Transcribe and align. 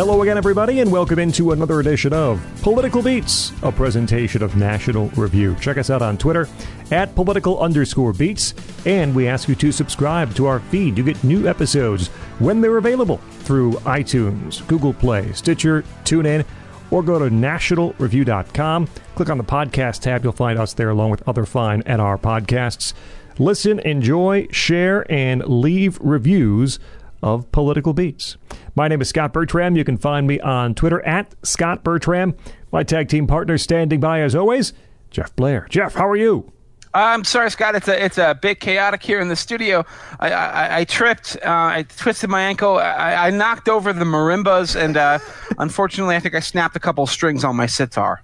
Hello 0.00 0.22
again, 0.22 0.38
everybody, 0.38 0.80
and 0.80 0.90
welcome 0.90 1.18
into 1.18 1.52
another 1.52 1.78
edition 1.78 2.14
of 2.14 2.40
Political 2.62 3.02
Beats, 3.02 3.52
a 3.62 3.70
presentation 3.70 4.42
of 4.42 4.56
National 4.56 5.08
Review. 5.08 5.54
Check 5.60 5.76
us 5.76 5.90
out 5.90 6.00
on 6.00 6.16
Twitter 6.16 6.48
at 6.90 7.14
political 7.14 7.60
underscore 7.60 8.14
beats, 8.14 8.54
and 8.86 9.14
we 9.14 9.28
ask 9.28 9.46
you 9.46 9.54
to 9.56 9.70
subscribe 9.70 10.34
to 10.36 10.46
our 10.46 10.60
feed. 10.60 10.96
You 10.96 11.04
get 11.04 11.22
new 11.22 11.46
episodes 11.46 12.08
when 12.38 12.62
they're 12.62 12.78
available 12.78 13.18
through 13.40 13.72
iTunes, 13.72 14.66
Google 14.68 14.94
Play, 14.94 15.34
Stitcher, 15.34 15.82
TuneIn, 16.04 16.46
or 16.90 17.02
go 17.02 17.18
to 17.18 17.26
nationalreview.com. 17.26 18.88
Click 19.16 19.28
on 19.28 19.36
the 19.36 19.44
podcast 19.44 20.00
tab. 20.00 20.24
You'll 20.24 20.32
find 20.32 20.58
us 20.58 20.72
there 20.72 20.88
along 20.88 21.10
with 21.10 21.28
other 21.28 21.44
fine 21.44 21.82
NR 21.82 22.18
podcasts. 22.18 22.94
Listen, 23.38 23.78
enjoy, 23.80 24.46
share, 24.50 25.04
and 25.12 25.44
leave 25.46 25.98
reviews 26.00 26.78
of 27.22 27.50
Political 27.52 27.94
Beats. 27.94 28.36
My 28.74 28.88
name 28.88 29.00
is 29.00 29.08
Scott 29.08 29.32
Bertram. 29.32 29.76
You 29.76 29.84
can 29.84 29.96
find 29.96 30.26
me 30.26 30.40
on 30.40 30.74
Twitter 30.74 31.04
at 31.06 31.34
Scott 31.42 31.84
Bertram. 31.84 32.34
My 32.72 32.82
tag 32.82 33.08
team 33.08 33.26
partner 33.26 33.58
standing 33.58 34.00
by 34.00 34.20
as 34.20 34.34
always, 34.34 34.72
Jeff 35.10 35.34
Blehar. 35.36 35.68
Jeff, 35.68 35.94
how 35.94 36.08
are 36.08 36.16
you? 36.16 36.52
I'm 36.92 37.22
sorry, 37.22 37.50
Scott. 37.50 37.76
It's 37.76 37.86
a 37.86 38.04
it's 38.04 38.18
a 38.18 38.36
bit 38.40 38.58
chaotic 38.58 39.02
here 39.02 39.20
in 39.20 39.28
the 39.28 39.36
studio. 39.36 39.84
I 40.18 40.32
I, 40.32 40.78
I 40.78 40.84
tripped. 40.84 41.36
Uh, 41.36 41.48
I 41.48 41.86
twisted 41.88 42.28
my 42.28 42.42
ankle. 42.42 42.78
I, 42.78 43.26
I, 43.26 43.30
knocked 43.30 43.68
over 43.68 43.92
the 43.92 44.04
marimbas, 44.04 44.74
and 44.74 44.96
uh, 44.96 45.20
unfortunately, 45.58 46.16
I 46.16 46.20
think 46.20 46.34
I 46.34 46.40
snapped 46.40 46.74
a 46.74 46.80
couple 46.80 47.06
strings 47.06 47.44
on 47.44 47.54
my 47.54 47.66
sitar. 47.66 48.22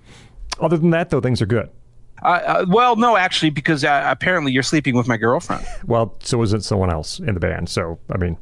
Other 0.60 0.78
than 0.78 0.90
that, 0.90 1.10
though, 1.10 1.20
things 1.20 1.40
are 1.40 1.46
good. 1.46 1.70
Uh, 2.23 2.26
uh, 2.26 2.66
well, 2.68 2.96
no, 2.96 3.16
actually, 3.16 3.51
because 3.51 3.84
uh, 3.84 4.02
apparently 4.06 4.51
you're 4.51 4.62
sleeping 4.62 4.96
with 4.96 5.06
my 5.06 5.16
girlfriend. 5.16 5.65
Well, 5.84 6.15
so 6.20 6.42
is 6.42 6.52
it 6.52 6.65
someone 6.65 6.90
else 6.90 7.20
in 7.20 7.34
the 7.34 7.40
band. 7.40 7.68
So, 7.68 7.98
I 8.10 8.16
mean, 8.16 8.38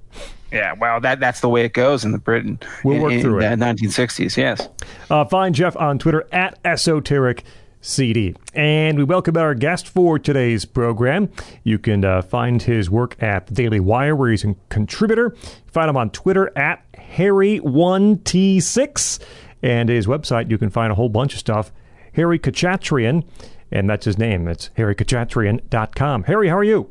yeah, 0.55 0.75
well, 0.79 1.01
that 1.01 1.19
that's 1.21 1.41
the 1.41 1.49
way 1.49 1.65
it 1.65 1.73
goes 1.73 2.05
in 2.05 2.13
the 2.13 2.19
Britain. 2.19 2.59
We'll 2.85 3.01
work 3.01 3.21
through 3.21 3.41
in 3.41 3.53
it. 3.53 3.57
The 3.57 3.65
1960s, 3.65 4.37
yes. 4.37 4.69
Uh, 5.11 5.25
find 5.25 5.53
Jeff 5.55 5.77
on 5.77 5.99
Twitter 5.99 6.27
at 6.33 6.59
esoteric. 6.65 7.45
CD. 7.87 8.35
And 8.55 8.97
we 8.97 9.05
welcome 9.05 9.37
our 9.37 9.55
guest 9.55 9.87
for 9.87 10.19
today's 10.19 10.65
program. 10.65 11.29
You 11.65 11.79
can 11.79 12.03
uh, 12.03 12.23
find 12.23 12.63
his 12.63 12.89
work 12.89 13.23
at 13.23 13.49
the 13.49 13.53
Daily 13.53 13.79
Wire, 13.79 14.17
where 14.17 14.31
he's 14.31 14.43
a 14.43 14.57
contributor. 14.71 15.37
Find 15.67 15.91
him 15.91 15.97
on 15.99 16.09
Twitter 16.09 16.51
at 16.57 16.83
Harry1T6. 16.95 19.19
And 19.63 19.91
his 19.91 20.07
website, 20.07 20.51
you 20.51 20.57
can 20.57 20.71
find 20.71 20.93
a 20.93 20.95
whole 20.95 21.11
bunch 21.11 21.35
of 21.35 21.41
stuff. 21.41 21.73
Harry 22.15 22.39
Khachatrian, 22.39 23.23
and 23.71 23.91
that's 23.91 24.07
his 24.07 24.17
name. 24.17 24.49
It's 24.49 24.71
harrykhachatrian.com. 24.79 26.23
Harry, 26.25 26.49
how 26.49 26.57
are 26.57 26.65
you? 26.65 26.91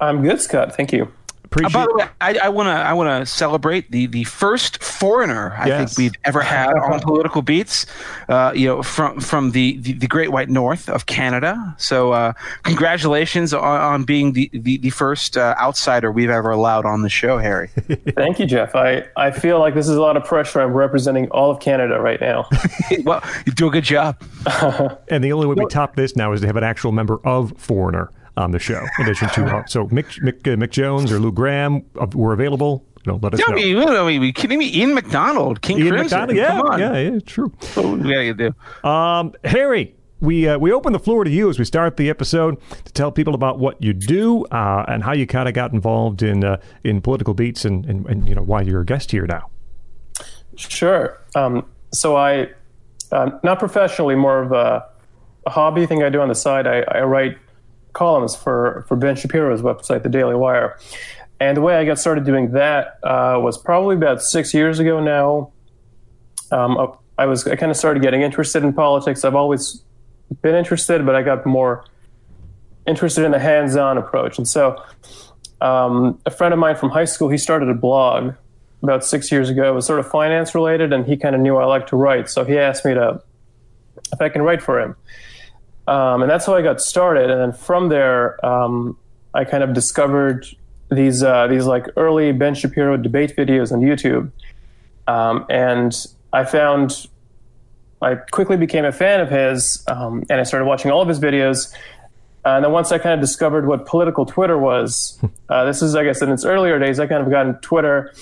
I'm 0.00 0.22
good, 0.22 0.40
Scott. 0.40 0.76
Thank 0.76 0.92
you. 0.92 1.12
Appreciate 1.54 1.80
uh, 1.80 1.86
by 1.86 1.86
the 1.86 1.94
way, 1.94 2.38
I 2.40 2.48
want 2.48 2.66
to 2.66 2.72
I 2.72 2.92
want 2.92 3.22
to 3.22 3.26
celebrate 3.30 3.90
the 3.92 4.06
the 4.06 4.24
first 4.24 4.82
foreigner 4.82 5.54
I 5.56 5.68
yes. 5.68 5.94
think 5.94 5.98
we've 5.98 6.20
ever 6.24 6.40
had 6.40 6.72
on 6.72 6.98
political 7.02 7.42
beats. 7.42 7.86
Uh, 8.28 8.52
you 8.54 8.66
know, 8.66 8.82
from 8.82 9.20
from 9.20 9.52
the, 9.52 9.76
the, 9.78 9.92
the 9.92 10.06
Great 10.08 10.32
White 10.32 10.48
North 10.48 10.88
of 10.88 11.06
Canada. 11.06 11.74
So, 11.78 12.12
uh, 12.12 12.32
congratulations 12.64 13.54
on, 13.54 13.80
on, 13.80 14.04
being 14.04 14.32
the 14.32 14.50
the, 14.52 14.78
the 14.78 14.90
first 14.90 15.36
uh, 15.36 15.54
outsider 15.60 16.10
we've 16.10 16.30
ever 16.30 16.50
allowed 16.50 16.86
on 16.86 17.02
the 17.02 17.08
show, 17.08 17.38
Harry. 17.38 17.68
Thank 18.16 18.40
you, 18.40 18.46
Jeff. 18.46 18.74
I 18.74 19.06
I 19.16 19.30
feel 19.30 19.60
like 19.60 19.74
this 19.74 19.88
is 19.88 19.96
a 19.96 20.00
lot 20.00 20.16
of 20.16 20.24
pressure. 20.24 20.60
I'm 20.60 20.72
representing 20.72 21.28
all 21.30 21.50
of 21.52 21.60
Canada 21.60 22.00
right 22.00 22.20
now. 22.20 22.48
well, 23.04 23.22
you 23.46 23.52
do 23.52 23.68
a 23.68 23.70
good 23.70 23.84
job. 23.84 24.20
and 25.08 25.22
the 25.22 25.32
only 25.32 25.46
way 25.46 25.54
we 25.54 25.66
top 25.68 25.94
this 25.94 26.16
now 26.16 26.32
is 26.32 26.40
to 26.40 26.46
have 26.48 26.56
an 26.56 26.64
actual 26.64 26.90
member 26.90 27.20
of 27.24 27.52
Foreigner 27.58 28.10
on 28.36 28.50
the 28.50 28.58
show. 28.58 28.84
In 28.98 29.04
addition 29.04 29.28
to 29.30 29.44
uh, 29.44 29.66
so 29.66 29.86
Mick 29.88 30.20
Mick, 30.22 30.40
uh, 30.46 30.56
Mick 30.56 30.70
Jones 30.70 31.12
or 31.12 31.18
Lou 31.18 31.32
Gramm 31.32 31.84
uh, 31.98 32.06
were 32.14 32.32
available. 32.32 32.84
You 33.04 33.12
know, 33.12 33.18
let 33.22 33.34
us 33.34 33.40
yeah, 33.40 33.54
know. 33.54 33.60
You 33.60 33.84
know, 33.84 34.08
you 34.08 34.32
kidding 34.32 34.58
me? 34.58 34.74
Ian 34.74 34.94
McDonald, 34.94 35.60
King 35.60 35.78
Ian 35.78 35.88
Crimson. 35.88 36.20
McDonald, 36.20 36.36
yeah, 36.36 36.48
Come 36.48 36.66
on. 36.66 36.80
yeah, 36.80 36.98
yeah, 36.98 37.18
true. 37.20 37.52
What 37.74 37.98
we 37.98 38.10
gotta 38.10 38.34
do? 38.34 38.88
Um, 38.88 39.34
Harry, 39.44 39.94
we 40.20 40.48
uh, 40.48 40.58
we 40.58 40.72
open 40.72 40.92
the 40.92 40.98
floor 40.98 41.22
to 41.24 41.30
you 41.30 41.50
as 41.50 41.58
we 41.58 41.64
start 41.64 41.96
the 41.96 42.08
episode 42.08 42.56
to 42.84 42.92
tell 42.92 43.12
people 43.12 43.34
about 43.34 43.58
what 43.58 43.82
you 43.82 43.92
do 43.92 44.44
uh, 44.46 44.84
and 44.88 45.04
how 45.04 45.12
you 45.12 45.26
kind 45.26 45.48
of 45.48 45.54
got 45.54 45.72
involved 45.72 46.22
in 46.22 46.44
uh, 46.44 46.60
in 46.82 47.00
political 47.00 47.34
beats 47.34 47.64
and, 47.64 47.84
and, 47.86 48.06
and 48.06 48.28
you 48.28 48.34
know 48.34 48.42
why 48.42 48.62
you're 48.62 48.80
a 48.80 48.86
guest 48.86 49.10
here 49.10 49.26
now. 49.26 49.50
Sure. 50.56 51.20
Um, 51.34 51.66
so 51.92 52.16
I, 52.16 52.48
uh, 53.12 53.38
not 53.42 53.58
professionally, 53.58 54.14
more 54.14 54.40
of 54.40 54.52
a, 54.52 54.86
a, 55.46 55.50
hobby 55.50 55.86
thing 55.86 56.02
I 56.02 56.08
do 56.08 56.20
on 56.20 56.28
the 56.28 56.34
side. 56.34 56.66
I, 56.66 56.80
I 56.82 57.02
write 57.02 57.36
columns 57.94 58.36
for, 58.36 58.84
for 58.86 58.96
Ben 58.96 59.16
Shapiro's 59.16 59.62
website, 59.62 60.02
The 60.02 60.08
Daily 60.08 60.34
Wire. 60.34 60.78
And 61.40 61.56
the 61.56 61.60
way 61.62 61.76
I 61.76 61.84
got 61.84 61.98
started 61.98 62.24
doing 62.24 62.52
that 62.52 62.98
uh, 63.02 63.38
was 63.42 63.56
probably 63.58 63.96
about 63.96 64.22
six 64.22 64.52
years 64.52 64.78
ago 64.78 65.00
now. 65.00 65.52
Um, 66.50 66.96
I 67.16 67.26
was 67.26 67.46
I 67.46 67.56
kind 67.56 67.70
of 67.70 67.76
started 67.76 68.02
getting 68.02 68.22
interested 68.22 68.62
in 68.62 68.72
politics. 68.72 69.24
I've 69.24 69.34
always 69.34 69.82
been 70.42 70.54
interested, 70.54 71.04
but 71.06 71.14
I 71.14 71.22
got 71.22 71.44
more 71.46 71.84
interested 72.86 73.24
in 73.24 73.32
the 73.32 73.38
hands-on 73.38 73.98
approach. 73.98 74.38
And 74.38 74.46
so, 74.46 74.82
um, 75.60 76.20
a 76.26 76.30
friend 76.30 76.52
of 76.52 76.60
mine 76.60 76.76
from 76.76 76.90
high 76.90 77.04
school, 77.04 77.28
he 77.28 77.38
started 77.38 77.68
a 77.68 77.74
blog 77.74 78.34
about 78.82 79.04
six 79.04 79.32
years 79.32 79.48
ago. 79.48 79.70
It 79.70 79.74
was 79.74 79.86
sort 79.86 80.00
of 80.00 80.08
finance 80.08 80.54
related, 80.54 80.92
and 80.92 81.06
he 81.06 81.16
kind 81.16 81.34
of 81.34 81.40
knew 81.40 81.56
I 81.56 81.64
liked 81.64 81.88
to 81.90 81.96
write, 81.96 82.28
so 82.28 82.44
he 82.44 82.58
asked 82.58 82.84
me 82.84 82.94
to 82.94 83.22
if 84.12 84.20
I 84.20 84.28
can 84.28 84.42
write 84.42 84.62
for 84.62 84.80
him. 84.80 84.96
Um, 85.86 86.22
and 86.22 86.30
that's 86.30 86.46
how 86.46 86.54
I 86.54 86.62
got 86.62 86.80
started. 86.80 87.30
And 87.30 87.40
then 87.40 87.52
from 87.52 87.88
there, 87.88 88.44
um, 88.44 88.96
I 89.34 89.44
kind 89.44 89.62
of 89.62 89.74
discovered 89.74 90.46
these 90.90 91.22
uh, 91.22 91.46
these 91.48 91.66
like 91.66 91.86
early 91.96 92.32
Ben 92.32 92.54
Shapiro 92.54 92.96
debate 92.96 93.34
videos 93.36 93.72
on 93.72 93.80
YouTube, 93.80 94.30
um, 95.06 95.44
and 95.48 95.94
I 96.32 96.44
found 96.44 97.06
I 98.00 98.16
quickly 98.16 98.56
became 98.56 98.84
a 98.84 98.92
fan 98.92 99.20
of 99.20 99.30
his, 99.30 99.84
um, 99.88 100.24
and 100.30 100.40
I 100.40 100.44
started 100.44 100.66
watching 100.66 100.90
all 100.90 101.02
of 101.02 101.08
his 101.08 101.18
videos. 101.18 101.74
And 102.46 102.62
then 102.62 102.72
once 102.72 102.92
I 102.92 102.98
kind 102.98 103.14
of 103.14 103.20
discovered 103.20 103.66
what 103.66 103.86
political 103.86 104.26
Twitter 104.26 104.58
was, 104.58 105.18
uh, 105.48 105.64
this 105.64 105.82
is 105.82 105.94
I 105.94 106.04
guess 106.04 106.22
in 106.22 106.30
its 106.30 106.44
earlier 106.44 106.78
days, 106.78 107.00
I 107.00 107.06
kind 107.06 107.22
of 107.22 107.30
got 107.30 107.46
on 107.46 107.58
Twitter, 107.60 108.12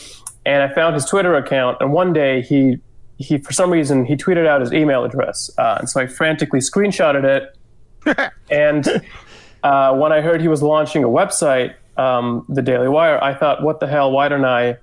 and 0.46 0.62
I 0.62 0.74
found 0.74 0.94
his 0.94 1.04
Twitter 1.04 1.34
account. 1.34 1.78
And 1.80 1.92
one 1.92 2.12
day 2.12 2.42
he 2.42 2.78
he 3.22 3.38
for 3.38 3.52
some 3.52 3.70
reason 3.70 4.04
he 4.04 4.16
tweeted 4.16 4.46
out 4.46 4.60
his 4.60 4.72
email 4.72 5.04
address, 5.04 5.50
uh, 5.58 5.76
and 5.80 5.88
so 5.88 6.00
I 6.00 6.06
frantically 6.06 6.60
screenshotted 6.60 7.24
it. 7.24 8.32
and 8.50 9.02
uh, 9.62 9.96
when 9.96 10.12
I 10.12 10.20
heard 10.20 10.40
he 10.40 10.48
was 10.48 10.62
launching 10.62 11.04
a 11.04 11.08
website, 11.08 11.74
um, 11.96 12.44
the 12.48 12.62
Daily 12.62 12.88
Wire, 12.88 13.22
I 13.22 13.34
thought, 13.34 13.62
"What 13.62 13.80
the 13.80 13.86
hell? 13.86 14.10
Why 14.10 14.28
don't 14.28 14.44
I? 14.44 14.76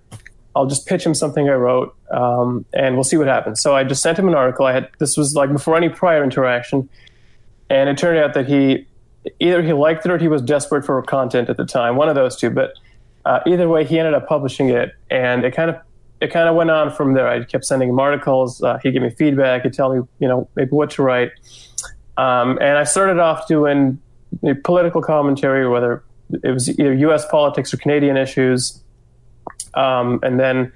I'll 0.56 0.66
just 0.66 0.88
pitch 0.88 1.06
him 1.06 1.14
something 1.14 1.48
I 1.48 1.54
wrote, 1.54 1.96
um, 2.12 2.66
and 2.74 2.96
we'll 2.96 3.04
see 3.04 3.18
what 3.18 3.28
happens." 3.28 3.62
So 3.62 3.76
I 3.76 3.84
just 3.84 4.02
sent 4.02 4.18
him 4.18 4.28
an 4.28 4.36
article. 4.36 4.66
I 4.66 4.74
had 4.74 4.90
this 5.00 5.18
was 5.18 5.36
like 5.36 5.52
before 5.52 5.76
any 5.76 5.90
prior 5.90 6.24
interaction, 6.24 6.90
and 7.70 7.90
it 7.90 7.98
turned 7.98 8.18
out 8.18 8.34
that 8.34 8.48
he 8.48 8.88
either 9.40 9.62
he 9.62 9.74
liked 9.74 10.06
it 10.06 10.12
or 10.12 10.18
he 10.18 10.28
was 10.28 10.42
desperate 10.42 10.86
for 10.86 11.02
content 11.04 11.50
at 11.50 11.58
the 11.58 11.66
time, 11.66 11.96
one 11.96 12.10
of 12.10 12.16
those 12.16 12.36
two. 12.36 12.50
But 12.50 12.74
uh, 13.26 13.40
either 13.46 13.68
way, 13.68 13.86
he 13.86 14.00
ended 14.00 14.14
up 14.14 14.28
publishing 14.28 14.70
it, 14.70 14.94
and 15.10 15.44
it 15.44 15.54
kind 15.54 15.70
of 15.70 15.78
it 16.22 16.32
kind 16.32 16.50
of 16.50 16.56
went 16.56 16.70
on 16.70 16.92
from 16.92 17.14
there. 17.14 17.28
I 17.28 17.44
kept 17.44 17.66
sending 17.66 17.90
him 17.90 18.00
articles. 18.00 18.62
Uh, 18.62 18.78
he'd 18.84 18.92
give 18.92 19.02
me 19.02 19.10
feedback. 19.10 19.64
He'd 19.64 19.74
tell 19.74 19.94
me, 19.94 20.02
you 20.20 20.28
know, 20.28 20.50
maybe 20.56 20.72
what 20.72 20.92
to 20.92 21.04
write. 21.04 21.32
Um, 22.18 22.58
and 22.60 22.78
I 22.78 22.84
started 22.84 23.20
off 23.20 23.48
doing 23.48 24.00
political 24.64 25.02
commentary, 25.02 25.68
whether 25.68 26.04
it 26.44 26.52
was 26.52 26.70
either 26.70 26.94
U.S. 26.94 27.26
politics 27.28 27.74
or 27.74 27.78
Canadian 27.78 28.18
issues. 28.18 28.84
Um, 29.74 30.20
and 30.24 30.40
then 30.40 30.72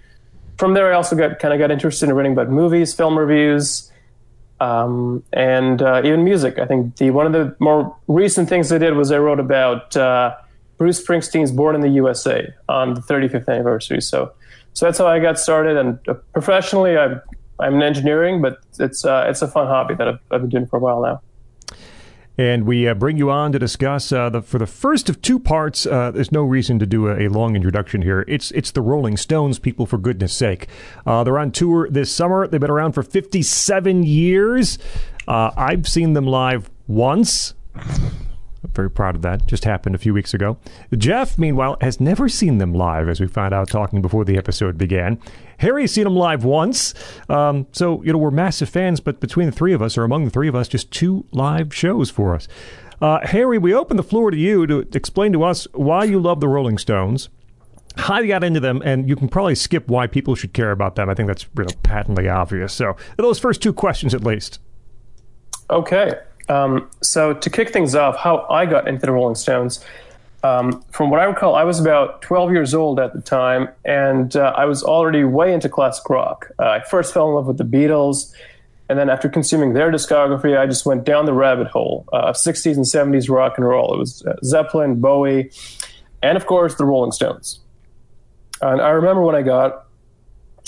from 0.57 0.73
there, 0.73 0.91
I 0.91 0.95
also 0.95 1.15
got 1.15 1.39
kind 1.39 1.53
of 1.53 1.59
got 1.59 1.71
interested 1.71 2.09
in 2.09 2.15
writing 2.15 2.33
about 2.33 2.49
movies, 2.49 2.93
film 2.93 3.17
reviews, 3.17 3.91
um, 4.59 5.23
and 5.33 5.81
uh, 5.81 6.01
even 6.05 6.23
music. 6.23 6.59
I 6.59 6.65
think 6.65 6.97
the 6.97 7.11
one 7.11 7.25
of 7.25 7.33
the 7.33 7.55
more 7.59 7.95
recent 8.07 8.49
things 8.49 8.71
I 8.71 8.77
did 8.77 8.95
was 8.95 9.11
I 9.11 9.17
wrote 9.17 9.39
about 9.39 9.97
uh, 9.97 10.35
Bruce 10.77 11.05
Springsteen's 11.05 11.51
"Born 11.51 11.75
in 11.75 11.81
the 11.81 11.89
USA" 11.89 12.53
on 12.69 12.93
the 12.93 13.01
35th 13.01 13.47
anniversary. 13.49 14.01
So, 14.01 14.31
so 14.73 14.85
that's 14.85 14.97
how 14.97 15.07
I 15.07 15.19
got 15.19 15.39
started. 15.39 15.77
And 15.77 15.99
uh, 16.07 16.15
professionally, 16.33 16.97
I'm 16.97 17.21
I'm 17.59 17.75
in 17.75 17.83
engineering, 17.83 18.41
but 18.41 18.59
it's 18.79 19.05
uh, 19.05 19.25
it's 19.29 19.41
a 19.41 19.47
fun 19.47 19.67
hobby 19.67 19.95
that 19.95 20.07
I've, 20.07 20.19
I've 20.31 20.41
been 20.41 20.49
doing 20.49 20.67
for 20.67 20.77
a 20.77 20.79
while 20.79 21.01
now. 21.01 21.21
And 22.35 22.65
we 22.65 22.87
uh, 22.87 22.95
bring 22.95 23.17
you 23.17 23.29
on 23.29 23.51
to 23.51 23.59
discuss 23.59 24.11
uh, 24.11 24.29
the 24.29 24.41
for 24.41 24.57
the 24.57 24.65
first 24.65 25.07
of 25.07 25.21
two 25.21 25.39
parts. 25.39 25.85
Uh, 25.85 26.09
there's 26.09 26.31
no 26.31 26.43
reason 26.43 26.79
to 26.79 26.87
do 26.87 27.07
a, 27.07 27.27
a, 27.27 27.29
long 27.29 27.55
introduction 27.55 28.01
here. 28.01 28.25
It's 28.27 28.49
it's 28.51 28.71
the 28.71 28.81
Rolling 28.81 29.17
Stones, 29.17 29.59
people, 29.59 29.85
for 29.85 29.99
goodness 29.99 30.33
sake. 30.33 30.67
Uh, 31.05 31.23
they're 31.23 31.37
on 31.37 31.51
tour 31.51 31.87
this 31.89 32.11
summer. 32.11 32.47
They've 32.47 32.59
been 32.59 32.71
around 32.71 32.93
for 32.93 33.03
57 33.03 34.03
years. 34.03 34.79
I've 35.27 35.87
seen 35.87 36.13
them 36.13 36.25
live 36.25 36.69
once. 36.87 37.53
Very 38.73 38.89
proud 38.89 39.15
of 39.15 39.21
that. 39.23 39.45
Just 39.45 39.65
happened 39.65 39.95
a 39.95 39.97
few 39.97 40.13
weeks 40.13 40.33
ago. 40.33 40.57
Jeff, 40.97 41.37
meanwhile, 41.37 41.77
has 41.81 41.99
never 41.99 42.29
seen 42.29 42.57
them 42.57 42.73
live, 42.73 43.09
as 43.09 43.19
we 43.19 43.27
found 43.27 43.53
out 43.53 43.69
talking 43.69 44.01
before 44.01 44.25
the 44.25 44.37
episode 44.37 44.77
began. 44.77 45.19
Harry's 45.57 45.91
seen 45.91 46.05
them 46.05 46.15
live 46.15 46.43
once. 46.43 46.93
Um, 47.29 47.67
so, 47.71 48.01
you 48.03 48.13
know, 48.13 48.17
we're 48.17 48.31
massive 48.31 48.69
fans, 48.69 48.99
but 48.99 49.19
between 49.19 49.47
the 49.47 49.51
three 49.51 49.73
of 49.73 49.81
us, 49.81 49.97
or 49.97 50.03
among 50.03 50.25
the 50.25 50.31
three 50.31 50.47
of 50.47 50.55
us, 50.55 50.67
just 50.67 50.91
two 50.91 51.25
live 51.31 51.73
shows 51.73 52.09
for 52.09 52.33
us. 52.33 52.47
Uh, 53.01 53.19
Harry, 53.23 53.57
we 53.57 53.73
open 53.73 53.97
the 53.97 54.03
floor 54.03 54.31
to 54.31 54.37
you 54.37 54.65
to 54.65 54.87
explain 54.93 55.33
to 55.33 55.43
us 55.43 55.67
why 55.73 56.05
you 56.05 56.19
love 56.19 56.39
the 56.39 56.47
Rolling 56.47 56.77
Stones 56.77 57.29
how 57.95 58.19
you 58.19 58.27
got 58.27 58.43
into 58.43 58.59
them, 58.59 58.81
and 58.83 59.07
you 59.07 59.15
can 59.15 59.27
probably 59.27 59.55
skip 59.55 59.87
why 59.87 60.07
people 60.07 60.35
should 60.35 60.53
care 60.53 60.71
about 60.71 60.95
them. 60.95 61.09
I 61.09 61.13
think 61.13 61.27
that's 61.27 61.45
you 61.57 61.63
know, 61.63 61.69
patently 61.83 62.27
obvious. 62.27 62.73
So, 62.73 62.95
those 63.17 63.39
first 63.39 63.61
two 63.61 63.73
questions 63.73 64.13
at 64.13 64.23
least. 64.23 64.59
Okay. 65.69 66.19
Um, 66.49 66.89
so, 67.01 67.33
to 67.33 67.49
kick 67.49 67.71
things 67.71 67.95
off, 67.95 68.17
how 68.17 68.45
I 68.49 68.65
got 68.65 68.87
into 68.87 69.05
the 69.05 69.11
Rolling 69.11 69.35
Stones. 69.35 69.83
Um, 70.43 70.83
from 70.91 71.09
what 71.09 71.21
I 71.21 71.23
recall, 71.23 71.55
I 71.55 71.63
was 71.63 71.79
about 71.79 72.21
12 72.21 72.51
years 72.51 72.73
old 72.73 72.99
at 72.99 73.13
the 73.13 73.21
time, 73.21 73.69
and 73.85 74.35
uh, 74.35 74.53
I 74.57 74.65
was 74.65 74.83
already 74.83 75.23
way 75.23 75.53
into 75.53 75.69
classic 75.69 76.09
rock. 76.09 76.51
Uh, 76.59 76.63
I 76.63 76.81
first 76.81 77.13
fell 77.13 77.29
in 77.29 77.35
love 77.35 77.47
with 77.47 77.57
the 77.57 77.63
Beatles, 77.63 78.33
and 78.89 78.99
then 78.99 79.09
after 79.09 79.29
consuming 79.29 79.71
their 79.71 79.89
discography, 79.89 80.57
I 80.57 80.65
just 80.65 80.85
went 80.85 81.05
down 81.05 81.25
the 81.25 81.33
rabbit 81.33 81.67
hole 81.67 82.05
uh, 82.11 82.17
of 82.17 82.35
60s 82.35 82.75
and 82.75 82.85
70s 82.85 83.29
rock 83.29 83.53
and 83.57 83.65
roll. 83.65 83.93
It 83.93 83.97
was 83.97 84.25
uh, 84.25 84.35
Zeppelin, 84.43 84.99
Bowie, 84.99 85.49
and 86.21 86.35
of 86.35 86.45
course, 86.45 86.75
the 86.75 86.83
Rolling 86.83 87.13
Stones. 87.13 87.61
And 88.61 88.81
I 88.81 88.89
remember 88.89 89.21
when 89.21 89.35
I 89.35 89.43
got 89.43 89.85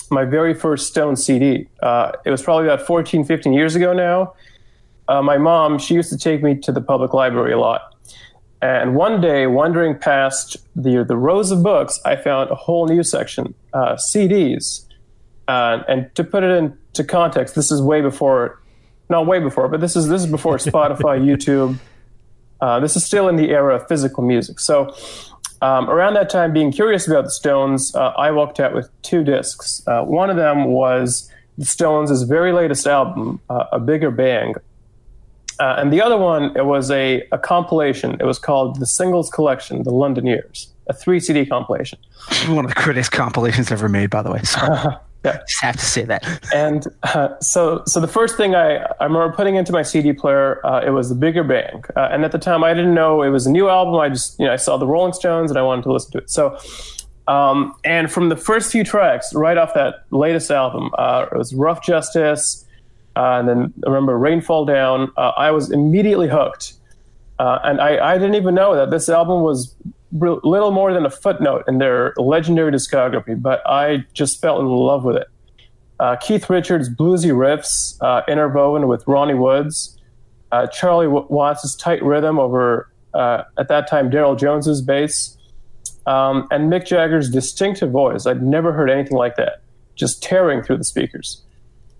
my 0.09 0.23
very 0.23 0.53
first 0.53 0.87
Stone 0.87 1.17
CD. 1.17 1.67
Uh, 1.81 2.11
it 2.25 2.29
was 2.29 2.41
probably 2.41 2.67
about 2.67 2.85
14, 2.85 3.25
15 3.25 3.53
years 3.53 3.75
ago 3.75 3.93
now. 3.93 4.33
Uh, 5.07 5.21
my 5.21 5.37
mom, 5.37 5.77
she 5.77 5.93
used 5.93 6.09
to 6.09 6.17
take 6.17 6.41
me 6.41 6.55
to 6.55 6.71
the 6.71 6.81
public 6.81 7.13
library 7.13 7.53
a 7.53 7.59
lot. 7.59 7.95
And 8.61 8.95
one 8.95 9.21
day, 9.21 9.47
wandering 9.47 9.97
past 9.97 10.57
the 10.75 11.03
the 11.03 11.17
rows 11.17 11.51
of 11.51 11.61
books, 11.61 11.99
I 12.05 12.15
found 12.15 12.49
a 12.49 12.55
whole 12.55 12.87
new 12.87 13.03
section, 13.03 13.53
uh, 13.73 13.95
CDs. 13.95 14.85
Uh, 15.47 15.83
and 15.87 16.13
to 16.15 16.23
put 16.23 16.43
it 16.43 16.51
into 16.51 17.03
context, 17.03 17.53
this 17.53 17.71
is 17.71 17.81
way 17.81 18.01
before, 18.01 18.59
not 19.09 19.27
way 19.27 19.39
before, 19.39 19.67
but 19.67 19.81
this 19.81 19.95
is 19.95 20.07
this 20.07 20.23
is 20.23 20.31
before 20.31 20.57
Spotify, 20.71 21.23
YouTube. 21.23 21.77
Uh, 22.61 22.79
this 22.79 22.95
is 22.95 23.03
still 23.03 23.27
in 23.27 23.35
the 23.35 23.49
era 23.49 23.75
of 23.75 23.87
physical 23.87 24.23
music. 24.23 24.59
So, 24.59 24.95
um, 25.61 25.89
around 25.89 26.15
that 26.15 26.29
time, 26.29 26.53
being 26.53 26.71
curious 26.71 27.07
about 27.07 27.25
the 27.25 27.31
Stones, 27.31 27.93
uh, 27.93 28.13
I 28.17 28.31
walked 28.31 28.59
out 28.59 28.73
with 28.73 28.89
two 29.01 29.23
discs. 29.23 29.85
Uh, 29.85 30.03
one 30.03 30.29
of 30.29 30.37
them 30.37 30.65
was 30.65 31.29
the 31.57 31.65
Stones' 31.65 32.23
very 32.23 32.51
latest 32.51 32.87
album, 32.87 33.39
uh, 33.49 33.65
A 33.71 33.79
Bigger 33.79 34.11
Bang, 34.11 34.55
uh, 35.59 35.75
and 35.77 35.91
the 35.91 36.01
other 36.01 36.17
one, 36.17 36.55
it 36.55 36.65
was 36.65 36.91
a, 36.91 37.27
a 37.31 37.37
compilation. 37.37 38.17
It 38.19 38.25
was 38.25 38.39
called 38.39 38.79
The 38.79 38.85
Singles 38.85 39.29
Collection, 39.29 39.83
The 39.83 39.91
London 39.91 40.25
Years, 40.25 40.69
a 40.87 40.93
three 40.93 41.19
CD 41.19 41.45
compilation. 41.45 41.99
One 42.47 42.65
of 42.65 42.73
the 42.73 42.81
greatest 42.81 43.11
compilations 43.11 43.71
ever 43.71 43.89
made, 43.89 44.09
by 44.09 44.21
the 44.21 44.31
way. 44.31 44.41
So 44.43 44.59
uh, 44.61 44.97
yeah. 45.23 45.39
just 45.47 45.61
have 45.61 45.75
to 45.77 45.85
say 45.85 46.03
that. 46.03 46.25
And 46.53 46.85
uh, 47.03 47.39
so, 47.39 47.83
so 47.85 47.99
the 47.99 48.07
first 48.07 48.37
thing 48.37 48.55
I, 48.55 48.77
I 48.99 49.03
remember 49.03 49.31
putting 49.35 49.55
into 49.55 49.71
my 49.71 49.81
CD 49.81 50.13
player, 50.13 50.65
uh, 50.65 50.81
it 50.85 50.91
was 50.91 51.09
The 51.09 51.15
Bigger 51.15 51.43
Bang. 51.43 51.83
Uh, 51.95 52.09
and 52.11 52.23
at 52.23 52.31
the 52.31 52.37
time, 52.37 52.63
I 52.63 52.73
didn't 52.73 52.93
know 52.93 53.21
it 53.21 53.29
was 53.29 53.45
a 53.45 53.51
new 53.51 53.69
album. 53.69 53.95
I 53.95 54.09
just, 54.09 54.39
you 54.39 54.45
know, 54.45 54.53
I 54.53 54.57
saw 54.57 54.77
the 54.77 54.87
Rolling 54.87 55.13
Stones 55.13 55.51
and 55.51 55.57
I 55.57 55.61
wanted 55.61 55.83
to 55.83 55.93
listen 55.93 56.11
to 56.11 56.17
it. 56.19 56.29
So, 56.29 56.57
um, 57.27 57.73
and 57.83 58.11
from 58.11 58.29
the 58.29 58.35
first 58.35 58.71
few 58.71 58.83
tracks, 58.83 59.33
right 59.33 59.57
off 59.57 59.73
that 59.73 60.05
latest 60.11 60.51
album, 60.51 60.91
uh, 60.97 61.27
it 61.31 61.37
was 61.37 61.53
Rough 61.53 61.83
Justice. 61.83 62.64
Uh, 63.15 63.39
and 63.39 63.47
then 63.47 63.73
I 63.85 63.89
remember 63.89 64.17
Rainfall 64.17 64.65
Down. 64.65 65.11
Uh, 65.17 65.31
I 65.37 65.51
was 65.51 65.71
immediately 65.71 66.27
hooked. 66.27 66.73
Uh, 67.39 67.59
and 67.63 67.81
I, 67.81 68.13
I, 68.13 68.17
didn't 68.17 68.35
even 68.35 68.55
know 68.55 68.75
that 68.75 68.91
this 68.91 69.09
album 69.09 69.41
was 69.41 69.75
little 70.13 70.71
more 70.71 70.93
than 70.93 71.05
a 71.05 71.09
footnote 71.09 71.65
in 71.67 71.79
their 71.79 72.13
legendary 72.15 72.71
discography, 72.71 73.41
but 73.41 73.61
I 73.65 74.05
just 74.13 74.39
fell 74.39 74.61
in 74.61 74.67
love 74.67 75.03
with 75.03 75.17
it. 75.17 75.27
Uh, 75.99 76.15
Keith 76.15 76.49
Richards' 76.49 76.89
bluesy 76.89 77.31
riffs, 77.31 77.97
uh, 78.01 78.21
interwoven 78.29 78.87
with 78.87 79.05
Ronnie 79.05 79.33
Wood's, 79.33 79.97
uh, 80.53 80.67
Charlie 80.67 81.07
Watts' 81.07 81.75
tight 81.75 82.01
rhythm 82.03 82.39
over, 82.39 82.89
at 83.13 83.67
that 83.67 83.87
time, 83.89 84.09
Darryl 84.09 84.37
Jones's 84.37 84.81
bass, 84.81 85.37
um, 86.05 86.47
and 86.51 86.71
Mick 86.71 86.85
Jagger's 86.85 87.29
distinctive 87.29 87.91
voice. 87.91 88.25
I'd 88.25 88.43
never 88.43 88.71
heard 88.71 88.89
anything 88.89 89.17
like 89.17 89.35
that, 89.35 89.61
just 89.95 90.23
tearing 90.23 90.63
through 90.63 90.77
the 90.77 90.83
speakers. 90.85 91.44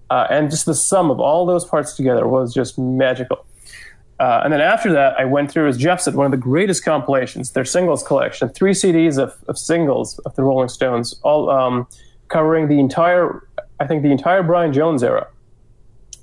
Uh, 0.10 0.28
and 0.30 0.50
just 0.50 0.66
the 0.66 0.75
sum 0.75 1.10
of 1.10 1.19
all 1.19 1.46
those 1.46 1.66
parts 1.66 1.96
together 1.96 2.28
was 2.28 2.54
just 2.54 2.78
magical. 2.78 3.46
Uh, 4.19 4.42
and 4.44 4.54
then 4.54 4.62
after 4.62 4.94
that, 4.94 5.19
I 5.19 5.25
went 5.25 5.52
through, 5.52 5.68
as 5.68 5.78
Jeff 5.78 6.00
said, 6.00 6.16
one 6.16 6.25
of 6.25 6.31
the 6.31 6.38
greatest 6.38 6.86
compilations, 6.86 7.52
their 7.52 7.66
singles 7.66 8.02
collection, 8.02 8.48
three 8.50 8.72
CDs 8.72 9.18
of, 9.18 9.36
of 9.48 9.57
singles 9.57 10.19
of 10.19 10.36
the 10.36 10.44
Rolling 10.44 10.69
Stones, 10.69 11.19
all 11.24 11.50
um, 11.50 11.88
covering 12.30 12.69
the 12.69 12.80
entire, 12.80 13.46
I 13.80 13.88
think, 13.88 14.04
the 14.04 14.12
entire 14.12 14.42
Brian 14.42 14.72
Jones 14.72 15.04
era, 15.04 15.28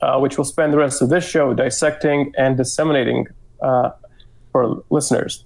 uh, 0.01 0.19
which 0.19 0.39
we'll 0.39 0.47
spend 0.47 0.73
the 0.73 0.79
rest 0.79 1.03
of 1.03 1.11
this 1.11 1.29
show 1.29 1.53
dissecting 1.53 2.33
and 2.39 2.57
disseminating 2.57 3.27
uh, 3.61 3.91
for 4.53 4.83
listeners. 4.89 5.45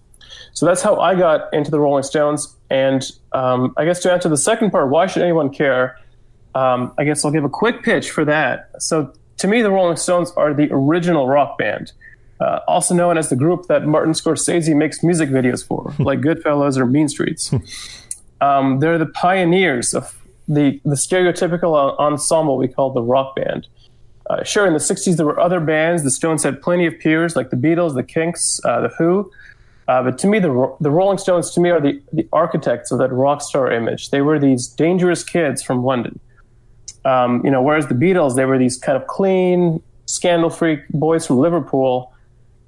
So 0.53 0.67
that's 0.67 0.83
how 0.83 1.01
I 1.01 1.15
got 1.17 1.53
into 1.53 1.71
the 1.71 1.81
Rolling 1.81 2.05
Stones. 2.05 2.55
And 2.71 3.05
um, 3.33 3.75
I 3.77 3.85
guess 3.85 4.01
to 4.01 4.13
answer 4.13 4.29
the 4.29 4.39
second 4.39 4.71
part, 4.71 4.89
why 4.89 5.07
should 5.07 5.23
anyone 5.23 5.53
care? 5.53 5.99
Um, 6.57 6.95
I 6.97 7.05
guess 7.05 7.23
I'll 7.23 7.31
give 7.31 7.45
a 7.45 7.51
quick 7.51 7.83
pitch 7.83 8.11
for 8.11 8.25
that. 8.25 8.71
So, 8.79 9.13
to 9.37 9.47
me, 9.47 9.61
the 9.61 9.71
Rolling 9.71 9.99
Stones 9.99 10.33
are 10.39 10.55
the 10.55 10.69
original 10.71 11.29
rock 11.29 11.59
band, 11.59 11.93
uh, 12.41 12.61
also 12.67 12.95
known 12.95 13.19
as 13.19 13.29
the 13.29 13.37
group 13.37 13.67
that 13.67 13.85
Martin 13.87 14.15
Scorsese 14.15 14.75
makes 14.75 15.03
music 15.03 15.29
videos 15.29 15.67
for, 15.67 15.95
like 16.03 16.21
Goodfellas 16.21 16.79
or 16.79 16.87
Mean 16.87 17.11
Streets. 17.11 17.53
Um, 18.41 18.81
they're 18.81 18.97
the 18.97 19.05
pioneers 19.05 19.93
of 19.93 20.17
the, 20.49 20.81
the 20.85 20.95
stereotypical 20.95 21.99
ensemble 21.99 22.57
we 22.57 22.69
call 22.69 22.91
the 22.91 23.03
rock 23.03 23.37
band. 23.37 23.69
Uh, 24.31 24.43
sure, 24.43 24.67
in 24.67 24.73
the 24.73 24.79
60s, 24.79 25.19
there 25.19 25.27
were 25.27 25.39
other 25.39 25.61
bands. 25.61 26.05
The 26.05 26.11
Stones 26.11 26.43
had 26.43 26.63
plenty 26.63 26.87
of 26.87 26.99
peers, 26.99 27.37
like 27.37 27.51
the 27.51 27.57
Beatles, 27.57 27.95
the 27.95 28.03
Kinks, 28.03 28.63
uh, 28.65 28.81
the 28.81 28.89
Who. 28.97 29.31
Uh, 29.89 30.03
but 30.03 30.17
to 30.19 30.27
me, 30.27 30.39
the, 30.39 30.75
the 30.81 30.91
Rolling 30.91 31.19
Stones, 31.19 31.51
to 31.51 31.61
me, 31.61 31.69
are 31.69 31.81
the, 31.81 32.01
the 32.15 32.27
architects 32.33 32.91
of 32.91 32.99
that 32.99 33.13
rock 33.13 33.43
star 33.43 33.71
image. 33.71 34.09
They 34.09 34.23
were 34.23 34.39
these 34.39 34.67
dangerous 34.67 35.23
kids 35.23 35.63
from 35.63 35.85
London 35.85 36.19
um, 37.07 37.41
you 37.45 37.53
know, 37.53 37.63
whereas 37.63 37.87
the 37.87 37.95
Beatles, 37.95 38.35
they 38.35 38.45
were 38.45 38.59
these 38.59 38.77
kind 38.77 39.01
of 39.01 39.07
clean, 39.07 39.81
scandal-free 40.07 40.83
boys 40.91 41.25
from 41.25 41.39
Liverpool. 41.39 42.13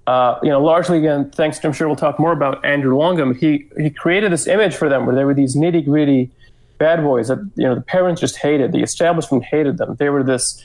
Uh, 0.06 0.38
you 0.44 0.49
know, 0.49 0.62
largely 0.62 0.99
again, 0.99 1.29
thanks 1.31 1.58
to 1.58 1.67
I'm 1.67 1.73
sure 1.73 1.88
we'll 1.88 1.96
talk 1.96 2.20
more 2.20 2.32
about 2.32 2.64
Andrew 2.64 2.96
Longham. 2.96 3.35
He 3.35 3.67
he 3.76 3.90
created 3.90 4.31
this 4.32 4.46
image 4.46 4.76
for 4.76 4.88
them 4.88 5.06
where 5.06 5.14
they 5.14 5.25
were 5.25 5.35
these 5.35 5.56
nitty-gritty 5.56 6.31
bad 6.79 7.02
boys 7.02 7.26
that 7.29 7.38
you 7.56 7.64
know 7.64 7.75
the 7.75 7.81
parents 7.81 8.20
just 8.20 8.37
hated, 8.37 8.70
the 8.70 8.81
establishment 8.81 9.43
hated 9.44 9.76
them. 9.76 9.96
They 9.96 10.08
were 10.08 10.23
this 10.23 10.64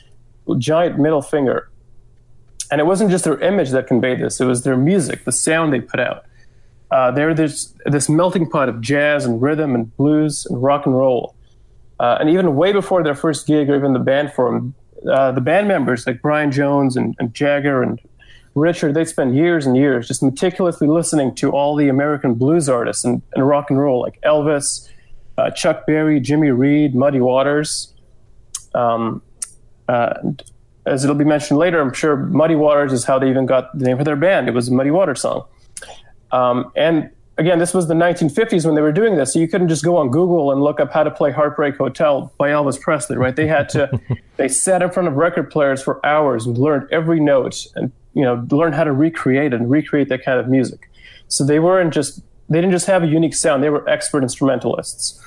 giant 0.59 0.99
middle 0.99 1.23
finger, 1.23 1.67
and 2.71 2.79
it 2.79 2.85
wasn't 2.85 3.09
just 3.09 3.23
their 3.23 3.39
image 3.39 3.71
that 3.71 3.87
conveyed 3.87 4.19
this; 4.21 4.39
it 4.39 4.45
was 4.45 4.63
their 4.63 4.77
music, 4.77 5.25
the 5.25 5.31
sound 5.31 5.73
they 5.73 5.81
put 5.81 5.99
out. 5.99 6.25
Uh, 6.91 7.09
they 7.09 7.25
were 7.25 7.33
this 7.33 7.73
this 7.87 8.07
melting 8.07 8.47
pot 8.49 8.69
of 8.69 8.81
jazz 8.81 9.25
and 9.25 9.41
rhythm 9.41 9.73
and 9.73 9.97
blues 9.97 10.45
and 10.45 10.61
rock 10.61 10.85
and 10.85 10.95
roll. 10.95 11.35
Uh, 12.03 12.17
and 12.19 12.29
even 12.29 12.53
way 12.57 12.73
before 12.73 13.01
their 13.01 13.15
first 13.15 13.47
gig 13.47 13.69
or 13.69 13.77
even 13.77 13.93
the 13.93 13.99
band 13.99 14.33
formed, 14.33 14.73
uh, 15.09 15.31
the 15.31 15.39
band 15.39 15.69
members 15.69 16.05
like 16.05 16.21
Brian 16.21 16.51
Jones 16.51 16.97
and, 16.97 17.15
and 17.17 17.33
Jagger 17.33 17.81
and 17.81 17.97
Richard, 18.55 18.93
they 18.93 19.05
spent 19.05 19.33
years 19.33 19.65
and 19.65 19.77
years 19.77 20.09
just 20.09 20.21
meticulously 20.21 20.85
listening 20.85 21.33
to 21.35 21.51
all 21.51 21.77
the 21.77 21.87
American 21.87 22.33
blues 22.33 22.67
artists 22.67 23.05
and, 23.05 23.21
and 23.35 23.47
rock 23.47 23.69
and 23.69 23.79
roll, 23.79 24.01
like 24.01 24.19
Elvis, 24.19 24.89
uh, 25.37 25.49
Chuck 25.51 25.85
Berry, 25.87 26.19
Jimmy 26.19 26.51
Reed, 26.51 26.93
Muddy 26.93 27.21
Waters. 27.21 27.93
Um, 28.75 29.21
uh, 29.87 30.15
as 30.85 31.05
it'll 31.05 31.15
be 31.15 31.23
mentioned 31.23 31.57
later, 31.57 31.79
I'm 31.79 31.93
sure 31.93 32.17
Muddy 32.17 32.55
Waters 32.55 32.91
is 32.91 33.05
how 33.05 33.17
they 33.17 33.29
even 33.29 33.45
got 33.45 33.79
the 33.79 33.85
name 33.85 33.97
for 33.97 34.03
their 34.03 34.17
band. 34.17 34.49
It 34.49 34.53
was 34.53 34.67
a 34.67 34.73
Muddy 34.73 34.91
Waters 34.91 35.21
song. 35.21 35.45
Um, 36.33 36.69
and 36.75 37.11
again, 37.37 37.59
this 37.59 37.73
was 37.73 37.87
the 37.87 37.93
1950s 37.93 38.65
when 38.65 38.75
they 38.75 38.81
were 38.81 38.91
doing 38.91 39.15
this. 39.15 39.33
So 39.33 39.39
you 39.39 39.47
couldn't 39.47 39.67
just 39.67 39.83
go 39.83 39.97
on 39.97 40.09
Google 40.09 40.51
and 40.51 40.61
look 40.61 40.79
up 40.79 40.91
how 40.91 41.03
to 41.03 41.11
play 41.11 41.31
Heartbreak 41.31 41.77
Hotel 41.77 42.31
by 42.37 42.49
Elvis 42.49 42.79
Presley, 42.79 43.17
right? 43.17 43.35
They 43.35 43.47
had 43.47 43.69
to, 43.69 43.99
they 44.37 44.47
sat 44.47 44.81
in 44.81 44.91
front 44.91 45.07
of 45.07 45.15
record 45.15 45.49
players 45.49 45.81
for 45.81 46.05
hours 46.05 46.45
and 46.45 46.57
learned 46.57 46.87
every 46.91 47.19
note 47.19 47.65
and, 47.75 47.91
you 48.13 48.23
know, 48.23 48.45
learned 48.51 48.75
how 48.75 48.83
to 48.83 48.91
recreate 48.91 49.53
and 49.53 49.69
recreate 49.69 50.09
that 50.09 50.23
kind 50.23 50.39
of 50.39 50.47
music. 50.47 50.89
So 51.27 51.45
they 51.45 51.59
weren't 51.59 51.93
just, 51.93 52.21
they 52.49 52.59
didn't 52.59 52.71
just 52.71 52.87
have 52.87 53.03
a 53.03 53.07
unique 53.07 53.33
sound. 53.33 53.63
They 53.63 53.69
were 53.69 53.87
expert 53.89 54.23
instrumentalists. 54.23 55.19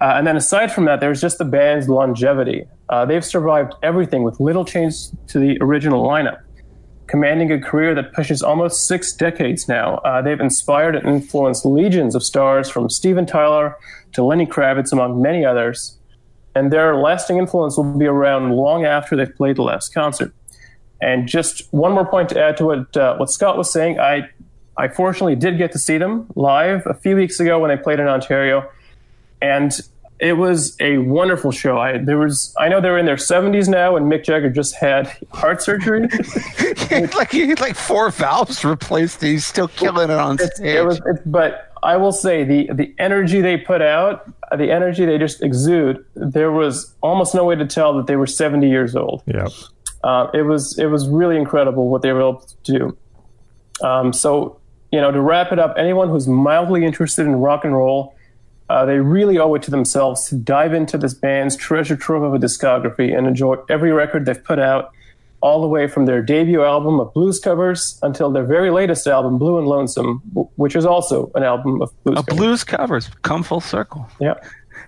Uh, 0.00 0.14
and 0.16 0.26
then 0.26 0.36
aside 0.36 0.70
from 0.70 0.84
that, 0.84 1.00
there's 1.00 1.20
just 1.20 1.38
the 1.38 1.44
band's 1.44 1.88
longevity. 1.88 2.66
Uh, 2.88 3.04
they've 3.04 3.24
survived 3.24 3.74
everything 3.82 4.22
with 4.22 4.38
little 4.38 4.64
change 4.64 4.94
to 5.26 5.40
the 5.40 5.58
original 5.60 6.06
lineup 6.06 6.42
commanding 7.08 7.50
a 7.50 7.60
career 7.60 7.94
that 7.94 8.12
pushes 8.12 8.42
almost 8.42 8.86
six 8.86 9.12
decades 9.12 9.66
now. 9.66 9.96
Uh, 9.98 10.22
they've 10.22 10.40
inspired 10.40 10.94
and 10.94 11.08
influenced 11.08 11.64
legions 11.64 12.14
of 12.14 12.22
stars 12.22 12.70
from 12.70 12.88
Steven 12.88 13.26
Tyler 13.26 13.76
to 14.12 14.22
Lenny 14.22 14.46
Kravitz, 14.46 14.92
among 14.92 15.20
many 15.20 15.44
others. 15.44 15.98
And 16.54 16.72
their 16.72 16.96
lasting 16.96 17.38
influence 17.38 17.76
will 17.76 17.98
be 17.98 18.06
around 18.06 18.52
long 18.52 18.84
after 18.84 19.16
they've 19.16 19.34
played 19.34 19.56
the 19.56 19.62
last 19.62 19.94
concert. 19.94 20.32
And 21.00 21.28
just 21.28 21.72
one 21.72 21.92
more 21.92 22.06
point 22.06 22.28
to 22.30 22.40
add 22.40 22.56
to 22.58 22.66
what 22.66 22.96
uh, 22.96 23.16
what 23.16 23.30
Scott 23.30 23.56
was 23.56 23.72
saying. 23.72 24.00
I 24.00 24.28
I 24.76 24.88
fortunately 24.88 25.36
did 25.36 25.56
get 25.56 25.72
to 25.72 25.78
see 25.78 25.98
them 25.98 26.26
live 26.34 26.86
a 26.86 26.94
few 26.94 27.16
weeks 27.16 27.38
ago 27.40 27.58
when 27.58 27.68
they 27.68 27.76
played 27.76 28.00
in 28.00 28.08
Ontario, 28.08 28.68
and 29.40 29.72
it 30.20 30.34
was 30.34 30.76
a 30.80 30.98
wonderful 30.98 31.52
show. 31.52 31.78
I 31.78 31.98
there 31.98 32.18
was 32.18 32.54
I 32.58 32.68
know 32.68 32.80
they're 32.80 32.98
in 32.98 33.06
their 33.06 33.16
70s 33.16 33.68
now, 33.68 33.96
and 33.96 34.10
Mick 34.10 34.24
Jagger 34.24 34.50
just 34.50 34.74
had 34.74 35.12
heart 35.30 35.62
surgery. 35.62 36.00
like 36.90 37.30
he 37.30 37.48
had 37.48 37.60
like 37.60 37.76
four 37.76 38.10
valves 38.10 38.64
replaced. 38.64 39.22
He's 39.22 39.46
still 39.46 39.68
killing 39.68 40.10
it 40.10 40.16
on 40.16 40.38
stage. 40.38 40.60
It 40.60 40.84
was, 40.84 40.98
it, 41.06 41.22
but 41.24 41.72
I 41.82 41.96
will 41.96 42.12
say 42.12 42.44
the 42.44 42.70
the 42.72 42.94
energy 42.98 43.40
they 43.40 43.56
put 43.56 43.80
out, 43.80 44.26
the 44.56 44.70
energy 44.72 45.04
they 45.06 45.18
just 45.18 45.42
exude. 45.42 46.04
There 46.14 46.50
was 46.50 46.94
almost 47.00 47.34
no 47.34 47.44
way 47.44 47.54
to 47.54 47.66
tell 47.66 47.96
that 47.96 48.06
they 48.06 48.16
were 48.16 48.26
70 48.26 48.68
years 48.68 48.96
old. 48.96 49.22
Yeah. 49.26 49.48
Uh, 50.02 50.28
it 50.34 50.42
was 50.42 50.78
it 50.78 50.86
was 50.86 51.08
really 51.08 51.36
incredible 51.36 51.88
what 51.88 52.02
they 52.02 52.12
were 52.12 52.20
able 52.20 52.40
to 52.64 52.72
do. 52.72 52.96
Um, 53.86 54.12
so 54.12 54.58
you 54.90 55.00
know, 55.00 55.12
to 55.12 55.20
wrap 55.20 55.52
it 55.52 55.58
up, 55.58 55.74
anyone 55.76 56.08
who's 56.08 56.26
mildly 56.26 56.84
interested 56.84 57.26
in 57.26 57.36
rock 57.36 57.64
and 57.64 57.74
roll, 57.76 58.14
uh, 58.68 58.84
they 58.84 58.98
really 58.98 59.38
owe 59.38 59.54
it 59.54 59.62
to 59.62 59.70
themselves 59.70 60.28
to 60.28 60.34
dive 60.36 60.74
into 60.74 60.98
this 60.98 61.14
band's 61.14 61.56
treasure 61.56 61.96
trove 61.96 62.22
of 62.22 62.34
a 62.34 62.38
discography 62.38 63.16
and 63.16 63.26
enjoy 63.26 63.56
every 63.68 63.92
record 63.92 64.26
they've 64.26 64.42
put 64.44 64.58
out 64.58 64.92
all 65.40 65.60
the 65.60 65.68
way 65.68 65.86
from 65.86 66.06
their 66.06 66.20
debut 66.20 66.64
album 66.64 66.98
of 66.98 67.12
blues 67.14 67.38
covers 67.38 67.98
until 68.02 68.30
their 68.30 68.44
very 68.44 68.70
latest 68.70 69.06
album, 69.06 69.38
Blue 69.38 69.58
and 69.58 69.68
Lonesome, 69.68 70.18
which 70.56 70.74
is 70.74 70.84
also 70.84 71.30
an 71.34 71.44
album 71.44 71.80
of 71.80 71.92
blues 72.04 72.18
a 72.18 72.22
covers. 72.24 72.36
blues 72.36 72.64
covers. 72.64 73.10
Come 73.22 73.42
full 73.42 73.60
circle. 73.60 74.08
Yeah. 74.20 74.34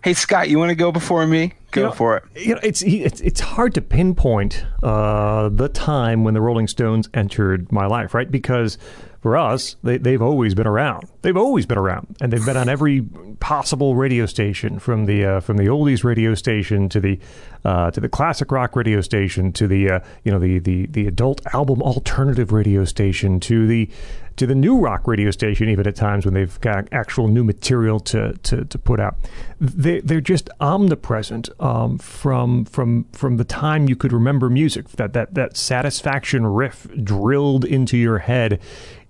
Hey 0.02 0.14
Scott, 0.14 0.48
you 0.48 0.58
want 0.58 0.70
to 0.70 0.74
go 0.74 0.90
before 0.90 1.26
me? 1.26 1.52
Go 1.72 1.80
You 1.82 1.86
know, 1.88 1.92
for 1.92 2.16
it. 2.16 2.24
You 2.34 2.54
know, 2.54 2.60
it's 2.62 2.82
it's 2.82 3.20
it's 3.20 3.40
hard 3.40 3.74
to 3.74 3.80
pinpoint 3.80 4.64
uh, 4.82 5.50
the 5.50 5.68
time 5.68 6.24
when 6.24 6.34
the 6.34 6.40
Rolling 6.40 6.66
Stones 6.68 7.08
entered 7.14 7.70
my 7.70 7.86
life, 7.86 8.14
right? 8.14 8.30
Because 8.30 8.78
for 9.20 9.36
us, 9.36 9.76
they, 9.82 9.98
they've 9.98 10.22
always 10.22 10.54
been 10.54 10.66
around. 10.66 11.04
They've 11.22 11.36
always 11.36 11.66
been 11.66 11.76
around, 11.76 12.16
and 12.20 12.32
they've 12.32 12.44
been 12.44 12.56
on 12.56 12.70
every 12.70 13.02
possible 13.38 13.94
radio 13.94 14.24
station, 14.24 14.78
from 14.78 15.04
the 15.04 15.24
uh, 15.24 15.40
from 15.40 15.58
the 15.58 15.64
oldies 15.64 16.04
radio 16.04 16.34
station 16.34 16.88
to 16.88 17.00
the 17.00 17.18
uh, 17.64 17.90
to 17.90 18.00
the 18.00 18.08
classic 18.08 18.50
rock 18.50 18.74
radio 18.74 19.02
station 19.02 19.52
to 19.52 19.68
the 19.68 19.90
uh, 19.90 20.00
you 20.24 20.32
know 20.32 20.38
the, 20.38 20.58
the 20.58 20.86
the 20.86 21.06
adult 21.06 21.42
album 21.52 21.82
alternative 21.82 22.50
radio 22.50 22.84
station 22.84 23.40
to 23.40 23.66
the 23.66 23.90
to 24.36 24.46
the 24.46 24.54
new 24.54 24.78
rock 24.78 25.06
radio 25.06 25.30
station, 25.30 25.68
even 25.68 25.86
at 25.86 25.94
times 25.94 26.24
when 26.24 26.32
they've 26.32 26.58
got 26.62 26.88
actual 26.92 27.28
new 27.28 27.44
material 27.44 28.00
to 28.00 28.32
to, 28.42 28.64
to 28.64 28.78
put 28.78 28.98
out. 28.98 29.16
They 29.60 30.00
they're 30.00 30.22
just 30.22 30.48
omnipresent 30.62 31.50
um, 31.60 31.98
from 31.98 32.64
from 32.64 33.04
from 33.12 33.36
the 33.36 33.44
time 33.44 33.86
you 33.86 33.96
could 33.96 34.14
remember 34.14 34.48
music. 34.48 34.88
That 34.92 35.12
that 35.12 35.34
that 35.34 35.58
satisfaction 35.58 36.46
riff 36.46 36.86
drilled 37.04 37.66
into 37.66 37.98
your 37.98 38.18
head 38.18 38.60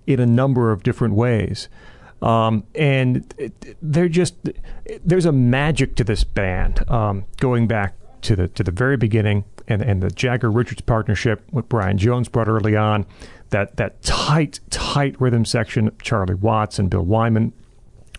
in 0.07 0.19
a 0.19 0.25
number 0.25 0.71
of 0.71 0.83
different 0.83 1.15
ways. 1.15 1.69
Um, 2.21 2.65
and 2.75 3.33
they're 3.81 4.07
just 4.07 4.35
there's 5.03 5.25
a 5.25 5.31
magic 5.31 5.95
to 5.95 6.03
this 6.03 6.23
band 6.23 6.87
um, 6.89 7.25
going 7.37 7.67
back 7.67 7.95
to 8.21 8.35
the 8.35 8.47
to 8.49 8.63
the 8.63 8.71
very 8.71 8.97
beginning 8.97 9.43
and 9.67 9.81
and 9.81 10.03
the 10.03 10.11
Jagger 10.11 10.51
Richards 10.51 10.81
partnership 10.81 11.41
with 11.51 11.67
Brian 11.67 11.97
Jones 11.97 12.29
brought 12.29 12.47
early 12.47 12.75
on 12.75 13.05
that 13.49 13.77
that 13.77 14.03
tight 14.03 14.59
tight 14.69 15.19
rhythm 15.19 15.45
section 15.45 15.91
Charlie 16.01 16.35
Watts 16.35 16.77
and 16.77 16.89
Bill 16.89 17.03
Wyman 17.03 17.53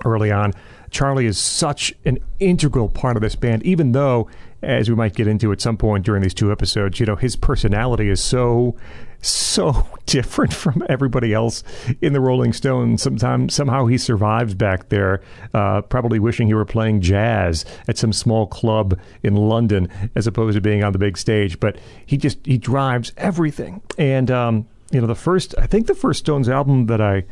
early 0.05 0.31
on. 0.31 0.53
Charlie 0.91 1.27
is 1.27 1.39
such 1.39 1.95
an 2.05 2.19
integral 2.39 2.89
part 2.89 3.17
of 3.17 3.23
this 3.23 3.35
band, 3.35 3.63
even 3.63 3.93
though, 3.93 4.29
as 4.63 4.91
we 4.91 4.95
might 4.95 5.15
get 5.15 5.27
into 5.27 5.51
at 5.53 5.61
some 5.61 5.77
point 5.77 6.05
during 6.05 6.23
these 6.23 6.35
two 6.35 6.53
episodes, 6.53 7.01
you 7.01 7.07
know, 7.07 7.17
his 7.17 7.35
personality 7.35 8.09
is 8.09 8.23
so 8.23 8.77
so 9.23 9.87
different 10.07 10.53
from 10.53 10.85
everybody 10.89 11.33
else 11.33 11.65
in 12.03 12.13
the 12.13 12.21
Rolling 12.21 12.53
Stones. 12.53 13.03
Sometimes 13.03 13.55
somehow 13.55 13.87
he 13.87 13.97
survives 13.97 14.55
back 14.55 14.91
there, 14.91 15.23
uh, 15.55 15.83
probably 15.83 16.19
wishing 16.19 16.49
he 16.49 16.55
were 16.55 16.65
playing 16.65 17.01
jazz 17.01 17.65
at 17.89 17.97
some 17.97 18.13
small 18.13 18.47
club 18.47 18.99
in 19.23 19.37
London 19.37 19.89
as 20.15 20.27
opposed 20.27 20.57
to 20.57 20.61
being 20.61 20.85
on 20.85 20.93
the 20.93 20.99
big 20.99 21.17
stage. 21.17 21.59
But 21.59 21.79
he 22.05 22.17
just 22.17 22.45
he 22.45 22.59
drives 22.59 23.13
everything. 23.17 23.81
And 23.97 24.31
um, 24.31 24.67
you 24.91 25.01
know, 25.01 25.07
the 25.07 25.15
first 25.15 25.55
I 25.59 25.67
think 25.67 25.87
the 25.87 25.95
first 25.95 26.21
Stones 26.21 26.49
album 26.49 26.87
that 26.87 27.01
I 27.01 27.25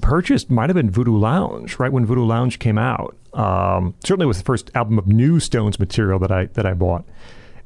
purchased 0.00 0.50
might 0.50 0.68
have 0.68 0.76
been 0.76 0.90
Voodoo 0.90 1.16
Lounge, 1.16 1.78
right 1.78 1.90
when 1.90 2.04
Voodoo 2.04 2.24
Lounge 2.24 2.58
came 2.58 2.78
out. 2.78 3.16
Um, 3.32 3.94
certainly 4.04 4.26
was 4.26 4.38
the 4.38 4.44
first 4.44 4.70
album 4.74 4.98
of 4.98 5.06
new 5.06 5.40
Stones 5.40 5.78
material 5.78 6.18
that 6.20 6.30
I 6.30 6.46
that 6.46 6.66
I 6.66 6.74
bought. 6.74 7.04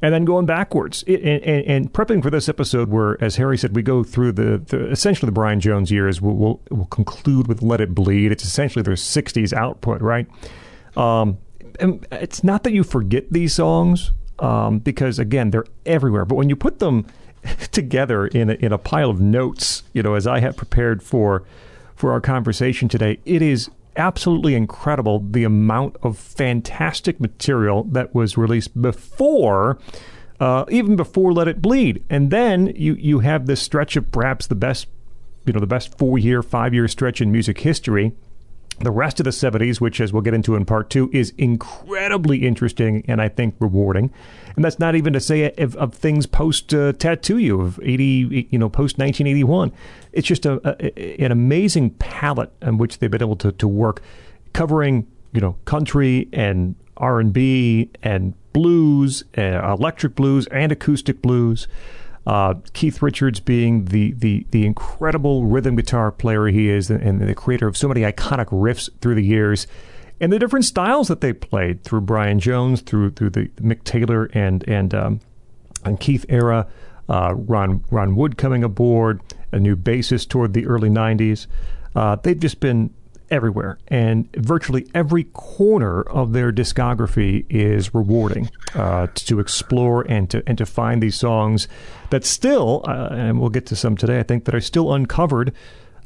And 0.01 0.15
then 0.15 0.25
going 0.25 0.47
backwards, 0.47 1.03
it, 1.09 1.21
and, 1.23 1.43
and, 1.43 1.67
and, 1.67 1.93
prepping 1.93 2.23
for 2.23 2.31
this 2.31 2.49
episode, 2.49 2.89
where, 2.89 3.23
as 3.23 3.35
Harry 3.35 3.59
said, 3.59 3.75
we 3.75 3.83
go 3.83 4.05
through 4.05 4.33
the, 4.33 4.59
the 4.59 4.89
essentially 4.91 5.27
the 5.27 5.33
Brian 5.33 5.59
Jones 5.59 5.91
years. 5.91 6.21
We'll, 6.21 6.37
we'll, 6.37 6.61
we'll, 6.71 6.87
conclude 6.87 7.49
with 7.49 7.63
"Let 7.63 7.81
It 7.81 7.97
Bleed." 7.97 8.31
It's 8.31 8.45
essentially 8.45 8.85
their 8.85 8.95
'60s 8.95 9.53
output, 9.53 10.01
right? 10.01 10.29
Um, 10.97 11.39
and 11.81 12.07
it's 12.13 12.45
not 12.45 12.63
that 12.63 12.73
you 12.73 12.85
forget 12.85 13.33
these 13.33 13.55
songs, 13.55 14.13
um, 14.39 14.79
because 14.79 15.19
again, 15.19 15.51
they're 15.51 15.67
everywhere. 15.85 16.25
But 16.25 16.37
when 16.37 16.49
you 16.49 16.55
put 16.55 16.79
them 16.79 17.07
together 17.73 18.29
in 18.29 18.51
a, 18.51 18.55
in 18.55 18.73
a 18.73 18.79
pile 18.79 19.11
of 19.11 19.21
notes, 19.21 19.83
you 19.93 20.03
know, 20.03 20.15
as 20.15 20.29
I 20.29 20.41
have 20.41 20.57
prepared 20.57 21.03
for 21.03 21.45
for 21.97 22.13
our 22.13 22.21
conversation 22.21 22.89
today, 22.89 23.19
it 23.25 23.43
is 23.43 23.69
absolutely 23.99 24.55
incredible 24.55 25.21
the 25.21 25.45
amount 25.45 25.97
of 26.03 26.17
fantastic 26.17 27.21
material 27.21 27.85
that 27.85 28.15
was 28.15 28.39
released 28.39 28.81
before. 28.81 29.79
Uh, 30.41 30.65
even 30.71 30.95
before 30.95 31.33
Let 31.33 31.49
It 31.49 31.61
Bleed, 31.61 32.05
and 32.09 32.31
then 32.31 32.69
you 32.77 32.95
you 32.95 33.19
have 33.19 33.47
this 33.47 33.61
stretch 33.61 33.97
of 33.97 34.13
perhaps 34.13 34.47
the 34.47 34.55
best, 34.55 34.87
you 35.45 35.53
know, 35.53 35.59
the 35.59 35.67
best 35.67 35.99
four 35.99 36.17
year, 36.17 36.45
five 36.45 36.73
year 36.73 36.87
stretch 36.87 37.21
in 37.21 37.33
music 37.33 37.59
history, 37.59 38.13
the 38.81 38.91
rest 38.91 39.21
of 39.21 39.25
the 39.25 39.31
70s, 39.31 39.81
which, 39.81 40.01
as 40.01 40.13
we'll 40.13 40.23
get 40.23 40.35
into 40.35 40.55
in 40.55 40.65
part 40.65 40.91
two, 40.91 41.11
is 41.13 41.33
incredibly 41.37 42.47
interesting 42.47 43.05
and 43.09 43.21
I 43.21 43.29
think 43.29 43.55
rewarding. 43.59 44.11
And 44.57 44.65
that's 44.65 44.79
not 44.79 44.95
even 44.95 45.13
to 45.13 45.21
say 45.21 45.53
of, 45.59 45.77
of 45.77 45.95
things 45.95 46.27
post 46.27 46.73
uh, 46.75 46.93
Tattoo 46.93 47.39
You 47.39 47.61
of 47.61 47.81
80, 47.83 48.49
you 48.51 48.59
know, 48.59 48.69
post 48.69 48.99
1981. 48.99 49.73
It's 50.13 50.27
just 50.27 50.47
a, 50.47 50.61
a, 50.65 51.23
an 51.25 51.33
amazing 51.33 51.91
palette 51.91 52.53
on 52.63 52.79
which 52.79 52.99
they've 52.99 53.11
been 53.11 53.23
able 53.23 53.37
to, 53.37 53.53
to 53.53 53.69
work, 53.69 54.03
covering, 54.53 55.07
you 55.33 55.41
know, 55.41 55.57
country 55.65 56.29
and 56.33 56.75
R&B 56.97 57.91
and 58.03 58.35
blues, 58.53 59.25
uh, 59.37 59.73
electric 59.73 60.15
blues 60.15 60.47
and 60.49 60.73
acoustic 60.73 61.23
blues. 61.23 61.69
Uh, 62.29 62.53
Keith 62.75 63.01
Richards 63.01 63.41
being 63.41 63.87
the, 63.87 64.13
the 64.13 64.47
the 64.51 64.67
incredible 64.67 65.47
rhythm 65.47 65.77
guitar 65.77 66.13
player 66.13 66.49
he 66.49 66.69
is, 66.69 66.91
and, 66.91 67.01
and, 67.01 67.27
the 67.27 67.35
creator 67.35 67.67
of 67.67 67.75
so 67.75 67.89
many 67.89 68.03
iconic 68.03 68.49
riffs 68.49 68.91
through 69.01 69.15
the 69.15 69.25
years, 69.25 69.67
and 70.21 70.31
the 70.31 70.39
different 70.39 70.67
styles 70.67 71.09
that 71.09 71.23
they 71.23 71.33
played 71.33 71.83
through 71.85 72.03
Brian 72.03 72.39
Jones, 72.39 72.83
through 72.83 73.13
through 73.13 73.31
the 73.31 73.47
Mick 73.63 73.83
Taylor 73.83 74.27
and 74.35 74.63
and 74.69 74.93
um, 74.93 75.21
and 75.87 75.99
Keith 75.99 76.27
era, 76.29 76.67
uh, 77.09 77.33
Ron 77.35 77.83
Ron 77.91 78.15
Wood 78.15 78.37
coming 78.37 78.63
aboard, 78.63 79.23
a 79.51 79.59
new 79.59 79.75
bassist 79.75 80.29
toward 80.29 80.53
the 80.53 80.67
early 80.67 80.91
'90s. 80.91 81.47
Uh, 81.97 82.17
they've 82.17 82.39
just 82.39 82.61
been 82.61 82.93
everywhere, 83.31 83.79
and 83.89 84.31
virtually 84.37 84.87
every 84.95 85.25
corner 85.25 86.03
of 86.03 86.33
their 86.33 86.53
discography 86.53 87.45
is 87.49 87.95
rewarding 87.95 88.51
uh, 88.75 89.07
to 89.15 89.41
explore 89.41 90.03
and 90.09 90.31
to 90.31 90.43
and 90.47 90.59
to 90.59 90.67
find 90.67 91.03
these 91.03 91.17
songs 91.17 91.69
that 92.11 92.25
still, 92.25 92.85
uh, 92.89 93.09
and 93.11 93.41
we'll 93.41 93.51
get 93.51 93.67
to 93.67 93.77
some 93.77 93.97
today, 93.97 94.19
I 94.19 94.23
think 94.23 94.45
that 94.45 94.55
are 94.55 94.61
still 94.61 94.93
uncovered. 94.93 95.53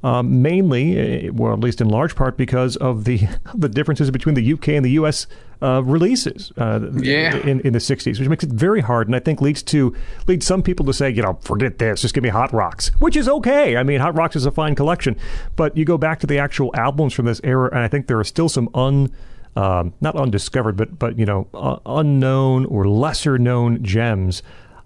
Um, 0.04 0.42
mainly, 0.42 1.28
uh, 1.28 1.32
well, 1.32 1.52
at 1.52 1.61
least 1.61 1.80
in 1.80 1.88
large 1.88 2.16
part, 2.16 2.37
because 2.37 2.76
of 2.76 3.04
the 3.04 3.21
the 3.54 3.68
differences 3.68 4.11
between 4.11 4.35
the 4.35 4.52
UK 4.52 4.71
and 4.71 4.85
the 4.85 4.90
US 4.92 5.26
uh, 5.62 5.80
releases 5.85 6.52
uh, 6.56 6.80
yeah. 6.94 7.37
in, 7.37 7.61
in 7.61 7.73
the 7.73 7.78
60s, 7.78 8.18
which 8.18 8.28
makes 8.28 8.42
it 8.42 8.50
very 8.50 8.80
hard 8.80 9.06
and 9.06 9.14
I 9.14 9.21
think 9.21 9.40
leads 9.40 9.62
to 9.64 9.94
leads 10.26 10.44
some 10.44 10.62
people 10.62 10.85
to 10.87 10.92
say, 10.92 11.09
you 11.11 11.23
know, 11.23 11.38
forget 11.42 11.78
this, 11.78 12.02
just 12.02 12.14
give 12.14 12.25
me 12.25 12.30
Hot 12.30 12.52
Rocks, 12.52 12.88
which 12.99 13.16
is 13.16 13.28
okay. 13.28 13.76
I 13.76 13.85
mean, 13.85 14.00
Hot 14.00 14.16
Rocks 14.16 14.35
is 14.35 14.44
a 14.44 14.50
fine 14.50 14.75
collection, 14.75 15.16
but 15.54 15.76
you 15.76 15.85
go 15.85 15.97
back 15.97 16.18
to 16.21 16.26
the 16.26 16.38
actual 16.38 16.75
albums 16.75 17.14
from 17.14 17.26
this 17.26 17.40
era, 17.44 17.68
and 17.71 17.78
I 17.78 17.88
think 17.88 18.09
there 18.09 18.18
are 18.18 18.25
still 18.25 18.49
some 18.49 18.68
un 18.75 19.12
um, 19.54 19.92
not 20.00 20.16
undiscovered, 20.16 20.76
but 20.76 20.99
but 20.99 21.18
you 21.18 21.26
know, 21.26 21.47
uh, 21.54 21.78
unknown 21.87 22.64
or 22.66 22.88
lesser 22.88 23.38
known 23.38 23.85
gems 23.85 24.42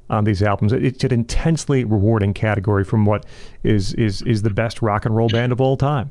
on 0.09 0.25
these 0.25 0.43
albums. 0.43 0.73
It's 0.73 1.05
an 1.05 1.13
intensely 1.13 1.85
rewarding 1.85 2.35
category 2.35 2.85
from 2.85 3.05
what 3.05 3.27
is 3.63 3.95
is 3.95 4.23
is 4.23 4.43
the 4.43 4.51
best 4.51 4.83
rock 4.83 5.05
and 5.05 5.17
roll 5.17 5.29
band 5.29 5.53
of 5.53 5.61
all 5.61 5.77
time. 5.77 6.11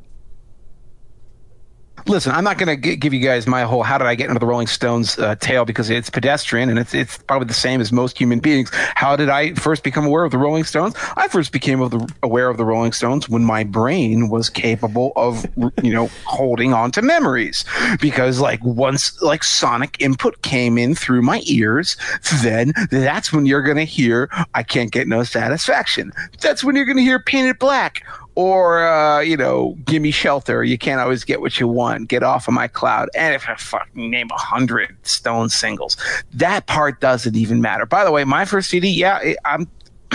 Listen, 2.08 2.32
I'm 2.32 2.44
not 2.44 2.56
going 2.56 2.80
to 2.80 2.96
give 2.96 3.12
you 3.12 3.18
guys 3.18 3.48
my 3.48 3.62
whole 3.62 3.82
"How 3.82 3.98
did 3.98 4.06
I 4.06 4.14
get 4.14 4.28
into 4.28 4.38
the 4.38 4.46
Rolling 4.46 4.68
Stones" 4.68 5.18
uh, 5.18 5.34
tale 5.36 5.64
because 5.64 5.90
it's 5.90 6.08
pedestrian 6.08 6.68
and 6.70 6.78
it's 6.78 6.94
it's 6.94 7.18
probably 7.18 7.48
the 7.48 7.54
same 7.54 7.80
as 7.80 7.90
most 7.90 8.16
human 8.16 8.38
beings. 8.38 8.70
How 8.94 9.16
did 9.16 9.28
I 9.28 9.54
first 9.54 9.82
become 9.82 10.06
aware 10.06 10.22
of 10.22 10.30
the 10.30 10.38
Rolling 10.38 10.62
Stones? 10.62 10.94
I 11.16 11.26
first 11.26 11.50
became 11.50 11.80
of 11.80 11.90
the, 11.90 12.14
aware 12.22 12.48
of 12.48 12.58
the 12.58 12.64
Rolling 12.64 12.92
Stones 12.92 13.28
when 13.28 13.44
my 13.44 13.64
brain 13.64 14.28
was 14.28 14.48
capable 14.48 15.12
of 15.16 15.46
you 15.82 15.92
know 15.92 16.08
holding 16.24 16.72
on 16.72 16.92
to 16.92 17.02
memories 17.02 17.64
because 18.00 18.38
like 18.38 18.62
once 18.62 19.20
like 19.20 19.42
sonic 19.42 20.00
input 20.00 20.42
came 20.42 20.78
in 20.78 20.94
through 20.94 21.22
my 21.22 21.42
ears, 21.46 21.96
then 22.40 22.72
that's 22.92 23.32
when 23.32 23.46
you're 23.46 23.62
going 23.62 23.78
to 23.78 23.84
hear 23.84 24.30
"I 24.54 24.62
Can't 24.62 24.92
Get 24.92 25.08
No 25.08 25.24
Satisfaction." 25.24 26.12
That's 26.40 26.62
when 26.62 26.76
you're 26.76 26.84
going 26.84 26.98
to 26.98 27.02
hear 27.02 27.18
"Paint 27.18 27.48
It 27.48 27.58
Black." 27.58 28.04
Or 28.36 28.86
uh, 28.86 29.20
you 29.20 29.36
know, 29.36 29.76
give 29.84 30.00
me 30.00 30.12
shelter. 30.12 30.62
You 30.62 30.78
can't 30.78 31.00
always 31.00 31.24
get 31.24 31.40
what 31.40 31.58
you 31.58 31.66
want. 31.66 32.08
Get 32.08 32.22
off 32.22 32.46
of 32.46 32.54
my 32.54 32.68
cloud. 32.68 33.08
And 33.16 33.34
if 33.34 33.48
I 33.48 33.56
fucking 33.56 34.10
name 34.10 34.28
a 34.30 34.38
hundred 34.38 34.96
Stone 35.02 35.48
singles, 35.48 35.96
that 36.34 36.66
part 36.66 37.00
doesn't 37.00 37.34
even 37.34 37.60
matter. 37.60 37.86
By 37.86 38.04
the 38.04 38.12
way, 38.12 38.22
my 38.24 38.44
first 38.44 38.70
CD, 38.70 38.88
yeah, 38.88 39.34
I'm. 39.44 39.68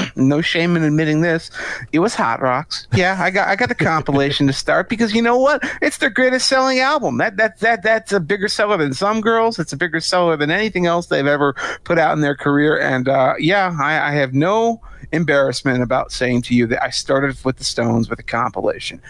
no 0.15 0.41
shame 0.41 0.75
in 0.75 0.83
admitting 0.83 1.21
this. 1.21 1.49
It 1.91 1.99
was 1.99 2.15
Hot 2.15 2.41
Rocks. 2.41 2.87
Yeah, 2.93 3.17
I 3.19 3.29
got 3.29 3.47
I 3.47 3.55
got 3.55 3.69
the 3.69 3.75
compilation 3.75 4.47
to 4.47 4.53
start 4.53 4.89
because 4.89 5.13
you 5.13 5.21
know 5.21 5.37
what? 5.37 5.63
It's 5.81 5.97
their 5.97 6.09
greatest 6.09 6.47
selling 6.47 6.79
album. 6.79 7.17
That 7.17 7.37
that 7.37 7.59
that 7.59 7.83
that's 7.83 8.11
a 8.11 8.19
bigger 8.19 8.47
seller 8.47 8.77
than 8.77 8.93
Some 8.93 9.21
Girls. 9.21 9.59
It's 9.59 9.73
a 9.73 9.77
bigger 9.77 9.99
seller 9.99 10.37
than 10.37 10.51
anything 10.51 10.85
else 10.85 11.07
they've 11.07 11.25
ever 11.25 11.55
put 11.83 11.97
out 11.97 12.13
in 12.13 12.21
their 12.21 12.35
career. 12.35 12.79
And 12.79 13.07
uh, 13.07 13.35
yeah, 13.39 13.75
I, 13.81 14.09
I 14.09 14.11
have 14.13 14.33
no 14.33 14.81
embarrassment 15.11 15.83
about 15.83 16.11
saying 16.11 16.41
to 16.43 16.55
you 16.55 16.67
that 16.67 16.83
I 16.83 16.89
started 16.89 17.37
with 17.43 17.57
the 17.57 17.63
Stones 17.63 18.09
with 18.09 18.19
a 18.19 18.23
compilation. 18.23 19.01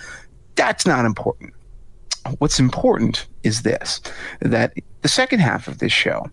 That's 0.56 0.86
not 0.86 1.06
important. 1.06 1.54
What's 2.38 2.60
important 2.60 3.28
is 3.44 3.64
this: 3.64 4.02
that 4.42 4.74
the 5.02 5.08
second 5.08 5.40
half 5.40 5.68
of 5.68 5.80
this 5.80 5.92
show 5.92 6.30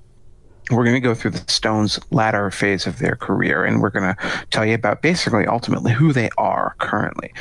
we're 0.71 0.85
going 0.85 0.95
to 0.95 1.01
go 1.01 1.15
through 1.15 1.33
the 1.33 1.51
Stones' 1.51 1.99
latter 2.11 2.51
phase 2.51 2.87
of 2.87 2.99
their 2.99 3.17
career, 3.17 3.65
and 3.65 3.81
we're 3.81 3.91
going 3.91 4.15
to 4.15 4.47
tell 4.51 4.65
you 4.65 4.75
about 4.75 5.03
basically, 5.03 5.47
ultimately, 5.47 5.93
who 5.93 6.13
they 6.13 6.29
are 6.39 6.75
currently. 6.79 7.33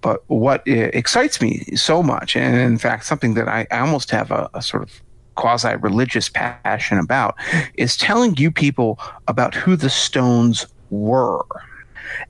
But 0.00 0.22
what 0.28 0.60
uh, 0.68 0.90
excites 0.92 1.40
me 1.40 1.64
so 1.74 2.02
much, 2.02 2.36
and 2.36 2.56
in 2.56 2.78
fact, 2.78 3.04
something 3.04 3.34
that 3.34 3.48
I, 3.48 3.66
I 3.70 3.80
almost 3.80 4.10
have 4.10 4.30
a, 4.30 4.48
a 4.54 4.62
sort 4.62 4.82
of 4.82 5.02
quasi 5.34 5.76
religious 5.76 6.28
passion 6.28 6.98
about, 6.98 7.36
is 7.74 7.96
telling 7.96 8.36
you 8.36 8.50
people 8.50 8.98
about 9.28 9.54
who 9.54 9.76
the 9.76 9.90
Stones 9.90 10.66
were 10.90 11.44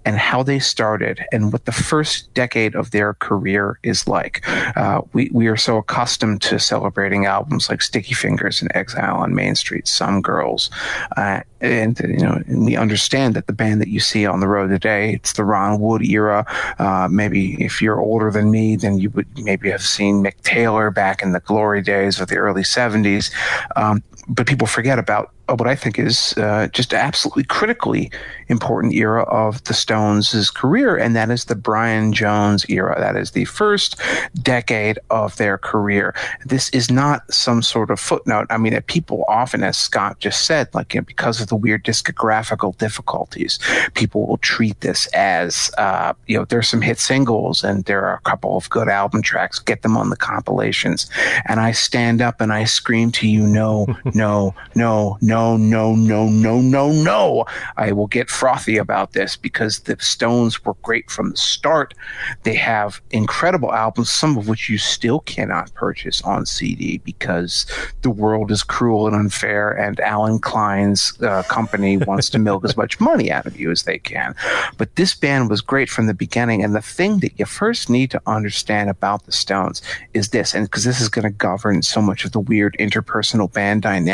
and 0.05 0.17
how 0.17 0.43
they 0.43 0.59
started 0.59 1.25
and 1.33 1.53
what 1.53 1.65
the 1.65 1.73
first 1.73 2.33
decade 2.35 2.75
of 2.75 2.91
their 2.91 3.15
career 3.15 3.79
is 3.83 4.07
like. 4.07 4.47
Uh, 4.77 5.03
we, 5.13 5.31
we 5.33 5.47
are 5.47 5.57
so 5.57 5.79
accustomed 5.79 6.43
to 6.43 6.59
celebrating 6.59 7.27
albums 7.27 7.69
like 7.69 7.83
Sticky 7.83 8.15
Fingers 8.15 8.63
and 8.63 8.71
Exile 8.75 9.17
on 9.17 9.35
Main 9.35 9.55
Street, 9.55 9.89
Some 9.89 10.23
Girls. 10.23 10.71
Uh, 11.17 11.41
and, 11.61 11.99
you 12.01 12.19
know, 12.19 12.43
and 12.47 12.65
we 12.67 12.77
understand 12.77 13.35
that 13.35 13.47
the 13.47 13.53
band 13.53 13.81
that 13.81 13.89
you 13.89 14.01
see 14.01 14.27
on 14.27 14.41
the 14.41 14.49
road 14.49 14.69
today, 14.69 15.15
it's 15.15 15.33
the 15.33 15.45
Ron 15.45 15.81
Wood 15.81 16.03
era. 16.03 16.45
Uh, 16.79 17.09
maybe 17.11 17.63
if 17.65 17.81
you're 17.81 18.01
older 18.01 18.31
than 18.31 18.51
me, 18.51 18.77
then 18.77 18.99
you 18.99 19.11
would 19.11 19.27
maybe 19.39 19.71
have 19.71 19.83
seen 19.83 20.23
Mick 20.23 20.41
Taylor 20.43 20.91
back 20.91 21.23
in 21.23 21.33
the 21.33 21.41
glory 21.41 21.83
days 21.83 22.21
of 22.21 22.29
the 22.29 22.37
early 22.37 22.63
70s. 22.63 23.33
Um, 23.75 24.03
but 24.29 24.47
people 24.47 24.67
forget 24.67 24.99
about 24.99 25.33
what 25.49 25.69
I 25.69 25.77
think 25.77 25.99
is 25.99 26.35
uh, 26.37 26.69
just 26.73 26.93
absolutely 26.93 27.45
critically 27.45 28.11
important 28.49 28.95
era 28.95 29.23
of 29.25 29.63
the 29.65 29.75
Stones' 29.75 30.51
career, 30.51 30.97
and 30.97 31.15
that 31.15 31.31
is 31.31 31.45
the 31.45 31.55
Brian 31.55 32.13
Jones 32.13 32.67
era. 32.69 32.97
That 32.99 33.17
is 33.17 33.31
the 33.31 33.45
first 33.45 34.01
decade 34.43 34.99
of 35.11 35.37
their 35.37 35.59
career. 35.59 36.15
This 36.45 36.69
is 36.71 36.91
not 36.91 37.33
some 37.33 37.63
sort 37.63 37.91
of 37.91 38.01
footnote. 38.01 38.47
I 38.51 38.59
mean, 38.59 38.81
people 38.83 39.25
often, 39.29 39.63
as 39.63 39.77
Scott 39.77 40.19
just 40.19 40.47
said, 40.47 40.69
like 40.75 40.95
you 40.95 41.01
know, 41.01 41.05
because 41.05 41.41
of 41.41 41.47
the 41.47 41.57
weird 41.57 41.85
discographical 41.85 42.77
difficulties, 42.79 43.59
people 43.95 44.27
will 44.27 44.39
treat 44.39 44.81
this 44.81 45.07
as 45.09 45.71
uh, 45.79 46.13
you 46.27 46.37
know, 46.37 46.45
there's 46.45 46.69
some 46.69 46.83
hit 46.83 46.99
singles 46.99 47.63
and 47.63 47.85
there 47.85 48.05
are 48.05 48.15
a 48.15 48.21
couple 48.21 48.57
of 48.57 48.69
good 48.71 48.89
album 48.89 49.23
tracks. 49.23 49.61
Get 49.61 49.83
them 49.83 49.97
on 49.97 50.11
the 50.11 50.17
compilations, 50.17 51.09
and 51.47 51.61
I 51.61 51.71
stand 51.71 52.21
up 52.21 52.41
and 52.41 52.53
I 52.53 52.65
scream 52.65 53.13
to 53.13 53.29
you, 53.29 53.47
no, 53.47 53.87
no, 54.17 54.55
no, 54.75 55.19
no 55.21 55.47
no, 55.57 55.95
no, 55.95 56.29
no, 56.29 56.61
no, 56.61 56.93
no. 56.93 57.47
I 57.77 57.93
will 57.93 58.07
get 58.07 58.31
frothy 58.31 58.77
about 58.79 59.13
this 59.13 59.37
because 59.37 59.81
the 59.81 59.97
Stones 60.01 60.65
were 60.65 60.75
great 60.83 61.11
from 61.11 61.31
the 61.31 61.37
start. 61.37 61.95
They 62.43 62.55
have 62.55 63.01
incredible 63.11 63.73
albums, 63.73 64.11
some 64.11 64.37
of 64.37 64.49
which 64.49 64.69
you 64.69 64.79
still 64.79 65.21
cannot 65.21 65.73
purchase 65.75 66.23
on 66.23 66.47
CD 66.47 66.99
because 66.99 67.67
the 68.03 68.11
world 68.11 68.51
is 68.51 68.63
cruel 68.63 69.07
and 69.07 69.17
unfair, 69.17 69.71
and 69.71 70.01
Allen 70.01 70.39
Klein's 70.39 71.21
uh, 71.23 71.43
company 71.45 71.97
wants 72.09 72.31
to 72.31 72.39
milk 72.39 72.65
as 72.65 72.77
much 72.77 73.01
money 73.01 73.31
out 73.31 73.47
of 73.47 73.59
you 73.59 73.71
as 73.71 73.83
they 73.83 73.99
can. 73.99 74.35
But 74.79 74.97
this 74.97 75.15
band 75.15 75.51
was 75.51 75.61
great 75.61 75.91
from 75.91 76.07
the 76.07 76.15
beginning. 76.15 76.63
And 76.63 76.75
the 76.75 76.81
thing 76.81 77.19
that 77.21 77.39
you 77.39 77.45
first 77.45 77.91
need 77.91 78.11
to 78.13 78.23
understand 78.27 78.91
about 78.91 79.27
the 79.27 79.33
Stones 79.33 79.83
is 80.15 80.31
this, 80.31 80.55
and 80.55 80.65
because 80.67 80.85
this 80.85 81.01
is 81.01 81.09
going 81.09 81.25
to 81.25 81.31
govern 81.31 81.83
so 81.83 82.01
much 82.01 82.25
of 82.25 82.33
the 82.33 82.41
weird 82.41 82.77
interpersonal 82.79 83.53
band 83.53 83.83
dynamics 83.83 84.06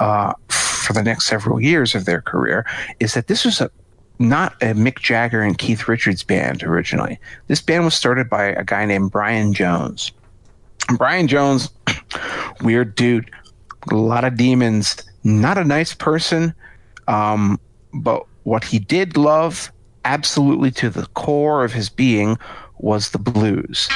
uh, 0.00 0.32
for 0.48 0.92
the 0.92 1.02
next 1.02 1.26
several 1.26 1.60
years 1.60 1.94
of 1.94 2.04
their 2.04 2.22
career 2.22 2.64
is 3.00 3.14
that 3.14 3.26
this 3.26 3.44
was 3.44 3.60
a 3.60 3.70
not 4.18 4.54
a 4.62 4.66
Mick 4.66 5.00
Jagger 5.00 5.42
and 5.42 5.58
Keith 5.58 5.88
Richards 5.88 6.22
band 6.22 6.62
originally. 6.62 7.18
This 7.48 7.60
band 7.60 7.84
was 7.84 7.94
started 7.94 8.30
by 8.30 8.46
a 8.46 8.64
guy 8.64 8.86
named 8.86 9.10
Brian 9.10 9.52
Jones. 9.52 10.10
Brian 10.96 11.28
Jones, 11.28 11.70
weird 12.62 12.94
dude, 12.94 13.30
a 13.90 13.94
lot 13.94 14.24
of 14.24 14.36
demons, 14.36 14.96
not 15.24 15.58
a 15.58 15.64
nice 15.64 15.92
person, 15.92 16.54
um, 17.08 17.60
but 17.92 18.24
what 18.44 18.64
he 18.64 18.78
did 18.78 19.16
love 19.16 19.70
absolutely 20.04 20.70
to 20.70 20.88
the 20.88 21.06
core 21.08 21.64
of 21.64 21.72
his 21.72 21.88
being 21.88 22.38
was 22.78 23.10
the 23.10 23.18
blues. 23.18 23.88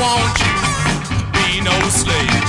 want 0.00 0.38
you, 0.40 0.54
be 1.32 1.60
no 1.60 1.76
slave. 1.88 2.39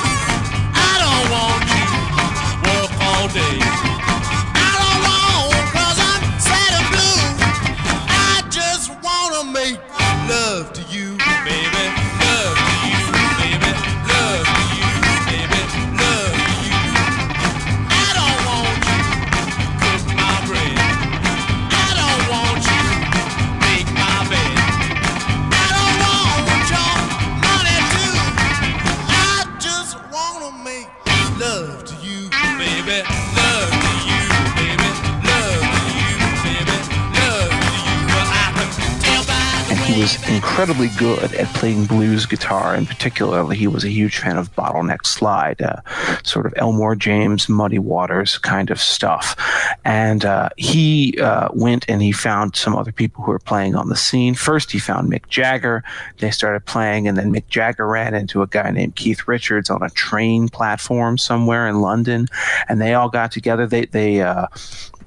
Was 40.02 40.30
incredibly 40.30 40.88
good 40.98 41.32
at 41.36 41.46
playing 41.54 41.86
blues 41.86 42.26
guitar. 42.26 42.76
In 42.76 42.88
particular, 42.88 43.48
he 43.54 43.68
was 43.68 43.84
a 43.84 43.90
huge 43.90 44.18
fan 44.18 44.36
of 44.36 44.52
Bottleneck 44.56 45.06
Slide, 45.06 45.62
uh, 45.62 45.82
sort 46.24 46.48
of 46.48 46.56
Elmore 46.58 46.96
James, 46.96 47.48
Muddy 47.48 47.78
Waters 47.78 48.40
kind 48.40 48.72
of 48.72 48.82
stuff. 48.82 49.40
And 49.86 50.26
uh, 50.26 50.50
he 50.58 51.20
uh, 51.20 51.50
went 51.54 51.86
and 51.88 52.02
he 52.02 52.12
found 52.12 52.56
some 52.56 52.76
other 52.76 52.92
people 52.92 53.24
who 53.24 53.30
were 53.32 53.38
playing 53.38 53.76
on 53.76 53.90
the 53.90 53.96
scene. 53.96 54.34
First, 54.34 54.72
he 54.72 54.80
found 54.80 55.12
Mick 55.12 55.30
Jagger. 55.30 55.84
They 56.18 56.32
started 56.32 56.66
playing, 56.66 57.08
and 57.08 57.16
then 57.16 57.32
Mick 57.32 57.48
Jagger 57.48 57.86
ran 57.86 58.16
into 58.16 58.42
a 58.42 58.48
guy 58.48 58.72
named 58.72 58.96
Keith 58.96 59.28
Richards 59.28 59.70
on 59.70 59.84
a 59.84 59.90
train 59.92 60.50
platform 60.50 61.20
somewhere 61.20 61.68
in 61.68 61.80
London, 61.80 62.28
and 62.68 62.82
they 62.82 62.96
all 62.96 63.10
got 63.10 63.32
together. 63.32 63.68
They 63.68 63.86
they 63.86 64.22
uh, 64.22 64.48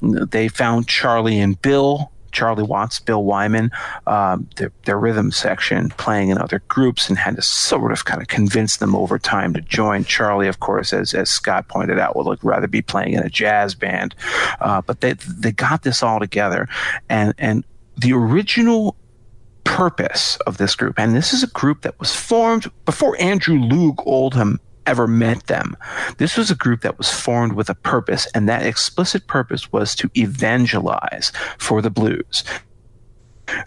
they 0.03 0.47
found 0.47 0.87
Charlie 0.87 1.41
and 1.41 1.61
Bill 1.61 2.13
Charlie 2.35 2.65
Watts, 2.65 3.01
Bill 3.01 3.25
Wyman, 3.25 3.71
um, 4.07 4.49
their, 4.57 4.73
their 4.85 4.99
rhythm 4.99 5.31
section 5.31 5.89
playing 5.91 6.29
in 6.29 6.39
other 6.39 6.63
groups 6.69 7.09
and 7.09 7.17
had 7.17 7.37
to 7.37 7.43
sort 7.43 7.93
of 7.93 8.05
kind 8.05 8.21
of 8.21 8.29
convince 8.29 8.77
them 8.77 8.95
over 8.95 9.19
time 9.19 9.55
to 9.55 9.61
join. 9.63 10.05
Charlie, 10.05 10.49
of 10.49 10.61
course, 10.61 10.93
as, 10.93 11.15
as 11.15 11.31
Scott 11.31 11.69
pointed 11.69 11.99
out, 11.99 12.17
would 12.17 12.45
rather 12.45 12.67
be 12.67 12.83
playing 12.83 13.15
in 13.15 13.23
a 13.23 13.31
jazz 13.31 13.75
band. 13.75 14.15
Uh, 14.61 14.83
but 14.83 15.01
they, 15.01 15.15
they 15.15 15.53
got 15.53 15.83
this 15.83 16.03
all 16.03 16.21
together 16.21 16.69
and, 17.09 17.33
and 17.39 17.65
the 17.97 18.13
original 18.13 18.97
purpose 19.65 20.37
of 20.47 20.59
this 20.59 20.75
group, 20.75 20.99
and 20.99 21.15
this 21.15 21.33
is 21.33 21.43
a 21.43 21.49
group 21.49 21.83
that 21.83 21.99
was 21.99 22.15
formed 22.15 22.71
before 22.85 23.17
Andrew 23.21 23.59
Loog 23.59 24.03
Oldham 24.07 24.61
ever 24.87 25.07
met 25.07 25.47
them. 25.47 25.77
This 26.19 26.37
was 26.37 26.51
a 26.51 26.55
group 26.55 26.83
that 26.83 26.99
was 26.99 27.11
formed 27.11 27.55
with 27.55 27.69
a 27.69 27.75
purpose, 27.75 28.27
and 28.35 28.49
that 28.49 28.67
explicit 28.67 29.27
purpose 29.27 29.73
was 29.73 29.95
to 29.97 30.11
evangelize 30.17 31.33
for 31.59 31.83
the 31.83 31.91
blues. 31.91 32.45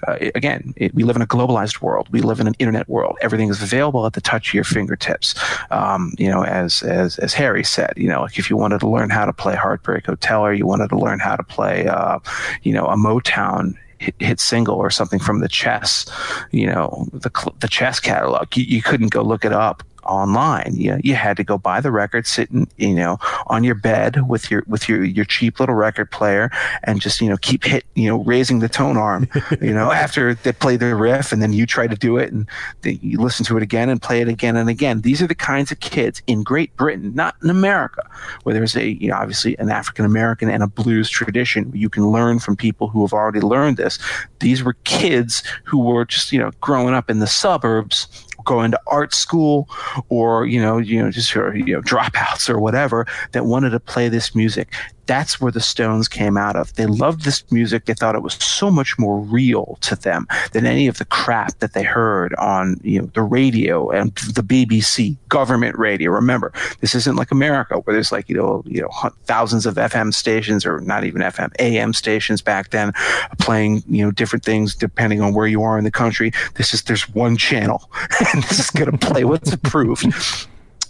Uh, 0.08 0.18
again, 0.36 0.74
it, 0.76 0.94
we 0.94 1.04
live 1.04 1.16
in 1.16 1.22
a 1.22 1.28
globalized 1.28 1.82
world. 1.82 2.08
We 2.12 2.22
live 2.22 2.40
in 2.40 2.48
an 2.48 2.56
internet 2.60 2.90
world. 2.90 3.18
Everything 3.22 3.50
is 3.50 3.62
available 3.62 4.06
at 4.06 4.14
the 4.14 4.22
touch 4.22 4.50
of 4.50 4.54
your 4.54 4.64
fingertips. 4.64 5.36
Um, 5.72 6.14
you 6.18 6.30
know, 6.30 6.44
as 6.44 6.82
as 6.84 7.20
as 7.20 7.34
Harry 7.34 7.64
said, 7.64 7.94
you 7.96 8.10
know, 8.10 8.22
like 8.22 8.40
if 8.40 8.50
you 8.50 8.58
wanted 8.58 8.80
to 8.80 8.90
learn 8.90 9.10
how 9.10 9.26
to 9.26 9.34
play 9.34 9.56
Heartbreak 9.56 10.06
Hotel, 10.06 10.42
or 10.42 10.54
you 10.54 10.66
wanted 10.66 10.90
to 10.90 10.98
learn 10.98 11.20
how 11.20 11.36
to 11.36 11.44
play, 11.44 11.88
uh, 11.88 12.20
you 12.64 12.74
know, 12.74 12.88
a 12.88 12.96
Motown 12.96 13.76
hit, 14.00 14.16
hit, 14.20 14.40
single 14.40 14.76
or 14.76 14.90
something 14.90 15.20
from 15.20 15.40
the 15.40 15.48
chess, 15.48 16.06
you 16.52 16.66
know, 16.66 17.08
the 17.14 17.54
the 17.60 17.68
chess 17.68 18.00
catalog, 18.00 18.56
you, 18.56 18.64
you 18.64 18.82
couldn't 18.82 19.10
go 19.10 19.22
look 19.22 19.46
it 19.46 19.54
up 19.54 19.84
online. 20.08 20.74
You, 20.76 21.00
you 21.04 21.16
had 21.16 21.38
to 21.38 21.44
go 21.44 21.58
buy 21.58 21.82
the 21.82 21.92
record, 21.92 22.26
sitting, 22.26 22.68
you 22.78 22.96
know, 22.96 23.18
on 23.48 23.64
your 23.64 23.76
bed 23.76 24.28
with 24.28 24.50
your 24.50 24.64
with 24.68 24.90
your 24.90 25.04
your 25.04 25.26
cheap 25.26 25.60
little 25.60 25.76
record 25.76 26.12
player, 26.12 26.50
and 26.84 27.02
just 27.02 27.22
you 27.22 27.30
know 27.30 27.38
keep 27.38 27.64
hit, 27.64 27.86
you 27.96 28.08
know, 28.08 28.24
raising 28.24 28.60
the 28.60 28.70
tone 28.70 28.98
arm, 28.98 29.28
you 29.62 29.74
know, 29.74 29.92
after 29.92 30.34
they 30.34 30.52
play 30.52 30.78
the 30.78 30.96
riff, 30.96 31.32
and 31.32 31.42
then 31.42 31.54
you 31.54 31.66
try 31.66 31.88
to 31.88 31.96
do 31.96 32.18
it, 32.18 32.32
and 32.32 32.48
they, 32.82 33.00
you 33.02 33.20
listen 33.20 33.46
to 33.46 33.58
it 33.58 33.64
again 33.64 33.90
and 33.90 34.02
play 34.02 34.22
it 34.22 34.28
again 34.28 34.56
and 34.56 34.70
again. 34.70 35.02
These 35.02 35.22
are 35.22 35.28
the 35.28 35.36
kinds 35.36 35.72
of 35.72 35.80
kids 35.80 36.22
in 36.28 36.44
Great 36.44 36.76
Britain, 36.76 37.14
not 37.14 37.36
in 37.44 37.50
America, 37.50 38.08
where 38.44 38.54
there's 38.54 38.76
a 38.76 38.88
you 38.88 39.10
know, 39.10 39.16
obviously 39.16 39.58
an 39.60 39.70
African 39.70 40.06
American 40.06 40.50
and 40.50 40.64
a 40.64 40.68
blues 40.68 41.10
tradition. 41.10 41.72
You 41.74 41.90
can 41.90 42.12
learn 42.12 42.40
from 42.40 42.56
people 42.56 42.88
who 42.88 43.02
have 43.02 43.14
already 43.14 43.42
learned 43.42 43.78
this. 43.78 44.00
These 44.40 44.64
were 44.64 44.74
kids 44.84 45.44
who 45.64 45.80
were 45.80 46.06
just 46.06 46.32
you 46.32 46.40
know 46.40 46.52
growing 46.62 46.94
up 46.94 47.10
in 47.10 47.20
the 47.20 47.28
suburbs 47.28 48.08
going 48.48 48.72
to 48.72 48.82
art 48.88 49.14
school 49.14 49.70
or 50.10 50.48
you 50.48 50.60
know 50.60 50.80
you 50.80 51.02
know 51.02 51.12
just 51.12 51.36
you 51.36 51.74
know 51.74 51.82
dropouts 51.82 52.50
or 52.50 52.60
whatever 52.60 53.06
that 53.34 53.46
wanted 53.46 53.70
to 53.70 53.80
play 53.80 54.10
this 54.10 54.34
music 54.34 54.74
that's 55.08 55.42
where 55.42 55.52
the 55.52 55.62
Stones 55.62 56.08
came 56.08 56.38
out 56.38 56.56
of. 56.56 56.74
They 56.76 56.86
loved 56.86 57.24
this 57.24 57.50
music. 57.52 57.86
They 57.86 57.94
thought 57.94 58.16
it 58.16 58.22
was 58.22 58.36
so 58.36 58.70
much 58.70 59.00
more 59.00 59.20
real 59.20 59.78
to 59.82 59.96
them 59.96 60.28
than 60.52 60.66
any 60.66 60.88
of 60.88 60.98
the 60.98 61.06
crap 61.06 61.58
that 61.60 61.74
they 61.74 61.84
heard 61.84 62.36
on 62.36 62.80
you 62.84 63.02
know 63.02 63.10
the 63.14 63.24
radio 63.24 63.90
and 63.90 64.14
the 64.36 64.44
BBC 64.44 65.18
government 65.30 65.78
radio. 65.78 66.12
Remember, 66.12 66.52
this 66.82 66.94
isn't 66.94 67.16
like 67.16 67.32
America 67.32 67.76
where 67.80 67.94
there's 67.94 68.12
like 68.12 68.30
you 68.30 68.36
know 68.36 68.64
you 68.66 68.82
know 68.82 68.90
thousands 69.26 69.66
of 69.66 69.76
FM 69.76 70.14
stations 70.14 70.66
or 70.66 70.82
not 70.82 71.04
even 71.04 71.22
FM 71.22 71.52
AM 71.60 71.94
stations 71.94 72.42
back 72.42 72.70
then 72.72 72.92
playing 73.40 73.84
you 73.88 74.04
know 74.04 74.12
different 74.12 74.44
things 74.44 74.76
depending 74.76 75.22
on 75.22 75.34
where 75.34 75.48
you 75.48 75.64
are 75.64 75.78
in 75.78 75.84
the 75.84 75.92
country. 75.92 76.32
This 76.56 76.74
is 76.74 76.84
there's 76.84 77.10
one 77.10 77.38
channel 77.38 77.90
and 78.34 78.44
this 78.44 78.60
is 78.60 78.70
going 78.70 78.92
to 78.92 78.98
play 78.98 79.24
what's 79.24 79.52
approved. 79.52 80.06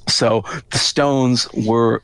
So 0.07 0.43
the 0.71 0.77
Stones 0.77 1.47
were 1.53 2.01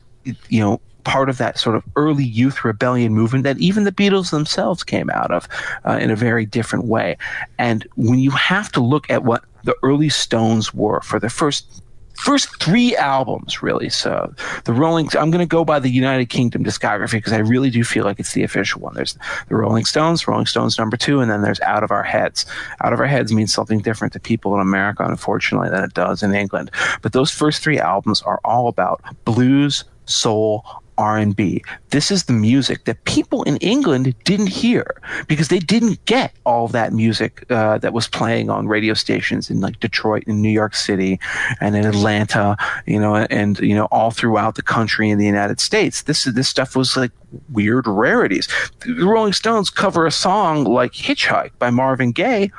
you 0.48 0.60
know 0.60 0.80
part 1.04 1.28
of 1.28 1.38
that 1.38 1.58
sort 1.58 1.76
of 1.76 1.84
early 1.96 2.24
youth 2.24 2.64
rebellion 2.64 3.12
movement 3.14 3.44
that 3.44 3.58
even 3.58 3.84
the 3.84 3.92
Beatles 3.92 4.30
themselves 4.30 4.82
came 4.82 5.10
out 5.10 5.30
of 5.30 5.48
uh, 5.86 5.98
in 6.00 6.10
a 6.10 6.16
very 6.16 6.46
different 6.46 6.86
way. 6.86 7.16
And 7.58 7.86
when 7.96 8.18
you 8.18 8.30
have 8.30 8.72
to 8.72 8.80
look 8.80 9.08
at 9.10 9.24
what 9.24 9.44
the 9.64 9.76
early 9.82 10.08
Stones 10.08 10.74
were 10.74 11.00
for 11.00 11.18
the 11.18 11.30
first 11.30 11.82
first 12.16 12.62
three 12.62 12.96
albums 12.96 13.60
really 13.60 13.88
so 13.88 14.32
the 14.64 14.72
rolling 14.72 15.08
i'm 15.18 15.30
going 15.30 15.44
to 15.44 15.46
go 15.46 15.64
by 15.64 15.80
the 15.80 15.90
united 15.90 16.28
kingdom 16.28 16.62
discography 16.62 17.14
because 17.14 17.32
i 17.32 17.38
really 17.38 17.70
do 17.70 17.82
feel 17.82 18.04
like 18.04 18.20
it's 18.20 18.34
the 18.34 18.44
official 18.44 18.80
one. 18.80 18.94
There's 18.94 19.18
the 19.48 19.56
rolling 19.56 19.84
stones 19.84 20.26
rolling 20.28 20.46
stones 20.46 20.78
number 20.78 20.96
two 20.96 21.20
and 21.20 21.30
then 21.30 21.42
there's 21.42 21.60
out 21.60 21.82
of 21.82 21.90
our 21.90 22.04
heads. 22.04 22.46
Out 22.82 22.92
of 22.92 23.00
our 23.00 23.06
heads 23.06 23.32
means 23.32 23.52
something 23.52 23.80
different 23.80 24.12
to 24.12 24.20
people 24.20 24.54
in 24.54 24.60
america 24.60 25.04
unfortunately 25.04 25.70
than 25.70 25.82
it 25.82 25.94
does 25.94 26.22
in 26.22 26.34
england. 26.34 26.70
But 27.02 27.12
those 27.12 27.30
first 27.30 27.62
three 27.62 27.80
albums 27.80 28.22
are 28.22 28.40
all 28.44 28.68
about 28.68 29.02
blues 29.24 29.84
soul 30.06 30.64
R&B. 30.98 31.62
This 31.90 32.10
is 32.10 32.24
the 32.24 32.32
music 32.32 32.84
that 32.84 33.04
people 33.04 33.42
in 33.44 33.56
England 33.58 34.14
didn't 34.24 34.48
hear 34.48 35.00
because 35.28 35.48
they 35.48 35.58
didn't 35.58 36.04
get 36.04 36.32
all 36.44 36.68
that 36.68 36.92
music 36.92 37.44
uh, 37.50 37.78
that 37.78 37.92
was 37.92 38.08
playing 38.08 38.50
on 38.50 38.68
radio 38.68 38.94
stations 38.94 39.50
in 39.50 39.60
like 39.60 39.80
Detroit 39.80 40.24
and 40.26 40.42
New 40.42 40.50
York 40.50 40.74
City 40.74 41.20
and 41.60 41.76
in 41.76 41.84
Atlanta, 41.84 42.56
you 42.86 43.00
know, 43.00 43.16
and 43.16 43.58
you 43.60 43.74
know 43.74 43.86
all 43.86 44.10
throughout 44.10 44.54
the 44.54 44.62
country 44.62 45.10
in 45.10 45.18
the 45.18 45.26
United 45.26 45.60
States. 45.60 46.02
This 46.02 46.24
this 46.24 46.48
stuff 46.48 46.76
was 46.76 46.96
like 46.96 47.12
weird 47.52 47.86
rarities. 47.86 48.48
The 48.80 49.04
Rolling 49.04 49.32
Stones 49.32 49.70
cover 49.70 50.06
a 50.06 50.10
song 50.10 50.64
like 50.64 50.92
Hitchhike 50.92 51.52
by 51.58 51.70
Marvin 51.70 52.12
Gaye 52.12 52.50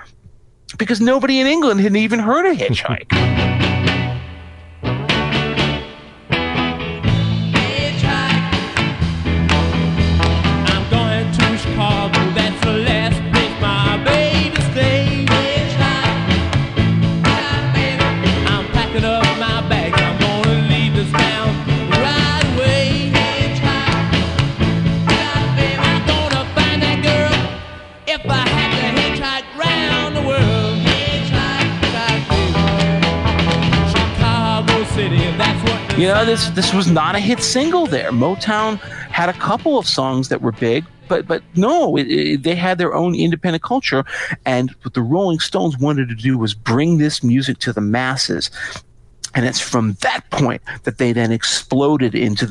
because 0.77 0.99
nobody 0.99 1.39
in 1.39 1.47
England 1.47 1.81
had 1.81 1.95
even 1.95 2.19
heard 2.19 2.45
of 2.45 2.57
Hitchhike. 2.57 3.51
You 35.97 36.07
know, 36.07 36.25
this 36.25 36.49
this 36.49 36.73
was 36.73 36.91
not 36.91 37.15
a 37.15 37.19
hit 37.19 37.39
single 37.39 37.87
there. 37.87 38.11
Motown 38.11 38.79
had 38.79 39.29
a 39.29 39.33
couple 39.33 39.79
of 39.79 39.87
songs 39.87 40.27
that 40.27 40.41
were 40.41 40.51
big, 40.51 40.83
but 41.07 41.25
but 41.25 41.41
no, 41.55 41.95
it, 41.95 42.11
it, 42.11 42.43
they 42.43 42.53
had 42.53 42.77
their 42.77 42.93
own 42.93 43.15
independent 43.15 43.63
culture, 43.63 44.03
and 44.45 44.71
what 44.81 44.93
the 44.93 45.01
Rolling 45.01 45.39
Stones 45.39 45.77
wanted 45.77 46.09
to 46.09 46.15
do 46.15 46.37
was 46.37 46.53
bring 46.53 46.97
this 46.97 47.23
music 47.23 47.59
to 47.59 47.71
the 47.71 47.79
masses, 47.79 48.51
and 49.35 49.45
it's 49.45 49.61
from 49.61 49.93
that 50.01 50.29
point 50.31 50.61
that 50.83 50.97
they 50.97 51.13
then 51.13 51.31
exploded 51.31 52.13
into 52.13 52.45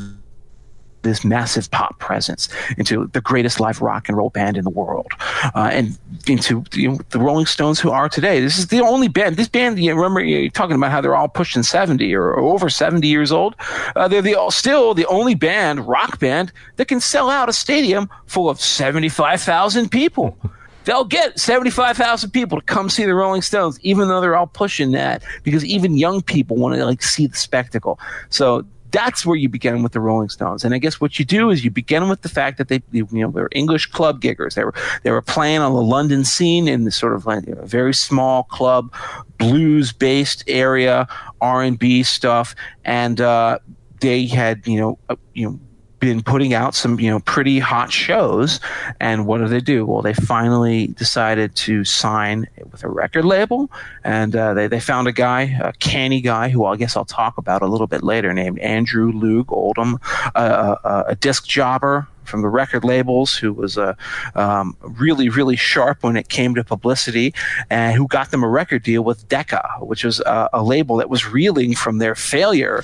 this 1.04 1.24
massive 1.24 1.70
pop 1.70 1.98
presence 2.00 2.48
into 2.76 3.06
the 3.12 3.20
greatest 3.20 3.60
live 3.60 3.80
rock 3.80 4.08
and 4.08 4.16
roll 4.16 4.30
band 4.30 4.56
in 4.56 4.64
the 4.64 4.70
world, 4.70 5.12
uh, 5.54 5.70
and 5.72 5.96
into 6.26 6.64
you 6.72 6.88
know, 6.90 6.98
the 7.10 7.20
Rolling 7.20 7.46
Stones 7.46 7.78
who 7.78 7.90
are 7.90 8.08
today. 8.08 8.40
This 8.40 8.58
is 8.58 8.68
the 8.68 8.80
only 8.80 9.08
band. 9.08 9.36
This 9.36 9.48
band, 9.48 9.78
you 9.78 9.94
remember, 9.94 10.20
you're 10.20 10.50
talking 10.50 10.76
about 10.76 10.90
how 10.90 11.00
they're 11.00 11.16
all 11.16 11.28
pushing 11.28 11.62
seventy 11.62 12.12
or, 12.14 12.36
over 12.38 12.68
seventy 12.68 13.08
years 13.08 13.30
old. 13.30 13.54
Uh, 13.94 14.08
they're 14.08 14.22
the 14.22 14.36
still 14.50 14.94
the 14.94 15.06
only 15.06 15.34
band, 15.34 15.86
rock 15.86 16.18
band, 16.18 16.52
that 16.76 16.88
can 16.88 17.00
sell 17.00 17.30
out 17.30 17.48
a 17.48 17.52
stadium 17.52 18.10
full 18.26 18.50
of 18.50 18.60
seventy 18.60 19.08
five 19.08 19.40
thousand 19.40 19.90
people. 19.90 20.36
they'll 20.84 21.04
get 21.04 21.38
75,000 21.38 22.30
people 22.30 22.60
to 22.60 22.66
come 22.66 22.90
see 22.90 23.04
the 23.04 23.14
Rolling 23.14 23.42
Stones, 23.42 23.78
even 23.80 24.08
though 24.08 24.20
they're 24.20 24.36
all 24.36 24.46
pushing 24.46 24.92
that, 24.92 25.22
because 25.42 25.64
even 25.64 25.96
young 25.96 26.20
people 26.22 26.56
want 26.56 26.74
to 26.74 26.84
like 26.84 27.02
see 27.02 27.26
the 27.26 27.36
spectacle. 27.36 27.98
So 28.28 28.64
that's 28.94 29.26
where 29.26 29.36
you 29.36 29.48
begin 29.48 29.82
with 29.82 29.90
the 29.90 29.98
Rolling 29.98 30.28
Stones. 30.28 30.64
And 30.64 30.72
I 30.72 30.78
guess 30.78 31.00
what 31.00 31.18
you 31.18 31.24
do 31.24 31.50
is 31.50 31.64
you 31.64 31.70
begin 31.70 32.08
with 32.08 32.22
the 32.22 32.28
fact 32.28 32.58
that 32.58 32.68
they, 32.68 32.80
you 32.92 33.08
know, 33.10 33.30
they 33.32 33.40
were 33.40 33.50
English 33.50 33.86
club 33.86 34.20
giggers. 34.20 34.54
They 34.54 34.62
were 34.62 34.74
they 35.02 35.10
were 35.10 35.20
playing 35.20 35.58
on 35.58 35.72
the 35.72 35.82
London 35.82 36.24
scene 36.24 36.68
in 36.68 36.84
this 36.84 36.96
sort 36.96 37.14
of 37.14 37.26
like 37.26 37.44
a 37.48 37.66
very 37.66 37.92
small 37.92 38.44
club, 38.44 38.94
blues 39.36 39.92
based 39.92 40.44
area, 40.46 41.08
R 41.40 41.64
and 41.64 41.76
B 41.76 42.04
stuff, 42.04 42.54
and 42.84 43.20
uh, 43.20 43.58
they 43.98 44.26
had 44.26 44.64
you 44.64 44.78
know 44.78 44.98
uh, 45.08 45.16
you 45.32 45.50
know 45.50 45.58
been 46.04 46.22
putting 46.22 46.54
out 46.54 46.74
some, 46.74 47.00
you 47.00 47.10
know, 47.10 47.20
pretty 47.20 47.58
hot 47.58 47.92
shows. 47.92 48.60
And 49.00 49.26
what 49.26 49.38
do 49.38 49.48
they 49.48 49.60
do? 49.60 49.86
Well, 49.86 50.02
they 50.02 50.14
finally 50.14 50.88
decided 50.88 51.54
to 51.56 51.84
sign 51.84 52.46
with 52.70 52.84
a 52.84 52.88
record 52.88 53.24
label, 53.24 53.70
and 54.02 54.34
uh, 54.34 54.54
they 54.54 54.66
they 54.66 54.80
found 54.80 55.08
a 55.08 55.12
guy, 55.12 55.42
a 55.62 55.72
canny 55.74 56.20
guy, 56.20 56.48
who 56.48 56.64
I 56.64 56.76
guess 56.76 56.96
I'll 56.96 57.04
talk 57.04 57.38
about 57.38 57.62
a 57.62 57.66
little 57.66 57.86
bit 57.86 58.02
later, 58.02 58.32
named 58.32 58.58
Andrew 58.58 59.12
Loog 59.12 59.50
Oldham, 59.50 59.98
uh, 60.34 60.76
uh, 60.84 61.04
a 61.08 61.14
disc 61.14 61.46
jobber 61.46 62.06
from 62.24 62.42
the 62.42 62.48
record 62.48 62.84
labels 62.84 63.36
who 63.36 63.52
was 63.52 63.78
uh, 63.78 63.94
um, 64.34 64.76
really, 64.80 65.28
really 65.28 65.56
sharp 65.56 66.02
when 66.02 66.16
it 66.16 66.28
came 66.28 66.54
to 66.54 66.64
publicity 66.64 67.34
and 67.70 67.94
who 67.96 68.06
got 68.06 68.30
them 68.30 68.42
a 68.42 68.48
record 68.48 68.82
deal 68.82 69.04
with 69.04 69.28
Decca, 69.28 69.76
which 69.80 70.04
was 70.04 70.20
uh, 70.22 70.48
a 70.52 70.62
label 70.62 70.96
that 70.96 71.10
was 71.10 71.26
reeling 71.26 71.74
from 71.74 71.98
their 71.98 72.14
failure 72.14 72.82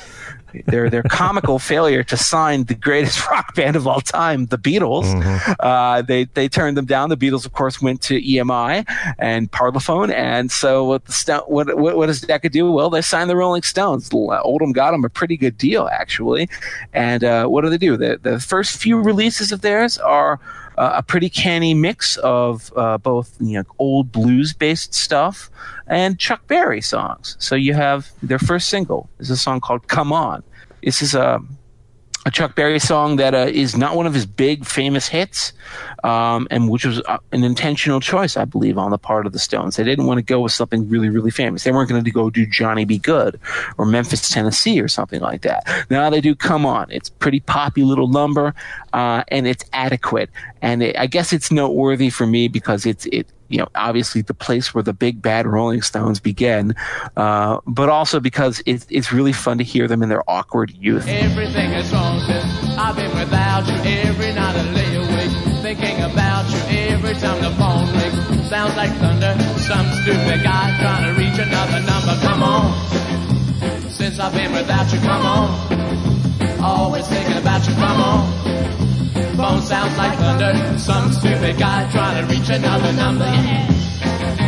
their 0.66 0.90
their 0.90 1.02
comical 1.02 1.58
failure 1.72 2.02
to 2.04 2.16
sign 2.16 2.64
the 2.64 2.74
greatest 2.74 3.26
rock 3.30 3.54
band 3.54 3.76
of 3.76 3.86
all 3.86 4.00
time, 4.00 4.46
the 4.46 4.58
Beatles. 4.58 5.04
Mm-hmm. 5.04 5.52
Uh, 5.60 6.02
they 6.02 6.24
they 6.24 6.48
turned 6.48 6.76
them 6.76 6.86
down. 6.86 7.08
The 7.08 7.16
Beatles, 7.16 7.46
of 7.46 7.52
course, 7.52 7.80
went 7.80 8.02
to 8.02 8.20
EMI 8.20 8.84
and 9.18 9.50
Parlophone, 9.50 10.12
and 10.12 10.50
so 10.50 10.84
what 10.84 11.04
the 11.04 11.42
what, 11.46 11.76
what, 11.76 11.96
what 11.96 12.06
does 12.06 12.20
Decca 12.20 12.48
do? 12.48 12.70
Well, 12.70 12.90
they 12.90 13.02
signed 13.02 13.30
the 13.30 13.36
Rolling 13.36 13.62
Stones. 13.62 14.10
Oldham 14.12 14.72
got 14.72 14.92
them 14.92 15.04
a 15.04 15.08
pretty 15.08 15.36
good 15.36 15.56
deal, 15.58 15.88
actually. 15.92 16.48
And 16.92 17.24
uh, 17.24 17.46
what 17.46 17.62
do 17.62 17.70
they 17.70 17.78
do? 17.78 17.96
The 17.96 18.18
the 18.22 18.40
first 18.40 18.80
few 18.80 19.00
releases 19.00 19.52
of 19.52 19.60
theirs 19.60 19.98
are 19.98 20.40
uh, 20.80 20.92
a 20.94 21.02
pretty 21.02 21.28
canny 21.28 21.74
mix 21.74 22.16
of 22.16 22.72
uh, 22.74 22.96
both 22.96 23.36
you 23.38 23.58
know 23.58 23.64
old 23.78 24.10
blues 24.10 24.54
based 24.54 24.94
stuff 24.94 25.50
and 25.86 26.18
Chuck 26.18 26.46
Berry 26.46 26.80
songs. 26.80 27.36
So 27.38 27.54
you 27.54 27.74
have 27.74 28.10
their 28.22 28.38
first 28.38 28.70
single 28.70 29.10
is 29.18 29.28
a 29.28 29.36
song 29.36 29.60
called 29.60 29.88
"Come 29.88 30.10
On." 30.10 30.42
This 30.82 31.02
is 31.02 31.14
a 31.14 31.40
a 32.26 32.30
Chuck 32.30 32.54
Berry 32.54 32.78
song 32.78 33.16
that 33.16 33.34
uh, 33.34 33.46
is 33.50 33.76
not 33.76 33.96
one 33.96 34.06
of 34.06 34.12
his 34.12 34.26
big 34.26 34.66
famous 34.66 35.08
hits, 35.08 35.54
um, 36.04 36.46
and 36.50 36.68
which 36.68 36.84
was 36.84 37.00
uh, 37.06 37.16
an 37.32 37.44
intentional 37.44 37.98
choice, 37.98 38.36
I 38.36 38.44
believe, 38.44 38.76
on 38.76 38.90
the 38.90 38.98
part 38.98 39.24
of 39.24 39.32
the 39.32 39.38
Stones. 39.38 39.76
They 39.76 39.84
didn't 39.84 40.06
want 40.06 40.18
to 40.18 40.22
go 40.22 40.40
with 40.40 40.52
something 40.52 40.86
really, 40.88 41.08
really 41.08 41.30
famous. 41.30 41.64
They 41.64 41.72
weren't 41.72 41.88
going 41.88 42.04
to 42.04 42.10
go 42.10 42.28
do 42.28 42.44
Johnny 42.44 42.84
B. 42.84 42.98
Goode 42.98 43.40
or 43.78 43.86
Memphis, 43.86 44.28
Tennessee, 44.28 44.80
or 44.80 44.88
something 44.88 45.20
like 45.20 45.42
that. 45.42 45.66
Now 45.88 46.10
they 46.10 46.20
do 46.20 46.34
Come 46.34 46.66
On. 46.66 46.86
It's 46.90 47.08
pretty 47.08 47.40
poppy 47.40 47.84
little 47.84 48.08
number, 48.08 48.54
uh, 48.92 49.24
and 49.28 49.46
it's 49.46 49.64
adequate. 49.72 50.28
And 50.60 50.82
it, 50.82 50.98
I 50.98 51.06
guess 51.06 51.32
it's 51.32 51.50
noteworthy 51.50 52.10
for 52.10 52.26
me 52.26 52.48
because 52.48 52.84
it's 52.84 53.06
it 53.06 53.26
you 53.50 53.58
know, 53.58 53.68
obviously 53.74 54.22
the 54.22 54.32
place 54.34 54.72
where 54.72 54.82
the 54.82 54.92
big 54.92 55.20
bad 55.20 55.46
Rolling 55.46 55.82
Stones 55.82 56.20
began, 56.20 56.74
uh, 57.16 57.58
but 57.66 57.88
also 57.88 58.20
because 58.20 58.62
it, 58.64 58.86
it's 58.88 59.12
really 59.12 59.32
fun 59.32 59.58
to 59.58 59.64
hear 59.64 59.88
them 59.88 60.02
in 60.02 60.08
their 60.08 60.22
awkward 60.30 60.70
youth. 60.70 61.06
Everything 61.08 61.72
is 61.72 61.92
wrong 61.92 62.20
since 62.20 62.44
I've 62.78 62.94
been 62.94 63.10
without 63.18 63.66
you. 63.66 63.74
Every 64.08 64.32
night 64.32 64.54
I 64.54 64.62
lay 64.72 64.94
awake 64.94 65.62
thinking 65.62 66.00
about 66.02 66.48
you. 66.48 66.78
Every 66.94 67.14
time 67.14 67.42
the 67.42 67.50
phone 67.58 67.90
rings, 67.98 68.48
sounds 68.48 68.76
like 68.76 68.92
thunder. 68.92 69.36
Some 69.58 69.86
stupid 70.02 70.44
guy 70.44 70.78
trying 70.80 71.12
to 71.12 71.20
reach 71.20 71.38
another 71.38 71.80
number. 71.84 72.14
Come 72.22 72.42
on, 72.44 73.90
since 73.90 74.20
I've 74.20 74.32
been 74.32 74.52
without 74.52 74.92
you, 74.92 75.00
come 75.00 75.26
on. 75.26 76.60
Always 76.62 77.08
thinking 77.08 77.36
about 77.36 77.66
you, 77.66 77.74
come 77.74 78.00
on 78.00 78.99
phone 79.36 79.62
sounds 79.62 79.96
like 79.96 80.18
thunder. 80.18 80.78
Some 80.78 81.12
stupid 81.12 81.58
guy 81.58 81.90
trying 81.90 82.26
to 82.26 82.34
reach 82.34 82.48
another 82.48 82.92
number. 82.92 84.39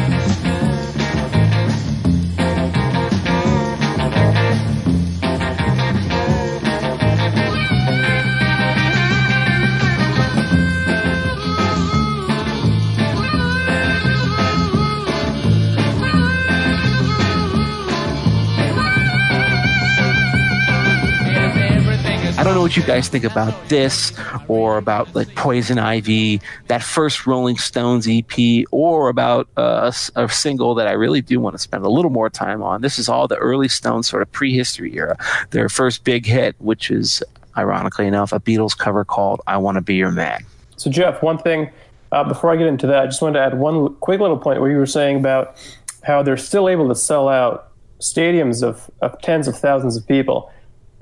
I 22.43 22.45
don't 22.45 22.55
know 22.55 22.63
what 22.63 22.77
you 22.77 22.83
guys 22.83 23.07
think 23.09 23.23
about 23.23 23.55
this 23.69 24.13
or 24.49 24.77
about 24.77 25.15
like 25.15 25.33
Poison 25.37 25.79
Ivy, 25.79 26.41
that 26.67 26.83
first 26.83 27.25
Rolling 27.25 27.57
Stones 27.57 28.09
EP, 28.11 28.65
or 28.73 29.09
about 29.09 29.47
uh, 29.57 29.93
a, 30.17 30.25
a, 30.25 30.29
single 30.29 30.75
that 30.75 30.89
I 30.89 30.91
really 30.91 31.21
do 31.21 31.39
want 31.39 31.55
to 31.55 31.59
spend 31.61 31.85
a 31.85 31.89
little 31.89 32.11
more 32.11 32.29
time 32.29 32.61
on. 32.61 32.81
This 32.81 32.99
is 32.99 33.09
all 33.09 33.29
the 33.29 33.37
early 33.37 33.69
Stones 33.69 34.09
sort 34.09 34.23
of 34.23 34.33
prehistory 34.33 34.93
era. 34.97 35.17
Their 35.51 35.69
first 35.69 36.03
big 36.03 36.27
hit, 36.27 36.57
which 36.59 36.91
is 36.91 37.23
ironically 37.57 38.09
enough 38.09 38.33
a 38.33 38.41
Beatles 38.41 38.77
cover 38.77 39.05
called 39.05 39.41
I 39.47 39.57
Want 39.57 39.77
to 39.77 39.81
Be 39.81 39.95
Your 39.95 40.11
Man. 40.11 40.45
So, 40.75 40.91
Jeff, 40.91 41.23
one 41.23 41.39
thing 41.39 41.71
uh, 42.11 42.25
before 42.25 42.51
I 42.51 42.57
get 42.57 42.67
into 42.67 42.89
that, 42.89 43.05
I 43.05 43.07
just 43.07 43.23
wanted 43.23 43.39
to 43.39 43.45
add 43.45 43.57
one 43.57 43.95
quick 44.01 44.19
little 44.19 44.37
point 44.37 44.61
where 44.61 44.69
you 44.69 44.79
were 44.79 44.87
saying 44.87 45.17
about 45.17 45.57
how 46.03 46.25
they're 46.25 46.37
still 46.37 46.69
able 46.69 46.89
to 46.89 46.97
sell 46.97 47.29
out 47.29 47.71
stadiums 48.01 48.65
of, 48.65 48.91
of 49.01 49.23
tens 49.23 49.47
of 49.47 49.57
thousands 49.57 49.97
of 49.97 50.09
people. 50.09 50.51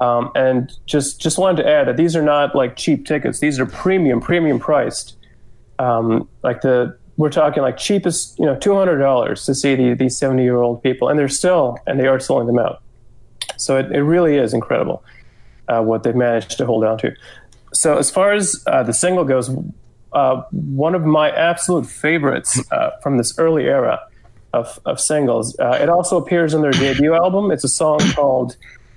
Um, 0.00 0.30
and 0.34 0.72
just 0.86 1.20
just 1.20 1.38
wanted 1.38 1.62
to 1.62 1.68
add 1.68 1.86
that 1.86 1.96
these 1.96 2.16
are 2.16 2.22
not 2.22 2.54
like 2.54 2.76
cheap 2.76 3.06
tickets. 3.06 3.40
These 3.40 3.60
are 3.60 3.66
premium, 3.66 4.20
premium 4.20 4.58
priced. 4.58 5.16
Um, 5.78 6.28
like 6.42 6.62
the 6.62 6.98
we're 7.16 7.30
talking 7.30 7.62
like 7.62 7.76
cheapest, 7.76 8.38
you 8.38 8.46
know, 8.46 8.56
two 8.56 8.74
hundred 8.74 8.98
dollars 8.98 9.44
to 9.44 9.54
see 9.54 9.74
the, 9.74 9.94
these 9.94 10.16
seventy 10.16 10.42
year 10.42 10.56
old 10.56 10.82
people, 10.82 11.08
and 11.08 11.18
they're 11.18 11.28
still 11.28 11.76
and 11.86 12.00
they 12.00 12.06
are 12.06 12.18
selling 12.18 12.46
them 12.46 12.58
out. 12.58 12.82
So 13.56 13.76
it, 13.76 13.92
it 13.92 14.02
really 14.02 14.36
is 14.36 14.54
incredible 14.54 15.04
uh, 15.68 15.82
what 15.82 16.02
they've 16.02 16.16
managed 16.16 16.56
to 16.58 16.66
hold 16.66 16.84
on 16.84 16.96
to. 16.98 17.14
So 17.74 17.98
as 17.98 18.10
far 18.10 18.32
as 18.32 18.62
uh, 18.66 18.82
the 18.82 18.94
single 18.94 19.24
goes, 19.24 19.50
uh, 20.12 20.42
one 20.50 20.94
of 20.94 21.04
my 21.04 21.30
absolute 21.30 21.86
favorites 21.86 22.60
uh, 22.72 22.90
from 23.02 23.18
this 23.18 23.38
early 23.38 23.64
era 23.64 24.00
of, 24.52 24.80
of 24.84 24.98
singles. 24.98 25.56
Uh, 25.58 25.78
it 25.80 25.88
also 25.88 26.16
appears 26.16 26.54
in 26.54 26.62
their 26.62 26.72
debut 26.72 27.14
album. 27.14 27.50
It's 27.50 27.64
a 27.64 27.68
song 27.68 28.00
called 28.14 28.56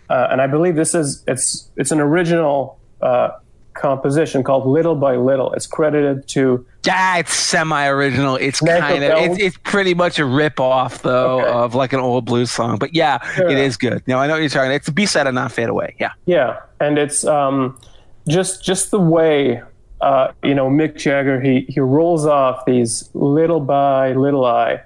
uh, 0.09 0.27
and 0.31 0.41
I 0.41 0.47
believe 0.47 0.75
this 0.75 0.95
is 0.95 1.23
it's 1.27 1.69
it's 1.75 1.91
an 1.91 1.99
original 1.99 2.79
uh, 3.01 3.31
composition 3.73 4.43
called 4.43 4.67
"Little 4.67 4.95
by 4.95 5.15
Little." 5.15 5.53
It's 5.53 5.67
credited 5.67 6.27
to. 6.29 6.65
Yeah, 6.85 7.17
it's 7.17 7.33
semi-original. 7.33 8.35
It's 8.35 8.59
kind 8.59 9.03
of 9.03 9.11
it's, 9.17 9.39
it's 9.39 9.57
pretty 9.63 9.93
much 9.93 10.19
a 10.19 10.25
rip-off 10.25 11.01
though 11.01 11.41
okay. 11.41 11.49
of 11.49 11.75
like 11.75 11.93
an 11.93 11.99
old 11.99 12.25
blues 12.25 12.51
song. 12.51 12.77
But 12.77 12.93
yeah, 12.93 13.19
sure. 13.35 13.49
it 13.49 13.57
is 13.57 13.77
good. 13.77 14.03
No, 14.07 14.19
I 14.19 14.27
know 14.27 14.33
what 14.33 14.39
you're 14.39 14.49
talking. 14.49 14.71
It's 14.71 14.87
a 14.87 14.91
B-side 14.91 15.27
of 15.27 15.33
"Not 15.33 15.51
Fade 15.51 15.69
Away." 15.69 15.95
Yeah. 15.99 16.11
Yeah, 16.25 16.59
and 16.79 16.97
it's 16.97 17.25
um, 17.25 17.79
just 18.27 18.63
just 18.63 18.91
the 18.91 18.99
way 18.99 19.61
uh, 20.01 20.31
you 20.43 20.53
know 20.53 20.69
Mick 20.69 20.97
Jagger 20.97 21.39
he 21.41 21.61
he 21.69 21.79
rolls 21.79 22.25
off 22.25 22.65
these 22.65 23.09
little 23.13 23.59
by 23.59 24.13
little 24.13 24.45
I 24.45 24.81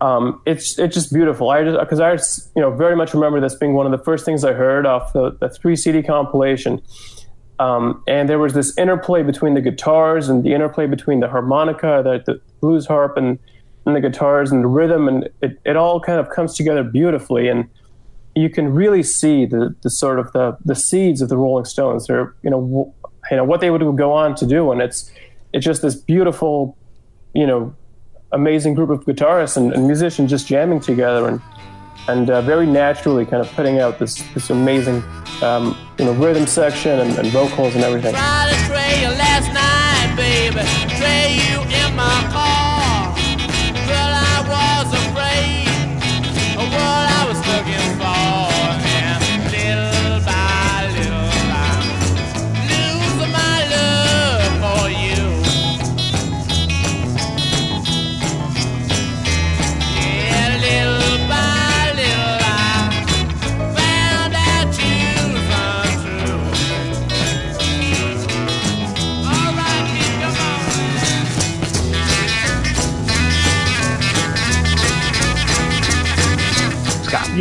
um, 0.00 0.40
it's 0.44 0.78
it's 0.78 0.94
just 0.94 1.12
beautiful. 1.12 1.50
I 1.50 1.64
just 1.64 1.78
because 1.78 2.00
I 2.00 2.12
you 2.56 2.62
know 2.62 2.70
very 2.70 2.96
much 2.96 3.14
remember 3.14 3.40
this 3.40 3.54
being 3.54 3.74
one 3.74 3.86
of 3.86 3.92
the 3.92 4.04
first 4.04 4.24
things 4.24 4.44
I 4.44 4.52
heard 4.52 4.86
off 4.86 5.12
the, 5.12 5.36
the 5.40 5.48
three 5.48 5.76
CD 5.76 6.02
compilation. 6.02 6.82
Um, 7.58 8.02
and 8.08 8.28
there 8.28 8.38
was 8.38 8.52
this 8.52 8.76
interplay 8.76 9.22
between 9.22 9.54
the 9.54 9.60
guitars 9.60 10.28
and 10.28 10.42
the 10.42 10.52
interplay 10.52 10.86
between 10.86 11.20
the 11.20 11.28
harmonica, 11.28 12.02
the, 12.02 12.22
the 12.26 12.40
blues 12.60 12.86
harp, 12.86 13.16
and, 13.16 13.38
and 13.86 13.94
the 13.94 14.00
guitars 14.00 14.50
and 14.50 14.64
the 14.64 14.68
rhythm, 14.68 15.06
and 15.06 15.28
it, 15.40 15.60
it 15.64 15.76
all 15.76 16.00
kind 16.00 16.18
of 16.18 16.30
comes 16.30 16.56
together 16.56 16.82
beautifully. 16.82 17.48
And 17.48 17.68
you 18.34 18.50
can 18.50 18.74
really 18.74 19.04
see 19.04 19.46
the, 19.46 19.74
the 19.82 19.90
sort 19.90 20.18
of 20.18 20.32
the, 20.32 20.56
the 20.64 20.74
seeds 20.74 21.22
of 21.22 21.28
the 21.28 21.36
Rolling 21.36 21.64
Stones. 21.64 22.08
They're 22.08 22.34
you 22.42 22.50
know 22.50 22.60
w- 22.60 22.92
you 23.30 23.36
know 23.36 23.44
what 23.44 23.60
they 23.60 23.70
would 23.70 23.96
go 23.96 24.12
on 24.12 24.34
to 24.36 24.46
do, 24.46 24.72
and 24.72 24.82
it's 24.82 25.10
it's 25.52 25.64
just 25.64 25.82
this 25.82 25.94
beautiful 25.94 26.76
you 27.34 27.46
know 27.46 27.74
amazing 28.34 28.74
group 28.74 28.90
of 28.90 29.04
guitarists 29.04 29.56
and, 29.56 29.72
and 29.72 29.86
musicians 29.86 30.30
just 30.30 30.46
jamming 30.46 30.80
together 30.80 31.28
and 31.28 31.40
and 32.06 32.28
uh, 32.28 32.42
very 32.42 32.66
naturally 32.66 33.24
kind 33.24 33.40
of 33.40 33.50
putting 33.52 33.78
out 33.78 33.98
this 33.98 34.22
this 34.34 34.50
amazing 34.50 35.02
um, 35.42 35.76
you 35.98 36.04
know 36.04 36.12
rhythm 36.12 36.46
section 36.46 37.00
and, 37.00 37.18
and 37.18 37.28
vocals 37.28 37.74
and 37.74 37.84
everything. 37.84 38.12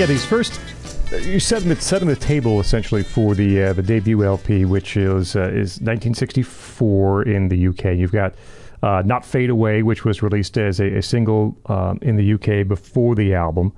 Yeah, 0.03 0.07
these 0.07 0.25
first 0.25 0.59
you're 1.21 1.39
setting 1.39 1.69
the 1.69 1.77
setting 1.77 2.09
the 2.09 2.15
table 2.17 2.59
essentially 2.59 3.03
for 3.03 3.35
the 3.35 3.63
uh, 3.63 3.71
the 3.71 3.81
debut 3.81 4.25
LP, 4.25 4.65
which 4.65 4.97
is 4.97 5.33
uh, 5.33 5.43
is 5.43 5.79
1964 5.79 7.23
in 7.23 7.47
the 7.47 7.67
UK. 7.69 7.95
You've 7.95 8.11
got 8.11 8.35
uh, 8.81 9.01
"Not 9.05 9.23
Fade 9.23 9.49
Away," 9.49 9.81
which 9.81 10.03
was 10.03 10.21
released 10.21 10.57
as 10.57 10.81
a, 10.81 10.97
a 10.97 11.01
single 11.01 11.57
um, 11.67 11.99
in 12.01 12.17
the 12.17 12.33
UK 12.33 12.67
before 12.67 13.15
the 13.15 13.33
album. 13.33 13.71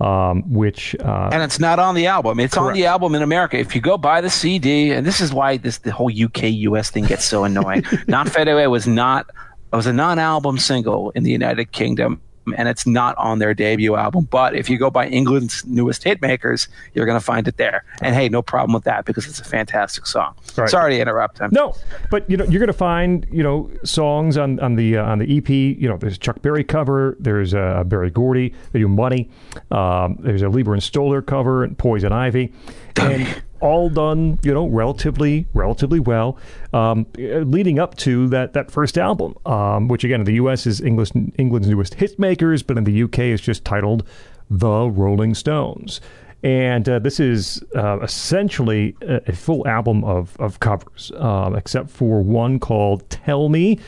Um, 0.00 0.52
which 0.52 0.96
uh, 0.98 1.30
and 1.32 1.40
it's 1.40 1.60
not 1.60 1.78
on 1.78 1.94
the 1.94 2.08
album. 2.08 2.40
It's 2.40 2.54
correct. 2.54 2.66
on 2.66 2.74
the 2.74 2.86
album 2.86 3.14
in 3.14 3.22
America. 3.22 3.56
If 3.56 3.72
you 3.76 3.80
go 3.80 3.96
buy 3.96 4.20
the 4.20 4.30
CD, 4.30 4.90
and 4.90 5.06
this 5.06 5.20
is 5.20 5.32
why 5.32 5.56
this 5.56 5.78
the 5.78 5.92
whole 5.92 6.10
UK 6.10 6.44
US 6.50 6.90
thing 6.90 7.04
gets 7.04 7.24
so 7.24 7.44
annoying. 7.44 7.84
"Not 8.08 8.28
Fade 8.28 8.48
Away" 8.48 8.66
was 8.66 8.88
not 8.88 9.30
it 9.72 9.76
was 9.76 9.86
a 9.86 9.92
non-album 9.92 10.58
single 10.58 11.10
in 11.10 11.22
the 11.22 11.30
United 11.30 11.70
Kingdom 11.70 12.20
and 12.56 12.68
it's 12.68 12.86
not 12.86 13.16
on 13.18 13.38
their 13.38 13.54
debut 13.54 13.96
album. 13.96 14.26
But 14.30 14.54
if 14.54 14.68
you 14.68 14.78
go 14.78 14.90
by 14.90 15.08
England's 15.08 15.64
newest 15.66 16.04
hitmakers, 16.04 16.68
you're 16.94 17.06
going 17.06 17.18
to 17.18 17.24
find 17.24 17.46
it 17.46 17.56
there. 17.56 17.84
And 18.02 18.14
hey, 18.14 18.28
no 18.28 18.42
problem 18.42 18.72
with 18.72 18.84
that 18.84 19.04
because 19.04 19.26
it's 19.26 19.40
a 19.40 19.44
fantastic 19.44 20.06
song. 20.06 20.34
Right. 20.56 20.68
Sorry 20.68 20.94
to 20.94 21.00
interrupt. 21.00 21.38
Him. 21.38 21.50
No, 21.52 21.74
but 22.10 22.28
you 22.28 22.36
know 22.36 22.44
you're 22.44 22.60
going 22.60 22.68
to 22.68 22.72
find 22.72 23.26
you 23.30 23.42
know 23.42 23.70
songs 23.84 24.36
on 24.36 24.58
on 24.60 24.76
the 24.76 24.96
uh, 24.96 25.04
on 25.04 25.18
the 25.18 25.36
EP. 25.36 25.48
You 25.48 25.88
know, 25.88 25.96
there's 25.96 26.18
Chuck 26.18 26.42
Berry 26.42 26.64
cover. 26.64 27.16
There's 27.20 27.54
a 27.54 27.60
uh, 27.60 27.84
Berry 27.84 28.10
Gordy. 28.10 28.54
They 28.72 28.80
do 28.80 28.88
Money. 28.88 29.30
Um, 29.70 30.18
there's 30.20 30.42
a 30.42 30.48
Leiber 30.48 30.72
and 30.72 30.82
Stoller 30.82 31.22
cover 31.22 31.64
and 31.64 31.76
Poison 31.76 32.12
Ivy. 32.12 32.52
And 32.96 33.42
all 33.60 33.88
done, 33.88 34.38
you 34.42 34.52
know, 34.52 34.66
relatively 34.66 35.46
relatively 35.54 36.00
well, 36.00 36.38
um, 36.72 37.06
leading 37.16 37.78
up 37.78 37.96
to 37.98 38.28
that 38.28 38.52
that 38.54 38.70
first 38.70 38.98
album, 38.98 39.34
um, 39.46 39.88
which 39.88 40.04
again 40.04 40.20
in 40.20 40.26
the 40.26 40.34
U.S. 40.34 40.66
is 40.66 40.80
English 40.80 41.10
England's 41.36 41.68
newest 41.68 41.94
hit 41.94 42.18
makers, 42.18 42.62
but 42.62 42.76
in 42.78 42.84
the 42.84 42.92
U.K. 42.92 43.30
is 43.30 43.40
just 43.40 43.64
titled 43.64 44.06
The 44.50 44.90
Rolling 44.90 45.34
Stones. 45.34 46.00
And 46.42 46.88
uh, 46.88 46.98
this 46.98 47.20
is 47.20 47.62
uh, 47.76 48.00
essentially 48.00 48.96
a, 49.02 49.20
a, 49.26 49.32
full 49.32 49.68
album 49.68 50.02
of, 50.04 50.34
of 50.40 50.58
covers, 50.58 51.12
uh, 51.16 51.52
except 51.54 51.90
for 51.90 52.22
one 52.22 52.58
called 52.58 53.08
"Tell 53.10 53.50
Me," 53.50 53.78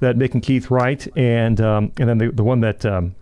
that 0.00 0.16
Mick 0.16 0.34
and 0.34 0.42
Keith 0.42 0.72
write, 0.72 1.06
and 1.16 1.60
um, 1.60 1.92
and 1.98 2.08
then 2.08 2.18
the 2.18 2.32
the 2.32 2.42
one 2.42 2.62
that 2.62 2.84
um, 2.84 3.14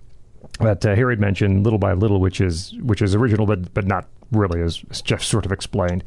that 0.60 0.86
uh, 0.86 0.94
Harry 0.94 1.16
mentioned, 1.16 1.64
"Little 1.64 1.78
by 1.78 1.92
Little," 1.92 2.18
which 2.18 2.40
is 2.40 2.74
which 2.80 3.02
is 3.02 3.14
original 3.14 3.44
but 3.44 3.74
but 3.74 3.86
not 3.86 4.06
really, 4.32 4.60
as, 4.62 4.82
as 4.90 5.02
Jeff 5.02 5.22
sort 5.22 5.46
of 5.46 5.52
explained. 5.52 6.04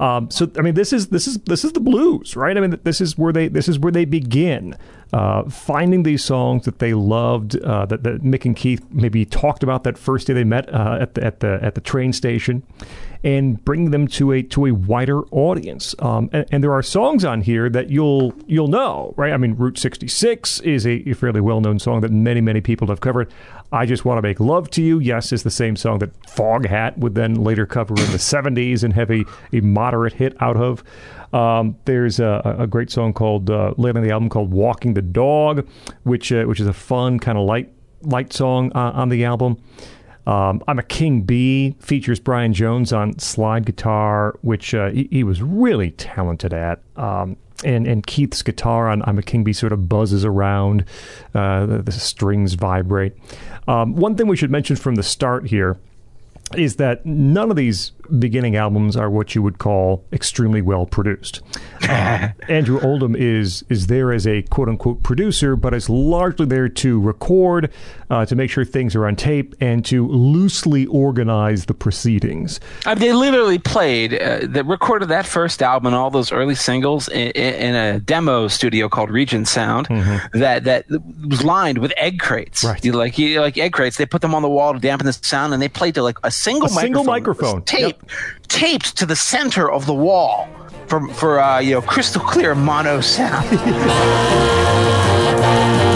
Um, 0.00 0.30
so 0.30 0.50
I 0.58 0.62
mean, 0.62 0.74
this 0.74 0.92
is 0.92 1.08
this 1.08 1.26
is 1.26 1.38
this 1.46 1.64
is 1.64 1.72
the 1.72 1.80
blues, 1.80 2.34
right? 2.36 2.56
I 2.56 2.60
mean, 2.60 2.78
this 2.82 3.00
is 3.00 3.16
where 3.16 3.32
they 3.32 3.48
this 3.48 3.68
is 3.68 3.78
where 3.78 3.92
they 3.92 4.04
begin. 4.04 4.76
uh, 5.12 5.42
finding 5.48 6.04
these 6.04 6.24
songs 6.24 6.64
that 6.64 6.78
they 6.78 6.94
loved, 6.94 7.56
uh, 7.62 7.84
that, 7.86 8.02
that 8.02 8.22
Mick 8.22 8.44
and 8.44 8.56
Keith 8.56 8.82
maybe 8.90 9.24
talked 9.24 9.62
about 9.62 9.84
that 9.84 9.98
first 9.98 10.26
day 10.26 10.32
they 10.32 10.44
met 10.44 10.72
uh, 10.72 10.98
at 11.00 11.14
the 11.14 11.24
at 11.24 11.40
the 11.40 11.58
at 11.62 11.74
the 11.74 11.80
train 11.82 12.12
station, 12.12 12.62
and 13.24 13.64
bring 13.64 13.90
them 13.90 14.08
to 14.08 14.32
a 14.32 14.42
to 14.42 14.66
a 14.66 14.72
wider 14.72 15.22
audience. 15.26 15.94
Um, 16.00 16.28
and, 16.32 16.46
and, 16.50 16.64
there 16.64 16.72
are 16.72 16.82
songs 16.82 17.24
on 17.24 17.42
here 17.42 17.68
that 17.70 17.90
you'll 17.90 18.34
you'll 18.46 18.68
know, 18.68 19.14
right? 19.16 19.32
I 19.32 19.36
mean, 19.36 19.54
Route 19.54 19.78
66 19.78 20.60
is 20.60 20.86
a, 20.86 21.08
a 21.08 21.14
fairly 21.14 21.40
well 21.40 21.60
known 21.60 21.78
song 21.78 22.00
that 22.00 22.10
many 22.10 22.40
many 22.40 22.60
people 22.60 22.88
have 22.88 23.00
covered. 23.00 23.32
I 23.72 23.86
just 23.86 24.04
want 24.04 24.18
to 24.18 24.22
make 24.22 24.38
love 24.38 24.68
to 24.70 24.82
you. 24.82 24.98
Yes, 24.98 25.32
is 25.32 25.44
the 25.44 25.50
same 25.50 25.76
song 25.76 25.98
that 26.00 26.20
Foghat 26.22 26.98
would 26.98 27.14
then 27.14 27.34
later 27.36 27.64
cover 27.64 27.94
in 27.94 28.10
the 28.12 28.18
70s 28.18 28.84
and 28.84 28.92
have 28.92 29.10
a, 29.10 29.24
a 29.52 29.60
moderate 29.60 30.12
hit 30.12 30.36
out 30.42 30.56
of. 30.56 30.84
Um, 31.32 31.76
there's 31.86 32.20
a, 32.20 32.56
a, 32.58 32.66
great 32.66 32.90
song 32.90 33.14
called 33.14 33.48
uh, 33.48 33.72
later 33.78 33.98
in 33.98 34.04
the 34.04 34.10
album 34.10 34.28
called 34.28 34.50
"Walking 34.50 34.92
the 34.92 35.00
Dog," 35.00 35.66
which 36.02 36.30
uh, 36.30 36.44
which 36.44 36.60
is 36.60 36.66
a 36.66 36.74
fun 36.74 37.18
kind 37.18 37.38
of 37.38 37.46
light 37.46 37.72
light 38.02 38.32
song 38.32 38.70
uh, 38.74 38.90
on 38.94 39.08
the 39.08 39.24
album. 39.24 39.56
Um, 40.26 40.62
I'm 40.68 40.78
a 40.78 40.82
King 40.82 41.22
Bee 41.22 41.74
features 41.80 42.20
Brian 42.20 42.52
Jones 42.52 42.92
on 42.92 43.18
slide 43.18 43.66
guitar, 43.66 44.36
which 44.42 44.74
uh, 44.74 44.90
he, 44.90 45.08
he, 45.10 45.24
was 45.24 45.42
really 45.42 45.90
talented 45.92 46.54
at. 46.54 46.80
Um, 46.96 47.36
and, 47.64 47.86
and 47.86 48.06
Keith's 48.06 48.42
guitar 48.42 48.88
on 48.88 49.02
I'm 49.02 49.18
a 49.18 49.22
King 49.22 49.44
Bee 49.44 49.52
sort 49.52 49.72
of 49.72 49.88
buzzes 49.88 50.24
around, 50.24 50.84
uh, 51.34 51.66
the, 51.66 51.82
the, 51.82 51.92
strings 51.92 52.54
vibrate. 52.54 53.14
Um, 53.66 53.96
one 53.96 54.16
thing 54.16 54.28
we 54.28 54.36
should 54.36 54.50
mention 54.50 54.76
from 54.76 54.94
the 54.94 55.02
start 55.02 55.48
here 55.48 55.78
is 56.58 56.76
that 56.76 57.04
none 57.04 57.50
of 57.50 57.56
these 57.56 57.92
beginning 58.18 58.56
albums 58.56 58.96
are 58.96 59.08
what 59.08 59.34
you 59.34 59.42
would 59.42 59.58
call 59.58 60.04
extremely 60.12 60.62
well 60.62 60.86
produced. 60.86 61.40
Uh, 61.82 62.28
Andrew 62.48 62.80
Oldham 62.80 63.16
is 63.16 63.64
is 63.68 63.88
there 63.88 64.12
as 64.12 64.24
a 64.24 64.42
quote 64.42 64.68
unquote 64.68 65.02
producer, 65.02 65.56
but 65.56 65.74
is 65.74 65.90
largely 65.90 66.46
there 66.46 66.68
to 66.68 67.00
record, 67.00 67.72
uh, 68.08 68.24
to 68.24 68.36
make 68.36 68.50
sure 68.50 68.64
things 68.64 68.94
are 68.94 69.04
on 69.04 69.16
tape, 69.16 69.56
and 69.60 69.84
to 69.86 70.06
loosely 70.06 70.86
organize 70.86 71.64
the 71.64 71.74
proceedings. 71.74 72.60
I 72.86 72.94
mean, 72.94 73.00
they 73.00 73.12
literally 73.12 73.58
played, 73.58 74.14
uh, 74.14 74.38
they 74.42 74.62
recorded 74.62 75.08
that 75.08 75.26
first 75.26 75.60
album 75.60 75.88
and 75.88 75.96
all 75.96 76.08
those 76.08 76.30
early 76.30 76.54
singles 76.54 77.08
in, 77.08 77.32
in 77.32 77.74
a 77.74 77.98
demo 77.98 78.46
studio 78.46 78.88
called 78.88 79.10
Regent 79.10 79.48
Sound 79.48 79.88
mm-hmm. 79.88 80.38
that 80.38 80.62
that 80.62 80.86
was 80.88 81.42
lined 81.42 81.78
with 81.78 81.92
egg 81.96 82.20
crates. 82.20 82.62
Right. 82.62 82.82
You 82.84 82.92
like 82.92 83.18
you, 83.18 83.40
like 83.40 83.58
egg 83.58 83.72
crates. 83.72 83.96
They 83.96 84.06
put 84.06 84.22
them 84.22 84.36
on 84.36 84.42
the 84.42 84.48
wall 84.48 84.72
to 84.72 84.78
dampen 84.78 85.06
the 85.06 85.12
sound, 85.12 85.52
and 85.52 85.60
they 85.60 85.68
played 85.68 85.96
to 85.96 86.02
like 86.04 86.18
a 86.22 86.30
single 86.42 86.68
a 86.68 86.72
microphone. 86.72 86.82
Single 86.82 87.04
microphone. 87.04 87.62
Tape. 87.62 87.96
Yep 88.02 88.10
taped 88.52 88.96
to 88.98 89.06
the 89.06 89.16
center 89.16 89.70
of 89.70 89.86
the 89.86 89.94
wall 89.94 90.46
for 90.86 91.08
for 91.14 91.40
uh, 91.40 91.58
you 91.58 91.74
know 91.74 91.80
crystal 91.80 92.20
clear 92.20 92.54
mono 92.54 93.00
sound. 93.00 93.48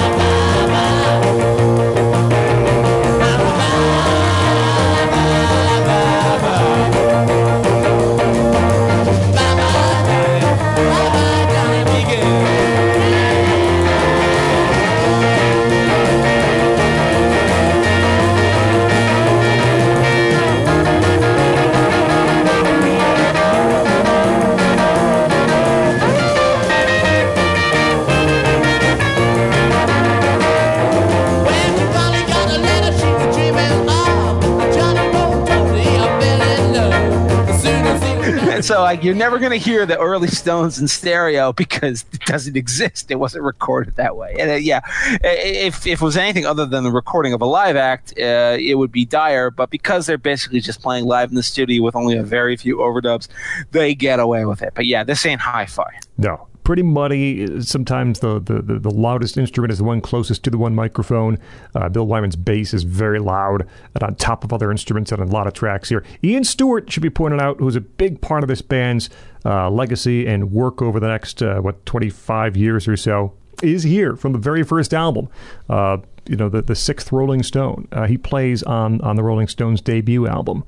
so 38.67 38.81
like 38.83 39.05
you're 39.05 39.15
never 39.15 39.39
going 39.39 39.53
to 39.53 39.59
hear 39.59 39.87
the 39.87 39.99
early 39.99 40.29
Stones 40.29 40.79
in 40.79 40.89
stereo 40.89 41.53
because 41.53 42.05
it 42.13 42.21
doesn't 42.23 42.57
exist. 42.57 43.11
It 43.11 43.17
wasn't 43.17 43.45
recorded 43.45 43.97
that 43.97 44.17
way. 44.17 44.37
And 44.39 44.51
uh, 44.51 44.55
yeah, 44.55 44.81
if, 45.23 45.87
if 45.87 46.01
it 46.01 46.05
was 46.05 46.17
anything 46.17 46.47
other 46.47 46.67
than 46.67 46.85
the 46.85 46.91
recording 46.91 47.33
of 47.33 47.41
a 47.41 47.47
live 47.47 47.77
act, 47.77 48.13
uh, 48.19 48.57
it 48.59 48.77
would 48.77 48.91
be 48.91 49.05
dire. 49.05 49.51
But 49.51 49.71
because 49.71 50.07
they're 50.07 50.19
basically 50.19 50.61
just 50.61 50.83
playing 50.83 51.05
live 51.05 51.31
in 51.31 51.37
the 51.37 51.43
studio 51.43 51.83
with 51.83 51.95
only 51.95 52.17
a 52.17 52.23
very 52.23 52.57
few 52.57 52.79
overdubs, 52.79 53.29
they 53.71 53.95
get 53.95 54.19
away 54.19 54.45
with 54.45 54.63
it. 54.63 54.73
But 54.75 54.87
yeah, 54.87 55.05
this 55.05 55.25
ain't 55.25 55.41
hi-fi. 55.41 55.99
No, 56.19 56.49
pretty 56.67 56.83
muddy. 56.83 57.63
Sometimes 57.63 58.19
the, 58.19 58.41
the, 58.41 58.61
the, 58.61 58.81
the, 58.81 58.91
loudest 58.91 59.37
instrument 59.37 59.71
is 59.71 59.79
the 59.79 59.85
one 59.85 60.01
closest 60.01 60.43
to 60.43 60.51
the 60.51 60.59
one 60.59 60.75
microphone. 60.75 61.39
Uh, 61.77 61.89
Bill 61.89 62.09
Wyman's 62.09 62.35
bass 62.35 62.75
is 62.75 62.83
very 62.83 63.21
loud 63.21 63.69
and 63.95 64.03
on 64.03 64.17
top 64.17 64.43
of 64.43 64.53
other 64.53 64.73
instruments 64.73 65.13
on 65.13 65.21
a 65.21 65.27
lot 65.27 65.47
of 65.47 65.53
tracks 65.53 65.89
here. 65.89 66.05
Ian 66.25 66.43
Stewart 66.43 66.91
should 66.91 67.05
be 67.05 67.09
pointed 67.09 67.41
out, 67.41 67.61
who's 67.61 67.77
a 67.77 67.81
big 67.81 68.21
part 68.21 68.43
of 68.43 68.49
this 68.49 68.63
band's 68.63 69.09
uh, 69.45 69.71
legacy 69.71 70.27
and 70.27 70.51
work 70.51 70.83
over 70.83 70.99
the 70.99 71.07
next, 71.07 71.41
uh, 71.41 71.61
what, 71.61 71.87
25 71.87 72.57
years 72.57 72.89
or 72.89 72.97
so, 72.97 73.33
is 73.63 73.85
here 73.85 74.17
from 74.17 74.33
the 74.33 74.39
very 74.41 74.65
first 74.65 74.93
album. 74.93 75.29
Uh, 75.71 75.99
you 76.29 76.35
know, 76.35 76.49
the, 76.49 76.63
the 76.63 76.75
sixth 76.75 77.13
Rolling 77.13 77.45
Stone. 77.45 77.87
Uh, 77.93 78.09
he 78.09 78.19
plays 78.19 78.65
on, 78.65 79.01
on 79.03 79.15
the 79.15 79.23
Rolling 79.23 79.47
Stones 79.47 79.81
debut 79.81 80.27
album. 80.27 80.65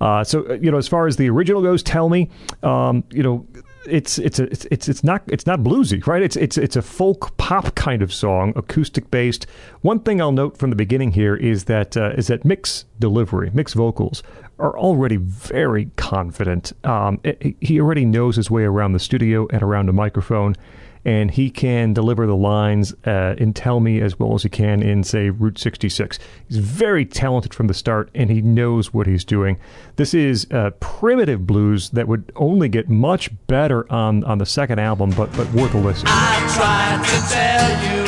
Uh, 0.00 0.22
so, 0.22 0.52
you 0.54 0.70
know, 0.70 0.78
as 0.78 0.86
far 0.86 1.08
as 1.08 1.16
the 1.16 1.28
original 1.28 1.62
goes, 1.62 1.82
tell 1.82 2.08
me, 2.08 2.30
um, 2.62 3.02
you 3.10 3.24
know, 3.24 3.44
it's 3.86 4.18
it's 4.18 4.38
a, 4.38 4.44
it's 4.44 4.66
it's 4.70 4.88
it's 4.88 5.04
not 5.04 5.22
it's 5.26 5.46
not 5.46 5.60
bluesy, 5.60 6.04
right? 6.06 6.22
It's 6.22 6.36
it's 6.36 6.56
it's 6.56 6.76
a 6.76 6.82
folk 6.82 7.36
pop 7.36 7.74
kind 7.74 8.02
of 8.02 8.12
song, 8.12 8.52
acoustic 8.56 9.10
based. 9.10 9.46
One 9.80 10.00
thing 10.00 10.20
I'll 10.20 10.32
note 10.32 10.56
from 10.56 10.70
the 10.70 10.76
beginning 10.76 11.12
here 11.12 11.34
is 11.34 11.64
that 11.64 11.96
uh, 11.96 12.10
is 12.16 12.28
that 12.28 12.44
Mick's 12.44 12.84
delivery, 12.98 13.50
Mick's 13.52 13.74
vocals 13.74 14.22
are 14.58 14.78
already 14.78 15.16
very 15.16 15.90
confident. 15.96 16.72
Um, 16.84 17.20
it, 17.24 17.56
he 17.60 17.80
already 17.80 18.04
knows 18.04 18.36
his 18.36 18.50
way 18.50 18.64
around 18.64 18.92
the 18.92 19.00
studio 19.00 19.48
and 19.50 19.62
around 19.62 19.88
a 19.88 19.92
microphone 19.92 20.56
and 21.04 21.32
he 21.32 21.50
can 21.50 21.92
deliver 21.92 22.26
the 22.26 22.36
lines 22.36 22.94
uh, 23.06 23.34
in 23.38 23.52
Tell 23.52 23.80
Me 23.80 24.00
as 24.00 24.18
well 24.18 24.34
as 24.34 24.44
he 24.44 24.48
can 24.48 24.82
in, 24.82 25.02
say, 25.02 25.30
Route 25.30 25.58
66. 25.58 26.18
He's 26.48 26.58
very 26.58 27.04
talented 27.04 27.52
from 27.52 27.66
the 27.66 27.74
start, 27.74 28.10
and 28.14 28.30
he 28.30 28.40
knows 28.40 28.94
what 28.94 29.06
he's 29.06 29.24
doing. 29.24 29.58
This 29.96 30.14
is 30.14 30.46
uh, 30.50 30.70
primitive 30.80 31.46
blues 31.46 31.90
that 31.90 32.06
would 32.06 32.30
only 32.36 32.68
get 32.68 32.88
much 32.88 33.30
better 33.48 33.90
on, 33.92 34.22
on 34.24 34.38
the 34.38 34.46
second 34.46 34.78
album, 34.78 35.10
but, 35.16 35.32
but 35.36 35.50
worth 35.52 35.74
a 35.74 35.78
listen. 35.78 36.06
I 36.08 36.38
tried 36.54 37.02
to 37.04 37.18
tell 37.32 37.70
you, 37.88 38.04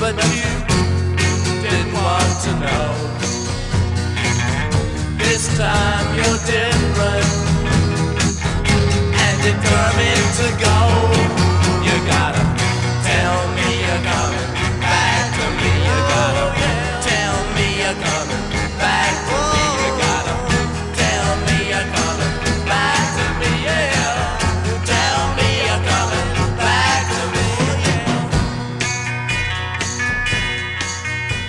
but 0.00 0.14
you 0.34 0.66
didn't 1.62 1.92
want 1.92 2.40
to 2.44 2.52
know. 2.60 3.06
This 5.18 5.58
time 5.58 6.16
you're 6.16 6.40
different, 6.46 7.26
and 9.18 9.42
determined 9.42 10.34
to 10.36 10.64
go 10.64 11.05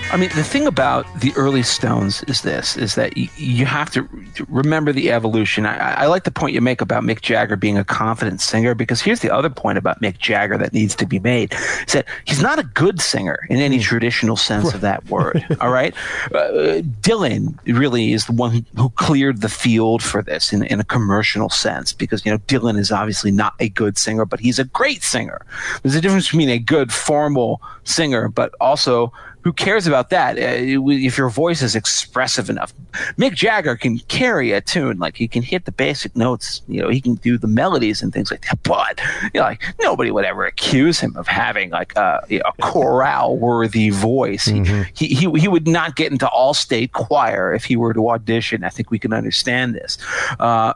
I 0.10 0.15
mean, 0.15 0.30
the 0.36 0.43
thing 0.43 0.67
about 0.67 1.06
the 1.20 1.34
early 1.36 1.63
Stones 1.63 2.24
is 2.24 2.41
this: 2.41 2.78
is 2.78 2.96
that 2.96 3.17
you, 3.17 3.28
you 3.36 3.65
have 3.65 3.91
to 3.91 4.08
remember 4.48 4.93
the 4.93 5.12
evolution. 5.12 5.65
I, 5.65 6.04
I, 6.04 6.06
like 6.06 6.24
the 6.24 6.32
point 6.32 6.54
you 6.54 6.62
make 6.62 6.80
about 6.80 7.04
Mick 7.04 7.22
Jagger 7.22 7.58
being 7.58 7.78
a 7.78 7.84
confident 7.84 8.39
singer 8.39 8.74
because 8.74 9.02
here's 9.02 9.20
the 9.20 9.30
other 9.30 9.50
point 9.50 9.78
about 9.78 10.02
Mick 10.02 10.17
Jagger 10.17 10.58
that 10.60 10.72
needs 10.72 10.96
to 10.96 11.06
be 11.06 11.20
made: 11.20 11.54
is 11.86 11.93
that 11.93 12.06
he's 12.24 12.41
not 12.41 12.58
a 12.58 12.63
good 12.63 13.02
singer 13.02 13.46
in 13.50 13.58
any 13.58 13.78
hmm. 13.78 13.82
traditional 13.82 14.38
sense 14.38 14.74
of 14.74 14.80
that 14.80 15.06
word. 15.10 15.46
all 15.60 15.72
right, 15.72 15.93
uh, 16.34 16.82
Dylan 17.02 17.58
really 17.65 18.13
is 18.13 18.28
the 18.28 18.32
one 18.32 18.52
who, 18.52 18.63
who 18.82 18.89
cleared 18.91 19.41
the 19.41 19.50
field 19.50 20.02
for 20.02 20.22
this 20.22 20.54
in, 20.54 20.63
in 20.63 20.80
a 20.80 20.86
commercial 20.86 21.50
sense 21.50 21.91
because 21.91 22.26
you 22.26 22.32
know 22.32 22.38
Dylan 22.39 22.80
is 22.80 22.93
obviously 22.93 23.32
not 23.32 23.56
a 23.60 23.67
good 23.67 23.98
singer, 23.98 24.24
but 24.26 24.39
he's 24.39 24.58
a 24.58 24.63
great 24.63 25.04
singer. 25.04 25.46
There's 25.84 25.96
a 25.96 26.02
difference 26.02 26.28
between 26.28 26.50
a 26.50 26.60
good 26.60 26.93
formal 26.93 27.62
singer, 27.84 28.30
but 28.30 28.56
also 28.62 29.12
who 29.48 29.54
cares 29.54 29.88
about 29.88 30.10
that? 30.10 30.38
Uh, 30.38 30.92
if 30.92 31.18
your 31.18 31.30
voice 31.30 31.62
is 31.62 31.74
expressive 31.74 32.50
enough, 32.50 32.74
Mick 33.18 33.34
Jagger 33.34 33.78
can 33.78 33.98
carry 34.00 34.52
a 34.52 34.60
tune. 34.60 34.98
Like 34.98 35.16
he 35.16 35.26
can 35.26 35.42
hit 35.42 35.64
the 35.64 35.72
basic 35.72 36.14
notes. 36.18 36.62
You 36.68 36.82
know, 36.82 36.90
he 36.90 37.00
can 37.00 37.16
do 37.16 37.38
the 37.38 37.48
melodies 37.48 38.02
and 38.02 38.12
things 38.12 38.30
like 38.30 38.42
that. 38.42 38.62
But 38.64 39.00
you 39.34 39.40
know, 39.40 39.44
like 39.44 39.64
nobody 39.80 40.12
would 40.12 40.26
ever 40.26 40.45
accuse 40.45 41.00
him 41.00 41.16
of 41.16 41.30
having 41.30 41.70
like 41.70 41.95
a, 41.95 42.26
you 42.28 42.39
know, 42.39 42.52
a 42.58 42.62
chorale 42.62 43.38
worthy 43.38 43.89
voice. 43.89 44.50
Mm-hmm. 44.50 44.82
He, 44.93 45.08
he 45.16 45.39
he 45.39 45.48
would 45.48 45.66
not 45.66 45.95
get 45.95 46.12
into 46.12 46.28
all 46.28 46.54
state 46.54 46.91
choir 46.91 47.54
if 47.54 47.64
he 47.64 47.78
were 47.78 47.93
to 47.93 48.10
audition. 48.10 48.66
I 48.66 48.70
think 48.70 48.91
we 48.91 49.00
can 49.00 49.14
understand 49.14 49.76
this. 49.76 49.98
Uh, 50.41 50.74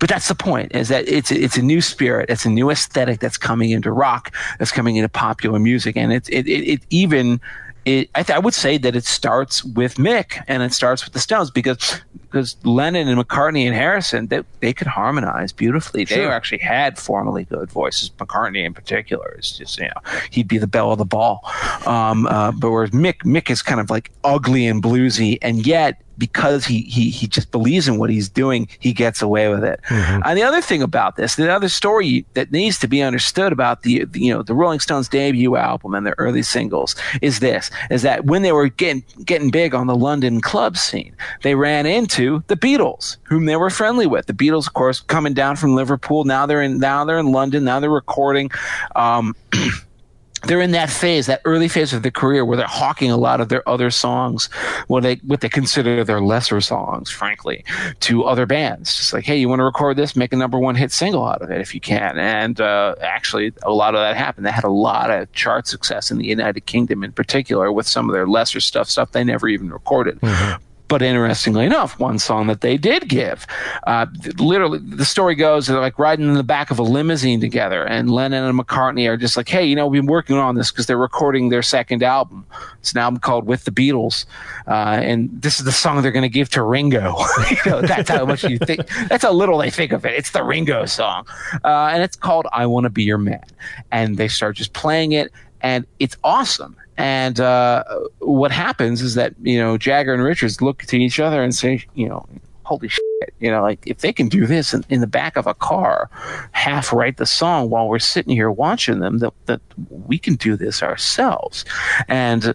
but 0.00 0.08
that's 0.08 0.26
the 0.26 0.34
point 0.34 0.74
is 0.74 0.88
that 0.88 1.06
it's 1.06 1.30
it's 1.30 1.56
a 1.56 1.62
new 1.62 1.80
spirit 1.80 2.30
it's 2.30 2.44
a 2.44 2.50
new 2.50 2.70
aesthetic 2.70 3.18
that's 3.18 3.36
coming 3.36 3.70
into 3.70 3.90
rock 3.90 4.32
that's 4.58 4.70
coming 4.70 4.94
into 4.94 5.08
popular 5.08 5.58
music 5.58 5.96
and 5.96 6.12
it 6.12 6.28
it, 6.28 6.46
it, 6.46 6.68
it 6.68 6.82
even 6.90 7.40
it, 7.88 8.10
I, 8.14 8.22
th- 8.22 8.36
I, 8.36 8.38
would 8.38 8.54
say 8.54 8.76
that 8.78 8.94
it 8.94 9.04
starts 9.04 9.64
with 9.64 9.94
Mick 9.94 10.42
and 10.46 10.62
it 10.62 10.72
starts 10.72 11.04
with 11.04 11.14
the 11.14 11.20
Stones 11.20 11.50
because 11.50 12.00
because 12.30 12.56
Lennon 12.64 13.08
and 13.08 13.20
McCartney 13.20 13.66
and 13.66 13.74
Harrison 13.74 14.26
they, 14.28 14.42
they 14.60 14.72
could 14.72 14.86
harmonize 14.86 15.52
beautifully. 15.52 16.04
Sure. 16.04 16.18
They 16.18 16.26
actually 16.26 16.58
had 16.58 16.98
formally 16.98 17.44
good 17.44 17.70
voices. 17.70 18.10
McCartney 18.10 18.64
in 18.64 18.74
particular 18.74 19.36
is 19.38 19.56
just 19.56 19.78
you 19.78 19.86
know 19.86 20.12
he'd 20.30 20.48
be 20.48 20.58
the 20.58 20.66
belle 20.66 20.92
of 20.92 20.98
the 20.98 21.04
ball. 21.04 21.40
Um, 21.86 22.26
uh, 22.26 22.52
but 22.52 22.70
whereas 22.70 22.90
Mick 22.90 23.22
Mick 23.22 23.50
is 23.50 23.62
kind 23.62 23.80
of 23.80 23.90
like 23.90 24.10
ugly 24.24 24.66
and 24.66 24.82
bluesy, 24.82 25.38
and 25.42 25.66
yet 25.66 26.02
because 26.18 26.64
he 26.64 26.82
he 26.82 27.10
he 27.10 27.26
just 27.26 27.50
believes 27.52 27.88
in 27.88 27.98
what 27.98 28.10
he's 28.10 28.28
doing, 28.28 28.68
he 28.80 28.92
gets 28.92 29.22
away 29.22 29.48
with 29.48 29.64
it. 29.64 29.80
Mm-hmm. 29.88 30.22
And 30.24 30.36
the 30.36 30.42
other 30.42 30.60
thing 30.60 30.82
about 30.82 31.16
this, 31.16 31.36
the 31.36 31.50
other 31.50 31.68
story 31.68 32.26
that 32.34 32.50
needs 32.50 32.78
to 32.80 32.88
be 32.88 33.00
understood 33.00 33.52
about 33.52 33.82
the, 33.82 34.04
the, 34.04 34.20
you 34.20 34.34
know 34.34 34.42
the 34.42 34.54
Rolling 34.54 34.80
Stones 34.80 35.08
debut 35.08 35.56
album 35.56 35.94
and 35.94 36.04
their 36.04 36.16
early 36.18 36.42
singles 36.42 36.96
is 37.22 37.38
this: 37.38 37.70
is 37.90 38.02
that 38.02 38.26
when 38.26 38.42
they 38.42 38.52
were 38.52 38.68
getting 38.68 39.04
getting 39.24 39.50
big 39.50 39.74
on 39.74 39.86
the 39.86 39.96
London 39.96 40.40
club 40.40 40.76
scene, 40.76 41.14
they 41.42 41.54
ran 41.54 41.86
into 41.86 42.17
the 42.18 42.56
Beatles, 42.56 43.16
whom 43.24 43.46
they 43.46 43.56
were 43.56 43.70
friendly 43.70 44.06
with. 44.06 44.26
The 44.26 44.32
Beatles, 44.32 44.66
of 44.66 44.74
course, 44.74 45.00
coming 45.00 45.34
down 45.34 45.56
from 45.56 45.74
Liverpool. 45.74 46.24
Now 46.24 46.46
they're 46.46 46.62
in 46.62 46.78
now 46.78 47.04
they're 47.04 47.18
in 47.18 47.32
London. 47.32 47.64
Now 47.64 47.80
they're 47.80 47.90
recording. 47.90 48.50
Um, 48.96 49.36
they're 50.44 50.60
in 50.60 50.70
that 50.70 50.88
phase, 50.88 51.26
that 51.26 51.40
early 51.44 51.68
phase 51.68 51.92
of 51.92 52.02
their 52.02 52.12
career 52.12 52.44
where 52.44 52.56
they're 52.56 52.66
hawking 52.66 53.10
a 53.10 53.16
lot 53.16 53.40
of 53.40 53.48
their 53.48 53.68
other 53.68 53.90
songs, 53.90 54.46
what 54.86 55.02
they 55.02 55.16
what 55.26 55.40
they 55.40 55.48
consider 55.48 56.04
their 56.04 56.20
lesser 56.20 56.60
songs, 56.60 57.10
frankly, 57.10 57.64
to 58.00 58.24
other 58.24 58.46
bands. 58.46 58.96
Just 58.96 59.12
like, 59.12 59.24
hey, 59.24 59.36
you 59.36 59.48
want 59.48 59.58
to 59.60 59.64
record 59.64 59.96
this, 59.96 60.14
make 60.14 60.32
a 60.32 60.36
number 60.36 60.58
one 60.58 60.74
hit 60.74 60.92
single 60.92 61.24
out 61.24 61.42
of 61.42 61.50
it 61.50 61.60
if 61.60 61.74
you 61.74 61.80
can. 61.80 62.18
And 62.18 62.60
uh, 62.60 62.94
actually, 63.00 63.52
a 63.62 63.72
lot 63.72 63.94
of 63.94 64.00
that 64.00 64.16
happened. 64.16 64.46
They 64.46 64.52
had 64.52 64.64
a 64.64 64.70
lot 64.70 65.10
of 65.10 65.30
chart 65.32 65.66
success 65.66 66.10
in 66.10 66.18
the 66.18 66.26
United 66.26 66.66
Kingdom, 66.66 67.02
in 67.02 67.12
particular, 67.12 67.72
with 67.72 67.86
some 67.86 68.08
of 68.08 68.14
their 68.14 68.26
lesser 68.26 68.60
stuff, 68.60 68.88
stuff 68.88 69.12
they 69.12 69.24
never 69.24 69.48
even 69.48 69.70
recorded. 69.70 70.20
Mm-hmm. 70.20 70.62
But 70.88 71.02
interestingly 71.02 71.66
enough, 71.66 71.98
one 71.98 72.18
song 72.18 72.46
that 72.46 72.62
they 72.62 72.78
did 72.78 73.08
give, 73.08 73.46
uh, 73.86 74.06
literally, 74.38 74.78
the 74.78 75.04
story 75.04 75.34
goes 75.34 75.66
they're 75.66 75.80
like 75.80 75.98
riding 75.98 76.26
in 76.26 76.34
the 76.34 76.42
back 76.42 76.70
of 76.70 76.78
a 76.78 76.82
limousine 76.82 77.40
together, 77.40 77.84
and 77.84 78.10
Lennon 78.10 78.44
and 78.44 78.58
McCartney 78.58 79.06
are 79.06 79.18
just 79.18 79.36
like, 79.36 79.48
"Hey, 79.48 79.66
you 79.66 79.76
know, 79.76 79.86
we've 79.86 80.00
been 80.00 80.10
working 80.10 80.36
on 80.36 80.54
this 80.54 80.70
because 80.70 80.86
they're 80.86 80.96
recording 80.96 81.50
their 81.50 81.62
second 81.62 82.02
album. 82.02 82.46
It's 82.80 82.92
an 82.92 82.98
album 82.98 83.20
called 83.20 83.46
With 83.46 83.64
the 83.64 83.70
Beatles, 83.70 84.24
uh, 84.66 84.98
and 85.02 85.28
this 85.30 85.58
is 85.58 85.66
the 85.66 85.72
song 85.72 86.00
they're 86.00 86.10
going 86.10 86.22
to 86.22 86.28
give 86.28 86.48
to 86.50 86.62
Ringo. 86.62 87.16
you 87.50 87.70
know, 87.70 87.82
that's 87.82 88.08
how 88.08 88.24
much 88.24 88.42
you 88.44 88.56
think. 88.58 88.86
That's 89.08 89.24
how 89.24 89.32
little 89.32 89.58
they 89.58 89.70
think 89.70 89.92
of 89.92 90.06
it. 90.06 90.14
It's 90.14 90.30
the 90.30 90.42
Ringo 90.42 90.86
song, 90.86 91.26
uh, 91.64 91.90
and 91.92 92.02
it's 92.02 92.16
called 92.16 92.46
"I 92.52 92.64
Want 92.64 92.84
to 92.84 92.90
Be 92.90 93.04
Your 93.04 93.18
Man." 93.18 93.44
And 93.92 94.16
they 94.16 94.28
start 94.28 94.56
just 94.56 94.72
playing 94.72 95.12
it, 95.12 95.30
and 95.60 95.86
it's 95.98 96.16
awesome 96.24 96.76
and 96.98 97.38
uh, 97.38 97.84
what 98.18 98.50
happens 98.50 99.00
is 99.00 99.14
that 99.14 99.34
you 99.40 99.58
know 99.58 99.78
Jagger 99.78 100.12
and 100.12 100.22
Richards 100.22 100.60
look 100.60 100.82
to 100.82 100.98
each 100.98 101.18
other 101.18 101.42
and 101.42 101.54
say, 101.54 101.84
you 101.94 102.08
know, 102.08 102.26
holy 102.64 102.88
shit, 102.88 103.04
you 103.38 103.50
know, 103.50 103.62
like 103.62 103.86
if 103.86 103.98
they 103.98 104.12
can 104.12 104.28
do 104.28 104.46
this 104.46 104.74
in, 104.74 104.84
in 104.90 105.00
the 105.00 105.06
back 105.06 105.36
of 105.36 105.46
a 105.46 105.54
car, 105.54 106.10
half 106.52 106.92
write 106.92 107.16
the 107.16 107.24
song 107.24 107.70
while 107.70 107.88
we're 107.88 108.00
sitting 108.00 108.34
here 108.34 108.50
watching 108.50 108.98
them, 108.98 109.18
that, 109.18 109.32
that 109.46 109.60
we 109.88 110.18
can 110.18 110.34
do 110.34 110.56
this 110.56 110.82
ourselves. 110.82 111.64
And 112.08 112.54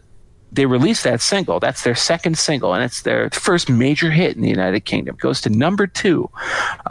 they 0.51 0.67
released 0.67 1.05
that 1.05 1.21
single. 1.21 1.59
That's 1.59 1.83
their 1.83 1.95
second 1.95 2.37
single, 2.37 2.73
and 2.73 2.83
it's 2.83 3.01
their 3.01 3.29
first 3.31 3.69
major 3.69 4.11
hit 4.11 4.35
in 4.35 4.43
the 4.43 4.49
United 4.49 4.81
Kingdom. 4.81 5.15
It 5.15 5.21
goes 5.21 5.41
to 5.41 5.49
number 5.49 5.87
two, 5.87 6.29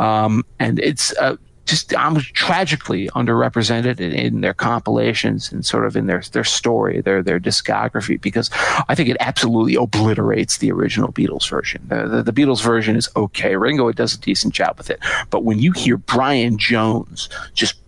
um, 0.01 0.45
and 0.59 0.79
it's. 0.81 1.17
Uh, 1.17 1.37
just 1.73 1.95
um, 1.95 2.17
tragically 2.35 3.09
underrepresented 3.09 3.99
in, 3.99 4.13
in, 4.13 4.41
their 4.43 4.53
compilations 4.53 5.51
and 5.51 5.65
sort 5.65 5.87
of 5.87 5.97
in 5.97 6.07
their 6.07 6.23
their 6.33 6.45
story, 6.45 7.01
their 7.01 7.23
their 7.23 7.41
discography, 7.41 8.21
because 8.21 8.51
I 8.89 8.95
think 8.95 9.09
it 9.09 9.17
absolutely 9.21 9.77
obliterates 9.77 10.59
the 10.59 10.71
original 10.71 11.11
Beatles 11.13 11.49
version. 11.49 11.83
The, 11.89 12.07
the, 12.09 12.23
the, 12.25 12.33
Beatles 12.33 12.63
version 12.63 12.95
is 12.95 13.09
okay. 13.17 13.57
Ringo 13.57 13.91
does 13.93 14.13
a 14.13 14.19
decent 14.21 14.53
job 14.53 14.77
with 14.77 14.91
it, 14.91 15.01
but 15.31 15.45
when 15.45 15.61
you 15.61 15.73
hear 15.73 15.97
Brian 15.97 16.59
Jones 16.59 17.31
just 17.55 17.82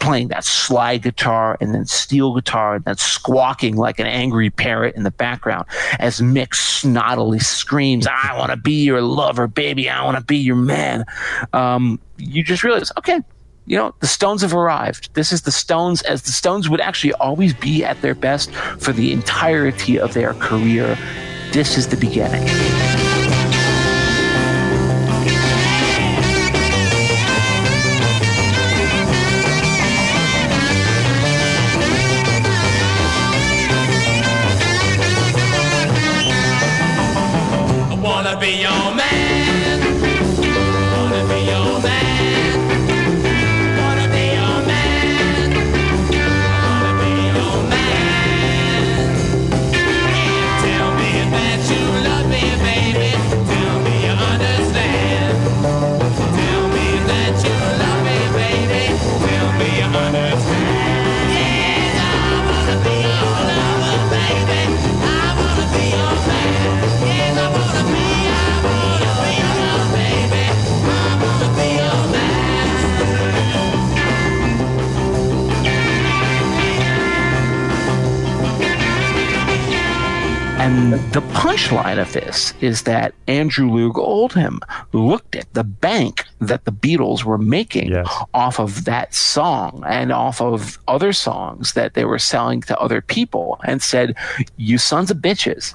playing 0.00 0.28
that 0.28 0.44
slide 0.44 1.02
guitar 1.02 1.56
and 1.60 1.74
then 1.74 1.86
steel 1.86 2.34
guitar 2.34 2.76
and 2.76 2.84
then 2.84 2.96
squawking 2.96 3.76
like 3.76 3.98
an 3.98 4.06
angry 4.06 4.50
parrot 4.50 4.94
in 4.94 5.02
the 5.02 5.10
background 5.10 5.66
as 5.98 6.20
Mick 6.20 6.50
snottily 6.50 7.42
screams, 7.42 8.06
I 8.06 8.36
want 8.38 8.50
to 8.50 8.56
be 8.56 8.84
your 8.84 9.00
lover, 9.00 9.46
baby. 9.46 9.88
I 9.88 10.04
want 10.04 10.16
to 10.16 10.24
be 10.24 10.36
your 10.36 10.56
man. 10.56 11.04
Um, 11.52 12.00
you 12.16 12.42
just 12.42 12.62
realize, 12.62 12.92
okay, 12.98 13.20
you 13.66 13.76
know, 13.76 13.94
the 14.00 14.06
Stones 14.06 14.42
have 14.42 14.54
arrived. 14.54 15.12
This 15.14 15.32
is 15.32 15.42
the 15.42 15.50
Stones 15.50 16.02
as 16.02 16.22
the 16.22 16.30
Stones 16.30 16.68
would 16.68 16.80
actually 16.80 17.12
always 17.14 17.52
be 17.52 17.84
at 17.84 18.00
their 18.00 18.14
best 18.14 18.52
for 18.78 18.92
the 18.92 19.12
entirety 19.12 19.98
of 19.98 20.14
their 20.14 20.34
career. 20.34 20.96
This 21.52 21.76
is 21.76 21.88
the 21.88 21.96
beginning. 21.96 22.46
Punchline 81.56 81.98
of 81.98 82.12
this 82.12 82.52
is 82.60 82.82
that 82.82 83.14
Andrew 83.28 83.68
Loog 83.68 83.96
Oldham 83.96 84.60
looked 84.92 85.34
at 85.34 85.52
the 85.54 85.64
bank 85.64 86.24
that 86.38 86.64
the 86.66 86.72
Beatles 86.72 87.24
were 87.24 87.38
making 87.38 87.92
yes. 87.92 88.06
off 88.34 88.60
of 88.60 88.84
that 88.84 89.14
song 89.14 89.82
and 89.86 90.12
off 90.12 90.40
of 90.40 90.78
other 90.86 91.14
songs 91.14 91.72
that 91.72 91.94
they 91.94 92.04
were 92.04 92.18
selling 92.18 92.60
to 92.62 92.78
other 92.78 93.00
people 93.00 93.58
and 93.64 93.82
said, 93.82 94.14
You 94.56 94.76
sons 94.76 95.10
of 95.10 95.18
bitches. 95.18 95.74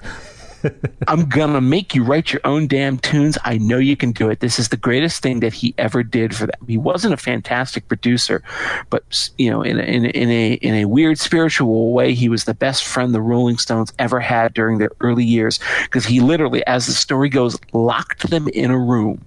I'm 1.08 1.28
gonna 1.28 1.62
make 1.62 1.96
you 1.96 2.04
write 2.04 2.32
your 2.32 2.42
own 2.44 2.68
damn 2.68 2.98
tunes. 2.98 3.38
I 3.44 3.58
know 3.58 3.78
you 3.78 3.96
can 3.96 4.12
do 4.12 4.30
it. 4.30 4.40
This 4.40 4.60
is 4.60 4.70
the 4.70 4.78
greatest 4.78 5.22
thing 5.22 5.40
that 5.42 5.54
he 5.54 5.74
ever 5.78 6.04
did 6.04 6.36
for 6.36 6.48
them. 6.48 6.60
He 6.68 6.78
wasn't 6.78 7.14
a 7.14 7.18
fantastic 7.18 7.88
producer, 7.88 8.44
but 8.90 9.30
you 9.38 9.50
know, 9.50 9.62
in 9.62 9.80
a, 9.80 9.84
in 9.84 10.06
a, 10.06 10.10
in 10.10 10.30
a 10.30 10.54
in 10.54 10.74
a 10.76 10.86
weird 10.86 11.18
spiritual 11.18 11.94
way, 11.94 12.14
he 12.14 12.30
was 12.30 12.44
the 12.44 12.54
best 12.54 12.86
friend 12.86 13.14
the 13.14 13.22
Rolling 13.22 13.58
Stones 13.58 13.94
ever 14.00 14.20
had 14.20 14.54
during 14.54 14.78
their 14.78 14.92
early 15.00 15.26
years 15.26 15.60
because 15.84 16.06
he 16.06 16.20
literally, 16.20 16.66
as 16.68 16.88
the 16.88 16.94
story 16.94 17.30
goes, 17.30 17.58
locked 17.74 18.30
them 18.30 18.48
in 18.50 18.72
a 18.72 18.78
room 18.78 19.24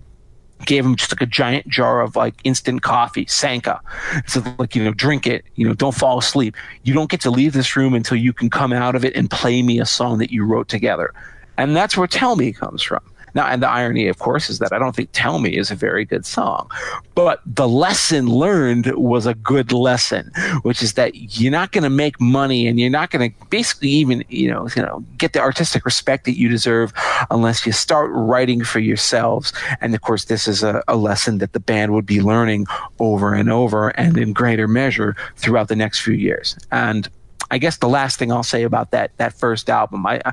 gave 0.65 0.85
him 0.85 0.97
just 0.97 1.13
like 1.13 1.21
a 1.21 1.27
giant 1.27 1.69
jar 1.69 2.01
of 2.01 2.17
like 2.17 2.35
instant 2.45 2.83
coffee, 2.83 3.27
Sanka. 3.27 3.81
So 4.27 4.43
like, 4.59 4.75
you 4.75 4.85
know, 4.85 4.93
drink 4.93 5.27
it, 5.27 5.45
you 5.57 5.67
know, 5.67 5.75
don't 5.75 5.95
fall 5.95 6.19
asleep. 6.19 6.57
You 6.83 6.95
don't 6.95 7.11
get 7.11 7.21
to 7.23 7.31
leave 7.31 7.53
this 7.53 7.77
room 7.77 7.95
until 7.95 8.17
you 8.17 8.33
can 8.33 8.51
come 8.51 8.73
out 8.73 8.95
of 8.95 9.05
it 9.05 9.15
and 9.15 9.31
play 9.31 9.63
me 9.63 9.81
a 9.81 9.87
song 9.87 10.19
that 10.19 10.31
you 10.31 10.45
wrote 10.45 10.69
together. 10.69 11.13
And 11.57 11.77
that's 11.77 11.97
where 11.97 12.07
Tell 12.07 12.37
Me 12.37 12.53
comes 12.53 12.83
from. 12.83 13.03
Now, 13.35 13.47
and 13.47 13.63
the 13.63 13.69
irony, 13.69 14.09
of 14.09 14.19
course, 14.19 14.49
is 14.49 14.59
that 14.61 14.73
I 14.73 14.79
don't 14.79 14.95
think 14.95 15.11
Tell 15.13 15.39
Me 15.39 15.57
is 15.57 15.71
a 15.71 15.75
very 15.75 16.05
good 16.05 16.25
song, 16.25 16.71
but 17.15 17.41
the 17.45 17.69
lesson 17.69 18.29
learned 18.29 18.87
was 18.95 19.27
a 19.27 19.35
good 19.35 19.73
lesson, 19.73 20.31
which 20.63 20.83
is 20.83 20.95
that 20.95 21.39
you're 21.39 21.53
not 21.53 21.73
going 21.73 21.85
to 21.85 21.91
make 21.91 22.21
money 22.21 22.67
and 22.67 22.79
you're 22.79 22.91
not 22.91 23.11
going 23.11 23.31
to 23.31 23.47
basically 23.47 23.89
even, 23.89 24.25
you 24.29 24.51
know, 24.51 24.69
you 24.77 24.83
know, 24.83 25.05
get 25.19 25.33
the 25.33 25.41
artistic 25.41 25.85
respect 25.85 26.25
that 26.25 26.39
you 26.39 26.49
deserve 26.49 26.93
unless 27.31 27.67
you 27.67 27.73
start 27.73 28.11
writing 28.13 28.63
for 28.63 28.79
yourselves. 28.79 29.53
And 29.81 29.95
of 29.95 30.01
course, 30.01 30.27
this 30.27 30.47
is 30.47 30.63
a, 30.63 30.83
a 30.89 30.97
lesson 30.97 31.39
that 31.39 31.53
the 31.53 31.61
band 31.61 31.93
would 31.93 32.07
be 32.07 32.21
learning 32.21 32.67
over 32.99 33.35
and 33.35 33.51
over 33.51 33.89
and 33.91 34.17
in 34.17 34.33
greater 34.33 34.69
measure 34.69 35.17
throughout 35.37 35.69
the 35.69 35.77
next 35.77 36.01
few 36.01 36.15
years. 36.15 36.57
And 36.71 37.09
I 37.55 37.59
guess 37.59 37.77
the 37.77 37.89
last 37.89 38.19
thing 38.19 38.33
I'll 38.33 38.43
say 38.43 38.65
about 38.65 38.91
that 38.91 39.17
that 39.19 39.33
first 39.33 39.71
album, 39.71 40.05
I, 40.07 40.21
I 40.25 40.33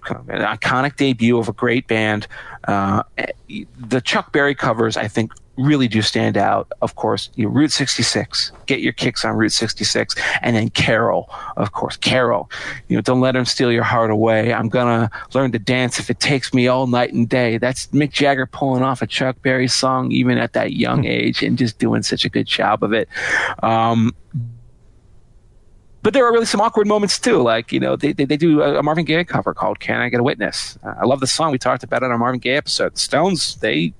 kind 0.00 0.20
of 0.20 0.28
an 0.30 0.40
iconic 0.40 0.96
debut 0.96 1.36
of 1.36 1.50
a 1.50 1.52
great 1.52 1.86
band. 1.86 2.26
Uh, 2.66 3.02
the 3.78 4.00
Chuck 4.00 4.32
Berry 4.32 4.54
covers, 4.54 4.96
I 4.96 5.06
think, 5.06 5.32
really 5.58 5.86
do 5.86 6.00
stand 6.00 6.38
out. 6.38 6.72
Of 6.80 6.94
course, 6.96 7.28
you 7.34 7.44
know, 7.44 7.50
Route 7.50 7.72
66. 7.72 8.52
Get 8.64 8.80
your 8.80 8.94
kicks 8.94 9.22
on 9.22 9.36
Route 9.36 9.52
66, 9.52 10.14
and 10.40 10.56
then 10.56 10.70
Carol, 10.70 11.28
of 11.58 11.72
course, 11.72 11.98
Carol. 11.98 12.50
You 12.88 12.96
know, 12.96 13.02
don't 13.02 13.20
let 13.20 13.36
him 13.36 13.44
steal 13.44 13.70
your 13.70 13.82
heart 13.82 14.10
away. 14.10 14.54
I'm 14.54 14.70
gonna 14.70 15.10
learn 15.34 15.52
to 15.52 15.58
dance 15.58 15.98
if 15.98 16.08
it 16.08 16.20
takes 16.20 16.54
me 16.54 16.68
all 16.68 16.86
night 16.86 17.12
and 17.12 17.28
day. 17.28 17.58
That's 17.58 17.88
Mick 17.88 18.12
Jagger 18.12 18.46
pulling 18.46 18.82
off 18.82 19.02
a 19.02 19.06
Chuck 19.06 19.42
Berry 19.42 19.68
song, 19.68 20.10
even 20.10 20.38
at 20.38 20.54
that 20.54 20.72
young 20.72 21.04
age, 21.18 21.42
and 21.42 21.58
just 21.58 21.78
doing 21.78 22.02
such 22.02 22.24
a 22.24 22.30
good 22.30 22.46
job 22.46 22.82
of 22.82 22.94
it. 22.94 23.10
Um, 23.62 24.14
but 26.02 26.14
there 26.14 26.24
are 26.24 26.32
really 26.32 26.46
some 26.46 26.60
awkward 26.60 26.86
moments 26.86 27.18
too. 27.18 27.42
Like, 27.42 27.72
you 27.72 27.80
know, 27.80 27.96
they, 27.96 28.12
they, 28.12 28.24
they 28.24 28.36
do 28.36 28.62
a, 28.62 28.82
Marvin 28.82 29.04
Gaye 29.04 29.24
cover 29.24 29.52
called 29.54 29.80
Can 29.80 30.00
I 30.00 30.08
Get 30.08 30.20
a 30.20 30.22
Witness? 30.22 30.78
Uh, 30.82 30.94
I 31.00 31.04
love 31.04 31.20
the 31.20 31.26
song. 31.26 31.52
We 31.52 31.58
talked 31.58 31.82
about 31.82 32.02
it 32.02 32.06
on 32.06 32.12
our 32.12 32.18
Marvin 32.18 32.40
Gaye 32.40 32.56
episode. 32.56 32.94
The 32.94 33.00
Stones, 33.00 33.56
they 33.56 33.92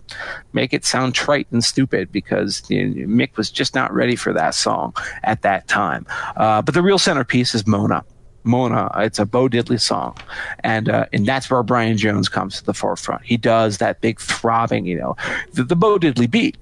make 0.52 0.72
it 0.72 0.84
sound 0.84 1.14
trite 1.14 1.46
and 1.50 1.62
stupid 1.62 2.10
because 2.10 2.62
you 2.70 2.88
know, 2.88 3.06
Mick 3.06 3.36
was 3.36 3.50
just 3.50 3.74
not 3.74 3.92
ready 3.92 4.16
for 4.16 4.32
that 4.32 4.54
song 4.54 4.94
at 5.24 5.42
that 5.42 5.68
time. 5.68 6.06
Uh, 6.36 6.62
but 6.62 6.74
the 6.74 6.82
real 6.82 6.98
centerpiece 6.98 7.54
is 7.54 7.66
Mona. 7.66 8.04
Mona. 8.44 8.90
It's 8.96 9.18
a 9.18 9.26
Bo 9.26 9.48
Diddley 9.48 9.80
song, 9.80 10.16
and 10.60 10.88
uh, 10.88 11.06
and 11.12 11.26
that's 11.26 11.50
where 11.50 11.62
Brian 11.62 11.96
Jones 11.96 12.28
comes 12.28 12.58
to 12.58 12.64
the 12.64 12.74
forefront. 12.74 13.24
He 13.24 13.36
does 13.36 13.78
that 13.78 14.00
big 14.00 14.20
throbbing, 14.20 14.86
you 14.86 14.98
know, 14.98 15.16
the, 15.52 15.64
the 15.64 15.76
Bo 15.76 15.98
Diddley 15.98 16.30
beat, 16.30 16.56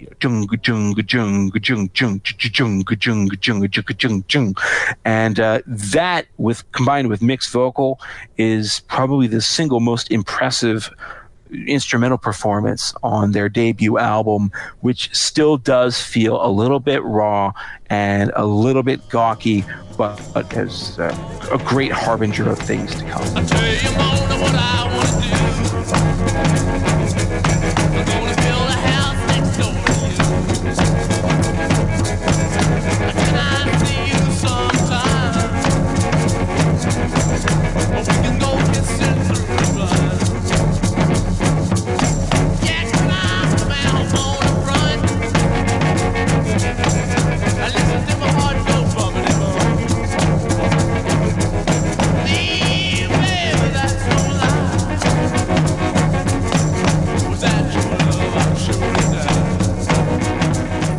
and 5.05 5.41
uh, 5.41 5.61
that 5.67 6.27
with 6.37 6.73
combined 6.73 7.09
with 7.09 7.23
Mick's 7.23 7.51
vocal 7.51 8.01
is 8.37 8.81
probably 8.89 9.27
the 9.27 9.41
single 9.41 9.81
most 9.81 10.11
impressive 10.11 10.91
instrumental 11.67 12.19
performance 12.19 12.95
on 13.03 13.33
their 13.33 13.49
debut 13.49 13.99
album, 13.99 14.53
which 14.81 15.15
still 15.15 15.57
does 15.57 16.01
feel 16.01 16.45
a 16.45 16.51
little 16.51 16.81
bit 16.81 17.03
raw 17.03 17.53
and 17.91 18.33
a 18.37 18.47
little 18.47 18.83
bit 18.83 19.09
gawky, 19.09 19.65
but, 19.97 20.21
as 20.55 20.99
uh, 20.99 21.49
a 21.53 21.59
great 21.59 21.93
harbinger 21.93 22.49
of 22.49 22.59
things 22.59 22.95
to 22.95 23.05
come. 23.05 25.08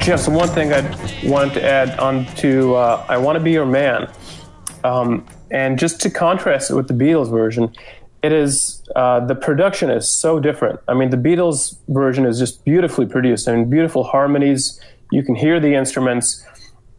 Jeff, 0.09 0.21
so 0.21 0.31
one 0.31 0.49
thing 0.49 0.73
I 0.73 0.81
wanted 1.23 1.53
to 1.53 1.63
add 1.63 1.99
on 1.99 2.25
to 2.37 2.73
uh, 2.73 3.05
I 3.07 3.17
Want 3.17 3.35
to 3.35 3.39
Be 3.39 3.51
Your 3.51 3.67
Man. 3.67 4.11
Um, 4.83 5.23
and 5.51 5.77
just 5.77 6.01
to 6.01 6.09
contrast 6.09 6.71
it 6.71 6.73
with 6.73 6.87
the 6.87 6.95
Beatles 6.95 7.29
version, 7.29 7.71
it 8.23 8.31
is 8.31 8.81
uh, 8.95 9.19
the 9.27 9.35
production 9.35 9.91
is 9.91 10.09
so 10.09 10.39
different. 10.39 10.79
I 10.87 10.95
mean, 10.95 11.11
the 11.11 11.17
Beatles 11.17 11.77
version 11.89 12.25
is 12.25 12.39
just 12.39 12.65
beautifully 12.65 13.05
produced. 13.05 13.47
I 13.47 13.55
mean, 13.55 13.69
beautiful 13.69 14.03
harmonies. 14.03 14.81
You 15.11 15.21
can 15.21 15.35
hear 15.35 15.59
the 15.59 15.75
instruments, 15.75 16.43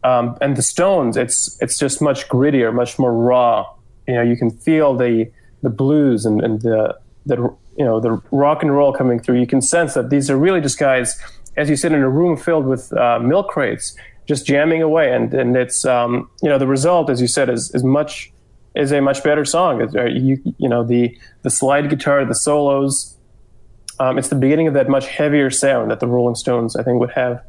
um, 0.05 0.37
and 0.39 0.55
the 0.55 0.61
Stones. 0.61 1.17
It's 1.17 1.61
it's 1.61 1.77
just 1.77 2.01
much 2.01 2.29
grittier, 2.29 2.73
much 2.73 2.97
more 2.97 3.13
raw. 3.13 3.65
You 4.07 4.13
know, 4.13 4.21
you 4.21 4.37
can 4.37 4.51
feel 4.51 4.95
the 4.95 5.29
the 5.63 5.69
blues 5.69 6.25
and, 6.25 6.41
and 6.41 6.61
the 6.61 6.97
the 7.25 7.35
you 7.77 7.83
know 7.83 7.99
the 7.99 8.21
rock 8.31 8.63
and 8.63 8.73
roll 8.73 8.93
coming 8.93 9.19
through. 9.19 9.41
You 9.41 9.47
can 9.47 9.61
sense 9.61 9.95
that 9.95 10.09
these 10.09 10.29
are 10.29 10.37
really 10.37 10.61
just 10.61 10.79
guys 10.79 11.21
as 11.57 11.69
you 11.69 11.75
sit 11.75 11.91
in 11.91 12.01
a 12.01 12.09
room 12.09 12.37
filled 12.37 12.65
with 12.65 12.93
uh, 12.93 13.19
milk 13.19 13.49
crates, 13.49 13.95
just 14.27 14.45
jamming 14.45 14.81
away, 14.81 15.13
and 15.13 15.33
and 15.33 15.55
it's 15.55 15.85
um, 15.85 16.29
you 16.41 16.49
know 16.49 16.57
the 16.57 16.67
result, 16.67 17.09
as 17.09 17.21
you 17.21 17.27
said, 17.27 17.49
is 17.49 17.73
is 17.73 17.83
much 17.83 18.31
is 18.75 18.91
a 18.91 19.01
much 19.01 19.23
better 19.23 19.45
song. 19.45 19.81
Uh, 19.95 20.05
you 20.05 20.41
you 20.57 20.69
know 20.69 20.83
the 20.83 21.17
the 21.43 21.49
slide 21.49 21.89
guitar, 21.89 22.23
the 22.25 22.35
solos. 22.35 23.17
Um, 23.99 24.17
it's 24.17 24.29
the 24.29 24.35
beginning 24.35 24.67
of 24.67 24.73
that 24.73 24.89
much 24.89 25.07
heavier 25.07 25.51
sound 25.51 25.91
that 25.91 25.99
the 25.99 26.07
Rolling 26.07 26.35
Stones, 26.35 26.75
I 26.75 26.81
think, 26.81 26.99
would 26.99 27.11
have 27.11 27.43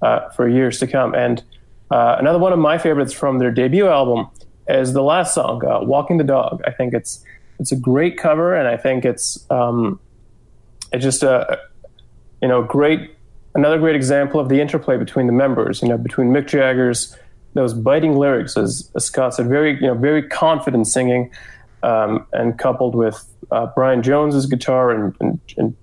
uh, 0.00 0.28
for 0.30 0.48
years 0.48 0.80
to 0.80 0.86
come. 0.86 1.14
And 1.14 1.44
uh, 1.92 2.16
another 2.18 2.38
one 2.38 2.52
of 2.52 2.58
my 2.58 2.78
favorites 2.78 3.12
from 3.12 3.38
their 3.38 3.52
debut 3.52 3.86
album 3.86 4.28
is 4.68 4.94
the 4.94 5.02
last 5.02 5.34
song, 5.34 5.64
uh, 5.64 5.80
"Walking 5.82 6.18
the 6.18 6.24
Dog." 6.24 6.62
I 6.66 6.70
think 6.70 6.94
it's 6.94 7.24
it's 7.58 7.72
a 7.72 7.76
great 7.76 8.16
cover, 8.16 8.54
and 8.54 8.66
I 8.66 8.76
think 8.76 9.04
it's 9.04 9.44
um, 9.50 10.00
it's 10.92 11.04
just 11.04 11.22
a 11.22 11.58
you 12.40 12.48
know 12.48 12.62
great 12.62 13.10
another 13.54 13.78
great 13.78 13.96
example 13.96 14.40
of 14.40 14.48
the 14.48 14.60
interplay 14.60 14.96
between 14.96 15.26
the 15.26 15.32
members, 15.32 15.82
you 15.82 15.88
know, 15.88 15.98
between 15.98 16.28
Mick 16.28 16.46
Jagger's 16.46 17.16
those 17.54 17.74
biting 17.74 18.16
lyrics, 18.16 18.56
as, 18.56 18.90
as 18.94 19.04
Scott 19.04 19.34
said, 19.34 19.46
very 19.46 19.74
you 19.74 19.86
know 19.86 19.94
very 19.94 20.22
confident 20.22 20.86
singing, 20.86 21.30
um, 21.82 22.26
and 22.32 22.58
coupled 22.58 22.94
with 22.94 23.28
uh, 23.50 23.66
Brian 23.74 24.02
Jones's 24.02 24.46
guitar 24.46 24.90
and, 24.90 25.14
and, 25.20 25.40
and 25.56 25.76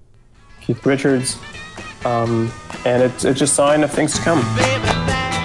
Keith 0.61 0.83
Richards, 0.85 1.37
um, 2.05 2.51
and 2.85 3.03
it's 3.03 3.23
it's 3.23 3.39
just 3.39 3.53
a 3.53 3.55
sign 3.55 3.83
of 3.83 3.91
things 3.91 4.15
to 4.15 4.21
come. 4.21 5.38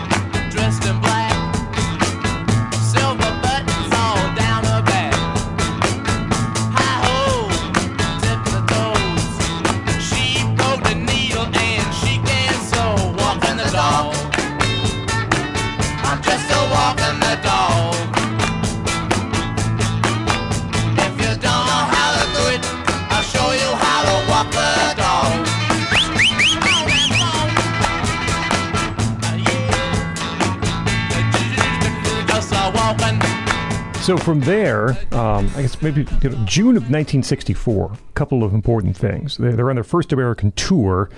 So 34.04 34.18
from 34.18 34.40
there, 34.40 34.90
um, 35.14 35.50
I 35.56 35.62
guess 35.62 35.80
maybe 35.80 36.06
you 36.20 36.28
know, 36.28 36.36
June 36.44 36.76
of 36.76 36.90
1964, 36.90 37.92
a 37.92 38.12
couple 38.12 38.44
of 38.44 38.52
important 38.52 38.94
things. 38.94 39.38
They're, 39.38 39.70
on 39.70 39.76
their 39.76 39.82
first 39.82 40.12
American 40.12 40.52
tour 40.52 41.08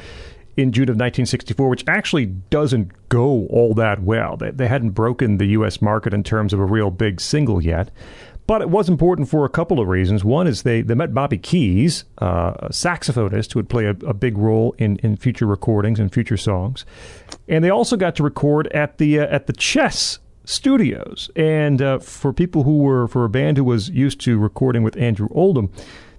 in 0.57 0.71
June 0.71 0.85
of 0.85 0.95
1964, 0.95 1.69
which 1.69 1.83
actually 1.89 2.27
doesn't 2.27 2.93
go 3.09 3.49
all 3.49 3.75
that 3.75 4.05
well. 4.05 4.37
They, 4.37 4.53
they 4.53 4.69
hadn't 4.69 4.91
broken 4.91 5.39
the 5.39 5.47
U.S. 5.47 5.83
market 5.83 6.15
in 6.15 6.23
terms 6.23 6.53
of 6.53 6.61
a 6.61 6.65
real 6.65 6.93
big 6.93 7.21
single 7.21 7.61
yet. 7.61 7.91
But 8.47 8.63
it 8.63 8.71
was 8.71 8.89
important 8.89 9.29
for 9.29 9.45
a 9.45 9.49
couple 9.49 9.81
of 9.81 9.89
reasons. 9.89 10.25
One 10.25 10.47
is 10.47 10.63
they, 10.63 10.81
they 10.81 10.95
met 10.95 11.13
Bobby 11.13 11.39
Keys, 11.39 12.05
uh, 12.19 12.53
a 12.59 12.69
saxophonist 12.69 13.53
who 13.53 13.59
would 13.59 13.69
play 13.69 13.87
a, 13.87 13.97
a, 14.07 14.15
big 14.15 14.39
role 14.39 14.77
in, 14.79 14.99
in 14.99 15.17
future 15.17 15.47
recordings 15.47 15.99
and 15.99 16.13
future 16.13 16.37
songs, 16.37 16.87
and 17.49 17.65
they 17.65 17.71
also 17.71 17.97
got 17.97 18.15
to 18.15 18.23
record 18.23 18.69
at 18.69 18.99
the 18.99 19.19
uh, 19.19 19.27
at 19.27 19.49
the 19.49 19.53
Chess 19.53 20.21
studios. 20.47 21.31
And 21.37 21.83
uh, 21.83 21.99
for 21.99 22.33
people 22.33 22.63
who 22.63 22.79
were, 22.79 23.07
for 23.07 23.25
a 23.25 23.29
band 23.29 23.59
who 23.59 23.65
was 23.65 23.91
used 23.91 24.21
to 24.23 24.39
recording 24.39 24.83
with 24.83 24.97
Andrew 24.97 25.29
Oldham, 25.33 25.71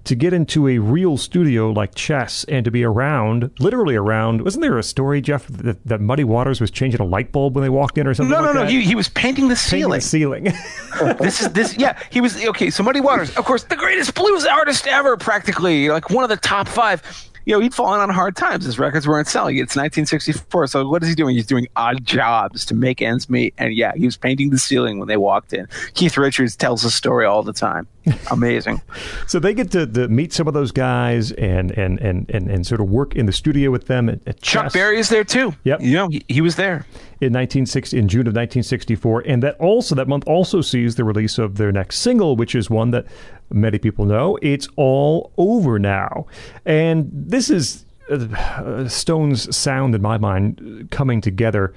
to 0.04 0.16
get 0.16 0.32
into 0.32 0.70
a 0.70 0.78
real 0.78 1.18
studio 1.18 1.70
like 1.70 1.94
Chess 1.94 2.46
and 2.46 2.64
to 2.64 2.72
be 2.72 2.84
around, 2.84 3.52
literally 3.60 3.96
around, 3.96 4.42
wasn't 4.42 4.62
there 4.62 4.78
a 4.78 4.84
story, 4.84 5.20
Jeff, 5.20 5.46
that, 5.48 5.84
that 5.86 6.00
Muddy 6.00 6.24
Waters 6.24 6.62
was 6.62 6.72
changing 6.72 7.02
a 7.02 7.06
light 7.06 7.34
bulb 7.34 7.56
when 7.56 7.62
they 7.62 7.70
walked 7.70 7.98
in 7.98 8.08
or 8.08 8.14
something? 8.14 8.32
No, 8.32 8.42
like 8.42 8.56
no, 8.56 8.64
no. 8.64 8.70
He, 8.70 8.84
he 8.84 8.96
was 8.96 9.10
painting 9.10 9.50
the 9.50 9.56
ceiling. 9.58 10.00
Painting 10.00 10.44
the 10.44 10.54
ceiling. 11.02 11.18
this 11.20 11.42
is 11.42 11.52
this. 11.52 11.78
Yeah, 11.78 12.00
he 12.10 12.22
was 12.22 12.42
okay. 12.46 12.70
So 12.70 12.84
Muddy 12.84 13.02
Waters, 13.02 13.36
of 13.36 13.44
course, 13.44 13.66
the 13.66 13.76
greatest 13.76 14.16
blues 14.16 14.46
artist 14.46 14.88
ever, 14.88 15.18
practically 15.18 15.90
like 15.90 16.10
one 16.10 16.24
of 16.24 16.30
the 16.30 16.38
top 16.38 16.70
five 16.70 17.02
you 17.48 17.54
know, 17.54 17.62
he'd 17.62 17.74
fallen 17.74 18.02
on 18.02 18.10
hard 18.10 18.36
times. 18.36 18.66
His 18.66 18.78
records 18.78 19.08
weren't 19.08 19.30
selling. 19.30 19.56
It's 19.56 19.78
1964. 19.78 20.68
So 20.68 20.86
what 20.86 21.02
is 21.02 21.08
he 21.08 21.16
doing? 21.16 21.34
He's 21.34 21.46
doing 21.46 21.66
odd 21.78 22.06
jobs 22.06 22.66
to 22.66 22.76
make 22.76 23.02
ends 23.02 23.30
meet. 23.30 23.54
And 23.58 23.74
yeah, 23.74 23.94
he 23.96 24.04
was 24.04 24.18
painting 24.18 24.50
the 24.50 24.60
ceiling 24.60 25.00
when 25.00 25.08
they 25.08 25.16
walked 25.16 25.54
in. 25.54 25.66
Keith 25.94 26.18
Richards 26.18 26.58
tells 26.58 26.82
the 26.82 26.92
story 26.92 27.26
all 27.26 27.44
the 27.44 27.54
time. 27.54 27.88
Amazing. 28.32 28.82
so 29.28 29.40
they 29.40 29.54
get 29.54 29.72
to, 29.72 29.86
to, 29.86 30.08
meet 30.08 30.34
some 30.34 30.48
of 30.48 30.54
those 30.54 30.72
guys 30.72 31.32
and, 31.34 31.72
and, 31.72 32.00
and, 32.00 32.30
and, 32.30 32.50
and 32.50 32.66
sort 32.66 32.82
of 32.82 32.90
work 32.90 33.16
in 33.16 33.26
the 33.26 33.32
studio 33.32 33.72
with 33.72 33.88
them. 33.88 34.10
At, 34.10 34.20
at 34.28 34.42
Chuck 34.42 34.74
Berry 34.74 35.00
is 35.00 35.10
there 35.10 35.24
too. 35.24 35.54
Yep. 35.64 35.82
You 35.82 35.94
know, 35.94 36.08
he, 36.10 36.24
he 36.28 36.42
was 36.42 36.56
there 36.56 36.86
in 37.20 37.34
1960 37.34 37.98
in 37.98 38.08
June 38.08 38.22
of 38.22 38.34
1964, 38.34 39.22
and 39.22 39.44
that 39.44 39.56
also 39.60 39.96
that 39.96 40.08
month 40.08 40.24
also 40.28 40.62
sees 40.62 40.96
the 40.96 41.04
release 41.04 41.38
of 41.38 41.58
their 41.58 41.72
next 41.72 42.00
single, 42.00 42.36
which 42.36 42.56
is 42.56 42.70
one 42.70 42.92
that 42.92 43.06
many 43.50 43.80
people 43.80 44.06
know. 44.06 44.38
It's 44.42 44.68
all 44.76 45.32
over 45.38 45.80
now, 45.80 46.28
and 46.66 47.10
this 47.12 47.50
is 47.50 47.86
uh, 48.10 48.88
Stones 48.88 49.56
sound 49.56 49.96
in 49.96 50.02
my 50.02 50.18
mind 50.18 50.88
coming 50.92 51.22
together 51.22 51.74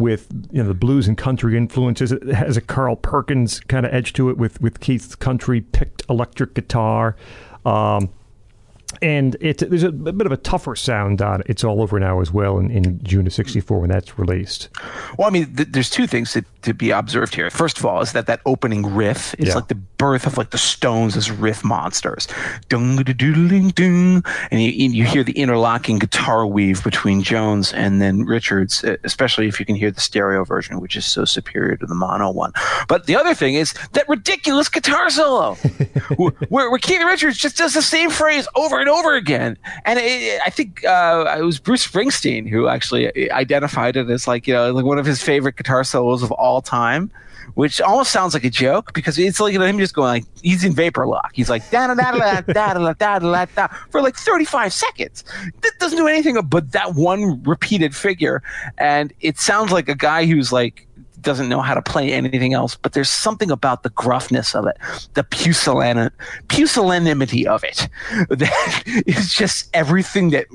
with 0.00 0.26
you 0.50 0.62
know 0.62 0.68
the 0.68 0.74
blues 0.74 1.06
and 1.06 1.16
country 1.16 1.56
influences. 1.56 2.10
It 2.10 2.22
has 2.28 2.56
a 2.56 2.60
Carl 2.60 2.96
Perkins 2.96 3.60
kind 3.60 3.86
of 3.86 3.94
edge 3.94 4.12
to 4.14 4.30
it 4.30 4.36
with 4.36 4.60
with 4.60 4.80
Keith's 4.80 5.14
country 5.14 5.60
picked 5.60 6.02
electric 6.08 6.54
guitar. 6.54 7.14
Um, 7.64 8.10
and 9.02 9.36
it, 9.40 9.58
there's 9.58 9.82
a, 9.82 9.88
a, 9.88 10.12
bit 10.12 10.26
of 10.26 10.32
a 10.32 10.36
tougher 10.36 10.76
sound 10.76 11.22
on. 11.22 11.42
It's 11.46 11.64
all 11.64 11.82
over 11.82 11.98
now 11.98 12.20
as 12.20 12.32
well 12.32 12.58
in, 12.58 12.70
in 12.70 13.02
June 13.02 13.26
of 13.26 13.32
'64 13.32 13.80
when 13.80 13.90
that's 13.90 14.18
released. 14.18 14.68
Well, 15.18 15.28
I 15.28 15.30
mean, 15.30 15.54
th- 15.54 15.68
there's 15.70 15.90
two 15.90 16.06
things 16.06 16.32
to, 16.32 16.44
to 16.62 16.74
be 16.74 16.90
observed 16.90 17.34
here. 17.34 17.50
First 17.50 17.78
of 17.78 17.86
all, 17.86 18.00
is 18.00 18.12
that 18.12 18.26
that 18.26 18.40
opening 18.46 18.94
riff 18.94 19.34
is 19.38 19.48
yeah. 19.48 19.54
like 19.54 19.68
the 19.68 19.74
birth 19.74 20.26
of 20.26 20.36
like 20.38 20.50
the 20.50 20.58
Stones 20.58 21.16
as 21.16 21.30
riff 21.30 21.64
monsters, 21.64 22.26
dung 22.68 22.96
ding 22.96 23.68
ding, 23.68 24.24
and 24.50 24.62
you, 24.62 24.70
you 24.70 25.04
hear 25.04 25.22
the 25.22 25.32
interlocking 25.32 25.98
guitar 25.98 26.46
weave 26.46 26.82
between 26.82 27.22
Jones 27.22 27.72
and 27.72 28.00
then 28.00 28.24
Richards, 28.24 28.84
especially 29.04 29.46
if 29.46 29.60
you 29.60 29.66
can 29.66 29.76
hear 29.76 29.90
the 29.90 30.00
stereo 30.00 30.44
version, 30.44 30.80
which 30.80 30.96
is 30.96 31.06
so 31.06 31.24
superior 31.24 31.76
to 31.76 31.86
the 31.86 31.94
mono 31.94 32.30
one. 32.30 32.52
But 32.88 33.06
the 33.06 33.16
other 33.16 33.34
thing 33.34 33.54
is 33.54 33.74
that 33.92 34.08
ridiculous 34.08 34.68
guitar 34.68 35.10
solo, 35.10 35.54
where, 36.16 36.70
where 36.70 36.78
Keith 36.78 37.02
Richards 37.04 37.38
just 37.38 37.56
does 37.56 37.74
the 37.74 37.82
same 37.82 38.10
phrase 38.10 38.48
over 38.54 38.79
and 38.80 38.88
over 38.88 39.14
again. 39.14 39.56
And 39.84 39.98
it, 39.98 40.40
I 40.44 40.50
think 40.50 40.84
uh, 40.84 41.36
it 41.38 41.42
was 41.42 41.58
Bruce 41.58 41.86
Springsteen 41.86 42.48
who 42.48 42.68
actually 42.68 43.30
identified 43.30 43.96
it 43.96 44.08
as 44.10 44.26
like 44.26 44.46
you 44.46 44.54
know 44.54 44.72
like 44.72 44.84
one 44.84 44.98
of 44.98 45.06
his 45.06 45.22
favorite 45.22 45.56
guitar 45.56 45.84
solos 45.84 46.22
of 46.22 46.32
all 46.32 46.60
time. 46.60 47.10
Which 47.54 47.80
almost 47.80 48.12
sounds 48.12 48.32
like 48.32 48.44
a 48.44 48.50
joke 48.50 48.92
because 48.94 49.18
it's 49.18 49.40
like 49.40 49.52
you 49.52 49.58
know, 49.58 49.66
him 49.66 49.76
just 49.78 49.92
going 49.92 50.06
like 50.06 50.24
he's 50.40 50.62
in 50.62 50.72
vapor 50.72 51.04
lock. 51.04 51.32
He's 51.34 51.50
like 51.50 51.68
da 51.70 51.88
da 51.88 51.94
da 51.94 52.12
da 52.12 52.40
da 52.52 52.74
da 52.74 52.92
da 52.92 53.18
da 53.18 53.44
da 53.44 53.66
for 53.90 54.00
like 54.00 54.14
thirty 54.14 54.44
five 54.44 54.72
seconds. 54.72 55.24
That 55.62 55.72
doesn't 55.80 55.98
do 55.98 56.06
anything 56.06 56.38
but 56.42 56.70
that 56.72 56.94
one 56.94 57.42
repeated 57.42 57.94
figure, 57.96 58.40
and 58.78 59.12
it 59.20 59.40
sounds 59.40 59.72
like 59.72 59.88
a 59.88 59.96
guy 59.96 60.26
who's 60.26 60.52
like 60.52 60.86
doesn't 61.22 61.48
know 61.48 61.60
how 61.60 61.74
to 61.74 61.82
play 61.82 62.12
anything 62.12 62.54
else, 62.54 62.76
but 62.76 62.92
there's 62.92 63.10
something 63.10 63.50
about 63.50 63.82
the 63.82 63.90
gruffness 63.90 64.54
of 64.54 64.66
it, 64.66 64.76
the 65.14 65.24
pusillan- 65.24 66.10
pusillanimity 66.48 67.46
of 67.46 67.64
it, 67.64 67.88
that 68.30 68.82
is 69.06 69.34
just 69.34 69.68
everything 69.74 70.30
that 70.30 70.46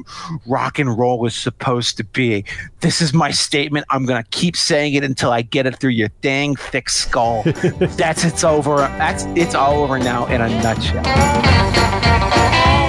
rock 0.45 0.79
and 0.79 0.97
roll 0.97 1.25
is 1.25 1.35
supposed 1.35 1.97
to 1.97 2.03
be. 2.03 2.45
This 2.81 3.01
is 3.01 3.13
my 3.13 3.31
statement. 3.31 3.85
I'm 3.89 4.05
going 4.05 4.21
to 4.21 4.29
keep 4.29 4.55
saying 4.55 4.93
it 4.93 5.03
until 5.03 5.31
I 5.31 5.41
get 5.41 5.65
it 5.65 5.77
through 5.77 5.91
your 5.91 6.09
dang 6.21 6.55
thick 6.55 6.89
skull. 6.89 7.43
That's 7.97 8.23
it's 8.23 8.43
over. 8.43 8.77
That's 8.77 9.23
it's 9.35 9.55
all 9.55 9.83
over 9.83 9.99
now 9.99 10.25
in 10.27 10.41
a 10.41 10.49
nutshell. 10.61 11.03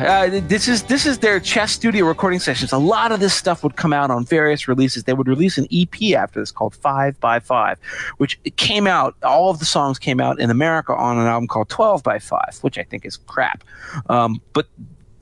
this 0.00 0.68
is 0.68 0.84
this 0.84 1.06
is 1.06 1.18
their 1.18 1.40
chess 1.40 1.72
studio 1.72 2.06
recording 2.06 2.40
sessions. 2.40 2.72
A 2.72 2.78
lot 2.78 3.12
of 3.12 3.20
this 3.20 3.34
stuff 3.34 3.62
would 3.62 3.76
come 3.76 3.92
out 3.92 4.10
on 4.10 4.24
various 4.24 4.68
releases. 4.68 5.04
They 5.04 5.12
would 5.12 5.28
release 5.28 5.58
an 5.58 5.66
EP 5.72 6.14
after 6.14 6.40
this 6.40 6.50
called 6.50 6.74
Five 6.74 7.18
by 7.20 7.40
Five, 7.40 7.78
which 8.18 8.38
came 8.56 8.86
out. 8.86 9.14
All 9.22 9.50
of 9.50 9.58
the 9.58 9.64
songs 9.64 9.98
came 9.98 10.20
out 10.20 10.40
in 10.40 10.50
America 10.50 10.94
on 10.94 11.18
an 11.18 11.26
album 11.26 11.48
called 11.48 11.68
Twelve 11.68 12.02
by 12.02 12.18
Five, 12.18 12.58
which 12.62 12.78
I 12.78 12.82
think 12.82 13.04
is 13.04 13.16
crap. 13.16 13.64
Um, 14.08 14.40
but 14.52 14.66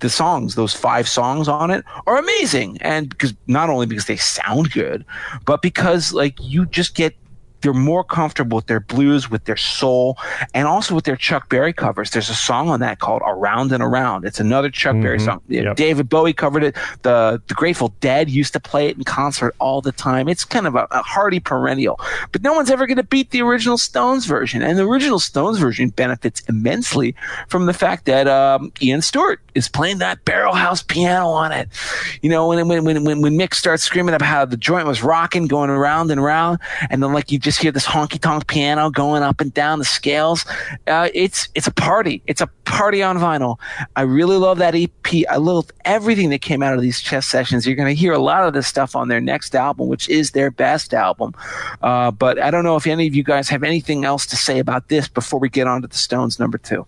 the 0.01 0.11
songs, 0.11 0.55
those 0.55 0.75
five 0.75 1.09
songs 1.09 1.49
on 1.49 1.71
it, 1.71 1.85
are 2.07 2.17
amazing, 2.17 2.79
and 2.81 3.09
because 3.09 3.35
not 3.47 3.69
only 3.71 3.87
because 3.87 4.07
they 4.07 4.17
sound 4.17 4.71
good, 4.73 5.05
but 5.45 5.63
because 5.63 6.13
like 6.13 6.37
you 6.41 6.67
just 6.67 6.95
get 6.95 7.17
they're 7.61 7.75
more 7.75 8.05
comfortable 8.05 8.57
with 8.57 8.67
their 8.67 8.81
blues, 8.81 9.31
with 9.31 9.45
their 9.45 9.57
soul, 9.57 10.17
and 10.55 10.67
also 10.67 10.95
with 10.95 11.05
their 11.05 11.17
Chuck 11.17 11.49
Berry 11.49 11.73
covers. 11.73 12.11
There's 12.11 12.31
a 12.31 12.35
song 12.35 12.69
on 12.69 12.81
that 12.81 13.01
called 13.01 13.23
"Around 13.27 13.73
and 13.73 13.83
Around." 13.83 14.25
It's 14.25 14.41
another 14.41 14.71
Chuck 14.71 14.95
mm-hmm. 14.95 15.03
Berry 15.03 15.21
song. 15.21 15.43
Yep. 15.49 15.77
David 15.77 16.09
Bowie 16.09 16.33
covered 16.33 16.65
it. 16.65 16.77
The 17.03 17.43
the 17.49 17.55
Grateful 17.55 17.95
Dead 18.01 18.31
used 18.31 18.53
to 18.53 18.61
play 18.61 18.89
it 18.89 18.97
in 18.97 19.05
concert 19.05 19.55
all 19.59 19.81
the 19.81 19.93
time. 19.93 20.29
It's 20.29 20.45
kind 20.45 20.67
of 20.67 20.75
a, 20.75 20.87
a 20.91 21.03
hearty 21.03 21.41
perennial, 21.41 22.01
but 22.33 22.43
no 22.43 22.53
one's 22.53 22.71
ever 22.71 22.87
going 22.87 22.97
to 22.97 23.03
beat 23.03 23.31
the 23.31 23.43
original 23.43 23.79
Stones 23.79 24.27
version. 24.27 24.63
And 24.63 24.79
the 24.79 24.87
original 24.87 25.19
Stones 25.19 25.59
version 25.59 25.89
benefits 25.91 26.41
immensely 26.49 27.15
from 27.49 27.67
the 27.67 27.73
fact 27.73 28.05
that 28.07 28.29
um, 28.29 28.73
Ian 28.81 29.03
Stewart 29.03 29.41
is 29.55 29.69
playing 29.69 29.99
that 29.99 30.25
barrel 30.25 30.55
house 30.55 30.83
piano 30.83 31.29
on 31.29 31.53
it. 31.53 31.69
You 32.23 32.31
know, 32.31 32.49
when 32.49 32.69
when 32.69 32.85
when 32.85 33.05
when 33.05 33.39
Mick 33.39 33.55
starts 33.55 33.83
screaming 33.83 34.15
about 34.15 34.27
how 34.27 34.45
the 34.45 34.57
joint 34.57 34.87
was 34.87 35.03
rocking, 35.03 35.47
going 35.47 35.71
around 35.71 36.11
and 36.11 36.21
around, 36.21 36.59
and 36.91 37.03
then 37.03 37.13
like 37.13 37.33
you 37.33 37.39
just 37.49 37.63
hear 37.63 37.73
this 37.73 37.87
honky 37.87 38.21
tonk 38.21 38.47
piano 38.47 38.91
going 38.91 39.23
up 39.23 39.41
and 39.41 39.55
down 39.55 39.79
the 39.79 39.85
scales. 39.85 40.45
Uh, 40.87 41.09
it's 41.15 41.49
it's 41.55 41.67
a 41.67 41.73
party. 41.73 42.23
It's 42.27 42.43
a 42.43 42.47
party 42.67 43.03
on 43.03 43.17
vinyl. 43.17 43.59
I 43.97 44.03
really 44.03 44.37
love 44.37 44.59
that 44.59 44.75
EP. 44.75 45.25
I 45.31 45.37
love 45.37 45.71
everything 45.87 46.29
that 46.29 46.43
came 46.43 46.63
out 46.63 46.75
of 46.75 46.83
these 46.83 47.01
chess 47.01 47.27
sessions. 47.27 47.67
You're 47.67 47.75
going 47.75 47.89
to 47.89 47.99
hear 47.99 48.13
a 48.13 48.19
lot 48.19 48.47
of 48.47 48.53
this 48.53 48.67
stuff 48.67 48.95
on 48.95 49.09
their 49.09 49.21
next 49.21 49.55
album, 49.55 49.89
which 49.89 50.11
is 50.11 50.33
their 50.33 50.51
best 50.51 50.93
album. 50.93 51.33
Uh, 51.81 52.11
but 52.11 52.39
I 52.39 52.51
don't 52.51 52.65
know 52.65 52.77
if 52.77 52.87
any 52.87 53.07
of 53.07 53.15
you 53.15 53.25
guys 53.25 53.49
have 53.49 53.63
anything 53.63 54.05
else 54.05 54.27
to 54.27 54.37
say 54.37 54.59
about 54.59 54.91
this 54.91 55.09
before 55.09 55.41
we 55.41 55.49
get 55.49 55.67
on 55.67 55.81
to 55.81 55.89
the 55.89 55.97
Stones 55.97 56.39
number 56.39 56.59
two. 56.59 56.87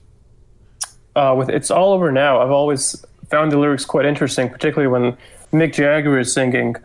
Uh, 1.16 1.34
with 1.38 1.48
"It's 1.48 1.70
All 1.70 1.94
Over 1.94 2.12
Now," 2.12 2.42
I've 2.42 2.50
always 2.50 3.02
found 3.30 3.50
the 3.50 3.56
lyrics 3.56 3.86
quite 3.86 4.04
interesting, 4.04 4.50
particularly 4.50 4.88
when 4.88 5.16
Mick 5.58 5.72
Jagger 5.72 6.18
is 6.18 6.34
singing. 6.34 6.76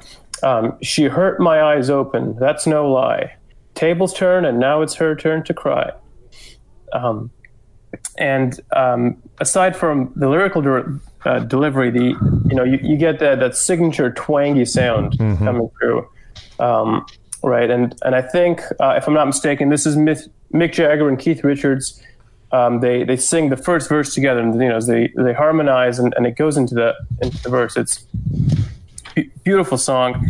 Um, 0.43 0.77
she 0.81 1.03
hurt 1.05 1.41
my 1.41 1.61
eyes 1.61 1.89
open. 1.89 2.37
That's 2.39 2.65
no 2.65 2.89
lie 2.89 3.35
tables 3.75 4.13
turn, 4.13 4.45
and 4.45 4.59
now 4.59 4.81
it's 4.81 4.95
her 4.95 5.15
turn 5.15 5.43
to 5.43 5.53
cry. 5.53 5.91
Um, 6.93 7.29
and 8.17 8.59
um, 8.75 9.21
aside 9.39 9.75
from 9.75 10.11
the 10.15 10.29
lyrical 10.29 10.61
de- 10.61 10.99
uh, 11.25 11.39
delivery, 11.39 11.91
the 11.91 12.03
you 12.49 12.55
know 12.55 12.63
you, 12.63 12.79
you 12.81 12.97
get 12.97 13.19
that 13.19 13.39
that 13.39 13.55
signature 13.55 14.11
twangy 14.11 14.65
sound 14.65 15.17
mm-hmm. 15.17 15.43
coming 15.43 15.69
through, 15.79 16.07
um, 16.59 17.05
right? 17.43 17.69
And 17.69 17.95
and 18.03 18.15
I 18.15 18.21
think 18.21 18.61
uh, 18.79 18.95
if 18.97 19.07
I'm 19.07 19.13
not 19.13 19.25
mistaken, 19.25 19.69
this 19.69 19.85
is 19.85 19.95
Myth- 19.95 20.29
Mick 20.53 20.73
Jagger 20.73 21.07
and 21.09 21.19
Keith 21.19 21.43
Richards. 21.43 22.01
Um, 22.51 22.79
they 22.79 23.03
they 23.03 23.17
sing 23.17 23.49
the 23.49 23.57
first 23.57 23.89
verse 23.89 24.13
together, 24.13 24.39
and 24.39 24.59
you 24.61 24.69
know 24.69 24.79
they 24.79 25.11
they 25.17 25.33
harmonize, 25.33 25.99
and, 25.99 26.13
and 26.15 26.25
it 26.25 26.37
goes 26.37 26.57
into 26.57 26.75
the 26.75 26.93
into 27.21 27.41
the 27.43 27.49
verse. 27.49 27.75
It's 27.75 28.05
beautiful 29.43 29.77
song, 29.77 30.29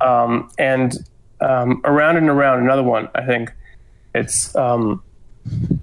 um, 0.00 0.50
and 0.58 0.98
um, 1.40 1.80
around 1.84 2.16
and 2.16 2.28
around 2.28 2.60
another 2.60 2.82
one 2.82 3.08
i 3.14 3.24
think. 3.24 3.52
It's 4.14 4.54
um, 4.54 5.02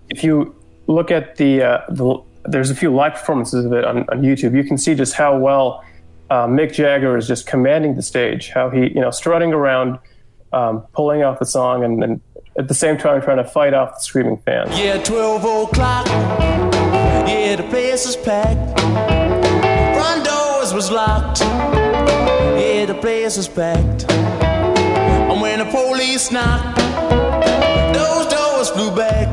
if 0.10 0.24
you 0.24 0.56
look 0.88 1.12
at 1.12 1.36
the, 1.36 1.62
uh, 1.62 1.82
the, 1.90 2.22
there's 2.46 2.70
a 2.70 2.76
few 2.76 2.94
live 2.94 3.14
performances 3.14 3.66
of 3.66 3.74
it 3.74 3.84
on, 3.84 4.00
on 4.10 4.22
youtube. 4.22 4.56
You 4.56 4.64
can 4.64 4.78
see 4.78 4.96
just 4.96 5.14
how 5.14 5.38
well 5.38 5.84
uh, 6.30 6.48
mick 6.48 6.74
jagger 6.74 7.18
is 7.18 7.28
just 7.28 7.46
commanding 7.46 7.96
the 7.96 8.02
stage 8.02 8.50
how 8.50 8.70
he 8.70 8.88
you 8.88 9.02
know 9.02 9.12
strutting 9.12 9.52
around 9.52 10.00
um, 10.54 10.82
pulling 10.94 11.24
off 11.24 11.40
the 11.40 11.46
song 11.46 11.84
and, 11.84 12.04
and 12.04 12.22
at 12.58 12.68
the 12.68 12.74
same 12.74 12.98
time 12.98 13.22
trying 13.22 13.38
to 13.38 13.44
fight 13.44 13.74
off 13.74 13.96
the 13.96 14.02
screaming 14.02 14.38
fans. 14.46 14.78
Yeah 14.78 15.02
12 15.04 15.70
o'clock. 15.70 16.08
Yeah 16.08 17.56
the 17.56 17.64
place 17.64 18.06
is 18.06 18.16
packed. 18.16 18.80
Front 18.80 20.26
doors 20.26 20.74
was 20.74 20.90
locked. 20.92 21.42
Yeah 21.42 22.86
the 22.86 22.96
place 22.96 23.38
is 23.38 23.48
packed 23.48 24.06
police. 26.02 26.30
Those 26.30 28.26
doors 28.26 28.70
flew 28.72 28.90
back, 28.96 29.28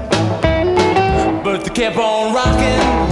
but 1.42 1.64
they 1.64 1.70
kept 1.70 1.96
on 1.96 2.34
rocking, 2.34 3.08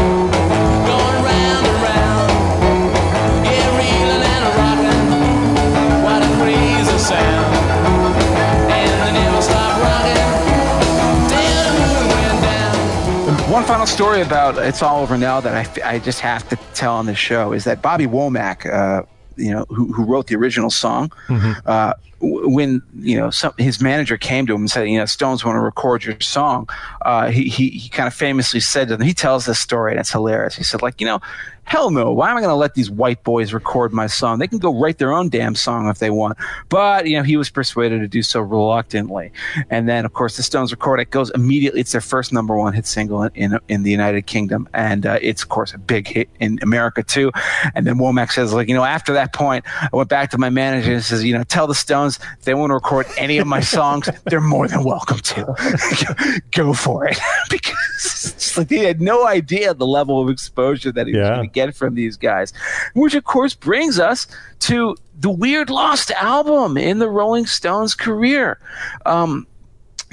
One 13.51 13.65
final 13.65 13.87
story 13.87 14.21
about 14.21 14.59
It's 14.59 14.83
All 14.83 15.01
Over 15.01 15.17
Now 15.17 15.41
that 15.41 15.83
I, 15.83 15.95
I 15.95 15.99
just 15.99 16.21
have 16.21 16.47
to 16.51 16.57
tell 16.75 16.95
on 16.95 17.07
this 17.07 17.17
show 17.17 17.53
is 17.53 17.65
that 17.65 17.81
Bobby 17.81 18.07
Womack, 18.07 18.71
uh, 18.71 19.05
you 19.37 19.51
know, 19.51 19.65
who, 19.71 19.91
who, 19.95 20.05
wrote 20.05 20.27
the 20.27 20.37
original 20.37 20.69
song, 20.69 21.11
mm-hmm. 21.29 21.53
Uh, 21.65 21.95
when 22.21 22.83
you 22.95 23.17
know 23.17 23.31
some, 23.31 23.53
his 23.59 23.81
manager 23.81 24.17
came 24.17 24.47
to 24.47 24.55
him 24.55 24.63
and 24.63 24.71
said, 24.71 24.89
you 24.89 24.99
know, 24.99 25.05
Stones 25.05 25.45
want 25.45 25.57
to 25.57 25.61
record 25.61 26.05
your 26.05 26.21
song, 26.21 26.69
uh, 27.03 27.31
he, 27.31 27.45
he 27.49 27.71
he 27.71 27.89
kind 27.89 28.07
of 28.07 28.15
famously 28.15 28.61
said 28.61 28.89
to 28.89 28.97
them, 28.97 29.07
he 29.07 29.15
tells 29.15 29.47
this 29.47 29.59
story 29.59 29.93
and 29.93 30.01
it's 30.01 30.13
hilarious. 30.13 30.57
He 30.57 30.65
said, 30.65 30.83
like, 30.83 31.01
you 31.01 31.07
know, 31.07 31.21
hell 31.67 31.91
no, 31.91 32.13
why 32.13 32.31
am 32.31 32.37
I 32.37 32.41
going 32.41 32.51
to 32.51 32.55
let 32.57 32.75
these 32.75 32.91
white 32.91 33.23
boys 33.25 33.53
record 33.53 33.93
my 33.93 34.07
song? 34.07 34.39
They 34.39 34.47
can 34.47 34.59
go 34.59 34.73
write 34.73 34.99
their 34.99 35.13
own 35.13 35.29
damn 35.29 35.55
song 35.55 35.89
if 35.89 35.99
they 35.99 36.11
want. 36.11 36.39
But 36.69 37.07
you 37.07 37.17
know, 37.17 37.25
he 37.25 37.37
was 37.37 37.51
persuaded 37.51 38.01
to 38.01 38.09
do 38.09 38.23
so 38.23 38.41
reluctantly. 38.41 39.33
And 39.69 39.89
then, 39.89 40.05
of 40.05 40.13
course, 40.13 40.37
the 40.37 40.43
Stones 40.43 40.71
record 40.71 41.01
it 41.01 41.11
goes 41.11 41.31
immediately. 41.31 41.81
It's 41.81 41.93
their 41.93 42.01
first 42.01 42.33
number 42.33 42.57
one 42.57 42.73
hit 42.73 42.87
single 42.87 43.23
in 43.23 43.31
in, 43.35 43.59
in 43.69 43.83
the 43.83 43.91
United 43.91 44.27
Kingdom, 44.27 44.69
and 44.73 45.05
uh, 45.05 45.19
it's 45.21 45.43
of 45.43 45.49
course 45.49 45.75
a 45.75 45.79
big 45.79 46.09
hit 46.09 46.29
in 46.41 46.59
America 46.63 47.03
too. 47.03 47.33
And 47.75 47.87
then 47.87 47.97
Womack 47.97 48.33
says, 48.33 48.53
like, 48.55 48.69
you 48.69 48.75
know, 48.75 48.85
after 48.85 49.13
that 49.15 49.33
point, 49.33 49.65
I 49.81 49.89
went 49.93 50.09
back 50.09 50.31
to 50.31 50.39
my 50.39 50.51
manager 50.51 50.93
and 50.93 51.03
says, 51.03 51.25
you 51.25 51.37
know, 51.37 51.45
tell 51.45 51.67
the 51.67 51.75
Stones 51.75 52.16
if 52.39 52.45
they 52.45 52.55
want 52.55 52.71
to 52.71 52.75
record 52.75 53.07
any 53.17 53.39
of 53.39 53.47
my 53.47 53.61
songs, 53.61 54.09
they're 54.25 54.41
more 54.41 54.69
than 54.69 54.85
welcome 54.85 55.19
to. 55.19 56.43
go 56.53 56.73
for 56.73 57.07
it, 57.07 57.19
because 57.51 58.57
like 58.57 58.71
he 58.71 58.79
had 58.79 59.01
no 59.01 59.27
idea 59.27 59.75
the 59.75 59.87
level 59.87 60.21
of 60.23 60.29
exposure 60.29 60.93
that 60.93 61.07
he 61.07 61.17
was 61.17 61.29
going 61.29 61.49
to 61.49 61.53
get 61.53 61.75
from 61.75 61.95
these 61.95 62.17
guys, 62.17 62.53
which 62.95 63.15
of 63.15 63.25
course 63.25 63.55
brings 63.55 63.99
us 63.99 64.27
to 64.61 64.97
the 65.19 65.31
weird 65.31 65.71
lost 65.71 66.11
album 66.13 66.77
in 66.77 66.99
the 66.99 67.09
Rolling 67.09 67.47
Stones 67.47 67.95
career. 67.95 68.59
Um, 69.05 69.47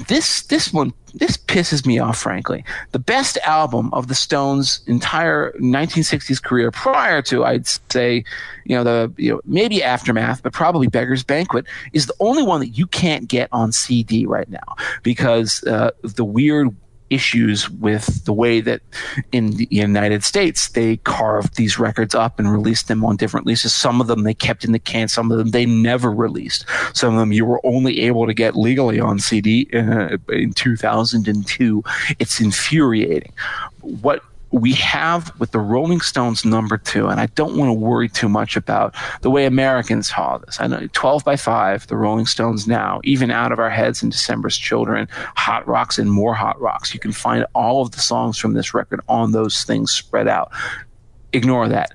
this 0.08 0.42
this 0.42 0.72
one 0.72 0.92
this 1.14 1.36
pisses 1.36 1.86
me 1.86 1.98
off 1.98 2.18
frankly. 2.18 2.64
The 2.90 2.98
best 2.98 3.38
album 3.44 3.92
of 3.92 4.08
the 4.08 4.14
stones 4.14 4.80
entire 4.86 5.52
1960s 5.52 6.42
career 6.42 6.70
prior 6.70 7.22
to 7.22 7.44
i'd 7.44 7.66
say 7.66 8.24
you 8.64 8.76
know 8.76 8.84
the 8.84 9.12
you 9.16 9.32
know 9.32 9.40
maybe 9.44 9.82
aftermath 9.82 10.42
but 10.42 10.52
probably 10.52 10.86
beggars 10.86 11.22
banquet 11.22 11.66
is 11.92 12.06
the 12.06 12.14
only 12.20 12.42
one 12.42 12.60
that 12.60 12.68
you 12.68 12.86
can't 12.86 13.28
get 13.28 13.48
on 13.52 13.72
cd 13.72 14.26
right 14.26 14.48
now 14.48 14.76
because 15.02 15.62
uh, 15.64 15.90
the 16.02 16.24
weird 16.24 16.74
issues 17.10 17.70
with 17.70 18.24
the 18.24 18.32
way 18.32 18.60
that 18.60 18.80
in 19.32 19.52
the 19.52 19.68
United 19.70 20.24
States 20.24 20.68
they 20.70 20.96
carved 20.98 21.56
these 21.56 21.78
records 21.78 22.14
up 22.14 22.38
and 22.38 22.50
released 22.50 22.88
them 22.88 23.04
on 23.04 23.16
different 23.16 23.46
leases. 23.46 23.74
Some 23.74 24.00
of 24.00 24.06
them 24.06 24.22
they 24.22 24.34
kept 24.34 24.64
in 24.64 24.72
the 24.72 24.78
can, 24.78 25.08
some 25.08 25.30
of 25.30 25.38
them 25.38 25.50
they 25.50 25.66
never 25.66 26.10
released. 26.10 26.64
Some 26.92 27.14
of 27.14 27.20
them 27.20 27.32
you 27.32 27.44
were 27.44 27.60
only 27.64 28.00
able 28.00 28.26
to 28.26 28.34
get 28.34 28.56
legally 28.56 29.00
on 29.00 29.18
CD 29.18 29.68
uh, 29.72 30.16
in 30.28 30.52
2002. 30.52 31.84
It's 32.18 32.40
infuriating. 32.40 33.32
What 33.80 34.22
we 34.54 34.72
have 34.74 35.32
with 35.40 35.50
the 35.50 35.58
Rolling 35.58 36.00
Stones 36.00 36.44
number 36.44 36.78
two, 36.78 37.08
and 37.08 37.20
I 37.20 37.26
don't 37.26 37.56
want 37.56 37.70
to 37.70 37.72
worry 37.72 38.08
too 38.08 38.28
much 38.28 38.56
about 38.56 38.94
the 39.22 39.30
way 39.30 39.46
Americans 39.46 40.08
saw 40.08 40.38
this. 40.38 40.60
I 40.60 40.68
know 40.68 40.86
12 40.92 41.24
by 41.24 41.34
5, 41.34 41.88
the 41.88 41.96
Rolling 41.96 42.26
Stones 42.26 42.68
now, 42.68 43.00
even 43.02 43.32
out 43.32 43.50
of 43.50 43.58
our 43.58 43.70
heads 43.70 44.00
and 44.00 44.12
December's 44.12 44.56
Children, 44.56 45.08
Hot 45.34 45.66
Rocks, 45.66 45.98
and 45.98 46.08
more 46.08 46.34
Hot 46.34 46.60
Rocks. 46.60 46.94
You 46.94 47.00
can 47.00 47.10
find 47.10 47.44
all 47.52 47.82
of 47.82 47.90
the 47.90 48.00
songs 48.00 48.38
from 48.38 48.54
this 48.54 48.74
record 48.74 49.00
on 49.08 49.32
those 49.32 49.64
things 49.64 49.90
spread 49.90 50.28
out. 50.28 50.52
Ignore 51.32 51.68
that. 51.70 51.92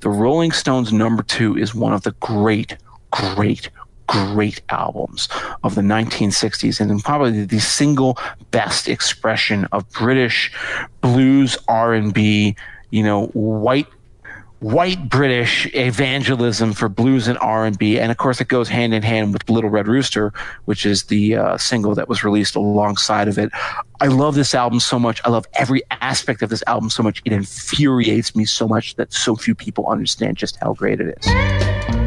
The 0.00 0.10
Rolling 0.10 0.52
Stones 0.52 0.92
number 0.92 1.24
two 1.24 1.58
is 1.58 1.74
one 1.74 1.92
of 1.92 2.02
the 2.02 2.12
great, 2.20 2.76
great, 3.10 3.70
great 4.08 4.60
albums 4.70 5.28
of 5.62 5.74
the 5.76 5.82
1960s 5.82 6.80
and 6.80 7.04
probably 7.04 7.44
the 7.44 7.60
single 7.60 8.18
best 8.50 8.88
expression 8.88 9.66
of 9.66 9.88
British 9.90 10.50
blues 11.00 11.56
R&B, 11.68 12.56
you 12.90 13.02
know, 13.02 13.26
white 13.28 13.86
white 14.60 15.08
British 15.08 15.72
evangelism 15.72 16.72
for 16.72 16.88
blues 16.88 17.28
and 17.28 17.38
R&B 17.38 17.96
and 17.96 18.10
of 18.10 18.16
course 18.16 18.40
it 18.40 18.48
goes 18.48 18.68
hand 18.68 18.92
in 18.92 19.04
hand 19.04 19.32
with 19.32 19.48
Little 19.48 19.70
Red 19.70 19.86
Rooster 19.86 20.32
which 20.64 20.84
is 20.84 21.04
the 21.04 21.36
uh, 21.36 21.56
single 21.58 21.94
that 21.94 22.08
was 22.08 22.24
released 22.24 22.56
alongside 22.56 23.28
of 23.28 23.38
it. 23.38 23.52
I 24.00 24.08
love 24.08 24.34
this 24.34 24.54
album 24.54 24.80
so 24.80 24.98
much. 24.98 25.20
I 25.24 25.30
love 25.30 25.46
every 25.54 25.82
aspect 25.90 26.42
of 26.42 26.50
this 26.50 26.64
album 26.66 26.90
so 26.90 27.04
much. 27.04 27.22
It 27.24 27.32
infuriates 27.32 28.34
me 28.34 28.44
so 28.44 28.66
much 28.66 28.96
that 28.96 29.12
so 29.12 29.36
few 29.36 29.54
people 29.54 29.86
understand 29.86 30.36
just 30.36 30.56
how 30.56 30.72
great 30.72 31.00
it 31.00 31.16
is. 31.20 31.97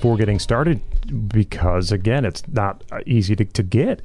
Before 0.00 0.16
getting 0.16 0.38
started 0.38 0.80
because, 1.28 1.92
again, 1.92 2.24
it's 2.24 2.42
not 2.48 2.82
uh, 2.90 3.00
easy 3.04 3.36
to, 3.36 3.44
to 3.44 3.62
get. 3.62 4.00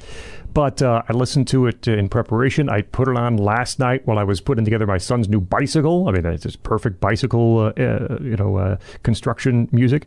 But 0.54 0.82
uh, 0.82 1.04
I 1.08 1.14
listened 1.14 1.48
to 1.50 1.68
it 1.68 1.88
in 1.88 2.10
preparation. 2.10 2.68
I 2.68 2.82
put 2.82 3.08
it 3.08 3.16
on 3.16 3.38
last 3.38 3.80
night 3.80 4.06
while 4.06 4.20
I 4.20 4.26
was 4.26 4.42
putting 4.42 4.66
together 4.66 4.86
my 4.86 4.98
son's 4.98 5.30
new 5.30 5.40
bicycle. 5.40 6.10
I 6.10 6.12
mean, 6.12 6.26
it's 6.26 6.44
just 6.44 6.64
perfect 6.64 7.00
bicycle, 7.00 7.60
uh, 7.60 7.82
uh, 7.82 8.18
you 8.20 8.36
know, 8.36 8.58
uh, 8.58 8.78
construction 9.04 9.70
music. 9.72 10.06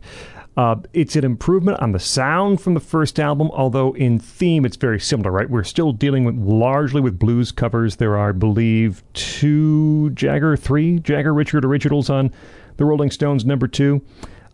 Uh, 0.55 0.75
it's 0.93 1.15
an 1.15 1.23
improvement 1.23 1.79
on 1.79 1.91
the 1.91 1.99
sound 1.99 2.61
from 2.61 2.75
the 2.75 2.79
first 2.79 3.19
album, 3.19 3.49
although 3.51 3.93
in 3.93 4.19
theme 4.19 4.65
it's 4.65 4.77
very 4.77 4.99
similar, 4.99 5.31
right? 5.31 5.49
We're 5.49 5.63
still 5.63 5.91
dealing 5.91 6.23
with 6.23 6.35
largely 6.37 7.01
with 7.01 7.17
blues 7.17 7.51
covers. 7.51 7.95
There 7.95 8.15
are, 8.15 8.29
I 8.29 8.33
believe, 8.33 9.01
two 9.13 10.11
Jagger, 10.11 10.55
three 10.55 10.99
Jagger 10.99 11.33
Richard 11.33 11.65
originals 11.65 12.11
on 12.11 12.31
the 12.77 12.85
Rolling 12.85 13.09
Stones 13.09 13.43
number 13.43 13.67
two. 13.67 14.03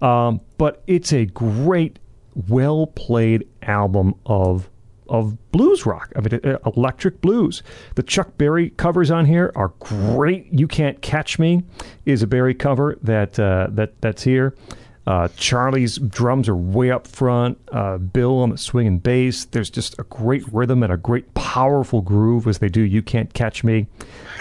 Um, 0.02 0.42
but 0.58 0.84
it's 0.88 1.14
a 1.14 1.26
great, 1.26 2.00
well 2.50 2.88
played 2.88 3.48
album 3.62 4.16
of 4.26 4.70
of 5.08 5.52
blues 5.52 5.86
rock. 5.86 6.12
I 6.16 6.22
mean, 6.22 6.58
electric 6.66 7.22
blues. 7.22 7.62
The 7.94 8.04
Chuck 8.04 8.38
Berry 8.38 8.72
covers 8.72 9.12
on 9.12 9.26
here 9.26 9.52
are 9.56 9.70
great. 9.80 10.52
You 10.52 10.68
can't 10.68 11.00
catch 11.02 11.38
me 11.38 11.64
is 12.06 12.24
a 12.24 12.28
Berry 12.28 12.56
cover 12.56 12.98
that 13.04 13.40
uh, 13.40 13.68
that 13.72 14.02
that's 14.02 14.24
here. 14.24 14.56
Uh, 15.08 15.28
Charlie's 15.38 15.98
drums 15.98 16.50
are 16.50 16.56
way 16.56 16.90
up 16.90 17.06
front. 17.06 17.60
Uh, 17.72 17.98
Bill 17.98 18.40
on 18.40 18.50
the 18.50 18.58
swing 18.58 18.88
and 18.88 19.04
bass. 19.04 19.46
There's 19.46 19.70
just 19.70 19.98
a 20.00 20.04
great 20.04 20.44
rhythm 20.52 20.82
and 20.82 20.92
a 20.92 20.98
great 20.98 21.32
powerful 21.36 22.02
groove 22.02 22.48
as 22.48 22.58
they 22.58 22.70
do. 22.70 22.82
You 22.82 23.04
can't 23.04 23.32
catch 23.34 23.64
me. 23.64 23.86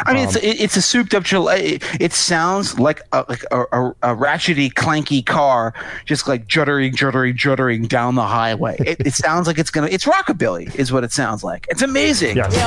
I 0.01 0.15
mean, 0.15 0.25
it's 0.25 0.37
it, 0.37 0.61
it's 0.61 0.77
a 0.77 0.83
souped 0.83 1.15
up. 1.15 1.25
chil- 1.25 1.49
It, 1.49 1.83
it 2.01 2.13
sounds 2.15 2.79
like 2.79 3.03
a, 3.13 3.25
like 3.29 3.45
a, 3.51 3.61
a, 3.73 3.89
a 4.03 4.17
ratchety, 4.17 4.73
clanky 4.73 5.25
car, 5.25 5.75
just 6.07 6.27
like 6.27 6.47
juddering, 6.47 6.95
juddering, 6.95 7.35
juddering 7.37 7.87
down 7.87 8.15
the 8.15 8.27
highway. 8.27 8.77
It, 8.81 9.01
it 9.07 9.15
sounds 9.15 9.47
like 9.47 9.59
it's 9.59 9.71
gonna. 9.71 9.89
It's 9.89 10.07
rockabilly, 10.07 10.75
is 10.77 10.93
what 10.93 11.05
it 11.05 11.13
sounds 11.13 11.45
like. 11.45 11.67
It's 11.69 11.83
amazing. 11.83 12.37
Yes. 12.37 12.55
Here 12.55 12.65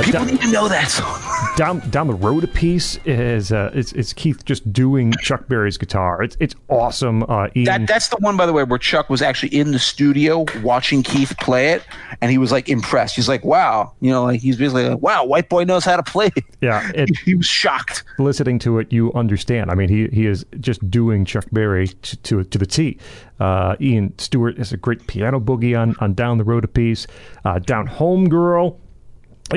Uh, 0.00 0.02
People 0.04 0.20
down, 0.20 0.28
need 0.28 0.40
to 0.40 0.50
know 0.50 0.66
that 0.66 0.88
song. 0.88 1.20
down 1.56 1.90
down 1.90 2.06
the 2.06 2.14
road 2.14 2.42
a 2.42 2.46
piece 2.46 2.98
is 3.04 3.52
uh, 3.52 3.70
it's, 3.74 3.92
it's 3.92 4.14
Keith 4.14 4.46
just 4.46 4.72
doing 4.72 5.12
Chuck 5.20 5.46
Berry's 5.46 5.76
guitar. 5.76 6.22
It's 6.22 6.38
it's 6.40 6.54
awesome. 6.68 7.22
Uh, 7.24 7.48
Ian, 7.54 7.64
That 7.66 7.86
that's 7.86 8.08
the 8.08 8.16
one, 8.16 8.34
by 8.34 8.46
the 8.46 8.54
way, 8.54 8.64
where 8.64 8.78
Chuck 8.78 9.10
was 9.10 9.20
actually 9.20 9.54
in 9.54 9.72
the 9.72 9.78
studio 9.78 10.46
watching 10.62 11.02
Keith 11.02 11.36
play 11.38 11.72
it, 11.72 11.82
and 12.22 12.30
he 12.30 12.38
was 12.38 12.50
like 12.50 12.70
impressed. 12.70 13.14
He's 13.16 13.28
like, 13.28 13.44
"Wow," 13.44 13.92
you 14.00 14.10
know, 14.10 14.24
like 14.24 14.40
he's 14.40 14.56
basically 14.56 14.88
like, 14.88 15.02
"Wow, 15.02 15.26
white 15.26 15.50
boy 15.50 15.64
knows 15.64 15.84
how 15.84 15.96
to 15.96 16.02
play." 16.02 16.30
it." 16.34 16.44
yeah, 16.62 16.90
it, 16.94 17.10
he 17.18 17.34
was 17.34 17.46
shocked. 17.46 18.04
listening 18.18 18.58
to 18.60 18.78
it, 18.78 18.90
you 18.90 19.12
understand. 19.12 19.70
I 19.70 19.74
mean, 19.74 19.90
he 19.90 20.08
he 20.08 20.26
is 20.26 20.46
just 20.60 20.88
doing 20.90 21.26
Chuck 21.26 21.44
Berry 21.52 21.88
to 21.88 22.16
to, 22.16 22.44
to 22.44 22.58
the 22.58 22.66
T. 22.66 22.96
Uh, 23.38 23.76
Ian 23.82 24.18
Stewart 24.18 24.56
has 24.56 24.72
a 24.72 24.78
great 24.78 25.06
piano 25.06 25.40
boogie 25.40 25.78
on 25.78 25.94
on 26.00 26.14
Down 26.14 26.38
the 26.38 26.44
Road 26.44 26.64
a 26.64 26.68
piece. 26.68 27.06
Uh, 27.44 27.58
Down 27.58 27.86
Home 27.86 28.30
Girl 28.30 28.80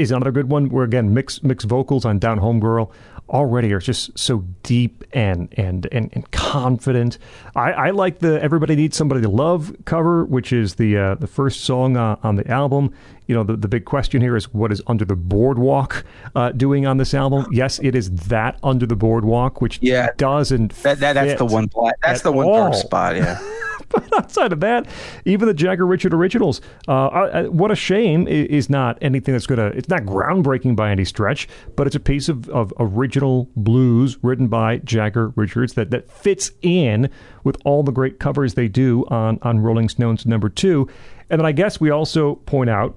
is 0.01 0.11
another 0.11 0.31
good 0.31 0.49
one. 0.49 0.69
Where 0.69 0.83
again, 0.83 1.13
Mick's 1.13 1.43
Mick's 1.43 1.65
vocals 1.65 2.05
on 2.05 2.19
Down 2.19 2.39
Home 2.39 2.59
Girl 2.59 2.91
already 3.29 3.71
are 3.73 3.79
just 3.79 4.17
so 4.17 4.39
deep 4.63 5.03
and 5.13 5.53
and 5.57 5.87
and, 5.91 6.09
and 6.13 6.29
confident. 6.31 7.17
I, 7.55 7.71
I 7.71 7.89
like 7.91 8.19
the 8.19 8.41
Everybody 8.41 8.75
Needs 8.75 8.97
Somebody 8.97 9.21
to 9.21 9.29
Love 9.29 9.75
cover, 9.85 10.25
which 10.25 10.51
is 10.51 10.75
the 10.75 10.97
uh, 10.97 11.15
the 11.15 11.27
first 11.27 11.61
song 11.61 11.97
uh, 11.97 12.17
on 12.23 12.35
the 12.35 12.47
album. 12.49 12.93
You 13.28 13.36
know, 13.36 13.43
the, 13.43 13.55
the 13.55 13.67
big 13.67 13.86
question 13.86 14.21
here 14.21 14.36
is 14.36 14.53
what 14.53 14.71
is 14.71 14.82
Under 14.88 15.05
the 15.05 15.15
Boardwalk 15.15 16.03
uh, 16.36 16.51
doing 16.51 16.86
on 16.86 16.97
this 16.97 17.13
album? 17.13 17.45
Yes, 17.51 17.80
it 17.80 17.95
is 17.95 18.11
that 18.11 18.57
Under 18.63 18.86
the 18.86 18.95
Boardwalk, 18.95 19.61
which 19.61 19.80
Yeah. 19.82 20.09
doesn't 20.17 20.74
That, 20.84 20.99
that 20.99 21.13
that's 21.13 21.38
the 21.38 21.45
one. 21.45 21.69
That's 22.01 22.21
the 22.21 22.32
one 22.32 22.47
dark 22.47 22.74
spot. 22.76 23.15
Yeah. 23.15 23.39
but 23.89 24.11
outside 24.17 24.51
of 24.51 24.59
that, 24.61 24.88
even 25.26 25.47
the 25.47 25.53
Jagger 25.53 25.86
Richard 25.86 26.13
originals, 26.13 26.61
uh, 26.88 27.05
uh, 27.05 27.43
what 27.45 27.69
a 27.71 27.76
shame 27.76 28.28
is 28.28 28.69
not 28.69 28.97
anything 29.01 29.34
that's 29.34 29.45
gonna. 29.45 29.67
It's 29.67 29.89
not 29.89 30.01
groundbreaking 30.03 30.76
by 30.76 30.89
any 30.91 31.05
stretch, 31.05 31.47
but 31.76 31.86
it's 31.88 31.95
a 31.95 31.99
piece 31.99 32.28
of, 32.30 32.49
of 32.49 32.74
original 32.80 33.49
blues 33.55 34.17
written 34.21 34.47
by 34.47 34.78
Jagger 34.80 35.30
Richards 35.36 35.74
that 35.74 35.91
that 35.91 36.09
fits 36.09 36.51
in 36.61 37.09
with 37.43 37.57
all 37.65 37.84
the 37.84 37.91
great 37.91 38.19
covers 38.19 38.55
they 38.55 38.67
do 38.67 39.05
on 39.09 39.39
on 39.43 39.59
Rolling 39.59 39.89
Stones 39.89 40.26
number 40.26 40.49
two. 40.49 40.89
And 41.30 41.39
then 41.39 41.45
I 41.45 41.51
guess 41.51 41.80
we 41.80 41.89
also 41.89 42.36
point 42.36 42.69
out 42.69 42.95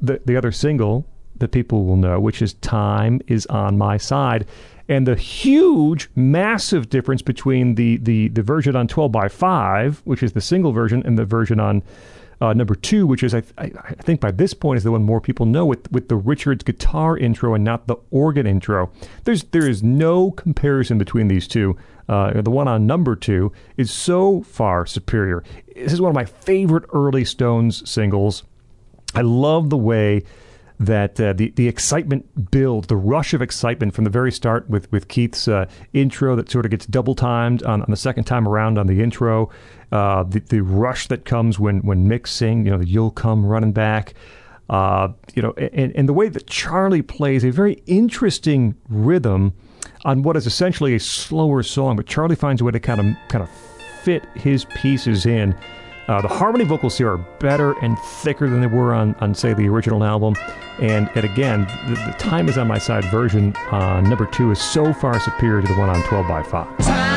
the 0.00 0.20
the 0.24 0.36
other 0.36 0.52
single 0.52 1.06
that 1.36 1.52
people 1.52 1.84
will 1.84 1.96
know, 1.96 2.20
which 2.20 2.42
is 2.42 2.54
"Time 2.54 3.20
Is 3.26 3.46
on 3.46 3.78
My 3.78 3.96
Side," 3.96 4.46
and 4.88 5.06
the 5.06 5.14
huge, 5.14 6.10
massive 6.14 6.88
difference 6.88 7.22
between 7.22 7.74
the 7.74 7.96
the 7.98 8.28
the 8.28 8.42
version 8.42 8.76
on 8.76 8.88
12 8.88 9.12
by 9.12 9.28
5, 9.28 10.02
which 10.04 10.22
is 10.22 10.32
the 10.32 10.40
single 10.40 10.72
version, 10.72 11.02
and 11.04 11.18
the 11.18 11.24
version 11.24 11.60
on 11.60 11.82
uh, 12.40 12.54
number 12.54 12.74
two, 12.74 13.06
which 13.06 13.22
is 13.22 13.34
I, 13.34 13.42
I, 13.58 13.68
think 14.00 14.20
by 14.20 14.30
this 14.30 14.54
point 14.54 14.78
is 14.78 14.84
the 14.84 14.92
one 14.92 15.02
more 15.02 15.20
people 15.20 15.44
know 15.44 15.66
with 15.66 15.90
with 15.92 16.08
the 16.08 16.16
Richards 16.16 16.64
guitar 16.64 17.16
intro 17.16 17.54
and 17.54 17.62
not 17.62 17.86
the 17.86 17.96
organ 18.10 18.46
intro. 18.46 18.90
There's 19.24 19.44
there 19.44 19.68
is 19.68 19.82
no 19.82 20.30
comparison 20.30 20.96
between 20.96 21.28
these 21.28 21.46
two. 21.46 21.76
Uh, 22.08 22.40
the 22.40 22.50
one 22.50 22.66
on 22.66 22.86
number 22.86 23.14
two 23.14 23.52
is 23.76 23.92
so 23.92 24.42
far 24.42 24.86
superior. 24.86 25.44
This 25.76 25.92
is 25.92 26.00
one 26.00 26.10
of 26.10 26.14
my 26.14 26.24
favorite 26.24 26.84
early 26.92 27.24
Stones 27.24 27.88
singles. 27.88 28.42
I 29.14 29.20
love 29.20 29.70
the 29.70 29.76
way 29.76 30.22
that 30.80 31.20
uh, 31.20 31.34
the 31.34 31.50
the 31.50 31.68
excitement 31.68 32.50
builds, 32.50 32.88
the 32.88 32.96
rush 32.96 33.34
of 33.34 33.42
excitement 33.42 33.94
from 33.94 34.04
the 34.04 34.10
very 34.10 34.32
start 34.32 34.68
with 34.68 34.90
with 34.90 35.08
Keith's 35.08 35.46
uh, 35.46 35.66
intro 35.92 36.34
that 36.34 36.50
sort 36.50 36.64
of 36.64 36.70
gets 36.70 36.86
double 36.86 37.14
timed 37.14 37.62
on, 37.62 37.82
on 37.82 37.90
the 37.90 37.96
second 37.96 38.24
time 38.24 38.48
around 38.48 38.78
on 38.78 38.86
the 38.86 39.02
intro. 39.02 39.50
Uh, 39.92 40.22
the 40.24 40.40
the 40.40 40.60
rush 40.62 41.06
that 41.08 41.26
comes 41.26 41.58
when 41.58 41.80
when 41.80 42.08
Mick 42.08 42.26
sing, 42.26 42.64
you 42.64 42.72
know, 42.72 42.78
the 42.78 42.88
"You'll 42.88 43.10
Come 43.10 43.44
Running 43.44 43.72
Back." 43.72 44.14
Uh, 44.70 45.08
you 45.34 45.42
know, 45.42 45.52
and, 45.52 45.94
and 45.94 46.08
the 46.08 46.12
way 46.12 46.28
that 46.28 46.46
Charlie 46.46 47.02
plays 47.02 47.44
a 47.44 47.50
very 47.50 47.82
interesting 47.86 48.76
rhythm 48.88 49.52
on 50.04 50.22
what 50.22 50.36
is 50.36 50.46
essentially 50.46 50.94
a 50.94 51.00
slower 51.00 51.62
song, 51.62 51.96
but 51.96 52.06
Charlie 52.06 52.36
finds 52.36 52.62
a 52.62 52.64
way 52.64 52.72
to 52.72 52.80
kind 52.80 53.00
of 53.00 53.28
kind 53.28 53.42
of 53.44 53.50
fit 54.02 54.24
his 54.34 54.64
pieces 54.76 55.26
in. 55.26 55.54
Uh, 56.08 56.20
the 56.20 56.28
harmony 56.28 56.64
vocals 56.64 56.98
here 56.98 57.10
are 57.10 57.18
better 57.18 57.78
and 57.80 57.98
thicker 57.98 58.48
than 58.48 58.60
they 58.60 58.66
were 58.66 58.92
on, 58.94 59.14
on 59.16 59.34
say, 59.34 59.54
the 59.54 59.68
original 59.68 60.02
album. 60.02 60.34
And, 60.80 61.08
and 61.14 61.24
again, 61.24 61.66
the, 61.88 61.94
the 61.94 62.16
Time 62.18 62.48
Is 62.48 62.58
On 62.58 62.66
My 62.66 62.78
Side 62.78 63.04
version 63.06 63.54
on 63.70 64.08
number 64.08 64.26
two 64.26 64.50
is 64.50 64.60
so 64.60 64.92
far 64.92 65.18
superior 65.20 65.62
to 65.62 65.68
the 65.68 65.78
one 65.78 65.88
on 65.88 66.02
12 66.04 66.26
by 66.26 66.42
5. 66.42 67.09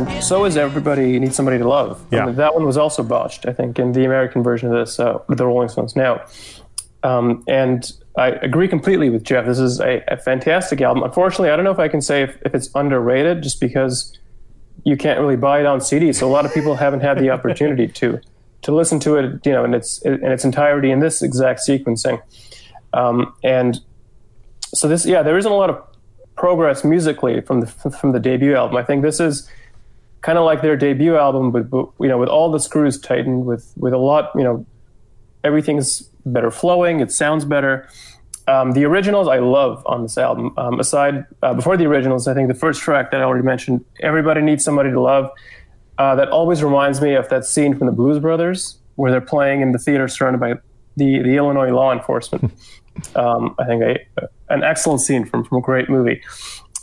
And 0.00 0.24
so 0.24 0.46
is 0.46 0.56
Everybody 0.56 1.18
Needs 1.18 1.36
Somebody 1.36 1.58
to 1.58 1.68
Love. 1.68 2.02
Yeah. 2.10 2.26
And 2.26 2.36
that 2.38 2.54
one 2.54 2.64
was 2.64 2.78
also 2.78 3.02
botched, 3.02 3.46
I 3.46 3.52
think, 3.52 3.78
in 3.78 3.92
the 3.92 4.06
American 4.06 4.42
version 4.42 4.72
of 4.72 4.78
this 4.78 4.98
uh, 4.98 5.18
with 5.26 5.36
the 5.36 5.46
Rolling 5.46 5.68
Stones 5.68 5.94
now. 5.94 6.24
Um, 7.02 7.44
and 7.46 7.92
I 8.16 8.28
agree 8.28 8.66
completely 8.66 9.10
with 9.10 9.24
Jeff. 9.24 9.44
This 9.44 9.58
is 9.58 9.78
a, 9.78 10.02
a 10.08 10.16
fantastic 10.16 10.80
album. 10.80 11.02
Unfortunately, 11.02 11.50
I 11.50 11.56
don't 11.56 11.66
know 11.66 11.70
if 11.70 11.78
I 11.78 11.88
can 11.88 12.00
say 12.00 12.22
if, 12.22 12.38
if 12.46 12.54
it's 12.54 12.70
underrated 12.74 13.42
just 13.42 13.60
because 13.60 14.18
you 14.84 14.96
can't 14.96 15.20
really 15.20 15.36
buy 15.36 15.60
it 15.60 15.66
on 15.66 15.82
CD. 15.82 16.14
So 16.14 16.26
a 16.26 16.32
lot 16.32 16.46
of 16.46 16.54
people 16.54 16.76
haven't 16.76 17.00
had 17.00 17.18
the 17.18 17.28
opportunity 17.36 17.86
to 17.88 18.20
to 18.62 18.74
listen 18.74 19.00
to 19.00 19.16
it, 19.16 19.44
you 19.44 19.52
know, 19.52 19.64
in 19.64 19.74
its 19.74 20.00
in 20.02 20.24
its 20.24 20.46
entirety 20.46 20.90
in 20.90 21.00
this 21.00 21.20
exact 21.20 21.60
sequencing. 21.66 22.22
Um, 22.94 23.34
and 23.44 23.78
so 24.74 24.88
this, 24.88 25.04
yeah, 25.04 25.22
there 25.22 25.36
isn't 25.36 25.50
a 25.50 25.54
lot 25.54 25.68
of 25.68 25.82
progress 26.36 26.84
musically 26.84 27.42
from 27.42 27.60
the 27.60 27.66
from 27.66 28.12
the 28.12 28.20
debut 28.20 28.54
album. 28.54 28.78
I 28.78 28.82
think 28.82 29.02
this 29.02 29.20
is 29.20 29.48
kind 30.22 30.38
of 30.38 30.44
like 30.44 30.62
their 30.62 30.76
debut 30.76 31.16
album, 31.16 31.50
but, 31.50 31.70
but 31.70 31.88
you 31.98 32.08
know, 32.08 32.18
with 32.18 32.28
all 32.28 32.50
the 32.50 32.60
screws 32.60 32.98
tightened, 33.00 33.46
with 33.46 33.72
with 33.76 33.92
a 33.92 33.98
lot, 33.98 34.30
you 34.34 34.44
know, 34.44 34.66
everything's 35.44 36.02
better 36.26 36.50
flowing. 36.50 37.00
It 37.00 37.12
sounds 37.12 37.44
better. 37.44 37.88
Um, 38.46 38.72
the 38.72 38.84
originals 38.84 39.28
I 39.28 39.38
love 39.38 39.82
on 39.86 40.02
this 40.02 40.18
album. 40.18 40.52
Um, 40.56 40.80
aside 40.80 41.24
uh, 41.42 41.54
before 41.54 41.76
the 41.76 41.86
originals, 41.86 42.26
I 42.26 42.34
think 42.34 42.48
the 42.48 42.54
first 42.54 42.82
track 42.82 43.10
that 43.12 43.20
I 43.20 43.24
already 43.24 43.44
mentioned, 43.44 43.84
"Everybody 44.00 44.40
Needs 44.42 44.64
Somebody 44.64 44.90
to 44.90 45.00
Love," 45.00 45.30
uh, 45.98 46.14
that 46.16 46.28
always 46.28 46.62
reminds 46.62 47.00
me 47.00 47.14
of 47.14 47.28
that 47.28 47.44
scene 47.44 47.76
from 47.76 47.86
the 47.86 47.92
Blues 47.92 48.18
Brothers 48.18 48.78
where 48.96 49.10
they're 49.10 49.20
playing 49.20 49.60
in 49.60 49.72
the 49.72 49.78
theater 49.78 50.08
surrounded 50.08 50.38
by 50.38 50.54
the 50.96 51.22
the 51.22 51.36
Illinois 51.36 51.70
law 51.70 51.92
enforcement. 51.92 52.52
um, 53.14 53.54
I 53.58 53.64
think 53.64 53.82
a, 53.82 54.28
an 54.48 54.64
excellent 54.64 55.00
scene 55.00 55.24
from 55.24 55.44
from 55.44 55.58
a 55.58 55.62
great 55.62 55.88
movie. 55.88 56.22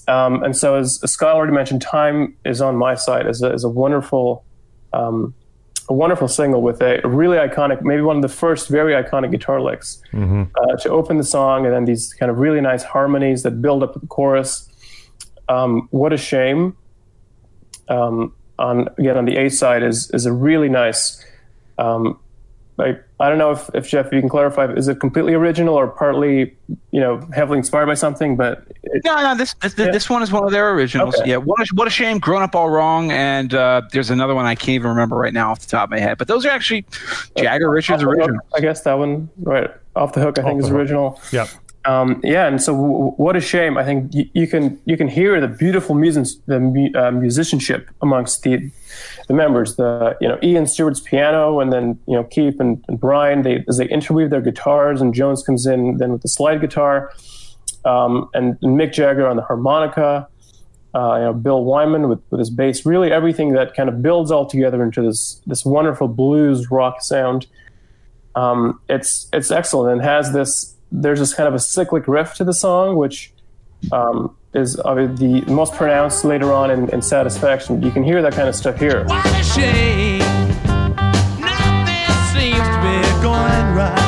Um, 0.08 0.44
and 0.44 0.56
so, 0.56 0.76
as, 0.76 1.00
as 1.04 1.12
Scott 1.12 1.36
already 1.36 1.54
mentioned, 1.54 1.82
"Time 1.82 2.36
is 2.46 2.62
on 2.62 2.76
my 2.76 2.96
side" 2.96 3.28
is 3.28 3.42
a, 3.42 3.54
is 3.54 3.64
a 3.64 3.70
wonderful. 3.70 4.44
Um, 4.94 5.34
a 5.90 5.94
wonderful 5.94 6.28
single 6.28 6.62
with 6.62 6.82
a 6.82 7.00
really 7.06 7.38
iconic, 7.38 7.82
maybe 7.82 8.02
one 8.02 8.18
of 8.18 8.22
the 8.22 8.28
first 8.28 8.68
very 8.68 8.92
iconic 9.02 9.32
guitar 9.32 9.62
licks 9.62 10.02
uh, 10.14 10.76
to 10.82 10.90
open 10.90 11.18
the 11.18 11.24
song, 11.24 11.66
and 11.66 11.74
then 11.74 11.86
these 11.86 12.14
kind 12.14 12.30
of 12.30 12.40
really 12.40 12.60
nice 12.60 12.84
harmonies 12.84 13.44
that 13.44 13.62
build 13.62 13.84
up 13.84 13.94
the 13.94 14.06
chorus. 14.08 14.68
Um, 15.48 15.88
what 15.92 16.12
a 16.12 16.18
shame. 16.18 16.76
Um, 17.88 18.34
on 18.60 18.90
again 18.98 19.18
on 19.18 19.24
the 19.26 19.38
A 19.38 19.50
side 19.50 19.82
is 19.82 20.12
is 20.12 20.26
a 20.26 20.34
really 20.34 20.68
nice. 20.70 21.24
Like 22.78 23.04
I 23.20 23.28
don't 23.28 23.40
know 23.40 23.52
if, 23.52 23.70
if 23.74 23.90
Jeff, 23.90 24.12
you 24.12 24.20
can 24.20 24.30
clarify, 24.30 24.72
is 24.72 24.88
it 24.88 25.00
completely 25.00 25.34
original 25.34 25.74
or 25.74 25.88
partly, 25.88 26.56
you 26.92 27.00
know, 27.00 27.20
heavily 27.34 27.58
inspired 27.58 27.88
by 27.88 27.96
something? 27.96 28.36
But 28.36 28.68
it, 28.84 29.02
No, 29.04 29.16
no, 29.16 29.36
this 29.36 29.56
this, 29.56 29.74
this 29.74 30.10
one 30.12 30.22
is 30.22 30.32
one 30.32 30.44
of 30.44 30.52
their 30.52 30.72
originals. 30.74 31.16
Okay. 31.16 31.32
Yeah, 31.32 31.38
what 31.38 31.60
a, 31.60 31.68
what 31.74 31.88
a 31.88 31.92
shame, 31.92 32.20
grown 32.20 32.44
up 32.44 32.56
all 32.56 32.70
wrong, 32.70 33.12
and 33.12 33.52
uh, 33.56 33.82
there's 33.92 34.12
another 34.12 34.36
one 34.36 34.46
I 34.46 34.54
can't 34.54 34.70
even 34.70 34.90
remember 34.90 35.16
right 35.16 35.34
now 35.34 35.50
off 35.52 35.62
the 35.62 35.68
top 35.68 35.86
of 35.86 35.90
my 35.90 36.00
head. 36.00 36.20
But 36.20 36.28
those 36.28 36.46
are 36.46 36.50
actually 36.50 36.86
Jagger 37.36 37.70
Richards 37.70 38.04
Off 38.04 38.10
the 38.10 38.16
originals. 38.16 38.42
I 38.56 38.60
guess 38.60 38.82
that 38.82 38.94
one, 39.00 39.30
right 39.42 39.72
off 39.96 40.14
the 40.14 40.22
hook, 40.22 40.38
I 40.38 40.44
think 40.44 40.62
is 40.62 40.68
Hook. 40.68 40.78
original. 40.78 41.20
Yeah. 41.32 41.48
Um, 41.86 42.20
yeah, 42.24 42.48
and 42.48 42.62
so 42.62 42.74
w- 42.74 42.92
w- 42.94 43.12
what 43.14 43.38
a 43.38 43.42
shame. 43.42 43.78
I 43.78 43.86
think 43.86 44.14
you, 44.14 44.30
you 44.34 44.46
can 44.46 44.78
you 44.86 44.98
can 44.98 45.08
hear 45.08 45.40
the 45.40 45.48
beautiful 45.48 45.96
music, 45.96 46.28
the 46.46 46.60
mu- 46.60 46.92
uh, 46.94 47.12
musicianship 47.12 47.90
amongst 48.02 48.44
the 48.44 48.70
the 49.28 49.34
members. 49.34 49.76
The 49.76 50.18
you 50.20 50.28
know 50.28 50.38
Ian 50.42 50.66
Stewart's 50.68 51.00
piano, 51.00 51.60
and 51.60 51.72
then 51.72 52.00
you 52.08 52.16
know 52.16 52.24
Keith 52.24 52.60
and, 52.60 52.84
and 52.88 53.00
Brian. 53.00 53.44
They 53.44 53.64
as 53.68 53.78
they 53.78 53.88
interweave 53.88 54.30
their 54.30 54.42
guitars, 54.42 55.02
and 55.02 55.14
Jones 55.14 55.44
comes 55.44 55.66
in 55.66 55.98
then 55.98 56.12
with 56.12 56.22
the 56.22 56.30
slide 56.30 56.62
guitar, 56.62 57.12
um, 57.86 58.30
and, 58.34 58.58
and 58.62 58.80
Mick 58.80 58.94
Jagger 58.94 59.28
on 59.28 59.36
the 59.36 59.44
harmonica. 59.44 60.28
uh, 60.98 61.16
you 61.18 61.24
know, 61.26 61.34
Bill 61.34 61.64
Wyman 61.64 62.10
with, 62.10 62.20
with 62.32 62.40
his 62.40 62.50
bass, 62.50 62.86
really 62.86 63.12
everything 63.12 63.54
that 63.54 63.76
kind 63.76 63.90
of 63.90 64.02
builds 64.02 64.32
all 64.32 64.46
together 64.46 64.82
into 64.84 65.02
this 65.02 65.42
this 65.46 65.64
wonderful 65.66 66.08
blues 66.08 66.72
rock 66.72 67.02
sound. 67.02 67.46
Um, 68.36 68.80
it's 68.90 69.28
it's 69.34 69.52
excellent 69.52 69.94
and 69.94 70.02
has 70.02 70.34
this. 70.34 70.76
There's 70.92 71.20
this 71.20 71.34
kind 71.34 71.48
of 71.48 71.54
a 71.54 71.60
cyclic 71.60 72.08
riff 72.08 72.34
to 72.36 72.44
the 72.44 72.54
song, 72.54 72.96
which 72.96 73.34
um, 73.92 74.36
is 74.54 74.76
the 74.76 75.44
most 75.48 75.74
pronounced 75.74 76.26
later 76.26 76.52
on 76.54 76.72
in, 76.72 76.90
in 76.90 77.02
Satisfaction. 77.02 77.82
You 77.82 77.92
can 77.92 78.04
hear 78.04 78.22
that 78.22 78.34
kind 78.34 78.50
of 78.50 78.56
stuff 78.56 78.80
here. 78.80 79.04
What 79.06 79.26
a 79.26 79.44
shame. 79.44 80.20
Nothing 81.40 82.14
seems 82.34 82.58
to 82.58 82.80
be 82.82 83.22
going 83.22 83.76
right. 83.76 84.07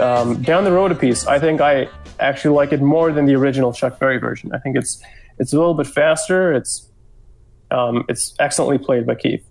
Um, 0.00 0.42
down 0.42 0.64
the 0.64 0.72
road 0.72 0.92
a 0.92 0.94
piece, 0.94 1.26
I 1.26 1.38
think 1.38 1.60
I 1.60 1.88
actually 2.20 2.54
like 2.54 2.72
it 2.72 2.80
more 2.80 3.12
than 3.12 3.26
the 3.26 3.34
original 3.34 3.72
Chuck 3.72 3.98
Berry 3.98 4.18
version. 4.18 4.52
I 4.52 4.58
think 4.58 4.76
it's 4.76 5.02
it's 5.38 5.52
a 5.52 5.56
little 5.56 5.74
bit 5.74 5.86
faster. 5.86 6.52
It's 6.52 6.88
um, 7.70 8.04
it's 8.08 8.34
excellently 8.38 8.78
played 8.78 9.06
by 9.06 9.14
Keith. 9.14 9.44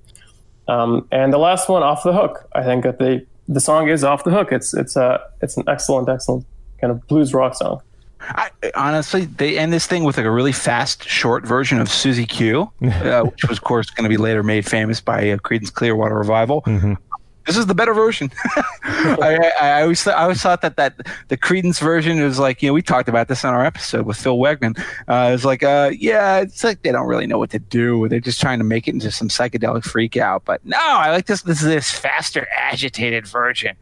Um, 0.67 1.07
and 1.11 1.31
the 1.31 1.37
last 1.37 1.69
one, 1.69 1.83
off 1.83 2.03
the 2.03 2.13
hook. 2.13 2.49
I 2.53 2.63
think 2.63 2.83
that 2.83 2.99
the 2.99 3.25
the 3.47 3.59
song 3.59 3.87
is 3.89 4.03
off 4.03 4.23
the 4.23 4.31
hook. 4.31 4.51
It's 4.51 4.73
it's 4.73 4.95
a 4.95 5.21
it's 5.41 5.57
an 5.57 5.63
excellent 5.67 6.09
excellent 6.09 6.45
kind 6.79 6.91
of 6.91 7.05
blues 7.07 7.33
rock 7.33 7.55
song. 7.55 7.81
I, 8.19 8.49
honestly, 8.75 9.25
they 9.25 9.57
end 9.57 9.71
this 9.71 9.85
thing 9.85 10.03
with 10.03 10.17
like 10.17 10.25
a 10.25 10.31
really 10.31 10.51
fast, 10.51 11.07
short 11.07 11.45
version 11.45 11.79
of 11.79 11.89
Susie 11.89 12.25
Q, 12.25 12.71
uh, 12.81 13.21
which 13.23 13.47
was, 13.47 13.59
of 13.59 13.63
course, 13.63 13.89
going 13.91 14.03
to 14.03 14.09
be 14.09 14.17
later 14.17 14.41
made 14.41 14.65
famous 14.65 14.99
by 14.99 15.29
uh, 15.29 15.37
Creedence 15.37 15.71
Clearwater 15.71 16.15
Revival. 16.15 16.63
This 17.47 17.57
is 17.57 17.65
the 17.65 17.73
better 17.73 17.93
version. 17.93 18.29
I, 18.83 19.51
I, 19.61 19.67
I 19.77 19.81
always, 19.83 20.03
th- 20.03 20.15
I 20.15 20.23
always 20.23 20.41
thought 20.41 20.61
that 20.61 20.75
that 20.75 20.97
the 21.29 21.37
Creedence 21.37 21.79
version 21.79 22.21
was 22.21 22.39
like, 22.39 22.61
you 22.61 22.69
know, 22.69 22.73
we 22.73 22.81
talked 22.81 23.07
about 23.07 23.29
this 23.29 23.45
on 23.45 23.53
our 23.53 23.65
episode 23.65 24.05
with 24.05 24.17
Phil 24.17 24.37
Wegman. 24.37 24.77
Uh, 25.07 25.31
it's 25.33 25.45
like, 25.45 25.63
uh, 25.63 25.91
yeah, 25.97 26.39
it's 26.41 26.63
like 26.63 26.83
they 26.83 26.91
don't 26.91 27.07
really 27.07 27.25
know 27.25 27.37
what 27.37 27.49
to 27.51 27.59
do. 27.59 28.07
They're 28.09 28.19
just 28.19 28.41
trying 28.41 28.59
to 28.59 28.65
make 28.65 28.87
it 28.87 28.93
into 28.93 29.11
some 29.11 29.29
psychedelic 29.29 29.85
freak 29.85 30.17
out. 30.17 30.43
But 30.43 30.63
no, 30.65 30.77
I 30.77 31.11
like 31.11 31.25
this. 31.27 31.41
This 31.41 31.61
is 31.61 31.67
this 31.67 31.91
faster, 31.91 32.47
agitated 32.53 33.25
version. 33.25 33.75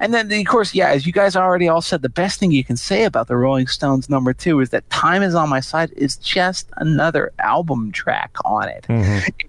And 0.00 0.12
then, 0.12 0.30
of 0.32 0.46
course, 0.46 0.74
yeah, 0.74 0.88
as 0.88 1.06
you 1.06 1.12
guys 1.12 1.36
already 1.36 1.68
all 1.68 1.80
said, 1.80 2.02
the 2.02 2.08
best 2.08 2.40
thing 2.40 2.50
you 2.50 2.64
can 2.64 2.76
say 2.76 3.04
about 3.04 3.28
the 3.28 3.36
Rolling 3.36 3.68
Stones 3.68 4.10
number 4.10 4.32
two 4.32 4.58
is 4.60 4.70
that 4.70 4.88
"Time 4.90 5.22
Is 5.22 5.34
on 5.36 5.48
My 5.48 5.60
Side" 5.60 5.92
is 5.96 6.16
just 6.16 6.68
another 6.78 7.32
album 7.38 7.92
track 7.92 8.36
on 8.44 8.68
it. 8.68 8.84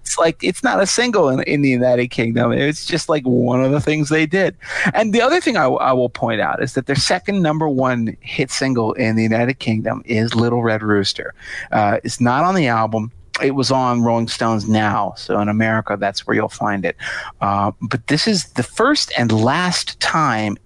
It's 0.04 0.18
like 0.18 0.44
it's 0.44 0.64
not 0.64 0.82
a 0.82 0.86
single 0.86 1.30
in, 1.30 1.42
in 1.44 1.62
the 1.62 1.70
United 1.70 2.10
Kingdom. 2.10 2.52
It's 2.52 2.86
just 2.86 3.08
like 3.08 3.24
one 3.24 3.64
of 3.64 3.72
the 3.72 3.80
things 3.80 4.10
they 4.10 4.26
did. 4.26 4.56
And 4.94 5.14
the 5.14 5.22
other 5.22 5.40
thing 5.40 5.56
I, 5.56 5.66
I 5.66 5.94
will 5.94 6.10
point 6.10 6.42
out 6.42 6.62
is 6.62 6.74
that 6.74 6.88
their 6.88 6.96
second 6.96 7.42
number 7.42 7.70
one 7.70 8.18
hit 8.20 8.52
single 8.52 8.94
in 8.94 9.16
the 9.16 9.24
United 9.24 9.60
Kingdom 9.60 10.04
is 10.06 10.36
"Little 10.36 10.62
Red 10.62 10.84
Rooster." 10.84 11.34
Uh, 11.72 12.00
it's 12.04 12.20
not 12.20 12.44
on 12.44 12.56
the 12.56 12.68
album 12.68 13.12
it 13.42 13.56
was 13.56 13.72
on 13.72 14.04
Rolling 14.04 14.28
Stones 14.28 14.70
now. 14.70 15.14
So 15.18 15.40
in 15.40 15.50
America, 15.50 15.98
that's 16.00 16.28
where 16.28 16.36
you'll 16.36 16.50
find 16.50 16.86
it. 16.86 16.96
Uh, 17.42 17.72
but 17.82 18.06
this 18.08 18.28
is 18.28 18.46
the 18.52 18.64
first 18.64 19.12
and 19.18 19.32
last 19.32 20.00
time 20.00 20.58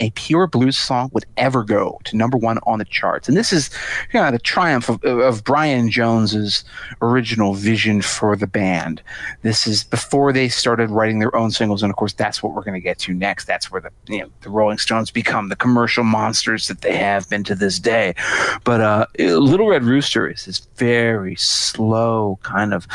a 0.00 0.10
pure 0.10 0.46
blues 0.46 0.76
song 0.76 1.10
would 1.12 1.24
ever 1.36 1.62
go 1.62 2.00
to 2.04 2.16
number 2.16 2.36
one 2.36 2.58
on 2.66 2.78
the 2.78 2.84
charts. 2.84 3.28
And 3.28 3.36
this 3.36 3.52
is 3.52 3.70
you 4.12 4.20
know, 4.20 4.30
the 4.30 4.38
triumph 4.38 4.88
of, 4.88 5.02
of 5.04 5.44
Brian 5.44 5.90
Jones's 5.90 6.64
original 7.00 7.54
vision 7.54 8.02
for 8.02 8.36
the 8.36 8.46
band. 8.46 9.02
This 9.42 9.66
is 9.66 9.84
before 9.84 10.32
they 10.32 10.48
started 10.48 10.90
writing 10.90 11.18
their 11.18 11.34
own 11.34 11.50
singles. 11.50 11.82
And 11.82 11.90
of 11.90 11.96
course, 11.96 12.12
that's 12.12 12.42
what 12.42 12.54
we're 12.54 12.62
going 12.62 12.74
to 12.74 12.80
get 12.80 12.98
to 13.00 13.14
next. 13.14 13.46
That's 13.46 13.70
where 13.70 13.80
the, 13.80 13.90
you 14.08 14.20
know, 14.20 14.30
the 14.42 14.50
Rolling 14.50 14.78
Stones 14.78 15.10
become 15.10 15.48
the 15.48 15.56
commercial 15.56 16.04
monsters 16.04 16.68
that 16.68 16.80
they 16.80 16.96
have 16.96 17.28
been 17.30 17.44
to 17.44 17.54
this 17.54 17.78
day. 17.78 18.14
But 18.64 18.80
uh, 18.80 19.06
Little 19.18 19.68
Red 19.68 19.84
Rooster 19.84 20.28
is 20.28 20.44
this 20.46 20.60
very 20.76 21.36
slow 21.36 22.38
kind 22.42 22.74
of 22.74 22.86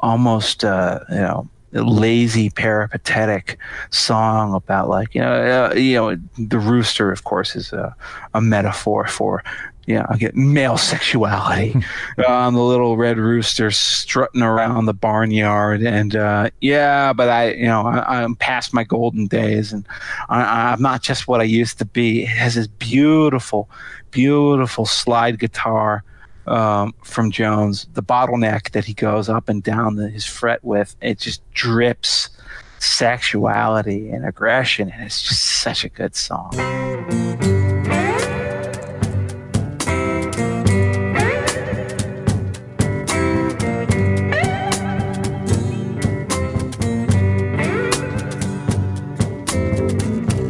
almost, 0.00 0.64
uh, 0.64 1.00
you 1.10 1.16
know, 1.16 1.48
lazy 1.82 2.50
peripatetic 2.50 3.58
song 3.90 4.54
about 4.54 4.88
like 4.88 5.14
you 5.14 5.20
know 5.20 5.70
uh, 5.70 5.74
you 5.74 5.94
know 5.94 6.16
the 6.38 6.58
rooster 6.58 7.10
of 7.12 7.24
course 7.24 7.56
is 7.56 7.72
a, 7.72 7.94
a 8.34 8.40
metaphor 8.40 9.06
for 9.06 9.42
yeah, 9.86 10.04
I 10.08 10.16
get 10.16 10.36
male 10.36 10.76
sexuality. 10.92 11.74
um, 12.26 12.54
the 12.54 12.62
little 12.62 12.96
red 12.96 13.18
rooster 13.18 13.70
strutting 13.70 14.42
around 14.42 14.86
the 14.86 14.94
barnyard, 14.94 15.82
and 15.82 16.14
uh, 16.14 16.50
yeah, 16.60 17.12
but 17.12 17.28
I, 17.28 17.52
you 17.52 17.66
know, 17.66 17.86
I, 17.86 18.22
I'm 18.22 18.34
past 18.34 18.74
my 18.74 18.84
golden 18.84 19.26
days, 19.28 19.72
and 19.72 19.86
I, 20.28 20.72
I'm 20.72 20.82
not 20.82 21.02
just 21.02 21.28
what 21.28 21.40
I 21.40 21.44
used 21.44 21.78
to 21.78 21.84
be. 21.84 22.24
It 22.24 22.28
has 22.28 22.56
this 22.56 22.66
beautiful, 22.66 23.70
beautiful 24.10 24.86
slide 24.86 25.38
guitar 25.38 26.02
um, 26.46 26.94
from 27.02 27.30
Jones, 27.30 27.86
the 27.94 28.02
bottleneck 28.02 28.70
that 28.70 28.84
he 28.84 28.94
goes 28.94 29.28
up 29.28 29.48
and 29.48 29.62
down 29.62 29.96
the, 29.96 30.08
his 30.08 30.24
fret 30.24 30.62
with, 30.64 30.96
it 31.00 31.18
just 31.18 31.42
drips 31.52 32.30
sexuality 32.78 34.10
and 34.10 34.24
aggression, 34.24 34.90
and 34.90 35.04
it's 35.04 35.22
just 35.22 35.42
such 35.62 35.84
a 35.84 35.88
good 35.88 36.14
song. 36.14 36.52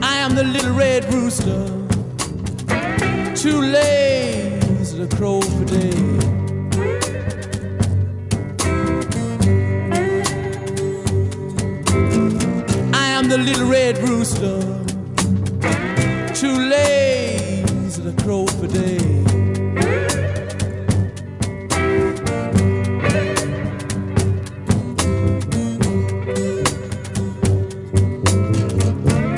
I 0.02 0.16
am 0.18 0.34
the 0.34 0.44
little 0.44 0.74
red 0.74 1.04
rooster, 1.12 1.66
too 3.34 3.60
lazy 3.60 4.05
to 4.96 5.06
crow 5.14 5.42
for 5.42 5.64
day. 5.66 5.90
I 12.94 13.08
am 13.08 13.28
the 13.28 13.36
little 13.36 13.68
red 13.68 13.98
rooster, 13.98 14.58
too 16.32 16.56
lazy 16.70 18.02
to 18.04 18.14
crow 18.22 18.46
for 18.46 18.68
day. 18.68 18.96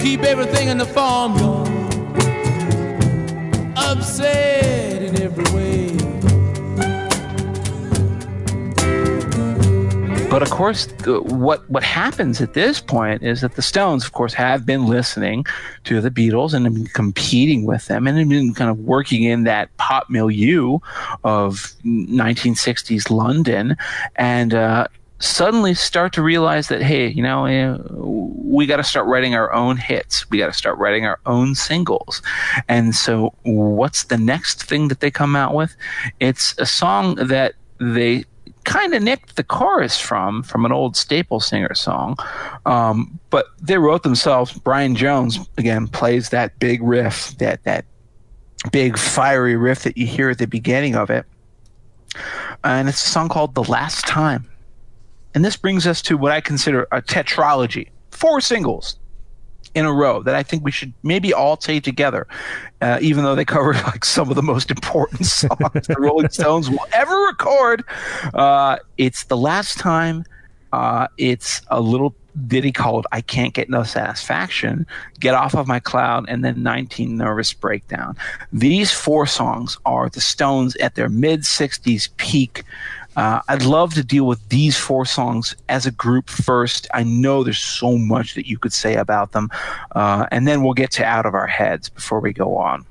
Keep 0.00 0.22
everything 0.22 0.68
in 0.68 0.78
the 0.78 0.86
farmyard 0.86 1.68
upset 3.76 5.17
every 5.28 5.44
way. 5.54 5.88
But 10.30 10.42
of 10.42 10.50
course, 10.50 10.86
the, 10.86 11.22
what 11.22 11.68
what 11.70 11.82
happens 11.82 12.40
at 12.40 12.52
this 12.52 12.80
point 12.80 13.22
is 13.22 13.40
that 13.40 13.54
the 13.54 13.62
Stones, 13.62 14.04
of 14.04 14.12
course, 14.12 14.34
have 14.34 14.66
been 14.66 14.86
listening 14.86 15.46
to 15.84 16.00
the 16.00 16.10
Beatles 16.10 16.52
and 16.52 16.66
have 16.66 16.74
been 16.74 16.86
competing 16.86 17.64
with 17.64 17.86
them, 17.86 18.06
and 18.06 18.18
have 18.18 18.28
been 18.28 18.54
kind 18.54 18.70
of 18.70 18.78
working 18.80 19.22
in 19.22 19.44
that 19.44 19.74
pop 19.78 20.10
milieu 20.10 20.78
of 21.24 21.72
1960s 21.84 23.10
London, 23.10 23.76
and 24.16 24.52
uh, 24.52 24.86
suddenly 25.20 25.74
start 25.74 26.12
to 26.14 26.22
realize 26.22 26.68
that 26.68 26.82
hey, 26.82 27.08
you 27.08 27.22
know, 27.22 27.44
eh, 27.46 27.76
we 27.90 28.66
got 28.66 28.76
to 28.76 28.84
start 28.84 29.06
writing 29.06 29.34
our 29.34 29.52
own 29.52 29.76
hits. 29.76 30.28
We 30.30 30.38
got 30.38 30.46
to 30.46 30.52
start 30.52 30.78
writing 30.78 31.04
our 31.04 31.18
own 31.26 31.54
singles. 31.54 32.22
And 32.68 32.94
so, 32.94 33.34
what's 33.42 34.04
the 34.04 34.18
next 34.18 34.64
thing 34.64 34.88
that 34.88 35.00
they 35.00 35.10
come 35.10 35.36
out 35.36 35.54
with? 35.54 35.76
It's 36.20 36.54
a 36.58 36.66
song 36.66 37.16
that 37.16 37.54
they 37.78 38.24
kind 38.64 38.92
of 38.92 39.02
nicked 39.02 39.36
the 39.36 39.44
chorus 39.44 39.98
from 39.98 40.42
from 40.42 40.66
an 40.66 40.72
old 40.72 40.94
staple 40.94 41.40
singer 41.40 41.74
song 41.74 42.14
um, 42.66 43.18
but 43.30 43.46
they 43.62 43.78
wrote 43.78 44.02
themselves 44.02 44.52
brian 44.58 44.94
jones 44.94 45.38
again 45.56 45.88
plays 45.88 46.28
that 46.28 46.58
big 46.58 46.82
riff 46.82 47.36
that 47.38 47.64
that 47.64 47.86
big 48.70 48.98
fiery 48.98 49.56
riff 49.56 49.84
that 49.84 49.96
you 49.96 50.06
hear 50.06 50.28
at 50.28 50.36
the 50.36 50.46
beginning 50.46 50.94
of 50.94 51.08
it 51.08 51.24
and 52.62 52.90
it's 52.90 53.02
a 53.02 53.08
song 53.08 53.30
called 53.30 53.54
the 53.54 53.64
last 53.64 54.06
time 54.06 54.46
and 55.38 55.44
this 55.44 55.56
brings 55.56 55.86
us 55.86 56.02
to 56.02 56.16
what 56.16 56.32
i 56.32 56.40
consider 56.40 56.88
a 56.90 57.00
tetralogy 57.00 57.90
four 58.10 58.40
singles 58.40 58.98
in 59.74 59.84
a 59.84 59.92
row 59.92 60.22
that 60.22 60.34
I 60.34 60.42
think 60.42 60.64
we 60.64 60.70
should 60.70 60.92
maybe 61.02 61.32
all 61.32 61.56
take 61.56 61.84
together, 61.84 62.26
uh, 62.80 62.98
even 63.00 63.22
though 63.22 63.34
they 63.34 63.44
cover 63.44 63.72
like 63.86 64.04
some 64.04 64.28
of 64.28 64.34
the 64.34 64.42
most 64.42 64.70
important 64.70 65.26
songs 65.26 65.86
the 65.86 65.96
Rolling 65.98 66.30
Stones 66.30 66.68
will 66.68 66.86
ever 66.92 67.14
record. 67.26 67.84
Uh, 68.34 68.78
it's 68.96 69.24
the 69.24 69.36
last 69.36 69.78
time. 69.78 70.24
Uh, 70.72 71.06
it's 71.16 71.62
a 71.68 71.80
little 71.80 72.14
ditty 72.46 72.72
called 72.72 73.06
"I 73.12 73.20
Can't 73.20 73.54
Get 73.54 73.70
No 73.70 73.84
Satisfaction," 73.84 74.86
"Get 75.20 75.34
Off 75.34 75.54
of 75.54 75.66
My 75.66 75.80
Cloud," 75.80 76.26
and 76.28 76.44
then 76.44 76.62
"19 76.62 77.16
Nervous 77.16 77.52
Breakdown." 77.52 78.16
These 78.52 78.92
four 78.92 79.26
songs 79.26 79.78
are 79.86 80.08
the 80.08 80.20
Stones 80.20 80.76
at 80.76 80.94
their 80.94 81.08
mid 81.08 81.40
'60s 81.42 82.08
peak. 82.16 82.64
Uh, 83.18 83.42
I'd 83.48 83.64
love 83.64 83.94
to 83.94 84.04
deal 84.04 84.28
with 84.28 84.48
these 84.48 84.76
four 84.76 85.04
songs 85.04 85.56
as 85.68 85.86
a 85.86 85.90
group 85.90 86.30
first. 86.30 86.86
I 86.94 87.02
know 87.02 87.42
there's 87.42 87.58
so 87.58 87.98
much 87.98 88.34
that 88.34 88.46
you 88.46 88.58
could 88.58 88.72
say 88.72 88.94
about 88.94 89.32
them, 89.32 89.50
uh, 89.96 90.26
and 90.30 90.46
then 90.46 90.62
we'll 90.62 90.74
get 90.74 90.92
to 90.92 91.04
out 91.04 91.26
of 91.26 91.34
our 91.34 91.48
heads 91.48 91.88
before 91.88 92.20
we 92.20 92.32
go 92.32 92.56
on. 92.56 92.86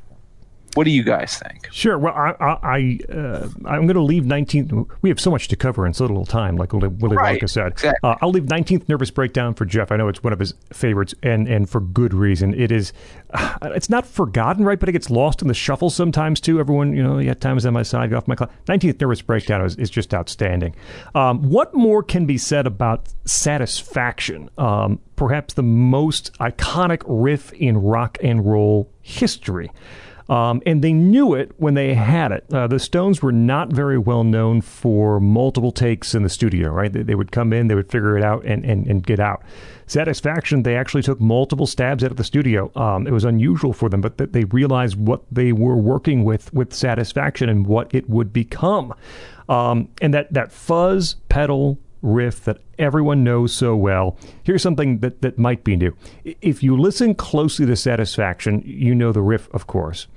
What 0.77 0.83
do 0.83 0.91
you 0.91 1.01
guys 1.03 1.39
think? 1.39 1.67
Sure. 1.71 1.97
Well, 1.97 2.13
I, 2.13 2.35
I, 2.39 2.57
I 2.63 2.99
uh, 3.11 3.49
I'm 3.65 3.87
going 3.87 3.95
to 3.95 4.01
leave 4.01 4.25
19th. 4.25 4.87
We 5.01 5.09
have 5.09 5.19
so 5.19 5.31
much 5.31 5.47
to 5.47 5.55
cover 5.55 5.87
in 5.87 5.93
so 5.93 6.05
little 6.05 6.23
time, 6.23 6.55
like 6.55 6.71
Willy, 6.71 6.87
Willy 6.89 7.17
Right, 7.17 7.41
Wonka 7.41 7.49
said. 7.49 7.71
exactly. 7.71 8.07
Uh, 8.07 8.15
I'll 8.21 8.29
leave 8.29 8.43
19th 8.43 8.87
Nervous 8.87 9.09
Breakdown 9.09 9.55
for 9.55 9.65
Jeff. 9.65 9.91
I 9.91 9.97
know 9.97 10.07
it's 10.07 10.23
one 10.23 10.33
of 10.33 10.39
his 10.39 10.53
favorites, 10.71 11.15
and 11.23 11.47
and 11.47 11.67
for 11.67 11.79
good 11.81 12.13
reason. 12.13 12.53
It 12.53 12.71
is. 12.71 12.93
Uh, 13.33 13.57
it's 13.63 13.89
not 13.89 14.05
forgotten, 14.05 14.63
right? 14.65 14.79
But 14.79 14.87
it 14.87 14.91
gets 14.91 15.09
lost 15.09 15.41
in 15.41 15.47
the 15.47 15.55
shuffle 15.55 15.89
sometimes 15.89 16.39
too. 16.39 16.59
Everyone, 16.59 16.95
you 16.95 17.01
know, 17.01 17.17
yeah, 17.17 17.33
time 17.33 17.57
is 17.57 17.65
on 17.65 17.73
my 17.73 17.81
side. 17.83 18.11
Go 18.11 18.17
off 18.17 18.27
my 18.27 18.35
clock. 18.35 18.51
19th 18.67 19.01
Nervous 19.01 19.23
Breakdown 19.23 19.65
is, 19.65 19.75
is 19.77 19.89
just 19.89 20.13
outstanding. 20.13 20.75
Um, 21.15 21.49
what 21.49 21.73
more 21.73 22.03
can 22.03 22.27
be 22.27 22.37
said 22.37 22.67
about 22.67 23.09
Satisfaction? 23.25 24.49
Um, 24.59 24.99
perhaps 25.15 25.55
the 25.55 25.63
most 25.63 26.31
iconic 26.39 27.01
riff 27.07 27.51
in 27.53 27.77
rock 27.77 28.17
and 28.23 28.45
roll 28.45 28.89
history. 29.01 29.71
Um, 30.29 30.61
and 30.65 30.81
they 30.81 30.91
knew 30.91 31.33
it 31.33 31.51
when 31.57 31.73
they 31.73 31.93
had 31.93 32.31
it. 32.31 32.45
Uh, 32.51 32.67
the 32.67 32.79
Stones 32.79 33.21
were 33.21 33.31
not 33.31 33.71
very 33.71 33.97
well 33.97 34.23
known 34.23 34.61
for 34.61 35.19
multiple 35.19 35.71
takes 35.71 36.13
in 36.13 36.23
the 36.23 36.29
studio, 36.29 36.69
right? 36.69 36.91
They, 36.91 37.01
they 37.03 37.15
would 37.15 37.31
come 37.31 37.53
in, 37.53 37.67
they 37.67 37.75
would 37.75 37.89
figure 37.89 38.17
it 38.17 38.23
out, 38.23 38.43
and, 38.43 38.65
and, 38.65 38.85
and 38.87 39.05
get 39.05 39.19
out. 39.19 39.43
Satisfaction, 39.85 40.63
they 40.63 40.75
actually 40.75 41.03
took 41.03 41.21
multiple 41.21 41.65
stabs 41.65 42.03
at 42.03 42.17
the 42.17 42.23
studio. 42.25 42.71
Um, 42.75 43.07
it 43.07 43.11
was 43.11 43.23
unusual 43.23 43.71
for 43.71 43.87
them, 43.87 44.01
but 44.01 44.17
th- 44.17 44.31
they 44.31 44.43
realized 44.45 44.97
what 44.97 45.21
they 45.31 45.53
were 45.53 45.77
working 45.77 46.25
with 46.25 46.53
with 46.53 46.73
Satisfaction 46.73 47.47
and 47.47 47.65
what 47.65 47.93
it 47.95 48.09
would 48.09 48.33
become. 48.33 48.93
Um, 49.47 49.87
and 50.01 50.13
that, 50.13 50.33
that 50.33 50.51
fuzz 50.51 51.15
pedal 51.29 51.79
riff 52.07 52.43
that 52.45 52.59
everyone 52.79 53.23
knows 53.23 53.53
so 53.53 53.75
well. 53.75 54.17
Here's 54.43 54.63
something 54.63 54.99
that, 54.99 55.21
that 55.21 55.37
might 55.37 55.63
be 55.63 55.75
new. 55.75 55.95
If 56.23 56.63
you 56.63 56.77
listen 56.77 57.13
closely 57.15 57.65
to 57.65 57.75
Satisfaction, 57.75 58.63
you 58.65 58.95
know 58.95 59.11
the 59.11 59.21
riff, 59.21 59.49
of 59.53 59.67
course. 59.67 60.07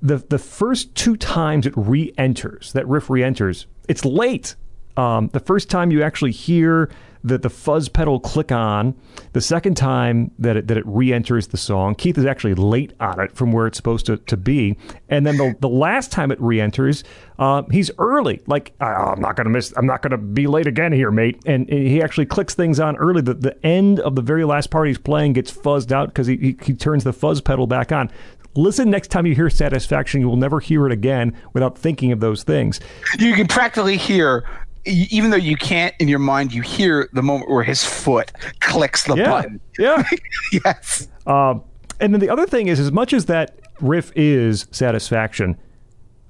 The 0.00 0.18
the 0.18 0.38
first 0.38 0.94
two 0.94 1.16
times 1.16 1.66
it 1.66 1.74
re-enters, 1.76 2.72
that 2.72 2.86
riff 2.86 3.10
re-enters, 3.10 3.66
it's 3.88 4.04
late. 4.04 4.54
Um, 4.96 5.28
the 5.32 5.40
first 5.40 5.68
time 5.70 5.90
you 5.90 6.02
actually 6.02 6.32
hear 6.32 6.90
the, 7.22 7.38
the 7.38 7.50
fuzz 7.50 7.88
pedal 7.88 8.20
click 8.20 8.52
on, 8.52 8.94
the 9.32 9.40
second 9.40 9.76
time 9.76 10.30
that 10.38 10.56
it, 10.56 10.68
that 10.68 10.76
it 10.76 10.84
re-enters 10.86 11.48
the 11.48 11.56
song, 11.56 11.94
Keith 11.94 12.18
is 12.18 12.24
actually 12.24 12.54
late 12.54 12.92
on 13.00 13.20
it 13.20 13.32
from 13.32 13.52
where 13.52 13.66
it's 13.66 13.76
supposed 13.76 14.06
to, 14.06 14.16
to 14.16 14.36
be. 14.36 14.76
And 15.08 15.26
then 15.26 15.36
the, 15.36 15.54
the 15.60 15.68
last 15.68 16.10
time 16.12 16.30
it 16.30 16.40
re-enters, 16.40 17.04
uh, 17.38 17.62
he's 17.70 17.90
early. 17.98 18.40
Like, 18.46 18.72
"Oh, 18.80 18.86
I'm 18.86 19.20
not 19.20 19.36
to 19.36 19.44
miss, 19.44 19.72
I'm 19.76 19.86
not 19.86 20.02
to 20.02 20.16
be 20.16 20.46
late 20.46 20.66
again 20.66 20.92
here, 20.92 21.10
mate. 21.10 21.40
And 21.46 21.68
he 21.68 22.02
actually 22.02 22.26
clicks 22.26 22.54
things 22.54 22.80
on 22.80 22.96
early. 22.96 23.20
The, 23.20 23.34
the 23.34 23.66
end 23.66 24.00
of 24.00 24.16
the 24.16 24.22
very 24.22 24.44
last 24.44 24.70
part 24.70 24.88
he's 24.88 24.98
playing 24.98 25.34
gets 25.34 25.52
fuzzed 25.52 25.92
out 25.92 26.08
because 26.08 26.26
he, 26.26 26.36
he, 26.36 26.56
he 26.62 26.74
turns 26.74 27.04
the 27.04 27.12
fuzz 27.12 27.40
pedal 27.40 27.66
back 27.66 27.92
on. 27.92 28.10
Listen 28.54 28.90
next 28.90 29.08
time 29.08 29.26
you 29.26 29.34
hear 29.34 29.50
Satisfaction. 29.50 30.20
You 30.20 30.28
will 30.28 30.36
never 30.36 30.58
hear 30.58 30.86
it 30.86 30.92
again 30.92 31.36
without 31.52 31.78
thinking 31.78 32.10
of 32.10 32.20
those 32.20 32.42
things. 32.42 32.80
You 33.18 33.34
can 33.34 33.46
practically 33.46 33.96
hear, 33.96 34.48
even 34.84 35.30
though 35.30 35.36
you 35.36 35.56
can't 35.56 35.94
in 35.98 36.08
your 36.08 36.18
mind, 36.18 36.52
you 36.52 36.62
hear 36.62 37.08
the 37.12 37.22
moment 37.22 37.50
where 37.50 37.62
his 37.62 37.84
foot 37.84 38.32
clicks 38.60 39.04
the 39.04 39.14
Yeah. 39.16 39.30
button. 39.30 39.60
Yeah. 39.78 40.02
yes. 40.64 41.08
Um, 41.26 41.62
and 42.00 42.14
then 42.14 42.20
the 42.20 42.30
other 42.30 42.46
thing 42.46 42.68
is, 42.68 42.78
as 42.80 42.92
much 42.92 43.12
as 43.12 43.26
that 43.26 43.58
riff 43.80 44.12
is 44.16 44.66
satisfaction, 44.70 45.56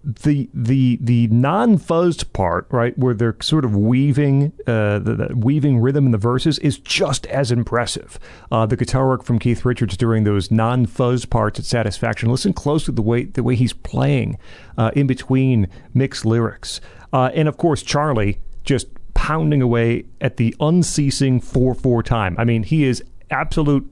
the 0.08 0.48
the 0.54 0.98
the 1.02 1.26
non-fuzzed 1.26 2.32
part, 2.32 2.66
right, 2.70 2.96
where 2.96 3.12
they're 3.12 3.36
sort 3.42 3.66
of 3.66 3.76
weaving 3.76 4.52
uh, 4.66 4.98
the, 5.00 5.28
the 5.28 5.36
weaving 5.36 5.80
rhythm 5.80 6.06
in 6.06 6.12
the 6.12 6.18
verses, 6.18 6.58
is 6.60 6.78
just 6.78 7.26
as 7.26 7.52
impressive. 7.52 8.18
Uh, 8.50 8.64
the 8.64 8.76
guitar 8.76 9.06
work 9.06 9.22
from 9.22 9.38
Keith 9.38 9.66
Richards 9.66 9.98
during 9.98 10.24
those 10.24 10.50
non-fuzzed 10.50 11.28
parts 11.28 11.58
at 11.58 11.66
Satisfaction. 11.66 12.30
Listen 12.30 12.54
close 12.54 12.86
to 12.86 12.92
the 12.92 13.02
way 13.02 13.24
the 13.24 13.42
way 13.42 13.54
he's 13.54 13.74
playing 13.74 14.38
uh, 14.78 14.90
in 14.96 15.06
between 15.06 15.68
mixed 15.92 16.24
lyrics, 16.24 16.80
uh, 17.12 17.30
and 17.34 17.46
of 17.46 17.58
course 17.58 17.82
Charlie 17.82 18.38
just 18.64 18.86
pounding 19.12 19.60
away 19.60 20.06
at 20.22 20.38
the 20.38 20.56
unceasing 20.58 21.38
four-four 21.38 22.02
time. 22.02 22.34
I 22.38 22.44
mean, 22.44 22.62
he 22.62 22.84
is 22.84 23.04
absolute 23.30 23.90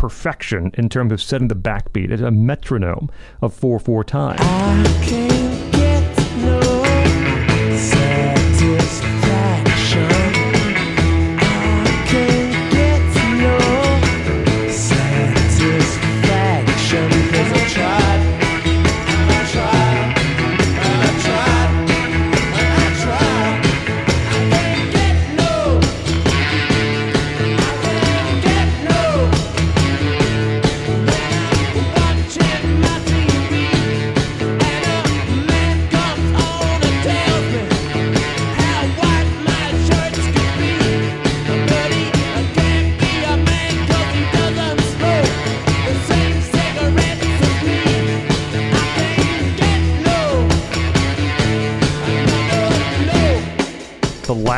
perfection 0.00 0.70
in 0.78 0.88
terms 0.88 1.12
of 1.12 1.20
setting 1.20 1.48
the 1.48 1.54
backbeat. 1.54 2.10
It's 2.10 2.22
a 2.22 2.30
metronome 2.30 3.10
of 3.42 3.52
4 3.52 3.78
4 3.78 4.02
time. 4.02 5.69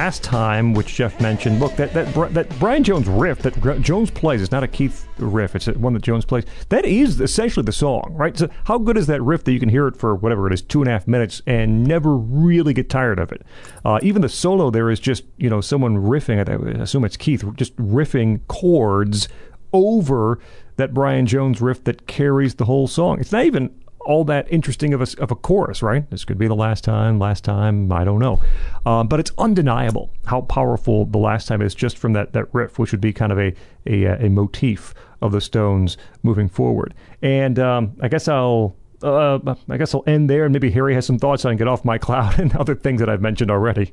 Last 0.02 0.24
time, 0.24 0.74
which 0.74 0.96
Jeff 0.96 1.20
mentioned, 1.20 1.60
look, 1.60 1.76
that, 1.76 1.94
that, 1.94 2.34
that 2.34 2.58
Brian 2.58 2.82
Jones 2.82 3.06
riff 3.06 3.38
that 3.42 3.80
Jones 3.80 4.10
plays, 4.10 4.42
it's 4.42 4.50
not 4.50 4.64
a 4.64 4.66
Keith 4.66 5.06
riff, 5.18 5.54
it's 5.54 5.68
one 5.68 5.92
that 5.92 6.02
Jones 6.02 6.24
plays. 6.24 6.44
That 6.70 6.84
is 6.84 7.20
essentially 7.20 7.62
the 7.62 7.70
song, 7.70 8.12
right? 8.16 8.36
So, 8.36 8.48
how 8.64 8.78
good 8.78 8.96
is 8.96 9.06
that 9.06 9.22
riff 9.22 9.44
that 9.44 9.52
you 9.52 9.60
can 9.60 9.68
hear 9.68 9.86
it 9.86 9.96
for 9.96 10.16
whatever 10.16 10.48
it 10.48 10.52
is, 10.54 10.60
two 10.60 10.80
and 10.80 10.88
a 10.88 10.90
half 10.90 11.06
minutes, 11.06 11.40
and 11.46 11.84
never 11.84 12.16
really 12.16 12.74
get 12.74 12.90
tired 12.90 13.20
of 13.20 13.30
it? 13.30 13.46
Uh, 13.84 14.00
even 14.02 14.22
the 14.22 14.28
solo 14.28 14.70
there 14.70 14.90
is 14.90 14.98
just, 14.98 15.22
you 15.36 15.48
know, 15.48 15.60
someone 15.60 15.96
riffing, 15.98 16.36
I 16.48 16.82
assume 16.82 17.04
it's 17.04 17.16
Keith, 17.16 17.44
just 17.54 17.76
riffing 17.76 18.40
chords 18.48 19.28
over 19.72 20.40
that 20.78 20.92
Brian 20.92 21.26
Jones 21.26 21.60
riff 21.60 21.84
that 21.84 22.08
carries 22.08 22.56
the 22.56 22.64
whole 22.64 22.88
song. 22.88 23.20
It's 23.20 23.30
not 23.30 23.44
even 23.44 23.72
all 24.04 24.24
that 24.24 24.50
interesting 24.50 24.94
of 24.94 25.00
a, 25.00 25.22
of 25.22 25.30
a 25.30 25.34
chorus, 25.34 25.82
right? 25.82 26.08
This 26.10 26.24
could 26.24 26.38
be 26.38 26.46
the 26.46 26.54
last 26.54 26.84
time, 26.84 27.18
last 27.18 27.44
time, 27.44 27.90
I 27.92 28.04
don't 28.04 28.18
know. 28.18 28.40
Um, 28.84 29.08
but 29.08 29.20
it's 29.20 29.30
undeniable 29.38 30.10
how 30.26 30.42
powerful 30.42 31.04
the 31.06 31.18
last 31.18 31.48
time 31.48 31.62
is 31.62 31.74
just 31.74 31.98
from 31.98 32.12
that, 32.14 32.32
that 32.32 32.52
riff, 32.52 32.78
which 32.78 32.92
would 32.92 33.00
be 33.00 33.12
kind 33.12 33.32
of 33.32 33.38
a, 33.38 33.54
a, 33.86 34.26
a 34.26 34.28
motif 34.28 34.94
of 35.20 35.32
the 35.32 35.40
Stones 35.40 35.96
moving 36.22 36.48
forward. 36.48 36.94
And 37.22 37.58
um, 37.58 37.96
I 38.00 38.08
guess 38.08 38.28
I'll. 38.28 38.76
Uh, 39.02 39.56
I 39.68 39.78
guess 39.78 39.96
I'll 39.96 40.04
end 40.06 40.30
there, 40.30 40.44
and 40.44 40.52
maybe 40.52 40.70
Harry 40.70 40.94
has 40.94 41.04
some 41.04 41.18
thoughts 41.18 41.44
on 41.44 41.56
"Get 41.56 41.66
Off 41.66 41.84
My 41.84 41.98
Cloud" 42.06 42.38
and 42.38 42.54
other 42.54 42.76
things 42.76 43.00
that 43.00 43.08
I've 43.08 43.20
mentioned 43.20 43.50
already. 43.50 43.92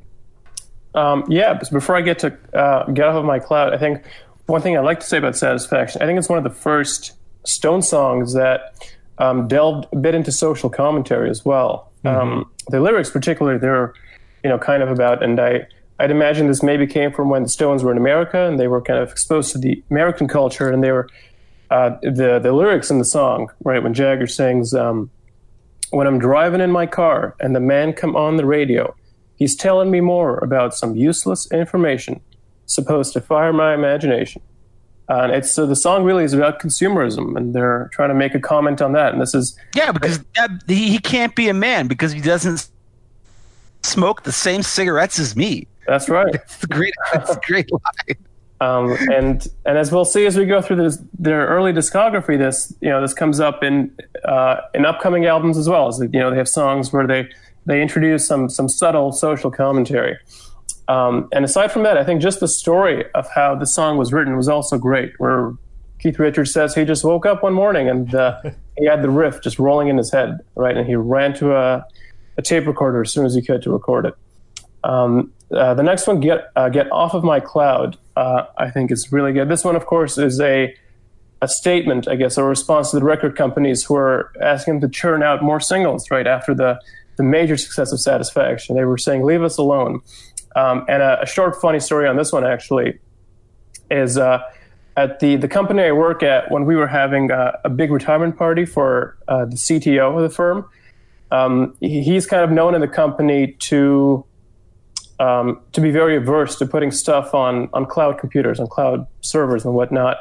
Um, 0.93 1.23
yeah, 1.27 1.55
but 1.55 1.69
before 1.71 1.95
I 1.95 2.01
get 2.01 2.19
to 2.19 2.37
uh, 2.53 2.91
get 2.91 3.05
off 3.05 3.15
of 3.15 3.25
my 3.25 3.39
cloud, 3.39 3.73
I 3.73 3.77
think 3.77 4.05
one 4.45 4.61
thing 4.61 4.77
I'd 4.77 4.85
like 4.85 4.99
to 4.99 5.05
say 5.05 5.17
about 5.17 5.35
Satisfaction, 5.35 6.01
I 6.01 6.05
think 6.05 6.19
it's 6.19 6.29
one 6.29 6.37
of 6.37 6.43
the 6.43 6.49
first 6.49 7.13
Stone 7.45 7.83
songs 7.83 8.33
that 8.33 8.75
um, 9.19 9.47
delved 9.47 9.87
a 9.91 9.97
bit 9.97 10.15
into 10.15 10.31
social 10.31 10.69
commentary 10.69 11.29
as 11.29 11.45
well. 11.45 11.91
Um, 12.05 12.49
the 12.69 12.79
lyrics, 12.79 13.09
particularly, 13.09 13.59
they're 13.59 13.93
you 14.43 14.49
know 14.49 14.57
kind 14.57 14.81
of 14.81 14.89
about, 14.89 15.21
and 15.21 15.39
I 15.39 15.67
I'd 15.99 16.11
imagine 16.11 16.47
this 16.47 16.63
maybe 16.63 16.87
came 16.87 17.11
from 17.11 17.29
when 17.29 17.43
the 17.43 17.49
Stones 17.49 17.83
were 17.83 17.91
in 17.91 17.97
America 17.97 18.47
and 18.47 18.59
they 18.59 18.67
were 18.67 18.81
kind 18.81 18.99
of 18.99 19.11
exposed 19.11 19.51
to 19.51 19.57
the 19.57 19.83
American 19.91 20.27
culture, 20.27 20.69
and 20.69 20.83
they 20.83 20.91
were 20.91 21.09
uh, 21.69 21.91
the 22.01 22.39
the 22.41 22.53
lyrics 22.53 22.89
in 22.89 22.97
the 22.97 23.05
song, 23.05 23.49
right? 23.63 23.83
When 23.83 23.93
Jagger 23.93 24.27
sings, 24.27 24.73
um, 24.73 25.09
"When 25.91 26.07
I'm 26.07 26.19
driving 26.19 26.61
in 26.61 26.71
my 26.71 26.85
car 26.85 27.35
and 27.39 27.55
the 27.55 27.59
man 27.59 27.93
come 27.93 28.15
on 28.15 28.37
the 28.37 28.45
radio." 28.45 28.95
He's 29.35 29.55
telling 29.55 29.89
me 29.89 30.01
more 30.01 30.37
about 30.39 30.75
some 30.75 30.97
useless 30.97 31.49
information 31.49 32.19
supposed 32.65 33.13
to 33.13 33.21
fire 33.21 33.53
my 33.53 33.73
imagination. 33.73 34.41
And 35.09 35.31
it's 35.31 35.51
so 35.51 35.65
the 35.65 35.75
song 35.75 36.03
really 36.03 36.23
is 36.23 36.33
about 36.33 36.59
consumerism, 36.59 37.35
and 37.35 37.55
they're 37.55 37.89
trying 37.91 38.09
to 38.09 38.15
make 38.15 38.35
a 38.35 38.39
comment 38.39 38.79
on 38.79 38.91
that. 38.93 39.11
And 39.11 39.19
this 39.19 39.33
is 39.33 39.57
Yeah, 39.75 39.91
because 39.91 40.19
that, 40.35 40.51
he, 40.67 40.99
can't 40.99 41.35
be 41.35 41.49
a 41.49 41.53
man 41.53 41.87
because 41.87 42.11
he 42.11 42.21
doesn't 42.21 42.69
smoke 43.81 44.21
the 44.21 44.31
same 44.31 44.61
cigarettes 44.61 45.17
as 45.17 45.35
me. 45.35 45.67
that's 45.87 46.09
right. 46.09 46.35
It's 46.35 46.63
a 46.63 46.67
great, 46.67 46.93
it's 47.13 47.31
a 47.31 47.41
great 47.43 47.71
line. 47.71 48.17
Um, 48.61 48.97
and 49.11 49.47
and 49.65 49.77
as 49.77 49.91
we'll 49.91 50.05
see 50.05 50.25
as 50.25 50.37
we 50.37 50.45
go 50.45 50.61
through 50.61 50.75
this, 50.75 50.99
their 51.17 51.47
early 51.47 51.73
discography, 51.73 52.37
this 52.37 52.73
you 52.81 52.89
know 52.89 53.01
this 53.01 53.13
comes 53.13 53.39
up 53.39 53.63
in 53.63 53.91
uh, 54.25 54.57
in 54.75 54.85
upcoming 54.85 55.25
albums 55.25 55.57
as 55.57 55.67
well. 55.67 55.87
As 55.87 55.99
you 55.99 56.07
know, 56.19 56.29
they 56.29 56.37
have 56.37 56.49
songs 56.49 56.93
where 56.93 57.07
they 57.07 57.29
they 57.65 57.81
introduce 57.81 58.27
some 58.27 58.49
some 58.49 58.69
subtle 58.69 59.11
social 59.11 59.49
commentary. 59.49 60.17
Um, 60.89 61.29
and 61.31 61.45
aside 61.45 61.71
from 61.71 61.83
that, 61.83 61.97
I 61.97 62.03
think 62.03 62.19
just 62.19 62.39
the 62.39 62.47
story 62.47 63.05
of 63.13 63.29
how 63.29 63.53
the 63.53 63.67
song 63.67 63.97
was 63.97 64.11
written 64.11 64.35
was 64.35 64.49
also 64.49 64.79
great. 64.79 65.13
Where 65.19 65.53
Keith 65.99 66.17
Richards 66.17 66.51
says 66.51 66.73
he 66.73 66.83
just 66.83 67.03
woke 67.03 67.27
up 67.27 67.43
one 67.43 67.53
morning 67.53 67.87
and 67.87 68.13
uh, 68.15 68.41
he 68.77 68.85
had 68.85 69.03
the 69.03 69.09
riff 69.09 69.41
just 69.41 69.59
rolling 69.59 69.87
in 69.87 69.97
his 69.97 70.11
head, 70.11 70.39
right, 70.55 70.75
and 70.75 70.87
he 70.87 70.95
ran 70.95 71.33
to 71.35 71.55
a, 71.55 71.85
a 72.37 72.41
tape 72.41 72.65
recorder 72.65 73.01
as 73.03 73.13
soon 73.13 73.25
as 73.25 73.35
he 73.35 73.41
could 73.41 73.61
to 73.61 73.71
record 73.71 74.07
it. 74.07 74.15
Um, 74.83 75.31
uh, 75.51 75.75
the 75.75 75.83
next 75.83 76.07
one, 76.07 76.19
get 76.19 76.51
uh, 76.55 76.69
get 76.69 76.91
off 76.91 77.13
of 77.13 77.23
my 77.23 77.39
cloud. 77.39 77.97
Uh, 78.15 78.45
I 78.57 78.71
think 78.71 78.91
is 78.91 79.11
really 79.11 79.31
good. 79.31 79.47
This 79.47 79.63
one, 79.63 79.75
of 79.75 79.85
course, 79.85 80.17
is 80.17 80.41
a 80.41 80.75
a 81.41 81.47
statement, 81.47 82.07
I 82.07 82.15
guess, 82.15 82.37
a 82.37 82.43
response 82.43 82.91
to 82.91 82.99
the 82.99 83.05
record 83.05 83.35
companies 83.35 83.83
who 83.83 83.95
are 83.95 84.31
asking 84.41 84.79
them 84.79 84.89
to 84.89 84.95
churn 84.95 85.23
out 85.23 85.41
more 85.41 85.59
singles 85.59 86.09
right 86.09 86.27
after 86.27 86.55
the 86.55 86.79
the 87.17 87.23
major 87.23 87.57
success 87.57 87.91
of 87.91 87.99
Satisfaction. 87.99 88.75
They 88.75 88.85
were 88.85 88.97
saying, 88.97 89.23
"Leave 89.23 89.43
us 89.43 89.57
alone." 89.57 90.01
Um, 90.55 90.85
and 90.87 91.01
a, 91.01 91.21
a 91.21 91.25
short, 91.25 91.59
funny 91.61 91.79
story 91.79 92.07
on 92.07 92.17
this 92.17 92.31
one 92.31 92.45
actually 92.45 92.99
is 93.91 94.17
uh, 94.17 94.41
at 94.97 95.19
the 95.19 95.35
the 95.35 95.47
company 95.47 95.83
I 95.83 95.91
work 95.91 96.23
at 96.23 96.51
when 96.51 96.65
we 96.65 96.75
were 96.75 96.87
having 96.87 97.31
uh, 97.31 97.57
a 97.63 97.69
big 97.69 97.91
retirement 97.91 98.37
party 98.37 98.65
for 98.65 99.17
uh, 99.27 99.45
the 99.45 99.55
CTO 99.55 100.15
of 100.15 100.21
the 100.21 100.29
firm. 100.29 100.65
Um, 101.31 101.75
he, 101.79 102.01
he's 102.01 102.25
kind 102.25 102.43
of 102.43 102.51
known 102.51 102.75
in 102.75 102.81
the 102.81 102.87
company 102.87 103.53
to 103.59 104.25
um, 105.19 105.59
to 105.73 105.81
be 105.81 105.91
very 105.91 106.15
averse 106.15 106.57
to 106.57 106.65
putting 106.65 106.91
stuff 106.91 107.33
on 107.33 107.69
on 107.73 107.85
cloud 107.85 108.17
computers, 108.17 108.59
on 108.59 108.67
cloud 108.67 109.05
servers, 109.21 109.65
and 109.65 109.73
whatnot. 109.73 110.17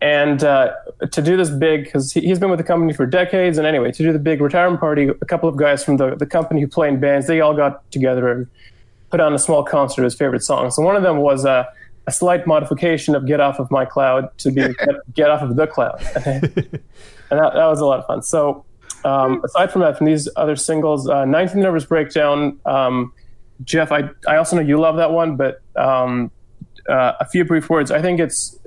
And 0.00 0.44
uh, 0.44 0.74
to 1.12 1.22
do 1.22 1.36
this 1.36 1.48
big, 1.48 1.84
because 1.84 2.12
he, 2.12 2.20
he's 2.20 2.38
been 2.38 2.50
with 2.50 2.58
the 2.58 2.64
company 2.64 2.92
for 2.92 3.06
decades, 3.06 3.56
and 3.56 3.66
anyway, 3.66 3.90
to 3.90 4.02
do 4.02 4.12
the 4.12 4.18
big 4.18 4.40
retirement 4.42 4.80
party, 4.80 5.08
a 5.08 5.24
couple 5.24 5.48
of 5.48 5.56
guys 5.56 5.82
from 5.82 5.96
the, 5.96 6.14
the 6.14 6.26
company 6.26 6.60
who 6.60 6.68
play 6.68 6.88
in 6.88 7.00
bands, 7.00 7.26
they 7.26 7.40
all 7.40 7.54
got 7.54 7.90
together 7.90 8.30
and 8.30 8.46
put 9.14 9.20
on 9.20 9.32
a 9.32 9.38
small 9.38 9.62
concert 9.62 10.00
of 10.02 10.06
his 10.06 10.16
favorite 10.16 10.42
songs. 10.42 10.76
And 10.76 10.84
one 10.84 10.96
of 10.96 11.04
them 11.04 11.18
was 11.18 11.44
a, 11.44 11.68
a 12.08 12.10
slight 12.10 12.48
modification 12.48 13.14
of 13.14 13.26
"Get 13.26 13.38
Off 13.38 13.60
of 13.60 13.70
My 13.70 13.84
Cloud" 13.84 14.36
to 14.38 14.50
be 14.50 14.62
"Get, 14.62 14.96
Get 15.14 15.30
Off 15.30 15.40
of 15.40 15.54
the 15.54 15.68
Cloud," 15.68 16.02
and 16.26 16.42
that, 17.30 17.54
that 17.54 17.66
was 17.66 17.78
a 17.78 17.86
lot 17.86 18.00
of 18.00 18.06
fun. 18.06 18.22
So, 18.22 18.64
um, 19.04 19.40
aside 19.44 19.70
from 19.70 19.82
that, 19.82 19.96
from 19.96 20.08
these 20.08 20.28
other 20.34 20.56
singles, 20.56 21.08
uh, 21.08 21.24
"19 21.26 21.62
Nervous 21.62 21.84
Breakdown." 21.84 22.58
Um, 22.66 23.12
Jeff, 23.62 23.92
I 23.92 24.10
I 24.26 24.34
also 24.34 24.56
know 24.56 24.62
you 24.62 24.80
love 24.80 24.96
that 24.96 25.12
one, 25.12 25.36
but 25.36 25.62
um, 25.76 26.32
uh, 26.88 27.12
a 27.20 27.24
few 27.24 27.44
brief 27.44 27.70
words. 27.70 27.92
I 27.92 28.02
think 28.02 28.18
it's 28.18 28.58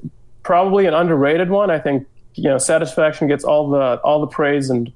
probably 0.43 0.85
an 0.85 0.93
underrated 0.93 1.49
one. 1.49 1.69
I 1.69 1.79
think 1.79 2.07
you 2.35 2.45
know 2.45 2.57
Satisfaction 2.57 3.27
gets 3.27 3.43
all 3.43 3.69
the 3.69 3.99
all 4.01 4.21
the 4.21 4.27
praise 4.27 4.69
and 4.69 4.93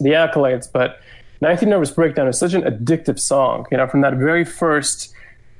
the 0.00 0.12
accolades, 0.12 0.66
but 0.72 0.98
19 1.42 1.68
Nervous 1.68 1.90
Breakdown 1.90 2.28
is 2.28 2.38
such 2.38 2.54
an 2.54 2.62
addictive 2.62 3.18
song. 3.18 3.66
You 3.72 3.76
know, 3.76 3.88
from 3.88 4.00
that 4.02 4.14
very 4.14 4.44
first 4.44 5.12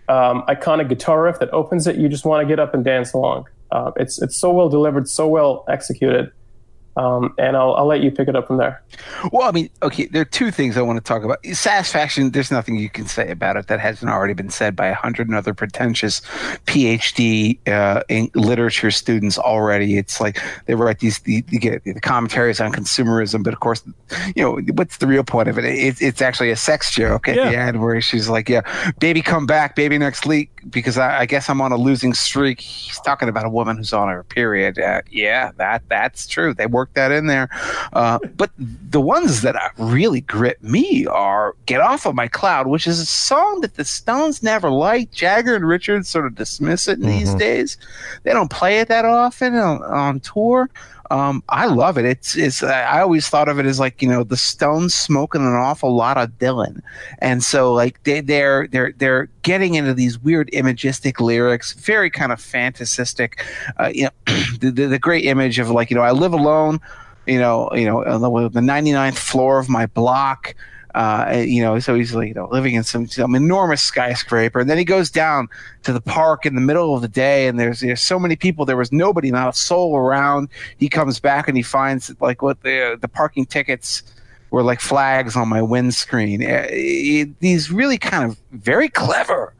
um, 0.08 0.44
iconic 0.48 0.88
guitar 0.88 1.24
riff 1.24 1.40
that 1.40 1.52
opens 1.52 1.88
it, 1.88 1.96
you 1.96 2.08
just 2.08 2.24
want 2.24 2.40
to 2.40 2.48
get 2.48 2.60
up 2.60 2.72
and 2.72 2.84
dance 2.84 3.12
along. 3.12 3.48
Uh, 3.72 3.90
it's 3.96 4.22
it's 4.22 4.36
so 4.36 4.52
well 4.52 4.68
delivered, 4.68 5.08
so 5.08 5.26
well 5.26 5.64
executed, 5.68 6.30
um, 6.96 7.34
and 7.38 7.56
I'll 7.56 7.74
I'll 7.74 7.86
let 7.86 8.02
you 8.02 8.10
pick 8.10 8.28
it 8.28 8.36
up 8.36 8.46
from 8.46 8.58
there. 8.58 8.82
Well, 9.32 9.48
I 9.48 9.52
mean, 9.52 9.70
okay, 9.82 10.06
there 10.06 10.22
are 10.22 10.26
two 10.26 10.50
things 10.50 10.76
I 10.76 10.82
want 10.82 10.98
to 10.98 11.02
talk 11.04 11.24
about. 11.24 11.44
Satisfaction, 11.46 12.30
there's 12.32 12.50
nothing 12.50 12.76
you 12.76 12.90
can 12.90 13.06
say 13.06 13.30
about 13.30 13.56
it 13.56 13.66
that 13.68 13.80
hasn't 13.80 14.10
already 14.10 14.34
been 14.34 14.50
said 14.50 14.76
by 14.76 14.86
a 14.88 14.94
hundred 14.94 15.32
other 15.32 15.54
pretentious 15.54 16.20
PhD 16.66 17.58
uh, 17.68 18.02
in 18.08 18.30
literature 18.34 18.90
students 18.90 19.38
already. 19.38 19.96
It's 19.96 20.20
like 20.20 20.38
they 20.66 20.74
write 20.74 21.00
these, 21.00 21.20
the, 21.20 21.44
you 21.48 21.58
get 21.60 21.84
the 21.84 22.00
commentaries 22.00 22.60
on 22.60 22.72
consumerism, 22.72 23.42
but 23.42 23.52
of 23.52 23.60
course, 23.60 23.82
you 24.34 24.42
know, 24.42 24.58
what's 24.74 24.98
the 24.98 25.06
real 25.06 25.24
point 25.24 25.48
of 25.48 25.58
it? 25.58 25.64
it 25.64 26.00
it's 26.00 26.22
actually 26.22 26.50
a 26.50 26.56
sex 26.56 26.92
joke 26.94 27.28
at 27.28 27.36
Yeah. 27.36 27.50
the 27.50 27.56
end 27.56 27.80
where 27.82 28.00
she's 28.00 28.28
like, 28.28 28.48
yeah, 28.48 28.62
baby, 28.98 29.22
come 29.22 29.46
back, 29.46 29.76
baby, 29.76 29.98
next 29.98 30.26
week, 30.26 30.50
because 30.70 30.98
I, 30.98 31.20
I 31.20 31.26
guess 31.26 31.48
I'm 31.48 31.60
on 31.60 31.72
a 31.72 31.76
losing 31.76 32.14
streak. 32.14 32.60
He's 32.60 32.98
talking 33.00 33.28
about 33.28 33.44
a 33.44 33.50
woman 33.50 33.76
who's 33.76 33.92
on 33.92 34.08
her 34.08 34.24
period. 34.24 34.78
Uh, 34.78 35.02
yeah, 35.10 35.52
that 35.56 35.82
that's 35.88 36.26
true. 36.26 36.54
They 36.54 36.66
worked 36.82 36.94
that 36.94 37.12
in 37.12 37.26
there. 37.28 37.48
Uh, 37.92 38.18
but 38.36 38.50
the 38.58 39.00
ones 39.00 39.42
that 39.42 39.54
really 39.78 40.20
grip 40.22 40.60
me 40.62 41.06
are 41.06 41.54
"Get 41.66 41.80
Off 41.80 42.06
of 42.06 42.16
My 42.16 42.26
Cloud," 42.26 42.66
which 42.66 42.88
is 42.88 42.98
a 42.98 43.06
song 43.06 43.60
that 43.60 43.76
the 43.76 43.84
Stones 43.84 44.42
never 44.42 44.68
liked. 44.68 45.12
Jagger 45.12 45.54
and 45.54 45.66
Richards 45.66 46.08
sort 46.08 46.26
of 46.26 46.34
dismiss 46.34 46.88
it 46.88 47.00
these 47.00 47.34
days. 47.34 47.78
They 48.24 48.32
don't 48.32 48.50
play 48.50 48.80
it 48.80 48.88
that 48.88 49.04
often 49.04 49.54
on, 49.54 49.82
on 49.84 50.18
tour. 50.20 50.68
Um, 51.12 51.44
I 51.50 51.66
love 51.66 51.98
it. 51.98 52.06
It's 52.06 52.34
it's. 52.38 52.62
I 52.62 53.02
always 53.02 53.28
thought 53.28 53.46
of 53.46 53.58
it 53.58 53.66
as 53.66 53.78
like 53.78 54.00
you 54.00 54.08
know 54.08 54.24
the 54.24 54.36
Stones 54.38 54.94
smoking 54.94 55.42
an 55.42 55.52
awful 55.52 55.94
lot 55.94 56.16
of 56.16 56.30
Dylan, 56.38 56.80
and 57.18 57.44
so 57.44 57.74
like 57.74 58.02
they 58.04 58.22
they're 58.22 58.66
they're 58.68 58.92
they're 58.92 59.28
getting 59.42 59.74
into 59.74 59.92
these 59.92 60.18
weird 60.18 60.48
imagistic 60.54 61.20
lyrics, 61.20 61.74
very 61.74 62.08
kind 62.08 62.32
of 62.32 62.40
fantasistic. 62.40 63.44
Uh, 63.78 63.90
you 63.92 64.04
know, 64.04 64.10
the, 64.60 64.70
the 64.70 64.86
the 64.86 64.98
great 64.98 65.26
image 65.26 65.58
of 65.58 65.70
like 65.70 65.90
you 65.90 65.96
know 65.96 66.02
I 66.02 66.12
live 66.12 66.32
alone, 66.32 66.80
you 67.26 67.38
know 67.38 67.68
you 67.74 67.84
know 67.84 68.02
on 68.06 68.22
the, 68.22 68.48
the 68.48 68.66
99th 68.66 69.18
floor 69.18 69.58
of 69.58 69.68
my 69.68 69.84
block. 69.84 70.54
Uh, 70.94 71.42
you 71.46 71.62
know, 71.62 71.78
so 71.78 71.94
he's 71.94 72.14
like, 72.14 72.28
you 72.28 72.34
know, 72.34 72.48
living 72.50 72.74
in 72.74 72.82
some, 72.82 73.06
some 73.06 73.34
enormous 73.34 73.80
skyscraper, 73.80 74.60
and 74.60 74.68
then 74.68 74.78
he 74.78 74.84
goes 74.84 75.10
down 75.10 75.48
to 75.84 75.92
the 75.92 76.00
park 76.00 76.44
in 76.44 76.54
the 76.54 76.60
middle 76.60 76.94
of 76.94 77.00
the 77.00 77.08
day, 77.08 77.46
and 77.46 77.58
there's 77.58 77.80
there's 77.80 78.02
so 78.02 78.18
many 78.18 78.36
people, 78.36 78.64
there 78.64 78.76
was 78.76 78.92
nobody, 78.92 79.30
not 79.30 79.48
a 79.48 79.56
soul 79.56 79.96
around. 79.96 80.48
He 80.76 80.88
comes 80.88 81.18
back 81.18 81.48
and 81.48 81.56
he 81.56 81.62
finds 81.62 82.14
like 82.20 82.42
what 82.42 82.62
the 82.62 82.98
the 83.00 83.08
parking 83.08 83.46
tickets 83.46 84.02
were 84.50 84.62
like 84.62 84.80
flags 84.80 85.34
on 85.34 85.48
my 85.48 85.62
windscreen. 85.62 86.44
Uh, 86.44 86.66
these 87.40 87.70
really 87.72 87.98
kind 87.98 88.30
of 88.30 88.38
very 88.52 88.88
clever, 88.88 89.54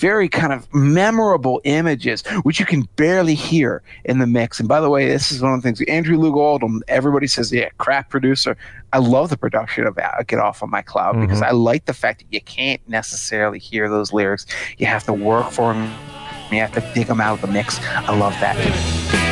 very 0.00 0.28
kind 0.28 0.52
of 0.52 0.66
memorable 0.74 1.60
images, 1.64 2.26
which 2.42 2.58
you 2.58 2.66
can 2.66 2.88
barely 2.96 3.34
hear 3.34 3.82
in 4.06 4.18
the 4.18 4.26
mix. 4.26 4.58
And 4.58 4.68
by 4.68 4.80
the 4.80 4.88
way, 4.88 5.06
this 5.06 5.30
is 5.30 5.42
one 5.42 5.52
of 5.52 5.60
the 5.60 5.68
things. 5.68 5.80
Andrew 5.82 6.16
Loog 6.16 6.36
Oldham, 6.36 6.82
everybody 6.88 7.26
says, 7.26 7.52
yeah, 7.52 7.68
crap 7.78 8.08
producer. 8.08 8.56
I 8.92 8.98
love 8.98 9.28
the 9.28 9.36
production 9.36 9.86
of 9.86 9.98
Get 10.26 10.38
Off 10.38 10.62
of 10.62 10.70
My 10.70 10.82
Cloud 10.82 11.20
because 11.20 11.40
mm-hmm. 11.40 11.50
I 11.50 11.52
like 11.52 11.84
the 11.84 11.94
fact 11.94 12.20
that 12.20 12.26
you 12.32 12.40
can't 12.40 12.80
necessarily 12.88 13.58
hear 13.58 13.88
those 13.88 14.12
lyrics. 14.12 14.46
You 14.78 14.86
have 14.86 15.04
to 15.04 15.12
work 15.12 15.50
for 15.50 15.74
them. 15.74 15.92
You 16.50 16.58
have 16.58 16.72
to 16.72 16.92
dig 16.94 17.06
them 17.06 17.20
out 17.20 17.34
of 17.34 17.40
the 17.42 17.46
mix. 17.46 17.78
I 17.80 18.16
love 18.16 18.32
that. 18.40 19.29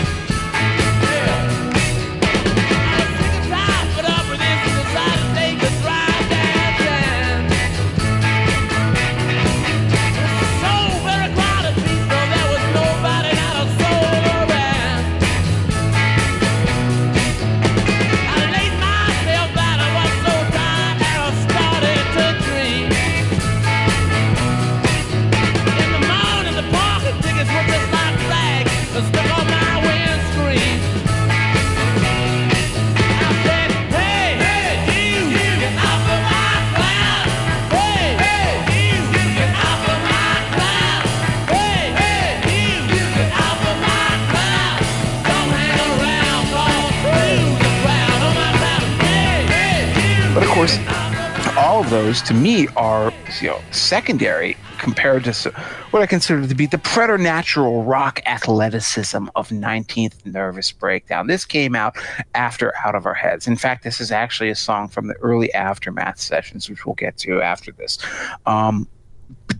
Those 52.08 52.22
to 52.22 52.32
me 52.32 52.66
are 52.68 53.12
you 53.42 53.48
know 53.48 53.60
secondary 53.70 54.56
compared 54.78 55.24
to 55.24 55.50
what 55.90 56.00
I 56.00 56.06
consider 56.06 56.46
to 56.46 56.54
be 56.54 56.64
the 56.64 56.78
preternatural 56.78 57.84
rock 57.84 58.22
athleticism 58.24 59.26
of 59.36 59.50
19th 59.50 60.24
Nervous 60.24 60.72
Breakdown. 60.72 61.26
This 61.26 61.44
came 61.44 61.74
out 61.74 61.96
after 62.34 62.72
Out 62.82 62.94
of 62.94 63.04
Our 63.04 63.12
Heads. 63.12 63.46
In 63.46 63.56
fact, 63.56 63.84
this 63.84 64.00
is 64.00 64.10
actually 64.10 64.48
a 64.48 64.54
song 64.54 64.88
from 64.88 65.08
the 65.08 65.16
early 65.16 65.52
Aftermath 65.52 66.18
sessions, 66.18 66.70
which 66.70 66.86
we'll 66.86 66.94
get 66.94 67.18
to 67.18 67.42
after 67.42 67.72
this. 67.72 67.98
Um, 68.46 68.88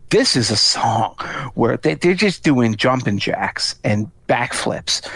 this 0.09 0.35
is 0.35 0.51
a 0.51 0.57
song 0.57 1.17
where 1.53 1.77
they, 1.77 1.97
they're 1.97 2.15
just 2.15 2.45
doing 2.45 2.77
jumping 2.77 3.19
jacks 3.19 3.75
and 3.85 4.11
backflips 4.29 5.09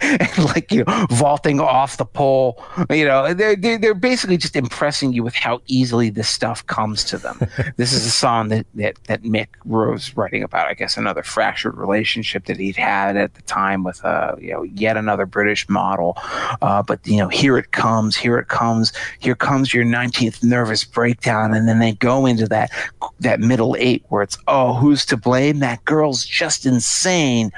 and 0.00 0.44
like 0.54 0.72
you 0.72 0.84
know 0.84 1.06
vaulting 1.10 1.60
off 1.60 1.96
the 1.96 2.04
pole. 2.04 2.62
You 2.88 3.04
know, 3.04 3.34
they're, 3.34 3.56
they're 3.56 3.78
they're 3.78 3.94
basically 3.94 4.36
just 4.36 4.56
impressing 4.56 5.12
you 5.12 5.22
with 5.22 5.34
how 5.34 5.60
easily 5.66 6.10
this 6.10 6.28
stuff 6.28 6.66
comes 6.66 7.04
to 7.04 7.18
them. 7.18 7.38
this 7.76 7.92
is 7.92 8.06
a 8.06 8.10
song 8.10 8.48
that 8.48 8.66
that 8.74 8.96
that 9.04 9.22
Mick 9.22 9.48
was 9.64 10.16
writing 10.16 10.42
about. 10.42 10.68
I 10.68 10.74
guess 10.74 10.96
another 10.96 11.22
fractured 11.22 11.76
relationship 11.76 12.46
that 12.46 12.56
he'd 12.56 12.76
had 12.76 13.16
at 13.16 13.34
the 13.34 13.42
time 13.42 13.84
with 13.84 14.04
uh 14.04 14.36
you 14.38 14.52
know 14.52 14.62
yet 14.62 14.96
another 14.96 15.26
British 15.26 15.68
model. 15.68 16.16
Uh, 16.62 16.82
but 16.82 17.04
you 17.06 17.16
know, 17.16 17.28
here 17.28 17.58
it 17.58 17.72
comes, 17.72 18.16
here 18.16 18.38
it 18.38 18.48
comes, 18.48 18.92
here 19.18 19.34
comes 19.34 19.74
your 19.74 19.84
19th 19.84 20.42
nervous 20.42 20.84
breakdown, 20.84 21.54
and 21.54 21.68
then 21.68 21.78
they 21.78 21.92
go 21.92 22.26
into 22.26 22.46
that 22.46 22.70
that 23.20 23.40
middle 23.40 23.76
eight 23.78 24.04
where 24.08 24.22
it's 24.22 24.38
oh 24.46 24.74
who's 24.74 25.04
to 25.06 25.16
blame? 25.16 25.58
That 25.58 25.84
girl's 25.84 26.24
just 26.24 26.66
insane, 26.66 27.50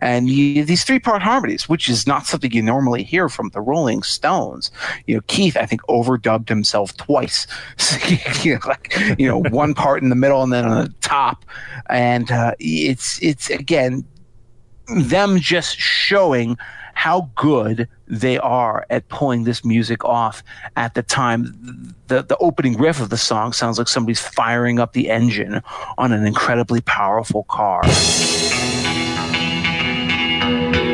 and 0.00 0.28
you, 0.28 0.59
these 0.62 0.84
three 0.84 0.98
part 0.98 1.22
harmonies, 1.22 1.68
which 1.68 1.88
is 1.88 2.06
not 2.06 2.26
something 2.26 2.52
you 2.52 2.62
normally 2.62 3.02
hear 3.02 3.28
from 3.28 3.50
the 3.50 3.60
Rolling 3.60 4.02
Stones. 4.02 4.70
You 5.06 5.16
know, 5.16 5.22
Keith 5.26 5.56
I 5.56 5.66
think 5.66 5.82
overdubbed 5.82 6.48
himself 6.48 6.96
twice. 6.96 7.46
you 8.44 8.54
know, 8.54 8.60
like 8.66 8.94
you 9.18 9.28
know 9.28 9.42
one 9.50 9.74
part 9.74 10.02
in 10.02 10.08
the 10.08 10.16
middle 10.16 10.42
and 10.42 10.52
then 10.52 10.66
on 10.66 10.84
the 10.84 10.94
top, 11.00 11.44
and 11.88 12.30
uh, 12.30 12.54
it's 12.58 13.22
it's 13.22 13.50
again 13.50 14.04
them 14.86 15.38
just 15.38 15.76
showing 15.76 16.56
how 16.94 17.30
good 17.34 17.88
they 18.08 18.38
are 18.38 18.84
at 18.90 19.08
pulling 19.08 19.44
this 19.44 19.64
music 19.64 20.04
off 20.04 20.42
at 20.76 20.94
the 20.94 21.02
time. 21.02 21.94
The, 22.08 22.22
the 22.22 22.36
opening 22.38 22.76
riff 22.76 23.00
of 23.00 23.08
the 23.08 23.16
song 23.16 23.52
sounds 23.52 23.78
like 23.78 23.88
somebody's 23.88 24.20
firing 24.20 24.78
up 24.78 24.92
the 24.92 25.08
engine 25.08 25.62
on 25.96 26.12
an 26.12 26.26
incredibly 26.26 26.80
powerful 26.82 27.44
car. 27.44 27.82
Never 30.50 30.89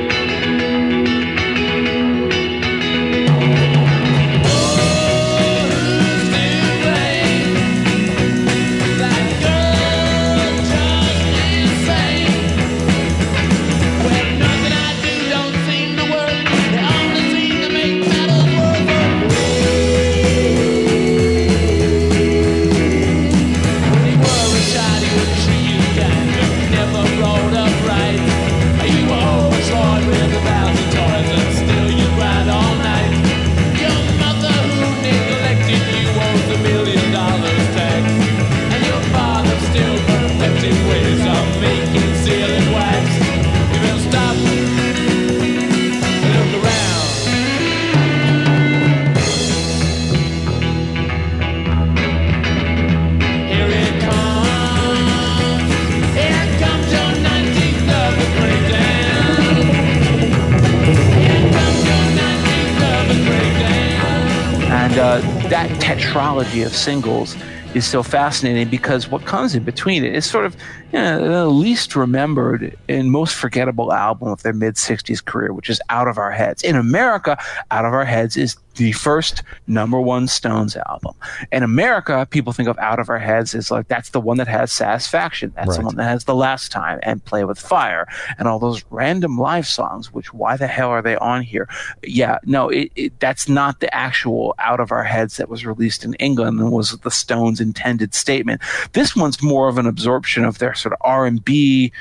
that 65.50 65.70
tetralogy 65.80 66.66
of 66.66 66.74
singles 66.74 67.36
is 67.74 67.86
so 67.86 68.02
fascinating 68.02 68.68
because 68.68 69.08
what 69.08 69.24
comes 69.24 69.54
in 69.54 69.62
between 69.62 70.04
it 70.04 70.14
is 70.14 70.28
sort 70.28 70.44
of 70.44 70.56
know, 70.96 71.28
the 71.28 71.46
least 71.46 71.96
remembered 71.96 72.76
and 72.88 73.10
most 73.10 73.34
forgettable 73.34 73.92
album 73.92 74.28
of 74.28 74.42
their 74.42 74.52
mid 74.52 74.74
60s 74.74 75.24
career, 75.24 75.52
which 75.52 75.70
is 75.70 75.80
Out 75.88 76.08
of 76.08 76.18
Our 76.18 76.32
Heads. 76.32 76.62
In 76.62 76.76
America, 76.76 77.38
Out 77.70 77.84
of 77.84 77.92
Our 77.92 78.04
Heads 78.04 78.36
is 78.36 78.56
the 78.76 78.92
first 78.92 79.42
number 79.66 80.00
one 80.00 80.28
Stones 80.28 80.76
album. 80.76 81.14
In 81.50 81.62
America, 81.62 82.26
people 82.30 82.52
think 82.52 82.68
of 82.68 82.78
Out 82.78 82.98
of 82.98 83.08
Our 83.08 83.18
Heads 83.18 83.54
as 83.54 83.70
like 83.70 83.88
that's 83.88 84.10
the 84.10 84.20
one 84.20 84.36
that 84.36 84.48
has 84.48 84.72
Satisfaction. 84.72 85.52
That's 85.56 85.76
the 85.76 85.84
one 85.84 85.96
that 85.96 86.04
has 86.04 86.24
The 86.24 86.34
Last 86.34 86.70
Time 86.70 86.98
and 87.02 87.24
Play 87.24 87.44
with 87.44 87.58
Fire 87.58 88.06
and 88.38 88.46
all 88.46 88.58
those 88.58 88.84
random 88.90 89.38
live 89.38 89.66
songs, 89.66 90.12
which 90.12 90.32
why 90.32 90.56
the 90.56 90.66
hell 90.66 90.90
are 90.90 91.02
they 91.02 91.16
on 91.16 91.42
here? 91.42 91.68
Yeah, 92.02 92.38
no, 92.44 92.68
it, 92.68 92.92
it, 92.96 93.18
that's 93.20 93.48
not 93.48 93.80
the 93.80 93.92
actual 93.94 94.54
Out 94.58 94.80
of 94.80 94.92
Our 94.92 95.04
Heads 95.04 95.38
that 95.38 95.48
was 95.48 95.64
released 95.64 96.04
in 96.04 96.14
England 96.14 96.60
and 96.60 96.70
was 96.70 96.90
the 96.90 97.10
Stones' 97.10 97.60
intended 97.60 98.14
statement. 98.14 98.60
This 98.92 99.16
one's 99.16 99.42
more 99.42 99.68
of 99.68 99.78
an 99.78 99.86
absorption 99.86 100.44
of 100.44 100.58
their 100.58 100.74
sort 100.86 100.92
of 100.92 100.98
R&B 101.02 101.92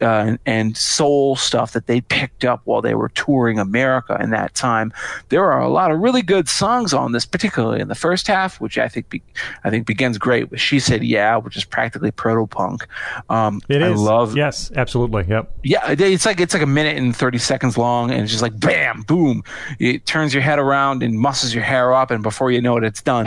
uh, 0.00 0.36
and 0.46 0.76
soul 0.76 1.36
stuff 1.36 1.72
that 1.72 1.86
they 1.86 2.00
picked 2.02 2.44
up 2.44 2.60
while 2.64 2.82
they 2.82 2.94
were 2.94 3.08
touring 3.10 3.58
America 3.58 4.16
in 4.20 4.28
that 4.30 4.54
time. 4.54 4.92
There 5.30 5.50
are 5.50 5.60
a 5.60 5.68
lot 5.68 5.90
of 5.90 6.00
really 6.00 6.22
good 6.22 6.48
songs 6.48 6.92
on 6.92 7.12
this, 7.12 7.24
particularly 7.24 7.80
in 7.80 7.88
the 7.88 7.94
first 7.94 8.26
half, 8.26 8.60
which 8.60 8.76
I 8.78 8.88
think 8.88 9.08
be, 9.08 9.22
I 9.64 9.70
think 9.70 9.86
begins 9.86 10.18
great 10.18 10.50
with 10.50 10.60
"She 10.60 10.80
Said 10.80 11.02
Yeah," 11.04 11.36
which 11.36 11.56
is 11.56 11.64
practically 11.64 12.10
proto 12.10 12.46
punk. 12.46 12.86
Um, 13.30 13.60
It 13.68 13.82
I 13.82 13.90
is. 13.92 14.00
love 14.00 14.36
Yes, 14.36 14.70
absolutely. 14.76 15.24
Yep. 15.28 15.50
yeah, 15.62 15.94
it's 15.98 16.26
like 16.26 16.40
it's 16.40 16.52
like 16.54 16.62
a 16.62 16.66
minute 16.66 16.96
and 16.96 17.14
thirty 17.16 17.38
seconds 17.38 17.78
long, 17.78 18.10
and 18.10 18.22
it's 18.22 18.30
just 18.30 18.42
like 18.42 18.58
bam, 18.58 19.02
boom. 19.02 19.42
It 19.78 20.04
turns 20.06 20.34
your 20.34 20.42
head 20.42 20.58
around 20.58 21.02
and 21.02 21.18
muscles 21.18 21.54
your 21.54 21.64
hair 21.64 21.94
up, 21.94 22.10
and 22.10 22.22
before 22.22 22.50
you 22.50 22.60
know 22.60 22.76
it, 22.76 22.84
it's 22.84 23.02
done. 23.02 23.26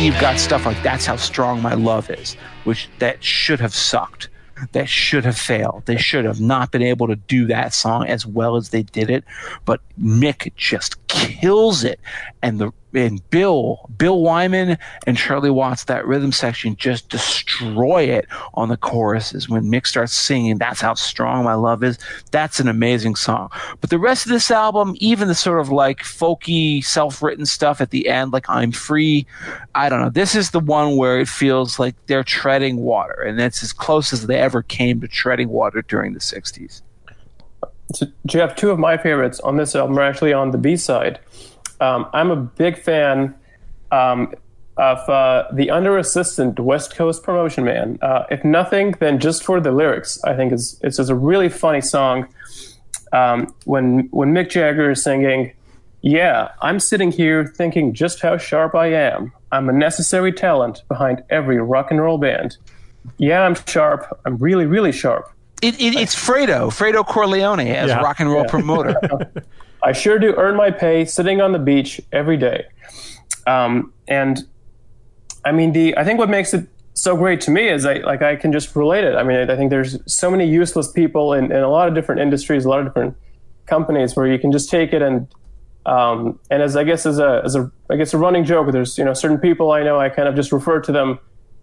Then 0.00 0.06
you've 0.06 0.20
got 0.22 0.40
stuff 0.40 0.64
like 0.64 0.82
"That's 0.82 1.04
How 1.04 1.16
Strong 1.16 1.60
My 1.60 1.74
Love 1.74 2.08
Is," 2.08 2.32
which 2.64 2.88
that 3.00 3.22
should 3.22 3.60
have 3.60 3.74
sucked. 3.74 4.30
That 4.72 4.88
should 4.88 5.26
have 5.26 5.36
failed. 5.36 5.82
They 5.84 5.98
should 5.98 6.24
have 6.24 6.40
not 6.40 6.70
been 6.72 6.80
able 6.80 7.06
to 7.08 7.16
do 7.16 7.44
that 7.48 7.74
song 7.74 8.06
as 8.06 8.24
well 8.24 8.56
as 8.56 8.70
they 8.70 8.82
did 8.82 9.10
it. 9.10 9.24
But 9.66 9.82
Mick 10.02 10.54
just 10.56 11.06
kills 11.08 11.84
it, 11.84 12.00
and 12.40 12.58
the 12.58 12.72
and 12.94 13.28
Bill 13.30 13.88
Bill 13.96 14.20
Wyman 14.20 14.78
and 15.06 15.16
Charlie 15.16 15.50
Watts 15.50 15.84
that 15.84 16.06
rhythm 16.06 16.32
section 16.32 16.76
just 16.76 17.08
destroy 17.08 18.04
it 18.04 18.26
on 18.54 18.68
the 18.68 18.76
choruses 18.76 19.48
when 19.48 19.64
Mick 19.64 19.86
starts 19.86 20.12
singing. 20.12 20.58
That's 20.58 20.80
how 20.80 20.94
strong 20.94 21.44
my 21.44 21.54
love 21.54 21.84
is. 21.84 21.98
That's 22.30 22.60
an 22.60 22.68
amazing 22.68 23.16
song. 23.16 23.50
But 23.80 23.90
the 23.90 23.98
rest 23.98 24.26
of 24.26 24.32
this 24.32 24.50
album, 24.50 24.94
even 24.98 25.28
the 25.28 25.34
sort 25.34 25.60
of 25.60 25.70
like 25.70 26.00
folky, 26.00 26.84
self-written 26.84 27.46
stuff 27.46 27.80
at 27.80 27.90
the 27.90 28.08
end, 28.08 28.32
like 28.32 28.48
"I'm 28.48 28.72
Free," 28.72 29.26
I 29.74 29.88
don't 29.88 30.00
know. 30.00 30.10
This 30.10 30.34
is 30.34 30.50
the 30.50 30.60
one 30.60 30.96
where 30.96 31.20
it 31.20 31.28
feels 31.28 31.78
like 31.78 31.94
they're 32.06 32.24
treading 32.24 32.78
water, 32.78 33.22
and 33.22 33.38
that's 33.38 33.62
as 33.62 33.72
close 33.72 34.12
as 34.12 34.26
they 34.26 34.38
ever 34.38 34.62
came 34.62 35.00
to 35.00 35.08
treading 35.08 35.48
water 35.48 35.82
during 35.82 36.14
the 36.14 36.20
'60s. 36.20 36.82
So, 37.94 38.06
Jeff, 38.26 38.54
two 38.54 38.70
of 38.70 38.78
my 38.78 38.96
favorites 38.96 39.40
on 39.40 39.56
this 39.56 39.74
album 39.74 39.98
are 39.98 40.02
actually 40.02 40.32
on 40.32 40.52
the 40.52 40.58
B 40.58 40.76
side. 40.76 41.18
Um, 41.80 42.06
I'm 42.12 42.30
a 42.30 42.36
big 42.36 42.78
fan 42.78 43.34
um, 43.90 44.34
of 44.76 44.98
uh, 45.08 45.44
the 45.52 45.70
Under 45.70 45.98
Assistant 45.98 46.58
West 46.60 46.94
Coast 46.94 47.22
Promotion 47.22 47.64
Man. 47.64 47.98
Uh, 48.02 48.24
if 48.30 48.44
nothing, 48.44 48.92
then 49.00 49.18
just 49.18 49.44
for 49.44 49.60
the 49.60 49.72
lyrics, 49.72 50.22
I 50.24 50.34
think 50.34 50.52
it's 50.52 50.78
it's 50.82 50.96
just 50.98 51.10
a 51.10 51.14
really 51.14 51.48
funny 51.48 51.80
song. 51.80 52.26
Um, 53.12 53.54
when 53.64 54.08
when 54.10 54.32
Mick 54.32 54.50
Jagger 54.50 54.90
is 54.92 55.02
singing, 55.02 55.52
"Yeah, 56.02 56.50
I'm 56.62 56.78
sitting 56.80 57.10
here 57.10 57.44
thinking 57.46 57.92
just 57.94 58.20
how 58.20 58.36
sharp 58.36 58.74
I 58.74 58.86
am. 58.92 59.32
I'm 59.52 59.68
a 59.68 59.72
necessary 59.72 60.32
talent 60.32 60.82
behind 60.88 61.22
every 61.30 61.58
rock 61.60 61.90
and 61.90 62.00
roll 62.00 62.18
band. 62.18 62.56
Yeah, 63.18 63.42
I'm 63.42 63.54
sharp. 63.66 64.20
I'm 64.24 64.36
really, 64.36 64.66
really 64.66 64.92
sharp." 64.92 65.32
It, 65.62 65.78
it, 65.78 65.94
it's 65.94 66.14
Fredo, 66.14 66.68
Fredo 66.70 67.04
Corleone 67.06 67.60
as 67.60 67.88
Yeah. 67.90 68.00
rock 68.00 68.18
and 68.20 68.30
roll 68.30 68.44
promoter. 68.46 68.94
I 69.82 69.92
sure 69.92 70.18
do 70.18 70.34
earn 70.36 70.56
my 70.56 70.70
pay 70.70 71.04
sitting 71.04 71.40
on 71.40 71.52
the 71.52 71.58
beach 71.58 72.00
every 72.12 72.36
day. 72.36 72.66
Um, 73.46 73.92
and 74.08 74.46
I 75.44 75.52
mean, 75.52 75.72
the 75.72 75.96
I 75.96 76.04
think 76.04 76.18
what 76.18 76.28
makes 76.28 76.52
it 76.52 76.68
so 76.94 77.16
great 77.16 77.40
to 77.42 77.50
me 77.50 77.68
is 77.68 77.86
I 77.86 77.94
like 77.94 78.22
I 78.22 78.36
can 78.36 78.52
just 78.52 78.76
relate 78.76 79.04
it. 79.04 79.14
I 79.14 79.22
mean, 79.22 79.48
I 79.50 79.56
think 79.56 79.70
there's 79.70 79.98
so 80.06 80.30
many 80.30 80.46
useless 80.46 80.90
people 80.90 81.32
in, 81.32 81.50
in 81.50 81.62
a 81.62 81.68
lot 81.68 81.88
of 81.88 81.94
different 81.94 82.20
industries, 82.20 82.64
a 82.64 82.68
lot 82.68 82.80
of 82.80 82.86
different 82.86 83.16
companies 83.66 84.16
where 84.16 84.26
you 84.26 84.38
can 84.38 84.52
just 84.52 84.68
take 84.68 84.92
it 84.92 85.00
and 85.00 85.28
um, 85.86 86.38
and 86.50 86.62
as 86.62 86.76
I 86.76 86.84
guess 86.84 87.06
as 87.06 87.18
a 87.18 87.40
as 87.44 87.56
a 87.56 87.70
I 87.90 87.96
guess 87.96 88.12
a 88.12 88.18
running 88.18 88.44
joke, 88.44 88.70
there's 88.70 88.98
you 88.98 89.04
know 89.04 89.14
certain 89.14 89.38
people 89.38 89.72
I 89.72 89.82
know 89.82 89.98
I 89.98 90.10
kind 90.10 90.28
of 90.28 90.34
just 90.34 90.52
refer 90.52 90.80
to 90.80 90.92
them 90.92 91.18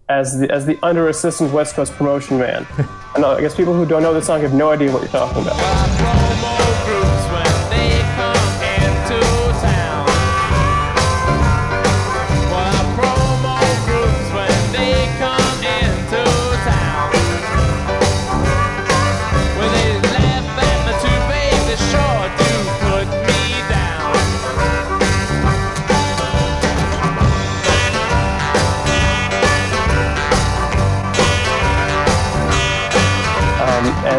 as 0.08 0.40
the 0.40 0.50
as 0.50 0.66
the 0.66 0.78
under 0.82 1.08
assistant 1.08 1.52
West 1.52 1.76
Coast 1.76 1.92
promotion 1.92 2.38
man. 2.38 2.66
and 3.14 3.24
I 3.24 3.40
guess 3.40 3.54
people 3.54 3.74
who 3.74 3.86
don't 3.86 4.02
know 4.02 4.14
the 4.14 4.22
song 4.22 4.40
have 4.40 4.54
no 4.54 4.70
idea 4.70 4.92
what 4.92 5.02
you're 5.02 5.10
talking 5.12 5.42
about. 5.42 6.67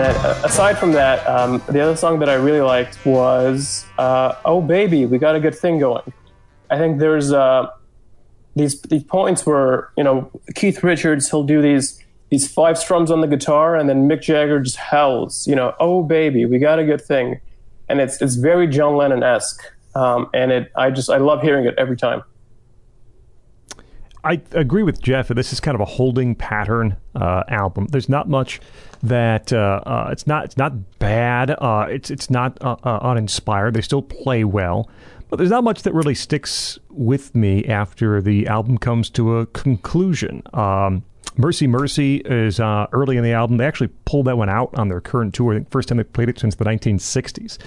And 0.10 0.18
uh, 0.26 0.42
aside 0.44 0.80
from 0.80 0.94
that, 0.94 1.24
um, 1.28 1.62
the 1.70 1.82
other 1.82 1.96
song 1.96 2.18
that 2.18 2.30
I 2.30 2.34
really 2.34 2.62
liked 2.62 2.98
was 3.06 3.86
uh, 4.00 4.34
"Oh 4.44 4.60
Baby, 4.60 5.06
We 5.06 5.20
Got 5.20 5.36
a 5.36 5.40
Good 5.40 5.54
Thing 5.54 5.78
Going." 5.78 6.12
I 6.72 6.80
think 6.80 6.98
there's 6.98 7.32
uh, 7.32 7.68
these 8.56 8.82
these 8.82 9.04
points 9.04 9.46
where 9.46 9.92
you 9.96 10.04
know 10.04 10.32
Keith 10.56 10.84
Richards 10.84 11.30
he'll 11.30 11.44
do 11.44 11.62
these 11.62 12.04
these 12.32 12.52
five 12.52 12.80
strums 12.80 13.12
on 13.12 13.22
the 13.22 13.28
guitar, 13.28 13.76
and 13.76 13.88
then 13.88 14.10
Mick 14.10 14.24
Jagger 14.24 14.60
just 14.60 14.78
howls, 14.78 15.48
you 15.48 15.56
know, 15.56 15.76
"Oh 15.80 16.02
baby, 16.02 16.44
we 16.44 16.58
got 16.58 16.80
a 16.80 16.84
good 16.84 17.02
thing," 17.02 17.40
and 17.88 18.02
it's 18.02 18.20
it's 18.20 18.34
very 18.34 18.66
John 18.66 18.96
Lennon 18.96 19.22
esque, 19.22 19.62
um, 19.94 20.28
and 20.34 20.52
it 20.52 20.72
I 20.76 20.90
just 20.90 21.12
I 21.12 21.18
love 21.18 21.44
hearing 21.44 21.66
it 21.66 21.76
every 21.78 21.98
time. 21.98 22.24
I 24.24 24.42
agree 24.52 24.84
with 24.84 25.02
Jeff. 25.02 25.30
This 25.30 25.54
is 25.54 25.60
kind 25.60 25.76
of 25.76 25.82
a 25.82 25.86
holding 25.86 26.36
pattern 26.36 26.98
uh, 27.16 27.44
album. 27.48 27.88
There's 27.88 28.10
not 28.10 28.28
much 28.28 28.60
that 29.02 29.54
uh, 29.54 29.82
uh, 29.86 30.10
it's 30.12 30.28
not 30.28 30.46
it's 30.46 30.58
not 30.58 31.00
bad. 31.00 31.52
Uh, 31.52 31.88
it's 31.90 32.12
it's 32.12 32.30
not 32.30 32.58
uh, 32.62 32.76
uh, 32.84 33.00
uninspired. 33.02 33.74
They 33.74 33.82
still 33.82 34.02
play 34.02 34.44
well, 34.44 34.90
but 35.30 35.38
there's 35.38 35.50
not 35.50 35.64
much 35.64 35.84
that 35.84 35.94
really 35.94 36.16
sticks 36.16 36.78
with 36.90 37.34
me 37.34 37.66
after 37.66 38.22
the 38.22 38.48
album 38.48 38.78
comes 38.78 39.10
to 39.12 39.38
a 39.38 39.46
conclusion. 39.48 40.44
Um, 40.54 41.04
Mercy 41.38 41.68
Mercy 41.68 42.18
is 42.18 42.60
uh, 42.60 42.88
early 42.92 43.16
in 43.16 43.24
the 43.24 43.32
album. 43.32 43.56
They 43.58 43.66
actually 43.66 43.90
pulled 44.04 44.26
that 44.28 44.38
one 44.38 44.50
out 44.50 44.78
on 44.78 44.90
their 44.90 45.00
current 45.00 45.34
tour. 45.34 45.54
Think 45.54 45.70
first 45.70 45.88
time 45.88 45.98
they 45.98 46.04
played 46.04 46.28
it 46.28 46.38
since 46.40 46.56
the 46.56 46.66
1960s. 46.66 47.58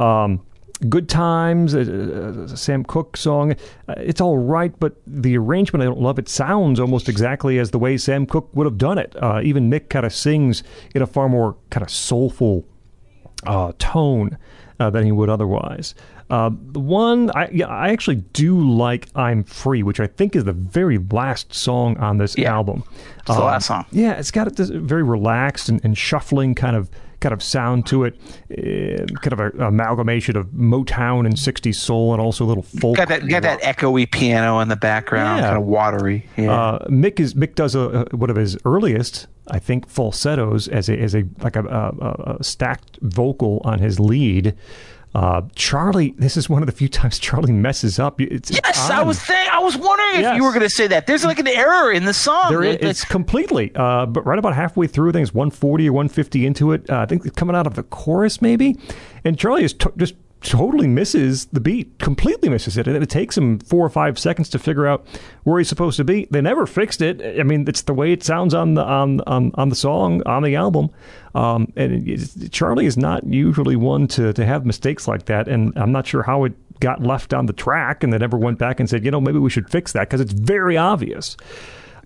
Um, 0.00 0.46
Good 0.88 1.08
Times, 1.08 1.72
a, 1.74 1.80
a 1.80 2.56
Sam 2.56 2.84
Cooke 2.84 3.16
song. 3.16 3.52
Uh, 3.88 3.94
it's 3.96 4.20
all 4.20 4.36
right, 4.38 4.78
but 4.78 4.96
the 5.06 5.36
arrangement 5.38 5.82
I 5.82 5.86
don't 5.86 6.00
love. 6.00 6.18
It 6.18 6.28
sounds 6.28 6.78
almost 6.78 7.08
exactly 7.08 7.58
as 7.58 7.70
the 7.70 7.78
way 7.78 7.96
Sam 7.96 8.26
Cooke 8.26 8.54
would 8.54 8.66
have 8.66 8.76
done 8.78 8.98
it. 8.98 9.14
Uh, 9.22 9.40
even 9.42 9.70
Mick 9.70 9.88
kind 9.88 10.04
of 10.04 10.12
sings 10.12 10.62
in 10.94 11.00
a 11.02 11.06
far 11.06 11.28
more 11.28 11.56
kind 11.70 11.82
of 11.82 11.90
soulful 11.90 12.66
uh, 13.46 13.72
tone 13.78 14.36
uh, 14.78 14.90
than 14.90 15.04
he 15.04 15.12
would 15.12 15.30
otherwise. 15.30 15.94
Uh, 16.28 16.50
the 16.72 16.80
one 16.80 17.30
I 17.36 17.48
yeah, 17.52 17.68
I 17.68 17.90
actually 17.90 18.16
do 18.16 18.60
like 18.60 19.06
"I'm 19.14 19.44
Free," 19.44 19.82
which 19.84 20.00
I 20.00 20.08
think 20.08 20.34
is 20.34 20.44
the 20.44 20.52
very 20.52 20.98
last 20.98 21.54
song 21.54 21.96
on 21.98 22.18
this 22.18 22.36
Yeah. 22.36 22.52
album. 22.52 22.82
It's 23.18 23.26
the 23.26 23.44
last 23.44 23.66
song. 23.66 23.86
Yeah, 23.92 24.12
it's 24.14 24.32
got 24.32 24.54
this 24.56 24.68
very 24.68 25.04
relaxed 25.04 25.68
and, 25.68 25.80
and 25.84 25.96
shuffling 25.96 26.54
kind 26.56 26.74
of 26.76 26.90
kind 27.26 27.32
of 27.32 27.42
sound 27.42 27.86
to 27.86 28.04
it, 28.04 28.14
uh, 28.52 29.04
kind 29.20 29.32
of 29.32 29.40
a 29.40 29.48
amalgamation 29.66 30.36
of 30.36 30.46
Motown 30.48 31.26
and 31.26 31.34
'60s 31.34 31.74
soul, 31.74 32.12
and 32.12 32.22
also 32.22 32.44
a 32.44 32.46
little 32.46 32.62
folk. 32.62 32.96
Got 32.96 33.08
that 33.08 33.26
got 33.28 33.42
that 33.42 33.60
echoey 33.62 34.08
piano 34.08 34.60
in 34.60 34.68
the 34.68 34.76
background, 34.76 35.40
Yeah. 35.40 35.48
kind 35.48 35.58
of 35.58 35.64
watery. 35.64 36.24
Yeah. 36.36 36.52
Uh, 36.52 36.86
Mick 36.88 37.18
is 37.18 37.34
Mick 37.34 37.56
does 37.56 37.74
a, 37.74 38.06
a 38.12 38.16
one 38.16 38.30
of 38.30 38.36
his 38.36 38.56
earliest, 38.64 39.26
I 39.48 39.58
think, 39.58 39.88
falsettos 39.88 40.68
as 40.68 40.88
a 40.88 40.96
as 40.96 41.16
a 41.16 41.24
like 41.40 41.56
a, 41.56 41.64
a, 41.64 42.36
a 42.38 42.44
stacked 42.44 42.98
vocal 43.02 43.60
on 43.64 43.80
his 43.80 43.98
lead. 43.98 44.54
Uh, 45.16 45.40
Charlie, 45.54 46.14
this 46.18 46.36
is 46.36 46.50
one 46.50 46.62
of 46.62 46.66
the 46.66 46.72
few 46.72 46.90
times 46.90 47.18
Charlie 47.18 47.50
messes 47.52 47.98
up. 47.98 48.20
It's, 48.20 48.50
it's 48.50 48.60
yes, 48.62 48.90
I 48.90 49.02
was 49.02 49.18
th- 49.24 49.48
I 49.50 49.60
was 49.60 49.74
wondering 49.74 50.16
if 50.16 50.20
Yes. 50.20 50.36
you 50.36 50.44
were 50.44 50.50
going 50.50 50.60
to 50.60 50.68
say 50.68 50.86
that. 50.88 51.06
There's 51.06 51.24
like 51.24 51.38
an 51.38 51.48
error 51.48 51.90
in 51.90 52.04
the 52.04 52.12
song. 52.12 52.50
There 52.50 52.62
is, 52.62 52.74
It- 52.74 52.84
it's 52.84 53.02
completely, 53.04 53.72
uh, 53.74 54.04
but 54.04 54.26
right 54.26 54.38
about 54.38 54.54
halfway 54.54 54.86
through, 54.86 55.08
I 55.08 55.12
think 55.12 55.22
it's 55.26 55.32
140 55.34 55.88
or 55.88 55.92
150 55.94 56.44
into 56.44 56.72
it. 56.72 56.90
Uh, 56.90 56.98
I 56.98 57.06
think 57.06 57.24
it's 57.24 57.34
coming 57.34 57.56
out 57.56 57.66
of 57.66 57.76
the 57.76 57.82
chorus, 57.84 58.42
maybe. 58.42 58.76
And 59.24 59.38
Charlie 59.38 59.64
is 59.64 59.72
to- 59.72 59.92
just 59.96 60.16
totally 60.42 60.86
misses 60.86 61.46
the 61.46 61.60
beat, 61.60 61.98
completely 61.98 62.48
misses 62.48 62.76
it. 62.76 62.86
And 62.86 62.96
it 63.02 63.08
takes 63.10 63.36
him 63.36 63.58
four 63.58 63.84
or 63.84 63.88
five 63.88 64.18
seconds 64.18 64.48
to 64.50 64.58
figure 64.58 64.86
out 64.86 65.06
where 65.44 65.58
he's 65.58 65.68
supposed 65.68 65.96
to 65.96 66.04
be. 66.04 66.26
They 66.30 66.40
never 66.40 66.66
fixed 66.66 67.00
it. 67.00 67.38
I 67.38 67.42
mean, 67.42 67.66
it's 67.66 67.82
the 67.82 67.94
way 67.94 68.12
it 68.12 68.22
sounds 68.22 68.54
on 68.54 68.74
the 68.74 68.82
on 68.82 69.20
on, 69.22 69.52
on 69.54 69.68
the 69.68 69.76
song 69.76 70.22
on 70.26 70.42
the 70.42 70.56
album. 70.56 70.90
Um, 71.34 71.72
and 71.76 72.08
it, 72.08 72.52
Charlie 72.52 72.86
is 72.86 72.96
not 72.96 73.24
usually 73.24 73.76
one 73.76 74.06
to 74.08 74.32
to 74.32 74.44
have 74.44 74.64
mistakes 74.64 75.08
like 75.08 75.26
that. 75.26 75.48
And 75.48 75.72
I'm 75.76 75.92
not 75.92 76.06
sure 76.06 76.22
how 76.22 76.44
it 76.44 76.52
got 76.80 77.02
left 77.02 77.32
on 77.32 77.46
the 77.46 77.52
track 77.52 78.04
and 78.04 78.12
they 78.12 78.18
never 78.18 78.36
went 78.36 78.58
back 78.58 78.80
and 78.80 78.88
said, 78.88 79.04
you 79.04 79.10
know, 79.10 79.20
maybe 79.20 79.38
we 79.38 79.50
should 79.50 79.70
fix 79.70 79.92
that 79.92 80.08
because 80.08 80.20
it's 80.20 80.32
very 80.32 80.76
obvious. 80.76 81.36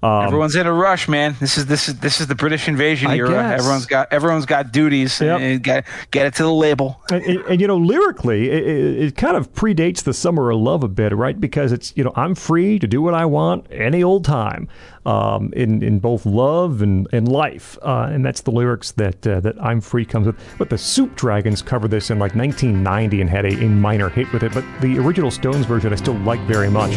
Um, 0.02 0.24
Everyone's 0.24 0.56
in 0.56 0.66
a 0.66 0.72
rush, 0.72 1.08
man. 1.08 1.36
This 1.40 1.58
is 1.58 1.66
this 1.66 1.88
is 1.88 1.98
this 2.00 2.20
is 2.20 2.26
the 2.26 2.34
British 2.34 2.68
invasion 2.68 3.10
I 3.10 3.16
era. 3.16 3.28
guess. 3.28 3.60
Everyone's 3.60 3.86
got 3.86 4.12
everyone's 4.12 4.46
got 4.46 4.72
duties. 4.72 5.20
Yep. 5.20 5.40
And 5.40 5.62
got 5.62 5.84
get 6.10 6.26
it 6.26 6.34
to 6.36 6.42
the 6.44 6.52
label. 6.52 7.02
And, 7.10 7.22
and, 7.22 7.38
and, 7.46 7.60
you 7.60 7.66
know, 7.66 7.76
lyrically, 7.76 8.48
it, 8.50 8.66
it, 8.66 9.02
it 9.02 9.16
kind 9.16 9.36
of 9.36 9.52
predates 9.52 10.02
the 10.02 10.14
Summer 10.14 10.50
of 10.50 10.58
Love 10.58 10.82
a 10.82 10.88
bit, 10.88 11.14
right? 11.14 11.38
Because 11.38 11.70
it's 11.72 11.92
you 11.96 12.04
know, 12.04 12.12
I'm 12.16 12.34
free 12.34 12.78
to 12.78 12.86
do 12.86 13.02
what 13.02 13.12
I 13.14 13.26
want 13.26 13.66
any 13.70 14.02
old 14.02 14.24
time, 14.24 14.68
um, 15.04 15.52
in 15.54 15.82
in 15.82 15.98
both 15.98 16.24
love 16.24 16.80
and, 16.80 17.06
and 17.12 17.28
life, 17.28 17.76
uh, 17.82 18.08
and 18.10 18.24
that's 18.24 18.40
the 18.40 18.50
lyrics 18.52 18.92
that 18.92 19.26
uh, 19.26 19.40
that 19.40 19.62
I'm 19.62 19.82
free 19.82 20.06
comes 20.06 20.26
with. 20.26 20.36
But 20.58 20.70
the 20.70 20.78
Soup 20.78 21.14
Dragons 21.14 21.60
covered 21.60 21.90
this 21.90 22.10
in 22.10 22.18
like 22.18 22.34
1990 22.34 23.20
and 23.20 23.28
had 23.28 23.44
a, 23.44 23.64
a 23.64 23.68
minor 23.68 24.08
hit 24.08 24.32
with 24.32 24.42
it. 24.42 24.52
But 24.54 24.64
the 24.80 24.98
original 24.98 25.30
Stones 25.30 25.66
version, 25.66 25.92
I 25.92 25.96
still 25.96 26.18
like 26.20 26.40
very 26.46 26.70
much. 26.70 26.96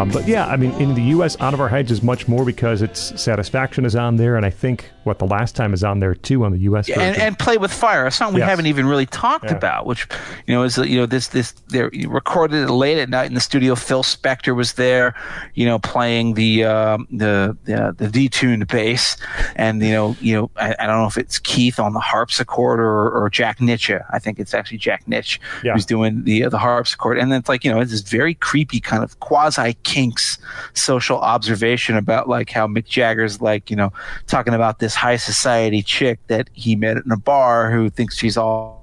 Um, 0.00 0.10
but 0.10 0.26
yeah, 0.26 0.46
I 0.46 0.56
mean, 0.56 0.72
in 0.80 0.94
the 0.94 1.02
U.S., 1.14 1.36
Out 1.40 1.52
of 1.54 1.60
Our 1.60 1.68
Heads 1.68 1.90
is 1.90 2.02
much 2.02 2.26
more 2.28 2.44
because 2.44 2.80
its 2.82 3.20
Satisfaction 3.20 3.84
is 3.84 3.94
on 3.94 4.16
there, 4.16 4.36
and 4.36 4.46
I 4.46 4.50
think 4.50 4.90
what 5.04 5.18
the 5.18 5.26
last 5.26 5.56
time 5.56 5.72
is 5.74 5.82
on 5.84 5.98
there 6.00 6.14
too 6.14 6.44
on 6.44 6.52
the 6.52 6.58
U.S. 6.60 6.86
version. 6.88 7.02
and, 7.02 7.16
and 7.18 7.38
play 7.38 7.56
with 7.58 7.72
fire, 7.72 8.06
a 8.06 8.10
song 8.10 8.32
we 8.34 8.40
Yes. 8.40 8.48
haven't 8.48 8.66
even 8.66 8.86
really 8.86 9.06
talked 9.06 9.46
Yeah. 9.46 9.56
about, 9.56 9.86
which 9.86 10.06
you 10.46 10.54
know 10.54 10.62
is 10.62 10.76
you 10.78 10.96
know 10.98 11.06
this 11.06 11.28
this 11.28 11.52
they 11.68 11.82
recorded 12.06 12.62
it 12.64 12.70
late 12.72 12.98
at 12.98 13.08
night 13.08 13.26
in 13.26 13.34
the 13.34 13.40
studio. 13.40 13.74
Phil 13.74 14.02
Spector 14.02 14.54
was 14.56 14.74
there, 14.74 15.14
you 15.54 15.66
know, 15.66 15.78
playing 15.78 16.34
the 16.34 16.64
um, 16.64 17.06
the 17.10 17.56
the, 17.64 17.94
the 17.96 18.06
detuned 18.08 18.68
bass, 18.68 19.16
and 19.56 19.82
you 19.82 19.92
know 19.92 20.16
you 20.20 20.34
know 20.34 20.50
I, 20.56 20.74
I 20.78 20.86
don't 20.86 20.98
know 20.98 21.06
if 21.06 21.18
it's 21.18 21.38
Keith 21.38 21.78
on 21.78 21.92
the 21.92 22.00
harpsichord 22.00 22.78
or, 22.80 23.10
or 23.10 23.28
Jack 23.30 23.58
Nitzsche. 23.58 24.02
I 24.10 24.18
think 24.18 24.38
it's 24.38 24.54
actually 24.54 24.78
Jack 24.78 25.04
Nitzsche 25.06 25.38
Yeah. 25.62 25.72
who's 25.74 25.84
doing 25.86 26.24
the 26.24 26.48
the 26.48 26.58
harpsichord, 26.58 27.18
and 27.18 27.30
then 27.32 27.40
it's 27.40 27.48
like 27.48 27.64
you 27.64 27.72
know 27.72 27.80
it's 27.80 27.90
this 27.90 28.00
very 28.02 28.34
creepy 28.34 28.80
kind 28.80 29.02
of 29.02 29.18
quasi 29.20 29.74
kinks 29.90 30.38
social 30.72 31.18
observation 31.18 31.96
about 31.96 32.28
like 32.28 32.48
how 32.48 32.68
Mick 32.68 32.86
Jagger's 32.86 33.40
like 33.40 33.70
you 33.70 33.76
know 33.76 33.92
talking 34.28 34.54
about 34.54 34.78
this 34.78 34.94
high 34.94 35.16
society 35.16 35.82
chick 35.82 36.20
that 36.28 36.48
he 36.52 36.76
met 36.76 36.96
in 36.96 37.10
a 37.10 37.16
bar 37.16 37.72
who 37.72 37.90
thinks 37.90 38.16
she's 38.16 38.36
all 38.36 38.79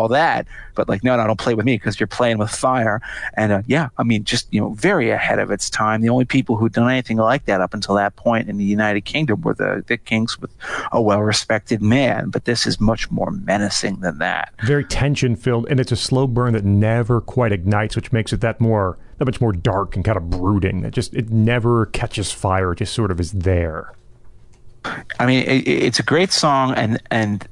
all 0.00 0.08
that, 0.08 0.46
but 0.74 0.88
like, 0.88 1.04
no, 1.04 1.16
no, 1.16 1.26
don't 1.26 1.38
play 1.38 1.54
with 1.54 1.66
me 1.66 1.74
because 1.74 2.00
you're 2.00 2.06
playing 2.06 2.38
with 2.38 2.50
fire. 2.50 3.00
And 3.34 3.52
uh, 3.52 3.62
yeah, 3.66 3.90
I 3.98 4.02
mean, 4.02 4.24
just 4.24 4.52
you 4.52 4.60
know, 4.60 4.70
very 4.70 5.10
ahead 5.10 5.38
of 5.38 5.50
its 5.50 5.70
time. 5.70 6.00
The 6.00 6.08
only 6.08 6.24
people 6.24 6.56
who'd 6.56 6.72
done 6.72 6.90
anything 6.90 7.18
like 7.18 7.44
that 7.44 7.60
up 7.60 7.74
until 7.74 7.94
that 7.96 8.16
point 8.16 8.48
in 8.48 8.56
the 8.56 8.64
United 8.64 9.02
Kingdom 9.04 9.42
were 9.42 9.54
the 9.54 9.84
the 9.86 9.96
Kinks 9.96 10.38
with 10.38 10.50
a 10.92 11.00
well-respected 11.00 11.82
man. 11.82 12.30
But 12.30 12.44
this 12.44 12.66
is 12.66 12.80
much 12.80 13.10
more 13.10 13.30
menacing 13.30 14.00
than 14.00 14.18
that. 14.18 14.52
Very 14.64 14.84
tension 14.84 15.36
filled, 15.36 15.66
and 15.68 15.78
it's 15.78 15.92
a 15.92 15.96
slow 15.96 16.26
burn 16.26 16.54
that 16.54 16.64
never 16.64 17.20
quite 17.20 17.52
ignites, 17.52 17.96
which 17.96 18.12
makes 18.12 18.32
it 18.32 18.40
that 18.40 18.60
more 18.60 18.98
that 19.18 19.26
much 19.26 19.40
more 19.40 19.52
dark 19.52 19.96
and 19.96 20.04
kind 20.04 20.16
of 20.16 20.30
brooding. 20.30 20.84
It 20.84 20.92
just 20.92 21.14
it 21.14 21.30
never 21.30 21.86
catches 21.86 22.32
fire. 22.32 22.72
It 22.72 22.76
just 22.76 22.94
sort 22.94 23.10
of 23.10 23.20
is 23.20 23.32
there. 23.32 23.92
I 25.18 25.26
mean, 25.26 25.44
it, 25.44 25.68
it's 25.68 25.98
a 25.98 26.02
great 26.02 26.32
song, 26.32 26.74
and 26.74 27.02
and 27.10 27.46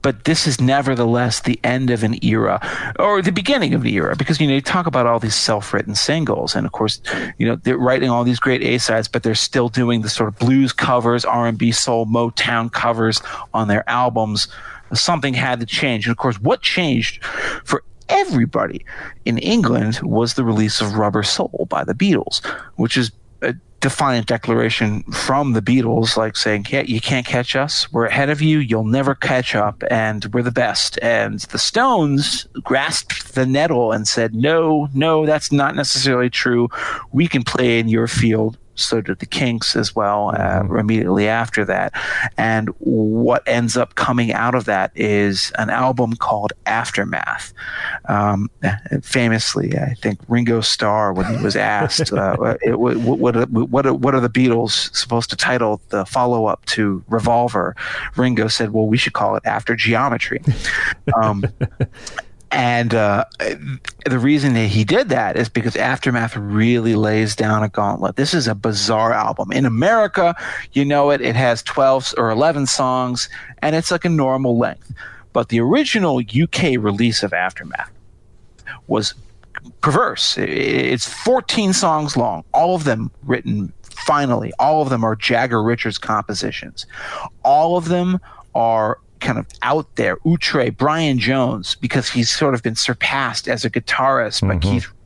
but 0.00 0.24
this 0.24 0.46
is 0.46 0.60
nevertheless 0.60 1.40
the 1.40 1.60
end 1.62 1.90
of 1.90 2.02
an 2.02 2.24
era, 2.24 2.60
or 2.98 3.20
the 3.22 3.32
beginning 3.32 3.74
of 3.74 3.82
the 3.82 3.94
era, 3.94 4.16
because 4.16 4.40
you 4.40 4.46
know 4.46 4.54
you 4.54 4.60
talk 4.60 4.86
about 4.86 5.06
all 5.06 5.18
these 5.18 5.34
self-written 5.34 5.94
singles, 5.94 6.54
and 6.54 6.66
of 6.66 6.72
course, 6.72 7.00
you 7.38 7.46
know 7.46 7.56
they're 7.56 7.76
writing 7.78 8.10
all 8.10 8.24
these 8.24 8.40
great 8.40 8.62
A 8.62 8.78
sides, 8.78 9.08
but 9.08 9.22
they're 9.22 9.34
still 9.34 9.68
doing 9.68 10.02
the 10.02 10.08
sort 10.08 10.28
of 10.28 10.38
blues 10.38 10.72
covers, 10.72 11.24
R 11.24 11.46
and 11.46 11.58
B, 11.58 11.72
soul, 11.72 12.06
Motown 12.06 12.72
covers 12.72 13.20
on 13.52 13.68
their 13.68 13.88
albums. 13.88 14.48
Something 14.94 15.34
had 15.34 15.60
to 15.60 15.66
change, 15.66 16.06
and 16.06 16.12
of 16.12 16.18
course, 16.18 16.40
what 16.40 16.62
changed 16.62 17.24
for 17.64 17.82
everybody 18.08 18.84
in 19.24 19.38
England 19.38 20.00
was 20.02 20.34
the 20.34 20.44
release 20.44 20.80
of 20.80 20.96
Rubber 20.96 21.22
Soul 21.22 21.66
by 21.70 21.82
the 21.82 21.94
Beatles, 21.94 22.44
which 22.76 22.96
is 22.96 23.10
defiant 23.82 24.26
declaration 24.26 25.02
from 25.12 25.52
the 25.52 25.60
Beatles, 25.60 26.16
like 26.16 26.36
saying, 26.36 26.66
yeah, 26.70 26.82
you 26.82 27.00
can't 27.00 27.26
catch 27.26 27.54
us. 27.54 27.92
We're 27.92 28.06
ahead 28.06 28.30
of 28.30 28.40
you. 28.40 28.58
You'll 28.58 28.84
never 28.84 29.14
catch 29.14 29.54
up. 29.54 29.82
And 29.90 30.24
we're 30.32 30.42
the 30.42 30.50
best. 30.50 30.98
And 31.02 31.40
the 31.40 31.58
Stones 31.58 32.46
grasped 32.62 33.34
the 33.34 33.44
nettle 33.44 33.92
and 33.92 34.08
said, 34.08 34.34
no, 34.34 34.88
no, 34.94 35.26
that's 35.26 35.52
not 35.52 35.74
necessarily 35.74 36.30
true. 36.30 36.68
We 37.10 37.26
can 37.26 37.42
play 37.42 37.78
in 37.78 37.88
your 37.88 38.06
field. 38.06 38.56
So 38.84 39.00
did 39.00 39.18
the 39.18 39.26
Kinks 39.26 39.76
as 39.76 39.94
well 39.94 40.32
uh, 40.36 40.64
immediately 40.76 41.28
after 41.28 41.64
that. 41.64 41.92
And 42.36 42.68
what 42.78 43.42
ends 43.46 43.76
up 43.76 43.94
coming 43.94 44.32
out 44.32 44.54
of 44.54 44.64
that 44.66 44.92
is 44.94 45.52
an 45.58 45.70
album 45.70 46.14
called 46.14 46.52
Aftermath. 46.66 47.52
Um, 48.08 48.50
famously, 49.02 49.76
I 49.78 49.94
think 49.94 50.20
Ringo 50.28 50.60
Starr, 50.60 51.12
when 51.12 51.26
he 51.26 51.42
was 51.42 51.56
asked, 51.56 52.12
uh, 52.12 52.56
it, 52.62 52.78
what, 52.78 52.96
what, 52.96 53.50
what, 53.50 54.00
what 54.00 54.14
are 54.14 54.20
the 54.20 54.28
Beatles 54.28 54.94
supposed 54.94 55.30
to 55.30 55.36
title 55.36 55.80
the 55.88 56.04
follow 56.06 56.46
up 56.46 56.64
to 56.66 57.04
Revolver? 57.08 57.74
Ringo 58.16 58.48
said, 58.48 58.72
well, 58.72 58.86
we 58.86 58.96
should 58.96 59.12
call 59.12 59.36
it 59.36 59.42
After 59.44 59.76
Geography. 59.76 60.40
Um, 61.20 61.44
and 62.52 62.94
uh, 62.94 63.24
the 64.04 64.18
reason 64.18 64.52
that 64.52 64.66
he 64.66 64.84
did 64.84 65.08
that 65.08 65.36
is 65.36 65.48
because 65.48 65.74
Aftermath 65.74 66.36
really 66.36 66.94
lays 66.94 67.34
down 67.34 67.62
a 67.62 67.68
gauntlet. 67.70 68.16
This 68.16 68.34
is 68.34 68.46
a 68.46 68.54
bizarre 68.54 69.14
album. 69.14 69.50
In 69.52 69.64
America, 69.64 70.34
you 70.72 70.84
know 70.84 71.10
it, 71.10 71.22
it 71.22 71.34
has 71.34 71.62
12 71.62 72.12
or 72.18 72.30
11 72.30 72.66
songs, 72.66 73.30
and 73.62 73.74
it's 73.74 73.90
like 73.90 74.04
a 74.04 74.10
normal 74.10 74.58
length. 74.58 74.92
But 75.32 75.48
the 75.48 75.60
original 75.60 76.20
UK 76.20 76.76
release 76.78 77.22
of 77.22 77.32
Aftermath 77.32 77.90
was 78.86 79.14
perverse. 79.80 80.36
It's 80.36 81.08
14 81.08 81.72
songs 81.72 82.18
long, 82.18 82.44
all 82.52 82.74
of 82.74 82.84
them 82.84 83.10
written 83.22 83.72
finally. 83.82 84.52
All 84.58 84.82
of 84.82 84.90
them 84.90 85.04
are 85.04 85.16
Jagger 85.16 85.62
Richards 85.62 85.96
compositions. 85.96 86.84
All 87.44 87.78
of 87.78 87.88
them 87.88 88.20
are 88.54 88.98
kind 89.22 89.38
of 89.38 89.46
out 89.62 89.94
there. 89.96 90.18
Outre, 90.26 90.72
Brian 90.72 91.18
Jones, 91.18 91.76
because 91.76 92.10
he's 92.10 92.30
sort 92.30 92.54
of 92.54 92.62
been 92.62 92.76
surpassed 92.76 93.48
as 93.48 93.64
a 93.64 93.70
guitarist 93.70 94.46
by 94.46 94.58
Keith 94.58 94.84
mm-hmm. 94.84 95.01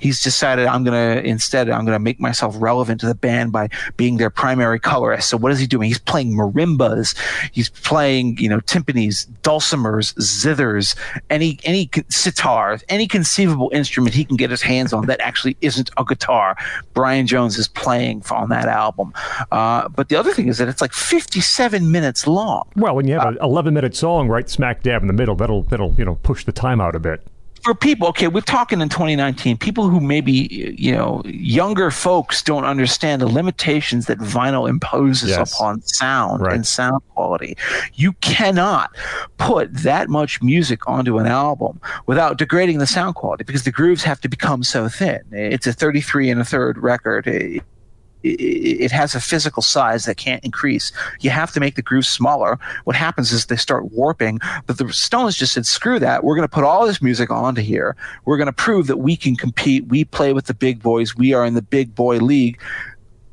He's 0.00 0.22
decided 0.22 0.66
I'm 0.66 0.84
gonna 0.84 1.20
instead 1.24 1.68
I'm 1.70 1.84
gonna 1.84 1.98
make 1.98 2.20
myself 2.20 2.54
relevant 2.58 3.00
to 3.00 3.06
the 3.06 3.14
band 3.14 3.52
by 3.52 3.68
being 3.96 4.16
their 4.16 4.30
primary 4.30 4.80
colorist. 4.80 5.28
So 5.28 5.36
what 5.36 5.52
is 5.52 5.58
he 5.58 5.66
doing? 5.66 5.88
He's 5.88 5.98
playing 5.98 6.32
marimbas, 6.32 7.16
he's 7.52 7.70
playing 7.70 8.38
you 8.38 8.48
know 8.48 8.60
timpanis, 8.60 9.26
dulcimers, 9.42 10.14
zithers, 10.14 10.96
any 11.30 11.58
any 11.64 11.90
sitar, 12.08 12.78
any 12.88 13.06
conceivable 13.06 13.70
instrument 13.72 14.14
he 14.14 14.24
can 14.24 14.36
get 14.36 14.50
his 14.50 14.62
hands 14.62 14.92
on 14.92 15.06
that 15.06 15.20
actually 15.20 15.56
isn't 15.60 15.90
a 15.96 16.04
guitar. 16.04 16.56
Brian 16.94 17.26
Jones 17.26 17.58
is 17.58 17.68
playing 17.68 18.22
on 18.30 18.48
that 18.50 18.66
album. 18.66 19.12
Uh, 19.50 19.88
but 19.88 20.08
the 20.08 20.16
other 20.16 20.32
thing 20.32 20.48
is 20.48 20.58
that 20.58 20.68
it's 20.68 20.80
like 20.80 20.92
57 20.92 21.90
minutes 21.90 22.26
long. 22.26 22.68
Well, 22.76 22.94
when 22.94 23.06
you 23.06 23.14
have 23.14 23.28
an 23.28 23.38
11 23.40 23.74
minute 23.74 23.94
song 23.96 24.28
right 24.28 24.48
smack 24.48 24.82
dab 24.82 25.02
in 25.02 25.06
the 25.06 25.14
middle, 25.14 25.34
that'll 25.34 25.62
that'll 25.64 25.94
you 25.94 26.04
know 26.04 26.16
push 26.22 26.44
the 26.44 26.52
time 26.52 26.80
out 26.80 26.94
a 26.94 27.00
bit. 27.00 27.22
For 27.62 27.74
people, 27.74 28.08
okay, 28.08 28.28
we're 28.28 28.40
talking 28.40 28.80
in 28.80 28.88
2019, 28.88 29.56
people 29.56 29.88
who 29.88 30.00
maybe, 30.00 30.74
you 30.78 30.92
know, 30.92 31.22
younger 31.24 31.90
folks 31.90 32.42
don't 32.42 32.64
understand 32.64 33.22
the 33.22 33.26
limitations 33.26 34.06
that 34.06 34.18
vinyl 34.18 34.68
imposes 34.68 35.30
Yes. 35.30 35.54
upon 35.54 35.80
sound 35.82 36.42
Right. 36.42 36.54
and 36.54 36.66
sound 36.66 37.02
quality. 37.14 37.56
You 37.94 38.12
cannot 38.14 38.90
put 39.38 39.72
that 39.82 40.08
much 40.08 40.42
music 40.42 40.88
onto 40.88 41.18
an 41.18 41.26
album 41.26 41.80
without 42.06 42.36
degrading 42.38 42.78
the 42.78 42.86
sound 42.86 43.14
quality 43.14 43.44
because 43.44 43.62
the 43.62 43.70
grooves 43.72 44.02
have 44.04 44.20
to 44.22 44.28
become 44.28 44.62
so 44.64 44.88
thin. 44.88 45.20
It's 45.30 45.66
a 45.66 45.72
33 45.72 46.30
and 46.30 46.40
a 46.40 46.44
third 46.44 46.78
record. 46.78 47.26
It- 47.26 47.62
it 48.22 48.90
has 48.92 49.14
a 49.14 49.20
physical 49.20 49.62
size 49.62 50.04
that 50.04 50.16
can't 50.16 50.44
increase. 50.44 50.92
You 51.20 51.30
have 51.30 51.52
to 51.52 51.60
make 51.60 51.74
the 51.74 51.82
grooves 51.82 52.08
smaller. 52.08 52.58
What 52.84 52.96
happens 52.96 53.32
is 53.32 53.46
they 53.46 53.56
start 53.56 53.92
warping. 53.92 54.38
But 54.66 54.78
the 54.78 54.92
Stones 54.92 55.36
just 55.36 55.52
said, 55.52 55.66
screw 55.66 55.98
that. 55.98 56.24
We're 56.24 56.36
going 56.36 56.48
to 56.48 56.54
put 56.54 56.64
all 56.64 56.86
this 56.86 57.02
music 57.02 57.30
onto 57.30 57.62
here. 57.62 57.96
We're 58.24 58.36
going 58.36 58.46
to 58.46 58.52
prove 58.52 58.86
that 58.86 58.98
we 58.98 59.16
can 59.16 59.36
compete. 59.36 59.86
We 59.88 60.04
play 60.04 60.32
with 60.32 60.46
the 60.46 60.54
big 60.54 60.82
boys. 60.82 61.16
We 61.16 61.34
are 61.34 61.44
in 61.44 61.54
the 61.54 61.62
big 61.62 61.94
boy 61.94 62.18
league. 62.18 62.60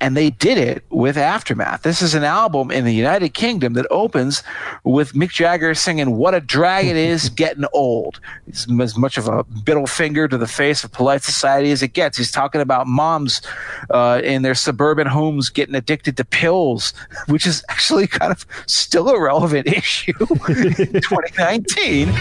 And 0.01 0.15
they 0.15 0.29
did 0.29 0.57
it 0.57 0.83
with 0.89 1.17
Aftermath. 1.17 1.83
This 1.83 2.01
is 2.01 2.13
an 2.13 2.23
album 2.23 2.71
in 2.71 2.85
the 2.85 2.93
United 2.93 3.33
Kingdom 3.33 3.73
that 3.73 3.85
opens 3.91 4.43
with 4.83 5.13
Mick 5.13 5.29
Jagger 5.29 5.73
singing 5.73 6.17
"What 6.17 6.33
a 6.33 6.39
Drag 6.39 6.85
It 6.87 6.95
Is 6.95 7.29
Getting 7.41 7.65
Old." 7.73 8.19
It's 8.47 8.67
as 8.79 8.97
much 8.97 9.17
of 9.17 9.27
a 9.27 9.45
middle 9.67 9.87
finger 9.87 10.27
to 10.27 10.37
the 10.37 10.47
face 10.47 10.83
of 10.83 10.91
polite 10.91 11.23
society 11.23 11.71
as 11.71 11.83
it 11.83 11.93
gets. 11.93 12.17
He's 12.17 12.31
talking 12.31 12.61
about 12.61 12.87
moms 12.87 13.41
uh, 13.89 14.21
in 14.23 14.41
their 14.41 14.55
suburban 14.55 15.07
homes 15.07 15.49
getting 15.49 15.75
addicted 15.75 16.15
to 16.17 16.25
pills, 16.25 16.93
which 17.27 17.45
is 17.45 17.63
actually 17.69 18.07
kind 18.07 18.31
of 18.31 18.45
still 18.67 19.09
a 19.09 19.19
relevant 19.21 19.67
issue 19.79 20.13
in 20.19 20.93
2019. 21.01 22.13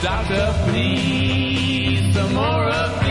Doctor, 0.00 0.54
please, 0.70 2.14
some 2.14 2.32
more 2.32 2.68
of 2.68 3.07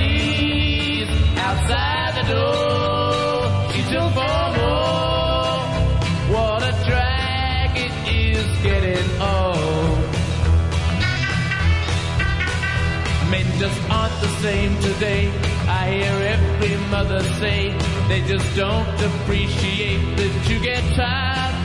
the 14.28 14.42
same 14.42 14.74
today. 14.82 15.32
I 15.68 15.84
hear 15.92 16.16
every 16.36 16.76
mother 16.92 17.22
say 17.42 17.72
they 18.08 18.22
just 18.28 18.48
don't 18.56 18.88
appreciate 19.10 20.02
that 20.18 20.50
you 20.50 20.60
get 20.60 20.84
tired. 20.96 21.56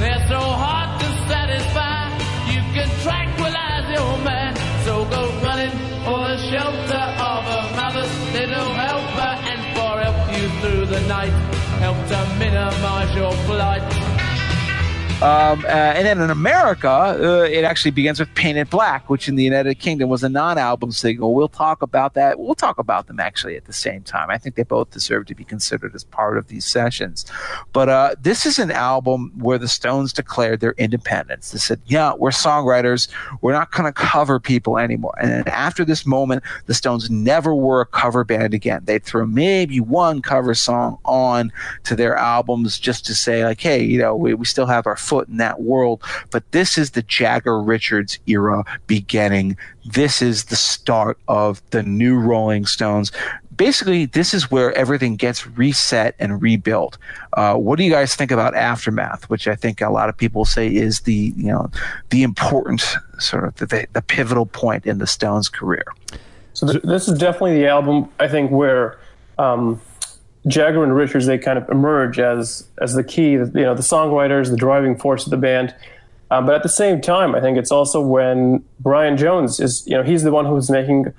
They're 0.00 0.26
so 0.28 0.40
hard 0.40 1.00
to 1.00 1.08
satisfy. 1.32 2.00
You 2.52 2.60
can 2.76 2.88
tranquilize 3.06 3.88
your 3.96 4.12
mind. 4.28 4.54
So 4.84 5.04
go 5.16 5.22
running 5.46 5.74
for 6.04 6.20
the 6.30 6.38
shelter 6.50 7.06
of 7.32 7.42
a 7.58 7.62
mother's 7.80 8.14
little 8.36 8.70
helper 8.82 9.32
and 9.50 9.60
for 9.74 9.92
help 10.04 10.20
you 10.36 10.46
through 10.60 10.86
the 10.86 11.00
night. 11.08 11.36
Help 11.84 11.98
to 12.12 12.18
minimize 12.38 13.14
your 13.14 13.32
plight. 13.46 14.25
Um, 15.22 15.64
uh, 15.64 15.68
and 15.68 16.06
then 16.06 16.20
in 16.20 16.28
America, 16.28 16.90
uh, 16.90 17.48
it 17.50 17.64
actually 17.64 17.90
begins 17.90 18.20
with 18.20 18.34
Paint 18.34 18.58
It 18.58 18.68
Black, 18.68 19.08
which 19.08 19.28
in 19.28 19.36
the 19.36 19.42
United 19.42 19.76
Kingdom 19.76 20.10
was 20.10 20.22
a 20.22 20.28
non 20.28 20.58
album 20.58 20.92
single. 20.92 21.32
We'll 21.32 21.48
talk 21.48 21.80
about 21.80 22.12
that. 22.14 22.38
We'll 22.38 22.54
talk 22.54 22.78
about 22.78 23.06
them 23.06 23.18
actually 23.18 23.56
at 23.56 23.64
the 23.64 23.72
same 23.72 24.02
time. 24.02 24.28
I 24.28 24.36
think 24.36 24.56
they 24.56 24.62
both 24.62 24.90
deserve 24.90 25.24
to 25.26 25.34
be 25.34 25.42
considered 25.42 25.94
as 25.94 26.04
part 26.04 26.36
of 26.36 26.48
these 26.48 26.66
sessions. 26.66 27.24
But 27.72 27.88
uh, 27.88 28.16
this 28.20 28.44
is 28.44 28.58
an 28.58 28.70
album 28.70 29.32
where 29.38 29.56
the 29.56 29.68
Stones 29.68 30.12
declared 30.12 30.60
their 30.60 30.72
independence. 30.72 31.50
They 31.50 31.60
said, 31.60 31.80
yeah, 31.86 32.12
we're 32.12 32.28
songwriters. 32.28 33.08
We're 33.40 33.54
not 33.54 33.72
going 33.72 33.86
to 33.86 33.92
cover 33.92 34.38
people 34.38 34.76
anymore. 34.76 35.14
And 35.18 35.48
after 35.48 35.82
this 35.82 36.04
moment, 36.04 36.42
the 36.66 36.74
Stones 36.74 37.08
never 37.08 37.54
were 37.54 37.80
a 37.80 37.86
cover 37.86 38.22
band 38.22 38.52
again. 38.52 38.82
They'd 38.84 39.02
throw 39.02 39.24
maybe 39.24 39.80
one 39.80 40.20
cover 40.20 40.52
song 40.54 40.98
on 41.06 41.52
to 41.84 41.96
their 41.96 42.16
albums 42.16 42.78
just 42.78 43.06
to 43.06 43.14
say, 43.14 43.46
like, 43.46 43.62
hey, 43.62 43.82
you 43.82 43.98
know, 43.98 44.14
we, 44.14 44.34
we 44.34 44.44
still 44.44 44.66
have 44.66 44.86
our 44.86 45.05
foot 45.06 45.28
in 45.28 45.36
that 45.38 45.62
world. 45.62 46.02
But 46.30 46.50
this 46.52 46.76
is 46.76 46.90
the 46.90 47.02
Jagger 47.02 47.60
Richards 47.60 48.18
era 48.26 48.64
beginning. 48.86 49.56
This 49.84 50.20
is 50.20 50.44
the 50.44 50.56
start 50.56 51.18
of 51.28 51.62
the 51.70 51.82
new 51.82 52.18
Rolling 52.18 52.66
Stones 52.66 53.12
basically, 53.56 54.06
this 54.06 54.34
is 54.34 54.50
where 54.50 54.72
everything 54.74 55.16
gets 55.16 55.46
reset 55.46 56.14
and 56.18 56.40
rebuilt. 56.40 56.98
Uh, 57.32 57.54
what 57.54 57.76
do 57.76 57.84
you 57.84 57.90
guys 57.90 58.14
think 58.14 58.30
about 58.30 58.54
Aftermath, 58.54 59.28
which 59.28 59.48
I 59.48 59.54
think 59.54 59.80
a 59.80 59.90
lot 59.90 60.08
of 60.08 60.16
people 60.16 60.44
say 60.44 60.68
is 60.68 61.00
the 61.00 61.32
you 61.36 61.50
know 61.50 61.70
the 62.10 62.22
important 62.22 62.84
sort 63.18 63.44
of 63.44 63.54
the, 63.56 63.86
the 63.92 64.02
pivotal 64.02 64.46
point 64.46 64.86
in 64.86 64.98
the 64.98 65.06
Stones' 65.06 65.48
career? 65.48 65.84
So 66.52 66.66
th- 66.66 66.82
this 66.82 67.08
is 67.08 67.18
definitely 67.18 67.58
the 67.58 67.66
album 67.66 68.08
I 68.18 68.28
think 68.28 68.50
where 68.50 68.98
um, 69.38 69.80
Jagger 70.46 70.84
and 70.84 70.94
Richards 70.94 71.26
they 71.26 71.38
kind 71.38 71.58
of 71.58 71.68
emerge 71.68 72.18
as 72.18 72.68
as 72.80 72.94
the 72.94 73.04
key, 73.04 73.32
you 73.32 73.46
know, 73.46 73.74
the 73.74 73.82
songwriters, 73.82 74.50
the 74.50 74.56
driving 74.56 74.96
force 74.96 75.24
of 75.24 75.30
the 75.30 75.36
band. 75.36 75.74
Uh, 76.30 76.42
but 76.42 76.54
at 76.54 76.62
the 76.62 76.68
same 76.68 77.00
time, 77.00 77.34
I 77.34 77.40
think 77.40 77.56
it's 77.56 77.70
also 77.70 78.00
when 78.00 78.64
Brian 78.80 79.16
Jones 79.16 79.60
is, 79.60 79.84
you 79.86 79.96
know, 79.96 80.02
he's 80.02 80.24
the 80.24 80.32
one 80.32 80.44
who's 80.44 80.68
making 80.70 81.12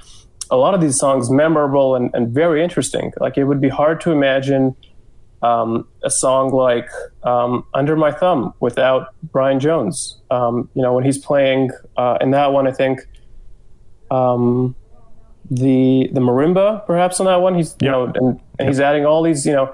a 0.49 0.58
lot 0.58 0.74
of 0.74 0.82
these 0.82 0.98
songs 0.98 1.30
memorable 1.30 1.95
and, 1.95 2.10
and 2.14 2.30
very 2.30 2.64
interesting. 2.64 3.14
Like 3.20 3.38
it 3.38 3.45
would 3.45 3.62
be 3.62 3.70
hard 3.70 4.02
to 4.02 4.12
imagine 4.12 4.76
um, 5.41 5.88
a 6.04 6.10
song 6.10 6.52
like 6.52 6.90
um, 7.24 7.66
"Under 7.74 7.95
My 7.95 8.12
Thumb" 8.12 8.54
without 8.60 9.14
Brian 9.24 9.60
Jones. 9.60 10.18
Um, 10.32 10.70
you 10.74 10.82
know, 10.82 10.94
when 10.94 11.04
he's 11.04 11.18
playing 11.18 11.72
uh, 11.95 12.18
in 12.22 12.32
that 12.32 12.54
one, 12.54 12.68
I 12.68 12.72
think 12.72 13.02
um, 14.10 14.76
the 15.49 16.10
the 16.11 16.19
marimba 16.19 16.86
perhaps 16.86 17.19
on 17.19 17.26
that 17.26 17.41
one. 17.41 17.56
He's 17.56 17.76
you 17.82 17.90
know, 17.90 18.06
and, 18.06 18.40
and 18.60 18.68
he's 18.68 18.80
adding 18.80 19.06
all 19.06 19.24
these 19.24 19.45
you 19.45 19.53
know 19.53 19.74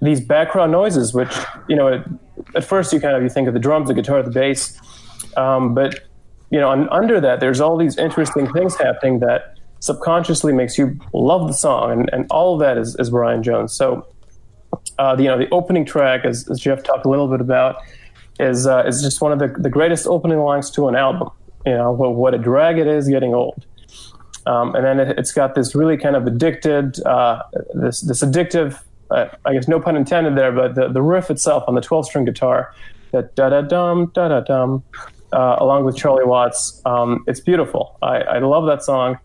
these 0.00 0.20
background 0.20 0.72
noises, 0.72 1.12
which 1.12 1.34
you 1.68 1.76
know 1.76 1.88
at, 1.88 2.06
at 2.54 2.64
first 2.64 2.92
you 2.92 3.00
kind 3.00 3.16
of 3.16 3.22
you 3.22 3.28
think 3.28 3.48
of 3.48 3.54
the 3.54 3.60
drums, 3.60 3.88
the 3.88 3.94
guitar, 3.94 4.22
the 4.22 4.30
bass, 4.30 4.78
um, 5.36 5.74
but 5.74 6.00
you 6.50 6.60
know 6.60 6.70
and 6.70 6.88
under 6.90 7.20
that 7.20 7.40
there's 7.40 7.60
all 7.60 7.76
these 7.76 7.96
interesting 7.98 8.50
things 8.52 8.76
happening 8.76 9.18
that 9.20 9.58
subconsciously 9.80 10.52
makes 10.52 10.78
you 10.78 10.98
love 11.12 11.46
the 11.46 11.54
song, 11.54 11.92
and, 11.92 12.10
and 12.12 12.26
all 12.30 12.54
of 12.54 12.60
that 12.60 12.78
is, 12.78 12.96
is 12.96 13.10
Brian 13.10 13.42
Jones. 13.42 13.72
So 13.72 14.06
uh, 14.98 15.16
the, 15.16 15.24
you 15.24 15.28
know 15.28 15.38
the 15.38 15.48
opening 15.50 15.84
track, 15.84 16.24
as, 16.24 16.48
as 16.50 16.60
Jeff 16.60 16.82
talked 16.82 17.06
a 17.06 17.08
little 17.08 17.28
bit 17.28 17.40
about, 17.40 17.82
is 18.38 18.66
uh, 18.66 18.84
is 18.86 19.02
just 19.02 19.20
one 19.20 19.32
of 19.32 19.38
the, 19.38 19.48
the 19.60 19.70
greatest 19.70 20.06
opening 20.06 20.38
lines 20.38 20.70
to 20.72 20.88
an 20.88 20.96
album. 20.96 21.30
You 21.66 21.74
know 21.74 21.92
what, 21.92 22.14
what 22.14 22.34
a 22.34 22.38
drag 22.38 22.78
it 22.78 22.86
is 22.86 23.08
getting 23.08 23.34
old. 23.34 23.66
Um, 24.48 24.74
and 24.74 24.84
then 24.84 24.98
it, 24.98 25.18
has 25.18 25.30
got 25.30 25.54
this 25.54 25.74
really 25.74 25.98
kind 25.98 26.16
of 26.16 26.26
addicted, 26.26 27.04
uh, 27.04 27.42
this 27.74 28.00
this 28.00 28.22
addictive, 28.22 28.80
uh, 29.10 29.26
I 29.44 29.52
guess 29.52 29.68
no 29.68 29.78
pun 29.78 29.94
intended 29.94 30.36
there, 30.38 30.52
but 30.52 30.74
the, 30.74 30.88
the 30.88 31.02
riff 31.02 31.30
itself 31.30 31.64
on 31.68 31.74
the 31.74 31.82
12 31.82 32.06
string 32.06 32.24
guitar, 32.24 32.74
that 33.12 33.34
da 33.34 33.50
da 33.50 33.60
dum 33.60 34.10
da 34.14 34.28
da 34.28 34.40
dum, 34.40 34.82
uh, 35.34 35.56
along 35.58 35.84
with 35.84 35.98
Charlie 35.98 36.24
Watts, 36.24 36.80
um, 36.86 37.24
it's 37.26 37.40
beautiful. 37.40 37.98
I, 38.00 38.22
I 38.22 38.38
love 38.38 38.64
that 38.66 38.82
song. 38.82 39.18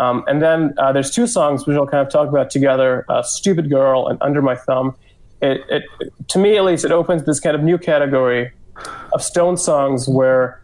Um, 0.00 0.24
and 0.26 0.42
then 0.42 0.74
uh, 0.76 0.92
there's 0.92 1.12
two 1.12 1.28
songs 1.28 1.66
which 1.66 1.76
I'll 1.76 1.86
kind 1.86 2.04
of 2.04 2.12
talk 2.12 2.28
about 2.28 2.50
together: 2.50 3.04
uh, 3.08 3.22
"Stupid 3.22 3.70
Girl" 3.70 4.08
and 4.08 4.18
"Under 4.20 4.42
My 4.42 4.56
Thumb." 4.56 4.96
It, 5.40 5.62
it, 5.70 5.84
to 6.28 6.38
me, 6.40 6.56
at 6.56 6.64
least, 6.64 6.84
it 6.84 6.90
opens 6.90 7.24
this 7.26 7.38
kind 7.38 7.54
of 7.54 7.62
new 7.62 7.78
category 7.78 8.50
of 9.12 9.22
Stone 9.22 9.58
songs 9.58 10.08
where 10.08 10.60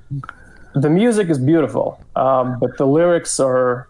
the 0.74 0.90
music 0.90 1.28
is 1.28 1.38
beautiful, 1.38 2.02
um, 2.16 2.58
but 2.58 2.76
the 2.76 2.86
lyrics 2.86 3.38
are 3.38 3.88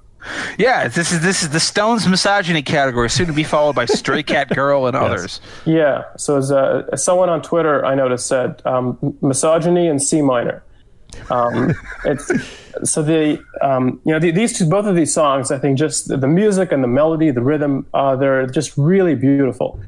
Yeah, 0.58 0.88
this 0.88 1.12
is 1.12 1.22
this 1.22 1.42
is 1.42 1.50
the 1.50 1.60
Stones 1.60 2.06
misogyny 2.06 2.62
category, 2.62 3.08
soon 3.08 3.26
to 3.26 3.32
be 3.32 3.44
followed 3.44 3.74
by 3.74 3.86
Stray 3.86 4.22
Cat 4.22 4.48
Girl 4.50 4.86
and 4.86 4.96
others. 5.04 5.40
Yeah. 5.64 6.04
So 6.16 6.36
as, 6.36 6.52
uh, 6.52 6.86
as 6.92 7.02
someone 7.02 7.28
on 7.28 7.42
Twitter 7.42 7.84
I 7.84 7.94
noticed 7.94 8.26
said, 8.26 8.60
um, 8.66 8.98
misogyny 9.22 9.86
in 9.86 9.98
C 9.98 10.22
minor. 10.22 10.62
Um, 11.30 11.74
it's 12.04 12.30
so 12.84 13.02
the 13.02 13.42
um, 13.62 14.00
you 14.04 14.12
know 14.12 14.18
the, 14.18 14.30
these 14.30 14.56
two 14.56 14.68
both 14.68 14.86
of 14.86 14.94
these 14.94 15.12
songs 15.12 15.50
I 15.50 15.58
think 15.58 15.78
just 15.78 16.08
the, 16.08 16.16
the 16.16 16.28
music 16.28 16.70
and 16.70 16.84
the 16.84 16.88
melody 16.88 17.30
the 17.30 17.42
rhythm 17.42 17.86
uh, 17.94 18.16
they're 18.16 18.46
just 18.46 18.76
really 18.76 19.14
beautiful. 19.14 19.80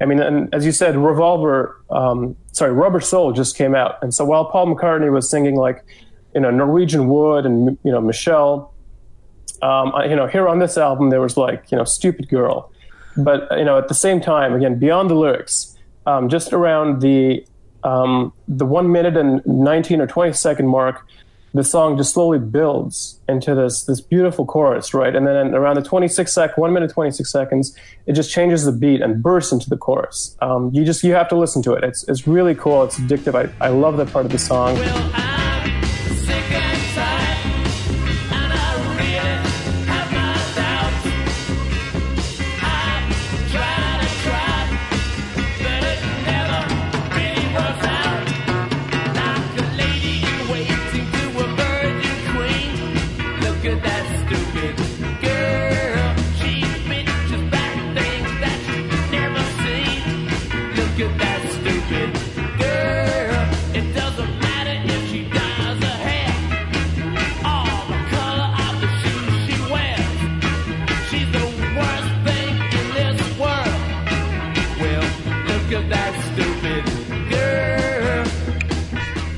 I 0.00 0.04
mean, 0.04 0.20
and 0.20 0.54
as 0.54 0.66
you 0.66 0.72
said, 0.72 0.94
Revolver, 0.94 1.80
um, 1.88 2.36
sorry, 2.52 2.72
Rubber 2.72 3.00
Soul 3.00 3.32
just 3.32 3.56
came 3.56 3.74
out, 3.74 3.96
and 4.02 4.12
so 4.12 4.26
while 4.26 4.44
Paul 4.44 4.74
McCartney 4.74 5.10
was 5.10 5.30
singing 5.30 5.56
like, 5.56 5.82
you 6.34 6.40
know, 6.40 6.50
Norwegian 6.50 7.08
Wood 7.08 7.46
and 7.46 7.78
you 7.82 7.92
know 7.92 8.00
Michelle, 8.00 8.74
um, 9.62 9.92
you 10.08 10.16
know, 10.16 10.26
here 10.26 10.48
on 10.48 10.58
this 10.58 10.76
album 10.76 11.10
there 11.10 11.20
was 11.20 11.36
like 11.36 11.70
you 11.70 11.78
know 11.78 11.84
Stupid 11.84 12.28
Girl, 12.28 12.70
but 13.16 13.48
you 13.56 13.64
know 13.64 13.78
at 13.78 13.88
the 13.88 13.94
same 13.94 14.20
time 14.20 14.54
again 14.54 14.78
beyond 14.78 15.10
the 15.10 15.14
lyrics, 15.14 15.76
um, 16.06 16.28
just 16.28 16.52
around 16.52 17.00
the 17.00 17.44
um, 17.84 18.32
the 18.48 18.66
one 18.66 18.90
minute 18.92 19.16
and 19.16 19.44
nineteen 19.46 20.00
or 20.00 20.06
twenty 20.06 20.32
second 20.32 20.68
mark, 20.68 21.06
the 21.56 21.64
song 21.64 21.96
just 21.96 22.12
slowly 22.12 22.38
builds 22.38 23.18
into 23.28 23.54
this 23.54 23.84
this 23.84 24.00
beautiful 24.00 24.44
chorus, 24.44 24.92
right? 24.92 25.14
And 25.16 25.26
then 25.26 25.54
around 25.54 25.76
the 25.76 25.82
26 25.82 26.32
sec, 26.32 26.58
one 26.58 26.72
minute 26.72 26.90
26 26.90 27.30
seconds, 27.30 27.76
it 28.06 28.12
just 28.12 28.30
changes 28.30 28.64
the 28.64 28.72
beat 28.72 29.00
and 29.00 29.22
bursts 29.22 29.52
into 29.52 29.68
the 29.68 29.76
chorus. 29.76 30.36
Um, 30.40 30.70
you 30.72 30.84
just 30.84 31.02
you 31.02 31.14
have 31.14 31.28
to 31.28 31.36
listen 31.36 31.62
to 31.62 31.72
it. 31.72 31.82
It's 31.82 32.06
it's 32.08 32.26
really 32.26 32.54
cool. 32.54 32.84
It's 32.84 32.98
addictive. 32.98 33.34
I, 33.34 33.64
I 33.64 33.68
love 33.70 33.96
that 33.96 34.12
part 34.12 34.26
of 34.26 34.32
the 34.32 34.38
song. 34.38 34.74
Well, 34.74 35.65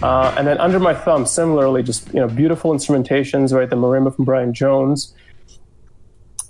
Uh, 0.02 0.34
and 0.38 0.46
then 0.46 0.58
under 0.58 0.78
my 0.78 0.94
thumb, 0.94 1.26
similarly, 1.26 1.82
just 1.82 2.06
you 2.08 2.20
know, 2.20 2.28
beautiful 2.28 2.72
instrumentations, 2.72 3.52
right? 3.52 3.68
The 3.68 3.76
marimba 3.76 4.14
from 4.14 4.24
Brian 4.24 4.54
Jones, 4.54 5.14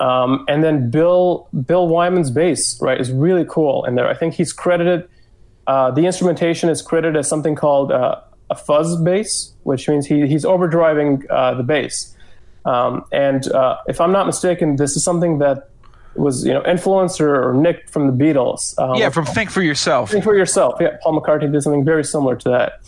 um, 0.00 0.44
and 0.48 0.62
then 0.62 0.90
Bill 0.90 1.48
Bill 1.66 1.88
Wyman's 1.88 2.30
bass, 2.30 2.80
right, 2.80 3.00
is 3.00 3.10
really 3.10 3.44
cool. 3.48 3.84
And 3.84 3.96
there, 3.96 4.06
I 4.06 4.14
think 4.14 4.34
he's 4.34 4.52
credited. 4.52 5.08
Uh, 5.66 5.90
the 5.90 6.06
instrumentation 6.06 6.68
is 6.68 6.82
credited 6.82 7.16
as 7.16 7.28
something 7.28 7.54
called 7.54 7.90
uh, 7.92 8.20
a 8.50 8.54
fuzz 8.54 9.00
bass, 9.02 9.52
which 9.64 9.88
means 9.88 10.06
he, 10.06 10.26
he's 10.26 10.44
overdriving 10.44 11.24
uh, 11.30 11.54
the 11.54 11.62
bass. 11.62 12.14
Um, 12.64 13.04
and 13.12 13.50
uh, 13.52 13.78
if 13.86 14.00
I'm 14.00 14.12
not 14.12 14.26
mistaken, 14.26 14.76
this 14.76 14.96
is 14.96 15.04
something 15.04 15.38
that 15.38 15.70
was 16.14 16.44
you 16.44 16.52
know 16.52 16.64
influenced 16.64 17.20
or, 17.20 17.50
or 17.50 17.54
nicked 17.54 17.90
from 17.90 18.06
the 18.06 18.24
Beatles. 18.24 18.78
Um, 18.78 18.96
Yeah, 18.96 19.10
from 19.10 19.24
Think 19.24 19.50
for 19.50 19.62
Yourself. 19.62 20.10
Think 20.10 20.24
for 20.24 20.36
yourself. 20.36 20.76
Yeah, 20.80 20.96
Paul 21.02 21.20
McCartney 21.20 21.50
did 21.50 21.62
something 21.62 21.84
very 21.84 22.04
similar 22.04 22.36
to 22.36 22.48
that. 22.50 22.80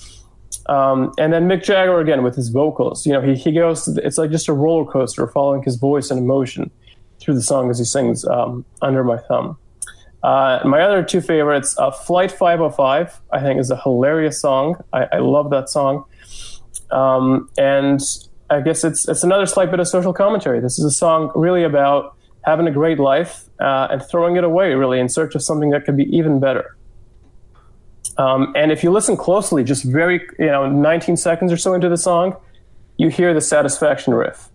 Um, 0.67 1.13
and 1.19 1.33
then 1.33 1.49
Mick 1.49 1.65
Jagger 1.65 2.01
again 2.01 2.23
with 2.23 2.37
his 2.37 2.49
vocals. 2.49 3.07
You 3.07 3.13
know, 3.13 3.21
he, 3.21 3.35
he 3.35 3.53
goes. 3.53 3.89
It's 3.89 4.19
like 4.19 4.31
just 4.31 4.49
a 4.49 4.53
roller 4.53 4.91
coaster, 4.91 5.27
following 5.27 5.63
his 5.63 5.77
voice 5.77 6.11
and 6.11 6.19
emotion 6.19 6.71
through 7.21 7.35
the 7.35 7.43
song 7.43 7.71
as 7.71 7.79
he 7.79 7.85
sings 7.85 8.25
um, 8.25 8.65
"Under 8.83 9.03
My 9.03 9.19
Thumb." 9.19 9.57
Uh, 10.23 10.61
my 10.65 10.83
other 10.83 11.03
two 11.03 11.21
favorites, 11.21 11.75
uh, 11.79 11.91
"Flight 11.91 12.31
505," 12.31 13.21
I 13.33 13.41
think 13.41 13.59
is 13.59 13.71
a 13.71 13.77
hilarious 13.77 14.41
song. 14.41 14.77
I, 14.93 15.07
I 15.13 15.19
love 15.19 15.51
that 15.51 15.69
song. 15.69 16.05
Um, 16.91 17.49
and 17.57 18.01
I 18.51 18.61
guess 18.61 18.85
it's 18.85 19.09
it's 19.09 19.23
another 19.23 19.47
slight 19.47 19.71
bit 19.71 19.81
of 19.81 19.89
social 19.89 20.13
commentary. 20.13 20.61
This 20.61 20.79
is 20.79 20.85
a 20.85 20.91
song 20.91 21.33
really 21.35 21.63
about 21.65 22.17
having 22.43 22.67
a 22.67 22.71
great 22.71 22.99
life 22.99 23.45
uh, 23.61 23.89
and 23.91 24.03
throwing 24.03 24.37
it 24.37 24.45
away, 24.45 24.75
really 24.75 24.99
in 24.99 25.09
search 25.09 25.35
of 25.35 25.43
something 25.43 25.71
that 25.71 25.85
could 25.85 25.97
be 25.97 26.05
even 26.17 26.41
better. 26.41 26.77
Um, 28.21 28.53
and 28.55 28.71
if 28.71 28.85
you 28.85 28.91
listen 28.91 29.17
closely, 29.17 29.65
just 29.65 29.83
very, 29.83 30.21
you 30.39 30.47
know, 30.47 30.69
19 30.69 31.17
seconds 31.17 31.51
or 31.51 31.57
so 31.57 31.73
into 31.73 31.89
the 31.89 31.97
song, 31.97 32.37
you 32.99 33.09
hear 33.09 33.33
the 33.33 33.41
satisfaction 33.41 34.13
riff, 34.13 34.51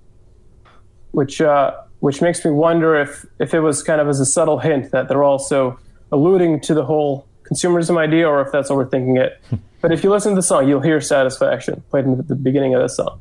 which 1.12 1.42
uh, 1.42 1.76
which 2.00 2.22
makes 2.22 2.46
me 2.46 2.52
wonder 2.52 2.96
if 2.96 3.26
if 3.40 3.56
it 3.56 3.62
was 3.62 3.82
kind 3.82 4.00
of 4.00 4.08
as 4.08 4.20
a 4.20 4.26
subtle 4.26 4.60
hint 4.60 4.92
that 4.92 5.08
they're 5.08 5.24
also 5.24 5.80
alluding 6.12 6.62
to 6.62 6.76
the 6.76 6.86
whole 6.86 7.28
consumerism 7.50 7.98
idea, 7.98 8.28
or 8.28 8.40
if 8.42 8.52
that's 8.52 8.70
overthinking 8.70 9.20
it. 9.20 9.42
but 9.82 9.92
if 9.92 10.04
you 10.04 10.12
listen 10.12 10.34
to 10.34 10.36
the 10.36 10.44
song, 10.44 10.70
you'll 10.70 10.82
hear 10.82 11.02
satisfaction 11.02 11.82
played 11.90 12.06
in 12.06 12.18
the 12.18 12.36
beginning 12.36 12.76
of 12.76 12.84
the 12.84 12.90
song. 12.90 13.20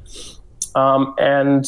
Um, 0.75 1.15
and 1.17 1.67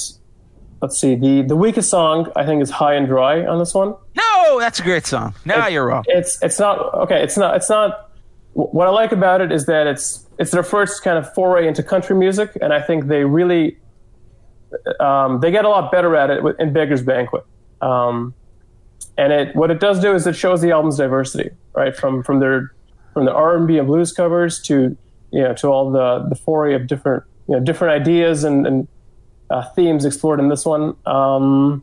let's 0.83 1.01
see, 1.01 1.15
the 1.15 1.41
the 1.41 1.57
weakest 1.57 1.89
song 1.89 2.31
I 2.37 2.45
think 2.45 2.63
is 2.63 2.69
"High 2.69 2.93
and 2.93 3.07
Dry" 3.07 3.47
on 3.47 3.59
this 3.59 3.73
one. 3.73 3.95
No, 4.15 4.59
that's 4.61 4.81
a 4.81 4.83
great 4.83 5.07
song. 5.07 5.35
Now 5.47 5.67
you're 5.67 5.87
wrong. 5.87 6.05
It's 6.09 6.39
it's 6.43 6.59
not 6.59 6.93
okay. 6.95 7.23
It's 7.23 7.39
not 7.39 7.57
it's 7.57 7.71
not. 7.71 8.03
What 8.57 8.89
I 8.89 8.91
like 8.91 9.13
about 9.13 9.43
it 9.43 9.53
is 9.53 9.67
that 9.67 9.87
it's 9.87 10.27
it's 10.39 10.51
their 10.51 10.63
first 10.63 11.03
kind 11.03 11.19
of 11.19 11.33
foray 11.35 11.69
into 11.69 11.83
country 11.83 12.17
music, 12.17 12.57
and 12.63 12.73
I 12.73 12.81
think 12.81 13.07
they 13.07 13.25
really 13.25 13.77
um, 14.99 15.41
they 15.41 15.51
get 15.51 15.67
a 15.67 15.69
lot 15.69 15.93
better 15.93 16.17
at 16.17 16.31
it 16.31 16.43
in 16.59 16.73
Beggar's 16.73 17.03
Banquet. 17.03 17.45
Um, 17.83 18.35
and 19.19 19.31
it 19.31 19.55
what 19.55 19.71
it 19.71 19.79
does 19.79 20.01
do 20.01 20.15
is 20.15 20.27
it 20.27 20.35
shows 20.35 20.63
the 20.63 20.71
album's 20.71 20.97
diversity, 20.97 21.51
right? 21.75 21.95
From 21.95 22.23
from 22.23 22.41
their 22.41 22.73
from 23.13 23.27
the 23.27 23.33
R 23.33 23.59
and 23.59 23.67
B 23.67 23.77
and 23.77 23.87
blues 23.87 24.13
covers 24.13 24.63
to 24.63 24.97
you 25.33 25.43
know 25.43 25.53
to 25.55 25.69
all 25.69 25.91
the 25.91 26.27
the 26.27 26.35
foray 26.35 26.75
of 26.75 26.87
different 26.87 27.25
you 27.49 27.57
know 27.57 27.61
different 27.61 28.01
ideas 28.01 28.43
and, 28.43 28.67
and 28.67 28.89
uh, 29.51 29.69
themes 29.75 30.07
explored 30.07 30.41
in 30.41 30.49
this 30.49 30.65
one. 30.65 30.97
Um, 31.05 31.83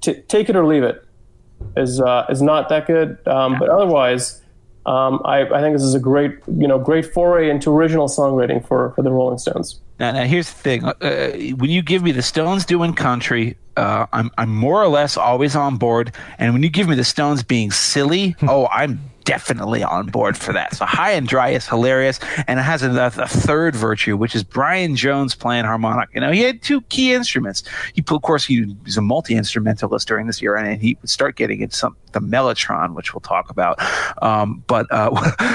t- 0.00 0.22
take 0.28 0.48
it 0.48 0.56
or 0.56 0.66
leave 0.66 0.82
it 0.82 1.04
is 1.76 2.00
uh, 2.00 2.24
is 2.30 2.40
not 2.40 2.70
that 2.70 2.86
good, 2.86 3.18
um, 3.28 3.58
but 3.58 3.68
otherwise. 3.68 4.40
Um, 4.86 5.22
I, 5.24 5.42
I 5.42 5.60
think 5.60 5.74
this 5.74 5.82
is 5.82 5.94
a 5.94 6.00
great, 6.00 6.32
you 6.46 6.68
know, 6.68 6.78
great 6.78 7.06
foray 7.06 7.48
into 7.48 7.70
original 7.70 8.06
songwriting 8.06 8.66
for, 8.66 8.92
for 8.94 9.02
the 9.02 9.10
Rolling 9.10 9.38
Stones. 9.38 9.80
Now, 9.98 10.12
now 10.12 10.24
here's 10.24 10.48
the 10.48 10.58
thing: 10.58 10.84
uh, 10.84 11.30
when 11.56 11.70
you 11.70 11.80
give 11.82 12.02
me 12.02 12.12
the 12.12 12.22
Stones 12.22 12.66
doing 12.66 12.94
country, 12.94 13.56
uh, 13.76 14.06
I'm 14.12 14.30
I'm 14.36 14.54
more 14.54 14.82
or 14.82 14.88
less 14.88 15.16
always 15.16 15.56
on 15.56 15.76
board. 15.76 16.12
And 16.38 16.52
when 16.52 16.62
you 16.62 16.68
give 16.68 16.88
me 16.88 16.96
the 16.96 17.04
Stones 17.04 17.42
being 17.42 17.70
silly, 17.70 18.36
oh, 18.42 18.66
I'm 18.66 19.00
definitely 19.24 19.82
on 19.82 20.06
board 20.06 20.36
for 20.36 20.52
that. 20.52 20.74
So 20.74 20.84
High 20.84 21.12
and 21.12 21.26
Dry 21.26 21.50
is 21.50 21.66
hilarious, 21.66 22.20
and 22.46 22.60
it 22.60 22.62
has 22.62 22.82
a, 22.82 22.90
a 22.90 23.26
third 23.26 23.74
virtue, 23.74 24.16
which 24.16 24.34
is 24.34 24.44
Brian 24.44 24.96
Jones 24.96 25.34
playing 25.34 25.64
harmonic. 25.64 26.10
You 26.14 26.20
know, 26.20 26.30
he 26.30 26.42
had 26.42 26.62
two 26.62 26.82
key 26.82 27.12
instruments. 27.12 27.64
He, 27.94 28.04
of 28.06 28.22
course, 28.22 28.44
he 28.44 28.74
was 28.84 28.96
a 28.96 29.02
multi 29.02 29.34
instrumentalist 29.34 30.06
during 30.06 30.26
this 30.26 30.42
era, 30.42 30.64
and 30.64 30.80
he 30.80 30.96
would 31.00 31.10
start 31.10 31.36
getting 31.36 31.60
into 31.60 31.76
some 31.76 31.96
the 32.14 32.20
mellotron, 32.20 32.94
which 32.94 33.12
we'll 33.12 33.20
talk 33.20 33.50
about. 33.50 33.78
Um, 34.22 34.64
but 34.66 34.90
uh, 34.90 35.10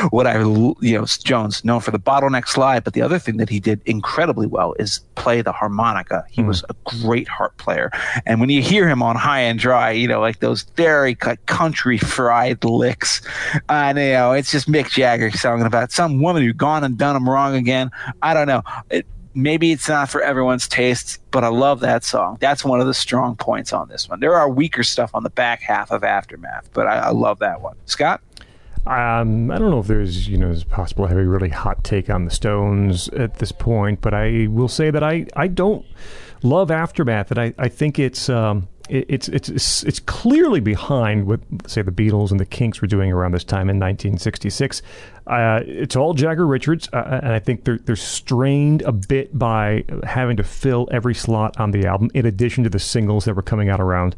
what 0.11 0.27
I, 0.27 0.39
you 0.39 0.75
know, 0.81 1.05
Jones 1.05 1.65
known 1.65 1.79
for 1.79 1.89
the 1.89 1.99
bottleneck 1.99 2.47
slide, 2.47 2.83
but 2.83 2.93
the 2.93 3.01
other 3.01 3.17
thing 3.17 3.37
that 3.37 3.49
he 3.49 3.59
did 3.59 3.81
incredibly 3.85 4.45
well 4.45 4.75
is 4.77 4.99
play 5.15 5.41
the 5.41 5.51
harmonica. 5.51 6.23
He 6.29 6.43
was 6.43 6.63
a 6.69 6.75
great 7.01 7.27
harp 7.27 7.57
player, 7.57 7.89
and 8.27 8.39
when 8.39 8.49
you 8.49 8.61
hear 8.61 8.87
him 8.87 9.01
on 9.01 9.15
High 9.15 9.41
and 9.41 9.57
Dry, 9.57 9.91
you 9.91 10.07
know, 10.07 10.19
like 10.19 10.39
those 10.39 10.63
very 10.75 11.17
like, 11.25 11.43
country 11.47 11.97
fried 11.97 12.63
licks, 12.63 13.21
you 13.69 13.93
know, 13.93 14.33
it's 14.33 14.51
just 14.51 14.69
Mick 14.69 14.89
Jagger 14.89 15.31
singing 15.31 15.65
about 15.65 15.91
some 15.91 16.21
woman 16.21 16.43
who 16.43 16.53
gone 16.53 16.83
and 16.83 16.97
done 16.97 17.15
him 17.15 17.29
wrong 17.29 17.55
again. 17.55 17.91
I 18.21 18.33
don't 18.33 18.47
know. 18.47 18.63
It, 18.89 19.05
maybe 19.33 19.71
it's 19.71 19.87
not 19.87 20.09
for 20.09 20.21
everyone's 20.21 20.67
tastes, 20.67 21.19
but 21.31 21.43
I 21.43 21.47
love 21.47 21.79
that 21.81 22.03
song. 22.03 22.37
That's 22.39 22.65
one 22.65 22.81
of 22.81 22.87
the 22.87 22.93
strong 22.93 23.35
points 23.35 23.73
on 23.73 23.87
this 23.87 24.09
one. 24.09 24.19
There 24.19 24.35
are 24.35 24.49
weaker 24.49 24.83
stuff 24.83 25.11
on 25.13 25.23
the 25.23 25.29
back 25.29 25.61
half 25.61 25.91
of 25.91 26.03
Aftermath, 26.03 26.69
but 26.73 26.87
I, 26.87 26.95
I 26.97 27.09
love 27.09 27.39
that 27.39 27.61
one. 27.61 27.75
Scott? 27.85 28.21
Um, 28.87 29.51
I 29.51 29.57
don't 29.59 29.71
know 29.71 29.79
if 29.79 29.87
there's, 29.87 30.27
you 30.27 30.37
know, 30.37 30.49
it's 30.49 30.63
possible 30.63 31.05
I 31.05 31.09
have 31.09 31.17
a 31.17 31.23
really 31.23 31.49
hot 31.49 31.83
take 31.83 32.09
on 32.09 32.25
the 32.25 32.31
Stones 32.31 33.07
at 33.09 33.35
this 33.35 33.51
point, 33.51 34.01
but 34.01 34.13
I 34.13 34.47
will 34.49 34.67
say 34.67 34.89
that 34.89 35.03
I, 35.03 35.27
I 35.35 35.47
don't 35.47 35.85
love 36.41 36.71
Aftermath. 36.71 37.29
And 37.29 37.39
I, 37.39 37.53
I 37.57 37.67
think 37.67 37.99
it's, 37.99 38.29
um, 38.29 38.67
it, 38.89 39.05
it's, 39.07 39.27
it's, 39.29 39.83
it's, 39.83 39.99
clearly 39.99 40.59
behind 40.59 41.27
what, 41.27 41.39
say, 41.67 41.81
the 41.81 41.91
Beatles 41.91 42.31
and 42.31 42.39
the 42.39 42.45
Kinks 42.45 42.81
were 42.81 42.87
doing 42.87 43.11
around 43.11 43.33
this 43.33 43.43
time 43.43 43.69
in 43.69 43.79
1966. 43.79 44.81
Uh, 45.27 45.61
it's 45.65 45.95
all 45.95 46.13
Jagger 46.13 46.47
Richards, 46.47 46.89
uh, 46.91 47.19
and 47.21 47.31
I 47.31 47.39
think 47.39 47.63
they're, 47.63 47.77
they're 47.77 47.95
strained 47.95 48.81
a 48.81 48.91
bit 48.91 49.37
by 49.37 49.85
having 50.03 50.37
to 50.37 50.43
fill 50.43 50.87
every 50.91 51.13
slot 51.13 51.59
on 51.59 51.71
the 51.71 51.85
album, 51.85 52.09
in 52.13 52.25
addition 52.25 52.63
to 52.63 52.69
the 52.69 52.79
singles 52.79 53.25
that 53.25 53.35
were 53.35 53.43
coming 53.43 53.69
out 53.69 53.79
around 53.79 54.15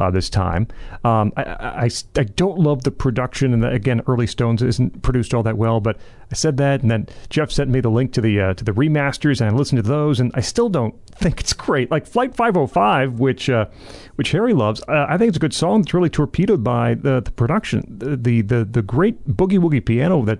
uh, 0.00 0.10
this 0.10 0.30
time. 0.30 0.66
Um, 1.04 1.32
I, 1.36 1.42
I, 1.42 1.90
I, 2.16 2.24
don't 2.24 2.58
love 2.58 2.84
the 2.84 2.90
production, 2.90 3.52
and 3.52 3.62
the, 3.62 3.68
again, 3.70 4.00
early 4.06 4.26
Stones 4.26 4.62
isn't 4.62 5.02
produced 5.02 5.34
all 5.34 5.42
that 5.42 5.58
well. 5.58 5.78
But 5.78 5.98
I 6.30 6.34
said 6.34 6.56
that, 6.56 6.80
and 6.80 6.90
then 6.90 7.06
Jeff 7.28 7.50
sent 7.50 7.68
me 7.68 7.80
the 7.80 7.90
link 7.90 8.12
to 8.14 8.22
the 8.22 8.40
uh, 8.40 8.54
to 8.54 8.64
the 8.64 8.72
remasters, 8.72 9.42
and 9.42 9.50
I 9.50 9.56
listened 9.56 9.82
to 9.82 9.88
those, 9.88 10.18
and 10.18 10.32
I 10.34 10.40
still 10.40 10.70
don't 10.70 10.94
think 11.10 11.40
it's 11.40 11.52
great. 11.52 11.90
Like 11.90 12.06
Flight 12.06 12.34
505, 12.34 13.20
which 13.20 13.50
uh, 13.50 13.66
which 14.14 14.30
Harry 14.32 14.54
loves, 14.54 14.82
uh, 14.88 15.06
I 15.06 15.18
think 15.18 15.28
it's 15.28 15.36
a 15.36 15.40
good 15.40 15.54
song. 15.54 15.82
It's 15.82 15.92
really 15.92 16.10
torpedoed 16.10 16.64
by 16.64 16.94
the, 16.94 17.20
the 17.20 17.32
production, 17.32 17.84
the, 17.98 18.16
the 18.16 18.40
the 18.40 18.64
the 18.64 18.82
great 18.82 19.28
boogie 19.28 19.58
woogie 19.58 19.84
piano 19.84 20.24
that 20.24 20.38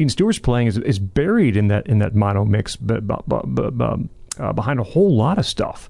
Ian 0.00 0.08
Stewart's 0.08 0.40
playing 0.40 0.66
is 0.66 0.78
is 0.78 0.98
buried 0.98 1.56
in 1.56 1.68
that 1.68 1.86
in 1.86 2.00
that 2.00 2.16
mono 2.16 2.44
mix, 2.44 2.74
but, 2.74 3.06
but, 3.06 3.22
but, 3.28 3.78
but 3.78 3.98
uh, 4.40 4.52
behind 4.52 4.80
a 4.80 4.84
whole 4.84 5.16
lot 5.16 5.38
of 5.38 5.46
stuff. 5.46 5.88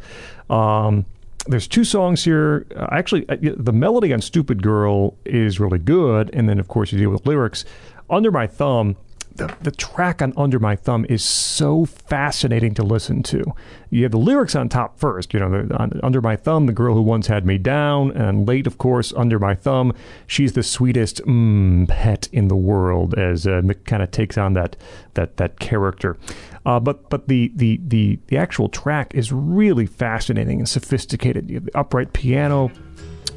Um, 0.51 1.07
there's 1.48 1.68
two 1.68 1.85
songs 1.85 2.24
here. 2.24 2.66
Uh, 2.74 2.86
actually, 2.93 3.28
uh, 3.28 3.36
the 3.56 3.73
melody 3.73 4.12
on 4.12 4.20
"Stupid 4.20 4.62
Girl" 4.62 5.16
is 5.24 5.60
really 5.60 5.78
good, 5.78 6.31
and 6.32 6.48
then 6.48 6.59
of 6.59 6.68
course 6.68 6.93
you 6.93 6.98
deal 6.98 7.10
with 7.10 7.27
lyrics. 7.27 7.64
"Under 8.10 8.31
My 8.31 8.47
Thumb," 8.47 8.97
the, 9.37 9.55
the 9.63 9.71
track 9.71 10.23
on 10.23 10.33
"Under 10.37 10.59
My 10.59 10.77
Thumb" 10.77 11.07
is 11.09 11.25
so 11.25 11.85
fascinating 11.85 12.75
to 12.75 12.83
listen 12.83 13.23
to. 13.25 13.45
You 13.91 14.03
have 14.03 14.13
the 14.13 14.19
lyrics 14.19 14.55
on 14.55 14.69
top 14.69 14.99
first. 14.99 15.33
You 15.33 15.41
know, 15.41 15.63
the, 15.63 15.77
on, 15.77 16.01
"Under 16.03 16.21
My 16.21 16.37
Thumb," 16.37 16.67
the 16.67 16.73
girl 16.73 16.95
who 16.95 17.03
once 17.03 17.27
had 17.27 17.47
me 17.47 17.59
down, 17.59 18.11
and 18.13 18.47
late, 18.47 18.67
of 18.67 18.79
course, 18.79 19.13
"Under 19.15 19.39
My 19.39 19.55
Thumb," 19.55 19.93
she's 20.27 20.53
the 20.53 20.63
sweetest 20.63 21.23
mm, 21.25 21.89
pet 21.89 22.29
in 22.33 22.49
the 22.49 22.57
world. 22.57 23.15
As 23.15 23.47
uh, 23.47 23.63
Mick 23.63 23.85
kind 23.85 24.03
of 24.03 24.11
takes 24.11 24.37
on 24.39 24.55
that 24.55 24.77
that 25.15 25.37
that 25.37 25.61
character. 25.61 26.17
Uh, 26.65 26.81
but 26.81 27.09
but 27.11 27.29
the, 27.29 27.53
the 27.55 27.81
the 27.87 28.19
the 28.27 28.37
actual 28.37 28.69
track 28.69 29.15
is 29.15 29.33
really 29.33 29.87
fascinating 29.87 30.59
and 30.59 30.69
sophisticated. 30.69 31.49
You 31.49 31.57
have 31.57 31.65
the 31.67 31.79
upright 31.79 32.13
piano. 32.13 32.73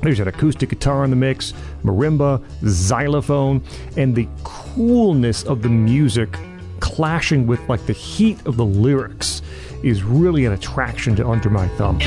There's 0.02 0.20
an 0.20 0.28
acoustic 0.28 0.70
guitar 0.70 1.04
in 1.04 1.10
the 1.10 1.16
mix, 1.16 1.54
marimba, 1.84 2.44
xylophone, 2.66 3.62
and 3.98 4.16
the 4.16 4.28
coolness 4.44 5.44
of 5.44 5.62
the 5.62 5.70
music 5.70 6.38
clashing 6.80 7.46
with 7.46 7.60
like 7.68 7.86
the 7.86 7.94
heat 7.94 8.46
of 8.46 8.56
the 8.56 8.66
lyrics 8.66 9.42
is 9.84 10.04
really 10.04 10.46
an 10.46 10.54
attraction 10.54 11.16
to 11.18 11.28
Under 11.28 11.50
My 11.50 11.68
Thumb. 11.70 12.00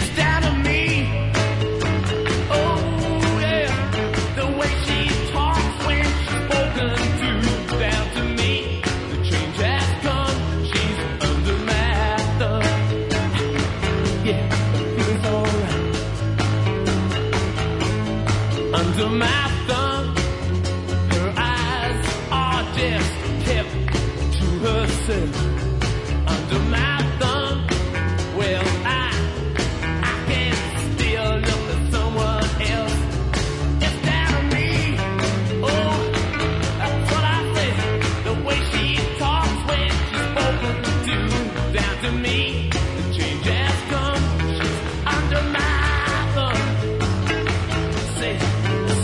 Alright. 19.03 19.23
Under 19.23 19.42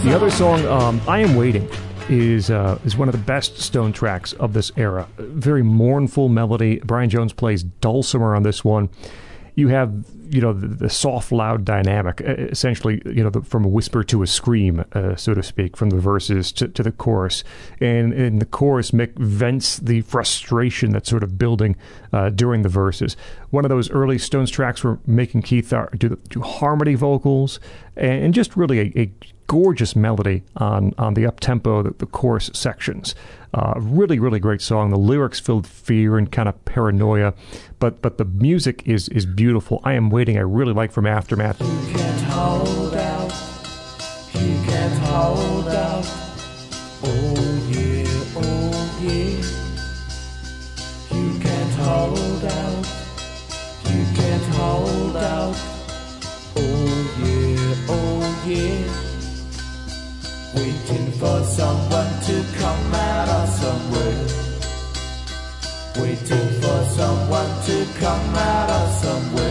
The 0.09 0.14
other 0.14 0.30
song, 0.30 0.64
um, 0.64 1.02
"I 1.06 1.18
Am 1.18 1.36
Waiting," 1.36 1.68
is 2.09 2.51
uh, 2.51 2.78
is 2.86 2.97
one 2.97 3.09
of 3.09 3.12
the 3.12 3.20
best 3.20 3.59
Stone 3.59 3.93
tracks 3.93 4.32
of 4.32 4.55
this 4.55 4.72
era. 4.78 5.06
Very 5.18 5.62
mournful 5.62 6.30
melody. 6.30 6.80
Brian 6.82 7.10
Jones 7.10 7.35
plays 7.35 7.62
dulcimer 7.62 8.35
on 8.35 8.43
this 8.43 8.64
one. 8.64 8.89
You 9.55 9.68
have 9.68 9.93
you 10.30 10.40
know 10.40 10.55
the, 10.55 10.66
the 10.66 10.89
soft, 10.89 11.30
loud 11.30 11.66
dynamic, 11.66 12.22
essentially 12.22 13.02
you 13.05 13.22
know 13.22 13.28
the, 13.28 13.43
from 13.43 13.66
a 13.66 13.68
whisper 13.68 14.02
to 14.05 14.22
a 14.22 14.26
scream, 14.26 14.82
uh, 14.94 15.14
so 15.14 15.35
to 15.35 15.43
speak, 15.43 15.76
from 15.76 15.90
the 15.90 15.98
verses 15.98 16.52
to, 16.52 16.68
to 16.68 16.82
the 16.82 16.90
chorus. 16.90 17.44
And 17.78 18.14
in 18.14 18.39
the 18.39 18.47
chorus, 18.47 18.93
Mick 18.93 19.14
vents 19.18 19.76
the 19.76 20.01
frustration 20.01 20.93
that's 20.93 21.10
sort 21.10 21.22
of 21.22 21.36
building 21.36 21.76
uh, 22.14 22.30
during 22.30 22.62
the 22.62 22.70
verses. 22.70 23.14
One 23.51 23.66
of 23.66 23.68
those 23.68 23.90
early 23.90 24.16
Stones 24.16 24.51
tracks 24.51 24.82
where 24.82 24.94
Mick 25.06 25.35
and 25.35 25.44
Keith 25.44 25.70
do, 25.98 26.18
do 26.30 26.40
harmony 26.40 26.94
vocals 26.94 27.60
and, 27.94 28.24
and 28.24 28.35
just 28.35 28.56
really 28.56 28.78
a, 28.80 28.93
a 28.98 29.12
gorgeous 29.48 29.96
melody 29.96 30.44
on 30.56 30.94
on 30.96 31.14
the 31.14 31.26
up 31.26 31.40
tempo, 31.40 31.82
the, 31.82 31.90
the 31.90 32.06
chorus 32.06 32.50
sections. 32.54 33.16
Uh, 33.52 33.74
really, 33.78 34.20
really 34.20 34.38
great 34.38 34.60
song. 34.60 34.90
The 34.90 34.98
lyrics 34.98 35.40
filled 35.40 35.66
fear 35.66 36.16
and 36.16 36.30
kind 36.30 36.48
of 36.48 36.64
paranoia, 36.64 37.34
but 37.80 38.00
but 38.00 38.18
the 38.18 38.24
music 38.24 38.86
is 38.86 39.08
is 39.08 39.26
beautiful. 39.26 39.80
I 39.82 39.94
am 39.94 40.10
waiting. 40.10 40.36
I 40.38 40.42
really 40.42 40.74
like 40.74 40.92
from 40.92 41.06
Aftermath. 41.06 41.58
Can't 41.58 42.20
hold 42.22 42.94
out. 42.94 43.32
Can't 44.32 44.98
hold 44.98 45.68
out. 45.68 46.06
Oh 47.02 47.34
yeah, 47.70 48.06
oh 48.36 48.98
yeah. 49.02 49.42
Can't 51.40 51.74
hold 51.74 52.27
for 61.19 61.43
someone 61.43 62.20
to 62.27 62.45
come 62.59 62.95
out 62.95 63.28
of 63.28 63.49
somewhere. 63.49 64.27
Waiting 66.01 66.49
for 66.62 66.85
someone 66.85 67.53
to 67.66 67.86
come 67.99 68.35
out 68.36 68.70
of 68.70 68.89
somewhere. 69.03 69.47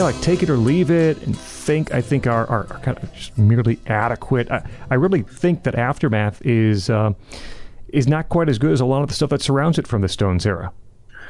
Yeah, 0.00 0.04
like 0.04 0.20
Take 0.22 0.42
It 0.42 0.48
or 0.48 0.56
Leave 0.56 0.90
It 0.90 1.20
and 1.26 1.36
Think, 1.36 1.92
I 1.92 2.00
think 2.00 2.26
are, 2.26 2.46
are, 2.46 2.66
are 2.70 2.78
kind 2.78 2.96
of 2.96 3.12
just 3.12 3.36
merely 3.36 3.78
adequate. 3.86 4.50
I, 4.50 4.66
I 4.88 4.94
really 4.94 5.20
think 5.20 5.64
that 5.64 5.74
Aftermath 5.74 6.40
is 6.40 6.88
uh, 6.88 7.12
is 7.88 8.08
not 8.08 8.30
quite 8.30 8.48
as 8.48 8.58
good 8.58 8.72
as 8.72 8.80
a 8.80 8.86
lot 8.86 9.02
of 9.02 9.08
the 9.08 9.14
stuff 9.14 9.28
that 9.28 9.42
surrounds 9.42 9.78
it 9.78 9.86
from 9.86 10.00
the 10.00 10.08
Stones 10.08 10.46
era. 10.46 10.72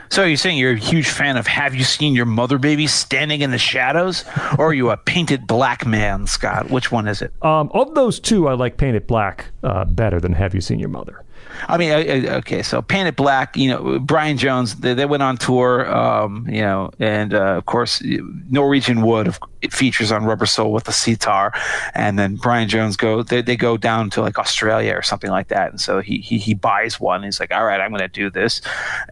So 0.09 0.23
you're 0.23 0.37
saying 0.37 0.57
you're 0.59 0.75
a 0.75 0.79
huge 0.79 1.09
fan 1.09 1.37
of 1.37 1.49
Have 1.49 1.75
You 1.75 1.83
Seen 1.83 2.15
Your 2.15 2.27
Mother 2.27 2.59
Baby 2.59 2.87
Standing 2.87 3.41
in 3.41 3.51
the 3.51 3.59
Shadows? 3.59 4.25
Or 4.57 4.69
are 4.69 4.73
you 4.73 4.91
a 4.91 4.97
painted 4.97 5.49
black 5.49 5.85
man, 5.85 6.29
Scott? 6.29 6.71
Which 6.71 6.93
one 6.93 7.09
is 7.09 7.23
it? 7.23 7.33
Um, 7.43 7.73
of 7.75 7.97
those 7.97 8.21
two, 8.21 8.47
I 8.47 8.53
like 8.53 8.77
Paint 8.77 8.95
It 8.95 9.09
Black 9.09 9.47
uh, 9.65 9.85
better 9.85 10.21
than 10.21 10.35
Have 10.35 10.55
You 10.55 10.61
Seen 10.61 10.79
Your 10.79 10.91
Mother. 10.91 11.25
I 11.69 11.77
mean, 11.77 11.91
I- 11.93 11.97
I- 12.29 12.37
okay, 12.39 12.63
so 12.63 12.81
Paint 12.83 13.09
It 13.09 13.17
Black, 13.17 13.57
you 13.57 13.69
know, 13.71 13.99
Brian 13.99 14.37
Jones, 14.39 14.77
they, 14.77 14.95
they 14.95 15.05
went 15.07 15.23
on 15.23 15.37
tour, 15.37 15.93
um, 15.95 16.47
you 16.49 16.61
know, 16.63 16.91
and 16.99 17.35
uh, 17.35 17.57
of 17.57 17.67
course, 17.67 18.03
Norwegian 18.49 19.03
Wood 19.03 19.35
it 19.63 19.75
features 19.75 20.11
on 20.11 20.25
Rubber 20.25 20.47
Soul 20.47 20.73
with 20.73 20.85
the 20.85 20.93
sitar, 20.93 21.53
and 21.95 22.19
then 22.19 22.37
Brian 22.37 22.67
Jones 22.69 22.97
go, 22.97 23.23
they, 23.23 23.43
they 23.43 23.57
go 23.57 23.77
down 23.77 24.09
to 24.11 24.23
like 24.23 24.39
Australia 24.39 24.95
or 24.95 25.03
something 25.03 25.31
like 25.31 25.49
that, 25.49 25.71
and 25.71 25.81
so 25.81 26.01
he 26.01 26.19
he, 26.19 26.39
he 26.39 26.55
buys 26.55 26.99
one. 26.99 27.23
He's 27.23 27.39
like, 27.41 27.53
all 27.53 27.65
right, 27.65 27.81
I'm 27.81 27.91
going 27.91 28.01
to 28.01 28.09
do 28.09 28.31
this, 28.31 28.63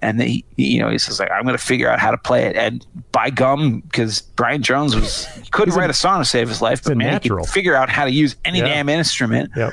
and 0.00 0.20
he, 0.22 0.44
you 0.56 0.78
know, 0.80 0.88
he 0.88 0.96
says 0.98 1.20
like, 1.20 1.30
I'm 1.30 1.42
going 1.42 1.56
to 1.56 1.62
figure 1.62 1.90
out 1.90 1.98
how 1.98 2.10
to 2.10 2.18
play 2.18 2.44
it, 2.46 2.56
and 2.56 2.86
by 3.12 3.28
gum, 3.30 3.80
because 3.80 4.22
Brian 4.22 4.62
Jones 4.62 4.96
was 4.96 5.26
he 5.36 5.50
couldn't 5.50 5.74
write 5.74 5.90
a 5.90 5.94
song 5.94 6.20
to 6.20 6.24
save 6.24 6.48
his 6.48 6.62
life, 6.62 6.82
but 6.82 6.96
man, 6.96 7.20
he 7.22 7.28
could 7.28 7.46
figure 7.46 7.74
out 7.74 7.90
how 7.90 8.04
to 8.06 8.10
use 8.10 8.34
any 8.46 8.58
Yeah. 8.60 8.68
damn 8.68 8.88
instrument 8.88 9.50
Yep. 9.54 9.72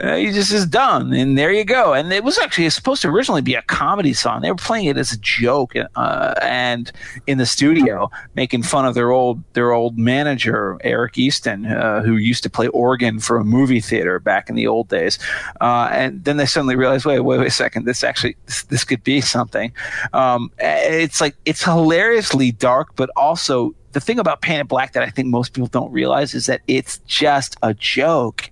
Uh, 0.00 0.16
he 0.16 0.30
just 0.32 0.52
is 0.52 0.66
done, 0.66 1.12
and 1.12 1.36
there 1.38 1.52
you 1.52 1.64
go. 1.64 1.94
And 1.94 2.12
it 2.12 2.24
was 2.24 2.38
actually 2.38 2.68
supposed 2.70 3.02
to 3.02 3.08
originally 3.08 3.42
be 3.42 3.54
a 3.54 3.62
comedy 3.62 4.12
song. 4.12 4.42
They 4.42 4.50
were 4.50 4.56
playing 4.56 4.86
it 4.86 4.96
as 4.96 5.12
a 5.12 5.18
joke, 5.18 5.74
uh, 5.76 6.34
and 6.42 6.90
in 7.26 7.38
the 7.38 7.46
studio, 7.46 8.10
making 8.34 8.62
fun 8.62 8.86
of 8.86 8.94
their 8.94 9.10
old 9.10 9.42
their 9.54 9.72
old 9.72 9.98
manager 9.98 10.78
Eric 10.82 11.18
Easton, 11.18 11.66
uh, 11.66 12.02
who 12.02 12.16
used 12.16 12.42
to 12.42 12.50
play 12.50 12.68
organ 12.68 13.20
for 13.20 13.36
a 13.36 13.44
movie 13.44 13.80
theater 13.80 14.18
back 14.18 14.48
in 14.48 14.56
the 14.56 14.66
old 14.66 14.88
days. 14.88 15.18
Uh, 15.60 15.88
and 15.92 16.24
then 16.24 16.36
they 16.36 16.46
suddenly 16.46 16.76
realized, 16.76 17.04
wait, 17.04 17.20
wait, 17.20 17.38
wait 17.38 17.46
a 17.46 17.50
second, 17.50 17.84
this 17.84 18.04
actually 18.04 18.36
this, 18.46 18.64
this 18.64 18.84
could 18.84 19.02
be 19.04 19.20
something. 19.20 19.72
Um, 20.12 20.50
it's 20.58 21.20
like 21.20 21.36
it's 21.44 21.64
hilariously 21.64 22.52
dark, 22.52 22.96
but 22.96 23.10
also 23.16 23.74
the 23.94 24.00
thing 24.00 24.18
about 24.18 24.42
Paint 24.42 24.60
It 24.60 24.68
Black 24.68 24.92
that 24.92 25.02
I 25.02 25.08
think 25.08 25.28
most 25.28 25.54
people 25.54 25.68
don't 25.68 25.90
realize 25.90 26.34
is 26.34 26.46
that 26.46 26.60
it's 26.66 26.98
just 27.06 27.56
a 27.62 27.72
joke. 27.72 28.50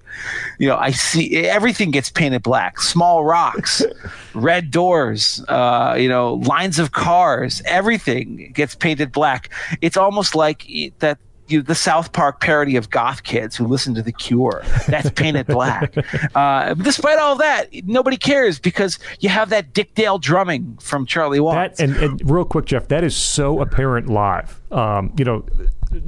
You 0.58 0.68
know, 0.68 0.76
I 0.76 0.92
see 0.92 1.36
everything 1.36 1.90
gets 1.90 2.10
painted 2.10 2.42
black. 2.42 2.80
Small 2.80 3.24
rocks, 3.24 3.82
red 4.34 4.70
doors, 4.70 5.44
uh, 5.48 5.96
you 5.98 6.08
know, 6.08 6.34
lines 6.34 6.78
of 6.78 6.92
cars, 6.92 7.60
everything 7.66 8.52
gets 8.54 8.74
painted 8.74 9.12
black. 9.12 9.50
It's 9.82 9.96
almost 9.96 10.34
like 10.34 10.66
that. 11.00 11.18
You, 11.52 11.62
the 11.62 11.74
South 11.74 12.12
Park 12.12 12.40
parody 12.40 12.76
of 12.76 12.90
goth 12.90 13.22
kids 13.22 13.56
who 13.56 13.66
listen 13.66 13.94
to 13.94 14.02
The 14.02 14.12
Cure. 14.12 14.62
That's 14.88 15.10
painted 15.10 15.46
black. 15.46 15.94
Uh, 16.34 16.74
despite 16.74 17.18
all 17.18 17.36
that, 17.36 17.68
nobody 17.84 18.16
cares 18.16 18.58
because 18.58 18.98
you 19.20 19.28
have 19.28 19.50
that 19.50 19.72
Dick 19.74 19.94
Dale 19.94 20.18
drumming 20.18 20.76
from 20.80 21.04
Charlie 21.04 21.40
Watts. 21.40 21.78
That 21.78 21.84
and, 21.84 21.96
and 21.96 22.30
real 22.30 22.44
quick, 22.44 22.64
Jeff, 22.64 22.88
that 22.88 23.04
is 23.04 23.14
so 23.14 23.60
apparent 23.60 24.08
live. 24.08 24.60
Um, 24.72 25.12
you 25.18 25.24
know, 25.24 25.44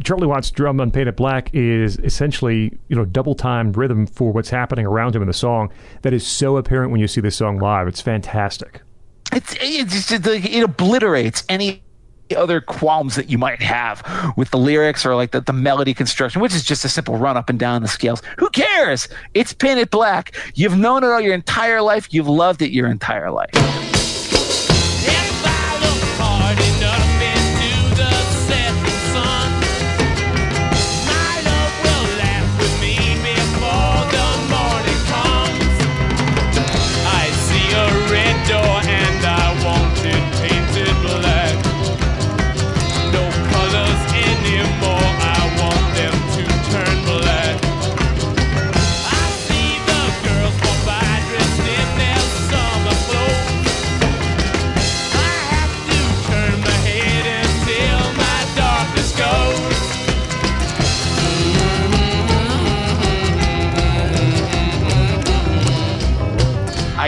Charlie 0.02 0.26
Watts' 0.26 0.50
drum 0.50 0.80
on 0.80 0.90
Paint 0.90 1.08
It 1.08 1.16
Black 1.16 1.54
is 1.54 1.98
essentially 1.98 2.76
you 2.88 2.96
know 2.96 3.04
double 3.04 3.34
time 3.34 3.72
rhythm 3.72 4.06
for 4.06 4.32
what's 4.32 4.50
happening 4.50 4.86
around 4.86 5.14
him 5.14 5.22
in 5.22 5.28
the 5.28 5.34
song. 5.34 5.70
That 6.02 6.12
is 6.12 6.26
so 6.26 6.56
apparent 6.56 6.90
when 6.90 7.00
you 7.00 7.08
see 7.08 7.20
this 7.20 7.36
song 7.36 7.58
live. 7.58 7.86
It's 7.86 8.00
fantastic. 8.00 8.80
it's, 9.32 9.56
it's 9.60 10.08
just, 10.08 10.26
it 10.26 10.62
obliterates 10.62 11.44
any 11.48 11.83
other 12.36 12.60
qualms 12.60 13.16
that 13.16 13.28
you 13.30 13.38
might 13.38 13.62
have 13.62 14.02
with 14.36 14.50
the 14.50 14.58
lyrics 14.58 15.04
or 15.04 15.14
like 15.14 15.32
the, 15.32 15.40
the 15.40 15.52
melody 15.52 15.94
construction, 15.94 16.40
which 16.40 16.54
is 16.54 16.64
just 16.64 16.84
a 16.84 16.88
simple 16.88 17.16
run 17.16 17.36
up 17.36 17.50
and 17.50 17.58
down 17.58 17.82
the 17.82 17.88
scales. 17.88 18.22
Who 18.38 18.48
cares? 18.50 19.08
It's 19.34 19.52
painted 19.52 19.90
black. 19.90 20.34
You've 20.54 20.76
known 20.76 21.04
it 21.04 21.08
all 21.08 21.20
your 21.20 21.34
entire 21.34 21.82
life. 21.82 22.12
You've 22.12 22.28
loved 22.28 22.62
it 22.62 22.70
your 22.70 22.88
entire 22.88 23.30
life. 23.30 23.50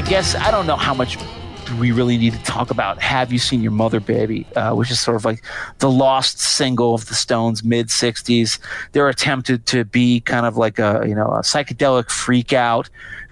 Guess 0.08 0.36
I 0.36 0.52
don't 0.52 0.68
know 0.68 0.76
how 0.76 0.94
much 0.94 1.18
we 1.80 1.90
really 1.90 2.16
need 2.16 2.32
to 2.32 2.42
talk 2.44 2.70
about 2.70 3.02
Have 3.02 3.32
You 3.32 3.40
Seen 3.40 3.60
Your 3.60 3.72
Mother 3.72 3.98
Baby, 3.98 4.46
uh, 4.54 4.72
which 4.72 4.92
is 4.92 5.00
sort 5.00 5.16
of 5.16 5.24
like 5.24 5.44
the 5.78 5.90
lost 5.90 6.38
single 6.38 6.94
of 6.94 7.06
the 7.06 7.14
Stones 7.14 7.64
mid 7.64 7.88
60s. 7.88 8.60
They're 8.92 9.08
attempted 9.08 9.66
to 9.66 9.84
be 9.84 10.20
kind 10.20 10.46
of 10.46 10.56
like 10.56 10.78
a, 10.78 11.04
you 11.08 11.14
know, 11.16 11.26
a 11.26 11.40
psychedelic 11.40 12.08
freak 12.08 12.52
out, 12.52 12.88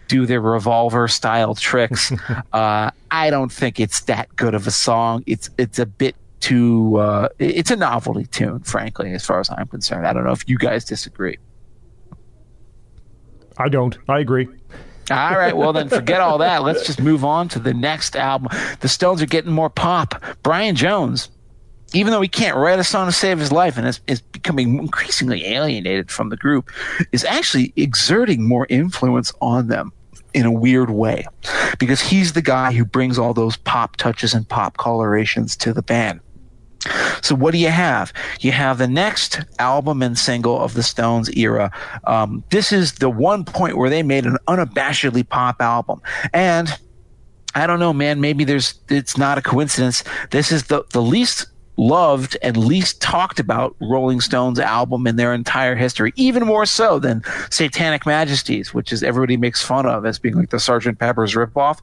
do 0.09 0.27
their 0.27 0.41
revolver 0.41 1.07
style 1.07 1.55
tricks. 1.55 2.11
uh, 2.53 2.91
I 3.09 3.31
don't 3.31 3.53
think 3.53 3.79
it's 3.79 4.01
that 4.03 4.35
good 4.35 4.55
of 4.55 4.67
a 4.67 4.73
song. 4.73 5.23
It's, 5.29 5.51
it's 5.57 5.79
a 5.79 5.87
bit 5.87 6.17
too, 6.41 6.97
uh, 6.97 7.29
it's 7.39 7.71
a 7.71 7.77
novelty 7.77 8.27
tune, 8.27 8.61
frankly, 8.65 9.13
as 9.13 9.25
far 9.25 9.39
as 9.39 9.49
I'm 9.49 9.69
concerned. 9.69 10.09
I 10.09 10.13
don't 10.13 10.25
know 10.25 10.33
if 10.33 10.49
you 10.49 10.59
guys 10.59 10.85
disagree. 10.85 11.39
I 13.59 13.69
don't. 13.69 13.97
I 14.09 14.19
agree. 14.19 14.49
All 15.11 15.37
right, 15.37 15.57
well 15.57 15.73
then 15.73 15.89
forget 15.89 16.21
all 16.21 16.39
that. 16.39 16.63
Let's 16.63 16.87
just 16.87 17.01
move 17.01 17.25
on 17.25 17.49
to 17.51 17.59
the 17.59 17.75
next 17.75 18.17
album. 18.17 18.49
The 18.81 18.89
Stones 18.89 19.23
are 19.23 19.27
getting 19.27 19.53
more 19.53 19.71
pop. 19.71 20.23
Brian 20.43 20.77
Jones, 20.77 21.29
even 21.93 22.13
though 22.13 22.21
he 22.21 22.29
can't 22.29 22.57
write 22.57 22.79
a 22.79 22.85
song 22.85 23.07
to 23.07 23.13
save 23.13 23.39
his 23.39 23.53
life 23.53 23.77
and 23.77 23.87
is, 23.87 24.01
is 24.07 24.21
becoming 24.21 24.79
increasingly 24.79 25.45
alienated 25.47 26.11
from 26.11 26.31
the 26.31 26.37
group, 26.37 26.71
is 27.13 27.25
actually 27.25 27.73
exerting 27.77 28.47
more 28.47 28.67
influence 28.71 29.33
on 29.41 29.69
them 29.69 29.93
in 30.33 30.47
a 30.47 30.53
weird 30.53 30.91
way 30.91 31.27
because 31.79 32.01
he's 32.01 32.33
the 32.33 32.43
guy 32.43 32.73
who 32.73 32.85
brings 32.85 33.19
all 33.19 33.33
those 33.33 33.57
pop 33.57 33.97
touches 33.97 34.35
and 34.35 34.49
pop 34.49 34.77
colorations 34.77 35.57
to 35.57 35.73
the 35.73 35.83
band. 35.83 36.21
So 37.23 37.35
what 37.35 37.53
do 37.53 37.59
you 37.59 37.69
have? 37.69 38.13
You 38.41 38.53
have 38.53 38.79
the 38.79 38.89
next 38.89 39.41
album 39.59 40.03
and 40.03 40.19
single 40.19 40.61
of 40.61 40.75
the 40.75 40.83
Stones 40.83 41.35
era. 41.37 41.71
Um, 42.05 42.45
this 42.51 42.73
is 42.73 42.95
the 42.95 43.11
one 43.11 43.45
point 43.45 43.77
where 43.77 43.91
they 43.91 44.03
made 44.03 44.27
an 44.27 44.39
unabashedly 44.49 45.29
pop 45.29 45.61
album, 45.61 46.01
and 46.33 46.69
I 47.55 47.67
don't 47.67 47.79
know, 47.79 47.93
man. 47.93 48.21
Maybe 48.21 48.45
there's 48.45 48.75
it's 48.89 49.17
not 49.17 49.39
a 49.39 49.43
coincidence. 49.43 50.05
This 50.31 50.53
is 50.53 50.65
the 50.65 50.85
the 50.91 51.03
least 51.03 51.47
loved 51.77 52.37
and 52.43 52.57
least 52.57 53.01
talked 53.01 53.41
about 53.41 53.75
Rolling 53.81 54.21
Stones 54.21 54.59
album 54.59 55.07
in 55.07 55.17
their 55.17 55.35
entire 55.35 55.75
history, 55.75 56.13
even 56.17 56.45
more 56.45 56.67
so 56.67 56.99
than 56.99 57.23
Satanic 57.51 58.07
Majesties, 58.07 58.73
which 58.73 58.93
is 58.93 59.03
everybody 59.03 59.37
makes 59.37 59.63
fun 59.63 59.87
of 59.87 60.07
as 60.07 60.19
being 60.19 60.37
like 60.37 60.51
the 60.51 60.59
Sgt. 60.59 60.99
Pepper's 60.99 61.35
ripoff. 61.35 61.79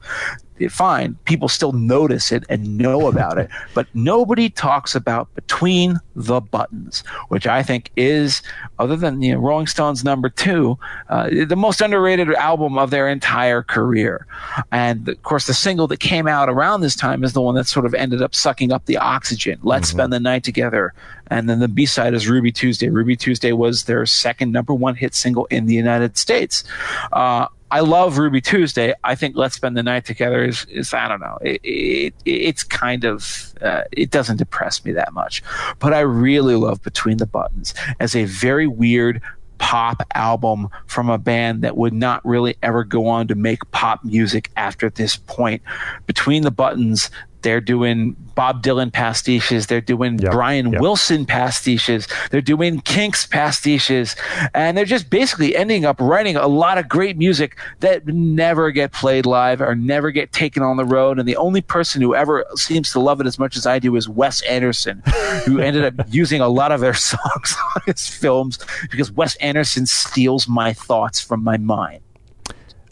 Fine, 0.70 1.16
people 1.24 1.48
still 1.48 1.72
notice 1.72 2.30
it 2.30 2.44
and 2.48 2.78
know 2.78 3.08
about 3.08 3.38
it, 3.38 3.50
but 3.74 3.86
nobody 3.94 4.48
talks 4.48 4.94
about 4.94 5.34
Between 5.34 5.98
the 6.14 6.40
Buttons, 6.40 7.02
which 7.28 7.46
I 7.46 7.62
think 7.62 7.90
is, 7.96 8.42
other 8.78 8.96
than 8.96 9.22
you 9.22 9.32
know, 9.32 9.40
Rolling 9.40 9.66
Stones 9.66 10.04
number 10.04 10.28
two, 10.28 10.78
uh, 11.08 11.30
the 11.46 11.56
most 11.56 11.80
underrated 11.80 12.32
album 12.34 12.78
of 12.78 12.90
their 12.90 13.08
entire 13.08 13.62
career. 13.62 14.26
And 14.70 15.08
of 15.08 15.22
course, 15.22 15.46
the 15.46 15.54
single 15.54 15.86
that 15.88 16.00
came 16.00 16.26
out 16.26 16.48
around 16.48 16.80
this 16.80 16.96
time 16.96 17.24
is 17.24 17.32
the 17.32 17.40
one 17.40 17.54
that 17.54 17.66
sort 17.66 17.86
of 17.86 17.94
ended 17.94 18.22
up 18.22 18.34
sucking 18.34 18.72
up 18.72 18.86
the 18.86 18.98
oxygen. 18.98 19.58
Let's 19.62 19.88
spend 19.88 20.12
the 20.12 20.20
night 20.20 20.44
together. 20.44 20.92
And 21.28 21.48
then 21.48 21.60
the 21.60 21.68
B 21.68 21.86
side 21.86 22.14
is 22.14 22.28
Ruby 22.28 22.52
Tuesday. 22.52 22.90
Ruby 22.90 23.16
Tuesday 23.16 23.52
was 23.52 23.84
their 23.84 24.04
second 24.04 24.52
number 24.52 24.74
one 24.74 24.94
hit 24.94 25.14
single 25.14 25.46
in 25.46 25.66
the 25.66 25.74
United 25.74 26.18
States. 26.18 26.62
Uh, 27.12 27.46
I 27.72 27.80
love 27.80 28.18
Ruby 28.18 28.42
Tuesday. 28.42 28.92
I 29.02 29.14
think 29.14 29.34
Let's 29.34 29.54
Spend 29.54 29.78
the 29.78 29.82
Night 29.82 30.04
Together 30.04 30.44
is, 30.44 30.66
is 30.66 30.92
I 30.92 31.08
don't 31.08 31.20
know, 31.20 31.38
it, 31.40 31.58
it, 31.64 32.14
it's 32.26 32.62
kind 32.62 33.04
of, 33.04 33.54
uh, 33.62 33.84
it 33.90 34.10
doesn't 34.10 34.36
depress 34.36 34.84
me 34.84 34.92
that 34.92 35.14
much. 35.14 35.42
But 35.78 35.94
I 35.94 36.00
really 36.00 36.54
love 36.54 36.82
Between 36.82 37.16
the 37.16 37.24
Buttons 37.24 37.72
as 37.98 38.14
a 38.14 38.24
very 38.24 38.66
weird 38.66 39.22
pop 39.56 40.02
album 40.14 40.68
from 40.86 41.08
a 41.08 41.16
band 41.16 41.62
that 41.62 41.78
would 41.78 41.94
not 41.94 42.22
really 42.26 42.56
ever 42.62 42.84
go 42.84 43.06
on 43.06 43.26
to 43.28 43.34
make 43.34 43.58
pop 43.70 44.04
music 44.04 44.50
after 44.58 44.90
this 44.90 45.16
point. 45.16 45.62
Between 46.04 46.42
the 46.42 46.50
Buttons, 46.50 47.10
They're 47.42 47.60
doing 47.60 48.16
Bob 48.34 48.62
Dylan 48.62 48.90
pastiches. 48.90 49.66
They're 49.66 49.80
doing 49.80 50.18
Yep, 50.18 50.32
Brian 50.32 50.72
yep. 50.72 50.80
Wilson 50.80 51.26
pastiches. 51.26 52.08
They're 52.30 52.40
doing 52.40 52.80
Kinks 52.80 53.26
pastiches. 53.26 54.16
And 54.54 54.76
they're 54.76 54.84
just 54.84 55.10
basically 55.10 55.54
ending 55.54 55.84
up 55.84 56.00
writing 56.00 56.36
a 56.36 56.46
lot 56.48 56.78
of 56.78 56.88
great 56.88 57.16
music 57.16 57.58
that 57.80 58.06
never 58.06 58.70
get 58.70 58.92
played 58.92 59.26
live 59.26 59.60
or 59.60 59.74
never 59.74 60.10
get 60.10 60.32
taken 60.32 60.62
on 60.62 60.76
the 60.76 60.84
road. 60.84 61.18
And 61.18 61.28
the 61.28 61.36
only 61.36 61.60
person 61.60 62.00
who 62.00 62.14
ever 62.14 62.44
seems 62.54 62.90
to 62.92 63.00
love 63.00 63.20
it 63.20 63.26
as 63.26 63.38
much 63.38 63.56
as 63.56 63.66
I 63.66 63.78
do 63.78 63.96
is 63.96 64.08
Wes 64.08 64.42
Anderson, 64.42 65.02
who 65.44 65.58
ended 65.58 65.84
up 65.84 66.06
using 66.08 66.40
a 66.40 66.48
lot 66.48 66.72
of 66.72 66.80
their 66.80 66.94
songs 67.02 67.56
on 67.76 67.82
his 67.86 68.08
films 68.08 68.58
because 68.90 69.10
Wes 69.10 69.36
Anderson 69.36 69.86
steals 69.86 70.48
my 70.48 70.72
thoughts 70.72 71.20
from 71.20 71.42
my 71.44 71.56
mind. 71.56 72.00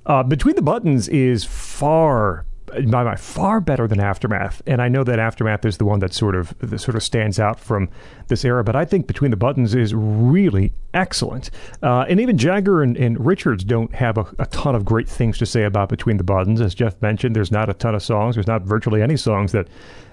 Uh, 0.06 0.22
Between 0.22 0.56
the 0.56 0.62
Buttons 0.62 1.08
is 1.08 1.44
far 1.44 2.44
by 2.86 3.04
my 3.04 3.16
far 3.16 3.60
better 3.60 3.86
than 3.86 4.00
Aftermath, 4.00 4.62
and 4.66 4.80
I 4.80 4.88
know 4.88 5.04
that 5.04 5.18
Aftermath 5.18 5.64
is 5.64 5.78
the 5.78 5.84
one 5.84 6.00
that 6.00 6.12
sort 6.12 6.34
of 6.34 6.54
that 6.58 6.78
sort 6.78 6.96
of 6.96 7.02
stands 7.02 7.38
out 7.38 7.58
from 7.58 7.88
this 8.28 8.44
era. 8.44 8.64
But 8.64 8.76
I 8.76 8.84
think 8.84 9.06
Between 9.06 9.30
the 9.30 9.36
Buttons 9.36 9.74
is 9.74 9.94
really 9.94 10.72
excellent, 10.94 11.50
uh, 11.82 12.06
and 12.08 12.20
even 12.20 12.38
Jagger 12.38 12.82
and, 12.82 12.96
and 12.96 13.24
Richards 13.24 13.64
don't 13.64 13.94
have 13.94 14.18
a, 14.18 14.26
a 14.38 14.46
ton 14.46 14.74
of 14.74 14.84
great 14.84 15.08
things 15.08 15.38
to 15.38 15.46
say 15.46 15.64
about 15.64 15.88
Between 15.88 16.16
the 16.16 16.24
Buttons. 16.24 16.60
As 16.60 16.74
Jeff 16.74 17.00
mentioned, 17.02 17.34
there's 17.36 17.52
not 17.52 17.68
a 17.68 17.74
ton 17.74 17.94
of 17.94 18.02
songs. 18.02 18.36
There's 18.36 18.46
not 18.46 18.62
virtually 18.62 19.02
any 19.02 19.16
songs 19.16 19.52
that 19.52 19.68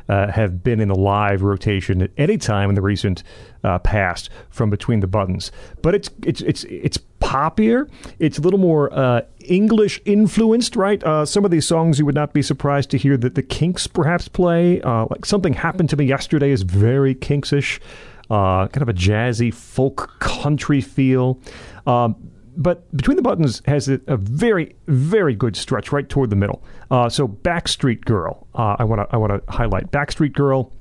uh, 0.09 0.31
have 0.31 0.63
been 0.63 0.79
in 0.79 0.87
the 0.87 0.95
live 0.95 1.41
rotation 1.41 2.01
at 2.01 2.11
any 2.17 2.37
time 2.37 2.69
in 2.69 2.75
the 2.75 2.81
recent 2.81 3.23
uh, 3.63 3.79
past 3.79 4.29
from 4.49 4.69
Between 4.69 4.99
the 4.99 5.07
Buttons. 5.07 5.51
But 5.81 5.95
it's 5.95 6.09
it's 6.23 6.41
it's 6.41 6.63
it's 6.65 6.99
poppier. 7.27 7.89
It's 8.19 8.37
a 8.37 8.41
little 8.41 8.59
more 8.59 8.91
uh, 8.93 9.21
English 9.39 9.99
influenced, 10.05 10.77
right? 10.77 11.03
Uh, 11.03 11.25
some 11.25 11.43
of 11.43 11.51
these 11.51 11.67
songs 11.67 11.99
you 11.99 12.05
would 12.05 12.15
not 12.15 12.31
be 12.31 12.41
surprised 12.41 12.89
to 12.91 12.97
hear 12.97 13.17
that 13.17 13.35
the 13.35 13.43
Kinks 13.43 13.85
perhaps 13.85 14.29
play. 14.29 14.81
Uh, 14.81 15.07
like 15.09 15.25
something 15.25 15.53
happened 15.53 15.89
to 15.89 15.97
me 15.97 16.05
yesterday 16.05 16.51
is 16.51 16.61
very 16.61 17.13
Kinksish, 17.13 17.81
uh, 18.29 18.67
kind 18.67 18.81
of 18.81 18.87
a 18.87 18.93
jazzy 18.93 19.53
folk 19.53 20.17
country 20.19 20.79
feel. 20.79 21.41
Um, 21.85 22.15
but 22.55 22.89
Between 22.95 23.17
the 23.17 23.21
Buttons 23.21 23.61
has 23.65 23.89
a, 23.89 23.99
very, 24.07 24.75
very 24.87 25.35
good 25.35 25.55
stretch 25.57 25.91
right 25.91 26.07
toward 26.07 26.29
the 26.29 26.35
middle. 26.37 26.63
Uh, 26.89 27.09
so 27.09 27.27
Backstreet 27.27 28.05
Girl, 28.05 28.47
uh, 28.55 28.77
I 28.79 28.85
want 28.85 29.01
to 29.01 29.13
I 29.13 29.17
want 29.17 29.31
to 29.33 29.51
highlight 29.51 29.91
Backstreet 29.91 30.33
Girl 30.33 30.71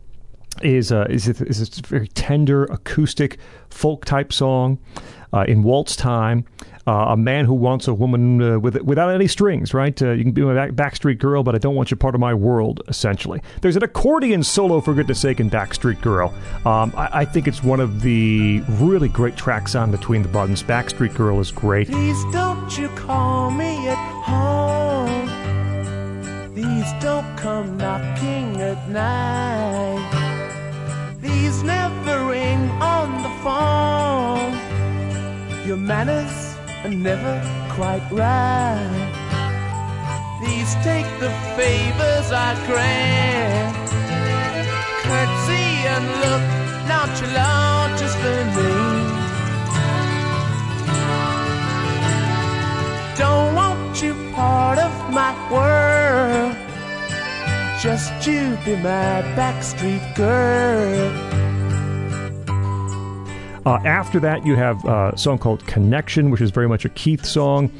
is 0.63 0.91
a, 0.91 1.05
is 1.11 1.29
is 1.29 1.79
a 1.79 1.83
very 1.87 2.09
tender 2.09 2.65
acoustic 2.65 3.39
folk 3.69 4.07
type 4.07 4.33
song 4.33 4.79
uh, 5.33 5.45
in 5.49 5.63
waltz 5.63 5.97
time. 5.97 6.45
Uh, 6.89 7.07
a 7.09 7.17
man 7.17 7.45
who 7.47 7.55
wants 7.55 7.89
a 7.89 7.95
woman 7.95 8.41
uh, 8.41 8.61
with 8.61 8.81
without 8.83 9.13
any 9.13 9.27
strings, 9.27 9.75
right? 9.75 10.01
Uh, 10.01 10.13
you 10.13 10.23
can 10.23 10.31
be 10.31 10.43
my 10.43 10.55
back, 10.55 10.71
Backstreet 10.71 11.19
Girl, 11.19 11.43
but 11.43 11.57
I 11.57 11.59
don't 11.59 11.75
want 11.75 11.91
you 11.91 11.97
part 11.97 12.15
of 12.15 12.21
my 12.21 12.33
world. 12.33 12.81
Essentially, 12.87 13.43
there's 13.61 13.75
an 13.75 13.83
accordion 13.83 14.45
solo 14.45 14.81
for 14.81 14.95
goodness 14.95 15.21
sake 15.21 15.41
in 15.41 15.51
Backstreet 15.51 16.01
Girl. 16.01 16.33
Um, 16.65 16.93
I, 16.97 17.09
I 17.13 17.25
think 17.25 17.49
it's 17.49 17.61
one 17.65 17.81
of 17.81 18.03
the 18.03 18.63
really 18.69 19.09
great 19.09 19.37
tracks 19.37 19.75
on 19.75 19.91
Between 19.91 20.23
the 20.23 20.29
Buttons. 20.29 20.63
Backstreet 20.63 21.17
Girl 21.17 21.41
is 21.41 21.51
great. 21.51 21.89
Please 21.89 22.23
don't 22.31 22.79
you 22.79 22.89
call 22.91 23.51
me 23.51 23.89
at 23.89 24.23
home. 24.23 25.27
These 26.55 26.93
don't 27.01 27.37
come 27.37 27.77
knocking 27.77 28.61
at 28.61 28.89
night. 28.89 30.23
These 31.21 31.65
never 31.65 32.27
ring 32.27 32.71
on 32.81 33.23
the 33.23 33.29
phone. 33.43 34.66
Your 35.67 35.77
manners 35.77 36.55
are 36.85 36.95
never 36.95 37.35
quite 37.71 38.07
right. 38.13 39.13
Please 40.39 40.73
take 40.85 41.09
the 41.19 41.31
favors 41.57 42.31
I 42.31 42.55
grant. 42.67 43.89
Curtsy 45.03 45.67
and 45.95 46.07
look 46.23 46.45
nonchalant 46.87 47.99
just 47.99 48.17
for 48.23 48.45
me. 48.57 48.75
Don't 53.19 53.55
want 53.57 54.01
you 54.01 54.15
part 54.35 54.79
of 54.79 54.93
my 55.13 55.35
world. 55.51 56.55
Just 57.83 58.25
you 58.25 58.57
be 58.65 58.77
my 58.77 59.21
backstreet 59.35 60.15
girl. 60.15 61.11
Uh, 63.67 63.81
after 63.85 64.21
that, 64.21 64.47
you 64.47 64.55
have 64.55 64.85
uh, 64.87 65.11
a 65.13 65.19
song 65.19 65.39
called 65.39 65.67
"Connection," 65.67 66.31
which 66.31 66.41
is 66.41 66.53
very 66.53 66.69
much 66.69 66.85
a 66.85 66.89
Keith 66.91 67.27
song. 67.27 67.73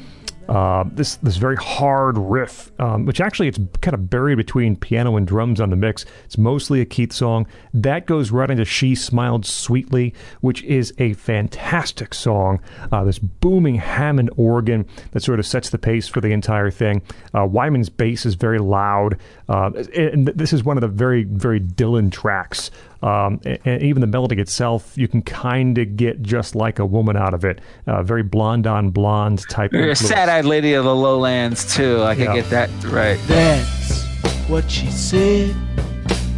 Uh, 0.49 0.85
this 0.93 1.15
this 1.17 1.37
very 1.37 1.55
hard 1.57 2.17
riff, 2.17 2.71
um, 2.79 3.05
which 3.05 3.21
actually 3.21 3.47
it's 3.47 3.59
kind 3.81 3.93
of 3.93 4.09
buried 4.09 4.35
between 4.35 4.75
piano 4.75 5.15
and 5.15 5.27
drums 5.27 5.59
on 5.61 5.69
the 5.69 5.75
mix. 5.77 6.05
It's 6.25 6.37
mostly 6.37 6.79
a 6.81 6.85
Keith 6.85 7.11
song. 7.11 7.47
That 7.73 8.05
goes 8.05 8.31
right 8.31 8.49
into 8.49 8.65
"She 8.65 8.95
Smiled 8.95 9.45
Sweetly," 9.45 10.13
which 10.41 10.61
is 10.63 10.93
a 10.97 11.13
fantastic 11.13 12.13
song. 12.13 12.59
Uh, 12.91 13.05
this 13.05 13.19
booming 13.19 13.75
Hammond 13.75 14.29
organ 14.35 14.85
that 15.11 15.23
sort 15.23 15.39
of 15.39 15.45
sets 15.45 15.69
the 15.69 15.77
pace 15.77 16.07
for 16.09 16.19
the 16.19 16.31
entire 16.33 16.69
thing. 16.69 17.01
Uh, 17.33 17.45
Wyman's 17.45 17.89
bass 17.89 18.25
is 18.25 18.35
very 18.35 18.59
loud, 18.59 19.17
uh, 19.47 19.71
and 19.95 20.27
this 20.27 20.51
is 20.51 20.65
one 20.65 20.75
of 20.75 20.81
the 20.81 20.87
very 20.89 21.23
very 21.23 21.61
Dylan 21.61 22.11
tracks. 22.11 22.71
Um, 23.01 23.39
and, 23.45 23.59
and 23.65 23.83
even 23.83 24.01
the 24.01 24.07
melody 24.07 24.39
itself, 24.41 24.93
you 24.95 25.07
can 25.07 25.21
kind 25.21 25.77
of 25.77 25.95
get 25.97 26.21
just 26.21 26.55
like 26.55 26.79
a 26.79 26.85
woman 26.85 27.15
out 27.15 27.33
of 27.33 27.45
it. 27.45 27.61
Uh, 27.85 28.01
very 28.03 28.23
blonde 28.23 28.65
on 28.67 28.89
blonde 28.89 29.43
type. 29.49 29.71
You're 29.73 29.91
a 29.91 29.95
sad-eyed 29.95 30.45
lady 30.45 30.73
of 30.73 30.83
the 30.85 30.95
lowlands 30.95 31.75
too. 31.75 32.01
I 32.01 32.13
Yeah. 32.13 32.25
can 32.25 32.35
get 32.35 32.49
that 32.49 32.69
right. 32.85 33.19
That's 33.27 34.03
what 34.47 34.69
she 34.69 34.89
said 34.89 35.55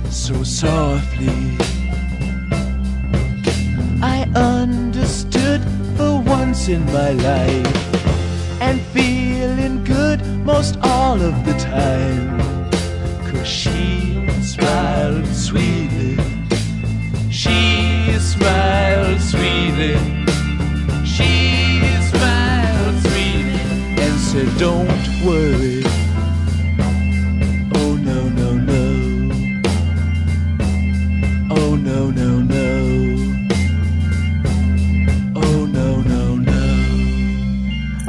so 0.09 0.43
softly. 0.43 1.57
I 4.01 4.23
understood 4.35 5.61
for 5.97 6.21
once 6.25 6.67
in 6.69 6.85
my 6.85 7.11
life 7.11 8.61
and 8.61 8.81
feeling 8.93 9.83
good 9.83 10.25
most 10.45 10.77
all 10.81 11.21
of 11.21 11.45
the 11.45 11.53
time. 11.53 12.39
Cause 13.31 13.47
she 13.47 14.27
smiled 14.41 15.25
sweetly. 15.27 15.28
She 17.39 18.19
smiled 18.19 19.21
sweetly. 19.21 19.95
She 21.05 21.79
smiled 22.09 22.99
sweetly 22.99 23.61
and 24.03 24.19
said, 24.19 24.57
Don't 24.57 25.25
worry. 25.25 25.78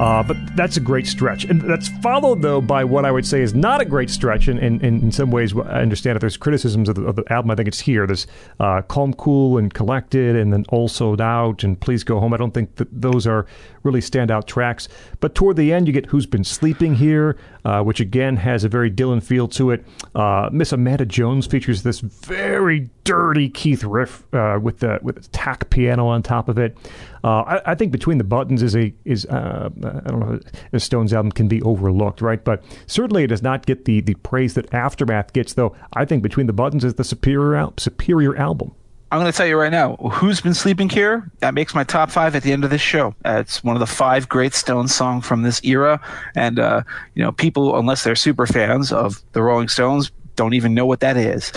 Uh, 0.01 0.22
but 0.22 0.35
that's 0.56 0.78
a 0.78 0.81
great 0.81 1.06
stretch. 1.06 1.44
And 1.44 1.60
that's 1.60 1.89
followed, 2.01 2.40
though, 2.40 2.62
by 2.62 2.85
what 2.85 3.05
I 3.05 3.10
would 3.10 3.27
say 3.27 3.43
is 3.43 3.52
not 3.52 3.82
a 3.82 3.85
great 3.85 4.09
stretch. 4.09 4.48
And, 4.48 4.59
and, 4.59 4.82
and 4.82 5.02
in 5.02 5.12
some 5.12 5.31
ways, 5.31 5.55
I 5.55 5.82
understand 5.82 6.16
if 6.16 6.22
there's 6.22 6.39
criticisms 6.39 6.89
of 6.89 6.94
the, 6.94 7.02
of 7.02 7.16
the 7.16 7.31
album, 7.31 7.51
I 7.51 7.55
think 7.55 7.68
it's 7.68 7.81
here. 7.81 8.06
There's 8.06 8.27
uh, 8.59 8.81
Calm, 8.81 9.12
Cool, 9.12 9.59
and 9.59 9.72
Collected, 9.74 10.36
and 10.36 10.55
then 10.55 10.64
All 10.70 10.89
Sold 10.89 11.20
Out, 11.20 11.64
and 11.64 11.78
Please 11.78 12.02
Go 12.02 12.18
Home. 12.18 12.32
I 12.32 12.39
don't 12.39 12.55
think 12.55 12.77
that 12.77 12.89
those 12.90 13.27
are 13.27 13.44
really 13.82 14.01
standout 14.01 14.47
tracks. 14.47 14.89
But 15.20 15.35
toward 15.35 15.57
the 15.57 15.73
end, 15.73 15.86
you 15.86 15.93
get 15.93 16.07
Who's 16.07 16.27
Been 16.27 16.44
Sleeping 16.44 16.97
Here, 16.97 17.36
uh, 17.65 17.82
which 17.82 18.01
again 18.01 18.36
has 18.36 18.65
a 18.65 18.69
very 18.69 18.90
Dylan 18.90 19.23
feel 19.23 19.48
to 19.48 19.70
it. 19.70 19.85
Uh, 20.15 20.48
Miss 20.52 20.73
Amanda 20.73 21.07
Jones 21.07 21.47
features 21.47 21.82
this 21.82 22.01
very 22.01 22.90
dirty 23.05 23.48
Keith 23.48 23.82
riff 23.85 24.23
uh, 24.35 24.59
with 24.61 24.81
the 24.81 24.98
with 25.02 25.31
tack 25.32 25.70
piano 25.70 26.07
on 26.07 26.23
top 26.23 26.48
of 26.48 26.59
it. 26.59 26.77
Uh, 27.23 27.43
I, 27.43 27.73
I 27.73 27.74
think 27.74 27.93
Between 27.93 28.19
the 28.19 28.24
Buttons 28.24 28.62
is 28.62 28.77
a 28.77 28.93
is 29.05 29.27
uh, 29.27 29.70
I 29.77 30.11
don't 30.11 30.20
know 30.20 30.40
a 30.73 30.81
Stones 30.81 31.12
album 31.12 31.32
can 31.32 31.48
be 31.48 31.61
overlooked, 31.62 32.20
right? 32.20 32.43
But 32.43 32.62
certainly 32.86 33.24
it 33.24 33.28
does 33.28 33.43
not 33.43 33.66
get 33.66 33.85
the 33.85 34.01
the 34.01 34.15
praise 34.15 34.55
that 34.55 34.73
Aftermath 34.73 35.32
gets. 35.32 35.55
Though 35.55 35.74
I 35.94 36.05
think 36.05 36.23
Between 36.23 36.47
the 36.47 36.52
Buttons 36.52 36.85
is 36.85 36.94
the 36.94 37.05
superior 37.05 37.57
al- 37.57 37.74
superior 37.77 38.36
album. 38.36 38.73
I'm 39.12 39.19
going 39.19 39.31
to 39.31 39.37
tell 39.37 39.47
you 39.47 39.57
right 39.57 39.73
now, 39.73 39.97
who's 39.97 40.41
been 40.41 40.55
sleeping 40.55 40.89
here? 40.89 41.28
That 41.41 41.53
makes 41.53 41.74
my 41.74 41.82
top 41.82 42.12
five 42.12 42.37
at 42.37 42.45
the 42.45 42.53
end 42.53 42.62
of 42.62 42.70
this 42.70 42.81
show. 42.81 43.09
Uh, 43.24 43.39
it's 43.41 43.65
one 43.65 43.74
of 43.74 43.81
the 43.81 43.87
five 43.87 44.28
great 44.28 44.55
Stones 44.55 44.95
songs 44.95 45.27
from 45.27 45.43
this 45.43 45.61
era, 45.65 46.01
and 46.37 46.61
uh, 46.61 46.82
you 47.15 47.23
know, 47.24 47.32
people, 47.32 47.77
unless 47.77 48.05
they're 48.05 48.15
super 48.15 48.47
fans 48.47 48.93
of 48.93 49.20
the 49.32 49.43
Rolling 49.43 49.66
Stones, 49.66 50.12
don't 50.36 50.55
even 50.55 50.74
know 50.74 50.86
what 50.86 51.01
that 51.01 51.16
is. 51.16 51.52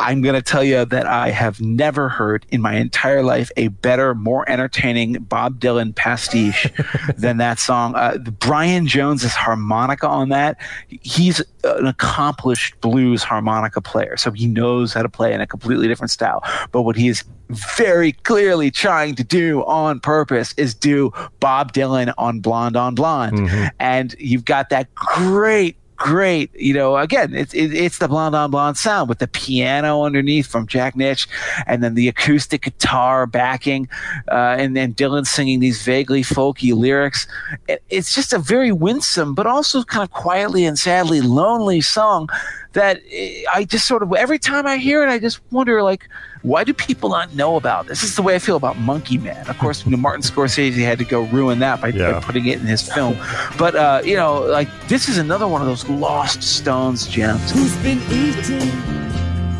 I'm 0.00 0.22
going 0.22 0.34
to 0.34 0.42
tell 0.42 0.64
you 0.64 0.86
that 0.86 1.06
I 1.06 1.28
have 1.28 1.60
never 1.60 2.08
heard 2.08 2.46
in 2.48 2.62
my 2.62 2.76
entire 2.76 3.22
life 3.22 3.50
a 3.58 3.68
better, 3.68 4.14
more 4.14 4.48
entertaining 4.48 5.12
Bob 5.24 5.60
Dylan 5.60 5.94
pastiche 5.94 6.66
than 7.18 7.36
that 7.36 7.58
song. 7.58 7.94
Uh, 7.94 8.16
Brian 8.16 8.86
Jones's 8.86 9.34
harmonica 9.34 10.08
on 10.08 10.30
that, 10.30 10.56
he's 10.88 11.42
an 11.64 11.86
accomplished 11.86 12.80
blues 12.80 13.22
harmonica 13.22 13.82
player, 13.82 14.16
so 14.16 14.30
he 14.30 14.46
knows 14.46 14.94
how 14.94 15.02
to 15.02 15.08
play 15.10 15.34
in 15.34 15.42
a 15.42 15.46
completely 15.46 15.86
different 15.86 16.10
style. 16.10 16.42
But 16.72 16.82
what 16.82 16.96
he 16.96 17.08
is 17.08 17.22
very 17.50 18.12
clearly 18.12 18.70
trying 18.70 19.16
to 19.16 19.24
do 19.24 19.64
on 19.64 20.00
purpose 20.00 20.54
is 20.56 20.72
do 20.74 21.12
Bob 21.40 21.72
Dylan 21.72 22.14
on 22.16 22.40
Blonde 22.40 22.76
on 22.76 22.94
Blonde. 22.94 23.50
And 23.78 24.14
you've 24.18 24.44
got 24.44 24.70
that 24.70 24.94
great 24.94 25.76
great. 26.00 26.50
You 26.58 26.72
know, 26.72 26.96
again, 26.96 27.34
it's 27.34 27.52
it, 27.52 27.74
it's 27.74 27.98
the 27.98 28.08
blonde 28.08 28.34
on 28.34 28.50
blonde 28.50 28.78
sound 28.78 29.08
with 29.08 29.18
the 29.18 29.28
piano 29.28 30.02
underneath 30.02 30.46
from 30.46 30.66
Jack 30.66 30.94
Nitzsche, 30.94 31.28
and 31.66 31.84
then 31.84 31.94
the 31.94 32.08
acoustic 32.08 32.62
guitar 32.62 33.26
backing, 33.26 33.88
uh, 34.32 34.56
and 34.58 34.74
then 34.74 34.94
Dylan 34.94 35.26
singing 35.26 35.60
these 35.60 35.82
vaguely 35.82 36.22
folky 36.22 36.74
lyrics. 36.74 37.28
It, 37.68 37.82
it's 37.90 38.14
just 38.14 38.32
a 38.32 38.38
very 38.38 38.72
winsome, 38.72 39.34
but 39.34 39.46
also 39.46 39.84
kind 39.84 40.02
of 40.02 40.10
quietly 40.10 40.64
and 40.64 40.78
sadly 40.78 41.20
lonely 41.20 41.82
song 41.82 42.28
that 42.72 43.00
eh, 43.12 43.44
I 43.52 43.64
just 43.64 43.86
sort 43.86 44.02
of 44.02 44.12
every 44.14 44.38
time 44.38 44.66
I 44.66 44.78
hear 44.78 45.02
it, 45.02 45.10
I 45.10 45.18
just 45.18 45.40
wonder 45.52 45.82
like, 45.82 46.08
why 46.42 46.64
do 46.64 46.72
people 46.72 47.10
not 47.10 47.34
know 47.34 47.56
about 47.56 47.86
this? 47.86 48.00
This 48.00 48.10
is 48.10 48.16
the 48.16 48.22
way 48.22 48.34
I 48.34 48.38
feel 48.38 48.56
about 48.56 48.78
Monkey 48.78 49.18
Man. 49.18 49.46
Of 49.48 49.58
course, 49.58 49.84
you 49.84 49.90
know, 49.90 49.96
Martin 49.98 50.22
Scorsese 50.22 50.72
had 50.82 50.98
to 50.98 51.04
go 51.04 51.22
ruin 51.24 51.58
that 51.58 51.80
by, 51.80 51.88
Yeah. 51.88 52.12
by 52.12 52.20
putting 52.20 52.46
it 52.46 52.58
in 52.60 52.66
his 52.66 52.82
film. 52.92 53.16
But 53.58 53.74
uh, 53.76 54.00
you 54.04 54.16
know, 54.16 54.40
like 54.42 54.68
this 54.88 55.08
is 55.08 55.18
another 55.18 55.46
one 55.46 55.60
of 55.60 55.66
those 55.66 55.88
lost 55.88 56.42
Stones 56.42 57.06
gems. 57.06 57.50
Who's 57.50 57.76
been 57.78 58.00
eating, 58.10 58.70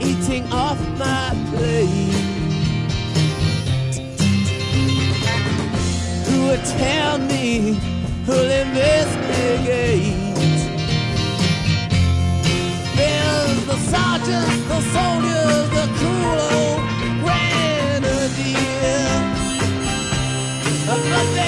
eating 0.01 0.51
off 0.53 0.79
my 0.99 1.37
plate? 1.51 2.17
Who 6.29 6.47
would 6.47 6.65
tell 6.65 7.19
me 7.19 7.75
who'll 8.25 8.51
investigate? 8.51 10.20
The 13.71 13.77
sergeants, 13.77 14.63
the 14.67 14.81
soldiers, 14.95 15.71
the 15.77 15.87
cruel 15.99 16.71
grenadier. 17.23 18.57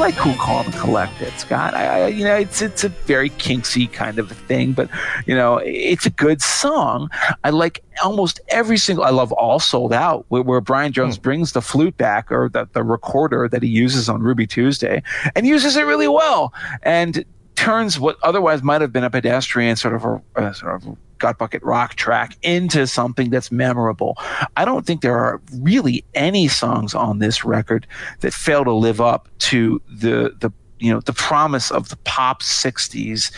like 0.00 0.16
Cool 0.16 0.34
Calm 0.36 0.64
and 0.64 0.74
Collected, 0.74 1.30
Scott. 1.38 1.74
I, 1.74 2.04
I, 2.04 2.06
you 2.08 2.24
know, 2.24 2.34
it's 2.34 2.62
it's 2.62 2.84
a 2.84 2.88
very 2.88 3.28
kinksy 3.28 3.90
kind 3.92 4.18
of 4.18 4.30
a 4.30 4.34
thing, 4.34 4.72
but 4.72 4.88
you 5.26 5.34
know, 5.34 5.58
it's 5.58 6.06
a 6.06 6.10
good 6.10 6.40
song. 6.40 7.10
I 7.44 7.50
like 7.50 7.84
almost 8.02 8.40
every 8.48 8.78
single. 8.78 9.04
I 9.04 9.10
love 9.10 9.30
All 9.32 9.60
Sold 9.60 9.92
Out, 9.92 10.24
where, 10.28 10.40
where 10.40 10.62
Brian 10.62 10.92
Jones 10.92 11.16
hmm. 11.16 11.22
brings 11.22 11.52
the 11.52 11.60
flute 11.60 11.98
back 11.98 12.32
or 12.32 12.48
the, 12.48 12.66
the 12.72 12.82
recorder 12.82 13.46
that 13.48 13.62
he 13.62 13.68
uses 13.68 14.08
on 14.08 14.22
Ruby 14.22 14.46
Tuesday 14.46 15.02
and 15.36 15.46
uses 15.46 15.76
it 15.76 15.84
really 15.84 16.08
well, 16.08 16.54
and 16.82 17.22
turns 17.56 18.00
what 18.00 18.16
otherwise 18.22 18.62
might 18.62 18.80
have 18.80 18.94
been 18.94 19.04
a 19.04 19.10
pedestrian 19.10 19.76
sort 19.76 19.94
of 19.94 20.04
a, 20.06 20.22
a 20.36 20.54
sort 20.54 20.76
of 20.76 20.96
gut 21.20 21.38
bucket 21.38 21.62
rock 21.62 21.94
track 21.94 22.36
into 22.42 22.86
something 22.86 23.30
that's 23.30 23.52
memorable. 23.52 24.18
I 24.56 24.64
don't 24.64 24.84
think 24.84 25.02
there 25.02 25.16
are 25.16 25.40
really 25.58 26.04
any 26.14 26.48
songs 26.48 26.94
on 26.94 27.20
this 27.20 27.44
record 27.44 27.86
that 28.20 28.34
fail 28.34 28.64
to 28.64 28.72
live 28.72 29.00
up 29.00 29.28
to 29.50 29.80
the 29.88 30.34
the 30.40 30.50
you 30.80 30.92
know 30.92 31.00
the 31.00 31.12
promise 31.12 31.70
of 31.70 31.90
the 31.90 31.96
pop 31.98 32.42
60s 32.42 33.30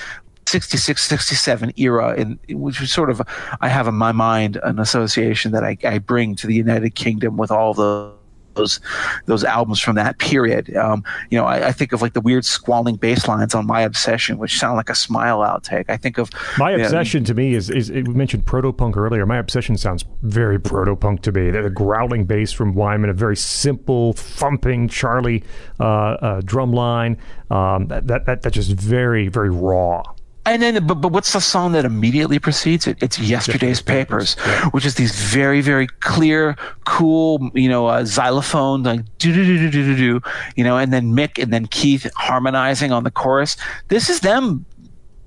66 0.46 1.06
67 1.06 1.72
era 1.76 2.14
in 2.14 2.38
which 2.50 2.80
was 2.80 2.92
sort 2.92 3.10
of 3.10 3.20
I 3.60 3.68
have 3.68 3.86
in 3.86 3.94
my 3.94 4.12
mind 4.12 4.59
an 4.62 4.78
association 4.78 5.52
that 5.52 5.64
I, 5.64 5.76
I 5.84 5.98
bring 5.98 6.36
to 6.36 6.46
the 6.46 6.54
United 6.54 6.94
Kingdom 6.94 7.36
with 7.36 7.50
all 7.50 7.74
the 7.74 8.12
those 8.54 8.80
those 9.26 9.44
albums 9.44 9.80
from 9.80 9.96
that 9.96 10.18
period. 10.18 10.74
Um, 10.76 11.04
you 11.30 11.38
know, 11.38 11.44
I, 11.44 11.68
I 11.68 11.72
think 11.72 11.92
of 11.92 12.02
like 12.02 12.12
the 12.12 12.20
weird 12.20 12.44
squalling 12.44 12.96
bass 12.96 13.28
lines 13.28 13.54
on 13.54 13.66
My 13.66 13.82
Obsession, 13.82 14.38
which 14.38 14.58
sound 14.58 14.76
like 14.76 14.88
a 14.88 14.94
smile 14.94 15.38
outtake. 15.38 15.86
I 15.88 15.96
think 15.96 16.18
of 16.18 16.30
My 16.58 16.72
obsession 16.72 17.24
to 17.24 17.34
me 17.34 17.54
is, 17.54 17.70
is 17.70 17.90
we 17.90 18.02
mentioned 18.02 18.46
proto 18.46 18.72
punk 18.72 18.96
earlier. 18.96 19.26
My 19.26 19.38
obsession 19.38 19.76
sounds 19.76 20.04
very 20.22 20.60
proto 20.60 20.96
punk 20.96 21.22
to 21.22 21.32
me. 21.32 21.50
The 21.50 21.70
growling 21.70 22.24
bass 22.24 22.52
from 22.52 22.74
Wyman, 22.74 23.10
a 23.10 23.14
very 23.14 23.36
simple, 23.36 24.12
thumping 24.12 24.88
Charlie 24.88 25.44
uh, 25.80 25.84
uh, 25.84 26.40
drum 26.44 26.72
line. 26.72 27.18
Um, 27.50 27.88
that, 27.88 28.06
that, 28.06 28.26
that 28.26 28.42
that's 28.42 28.54
just 28.54 28.72
very, 28.72 29.28
very 29.28 29.50
raw. 29.50 30.02
And 30.44 30.60
then, 30.60 30.86
but, 30.86 30.97
but 30.97 31.12
what's 31.12 31.32
the 31.32 31.40
song 31.40 31.73
that 31.73 31.85
immediately 31.85 32.40
precedes 32.40 32.89
it? 32.89 32.98
It's 33.01 33.19
Yesterday's, 33.19 33.81
Papers, 33.81 34.35
which 34.73 34.85
is 34.85 34.97
these 34.97 35.14
very, 35.14 35.60
very 35.60 35.86
clear, 36.01 36.56
cool, 36.85 37.51
you 37.55 37.69
know, 37.69 37.86
uh, 37.86 38.05
xylophone, 38.05 38.82
like 38.82 39.01
do 39.19 39.32
do 39.32 39.44
do 39.44 39.59
do 39.59 39.70
do 39.70 39.94
do 39.94 39.97
do, 39.97 40.31
you 40.56 40.64
know, 40.64 40.78
and 40.78 40.93
then 40.93 41.14
Mick 41.14 41.40
and 41.40 41.52
then 41.52 41.66
Keith 41.66 42.10
harmonizing 42.16 42.90
on 42.90 43.05
the 43.05 43.10
chorus. 43.10 43.56
This 43.86 44.10
is 44.10 44.20
them 44.20 44.64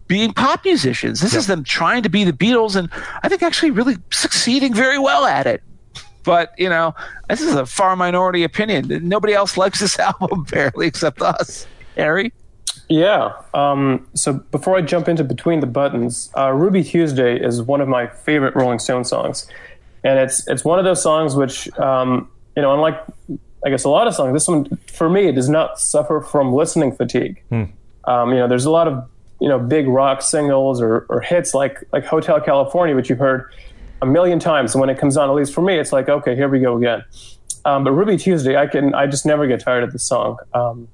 being 0.07 0.33
pop 0.33 0.65
musicians. 0.65 1.21
This 1.21 1.33
is 1.33 1.47
them 1.47 1.63
trying 1.63 2.03
to 2.03 2.09
be 2.09 2.25
the 2.25 2.33
Beatles, 2.33 2.75
and 2.75 2.89
I 3.23 3.29
think 3.29 3.41
actually 3.41 3.71
really 3.71 3.95
succeeding 4.11 4.73
very 4.73 4.99
well 4.99 5.25
at 5.25 5.47
it. 5.47 5.63
But 6.23 6.53
you 6.57 6.67
know, 6.67 6.93
this 7.29 7.41
is 7.41 7.55
a 7.55 7.65
far 7.65 7.95
minority 7.95 8.43
opinion. 8.43 9.07
Nobody 9.07 9.33
else 9.33 9.55
likes 9.55 9.79
this 9.79 9.97
album 10.21 10.43
barely 10.43 10.87
except 10.87 11.21
us. 11.21 11.67
Harry. 11.95 12.33
Yeah. 12.87 13.33
Um, 13.53 14.07
so 14.13 14.33
before 14.33 14.75
I 14.77 14.81
jump 14.81 15.07
into 15.07 15.23
Between 15.23 15.59
the 15.59 15.67
Buttons, 15.67 16.29
uh, 16.37 16.51
Ruby 16.51 16.83
Tuesday 16.83 17.39
is 17.39 17.61
one 17.61 17.81
of 17.81 17.87
my 17.87 18.07
favorite 18.07 18.55
Rolling 18.55 18.79
Stone 18.79 19.05
songs, 19.05 19.47
and 20.03 20.19
it's 20.19 20.47
it's 20.47 20.63
one 20.63 20.77
of 20.77 20.85
those 20.85 21.01
songs 21.01 21.35
which, 21.35 21.71
um, 21.79 22.29
you 22.55 22.61
know, 22.61 22.73
unlike 22.73 23.01
I 23.65 23.69
guess 23.69 23.83
a 23.83 23.89
lot 23.89 24.07
of 24.07 24.13
songs, 24.13 24.33
this 24.33 24.47
one 24.47 24.77
for 24.93 25.09
me 25.09 25.27
it 25.27 25.33
does 25.33 25.49
not 25.49 25.79
suffer 25.79 26.21
from 26.21 26.53
listening 26.53 26.91
fatigue. 26.91 27.41
Um, 28.05 28.29
you 28.29 28.37
know, 28.37 28.47
there's 28.47 28.65
a 28.65 28.71
lot 28.71 28.87
of 28.87 29.09
you 29.41 29.49
know 29.49 29.57
big 29.59 29.87
rock 29.87 30.21
singles 30.21 30.81
or, 30.81 31.07
or 31.09 31.21
hits 31.21 31.53
like 31.53 31.83
like 31.91 32.05
Hotel 32.05 32.39
California, 32.39 32.95
which 32.95 33.09
you've 33.09 33.19
heard 33.19 33.51
a 34.01 34.05
million 34.05 34.37
times, 34.39 34.75
and 34.75 34.81
when 34.81 34.89
it 34.89 34.99
comes 34.99 35.17
on, 35.17 35.29
at 35.29 35.35
least 35.35 35.53
for 35.53 35.61
me, 35.61 35.79
it's 35.79 35.91
like 35.91 36.07
okay, 36.07 36.35
here 36.35 36.49
we 36.49 36.59
go 36.59 36.77
again. 36.77 37.03
Um, 37.65 37.83
but 37.83 37.93
Ruby 37.93 38.17
Tuesday, 38.17 38.55
I 38.55 38.67
can 38.67 38.93
I 38.93 39.07
just 39.07 39.25
never 39.25 39.47
get 39.47 39.59
tired 39.59 39.83
of 39.83 39.91
the 39.91 39.97
song. 39.99 40.37
Um, 40.53 40.87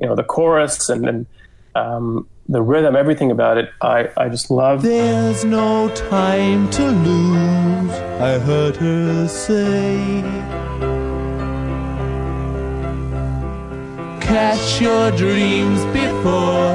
you 0.00 0.08
know 0.08 0.14
the 0.14 0.24
chorus 0.24 0.88
and, 0.88 1.26
um, 1.74 2.26
the 2.48 2.62
rhythm, 2.62 2.96
everything 2.96 3.30
about 3.30 3.58
it, 3.58 3.70
I, 3.82 4.08
I 4.16 4.30
just 4.30 4.50
love. 4.50 4.80
There's 4.82 5.44
no 5.44 5.90
time 5.94 6.70
to 6.70 6.86
lose, 6.86 7.92
I 7.92 8.38
heard 8.38 8.76
her 8.76 9.28
say. 9.28 10.22
Catch 14.22 14.80
your 14.80 15.10
dreams 15.10 15.84
before 15.86 16.72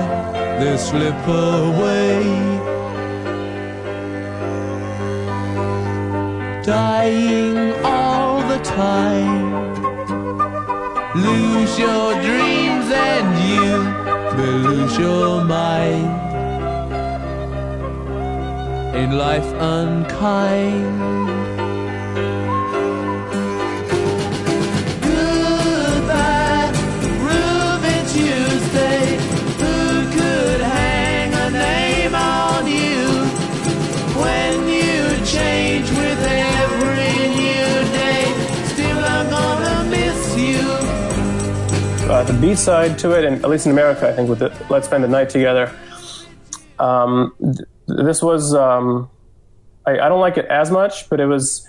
they 0.59 0.77
slip 0.77 1.15
away. 1.27 2.23
Dying 6.63 7.73
all 7.83 8.47
the 8.47 8.59
time. 8.63 9.42
Lose 11.15 11.77
your 11.77 12.13
dreams 12.23 12.89
and 12.91 13.37
you 13.47 13.69
will 14.35 14.57
lose 14.71 14.97
your 14.97 15.43
mind. 15.43 16.09
In 18.95 19.15
life 19.15 19.45
unkind. 19.59 21.23
Uh, 42.23 42.31
the 42.31 42.39
B 42.39 42.55
side 42.55 42.97
to 42.99 43.11
it, 43.17 43.25
and 43.25 43.43
at 43.43 43.49
least 43.49 43.65
in 43.65 43.71
America, 43.71 44.07
I 44.07 44.13
think 44.13 44.29
with 44.29 44.41
it, 44.41 44.53
"Let's 44.69 44.87
Spend 44.87 45.03
the 45.03 45.07
Night 45.07 45.29
Together." 45.29 45.71
Um, 46.79 47.33
th- 47.39 47.67
this 47.87 48.21
was 48.21 48.53
um, 48.53 49.09
I, 49.85 49.99
I 49.99 50.09
don't 50.09 50.21
like 50.21 50.37
it 50.37 50.45
as 50.45 50.71
much, 50.71 51.09
but 51.09 51.19
it 51.19 51.25
was, 51.25 51.67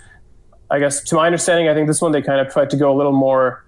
I 0.70 0.78
guess, 0.78 1.02
to 1.04 1.16
my 1.16 1.26
understanding, 1.26 1.68
I 1.68 1.74
think 1.74 1.88
this 1.88 2.00
one 2.00 2.12
they 2.12 2.22
kind 2.22 2.40
of 2.40 2.52
tried 2.52 2.70
to 2.70 2.76
go 2.76 2.92
a 2.92 2.96
little 2.96 3.12
more 3.12 3.64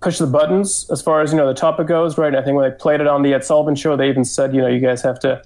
push 0.00 0.18
the 0.18 0.26
buttons 0.26 0.88
as 0.90 1.00
far 1.02 1.22
as 1.22 1.32
you 1.32 1.38
know 1.38 1.46
the 1.46 1.54
topic 1.54 1.86
goes, 1.86 2.16
right? 2.16 2.28
And 2.28 2.36
I 2.36 2.42
think 2.42 2.56
when 2.56 2.70
they 2.70 2.76
played 2.76 3.00
it 3.00 3.06
on 3.06 3.22
the 3.22 3.34
Ed 3.34 3.44
Sullivan 3.44 3.74
Show, 3.74 3.96
they 3.96 4.08
even 4.08 4.24
said, 4.24 4.54
you 4.54 4.60
know, 4.60 4.68
you 4.68 4.80
guys 4.80 5.02
have 5.02 5.18
to. 5.20 5.42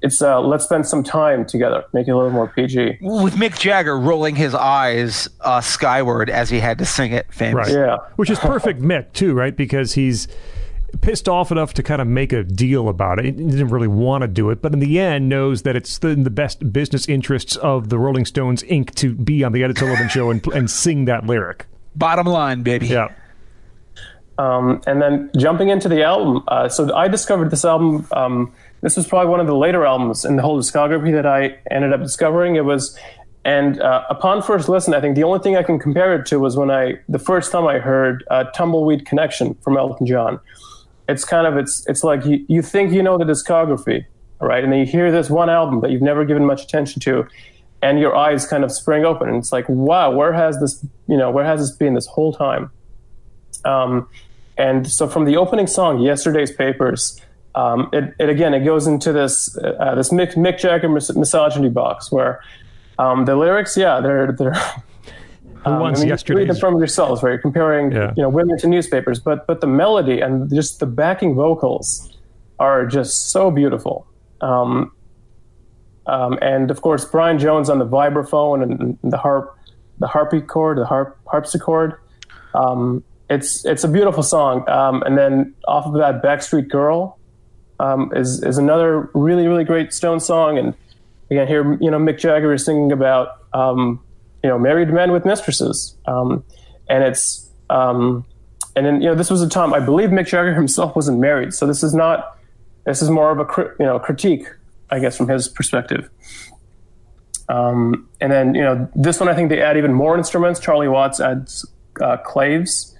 It's 0.00 0.22
uh, 0.22 0.40
let's 0.40 0.64
spend 0.64 0.86
some 0.86 1.02
time 1.02 1.44
together, 1.44 1.84
make 1.92 2.06
it 2.06 2.12
a 2.12 2.16
little 2.16 2.30
more 2.30 2.48
PG. 2.48 2.98
with 3.00 3.34
Mick 3.34 3.58
Jagger 3.58 3.98
rolling 3.98 4.36
his 4.36 4.54
eyes 4.54 5.28
uh, 5.40 5.60
skyward 5.60 6.30
as 6.30 6.48
he 6.50 6.60
had 6.60 6.78
to 6.78 6.86
sing 6.86 7.12
it 7.12 7.32
famously. 7.32 7.76
Right. 7.76 7.88
Yeah. 7.88 7.96
Which 8.16 8.30
is 8.30 8.38
perfect 8.38 8.80
Mick 8.80 9.12
too, 9.12 9.34
right? 9.34 9.56
Because 9.56 9.94
he's 9.94 10.28
pissed 11.00 11.28
off 11.28 11.50
enough 11.52 11.74
to 11.74 11.82
kind 11.82 12.00
of 12.00 12.06
make 12.06 12.32
a 12.32 12.44
deal 12.44 12.88
about 12.88 13.18
it. 13.18 13.24
He 13.24 13.30
didn't 13.32 13.68
really 13.68 13.88
want 13.88 14.22
to 14.22 14.28
do 14.28 14.50
it, 14.50 14.62
but 14.62 14.72
in 14.72 14.78
the 14.78 14.98
end 14.98 15.28
knows 15.28 15.62
that 15.62 15.76
it's 15.76 15.98
in 15.98 16.22
the 16.24 16.30
best 16.30 16.72
business 16.72 17.08
interests 17.08 17.56
of 17.56 17.88
the 17.88 17.98
Rolling 17.98 18.24
Stones 18.24 18.62
Inc. 18.64 18.94
to 18.96 19.14
be 19.14 19.44
on 19.44 19.52
the 19.52 19.64
Ed 19.64 19.76
Sullivan 19.76 20.08
Show 20.08 20.30
and, 20.30 20.46
and 20.48 20.70
sing 20.70 21.04
that 21.06 21.26
lyric. 21.26 21.66
Bottom 21.94 22.26
line, 22.26 22.62
baby. 22.62 22.86
Yeah. 22.86 23.08
Um, 24.38 24.80
and 24.86 25.02
then 25.02 25.30
jumping 25.36 25.68
into 25.68 25.88
the 25.88 26.04
album, 26.04 26.44
uh, 26.46 26.68
so 26.68 26.94
I 26.94 27.08
discovered 27.08 27.50
this 27.50 27.64
album. 27.64 28.06
Um, 28.12 28.52
this 28.80 28.96
was 28.96 29.06
probably 29.06 29.30
one 29.30 29.40
of 29.40 29.46
the 29.46 29.56
later 29.56 29.84
albums 29.84 30.24
in 30.24 30.36
the 30.36 30.42
whole 30.42 30.58
discography 30.58 31.12
that 31.12 31.26
I 31.26 31.58
ended 31.70 31.92
up 31.92 32.00
discovering. 32.00 32.56
It 32.56 32.64
was, 32.64 32.96
and 33.44 33.80
uh, 33.80 34.04
upon 34.08 34.42
first 34.42 34.68
listen, 34.68 34.94
I 34.94 35.00
think 35.00 35.16
the 35.16 35.24
only 35.24 35.40
thing 35.40 35.56
I 35.56 35.62
can 35.62 35.78
compare 35.78 36.14
it 36.14 36.26
to 36.26 36.38
was 36.38 36.56
when 36.56 36.70
I 36.70 36.94
the 37.08 37.18
first 37.18 37.50
time 37.50 37.66
I 37.66 37.78
heard 37.78 38.24
uh, 38.30 38.44
"Tumbleweed 38.44 39.06
Connection" 39.06 39.54
from 39.62 39.76
Elton 39.76 40.06
John. 40.06 40.40
It's 41.08 41.24
kind 41.24 41.46
of 41.46 41.56
it's 41.56 41.84
it's 41.88 42.04
like 42.04 42.24
you, 42.24 42.44
you 42.48 42.62
think 42.62 42.92
you 42.92 43.02
know 43.02 43.18
the 43.18 43.24
discography, 43.24 44.04
right? 44.40 44.62
And 44.62 44.72
then 44.72 44.80
you 44.80 44.86
hear 44.86 45.10
this 45.10 45.30
one 45.30 45.50
album 45.50 45.80
that 45.80 45.90
you've 45.90 46.02
never 46.02 46.24
given 46.24 46.44
much 46.44 46.62
attention 46.62 47.00
to, 47.00 47.26
and 47.82 47.98
your 47.98 48.14
eyes 48.14 48.46
kind 48.46 48.62
of 48.62 48.70
spring 48.70 49.04
open, 49.04 49.28
and 49.28 49.38
it's 49.38 49.52
like, 49.52 49.68
wow, 49.68 50.10
where 50.10 50.32
has 50.32 50.60
this 50.60 50.84
you 51.08 51.16
know 51.16 51.30
where 51.30 51.44
has 51.44 51.60
this 51.60 51.72
been 51.72 51.94
this 51.94 52.06
whole 52.06 52.32
time? 52.32 52.70
Um, 53.64 54.08
and 54.56 54.90
so 54.90 55.08
from 55.08 55.24
the 55.24 55.36
opening 55.36 55.66
song, 55.66 56.00
"Yesterday's 56.00 56.52
Papers," 56.52 57.20
um, 57.54 57.88
it, 57.92 58.14
it 58.18 58.28
again 58.28 58.54
it 58.54 58.64
goes 58.64 58.86
into 58.86 59.12
this 59.12 59.56
uh, 59.58 59.94
this 59.94 60.10
Mick, 60.10 60.34
Mick 60.34 60.58
Jagger 60.58 60.88
mis- 60.88 61.14
misogyny 61.14 61.68
box 61.68 62.12
where 62.12 62.40
um, 62.98 63.24
the 63.24 63.36
lyrics, 63.36 63.76
yeah, 63.76 64.00
they're 64.00 64.32
they're. 64.32 64.54
Who 65.64 65.72
um, 65.72 65.80
wants 65.80 66.00
I 66.00 66.04
mean, 66.04 66.16
you? 66.26 66.34
Read 66.36 66.48
them 66.48 66.56
from 66.56 66.78
yourselves, 66.78 67.20
right? 67.22 67.30
You're 67.30 67.38
comparing, 67.40 67.90
Yeah. 67.90 68.12
you 68.16 68.22
know, 68.22 68.28
women 68.28 68.58
to 68.58 68.68
newspapers, 68.68 69.18
but 69.18 69.46
but 69.46 69.60
the 69.60 69.66
melody 69.66 70.20
and 70.20 70.48
just 70.54 70.78
the 70.78 70.86
backing 70.86 71.34
vocals 71.34 72.16
are 72.60 72.86
just 72.86 73.30
so 73.30 73.50
beautiful. 73.50 74.06
Um, 74.40 74.92
um, 76.06 76.38
and 76.40 76.70
of 76.70 76.80
course, 76.80 77.04
Brian 77.04 77.38
Jones 77.38 77.68
on 77.68 77.80
the 77.80 77.86
vibraphone 77.86 78.62
and, 78.62 78.80
and 78.80 78.98
the 79.12 79.18
harp, 79.18 79.56
the 79.98 80.06
harpsichord, 80.06 80.78
the 80.78 80.86
harp 80.86 81.18
harpsichord. 81.26 81.94
Um, 82.54 83.02
it's 83.28 83.64
it's 83.64 83.82
a 83.82 83.88
beautiful 83.88 84.22
song. 84.22 84.66
Um, 84.68 85.02
and 85.02 85.18
then 85.18 85.54
off 85.66 85.86
of 85.86 85.94
that, 85.94 86.22
Backstreet 86.22 86.68
Girl 86.68 87.17
um, 87.80 88.12
is 88.14 88.42
is 88.42 88.58
another 88.58 89.10
really 89.14 89.46
really 89.46 89.64
great 89.64 89.92
Stone 89.92 90.20
song. 90.20 90.58
And 90.58 90.74
again, 91.30 91.46
here 91.46 91.78
you 91.80 91.90
know 91.90 91.98
Mick 91.98 92.18
Jagger 92.18 92.52
is 92.52 92.64
singing 92.64 92.92
about 92.92 93.28
um, 93.52 94.00
you 94.42 94.48
know 94.48 94.58
married 94.58 94.88
men 94.90 95.12
with 95.12 95.24
mistresses, 95.24 95.96
um, 96.06 96.44
and 96.88 97.04
it's 97.04 97.50
um, 97.70 98.24
and 98.76 98.86
then 98.86 99.00
you 99.00 99.08
know 99.08 99.14
this 99.14 99.30
was 99.30 99.42
a 99.42 99.48
time 99.48 99.74
I 99.74 99.80
believe 99.80 100.10
Mick 100.10 100.26
Jagger 100.26 100.54
himself 100.62 100.96
wasn't 100.96 101.18
married, 101.18 101.54
so 101.54 101.66
this 101.66 101.82
is 101.82 101.94
not 101.94 102.38
this 102.84 103.02
is 103.02 103.10
more 103.10 103.30
of 103.30 103.38
a 103.38 103.74
you 103.78 103.86
know 103.86 103.98
critique, 103.98 104.46
I 104.90 104.98
guess, 104.98 105.16
from 105.16 105.28
his 105.28 105.48
perspective. 105.48 106.08
Um, 107.48 108.08
and 108.20 108.30
then 108.30 108.54
you 108.54 108.62
know 108.62 108.88
this 108.94 109.20
one 109.20 109.28
I 109.28 109.34
think 109.34 109.48
they 109.48 109.62
add 109.62 109.76
even 109.76 109.92
more 109.92 110.16
instruments. 110.16 110.60
Charlie 110.60 110.88
Watts 110.88 111.20
adds 111.20 111.66
uh, 112.00 112.16
claves 112.18 112.94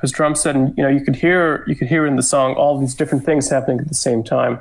his 0.00 0.12
drum 0.12 0.34
set, 0.34 0.54
and 0.56 0.76
you 0.76 0.82
know 0.82 0.88
you 0.88 1.00
could 1.00 1.16
hear 1.16 1.64
you 1.66 1.74
could 1.74 1.88
hear 1.88 2.06
in 2.06 2.16
the 2.16 2.22
song 2.22 2.54
all 2.54 2.78
these 2.78 2.94
different 2.94 3.24
things 3.24 3.48
happening 3.50 3.80
at 3.80 3.88
the 3.88 3.94
same 3.94 4.22
time. 4.22 4.60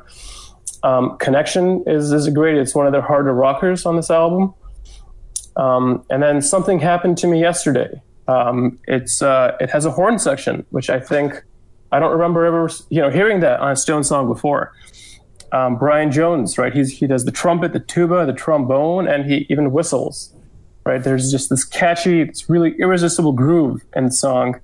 Um, 0.83 1.17
Connection 1.17 1.83
is 1.87 2.11
is 2.11 2.27
a 2.27 2.31
great. 2.31 2.57
It's 2.57 2.75
one 2.75 2.85
of 2.85 2.91
their 2.91 3.01
harder 3.01 3.33
rockers 3.33 3.85
on 3.85 3.95
this 3.95 4.11
album. 4.11 4.53
Um, 5.55 6.03
and 6.09 6.21
then 6.21 6.41
something 6.41 6.79
happened 6.79 7.17
to 7.19 7.27
me 7.27 7.39
yesterday. 7.39 8.01
Um, 8.27 8.79
it's 8.87 9.21
uh, 9.21 9.55
it 9.59 9.69
has 9.69 9.85
a 9.85 9.91
horn 9.91 10.19
section, 10.19 10.65
which 10.71 10.89
I 10.89 10.99
think 10.99 11.43
I 11.91 11.99
don't 11.99 12.11
remember 12.11 12.45
ever 12.45 12.69
you 12.89 13.01
know 13.01 13.09
hearing 13.09 13.39
that 13.41 13.59
on 13.59 13.71
a 13.71 13.75
Stone 13.75 14.03
song 14.03 14.27
before. 14.27 14.73
Um, 15.51 15.77
Brian 15.77 16.11
Jones, 16.11 16.57
right? 16.57 16.73
He's 16.73 16.91
he 16.97 17.07
does 17.07 17.25
the 17.25 17.31
trumpet, 17.31 17.73
the 17.73 17.79
tuba, 17.79 18.25
the 18.25 18.33
trombone, 18.33 19.07
and 19.07 19.25
he 19.29 19.45
even 19.49 19.71
whistles. 19.71 20.33
Right? 20.85 21.03
There's 21.03 21.31
just 21.31 21.49
this 21.49 21.63
catchy, 21.63 22.21
it's 22.21 22.47
really 22.47 22.75
irresistible 22.77 23.31
groove 23.31 23.81
in 23.95 24.05
the 24.05 24.11
song. 24.11 24.59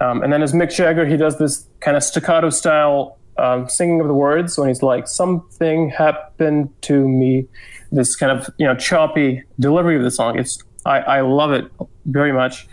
Um, 0.00 0.22
and 0.22 0.32
then 0.32 0.42
as 0.42 0.52
Mick 0.52 0.74
Jagger, 0.74 1.06
he 1.06 1.16
does 1.16 1.38
this 1.38 1.68
kind 1.80 1.96
of 1.96 2.02
staccato 2.02 2.50
style 2.50 3.18
um, 3.38 3.68
singing 3.68 4.00
of 4.00 4.06
the 4.06 4.14
words 4.14 4.56
when 4.58 4.68
he's 4.68 4.82
like, 4.82 5.08
"Something 5.08 5.90
happened 5.90 6.70
to 6.82 7.08
me." 7.08 7.46
This 7.92 8.16
kind 8.16 8.38
of 8.38 8.48
you 8.58 8.66
know 8.66 8.74
choppy 8.74 9.42
delivery 9.58 9.96
of 9.96 10.02
the 10.02 10.10
song. 10.10 10.38
It's 10.38 10.62
I, 10.84 10.98
I 11.00 11.20
love 11.20 11.52
it 11.52 11.70
very 12.06 12.32
much. 12.32 12.66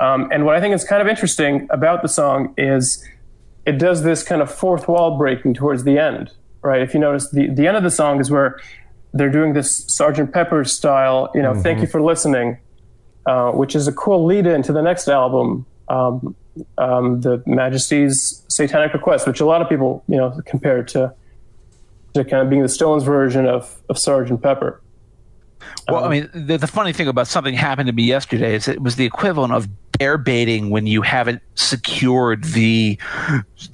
Um, 0.00 0.28
and 0.32 0.44
what 0.44 0.56
I 0.56 0.60
think 0.60 0.74
is 0.74 0.84
kind 0.84 1.00
of 1.00 1.08
interesting 1.08 1.68
about 1.70 2.02
the 2.02 2.08
song 2.08 2.54
is 2.56 3.06
it 3.66 3.78
does 3.78 4.02
this 4.02 4.22
kind 4.22 4.42
of 4.42 4.52
fourth 4.52 4.88
wall 4.88 5.16
breaking 5.16 5.54
towards 5.54 5.84
the 5.84 5.98
end, 5.98 6.32
right? 6.62 6.82
If 6.82 6.94
you 6.94 7.00
notice, 7.00 7.30
the, 7.30 7.48
the 7.48 7.68
end 7.68 7.76
of 7.76 7.82
the 7.82 7.90
song 7.90 8.20
is 8.20 8.30
where 8.30 8.58
they're 9.12 9.30
doing 9.30 9.52
this 9.52 9.84
Sergeant 9.86 10.32
Pepper 10.32 10.64
style, 10.64 11.30
you 11.34 11.42
know, 11.42 11.54
thank 11.54 11.80
you 11.80 11.86
for 11.86 12.02
listening, 12.02 12.58
uh, 13.26 13.52
which 13.52 13.76
is 13.76 13.86
a 13.86 13.92
cool 13.92 14.24
lead 14.24 14.46
in 14.46 14.62
to 14.62 14.72
the 14.72 14.82
next 14.82 15.06
album, 15.06 15.66
um, 15.88 16.34
um, 16.78 17.20
The 17.20 17.42
Majesty's 17.46 18.44
Satanic 18.48 18.92
Request, 18.92 19.26
which 19.26 19.40
a 19.40 19.46
lot 19.46 19.62
of 19.62 19.68
people, 19.68 20.04
you 20.08 20.16
know, 20.16 20.40
compare 20.44 20.82
to, 20.84 21.14
to 22.14 22.24
kind 22.24 22.42
of 22.42 22.50
being 22.50 22.62
the 22.62 22.68
Stones 22.68 23.04
version 23.04 23.46
of, 23.46 23.80
of 23.88 23.98
Sergeant 23.98 24.42
Pepper. 24.42 24.80
Well, 25.88 26.04
I 26.04 26.08
mean, 26.08 26.30
the, 26.34 26.58
the 26.58 26.66
funny 26.66 26.92
thing 26.92 27.08
about 27.08 27.28
something 27.28 27.54
happened 27.54 27.86
to 27.86 27.92
me 27.92 28.04
yesterday 28.04 28.54
is 28.54 28.68
it 28.68 28.82
was 28.82 28.96
the 28.96 29.04
equivalent 29.04 29.52
of 29.52 29.68
bear 30.02 30.18
baiting 30.18 30.68
when 30.70 30.84
you 30.84 31.00
haven't 31.02 31.40
secured 31.54 32.42
the 32.42 32.98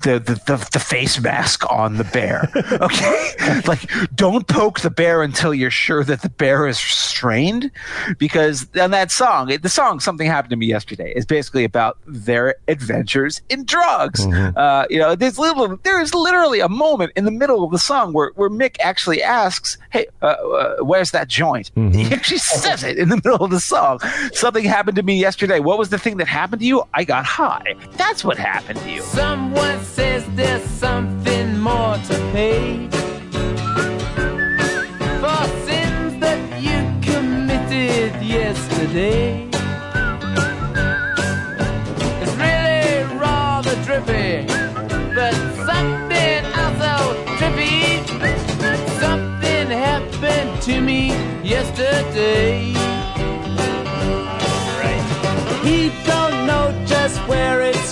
the 0.02 0.18
the, 0.18 0.34
the, 0.46 0.68
the 0.72 0.78
face 0.78 1.18
mask 1.20 1.64
on 1.72 1.96
the 1.96 2.04
bear. 2.04 2.50
Okay, 2.88 3.60
like 3.66 3.90
don't 4.14 4.46
poke 4.46 4.80
the 4.80 4.90
bear 4.90 5.22
until 5.22 5.52
you're 5.54 5.70
sure 5.70 6.04
that 6.04 6.20
the 6.22 6.28
bear 6.28 6.66
is 6.66 6.82
restrained, 6.84 7.70
because 8.18 8.66
on 8.80 8.90
that 8.90 9.10
song, 9.10 9.48
the 9.62 9.68
song 9.68 10.00
"Something 10.00 10.26
Happened 10.26 10.50
to 10.50 10.56
Me 10.56 10.66
Yesterday" 10.66 11.12
is 11.16 11.24
basically 11.24 11.64
about 11.64 11.98
their 12.06 12.56
adventures 12.68 13.40
in 13.48 13.64
drugs. 13.64 14.26
Uh, 14.26 14.86
you 14.90 14.98
know, 14.98 15.14
there's 15.16 15.38
little, 15.38 15.76
there 15.82 16.00
is 16.00 16.14
literally 16.14 16.60
a 16.60 16.68
moment 16.68 17.12
in 17.16 17.24
the 17.24 17.30
middle 17.30 17.64
of 17.64 17.70
the 17.70 17.78
song 17.78 18.12
where 18.12 18.32
where 18.36 18.50
Mick 18.50 18.76
actually 18.80 19.22
asks, 19.22 19.78
"Hey, 19.90 20.06
uh, 20.22 20.26
uh, 20.26 20.76
where's 20.84 21.10
that 21.12 21.28
joint?" 21.28 21.70
He 21.74 22.04
actually 22.12 22.38
says 22.38 22.84
it 22.84 22.98
in 22.98 23.08
the 23.08 23.16
middle 23.16 23.42
of 23.44 23.50
the 23.50 23.60
song. 23.60 23.98
Something 24.32 24.64
happened 24.64 24.96
to 24.96 25.02
me 25.02 25.18
yesterday. 25.18 25.58
What 25.58 25.78
was 25.78 25.88
the 25.88 25.98
thing 25.98 26.17
that 26.18 26.28
happened 26.28 26.60
to 26.60 26.66
you? 26.66 26.84
I 26.94 27.04
got 27.04 27.24
high. 27.24 27.74
That's 27.96 28.24
what 28.24 28.36
happened 28.38 28.78
to 28.80 28.90
you. 28.90 29.02
Someone 29.02 29.82
says 29.82 30.24
there's 30.34 30.62
something 30.64 31.58
more 31.58 31.96
to 31.96 32.14
pay 32.32 32.88
for 35.22 35.42
sins 35.66 36.20
that 36.20 36.40
you 36.60 36.78
committed 37.10 38.22
yesterday. 38.22 39.48
It's 42.20 42.34
really 42.36 43.18
rather 43.18 43.74
trippy, 43.86 44.46
but 45.14 45.34
something 45.66 46.44
also 46.60 47.24
trippy. 47.38 48.06
Something 49.00 49.68
happened 49.70 50.62
to 50.62 50.80
me 50.80 51.08
yesterday. 51.42 52.97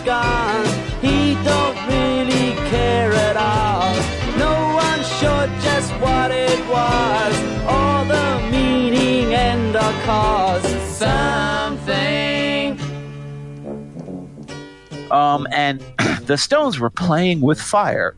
Gone. 0.06 0.64
He 1.02 1.34
don't 1.42 1.76
really 1.88 2.54
care 2.70 3.12
at 3.12 3.36
all. 3.36 3.92
No 4.38 4.74
one's 4.76 5.08
sure 5.18 5.48
just 5.60 5.90
what 6.00 6.30
it 6.30 6.60
was, 6.68 7.34
or 7.66 8.04
the 8.06 8.48
meaning 8.52 9.34
and 9.34 9.74
the 9.74 9.92
cause. 10.04 10.64
Something. 10.96 12.78
Um, 15.10 15.48
and 15.50 15.82
the 16.22 16.38
Stones 16.38 16.78
were 16.78 16.88
playing 16.88 17.40
with 17.40 17.60
fire, 17.60 18.16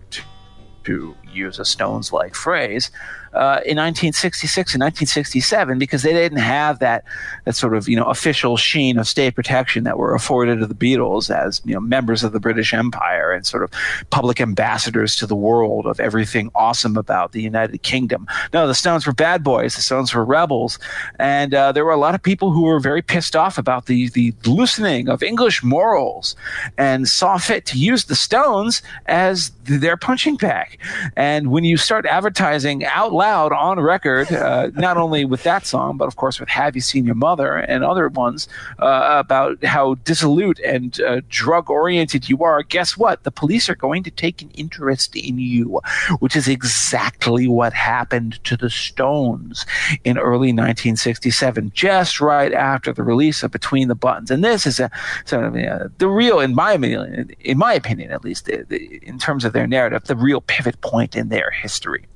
to 0.84 1.14
use 1.32 1.58
a 1.58 1.64
Stones 1.64 2.12
like 2.12 2.34
phrase, 2.34 2.90
uh, 3.34 3.60
in 3.64 3.76
1966 3.76 4.74
and 4.74 4.82
1967 4.82 5.78
because 5.78 6.02
they 6.02 6.12
didn't 6.12 6.38
have 6.38 6.78
that 6.78 7.04
that 7.44 7.54
sort 7.54 7.74
of 7.74 7.88
you 7.88 7.96
know 7.96 8.04
official 8.04 8.56
sheen 8.56 8.98
of 8.98 9.06
state 9.06 9.34
protection 9.34 9.84
that 9.84 9.98
were 9.98 10.14
afforded 10.14 10.60
to 10.60 10.66
the 10.66 10.74
Beatles 10.74 11.34
as 11.34 11.60
you 11.64 11.74
know 11.74 11.80
members 11.80 12.24
of 12.24 12.32
the 12.32 12.40
British 12.40 12.72
Empire 12.72 13.32
and 13.32 13.46
sort 13.46 13.62
of 13.62 13.70
public 14.10 14.40
ambassadors 14.40 15.16
to 15.16 15.26
the 15.26 15.36
world 15.36 15.86
of 15.86 16.00
everything 16.00 16.50
awesome 16.54 16.96
about 16.96 17.32
the 17.32 17.42
United 17.42 17.82
Kingdom. 17.82 18.26
No, 18.52 18.66
the 18.66 18.74
Stones 18.74 19.06
were 19.06 19.12
bad 19.12 19.44
boys. 19.44 19.76
The 19.76 19.82
Stones 19.82 20.14
were 20.14 20.24
rebels, 20.24 20.78
and 21.18 21.54
uh, 21.54 21.72
there 21.72 21.84
were 21.84 21.92
a 21.92 21.96
lot 21.98 22.14
of 22.14 22.22
people 22.22 22.50
who 22.50 22.62
were 22.62 22.80
very 22.80 23.02
pissed 23.02 23.36
off 23.36 23.58
about 23.58 23.86
the 23.86 24.08
the 24.10 24.32
loosening 24.46 25.08
of 25.08 25.22
English 25.22 25.62
morals 25.62 26.36
and 26.76 27.08
saw 27.08 27.38
fit 27.38 27.66
to 27.66 27.78
use 27.78 28.04
the 28.04 28.14
Stones 28.14 28.82
as 29.06 29.50
their 29.64 29.96
punching 29.96 30.36
bag. 30.36 30.78
And 31.16 31.50
when 31.50 31.64
you 31.64 31.76
start 31.76 32.06
advertising 32.06 32.84
out 32.84 33.12
loud 33.18 33.52
on 33.52 33.80
record, 33.80 34.32
uh, 34.32 34.70
not 34.74 34.96
only 34.96 35.24
with 35.24 35.42
that 35.42 35.66
song, 35.66 35.96
but 35.96 36.06
of 36.06 36.16
course 36.16 36.38
with 36.40 36.48
Have 36.48 36.74
You 36.76 36.80
Seen 36.80 37.04
Your 37.04 37.16
Mother 37.16 37.56
and 37.56 37.84
other 37.84 38.08
ones 38.08 38.48
uh, 38.78 39.16
about 39.18 39.62
how 39.64 39.96
dissolute 39.96 40.60
and 40.60 41.00
uh, 41.00 41.20
drug 41.28 41.68
oriented 41.68 42.28
you 42.28 42.44
are, 42.44 42.62
guess 42.62 42.96
what? 42.96 43.24
The 43.24 43.30
police 43.30 43.68
are 43.68 43.74
going 43.74 44.04
to 44.04 44.10
take 44.10 44.40
an 44.40 44.50
interest 44.54 45.16
in 45.16 45.38
you, 45.38 45.80
which 46.20 46.36
is 46.36 46.46
exactly 46.46 47.48
what 47.48 47.72
happened 47.72 48.42
to 48.44 48.56
the 48.56 48.70
Stones 48.70 49.66
in 50.04 50.16
early 50.16 50.52
1967, 50.52 51.72
just 51.74 52.20
right 52.20 52.52
after 52.52 52.92
the 52.92 53.02
release 53.02 53.42
of 53.42 53.50
Between 53.50 53.88
the 53.88 53.94
Buttons. 53.94 54.30
And 54.30 54.44
this 54.44 54.64
is 54.64 54.78
a, 54.78 54.90
uh, 55.32 55.88
the 55.98 56.08
real, 56.08 56.38
in 56.40 56.54
my 56.54 56.72
opinion, 56.72 57.30
in 57.40 57.58
my 57.58 57.74
opinion 57.74 58.12
at 58.12 58.24
least, 58.24 58.44
the, 58.44 59.00
in 59.02 59.18
terms 59.18 59.44
of 59.44 59.52
their 59.52 59.66
narrative, 59.66 60.04
the 60.04 60.16
real 60.16 60.40
pivot 60.40 60.80
point 60.80 61.16
in 61.16 61.28
their 61.28 61.50
history 61.50 62.06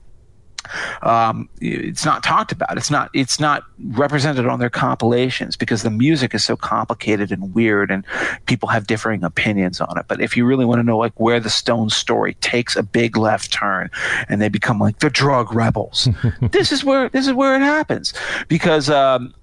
um, 1.02 1.48
it's 1.60 2.04
not 2.04 2.22
talked 2.22 2.52
about. 2.52 2.76
It's 2.76 2.90
not 2.90 3.10
it's 3.14 3.38
not 3.40 3.64
represented 3.90 4.46
on 4.46 4.58
their 4.58 4.70
compilations 4.70 5.56
because 5.56 5.82
the 5.82 5.90
music 5.90 6.34
is 6.34 6.44
so 6.44 6.56
complicated 6.56 7.32
and 7.32 7.54
weird, 7.54 7.90
and 7.90 8.04
people 8.46 8.68
have 8.68 8.86
differing 8.86 9.24
opinions 9.24 9.80
on 9.80 9.98
it. 9.98 10.06
But 10.08 10.20
if 10.20 10.36
you 10.36 10.44
really 10.44 10.64
want 10.64 10.78
to 10.80 10.82
know 10.84 10.98
like 10.98 11.18
where 11.20 11.40
the 11.40 11.50
Stones 11.50 11.96
story 11.96 12.34
takes 12.34 12.76
a 12.76 12.82
big 12.82 13.16
left 13.16 13.52
turn 13.52 13.90
and 14.28 14.40
they 14.40 14.48
become 14.48 14.78
like 14.78 14.98
the 15.00 15.10
drug 15.10 15.52
rebels, 15.54 16.08
this 16.52 16.72
is 16.72 16.84
where 16.84 17.08
this 17.08 17.26
is 17.26 17.32
where 17.32 17.54
it 17.56 17.60
happens 17.62 18.12
because. 18.48 18.88
Um, 18.90 19.34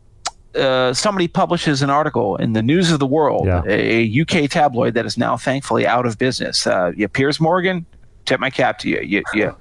uh, 0.56 0.92
somebody 0.96 1.28
publishes 1.28 1.84
an 1.84 1.92
article 1.92 2.36
in 2.38 2.54
the 2.54 2.64
News 2.64 2.92
of 2.92 2.98
the 3.00 3.06
World, 3.06 3.46
Yeah. 3.46 3.62
a, 3.68 4.04
a 4.04 4.22
UK 4.22 4.50
tabloid 4.50 4.96
that 4.96 5.06
is 5.06 5.16
now 5.16 5.38
thankfully 5.38 5.86
out 5.86 6.08
of 6.08 6.18
business. 6.18 6.66
Uh, 6.66 6.92
yeah, 6.98 7.06
Piers 7.06 7.40
Morgan, 7.40 7.86
tip 8.30 8.40
my 8.40 8.50
cap 8.50 8.78
to 8.80 8.90
you. 8.90 9.02
You 9.02 9.24
you, 9.34 9.56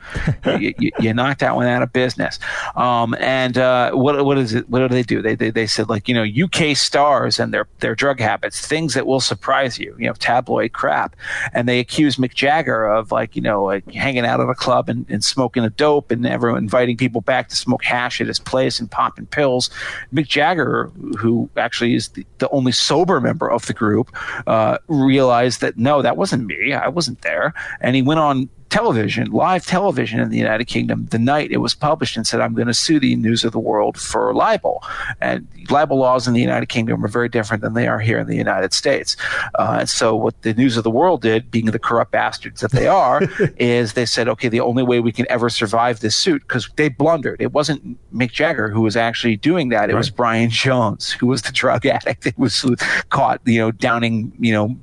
you, 0.58 0.74
you, 0.78 0.90
you 1.00 1.14
knocked 1.14 1.40
that 1.40 1.56
one 1.56 1.66
out 1.66 1.82
of 1.82 1.92
business. 1.92 2.38
Um, 2.76 3.14
and 3.18 3.56
uh, 3.56 3.92
what 3.92 4.24
what 4.24 4.38
is 4.38 4.54
it? 4.54 4.68
What 4.68 4.80
do 4.80 4.88
they 4.88 5.02
do? 5.02 5.22
They, 5.22 5.34
they 5.34 5.50
they 5.50 5.66
said 5.66 5.88
like 5.88 6.08
you 6.08 6.14
know 6.14 6.24
UK 6.24 6.76
stars 6.76 7.40
and 7.40 7.52
their 7.52 7.66
their 7.80 7.94
drug 7.94 8.20
habits, 8.20 8.66
things 8.66 8.94
that 8.94 9.06
will 9.06 9.20
surprise 9.20 9.78
you. 9.78 9.96
You 9.98 10.06
know, 10.08 10.12
tabloid 10.12 10.72
crap. 10.72 11.16
And 11.52 11.68
they 11.68 11.80
accused 11.80 12.18
Mick 12.18 12.34
Jagger 12.34 12.86
of 12.86 13.10
like 13.10 13.34
you 13.34 13.42
know 13.42 13.64
like 13.64 13.90
hanging 13.92 14.26
out 14.26 14.40
at 14.40 14.48
a 14.48 14.54
club 14.54 14.88
and, 14.88 15.06
and 15.08 15.24
smoking 15.24 15.64
a 15.64 15.70
dope 15.70 16.10
and 16.10 16.26
everyone 16.26 16.62
inviting 16.62 16.96
people 16.96 17.22
back 17.22 17.48
to 17.48 17.56
smoke 17.56 17.84
hash 17.84 18.20
at 18.20 18.26
his 18.26 18.38
place 18.38 18.78
and 18.78 18.90
popping 18.90 19.26
pills. 19.26 19.70
Mick 20.12 20.28
Jagger, 20.28 20.90
who 21.18 21.48
actually 21.56 21.94
is 21.94 22.08
the, 22.08 22.26
the 22.38 22.48
only 22.50 22.72
sober 22.72 23.20
member 23.20 23.50
of 23.50 23.66
the 23.66 23.72
group, 23.72 24.14
uh, 24.46 24.78
realized 24.88 25.62
that 25.62 25.78
no, 25.78 26.02
that 26.02 26.16
wasn't 26.16 26.44
me. 26.46 26.74
I 26.74 26.88
wasn't 26.88 27.22
there. 27.22 27.54
And 27.80 27.96
he 27.96 28.02
went 28.02 28.20
on 28.20 28.50
television, 28.70 29.30
live 29.30 29.66
television 29.66 30.20
in 30.20 30.30
the 30.30 30.38
United 30.38 30.66
Kingdom, 30.66 31.06
the 31.06 31.18
night 31.18 31.50
it 31.50 31.58
was 31.58 31.74
published 31.74 32.16
and 32.16 32.26
said, 32.26 32.40
I'm 32.40 32.54
going 32.54 32.66
to 32.66 32.74
sue 32.74 33.00
the 33.00 33.16
News 33.16 33.44
of 33.44 33.52
the 33.52 33.58
World 33.58 33.98
for 33.98 34.34
libel. 34.34 34.82
And 35.20 35.46
libel 35.70 35.98
laws 35.98 36.28
in 36.28 36.34
the 36.34 36.40
United 36.40 36.66
Kingdom 36.66 37.04
are 37.04 37.08
very 37.08 37.28
different 37.28 37.62
than 37.62 37.74
they 37.74 37.86
are 37.86 37.98
here 37.98 38.18
in 38.18 38.26
the 38.26 38.36
United 38.36 38.72
States. 38.72 39.16
Uh, 39.58 39.78
and 39.80 39.88
so 39.88 40.14
what 40.14 40.40
the 40.42 40.54
News 40.54 40.76
of 40.76 40.84
the 40.84 40.90
World 40.90 41.22
did, 41.22 41.50
being 41.50 41.66
the 41.66 41.78
corrupt 41.78 42.10
bastards 42.10 42.60
that 42.60 42.72
they 42.72 42.86
are, 42.86 43.22
is 43.56 43.94
they 43.94 44.06
said, 44.06 44.28
okay, 44.28 44.48
the 44.48 44.60
only 44.60 44.82
way 44.82 45.00
we 45.00 45.12
can 45.12 45.26
ever 45.30 45.48
survive 45.48 46.00
this 46.00 46.16
suit, 46.16 46.42
because 46.42 46.68
they 46.76 46.88
blundered. 46.88 47.40
It 47.40 47.52
wasn't 47.52 47.98
Mick 48.14 48.32
Jagger 48.32 48.68
who 48.68 48.82
was 48.82 48.96
actually 48.96 49.36
doing 49.36 49.70
that. 49.70 49.90
It 49.90 49.94
was 49.94 50.10
Brian 50.10 50.50
Jones, 50.50 51.12
who 51.12 51.26
was 51.26 51.42
the 51.42 51.52
drug 51.52 51.86
addict 51.86 52.24
that 52.24 52.38
was 52.38 52.64
caught, 53.08 53.40
you 53.44 53.58
know, 53.58 53.70
downing, 53.70 54.32
you 54.38 54.52
know, 54.52 54.76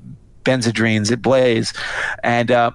Benzedrines 0.44 1.12
at 1.12 1.22
Blaises. 1.22 1.74
And, 2.24 2.52
uh, 2.52 2.72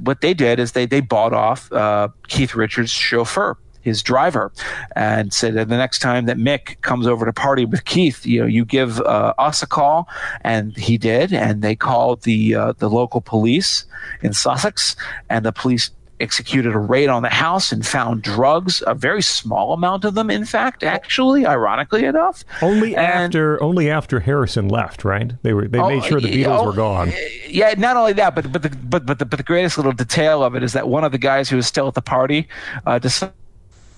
what 0.00 0.20
they 0.20 0.34
did 0.34 0.58
is 0.58 0.72
they 0.72 0.86
they 0.86 1.00
bought 1.00 1.32
off 1.32 1.72
uh, 1.72 2.08
Keith 2.28 2.54
Richards' 2.54 2.90
chauffeur, 2.90 3.56
his 3.80 4.02
driver, 4.02 4.52
and 4.94 5.32
said 5.32 5.54
the 5.54 5.64
next 5.64 6.00
time 6.00 6.26
that 6.26 6.36
Mick 6.36 6.80
comes 6.82 7.06
over 7.06 7.24
to 7.24 7.32
party 7.32 7.64
with 7.64 7.84
Keith, 7.84 8.26
you 8.26 8.40
know, 8.40 8.46
you 8.46 8.64
give 8.64 9.00
uh, 9.00 9.34
us 9.38 9.62
a 9.62 9.66
call, 9.66 10.08
and 10.42 10.76
he 10.76 10.98
did, 10.98 11.32
and 11.32 11.62
they 11.62 11.76
called 11.76 12.22
the 12.22 12.54
uh, 12.54 12.72
the 12.78 12.90
local 12.90 13.20
police 13.20 13.84
in 14.22 14.32
Sussex, 14.32 14.96
and 15.30 15.44
the 15.44 15.52
police 15.52 15.90
executed 16.20 16.74
a 16.74 16.78
raid 16.78 17.08
on 17.08 17.22
the 17.22 17.28
house 17.28 17.72
and 17.72 17.86
found 17.86 18.22
drugs, 18.22 18.82
a 18.86 18.94
very 18.94 19.22
small 19.22 19.72
amount 19.72 20.04
of 20.04 20.14
them, 20.14 20.30
in 20.30 20.44
fact, 20.44 20.82
actually, 20.82 21.44
ironically 21.46 22.04
enough. 22.04 22.44
Only 22.62 22.96
And- 22.96 23.26
after 23.34 23.62
only 23.62 23.90
after 23.90 24.20
Harrison 24.20 24.68
left, 24.68 25.04
right? 25.04 25.32
They 25.42 25.52
were 25.52 25.68
they 25.68 25.80
made 25.80 26.04
sure 26.04 26.20
the 26.20 26.28
Beatles 26.28 26.60
oh, 26.60 26.64
were 26.66 26.72
gone. 26.72 27.12
Yeah, 27.48 27.74
not 27.76 27.96
only 27.96 28.12
that, 28.14 28.34
but 28.34 28.50
but 28.52 28.62
the, 28.62 28.70
but 28.70 29.06
but 29.06 29.18
the, 29.18 29.24
but 29.26 29.36
the 29.36 29.42
greatest 29.42 29.76
little 29.76 29.92
detail 29.92 30.42
of 30.42 30.54
it 30.54 30.62
is 30.62 30.72
that 30.72 30.88
one 30.88 31.04
of 31.04 31.12
the 31.12 31.18
guys 31.18 31.48
who 31.48 31.56
was 31.56 31.66
still 31.66 31.88
at 31.88 31.94
the 31.94 32.02
party 32.02 32.48
uh, 32.86 32.98
decided 32.98 33.34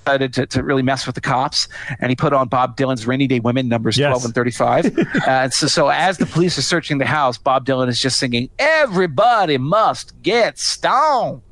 to, 0.07 0.47
to 0.47 0.63
really 0.63 0.83
mess 0.83 1.07
with 1.07 1.15
the 1.15 1.21
cops, 1.21 1.69
and 2.01 2.11
he 2.11 2.17
put 2.17 2.33
on 2.33 2.49
Bob 2.49 2.77
Dylan's 2.77 3.07
"Rainy 3.07 3.27
Day 3.27 3.41
Women" 3.41 3.69
numbers 3.69 3.99
Yes. 3.99 4.11
twelve 4.11 4.25
and 4.25 4.35
thirty-five. 4.35 4.97
and 5.29 5.53
so, 5.53 5.67
so 5.67 5.89
as 5.89 6.19
the 6.19 6.27
police 6.27 6.57
are 6.59 6.63
searching 6.63 6.99
the 6.99 7.07
house, 7.07 7.37
Bob 7.39 7.67
Dylan 7.67 7.89
is 7.89 8.01
just 8.01 8.19
singing, 8.19 8.49
"Everybody 8.59 9.59
must 9.59 10.21
get 10.23 10.59
stoned." 10.59 11.43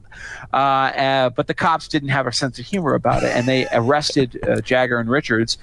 Uh, 0.53 0.57
uh, 0.57 1.31
but 1.31 1.47
the 1.47 1.55
cops 1.55 1.89
didn't 1.89 2.11
have 2.11 2.27
a 2.27 2.33
sense 2.33 2.59
of 2.59 2.67
humor 2.67 2.95
about 2.95 3.23
it, 3.23 3.35
and 3.35 3.47
they 3.47 3.67
arrested 3.73 4.39
uh, 4.49 4.61
Jagger 4.61 4.99
and 4.99 5.11
Richards 5.11 5.59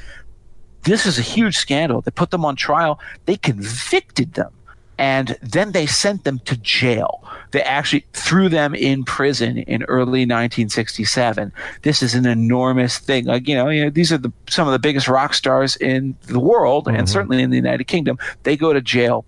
this 0.83 1.05
is 1.05 1.17
a 1.17 1.21
huge 1.21 1.57
scandal. 1.57 2.01
They 2.01 2.11
put 2.11 2.31
them 2.31 2.45
on 2.45 2.55
trial. 2.55 2.99
They 3.25 3.37
convicted 3.37 4.33
them. 4.33 4.51
And 4.99 5.37
then 5.41 5.71
they 5.71 5.87
sent 5.87 6.23
them 6.23 6.39
to 6.39 6.55
jail. 6.57 7.23
They 7.51 7.63
actually 7.63 8.05
threw 8.13 8.47
them 8.47 8.75
in 8.75 9.03
prison 9.03 9.57
in 9.57 9.83
early 9.83 10.21
1967. 10.21 11.51
This 11.81 12.03
is 12.03 12.13
an 12.13 12.27
enormous 12.27 12.99
thing. 12.99 13.25
Like, 13.25 13.47
you 13.47 13.55
know, 13.55 13.69
you 13.69 13.85
know 13.85 13.89
these 13.89 14.11
are 14.11 14.19
the, 14.19 14.31
some 14.47 14.67
of 14.67 14.71
the 14.71 14.79
biggest 14.79 15.07
rock 15.07 15.33
stars 15.33 15.75
in 15.77 16.15
the 16.27 16.39
world 16.39 16.87
and 16.87 17.09
certainly 17.09 17.41
in 17.41 17.49
the 17.49 17.55
United 17.55 17.85
Kingdom. 17.85 18.19
They 18.43 18.55
go 18.55 18.71
to 18.71 18.81
jail 18.81 19.25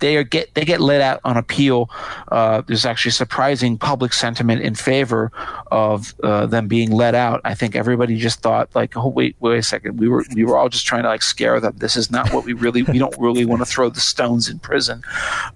they 0.00 0.22
get 0.24 0.54
they 0.54 0.64
get 0.64 0.80
let 0.80 1.00
out 1.00 1.20
on 1.24 1.36
appeal. 1.36 1.90
Uh, 2.30 2.62
there's 2.66 2.84
actually 2.84 3.12
surprising 3.12 3.78
public 3.78 4.12
sentiment 4.12 4.62
in 4.62 4.74
favor 4.74 5.32
of 5.70 6.14
uh, 6.22 6.46
them 6.46 6.68
being 6.68 6.90
let 6.90 7.14
out. 7.14 7.40
I 7.44 7.54
think 7.54 7.76
everybody 7.76 8.16
just 8.16 8.40
thought 8.40 8.74
like, 8.74 8.96
oh 8.96 9.08
wait, 9.08 9.36
wait 9.40 9.58
a 9.58 9.62
second, 9.62 9.98
we 9.98 10.08
were 10.08 10.24
we 10.34 10.44
were 10.44 10.56
all 10.56 10.68
just 10.68 10.86
trying 10.86 11.02
to 11.02 11.08
like 11.08 11.22
scare 11.22 11.60
them. 11.60 11.74
This 11.78 11.96
is 11.96 12.10
not 12.10 12.32
what 12.32 12.44
we 12.44 12.52
really 12.52 12.82
we 12.82 12.98
don't 12.98 13.16
really 13.18 13.44
want 13.44 13.60
to 13.60 13.66
throw 13.66 13.88
the 13.88 14.00
stones 14.00 14.48
in 14.48 14.58
prison. 14.58 15.02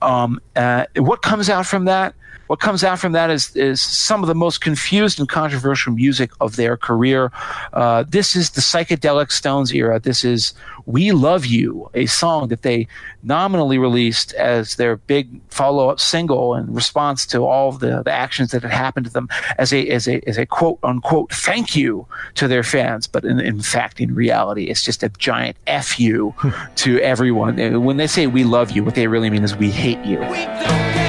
Um, 0.01 0.41
uh, 0.57 0.87
what 0.97 1.23
comes 1.23 1.49
out 1.49 1.67
from 1.67 1.85
that? 1.87 2.15
What 2.53 2.61
comes 2.61 2.85
out 2.85 2.99
from 2.99 3.13
that 3.13 3.31
is 3.31 3.57
is 3.57 3.81
some 3.81 4.23
of 4.23 4.29
the 4.29 4.35
most 4.35 4.61
confused 4.61 5.19
and 5.19 5.27
controversial 5.27 5.95
music 5.95 6.33
of 6.39 6.57
their 6.57 6.77
career. 6.77 7.33
Uh, 7.73 8.05
this 8.07 8.37
is 8.37 8.51
the 8.51 8.61
psychedelic 8.61 9.33
Stones 9.33 9.73
era. 9.73 9.99
This 9.99 10.23
is 10.23 10.53
"We 10.85 11.13
Love 11.13 11.47
You," 11.47 11.89
a 11.95 12.05
song 12.05 12.49
that 12.49 12.61
they 12.61 12.89
nominally 13.23 13.79
released 13.79 14.35
as 14.35 14.77
their 14.77 14.97
big 14.97 15.31
follow 15.49 15.89
up 15.89 15.99
single 15.99 16.55
in 16.55 16.75
response 16.75 17.25
to 17.29 17.39
all 17.39 17.73
the, 17.73 18.03
the 18.03 18.13
actions 18.13 18.51
that 18.51 18.61
had 18.61 18.71
happened 18.71 19.07
to 19.07 19.13
them 19.15 19.31
as 19.57 19.73
a 19.73 19.89
as 19.89 20.07
a 20.07 20.21
as 20.29 20.37
a 20.37 20.45
quote 20.45 20.79
unquote 20.83 21.33
thank 21.33 21.75
you 21.75 22.07
to 22.35 22.49
their 22.49 22.63
fans. 22.63 23.07
But 23.07 23.25
in, 23.25 23.41
in 23.41 23.63
fact, 23.63 23.99
in 23.99 24.15
reality, 24.15 24.65
it's 24.65 24.83
just 24.83 25.03
a 25.03 25.09
giant 25.09 25.57
f 25.67 25.99
you 25.99 26.35
to 26.85 27.01
everyone. 27.01 27.83
When 27.83 27.97
they 27.97 28.07
say 28.07 28.27
"We 28.27 28.45
love 28.45 28.73
you," 28.73 28.85
what 28.85 28.95
they 28.95 29.07
really 29.07 29.31
mean 29.31 29.43
is 29.43 29.57
"We 29.57 29.71
hate 29.71 30.05
you." 30.05 30.19
We 30.19 31.02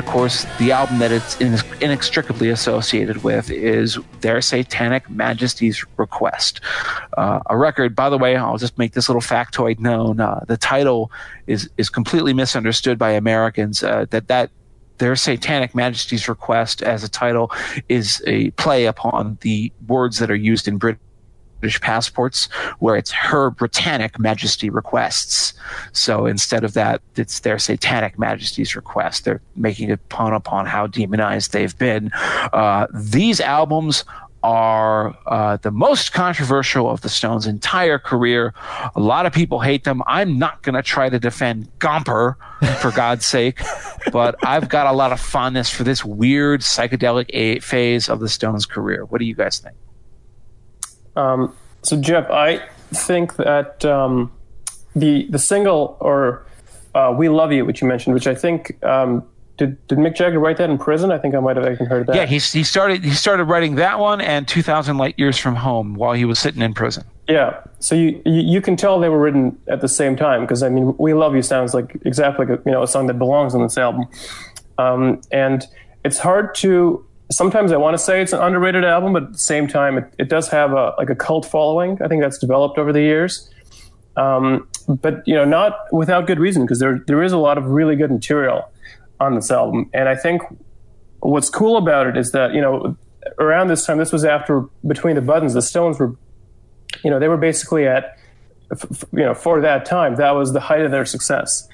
of 0.00 0.06
course, 0.06 0.46
the 0.58 0.72
album 0.72 0.98
that 0.98 1.12
it's 1.12 1.38
inextricably 1.80 2.48
associated 2.48 3.22
with 3.22 3.50
is 3.50 3.98
Their 4.22 4.40
Satanic 4.40 5.08
Majesties 5.10 5.84
Request. 5.98 6.60
Uh, 7.18 7.40
a 7.46 7.58
record, 7.58 7.94
by 7.94 8.08
the 8.08 8.16
way, 8.16 8.34
I'll 8.34 8.56
just 8.56 8.78
make 8.78 8.94
this 8.94 9.10
little 9.10 9.20
factoid 9.20 9.78
known. 9.78 10.18
Uh, 10.18 10.42
the 10.48 10.56
title 10.56 11.12
is, 11.46 11.68
is 11.76 11.90
completely 11.90 12.32
misunderstood 12.32 12.98
by 12.98 13.10
Americans. 13.10 13.82
Uh, 13.82 14.06
that 14.08 14.28
that 14.28 14.50
their 14.96 15.16
Satanic 15.16 15.74
Majesties 15.74 16.28
Request 16.28 16.82
as 16.82 17.04
a 17.04 17.08
title 17.08 17.52
is 17.90 18.22
a 18.26 18.50
play 18.52 18.86
upon 18.86 19.36
the 19.42 19.70
words 19.86 20.18
that 20.18 20.30
are 20.30 20.34
used 20.34 20.66
in 20.66 20.78
British 21.60 21.80
passports, 21.80 22.46
where 22.78 22.96
it's 22.96 23.10
Her 23.10 23.50
Britannic 23.50 24.18
Majesty 24.18 24.70
Requests. 24.70 25.52
So 25.92 26.26
instead 26.26 26.64
of 26.64 26.72
that, 26.74 27.02
it's 27.16 27.40
their 27.40 27.58
Satanic 27.58 28.18
Majesties 28.18 28.74
Request. 28.74 29.24
They're 29.24 29.42
making 29.56 29.90
a 29.90 29.96
pun 29.96 30.32
upon 30.32 30.66
how 30.66 30.86
demonized 30.86 31.52
they've 31.52 31.76
been. 31.76 32.10
Uh, 32.52 32.86
these 32.92 33.40
albums 33.40 34.04
are 34.42 35.14
uh, 35.26 35.58
the 35.58 35.70
most 35.70 36.12
controversial 36.12 36.90
of 36.90 37.02
the 37.02 37.08
Stones' 37.08 37.46
entire 37.46 37.98
career. 37.98 38.54
A 38.94 39.00
lot 39.00 39.26
of 39.26 39.32
people 39.32 39.60
hate 39.60 39.84
them. 39.84 40.02
I'm 40.06 40.38
not 40.38 40.62
going 40.62 40.74
to 40.74 40.82
try 40.82 41.10
to 41.10 41.18
defend 41.18 41.68
Gomper, 41.78 42.36
for 42.80 42.90
God's 42.90 43.26
sake, 43.26 43.60
but 44.12 44.34
I've 44.44 44.68
got 44.68 44.86
a 44.86 44.92
lot 44.92 45.12
of 45.12 45.20
fondness 45.20 45.70
for 45.70 45.84
this 45.84 46.04
weird 46.04 46.60
psychedelic 46.60 47.26
a- 47.30 47.60
phase 47.60 48.08
of 48.08 48.20
the 48.20 48.28
Stones' 48.28 48.66
career. 48.66 49.04
What 49.04 49.18
do 49.18 49.24
you 49.24 49.34
guys 49.34 49.58
think? 49.58 49.76
Um, 51.16 51.54
so 51.82 52.00
Jeff, 52.00 52.30
I 52.30 52.62
think 52.92 53.36
that 53.36 53.84
um, 53.84 54.32
the 54.94 55.26
the 55.30 55.38
single 55.38 55.96
or 56.00 56.46
uh, 56.94 57.14
"We 57.16 57.28
Love 57.28 57.52
You," 57.52 57.64
which 57.64 57.80
you 57.82 57.88
mentioned, 57.88 58.14
which 58.14 58.26
I 58.26 58.34
think 58.34 58.82
um, 58.84 59.24
did 59.60 59.86
did 59.88 59.98
Mick 59.98 60.16
Jagger 60.16 60.38
write 60.38 60.56
that 60.56 60.70
in 60.70 60.78
prison? 60.78 61.12
I 61.12 61.18
think 61.18 61.34
I 61.34 61.40
might 61.40 61.56
have 61.56 61.70
even 61.70 61.84
heard 61.84 62.06
that. 62.06 62.16
Yeah, 62.16 62.24
he, 62.24 62.38
he 62.38 62.64
started 62.64 63.04
he 63.04 63.10
started 63.10 63.44
writing 63.44 63.74
that 63.74 63.98
one 63.98 64.22
and 64.22 64.48
2,000 64.48 64.96
Light 64.96 65.14
Years 65.18 65.36
from 65.36 65.54
Home 65.56 65.94
while 65.94 66.14
he 66.14 66.24
was 66.24 66.38
sitting 66.38 66.62
in 66.62 66.72
prison. 66.72 67.04
Yeah, 67.28 67.60
so 67.78 67.94
you 67.94 68.22
you, 68.24 68.40
you 68.40 68.60
can 68.62 68.74
tell 68.76 68.98
they 68.98 69.10
were 69.10 69.20
written 69.20 69.58
at 69.68 69.82
the 69.82 69.88
same 69.88 70.16
time 70.16 70.40
because 70.40 70.62
I 70.62 70.70
mean, 70.70 70.96
"We 70.96 71.12
Love 71.12 71.36
You" 71.36 71.42
sounds 71.42 71.74
like 71.74 71.94
exactly 72.06 72.46
like 72.46 72.58
a, 72.58 72.62
you 72.64 72.72
know 72.72 72.82
a 72.82 72.88
song 72.88 73.06
that 73.08 73.18
belongs 73.18 73.54
on 73.54 73.62
this 73.62 73.76
album, 73.76 74.06
um, 74.78 75.20
and 75.30 75.66
it's 76.04 76.18
hard 76.18 76.54
to. 76.56 77.04
Sometimes 77.30 77.72
I 77.72 77.76
want 77.76 77.94
to 77.94 77.98
say 77.98 78.20
it's 78.20 78.32
an 78.32 78.40
underrated 78.40 78.84
album, 78.84 79.12
but 79.12 79.22
at 79.24 79.32
the 79.32 79.38
same 79.38 79.68
time, 79.68 79.98
it, 79.98 80.12
it 80.18 80.28
does 80.28 80.48
have 80.48 80.72
a 80.72 80.94
like 80.98 81.10
a 81.10 81.14
cult 81.14 81.46
following. 81.46 81.98
I 82.02 82.08
think 82.08 82.22
that's 82.22 82.38
developed 82.38 82.78
over 82.78 82.92
the 82.92 83.00
years, 83.00 83.48
um, 84.16 84.68
but 84.88 85.26
you 85.26 85.34
know, 85.34 85.44
not 85.44 85.78
without 85.92 86.26
good 86.26 86.40
reason 86.40 86.62
because 86.62 86.80
there 86.80 87.04
there 87.06 87.22
is 87.22 87.32
a 87.32 87.38
lot 87.38 87.58
of 87.58 87.66
really 87.66 87.96
good 87.96 88.10
material 88.10 88.70
on 89.20 89.34
this 89.34 89.50
album, 89.50 89.88
and 89.92 90.08
I 90.08 90.16
think 90.16 90.42
what's 91.20 91.50
cool 91.50 91.76
about 91.76 92.06
it 92.06 92.16
is 92.16 92.32
that 92.32 92.52
you 92.54 92.60
know 92.60 92.96
around 93.38 93.68
this 93.68 93.86
time, 93.86 93.98
this 93.98 94.12
was 94.12 94.24
after 94.24 94.62
Between 94.86 95.14
the 95.14 95.22
Buttons, 95.22 95.54
the 95.54 95.62
Stones 95.62 95.98
were 95.98 96.16
you 97.04 97.10
know, 97.10 97.18
they 97.18 97.28
were 97.28 97.36
basically 97.36 97.86
at, 97.86 98.18
you 99.12 99.24
know, 99.24 99.34
for 99.34 99.60
that 99.60 99.84
time, 99.84 100.16
that 100.16 100.32
was 100.32 100.52
the 100.52 100.60
height 100.60 100.82
of 100.82 100.90
their 100.90 101.04
success. 101.04 101.68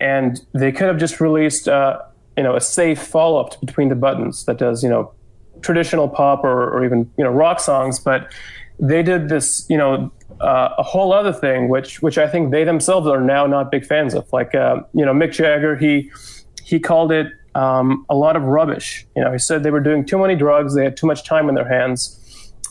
And 0.00 0.40
they 0.52 0.72
could 0.72 0.88
have 0.88 0.98
just 0.98 1.20
released, 1.20 1.68
uh, 1.68 2.00
you 2.36 2.42
know, 2.42 2.56
a 2.56 2.60
safe 2.60 3.02
follow 3.02 3.40
up 3.40 3.60
Between 3.60 3.88
the 3.88 3.94
Buttons 3.94 4.44
that 4.46 4.58
does, 4.58 4.82
you 4.82 4.88
know, 4.88 5.12
traditional 5.60 6.08
pop 6.08 6.44
or, 6.44 6.70
or 6.70 6.84
even, 6.84 7.10
you 7.16 7.24
know, 7.24 7.30
rock 7.30 7.60
songs. 7.60 7.98
But 7.98 8.32
they 8.78 9.02
did 9.02 9.28
this, 9.28 9.66
you 9.68 9.76
know, 9.76 10.10
uh, 10.40 10.70
a 10.78 10.82
whole 10.82 11.12
other 11.12 11.32
thing, 11.32 11.68
which, 11.68 12.02
which 12.02 12.18
I 12.18 12.26
think 12.26 12.50
they 12.50 12.64
themselves 12.64 13.06
are 13.06 13.20
now 13.20 13.46
not 13.46 13.70
big 13.70 13.84
fans 13.84 14.14
of. 14.14 14.32
Like, 14.32 14.54
uh, 14.54 14.80
you 14.92 15.04
know, 15.04 15.12
Mick 15.12 15.32
Jagger, 15.32 15.76
he, 15.76 16.10
he 16.64 16.80
called 16.80 17.12
it 17.12 17.28
um, 17.54 18.06
a 18.08 18.14
lot 18.14 18.36
of 18.36 18.42
rubbish. 18.44 19.06
You 19.14 19.22
know, 19.22 19.32
he 19.32 19.38
said 19.38 19.62
they 19.62 19.70
were 19.70 19.80
doing 19.80 20.04
too 20.04 20.18
many 20.18 20.34
drugs, 20.34 20.74
they 20.74 20.84
had 20.84 20.96
too 20.96 21.06
much 21.06 21.24
time 21.24 21.48
in 21.48 21.54
their 21.54 21.68
hands. 21.68 22.18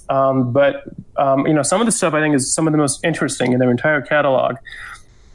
Um, 0.09 0.51
but 0.51 0.83
um, 1.17 1.47
you 1.47 1.53
know, 1.53 1.63
some 1.63 1.79
of 1.79 1.85
the 1.85 1.91
stuff 1.91 2.13
I 2.13 2.19
think 2.19 2.35
is 2.35 2.53
some 2.53 2.67
of 2.67 2.73
the 2.73 2.77
most 2.77 3.03
interesting 3.03 3.53
in 3.53 3.59
their 3.59 3.71
entire 3.71 4.01
catalog. 4.01 4.57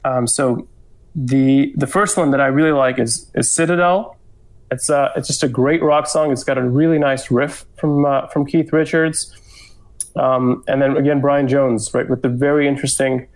Um, 0.05 0.27
so 0.27 0.69
the 1.15 1.73
the 1.77 1.87
first 1.87 2.17
one 2.17 2.31
that 2.33 2.41
I 2.41 2.47
really 2.47 2.73
like 2.73 2.99
is 2.99 3.31
is 3.35 3.51
Citadel. 3.51 4.16
It's 4.71 4.91
uh, 4.91 5.13
it's 5.17 5.29
just 5.29 5.43
a 5.43 5.49
great 5.49 5.83
rock 5.83 6.07
song. 6.07 6.33
It's 6.33 6.45
got 6.45 6.59
a 6.59 6.63
really 6.63 6.99
nice 6.99 7.31
riff 7.31 7.67
from 7.77 8.05
uh, 8.05 8.27
from 8.29 8.47
Keith 8.47 8.73
Richards, 8.73 9.35
um, 10.17 10.65
and 10.67 10.83
then 10.83 10.97
again 10.97 11.21
Brian 11.21 11.47
Jones, 11.47 11.93
right, 11.95 12.09
with 12.09 12.23
the 12.23 12.29
very 12.29 12.67
interesting, 12.67 13.29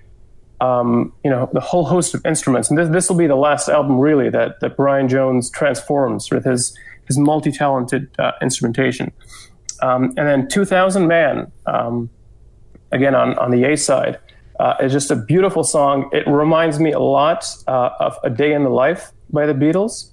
um, 0.61 1.13
you 1.23 1.31
know, 1.31 1.49
the 1.53 1.61
whole 1.61 1.85
host 1.85 2.15
of 2.15 2.27
instruments. 2.27 2.69
And 2.69 2.79
this 2.79 2.89
this 2.89 3.09
will 3.09 3.17
be 3.17 3.29
the 3.29 3.37
last 3.37 3.69
album 3.69 3.99
really 3.99 4.29
that 4.31 4.61
that 4.61 4.77
Brian 4.77 5.09
Jones 5.09 5.51
transforms 5.51 6.31
with 6.31 6.45
his 6.45 6.77
his 7.07 7.17
multi 7.17 7.53
talented 7.53 8.09
uh, 8.19 8.33
instrumentation. 8.43 9.13
Um, 9.83 10.13
and 10.17 10.29
then 10.29 10.49
2000 10.49 11.07
Man, 11.07 11.51
um, 11.67 12.11
again 12.93 13.15
on, 13.15 13.39
on 13.39 13.51
the 13.51 13.65
A 13.65 13.77
side, 13.77 14.19
uh, 14.59 14.75
is 14.81 14.93
just 14.93 15.11
a 15.11 15.17
beautiful 15.17 15.65
song. 15.65 16.11
It 16.13 16.27
reminds 16.27 16.79
me 16.79 16.93
a 16.93 17.01
lot 17.01 17.45
uh, 17.67 17.91
of 17.99 18.19
A 18.25 18.31
Day 18.31 18.53
in 18.53 18.63
the 18.63 18.71
Life 18.71 19.13
by 19.31 19.47
the 19.47 19.55
Beatles. 19.55 20.11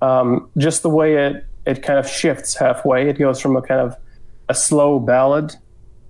Um, 0.00 0.50
just 0.56 0.82
the 0.82 0.90
way 0.90 1.16
it, 1.26 1.46
it 1.66 1.82
kind 1.82 1.98
of 1.98 2.08
shifts 2.08 2.56
halfway. 2.56 3.08
It 3.08 3.18
goes 3.18 3.40
from 3.40 3.56
a 3.56 3.62
kind 3.62 3.80
of 3.80 3.96
a 4.48 4.54
slow 4.54 4.98
ballad 4.98 5.54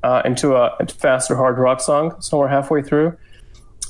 uh, 0.03 0.23
into 0.25 0.55
a, 0.55 0.77
faster 0.87 1.37
hard 1.37 1.59
rock 1.59 1.81
song 1.81 2.21
somewhere 2.21 2.49
halfway 2.49 2.83
through. 2.83 3.17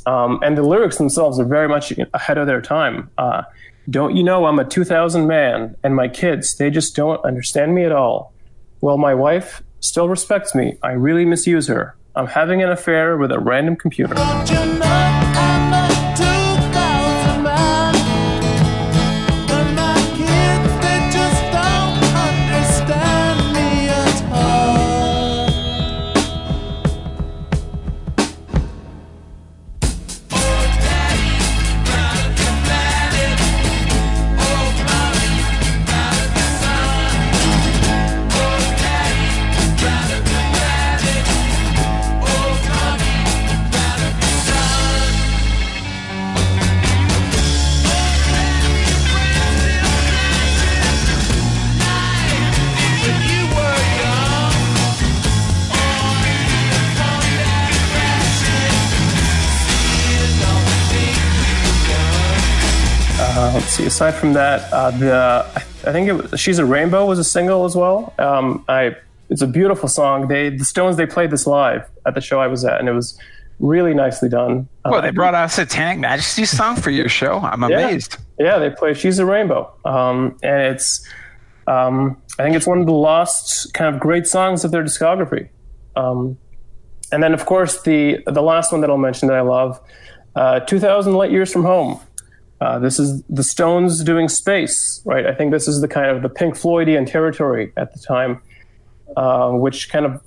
Um, 0.06 0.40
and 0.42 0.56
the 0.56 0.62
lyrics 0.62 0.96
themselves 0.96 1.38
are 1.38 1.44
very 1.44 1.68
much 1.68 1.92
ahead 2.14 2.38
of 2.38 2.46
their 2.46 2.62
time. 2.62 3.10
Uh, 3.18 3.42
don't 3.90 4.16
you 4.16 4.22
know 4.22 4.46
I'm 4.46 4.58
a 4.58 4.64
2000 4.64 5.26
man 5.26 5.76
and 5.82 5.94
my 5.94 6.08
kids, 6.08 6.56
they 6.56 6.70
just 6.70 6.96
don't 6.96 7.22
understand 7.24 7.74
me 7.74 7.84
at 7.84 7.92
all. 7.92 8.32
Well, 8.80 8.96
my 8.96 9.14
wife 9.14 9.62
still 9.80 10.08
respects 10.08 10.54
me. 10.54 10.78
I 10.82 10.92
really 10.92 11.24
misuse 11.24 11.66
her. 11.66 11.96
I'm 12.14 12.26
having 12.26 12.62
an 12.62 12.70
affair 12.70 13.16
with 13.16 13.30
a 13.32 13.38
random 13.38 13.76
computer. 13.76 14.14
Aside 63.88 64.12
from 64.14 64.34
that, 64.34 64.70
uh, 64.72 64.90
the 64.90 65.46
I 65.86 65.92
think 65.92 66.08
it 66.08 66.12
was, 66.12 66.38
"She's 66.38 66.58
a 66.58 66.64
Rainbow" 66.66 67.06
was 67.06 67.18
a 67.18 67.24
single 67.24 67.64
as 67.64 67.74
well. 67.74 68.12
Um, 68.18 68.64
I 68.68 68.94
it's 69.30 69.40
a 69.42 69.46
beautiful 69.46 69.88
song. 69.88 70.28
They 70.28 70.50
the 70.50 70.64
Stones 70.64 70.96
they 70.96 71.06
played 71.06 71.30
this 71.30 71.46
live 71.46 71.88
at 72.06 72.14
the 72.14 72.20
show 72.20 72.38
I 72.38 72.48
was 72.48 72.64
at, 72.66 72.78
and 72.80 72.88
it 72.88 72.92
was 72.92 73.18
really 73.60 73.94
nicely 73.94 74.28
done. 74.28 74.68
Uh, 74.84 74.90
Well, 74.92 75.02
they 75.02 75.10
brought 75.10 75.34
out 75.34 75.46
a 75.46 75.48
Satanic 75.48 75.98
Majesty 75.98 76.44
song 76.44 76.76
for 76.76 76.90
your 76.90 77.08
show. 77.08 77.38
I'm 77.38 77.62
amazed. 77.64 78.18
Yeah, 78.38 78.58
they 78.58 78.68
play 78.70 78.92
"She's 78.92 79.18
a 79.18 79.24
Rainbow," 79.26 79.72
um, 79.86 80.36
and 80.42 80.62
it's 80.74 81.06
um, 81.66 82.20
I 82.38 82.42
think 82.44 82.56
it's 82.56 82.66
one 82.66 82.80
of 82.80 82.86
the 82.86 82.92
lost 82.92 83.72
kind 83.72 83.92
of 83.94 84.00
great 84.00 84.26
songs 84.26 84.64
of 84.64 84.70
their 84.70 84.84
discography. 84.84 85.48
Um, 85.96 86.36
and 87.10 87.22
then, 87.22 87.32
of 87.32 87.46
course, 87.46 87.80
the 87.82 88.18
the 88.26 88.42
last 88.42 88.70
one 88.70 88.82
that 88.82 88.90
I'll 88.90 88.98
mention 88.98 89.28
that 89.28 89.36
I 89.38 89.40
love, 89.40 89.80
uh, 90.36 90.60
"2000 90.60 91.14
Light 91.14 91.30
Years 91.30 91.50
from 91.50 91.64
Home." 91.64 92.00
Uh, 92.60 92.78
this 92.78 92.98
is 92.98 93.22
the 93.24 93.42
Stones 93.44 94.02
doing 94.02 94.28
space, 94.28 95.00
right? 95.04 95.26
I 95.26 95.34
think 95.34 95.52
this 95.52 95.68
is 95.68 95.80
the 95.80 95.88
kind 95.88 96.10
of 96.14 96.22
the 96.22 96.28
Pink 96.28 96.54
Floydian 96.54 97.06
territory 97.06 97.72
at 97.76 97.92
the 97.92 98.00
time, 98.00 98.42
uh, 99.16 99.50
which 99.50 99.90
kind 99.90 100.04
of, 100.04 100.20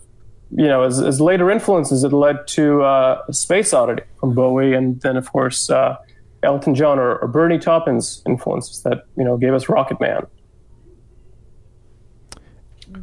you 0.55 0.67
know, 0.67 0.83
as, 0.83 0.99
as 0.99 1.19
later 1.19 1.51
influences, 1.51 2.03
it 2.03 2.13
led 2.13 2.47
to 2.47 2.83
uh, 2.83 3.31
Space 3.31 3.73
Oddity 3.73 4.03
from 4.19 4.33
Bowie, 4.33 4.73
and 4.73 5.01
then 5.01 5.17
of 5.17 5.31
course 5.31 5.69
uh, 5.69 5.97
Elton 6.43 6.73
John 6.73 6.99
or, 6.99 7.17
or 7.17 7.27
Bernie 7.27 7.59
Taupin's 7.59 8.21
influences 8.25 8.81
that 8.83 9.05
you 9.17 9.23
know 9.23 9.37
gave 9.37 9.53
us 9.53 9.67
Rocket 9.67 9.99
Man. 9.99 10.25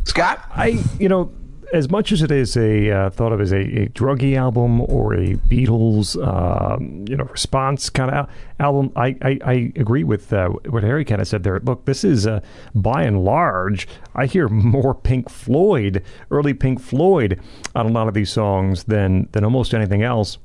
Scott? 0.05 0.45
I, 0.51 0.83
you 0.99 1.09
know, 1.09 1.31
as 1.73 1.91
much 1.91 2.13
as 2.13 2.23
it 2.23 2.31
is 2.31 2.57
a 2.57 2.91
uh, 2.91 3.11
thought 3.11 3.33
of 3.33 3.41
as 3.41 3.53
a, 3.53 3.61
a 3.61 3.89
druggy 3.89 4.37
album 4.37 4.81
or 4.83 5.15
a 5.15 5.35
Beatles, 5.35 6.17
um, 6.27 7.05
you 7.09 7.17
know, 7.17 7.25
response 7.25 7.91
kind 7.91 8.11
of 8.11 8.29
album, 8.59 8.93
I, 8.97 9.17
I, 9.23 9.39
I 9.45 9.73
agree 9.77 10.05
with 10.05 10.33
uh, 10.33 10.49
what 10.49 10.83
Harry 10.83 11.05
kind 11.05 11.21
of 11.21 11.29
said 11.29 11.43
there. 11.43 11.61
Look, 11.61 11.85
this 11.85 12.05
is 12.05 12.27
uh, 12.27 12.41
by 12.75 13.03
and 13.03 13.25
large, 13.25 13.87
I 14.15 14.27
hear 14.27 14.49
more 14.49 14.95
Pink 14.95 15.29
Floyd, 15.29 16.03
early 16.31 16.55
Pink 16.55 16.81
Floyd, 16.81 17.41
on 17.75 17.87
a 17.87 17.91
lot 17.91 18.09
of 18.09 18.15
these 18.15 18.31
songs 18.31 18.85
than 18.85 19.29
than 19.33 19.45
almost 19.45 19.75
anything 19.75 20.03
else. 20.03 20.39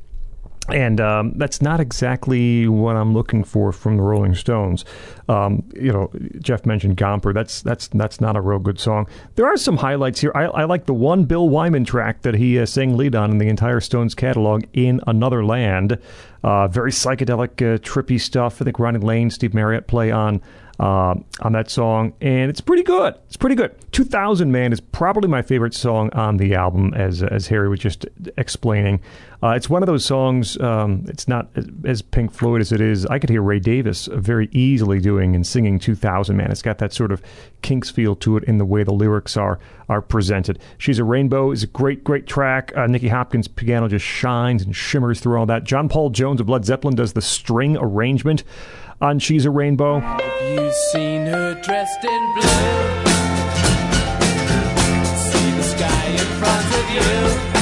And 0.69 1.01
um, 1.01 1.33
that's 1.35 1.61
not 1.61 1.81
exactly 1.81 2.69
what 2.69 2.95
I'm 2.95 3.13
looking 3.13 3.43
for 3.43 3.73
from 3.73 3.97
the 3.97 4.03
Rolling 4.03 4.33
Stones. 4.33 4.85
Um, 5.27 5.63
you 5.75 5.91
know, 5.91 6.09
Jeff 6.39 6.65
mentioned 6.65 6.95
Gomper. 6.95 7.33
That's 7.33 7.61
that's 7.61 7.89
that's 7.89 8.21
not 8.21 8.37
a 8.37 8.41
real 8.41 8.59
good 8.59 8.79
song. 8.79 9.07
There 9.35 9.45
are 9.45 9.57
some 9.57 9.75
highlights 9.75 10.21
here. 10.21 10.31
I, 10.33 10.45
I 10.45 10.63
like 10.63 10.85
the 10.85 10.93
one 10.93 11.25
Bill 11.25 11.49
Wyman 11.49 11.83
track 11.83 12.21
that 12.21 12.35
he 12.35 12.57
uh, 12.57 12.65
sang 12.65 12.95
lead 12.95 13.13
on 13.13 13.31
in 13.31 13.39
the 13.39 13.49
entire 13.49 13.81
Stones 13.81 14.15
catalog, 14.15 14.63
"In 14.71 15.01
Another 15.05 15.43
Land." 15.43 15.99
Uh, 16.43 16.67
very 16.69 16.91
psychedelic, 16.91 17.61
uh, 17.61 17.77
trippy 17.79 18.19
stuff. 18.19 18.61
I 18.61 18.65
think 18.65 18.79
Ronnie 18.79 18.99
Lane, 18.99 19.29
Steve 19.29 19.53
Marriott 19.53 19.87
play 19.87 20.11
on 20.11 20.41
uh, 20.83 21.15
on 21.39 21.53
that 21.53 21.69
song, 21.69 22.11
and 22.19 22.49
it's 22.49 22.59
pretty 22.59 22.83
good. 22.83 23.15
It's 23.27 23.37
pretty 23.37 23.55
good. 23.55 23.73
2000 23.93 24.51
Man 24.51 24.73
is 24.73 24.81
probably 24.81 25.29
my 25.29 25.41
favorite 25.41 25.73
song 25.73 26.09
on 26.11 26.35
the 26.35 26.55
album, 26.55 26.93
as 26.93 27.23
as 27.23 27.47
Harry 27.47 27.69
was 27.69 27.79
just 27.79 28.05
explaining. 28.35 28.99
Uh, 29.41 29.51
it's 29.51 29.69
one 29.69 29.81
of 29.81 29.87
those 29.87 30.03
songs. 30.03 30.59
Um, 30.59 31.05
it's 31.07 31.25
not 31.25 31.47
as, 31.85 32.01
Pink 32.01 32.33
Floyd 32.33 32.59
as 32.59 32.73
it 32.73 32.81
is. 32.81 33.05
I 33.05 33.17
could 33.17 33.29
hear 33.29 33.41
Ray 33.41 33.59
Davies 33.59 34.09
very 34.11 34.49
easily 34.51 34.99
doing 34.99 35.35
and 35.35 35.47
singing 35.47 35.79
2000 35.79 36.35
Man. 36.35 36.51
It's 36.51 36.61
got 36.61 36.79
that 36.79 36.91
sort 36.91 37.13
of 37.13 37.21
Kinks 37.61 37.89
feel 37.89 38.13
to 38.17 38.35
it 38.35 38.43
in 38.43 38.57
the 38.57 38.65
way 38.65 38.83
the 38.83 38.91
lyrics 38.91 39.37
are 39.37 39.59
are 39.87 40.01
presented. 40.01 40.59
She's 40.77 40.99
a 40.99 41.05
Rainbow 41.05 41.51
is 41.51 41.63
a 41.63 41.67
great 41.67 42.03
great 42.03 42.27
track. 42.27 42.73
Uh, 42.75 42.87
Nicky 42.87 43.07
Hopkins' 43.07 43.47
piano 43.47 43.87
just 43.87 44.03
shines 44.03 44.63
and 44.63 44.75
shimmers 44.75 45.21
through 45.21 45.39
all 45.39 45.45
that. 45.45 45.63
John 45.63 45.87
Paul 45.87 46.09
Jones 46.09 46.41
of 46.41 46.49
Led 46.49 46.65
Zeppelin 46.65 46.95
does 46.95 47.13
the 47.13 47.21
string 47.21 47.77
arrangement 47.77 48.43
on 49.03 49.19
She's 49.19 49.45
a 49.45 49.51
Rainbow. 49.51 49.99
Have 49.99 50.21
you 50.49 50.71
seen 50.91 51.25
her 51.25 51.53
dressed 51.55 52.03
in 52.03 52.33
blue? 52.33 52.41
See 55.17 55.51
the 55.51 55.63
sky 55.63 56.05
in 56.07 56.27
front 56.39 56.73
of 56.73 57.47
you. 57.47 57.52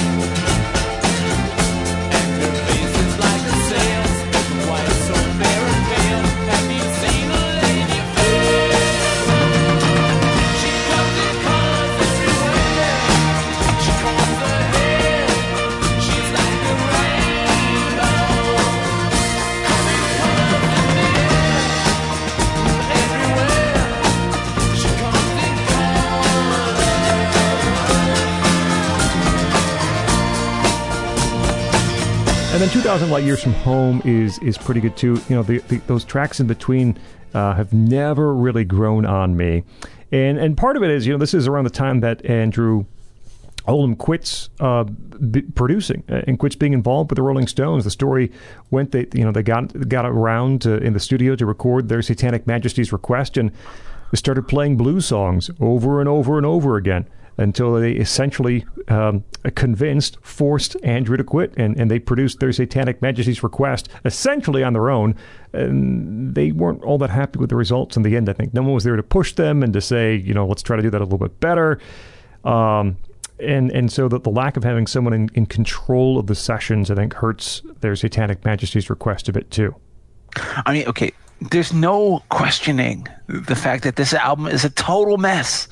And 32.52 32.62
then 32.62 32.70
2,000 32.70 33.10
Light 33.10 33.24
Years 33.24 33.42
from 33.42 33.54
Home 33.54 34.02
is 34.04 34.38
is 34.40 34.58
pretty 34.58 34.82
good 34.82 34.98
too. 34.98 35.22
You 35.30 35.38
know, 35.38 35.42
the, 35.44 35.60
the, 35.70 35.78
those 35.88 36.04
tracks 36.04 36.42
in 36.42 36.48
between 36.48 37.00
uh, 37.34 37.54
have 37.54 37.72
never 37.72 38.36
really 38.36 38.66
grown 38.66 39.06
on 39.06 39.38
me. 39.38 39.64
And 40.12 40.38
and 40.38 40.58
part 40.58 40.76
of 40.76 40.84
it 40.84 40.90
is, 40.90 41.08
you 41.08 41.14
know, 41.14 41.18
this 41.18 41.34
is 41.34 41.48
around 41.48 41.64
the 41.64 41.70
time 41.70 42.02
that 42.02 42.26
Andrew 42.26 42.84
Oldham 43.68 43.96
quits 43.96 44.50
uh, 44.60 44.84
b- 44.84 45.44
producing 45.44 46.04
uh, 46.10 46.24
and 46.28 46.38
quits 46.38 46.56
being 46.56 46.74
involved 46.74 47.10
with 47.10 47.16
the 47.16 47.22
Rolling 47.22 47.48
Stones. 47.48 47.86
The 47.86 47.90
story 47.90 48.34
went 48.70 48.92
that 48.92 49.16
you 49.16 49.24
know 49.24 49.32
they 49.32 49.44
got 49.44 49.88
got 49.88 50.06
around 50.06 50.64
to, 50.64 50.76
in 50.76 50.92
the 50.92 51.00
studio 51.00 51.38
to 51.38 51.46
record 51.46 51.88
their 51.88 52.02
Satanic 52.02 52.48
Majesties 52.48 52.92
request 52.92 53.38
and 53.38 53.54
started 54.14 54.50
playing 54.50 54.76
blues 54.76 55.06
songs 55.06 55.50
over 55.62 56.02
and 56.02 56.10
over 56.10 56.36
and 56.36 56.46
over 56.46 56.76
again 56.76 57.08
until 57.38 57.74
they 57.74 57.94
essentially 57.94 58.66
um, 58.88 59.24
convinced, 59.56 60.18
forced 60.22 60.76
Andrew 60.84 61.18
to 61.18 61.24
quit, 61.24 61.54
and, 61.58 61.80
and 61.80 61.90
they 61.90 62.00
produced 62.00 62.40
their 62.40 62.52
Satanic 62.52 63.02
Majesties 63.02 63.44
request 63.44 63.90
essentially 64.06 64.64
on 64.64 64.74
their 64.74 64.90
own. 64.90 65.16
And 65.54 66.36
they 66.36 66.52
weren't 66.52 66.84
all 66.84 66.98
that 67.00 67.10
happy 67.10 67.40
with 67.40 67.50
the 67.50 67.56
results 67.56 67.98
in 67.98 68.04
the 68.04 68.16
end. 68.16 68.30
I 68.30 68.34
think 68.34 68.54
no 68.54 68.62
one 68.62 68.74
was 68.74 68.84
there 68.84 68.96
to 68.96 69.04
push 69.04 69.34
them 69.34 69.64
and 69.64 69.74
to 69.74 69.82
say, 69.82 70.16
you 70.16 70.34
know, 70.34 70.46
let's 70.46 70.62
try 70.62 70.76
to 70.76 70.82
do 70.82 70.90
that 70.90 71.02
a 71.02 71.04
little 71.04 71.20
bit 71.20 71.40
better. 71.40 71.80
Um, 72.44 72.98
and 73.40 73.72
and 73.72 73.92
so 73.92 74.08
that 74.08 74.24
the 74.24 74.30
lack 74.30 74.56
of 74.56 74.64
having 74.64 74.88
someone 74.88 75.14
in, 75.14 75.30
in 75.34 75.46
control 75.46 76.20
of 76.20 76.28
the 76.28 76.36
sessions, 76.36 76.92
I 76.92 76.96
think, 76.96 77.14
hurts 77.14 77.62
their 77.82 77.96
Satanic 77.96 78.46
Majesties 78.46 78.90
request 78.90 79.28
a 79.30 79.34
bit 79.34 79.50
too. 79.52 79.76
I 80.36 80.74
mean, 80.74 80.88
okay, 80.88 81.12
there's 81.50 81.74
no 81.74 82.24
questioning 82.30 83.08
the 83.28 83.56
fact 83.56 83.84
that 83.84 83.96
this 83.96 84.14
album 84.14 84.48
is 84.48 84.64
a 84.64 84.70
total 84.70 85.18
mess. 85.18 85.68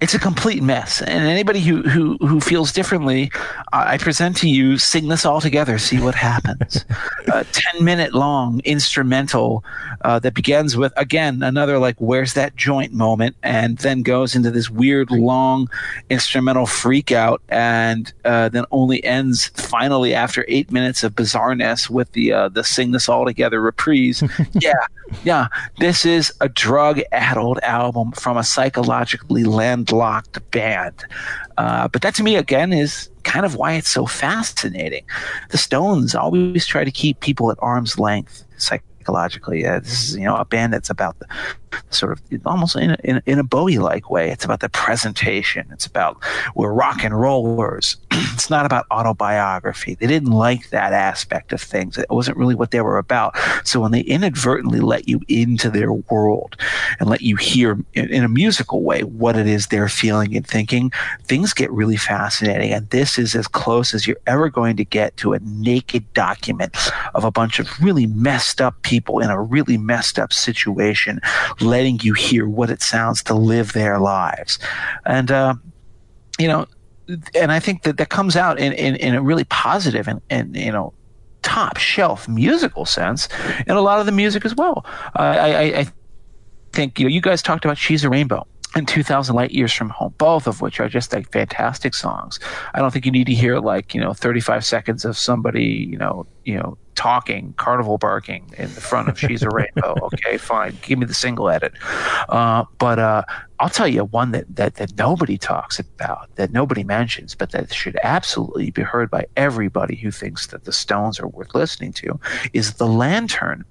It's 0.00 0.14
a 0.14 0.18
complete 0.18 0.62
mess. 0.62 1.02
And 1.02 1.26
anybody 1.26 1.60
who 1.60 1.82
who, 1.82 2.16
who 2.20 2.40
feels 2.40 2.72
differently, 2.72 3.30
I 3.72 3.98
present 3.98 4.36
to 4.38 4.48
you, 4.48 4.78
sing 4.78 5.08
this 5.08 5.26
all 5.26 5.42
together, 5.42 5.76
see 5.78 6.00
what 6.00 6.14
happens. 6.14 6.86
a 7.32 7.44
10 7.44 7.84
minute 7.84 8.14
long 8.14 8.60
instrumental 8.64 9.62
uh, 10.02 10.18
that 10.20 10.32
begins 10.32 10.74
with, 10.74 10.92
again, 10.96 11.42
another 11.42 11.78
like, 11.78 11.96
where's 11.98 12.32
that 12.32 12.56
joint 12.56 12.94
moment? 12.94 13.36
And 13.42 13.76
then 13.78 14.02
goes 14.02 14.34
into 14.34 14.50
this 14.50 14.70
weird 14.70 15.10
long 15.10 15.68
instrumental 16.08 16.64
freak 16.64 17.12
out 17.12 17.42
and 17.50 18.10
uh, 18.24 18.48
then 18.48 18.64
only 18.70 19.04
ends 19.04 19.48
finally 19.48 20.14
after 20.14 20.46
eight 20.48 20.72
minutes 20.72 21.04
of 21.04 21.14
bizarreness 21.14 21.90
with 21.90 22.10
the, 22.12 22.32
uh, 22.32 22.48
the 22.48 22.64
sing 22.64 22.92
this 22.92 23.08
all 23.08 23.26
together 23.26 23.60
reprise. 23.60 24.22
yeah, 24.54 24.72
yeah. 25.24 25.48
This 25.78 26.06
is 26.06 26.32
a 26.40 26.48
drug 26.48 27.00
addled 27.12 27.58
album 27.62 28.12
from 28.12 28.38
a 28.38 28.44
psychologically 28.44 29.44
landlocked 29.44 29.89
band. 30.50 31.04
Uh, 31.58 31.88
but 31.88 32.02
that 32.02 32.14
to 32.16 32.22
me, 32.22 32.36
again, 32.36 32.72
is 32.72 33.10
kind 33.24 33.44
of 33.44 33.56
why 33.56 33.74
it's 33.74 33.90
so 33.90 34.06
fascinating. 34.06 35.04
The 35.50 35.58
Stones 35.58 36.14
always 36.14 36.66
try 36.66 36.84
to 36.84 36.90
keep 36.90 37.20
people 37.20 37.50
at 37.50 37.58
arm's 37.60 37.98
length 37.98 38.44
psychologically. 38.56 39.66
Uh, 39.66 39.80
this 39.80 40.08
is, 40.08 40.16
you 40.16 40.24
know, 40.24 40.36
a 40.36 40.44
band 40.44 40.72
that's 40.72 40.90
about 40.90 41.18
the 41.18 41.26
sort 41.90 42.12
of 42.12 42.22
almost 42.46 42.76
in 42.76 42.92
a, 42.92 42.96
in, 43.04 43.22
in 43.26 43.38
a 43.38 43.44
Bowie 43.44 43.78
like 43.78 44.10
way. 44.10 44.30
It's 44.30 44.44
about 44.44 44.60
the 44.60 44.68
presentation. 44.68 45.66
It's 45.72 45.86
about 45.86 46.22
we're 46.54 46.72
rock 46.72 47.04
and 47.04 47.18
rollers. 47.18 47.96
it's 48.12 48.50
not 48.50 48.66
about 48.66 48.86
autobiography. 48.90 49.94
They 49.94 50.06
didn't 50.06 50.32
like 50.32 50.70
that 50.70 50.92
aspect 50.92 51.52
of 51.52 51.60
things. 51.60 51.98
It 51.98 52.10
wasn't 52.10 52.36
really 52.36 52.54
what 52.54 52.70
they 52.70 52.80
were 52.80 52.98
about. 52.98 53.36
So 53.64 53.80
when 53.80 53.92
they 53.92 54.00
inadvertently 54.00 54.80
let 54.80 55.08
you 55.08 55.20
into 55.28 55.70
their 55.70 55.92
world 55.92 56.56
and 56.98 57.08
let 57.08 57.22
you 57.22 57.36
hear 57.36 57.78
in, 57.94 58.08
in 58.08 58.24
a 58.24 58.28
musical 58.28 58.82
way 58.82 59.02
what 59.02 59.36
it 59.36 59.46
is 59.46 59.66
they're 59.66 59.88
feeling 59.88 60.36
and 60.36 60.46
thinking, 60.46 60.92
things 61.24 61.52
get 61.52 61.70
really 61.70 61.96
fascinating. 61.96 62.72
And 62.72 62.88
this 62.90 63.18
is 63.18 63.34
as 63.34 63.46
close 63.46 63.94
as 63.94 64.06
you're 64.06 64.16
ever 64.26 64.48
going 64.48 64.76
to 64.76 64.84
get 64.84 65.16
to 65.18 65.32
a 65.32 65.38
naked 65.40 66.12
document 66.14 66.76
of 67.14 67.24
a 67.24 67.30
bunch 67.30 67.58
of 67.58 67.68
really 67.80 68.06
messed 68.06 68.60
up 68.60 68.80
people 68.82 69.20
in 69.20 69.30
a 69.30 69.40
really 69.40 69.76
messed 69.76 70.18
up 70.18 70.32
situation, 70.32 71.20
letting 71.62 72.00
you 72.02 72.14
hear 72.14 72.48
what 72.48 72.70
it 72.70 72.82
sounds 72.82 73.22
to 73.24 73.34
live 73.34 73.72
their 73.72 73.98
lives. 73.98 74.58
And, 75.06 75.30
uh, 75.30 75.54
you 76.38 76.48
know, 76.48 76.66
and 77.34 77.50
I 77.50 77.58
think 77.58 77.82
that 77.82 77.96
that 77.96 78.08
comes 78.08 78.36
out 78.36 78.58
in, 78.58 78.72
in, 78.72 78.96
in 78.96 79.14
a 79.14 79.22
really 79.22 79.44
positive 79.44 80.08
and, 80.08 80.20
and, 80.30 80.56
you 80.56 80.72
know, 80.72 80.92
top 81.42 81.78
shelf 81.78 82.28
musical 82.28 82.84
sense 82.84 83.28
and 83.66 83.70
a 83.70 83.80
lot 83.80 83.98
of 83.98 84.06
the 84.06 84.12
music 84.12 84.44
as 84.44 84.54
well. 84.54 84.84
I, 85.14 85.52
I, 85.52 85.62
I 85.80 85.86
think, 86.72 86.98
you 86.98 87.06
know, 87.06 87.10
you 87.10 87.20
guys 87.20 87.42
talked 87.42 87.64
about 87.64 87.78
She's 87.78 88.04
a 88.04 88.10
Rainbow 88.10 88.46
and 88.74 88.86
2000 88.86 89.34
light 89.34 89.50
years 89.50 89.72
from 89.72 89.88
home 89.90 90.14
both 90.18 90.46
of 90.46 90.60
which 90.60 90.78
are 90.78 90.88
just 90.88 91.12
like 91.12 91.30
fantastic 91.32 91.94
songs 91.94 92.38
i 92.74 92.78
don't 92.78 92.92
think 92.92 93.04
you 93.04 93.10
need 93.10 93.26
to 93.26 93.34
hear 93.34 93.58
like 93.58 93.94
you 93.94 94.00
know 94.00 94.12
35 94.12 94.64
seconds 94.64 95.04
of 95.04 95.16
somebody 95.18 95.88
you 95.90 95.96
know 95.96 96.26
you 96.44 96.54
know 96.54 96.78
talking 97.00 97.54
carnival 97.54 97.96
barking 97.96 98.44
in 98.58 98.74
the 98.74 98.80
front 98.82 99.08
of 99.08 99.18
she's 99.18 99.42
a 99.42 99.48
rainbow 99.48 99.96
okay 100.02 100.36
fine 100.36 100.76
give 100.82 100.98
me 100.98 101.06
the 101.06 101.14
single 101.14 101.48
edit 101.48 101.72
uh, 102.28 102.62
but 102.76 102.98
uh, 102.98 103.22
i'll 103.58 103.70
tell 103.70 103.88
you 103.88 104.04
one 104.04 104.32
that, 104.32 104.44
that 104.54 104.74
that 104.74 104.94
nobody 104.98 105.38
talks 105.38 105.78
about 105.78 106.28
that 106.34 106.52
nobody 106.52 106.84
mentions 106.84 107.34
but 107.34 107.52
that 107.52 107.72
should 107.72 107.96
absolutely 108.02 108.70
be 108.70 108.82
heard 108.82 109.10
by 109.10 109.24
everybody 109.34 109.96
who 109.96 110.10
thinks 110.10 110.48
that 110.48 110.64
the 110.64 110.74
stones 110.74 111.18
are 111.18 111.28
worth 111.28 111.54
listening 111.54 111.90
to 111.90 112.20
is 112.52 112.74
the 112.74 112.86
lantern 112.86 113.64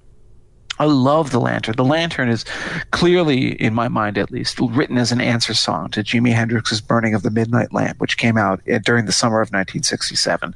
I 0.81 0.85
love 0.85 1.31
the 1.31 1.41
lantern. 1.41 1.75
The 1.75 1.83
lantern 1.83 2.29
is 2.29 2.45
clearly, 2.91 3.61
in 3.61 3.73
my 3.73 3.89
mind 3.89 4.17
at 4.17 4.31
least, 4.31 4.61
written 4.61 4.97
as 4.97 5.11
an 5.11 5.19
answer 5.19 5.53
song 5.53 5.89
to 5.89 6.01
Jimi 6.01 6.33
Hendrix's 6.33 6.79
"Burning 6.79 7.13
of 7.13 7.21
the 7.21 7.31
Midnight 7.31 7.73
Lamp," 7.73 7.99
which 7.99 8.17
came 8.17 8.37
out 8.37 8.61
uh, 8.65 8.79
during 8.79 9.05
the 9.05 9.11
summer 9.11 9.41
of 9.41 9.49
1967. 9.49 10.55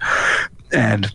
And 0.71 1.13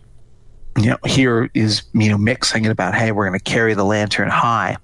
you 0.80 0.90
know, 0.90 0.98
here 1.06 1.50
is 1.54 1.82
you 1.94 2.08
know 2.08 2.16
Mick 2.16 2.44
singing 2.44 2.70
about, 2.70 2.94
"Hey, 2.94 3.12
we're 3.12 3.26
going 3.26 3.38
to 3.38 3.44
carry 3.44 3.74
the 3.74 3.84
lantern 3.84 4.28
high." 4.28 4.76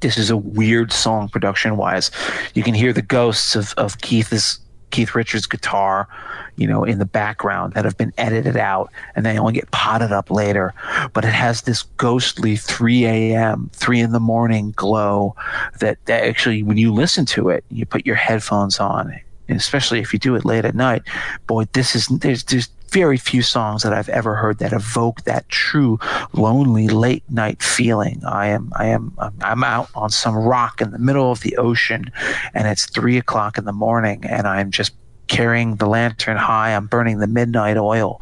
This 0.00 0.18
is 0.18 0.30
a 0.30 0.36
weird 0.36 0.92
song 0.92 1.28
production 1.28 1.76
wise. 1.76 2.10
You 2.54 2.62
can 2.62 2.74
hear 2.74 2.92
the 2.92 3.02
ghosts 3.02 3.54
of 3.54 3.74
of 3.76 4.00
Keith's 4.00 4.58
Keith 4.92 5.14
Richards 5.16 5.46
guitar, 5.46 6.06
you 6.54 6.68
know, 6.68 6.84
in 6.84 6.98
the 7.00 7.04
background 7.04 7.72
that 7.72 7.84
have 7.84 7.96
been 7.96 8.12
edited 8.16 8.56
out 8.56 8.92
and 9.16 9.26
they 9.26 9.36
only 9.38 9.54
get 9.54 9.70
potted 9.72 10.12
up 10.12 10.30
later. 10.30 10.72
But 11.12 11.24
it 11.24 11.32
has 11.32 11.62
this 11.62 11.82
ghostly 11.96 12.56
3 12.56 13.06
a.m., 13.06 13.70
3 13.72 14.00
in 14.00 14.12
the 14.12 14.20
morning 14.20 14.72
glow 14.76 15.34
that, 15.80 15.98
that 16.04 16.22
actually, 16.22 16.62
when 16.62 16.76
you 16.76 16.92
listen 16.92 17.26
to 17.26 17.48
it, 17.48 17.64
you 17.70 17.84
put 17.84 18.06
your 18.06 18.16
headphones 18.16 18.78
on, 18.78 19.18
especially 19.48 19.98
if 19.98 20.12
you 20.12 20.18
do 20.20 20.36
it 20.36 20.44
late 20.44 20.64
at 20.64 20.76
night, 20.76 21.02
boy, 21.48 21.64
this 21.72 21.96
is, 21.96 22.06
there's, 22.06 22.44
there's 22.44 22.68
very 22.92 23.16
few 23.16 23.42
songs 23.42 23.82
that 23.82 23.92
I've 23.92 24.08
ever 24.10 24.34
heard 24.34 24.58
that 24.58 24.72
evoke 24.72 25.22
that 25.22 25.48
true 25.48 25.98
lonely 26.32 26.88
late 26.88 27.24
night 27.30 27.62
feeling. 27.62 28.22
I 28.24 28.48
am, 28.48 28.70
I 28.76 28.86
am, 28.86 29.16
I'm 29.40 29.64
out 29.64 29.88
on 29.94 30.10
some 30.10 30.36
rock 30.36 30.80
in 30.80 30.90
the 30.90 30.98
middle 30.98 31.32
of 31.32 31.40
the 31.40 31.56
ocean 31.56 32.12
and 32.54 32.68
it's 32.68 32.86
three 32.86 33.16
o'clock 33.16 33.56
in 33.56 33.64
the 33.64 33.72
morning 33.72 34.24
and 34.24 34.46
I'm 34.46 34.70
just 34.70 34.92
carrying 35.28 35.76
the 35.76 35.86
lantern 35.86 36.36
high. 36.36 36.74
I'm 36.74 36.86
burning 36.86 37.18
the 37.18 37.26
midnight 37.26 37.78
oil. 37.78 38.20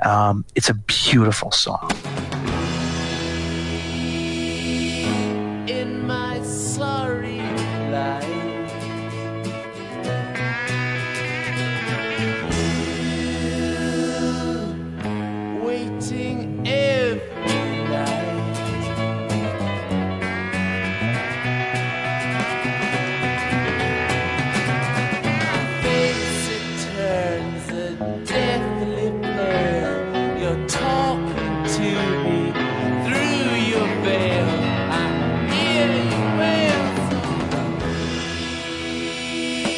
Um, 0.00 0.44
it's 0.54 0.68
a 0.68 0.74
beautiful 0.74 1.50
song. 1.50 1.90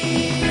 You. 0.03 0.42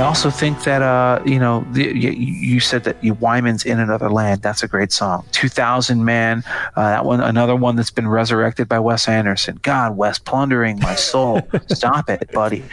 I 0.00 0.04
also 0.04 0.30
think 0.30 0.64
that 0.64 0.80
uh, 0.80 1.22
you 1.26 1.38
know 1.38 1.62
the, 1.72 1.94
you, 1.94 2.10
you 2.12 2.58
said 2.58 2.84
that 2.84 3.02
you 3.04 3.12
Wyman's 3.12 3.66
in 3.66 3.78
another 3.78 4.08
land. 4.08 4.40
That's 4.40 4.62
a 4.62 4.68
great 4.68 4.92
song. 4.92 5.26
Two 5.30 5.48
Thousand 5.48 6.06
Man, 6.06 6.42
uh, 6.74 6.88
that 6.88 7.04
one, 7.04 7.20
another 7.20 7.54
one 7.54 7.76
that's 7.76 7.90
been 7.90 8.08
resurrected 8.08 8.66
by 8.66 8.78
Wes 8.78 9.08
Anderson. 9.08 9.58
God, 9.60 9.98
Wes, 9.98 10.18
plundering 10.18 10.80
my 10.80 10.94
soul. 10.94 11.46
Stop 11.68 12.08
it, 12.08 12.32
buddy. 12.32 12.64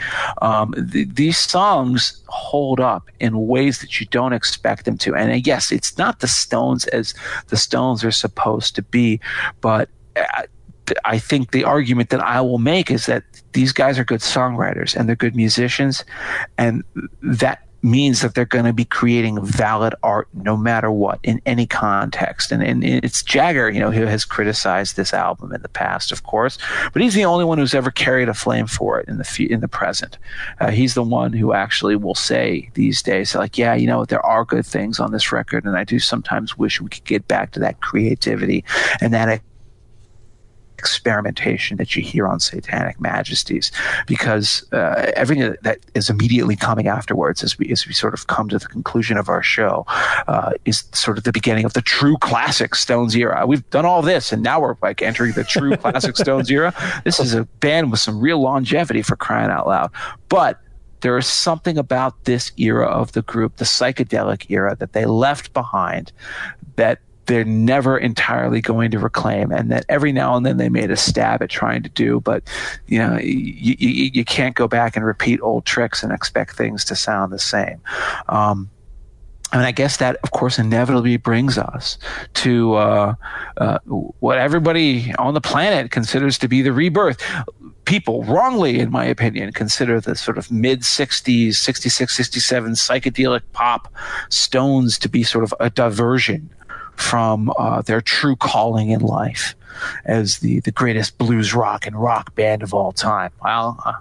Um, 0.41 0.73
th- 0.89 1.09
these 1.15 1.37
songs 1.37 2.23
hold 2.27 2.79
up 2.79 3.09
in 3.19 3.45
ways 3.45 3.79
that 3.79 3.99
you 3.99 4.07
don't 4.07 4.31
expect 4.31 4.85
them 4.85 4.97
to. 4.99 5.13
And 5.13 5.29
uh, 5.29 5.41
yes, 5.43 5.69
it's 5.69 5.97
not 5.97 6.21
the 6.21 6.29
Stones 6.29 6.87
as 6.87 7.13
the 7.49 7.57
Stones 7.57 8.05
are 8.05 8.11
supposed 8.11 8.73
to 8.75 8.81
be, 8.81 9.19
but. 9.59 9.89
Uh, 10.15 10.43
I 11.03 11.19
think 11.19 11.51
the 11.51 11.65
argument 11.65 12.11
that 12.11 12.21
I 12.21 12.39
will 12.39 12.59
make 12.59 12.89
is 12.89 13.07
that 13.07 13.23
these 13.53 13.71
guys 13.71 13.97
are 13.99 14.05
good 14.05 14.21
songwriters 14.21 14.95
and 14.95 15.07
they're 15.07 15.15
good 15.15 15.35
musicians, 15.35 16.03
and 16.57 16.83
that 17.21 17.67
means 17.83 18.21
that 18.21 18.33
they're 18.33 18.45
going 18.45 18.65
to 18.65 18.73
be 18.73 18.85
creating 18.85 19.43
valid 19.43 19.93
art 20.03 20.27
no 20.33 20.57
matter 20.57 20.91
what 20.91 21.19
in 21.23 21.39
any 21.45 21.65
context. 21.65 22.51
And, 22.51 22.63
and 22.63 22.83
it's 22.83 23.23
Jagger, 23.23 23.69
you 23.69 23.79
know, 23.79 23.91
who 23.91 24.05
has 24.05 24.25
criticized 24.25 24.95
this 24.95 25.13
album 25.13 25.53
in 25.53 25.61
the 25.61 25.69
past, 25.69 26.11
of 26.11 26.23
course, 26.23 26.57
but 26.91 27.01
he's 27.01 27.13
the 27.13 27.25
only 27.25 27.45
one 27.45 27.57
who's 27.57 27.75
ever 27.75 27.91
carried 27.91 28.29
a 28.29 28.33
flame 28.33 28.67
for 28.67 28.99
it 28.99 29.07
in 29.07 29.17
the 29.17 29.47
in 29.49 29.61
the 29.61 29.67
present. 29.67 30.17
Uh, 30.59 30.71
he's 30.71 30.95
the 30.95 31.03
one 31.03 31.33
who 31.33 31.53
actually 31.53 31.95
will 31.95 32.15
say 32.15 32.69
these 32.73 33.01
days, 33.01 33.35
like, 33.35 33.57
yeah, 33.57 33.73
you 33.73 33.87
know, 33.87 34.05
there 34.05 34.25
are 34.25 34.43
good 34.43 34.65
things 34.65 34.99
on 34.99 35.11
this 35.11 35.31
record, 35.31 35.65
and 35.65 35.77
I 35.77 35.83
do 35.83 35.99
sometimes 35.99 36.57
wish 36.57 36.81
we 36.81 36.89
could 36.89 37.05
get 37.05 37.27
back 37.27 37.51
to 37.51 37.59
that 37.59 37.79
creativity 37.81 38.63
and 39.01 39.13
that 39.13 39.41
experimentation 40.77 41.77
that 41.77 41.95
you 41.95 42.01
hear 42.01 42.27
on 42.27 42.39
Satanic 42.39 42.99
Majesties, 42.99 43.71
because 44.05 44.65
uh, 44.71 45.11
everything 45.15 45.55
that 45.61 45.79
is 45.93 46.09
immediately 46.09 46.55
coming 46.55 46.87
afterwards, 46.87 47.43
as 47.43 47.57
we 47.57 47.69
as 47.69 47.87
we 47.87 47.93
sort 47.93 48.13
of 48.13 48.27
come 48.27 48.49
to 48.49 48.59
the 48.59 48.67
conclusion 48.67 49.17
of 49.17 49.29
our 49.29 49.43
show, 49.43 49.85
uh, 50.27 50.51
is 50.65 50.83
sort 50.93 51.17
of 51.17 51.23
the 51.23 51.31
beginning 51.31 51.65
of 51.65 51.73
the 51.73 51.81
true 51.81 52.17
classic 52.17 52.75
Stones 52.75 53.15
era. 53.15 53.45
We've 53.45 53.67
done 53.69 53.85
all 53.85 54.01
this, 54.01 54.31
and 54.31 54.43
now 54.43 54.59
we're 54.59 54.75
like 54.81 55.01
entering 55.01 55.33
the 55.33 55.43
true 55.43 55.75
classic 55.77 56.17
Stones 56.25 56.49
era. 56.49 56.73
This 57.03 57.19
is 57.19 57.33
a 57.33 57.45
band 57.59 57.91
with 57.91 57.99
some 57.99 58.19
real 58.19 58.39
longevity 58.39 59.01
for 59.01 59.15
crying 59.15 59.51
out 59.51 59.67
loud, 59.67 59.91
but. 60.29 60.59
There 61.01 61.15
is 61.15 61.27
something 61.27 61.77
about 61.77 62.23
this 62.23 62.51
era 62.57 62.87
of 62.87 63.11
the 63.11 63.21
group, 63.21 63.57
the 63.57 63.65
psychedelic 63.65 64.49
era 64.49 64.75
that 64.79 64.93
they 64.93 65.05
left 65.05 65.53
behind, 65.53 66.11
that 66.75 66.99
they're 67.27 67.45
never 67.45 67.97
entirely 67.97 68.61
going 68.61 68.89
to 68.91 68.99
reclaim 68.99 69.51
and 69.51 69.71
that 69.71 69.85
every 69.89 70.11
now 70.11 70.35
and 70.35 70.45
then 70.45 70.57
they 70.57 70.69
made 70.69 70.89
a 70.89 70.97
stab 70.97 71.41
at 71.41 71.49
trying 71.49 71.83
to 71.83 71.89
do 71.89 72.19
but 72.21 72.43
you 72.87 72.97
know 72.97 73.17
you, 73.19 73.75
you, 73.77 74.09
you 74.13 74.25
can't 74.25 74.55
go 74.55 74.67
back 74.67 74.95
and 74.95 75.05
repeat 75.05 75.39
old 75.41 75.65
tricks 75.65 76.03
and 76.03 76.11
expect 76.11 76.55
things 76.55 76.83
to 76.83 76.95
sound 76.95 77.31
the 77.31 77.39
same 77.39 77.79
um, 78.29 78.69
and 79.53 79.61
I 79.61 79.71
guess 79.71 79.97
that, 79.97 80.17
of 80.23 80.31
course, 80.31 80.59
inevitably 80.59 81.15
brings 81.15 81.57
us 81.57 81.97
to 82.33 82.73
uh, 82.73 83.15
uh, 83.55 83.79
what 83.85 84.37
everybody 84.37 85.13
on 85.17 85.35
the 85.35 85.41
planet 85.41 85.89
considers 85.89 86.37
to 86.39 86.49
be 86.49 86.61
the 86.61 86.73
rebirth. 86.73 87.21
People, 87.85 88.23
wrongly, 88.25 88.79
in 88.79 88.91
my 88.91 89.05
opinion, 89.05 89.53
consider 89.53 90.01
the 90.01 90.15
sort 90.15 90.37
of 90.37 90.51
mid 90.51 90.81
60s, 90.81 91.55
66, 91.55 92.13
67 92.13 92.71
psychedelic 92.73 93.41
pop 93.53 93.93
stones 94.29 94.99
to 94.99 95.07
be 95.07 95.23
sort 95.23 95.45
of 95.45 95.53
a 95.61 95.69
diversion 95.69 96.49
from 96.97 97.51
uh, 97.57 97.81
their 97.81 98.01
true 98.01 98.35
calling 98.35 98.89
in 98.89 99.01
life 99.01 99.55
as 100.05 100.39
the, 100.39 100.59
the 100.61 100.71
greatest 100.71 101.17
blues 101.17 101.53
rock 101.53 101.85
and 101.85 101.95
rock 101.95 102.35
band 102.35 102.63
of 102.63 102.73
all 102.73 102.91
time. 102.91 103.31
Well, 103.43 103.79
uh, 103.85 103.93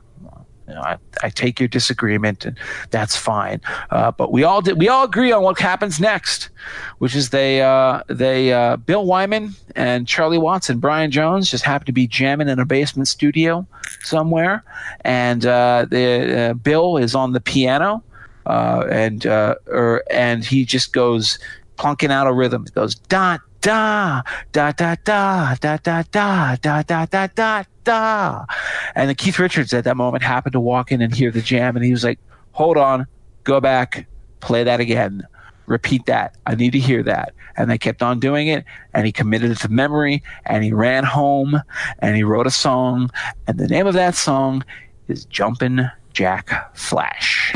you 0.68 0.74
know, 0.74 0.80
I, 0.80 0.96
I 1.22 1.30
take 1.30 1.60
your 1.60 1.68
disagreement, 1.68 2.44
and 2.44 2.58
that's 2.90 3.16
fine. 3.16 3.60
Uh, 3.90 4.10
but 4.10 4.32
we 4.32 4.42
all 4.42 4.60
did, 4.60 4.78
we 4.78 4.88
all 4.88 5.04
agree 5.04 5.30
on 5.30 5.42
what 5.42 5.58
happens 5.60 6.00
next, 6.00 6.50
which 6.98 7.14
is 7.14 7.30
they 7.30 7.62
uh, 7.62 8.02
they 8.08 8.52
uh, 8.52 8.76
Bill 8.76 9.06
Wyman 9.06 9.54
and 9.76 10.08
Charlie 10.08 10.38
Watts 10.38 10.68
and 10.68 10.80
Brian 10.80 11.10
Jones 11.10 11.50
just 11.50 11.62
happen 11.62 11.86
to 11.86 11.92
be 11.92 12.08
jamming 12.08 12.48
in 12.48 12.58
a 12.58 12.64
basement 12.64 13.06
studio 13.06 13.66
somewhere, 14.02 14.64
and 15.02 15.46
uh, 15.46 15.86
the 15.88 16.50
uh, 16.50 16.54
Bill 16.54 16.96
is 16.96 17.14
on 17.14 17.32
the 17.32 17.40
piano, 17.40 18.02
uh, 18.46 18.86
and 18.90 19.24
or 19.24 20.02
and 20.10 20.44
he 20.44 20.64
just 20.64 20.92
goes 20.92 21.38
plunking 21.76 22.10
out 22.10 22.26
a 22.26 22.32
rhythm. 22.32 22.64
It 22.66 22.74
goes 22.74 22.94
da 22.94 23.38
da 23.60 24.22
da 24.52 24.72
da 24.72 24.94
da 25.04 25.56
da 25.56 25.76
da 25.76 26.02
da 26.02 26.56
da 26.56 26.82
da 26.82 27.06
da 27.06 27.26
da 27.26 27.64
da. 27.84 28.44
And 28.94 29.08
then 29.08 29.16
Keith 29.16 29.38
Richards 29.38 29.74
at 29.74 29.84
that 29.84 29.96
moment 29.96 30.22
happened 30.22 30.52
to 30.52 30.60
walk 30.60 30.92
in 30.92 31.02
and 31.02 31.14
hear 31.14 31.30
the 31.30 31.42
jam, 31.42 31.76
and 31.76 31.84
he 31.84 31.92
was 31.92 32.04
like, 32.04 32.18
"Hold 32.52 32.76
on, 32.76 33.06
go 33.44 33.60
back, 33.60 34.06
play 34.40 34.64
that 34.64 34.80
again." 34.80 35.26
Repeat 35.66 36.06
that. 36.06 36.36
I 36.46 36.54
need 36.54 36.70
to 36.74 36.78
hear 36.78 37.02
that. 37.02 37.34
And 37.56 37.68
they 37.68 37.76
kept 37.76 38.00
on 38.00 38.20
doing 38.20 38.46
it, 38.46 38.64
and 38.94 39.04
he 39.04 39.10
committed 39.10 39.50
it 39.50 39.58
to 39.58 39.68
memory, 39.68 40.22
and 40.44 40.62
he 40.62 40.72
ran 40.72 41.02
home, 41.02 41.60
and 41.98 42.14
he 42.14 42.22
wrote 42.22 42.46
a 42.46 42.52
song, 42.52 43.10
and 43.48 43.58
the 43.58 43.66
name 43.66 43.88
of 43.88 43.94
that 43.94 44.14
song 44.14 44.64
is 45.08 45.24
Jumpin' 45.24 45.90
Jack 46.12 46.76
Flash. 46.76 47.52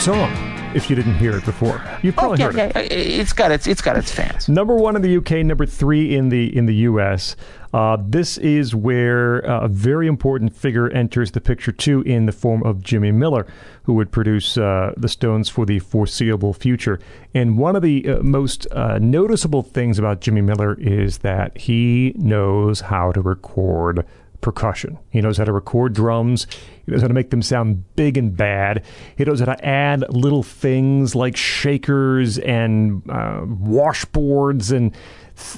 Song. 0.00 0.30
If 0.74 0.88
you 0.88 0.94
didn't 0.94 1.16
hear 1.16 1.36
it 1.36 1.44
before, 1.44 1.82
you 2.00 2.10
Oh, 2.10 2.14
probably 2.36 2.38
yeah, 2.38 2.44
heard 2.72 2.76
it. 2.76 2.92
it's 2.92 3.32
got 3.32 3.50
its 3.50 3.66
it's 3.66 3.82
got 3.82 3.96
its 3.98 4.10
fans. 4.12 4.48
Number 4.48 4.76
one 4.76 4.94
in 4.94 5.02
the 5.02 5.16
UK, 5.16 5.44
number 5.44 5.66
three 5.66 6.14
in 6.14 6.28
the 6.28 6.56
in 6.56 6.66
the 6.66 6.74
US. 6.88 7.34
Uh, 7.74 7.96
this 8.00 8.38
is 8.38 8.72
where 8.74 9.48
uh, 9.48 9.62
a 9.62 9.68
very 9.68 10.06
important 10.06 10.56
figure 10.56 10.88
enters 10.90 11.32
the 11.32 11.40
picture 11.40 11.72
too, 11.72 12.02
in 12.02 12.26
the 12.26 12.32
form 12.32 12.62
of 12.62 12.82
Jimmy 12.82 13.10
Miller, 13.12 13.46
who 13.82 13.94
would 13.94 14.10
produce 14.12 14.56
uh, 14.56 14.92
the 14.96 15.08
Stones 15.08 15.48
for 15.48 15.66
the 15.66 15.80
foreseeable 15.80 16.52
future. 16.52 16.98
And 17.34 17.58
one 17.58 17.74
of 17.76 17.82
the 17.82 18.08
uh, 18.08 18.22
most 18.22 18.66
uh, 18.72 18.98
noticeable 19.00 19.62
things 19.64 19.98
about 19.98 20.20
Jimmy 20.20 20.40
Miller 20.40 20.74
is 20.80 21.18
that 21.18 21.56
he 21.58 22.12
knows 22.16 22.80
how 22.82 23.10
to 23.12 23.20
record 23.20 24.06
percussion. 24.40 24.98
He 25.10 25.20
knows 25.20 25.38
how 25.38 25.44
to 25.44 25.52
record 25.52 25.92
drums. 25.92 26.46
He 26.84 26.92
knows 26.92 27.02
how 27.02 27.08
to 27.08 27.14
make 27.14 27.30
them 27.30 27.42
sound 27.42 27.84
big 27.96 28.16
and 28.16 28.36
bad. 28.36 28.84
He 29.16 29.24
knows 29.24 29.40
how 29.40 29.46
to 29.46 29.64
add 29.64 30.04
little 30.12 30.42
things 30.42 31.14
like 31.14 31.36
shakers 31.36 32.38
and 32.38 33.02
uh, 33.08 33.42
washboards 33.42 34.74
and 34.74 34.94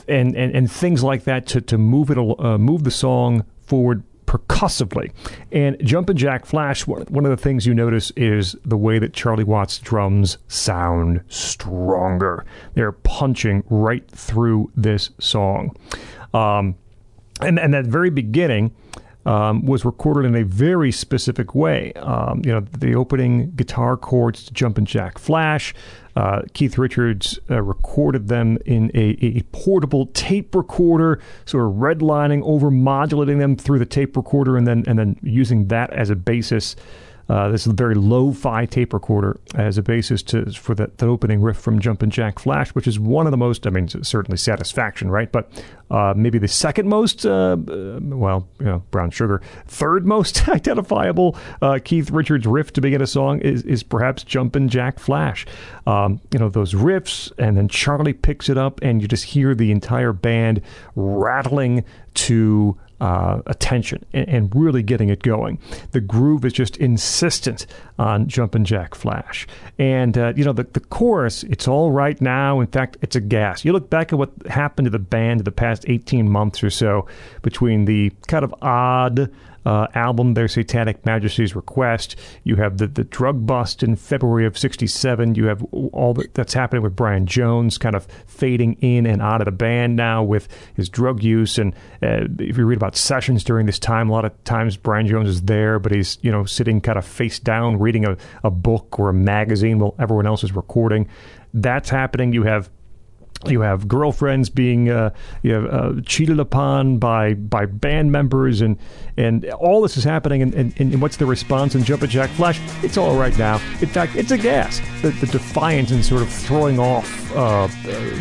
and, 0.07 0.37
and 0.37 0.55
and 0.55 0.71
things 0.71 1.03
like 1.03 1.25
that 1.25 1.47
to 1.49 1.61
to 1.61 1.79
move 1.79 2.11
it 2.11 2.19
uh, 2.19 2.59
move 2.59 2.85
the 2.85 2.91
song 2.91 3.45
forward 3.61 4.05
percussively. 4.33 5.13
And 5.51 5.77
Jumpin' 5.85 6.17
Jack 6.17 6.47
Flash, 6.47 6.87
one 6.87 7.27
of 7.27 7.31
the 7.31 7.37
things 7.37 7.67
you 7.67 7.75
notice 7.75 8.11
is 8.17 8.57
the 8.65 8.79
way 8.79 8.99
that 8.99 9.13
Charlie 9.13 9.45
Watts' 9.45 9.79
drums 9.79 10.39
sound 10.49 11.23
stronger. 11.29 12.47
They're 12.73 12.93
punching 12.93 13.65
right 13.69 14.09
through 14.11 14.73
this 14.75 15.11
song. 15.19 15.77
Um, 16.33 16.77
and 17.43 17.59
and 17.59 17.75
that 17.75 17.87
very 17.87 18.11
beginning 18.11 18.75
um, 19.25 19.65
was 19.67 19.85
recorded 19.85 20.27
in 20.27 20.35
a 20.35 20.45
very 20.45 20.91
specific 20.91 21.55
way. 21.55 21.93
Um, 21.95 22.43
you 22.45 22.53
know, 22.53 22.61
the 22.61 22.95
opening 22.95 23.53
guitar 23.53 23.97
chords 23.97 24.45
to 24.45 24.53
Jumpin' 24.53 24.85
Jack 24.85 25.19
Flash. 25.19 25.75
Uh, 26.15 26.43
Keith 26.53 26.77
Richards 26.77 27.39
uh, 27.51 27.63
recorded 27.63 28.29
them 28.29 28.59
in 28.67 28.91
a, 28.95 29.17
a 29.23 29.43
portable 29.53 30.07
tape 30.07 30.55
recorder, 30.55 31.21
sort 31.47 31.67
of 31.67 31.77
redlining, 31.77 32.43
over 32.45 32.71
modulating 32.71 33.39
them 33.39 33.57
through 33.57 33.79
the 33.79 33.87
tape 33.87 34.17
recorder, 34.17 34.57
and 34.57 34.67
then 34.67 34.85
and 34.87 34.99
then 34.99 35.19
using 35.23 35.69
that 35.69 35.91
as 35.93 36.11
a 36.11 36.17
basis. 36.17 36.77
Uh, 37.29 37.49
this 37.49 37.63
is 37.63 37.73
a 37.73 37.75
very 37.75 37.95
low-fi 37.95 38.67
tape 38.67 38.93
recorder 38.93 39.39
as 39.55 39.79
a 39.79 39.83
basis 39.83 40.23
to 40.23 40.51
for 40.53 40.75
that, 40.75 40.99
that 40.99 41.07
opening 41.07 41.41
riff 41.41 41.57
from 41.57 41.79
Jumpin' 41.79 42.11
Jack 42.11 42.39
Flash, 42.39 42.71
which 42.71 42.87
is 42.87 42.99
one 42.99 43.27
of 43.27 43.31
the 43.31 43.37
most, 43.37 43.67
I 43.67 43.71
mean, 43.71 43.89
certainly 43.89 44.37
Satisfaction, 44.37 45.11
right? 45.11 45.31
But 45.31 45.51
uh, 45.91 46.15
maybe 46.17 46.39
the 46.39 46.49
second 46.49 46.89
most, 46.89 47.27
uh, 47.27 47.57
uh, 47.69 47.99
well, 48.01 48.49
you 48.59 48.67
know, 48.67 48.83
Brown 48.91 49.11
Sugar, 49.11 49.43
third 49.67 50.07
most 50.07 50.49
identifiable 50.49 51.37
uh, 51.61 51.79
Keith 51.85 52.11
Richards 52.11 52.47
riff 52.47 52.73
to 52.75 52.81
begin 52.81 53.03
a 53.03 53.07
song 53.07 53.41
is, 53.41 53.63
is 53.63 53.83
perhaps 53.83 54.25
Jumpin' 54.25 54.69
Jack 54.69 54.99
Flash. 54.99 55.47
Um, 55.87 56.21
you 56.33 56.39
know, 56.39 56.49
those 56.49 56.75
riffs, 56.75 57.31
and 57.39 57.57
then 57.57 57.69
Charlie 57.69 58.13
picks 58.15 58.49
it 58.49 58.59
up, 58.59 58.81
and 58.83 59.03
you 59.03 59.09
just 59.09 59.25
hear 59.25 59.55
the 59.55 59.71
entire 59.71 60.13
band 60.13 60.63
rattling 60.97 61.85
to 62.15 62.79
uh, 63.03 63.43
attention 63.47 64.05
and, 64.13 64.29
and 64.29 64.55
really 64.55 64.81
getting 64.81 65.09
it 65.09 65.23
going. 65.25 65.59
The 65.91 66.01
groove 66.01 66.45
is 66.45 66.53
just 66.53 66.77
insistent 66.77 67.67
on 67.99 68.29
Jumpin' 68.29 68.65
Jack 68.65 68.95
Flash. 68.95 69.49
And, 69.77 70.17
uh, 70.17 70.35
you 70.37 70.45
know, 70.45 70.53
the, 70.53 70.63
the 70.63 70.79
chorus, 70.79 71.43
it's 71.43 71.67
all 71.67 71.91
right 71.91 72.21
now. 72.21 72.61
In 72.61 72.69
fact, 72.69 72.99
it's 73.03 73.17
a 73.17 73.21
gas. 73.21 73.65
You 73.65 73.73
look 73.73 73.91
back 73.91 74.13
at 74.13 74.21
what 74.21 74.31
happened 74.47 74.87
to 74.87 74.91
the 74.91 75.01
band 75.01 75.41
the 75.41 75.51
past 75.51 75.85
18 75.89 76.31
months 76.31 76.63
or 76.63 76.71
so 76.71 77.09
between 77.43 77.87
the 77.87 78.11
kind 78.29 78.45
of 78.45 78.55
odd 78.63 79.33
uh, 79.65 79.87
album, 79.95 80.35
Their 80.35 80.49
Satanic 80.49 81.05
Majesties 81.05 81.55
Request. 81.55 82.17
You 82.45 82.57
have 82.57 82.79
the, 82.79 82.87
the 82.87 83.05
drug 83.05 83.47
bust 83.47 83.83
in 83.83 83.97
February 83.97 84.47
of 84.47 84.59
67. 84.59 85.35
You 85.35 85.47
have 85.47 85.65
all 85.73 86.15
that, 86.15 86.35
that's 86.35 86.55
happening 86.55 86.83
with 86.83 86.97
Brian 86.97 87.27
Jones 87.27 87.79
kind 87.79 87.95
of 87.95 88.07
fading 88.27 88.75
in 88.81 89.07
and 89.07 89.23
out 89.23 89.41
of 89.41 89.47
the 89.47 89.53
band 89.53 89.97
now 89.97 90.23
with 90.23 90.49
his 90.75 90.89
drug 90.89 91.23
use. 91.23 91.59
And 91.59 91.75
uh, 92.03 92.27
if 92.39 92.57
you 92.59 92.65
read 92.65 92.79
about 92.79 92.97
sessions 92.97 93.45
during 93.45 93.67
this 93.67 93.79
time, 93.79 94.09
a 94.09 94.13
lot 94.13 94.25
of 94.25 94.45
times 94.45 94.77
Brian 94.77 95.07
Jones 95.07 95.29
is 95.29 95.43
there, 95.43 95.79
but 95.79 95.93
he's, 95.93 96.19
you 96.23 96.31
know, 96.31 96.45
sitting 96.45 96.81
kind 96.81 96.99
of 96.99 97.05
face 97.05 97.39
down 97.39 97.79
reading 97.79 98.05
a, 98.05 98.17
a 98.45 98.51
book 98.51 98.99
or 98.99 99.11
a 99.11 99.15
magazine 99.15 99.79
while 99.79 99.95
everyone 99.99 100.27
else 100.27 100.45
is 100.45 100.55
recording. 100.55 101.09
That's 101.55 101.91
happening. 101.91 102.33
You 102.33 102.45
have 102.45 102.71
you 103.47 103.61
have 103.61 103.89
girlfriends 103.89 104.49
being 104.51 104.89
uh, 104.89 105.11
you 105.43 105.55
uh, 105.55 106.01
cheated 106.05 106.39
upon 106.39 106.99
by 106.99 107.35
by 107.35 107.67
band 107.67 108.13
members 108.13 108.61
and 108.61 108.79
and 109.17 109.45
all 109.53 109.83
this 109.83 109.97
is 109.97 110.05
happening 110.05 110.43
and, 110.43 110.55
and, 110.55 110.75
and 110.79 111.03
what's 111.03 111.17
the 111.17 111.27
response 111.27 111.75
in 111.75 111.85
Jumpin' 111.85 112.09
Jack 112.09 112.31
Flash? 112.31 112.61
It's 112.83 112.97
all 112.97 113.17
right 113.17 113.37
now. 113.39 113.57
In 113.81 113.89
fact 113.89 114.17
it's 114.17 114.31
a 114.31 114.39
gas. 114.39 114.81
The, 115.03 115.11
the 115.11 115.27
defiance 115.27 115.91
and 115.91 116.05
sort 116.05 116.23
of 116.23 116.29
throwing 116.29 116.79
off 116.79 117.33
uh, 117.35 117.67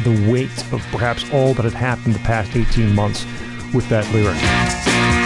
the 0.04 0.30
weight 0.32 0.58
of 0.74 0.82
perhaps 0.92 1.30
all 1.32 1.54
that 1.54 1.64
had 1.64 1.74
happened 1.74 2.16
the 2.16 2.20
past 2.20 2.56
18 2.56 2.94
months 2.94 3.26
with 3.74 3.88
that 3.90 4.06
lyric 4.14 5.21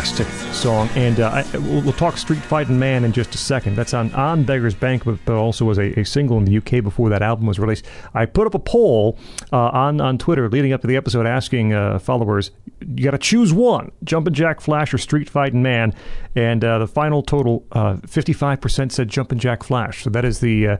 fantastic 0.00 0.54
song, 0.54 0.88
and 0.94 1.20
uh, 1.20 1.28
I, 1.28 1.58
we'll, 1.58 1.82
we'll 1.82 1.92
talk 1.92 2.16
Street 2.16 2.40
Fighting 2.40 2.78
Man 2.78 3.04
in 3.04 3.12
just 3.12 3.34
a 3.34 3.38
second. 3.38 3.76
That's 3.76 3.92
on 3.92 4.10
on 4.14 4.44
Beggar's 4.44 4.74
Bank, 4.74 5.04
but, 5.04 5.18
but 5.26 5.34
also 5.34 5.66
was 5.66 5.76
a, 5.76 6.00
a 6.00 6.04
single 6.06 6.38
in 6.38 6.46
the 6.46 6.56
UK 6.56 6.82
before 6.82 7.10
that 7.10 7.20
album 7.20 7.46
was 7.46 7.58
released. 7.58 7.84
I 8.14 8.24
put 8.24 8.46
up 8.46 8.54
a 8.54 8.58
poll 8.58 9.18
uh, 9.52 9.58
on 9.58 10.00
on 10.00 10.16
Twitter 10.16 10.48
leading 10.48 10.72
up 10.72 10.80
to 10.80 10.86
the 10.86 10.96
episode, 10.96 11.26
asking 11.26 11.74
uh, 11.74 11.98
followers, 11.98 12.50
"You 12.80 13.04
got 13.04 13.10
to 13.10 13.18
choose 13.18 13.52
one: 13.52 13.92
Jumpin' 14.02 14.32
Jack 14.32 14.62
Flash 14.62 14.94
or 14.94 14.96
Street 14.96 15.28
Fighting 15.28 15.62
Man?" 15.62 15.94
And 16.34 16.64
uh, 16.64 16.78
the 16.78 16.86
final 16.86 17.22
total, 17.22 17.66
fifty 18.06 18.32
five 18.32 18.62
percent 18.62 18.92
said 18.92 19.10
Jumpin' 19.10 19.38
Jack 19.38 19.62
Flash. 19.62 20.02
So 20.02 20.08
that 20.08 20.24
is 20.24 20.40
the 20.40 20.66
uh, 20.66 20.76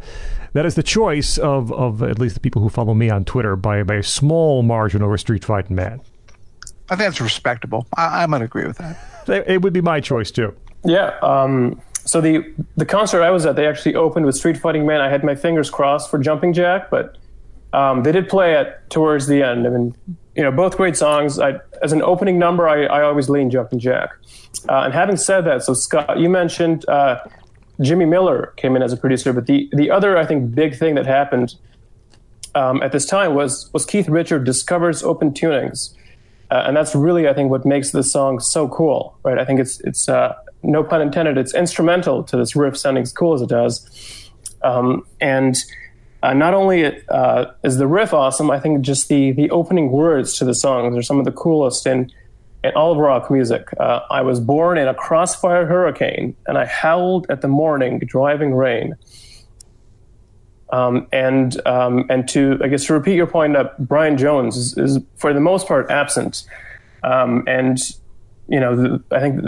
that 0.54 0.64
is 0.64 0.76
the 0.76 0.82
choice 0.82 1.36
of 1.36 1.70
of 1.74 2.02
at 2.02 2.18
least 2.18 2.36
the 2.36 2.40
people 2.40 2.62
who 2.62 2.70
follow 2.70 2.94
me 2.94 3.10
on 3.10 3.26
Twitter 3.26 3.54
by 3.54 3.82
by 3.82 3.96
a 3.96 4.02
small 4.02 4.62
margin 4.62 5.02
over 5.02 5.18
Street 5.18 5.44
Fighting 5.44 5.76
Man. 5.76 6.00
I 6.88 6.96
think 6.96 7.06
that's 7.10 7.20
respectable. 7.20 7.86
I, 7.96 8.22
I'm 8.22 8.30
going 8.30 8.40
to 8.40 8.46
agree 8.46 8.66
with 8.66 8.78
that. 8.78 9.09
It 9.28 9.62
would 9.62 9.72
be 9.72 9.80
my 9.80 10.00
choice 10.00 10.30
too. 10.30 10.54
Yeah. 10.84 11.16
Um, 11.22 11.80
so 12.04 12.20
the 12.20 12.52
the 12.76 12.86
concert 12.86 13.22
I 13.22 13.30
was 13.30 13.46
at, 13.46 13.56
they 13.56 13.66
actually 13.66 13.94
opened 13.94 14.26
with 14.26 14.36
Street 14.36 14.56
Fighting 14.56 14.86
Man. 14.86 15.00
I 15.00 15.08
had 15.08 15.22
my 15.22 15.34
fingers 15.34 15.70
crossed 15.70 16.10
for 16.10 16.18
Jumping 16.18 16.52
Jack, 16.52 16.90
but 16.90 17.18
um, 17.72 18.02
they 18.02 18.12
did 18.12 18.28
play 18.28 18.54
it 18.54 18.78
towards 18.88 19.26
the 19.26 19.42
end. 19.42 19.66
I 19.66 19.70
mean, 19.70 19.94
you 20.34 20.42
know, 20.42 20.50
both 20.50 20.76
great 20.76 20.96
songs. 20.96 21.38
I, 21.38 21.60
as 21.82 21.92
an 21.92 22.02
opening 22.02 22.38
number, 22.38 22.68
I, 22.68 22.84
I 22.86 23.02
always 23.02 23.28
lean 23.28 23.50
Jumping 23.50 23.78
Jack. 23.78 24.10
Uh, 24.68 24.82
and 24.82 24.94
having 24.94 25.16
said 25.16 25.42
that, 25.42 25.62
so 25.62 25.74
Scott, 25.74 26.18
you 26.18 26.28
mentioned 26.28 26.88
uh, 26.88 27.20
Jimmy 27.80 28.04
Miller 28.04 28.52
came 28.56 28.76
in 28.76 28.82
as 28.82 28.92
a 28.92 28.96
producer, 28.96 29.32
but 29.32 29.46
the 29.46 29.68
the 29.72 29.90
other 29.90 30.16
I 30.16 30.26
think 30.26 30.54
big 30.54 30.76
thing 30.76 30.94
that 30.96 31.06
happened 31.06 31.56
um, 32.54 32.82
at 32.82 32.92
this 32.92 33.06
time 33.06 33.34
was 33.34 33.70
was 33.72 33.86
Keith 33.86 34.08
Richard 34.08 34.44
discovers 34.44 35.02
open 35.02 35.32
tunings. 35.32 35.94
Uh, 36.50 36.64
and 36.66 36.76
that's 36.76 36.94
really, 36.94 37.28
I 37.28 37.34
think, 37.34 37.50
what 37.50 37.64
makes 37.64 37.92
this 37.92 38.12
song 38.12 38.40
so 38.40 38.68
cool, 38.68 39.16
right? 39.22 39.38
I 39.38 39.44
think 39.44 39.60
it's 39.60 39.80
it's 39.80 40.08
uh, 40.08 40.34
no 40.62 40.82
pun 40.82 41.00
intended. 41.00 41.38
It's 41.38 41.54
instrumental 41.54 42.24
to 42.24 42.36
this 42.36 42.56
riff 42.56 42.76
sounding 42.76 43.02
as 43.02 43.12
cool 43.12 43.34
as 43.34 43.42
it 43.42 43.48
does, 43.48 44.30
um, 44.62 45.06
and 45.20 45.56
uh, 46.22 46.34
not 46.34 46.54
only 46.54 47.00
uh, 47.08 47.46
is 47.62 47.78
the 47.78 47.86
riff 47.86 48.12
awesome, 48.12 48.50
I 48.50 48.58
think 48.58 48.80
just 48.80 49.08
the 49.08 49.32
the 49.32 49.50
opening 49.50 49.92
words 49.92 50.36
to 50.38 50.44
the 50.44 50.54
songs 50.54 50.96
are 50.96 51.02
some 51.02 51.18
of 51.18 51.24
the 51.24 51.32
coolest. 51.32 51.86
And 51.86 52.12
in 52.62 52.72
all 52.74 52.92
of 52.92 52.98
rock 52.98 53.30
music. 53.30 53.68
Uh, 53.78 54.00
I 54.10 54.22
was 54.22 54.40
born 54.40 54.78
in 54.78 54.88
a 54.88 54.94
crossfire 54.94 55.66
hurricane, 55.66 56.36
and 56.46 56.58
I 56.58 56.66
howled 56.66 57.26
at 57.30 57.40
the 57.40 57.48
morning 57.48 58.00
driving 58.00 58.54
rain. 58.54 58.96
Um, 60.72 61.08
and 61.12 61.60
um, 61.66 62.06
and 62.08 62.28
to 62.28 62.58
I 62.62 62.68
guess 62.68 62.84
to 62.86 62.92
repeat 62.92 63.16
your 63.16 63.26
point, 63.26 63.56
uh, 63.56 63.70
Brian 63.78 64.16
Jones 64.16 64.56
is, 64.56 64.78
is 64.78 64.98
for 65.16 65.32
the 65.32 65.40
most 65.40 65.66
part 65.66 65.90
absent, 65.90 66.44
um, 67.02 67.44
and 67.48 67.78
you 68.48 68.60
know 68.60 68.76
the, 68.76 69.02
I 69.10 69.20
think 69.20 69.44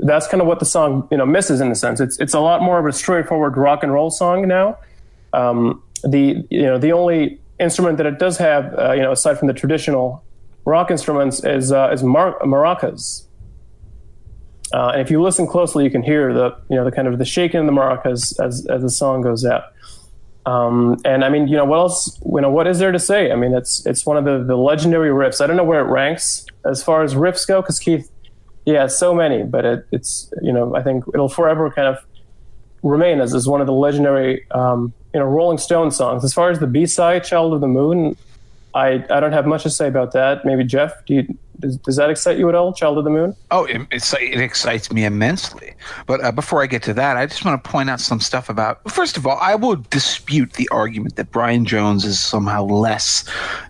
that's 0.00 0.26
kind 0.26 0.40
of 0.40 0.48
what 0.48 0.58
the 0.58 0.64
song 0.64 1.06
you 1.12 1.16
know 1.16 1.26
misses 1.26 1.60
in 1.60 1.70
a 1.70 1.76
sense. 1.76 2.00
It's 2.00 2.18
it's 2.18 2.34
a 2.34 2.40
lot 2.40 2.60
more 2.60 2.78
of 2.78 2.86
a 2.86 2.92
straightforward 2.92 3.56
rock 3.56 3.84
and 3.84 3.92
roll 3.92 4.10
song 4.10 4.48
now. 4.48 4.78
Um, 5.32 5.80
the 6.02 6.44
you 6.50 6.62
know 6.62 6.76
the 6.76 6.92
only 6.92 7.40
instrument 7.60 7.98
that 7.98 8.06
it 8.06 8.18
does 8.18 8.36
have 8.38 8.76
uh, 8.76 8.92
you 8.92 9.02
know 9.02 9.12
aside 9.12 9.38
from 9.38 9.46
the 9.46 9.54
traditional 9.54 10.24
rock 10.64 10.90
instruments 10.90 11.44
is 11.44 11.72
uh, 11.72 11.90
is 11.92 12.02
mar- 12.02 12.38
maracas. 12.40 13.24
Uh, 14.72 14.88
and 14.88 15.02
if 15.02 15.10
you 15.10 15.20
listen 15.20 15.46
closely, 15.46 15.84
you 15.84 15.90
can 15.90 16.02
hear 16.02 16.32
the 16.32 16.56
you 16.68 16.76
know 16.76 16.84
the 16.84 16.92
kind 16.92 17.06
of 17.06 17.18
the 17.18 17.24
shaking 17.24 17.60
of 17.60 17.66
the 17.66 17.72
maracas 17.72 18.38
as 18.40 18.66
as 18.66 18.82
the 18.82 18.90
song 18.90 19.20
goes 19.20 19.44
out. 19.44 19.64
Um, 20.44 20.98
and 21.04 21.24
I 21.24 21.28
mean, 21.28 21.46
you 21.46 21.56
know, 21.56 21.64
what 21.64 21.78
else? 21.78 22.20
You 22.24 22.40
know, 22.40 22.50
what 22.50 22.66
is 22.66 22.78
there 22.78 22.92
to 22.92 22.98
say? 22.98 23.30
I 23.30 23.36
mean, 23.36 23.54
it's 23.54 23.86
it's 23.86 24.04
one 24.04 24.16
of 24.16 24.24
the, 24.24 24.42
the 24.42 24.56
legendary 24.56 25.10
riffs. 25.10 25.40
I 25.40 25.46
don't 25.46 25.56
know 25.56 25.64
where 25.64 25.80
it 25.80 25.88
ranks 25.88 26.46
as 26.64 26.82
far 26.82 27.02
as 27.02 27.14
riffs 27.14 27.46
go, 27.46 27.60
because 27.60 27.78
Keith, 27.78 28.10
yeah, 28.64 28.86
so 28.88 29.14
many, 29.14 29.44
but 29.44 29.64
it, 29.64 29.86
it's 29.92 30.32
you 30.42 30.52
know, 30.52 30.74
I 30.74 30.82
think 30.82 31.04
it'll 31.14 31.28
forever 31.28 31.70
kind 31.70 31.88
of 31.88 32.04
remain 32.82 33.20
as, 33.20 33.34
as 33.34 33.46
one 33.46 33.60
of 33.60 33.68
the 33.68 33.72
legendary 33.72 34.44
um, 34.50 34.92
you 35.14 35.20
know 35.20 35.26
Rolling 35.26 35.58
Stone 35.58 35.92
songs. 35.92 36.24
As 36.24 36.34
far 36.34 36.50
as 36.50 36.58
the 36.58 36.66
B 36.66 36.86
side, 36.86 37.24
"Child 37.24 37.54
of 37.54 37.60
the 37.60 37.68
Moon," 37.68 38.16
I 38.74 39.04
I 39.10 39.20
don't 39.20 39.32
have 39.32 39.46
much 39.46 39.62
to 39.62 39.70
say 39.70 39.86
about 39.86 40.12
that. 40.12 40.44
Maybe 40.44 40.64
Jeff, 40.64 41.04
do 41.06 41.14
you? 41.14 41.38
Does, 41.60 41.76
does 41.78 41.96
that 41.96 42.10
excite 42.10 42.38
you 42.38 42.48
at 42.48 42.54
all, 42.54 42.72
"Child 42.72 42.98
of 42.98 43.04
the 43.04 43.10
Moon"? 43.10 43.36
Oh, 43.50 43.64
it, 43.64 43.82
it 43.90 44.40
excites 44.40 44.90
me 44.92 45.04
immensely. 45.04 45.74
But 46.06 46.22
uh, 46.22 46.32
before 46.32 46.62
I 46.62 46.66
get 46.66 46.82
to 46.84 46.94
that, 46.94 47.16
I 47.16 47.26
just 47.26 47.44
want 47.44 47.62
to 47.62 47.70
point 47.70 47.90
out 47.90 48.00
some 48.00 48.20
stuff 48.20 48.48
about. 48.48 48.90
First 48.90 49.16
of 49.16 49.26
all, 49.26 49.38
I 49.40 49.54
will 49.54 49.76
dispute 49.90 50.54
the 50.54 50.68
argument 50.70 51.16
that 51.16 51.30
Brian 51.30 51.64
Jones 51.64 52.04
is 52.04 52.18
somehow 52.18 52.64
less 52.64 53.24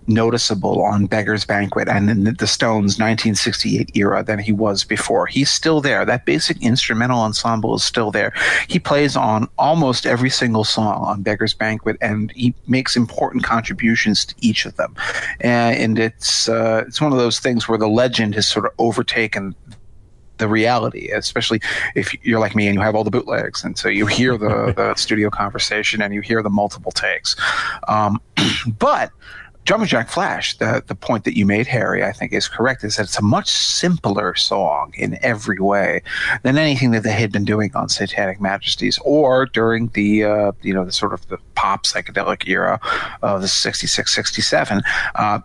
noticeable 0.07 0.83
on 0.83 1.07
Beggar's 1.07 1.44
Banquet 1.44 1.89
and 1.89 2.11
in 2.11 2.25
the 2.25 2.47
Stones' 2.47 2.99
1968 2.99 3.91
era 3.94 4.23
than 4.23 4.39
he 4.39 4.52
was 4.52 4.85
before. 4.85 5.27
He's 5.27 5.51
still 5.51 5.81
there. 5.81 6.05
That 6.05 6.25
basic 6.25 6.62
instrumental 6.62 7.20
ensemble 7.20 7.75
is 7.75 7.85
still 7.85 8.11
there. 8.11 8.33
He 8.69 8.78
plays 8.78 9.17
on 9.17 9.49
almost 9.59 10.07
every 10.07 10.31
single 10.31 10.65
song 10.65 11.05
on 11.05 11.23
Beggar's 11.23 11.55
Banquet, 11.55 11.97
and 12.01 12.33
he 12.33 12.55
makes 12.67 12.97
important 12.97 13.44
contributions 13.44 14.25
to 14.25 14.35
each 14.41 14.67
of 14.67 14.77
them. 14.77 14.94
And, 15.41 15.77
and 15.77 15.99
it's 15.99 16.49
uh, 16.49 16.85
it's 16.86 17.01
one 17.01 17.12
of 17.12 17.19
those 17.19 17.39
things 17.39 17.69
where 17.69 17.72
the 17.78 17.89
legend 17.89 18.34
has 18.34 18.49
sort 18.49 18.67
of 18.67 18.73
overtaken 18.78 19.55
the 20.39 20.49
reality, 20.49 21.10
especially 21.10 21.60
if 21.94 22.15
you're 22.25 22.41
like 22.41 22.57
me 22.57 22.67
and 22.67 22.75
you 22.75 22.81
have 22.81 22.94
all 22.94 23.05
the 23.05 23.10
bootlegs, 23.10 23.65
and 23.65 23.78
so 23.78 23.89
you 23.89 24.07
hear 24.07 24.36
the, 24.36 24.73
the 24.76 24.94
studio 24.94 25.31
conversation 25.31 26.02
and 26.02 26.12
you 26.12 26.20
hear 26.20 26.42
the 26.42 26.51
multiple 26.51 26.92
takes. 26.92 27.36
Um, 27.89 28.20
but 28.78 29.10
Jumpin' 29.65 29.86
Jack 29.86 30.09
Flash, 30.09 30.59
the 30.59 30.83
the 30.89 30.94
point 30.97 31.25
that 31.25 31.36
you 31.36 31.47
made, 31.47 31.68
Harry, 31.68 32.02
I 32.02 32.10
think 32.10 32.33
is 32.33 32.49
correct. 32.49 32.83
Is 32.83 32.97
that 32.97 33.05
it's 33.05 33.18
a 33.18 33.23
much 33.23 33.49
simpler 33.49 34.34
song 34.34 34.92
in 34.97 35.18
every 35.23 35.60
way 35.60 36.02
than 36.42 36.59
anything 36.59 36.91
that 36.91 37.05
they 37.05 37.12
had 37.12 37.31
been 37.31 37.44
doing 37.44 37.70
on 37.76 37.89
Satanic 37.89 38.41
Majesties 38.41 38.99
or 39.05 39.47
during 39.47 39.89
the 39.89 40.25
uh, 40.25 40.52
you 40.62 40.75
know 40.75 40.84
the 40.84 40.91
sort 40.91 41.12
of 41.12 41.26
the 41.28 41.39
pop 41.55 41.84
psychedelic 41.84 42.49
era 42.49 42.81
of 43.23 43.41
the 43.41 43.49
66, 43.49 44.12
67. 44.12 44.83
Uh, 45.15 45.39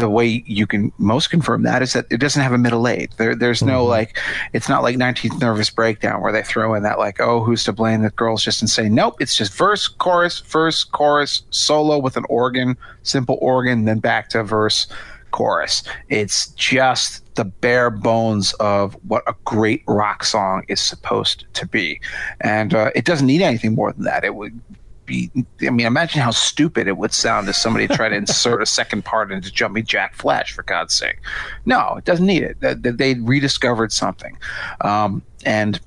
the 0.00 0.10
way 0.10 0.42
you 0.46 0.66
can 0.66 0.92
most 0.98 1.30
confirm 1.30 1.62
that 1.62 1.82
is 1.82 1.92
that 1.92 2.06
it 2.10 2.18
doesn't 2.18 2.42
have 2.42 2.52
a 2.52 2.58
middle 2.58 2.86
eight. 2.88 3.16
There, 3.16 3.34
there's 3.34 3.62
no 3.62 3.84
like, 3.84 4.18
it's 4.52 4.68
not 4.68 4.82
like 4.82 4.96
19th 4.96 5.40
Nervous 5.40 5.70
Breakdown 5.70 6.22
where 6.22 6.32
they 6.32 6.42
throw 6.42 6.74
in 6.74 6.82
that 6.82 6.98
like, 6.98 7.20
oh, 7.20 7.42
who's 7.42 7.64
to 7.64 7.72
blame? 7.72 8.02
The 8.02 8.10
girl's 8.10 8.42
just 8.42 8.62
insane. 8.62 8.94
Nope, 8.94 9.16
it's 9.20 9.36
just 9.36 9.54
verse, 9.54 9.88
chorus, 9.88 10.40
verse, 10.40 10.84
chorus, 10.84 11.42
solo 11.50 11.98
with 11.98 12.16
an 12.16 12.24
organ, 12.28 12.76
simple 13.02 13.38
organ, 13.40 13.84
then 13.84 13.98
back 13.98 14.28
to 14.30 14.42
verse, 14.42 14.86
chorus. 15.34 15.82
It's 16.08 16.48
just 16.52 17.34
the 17.34 17.44
bare 17.44 17.90
bones 17.90 18.52
of 18.54 18.94
what 19.08 19.24
a 19.26 19.34
great 19.44 19.82
rock 19.88 20.22
song 20.22 20.62
is 20.68 20.80
supposed 20.80 21.44
to 21.54 21.66
be, 21.66 22.00
and 22.40 22.72
uh, 22.72 22.90
it 22.94 23.04
doesn't 23.04 23.26
need 23.26 23.42
anything 23.42 23.74
more 23.74 23.92
than 23.92 24.04
that. 24.04 24.24
It 24.24 24.36
would 24.36 24.58
be 25.06 25.30
I 25.62 25.70
mean, 25.70 25.86
imagine 25.86 26.20
how 26.20 26.30
stupid 26.30 26.86
it 26.88 26.96
would 26.96 27.12
sound 27.12 27.48
if 27.48 27.56
somebody 27.56 27.88
tried 27.88 28.10
to 28.10 28.16
insert 28.16 28.62
a 28.62 28.66
second 28.66 29.04
part 29.04 29.32
into 29.32 29.52
Jumping 29.52 29.84
Jack 29.84 30.14
Flash, 30.14 30.52
for 30.52 30.62
God's 30.62 30.94
sake. 30.94 31.18
No, 31.64 31.96
it 31.96 32.04
doesn't 32.04 32.26
need 32.26 32.42
it. 32.42 32.60
They, 32.60 32.74
they 32.74 33.14
rediscovered 33.14 33.92
something. 33.92 34.38
Um, 34.80 35.22
and 35.44 35.80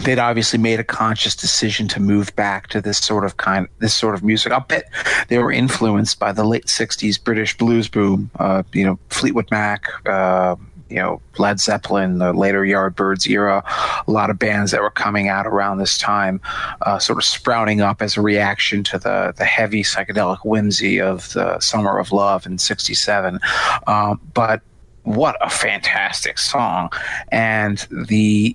they'd 0.00 0.18
obviously 0.18 0.58
made 0.58 0.80
a 0.80 0.84
conscious 0.84 1.36
decision 1.36 1.88
to 1.88 2.00
move 2.00 2.34
back 2.36 2.68
to 2.68 2.80
this 2.80 2.98
sort 2.98 3.24
of 3.24 3.36
kind 3.36 3.68
this 3.78 3.94
sort 3.94 4.14
of 4.14 4.22
music. 4.22 4.52
I'll 4.52 4.60
bet 4.60 4.88
they 5.28 5.38
were 5.38 5.52
influenced 5.52 6.18
by 6.18 6.32
the 6.32 6.44
late 6.44 6.66
'60s 6.66 7.22
British 7.22 7.56
blues 7.56 7.88
boom. 7.88 8.30
Uh, 8.38 8.62
you 8.72 8.84
know, 8.84 8.98
Fleetwood 9.08 9.50
Mac, 9.50 9.86
uh, 10.06 10.56
you 10.92 10.98
know, 10.98 11.20
Led 11.38 11.58
Zeppelin, 11.58 12.18
the 12.18 12.32
later 12.32 12.62
Yardbirds 12.62 13.28
era, 13.28 13.64
a 14.06 14.10
lot 14.10 14.30
of 14.30 14.38
bands 14.38 14.70
that 14.72 14.82
were 14.82 14.90
coming 14.90 15.28
out 15.28 15.46
around 15.46 15.78
this 15.78 15.96
time, 15.96 16.40
uh, 16.82 16.98
sort 16.98 17.18
of 17.18 17.24
sprouting 17.24 17.80
up 17.80 18.02
as 18.02 18.16
a 18.16 18.20
reaction 18.20 18.84
to 18.84 18.98
the 18.98 19.32
the 19.36 19.44
heavy 19.44 19.82
psychedelic 19.82 20.38
whimsy 20.44 21.00
of 21.00 21.32
the 21.32 21.58
Summer 21.60 21.98
of 21.98 22.12
Love 22.12 22.46
in 22.46 22.58
'67. 22.58 23.40
Um, 23.86 24.20
but 24.34 24.60
what 25.04 25.36
a 25.40 25.48
fantastic 25.48 26.38
song! 26.38 26.90
And 27.30 27.86
the 27.90 28.54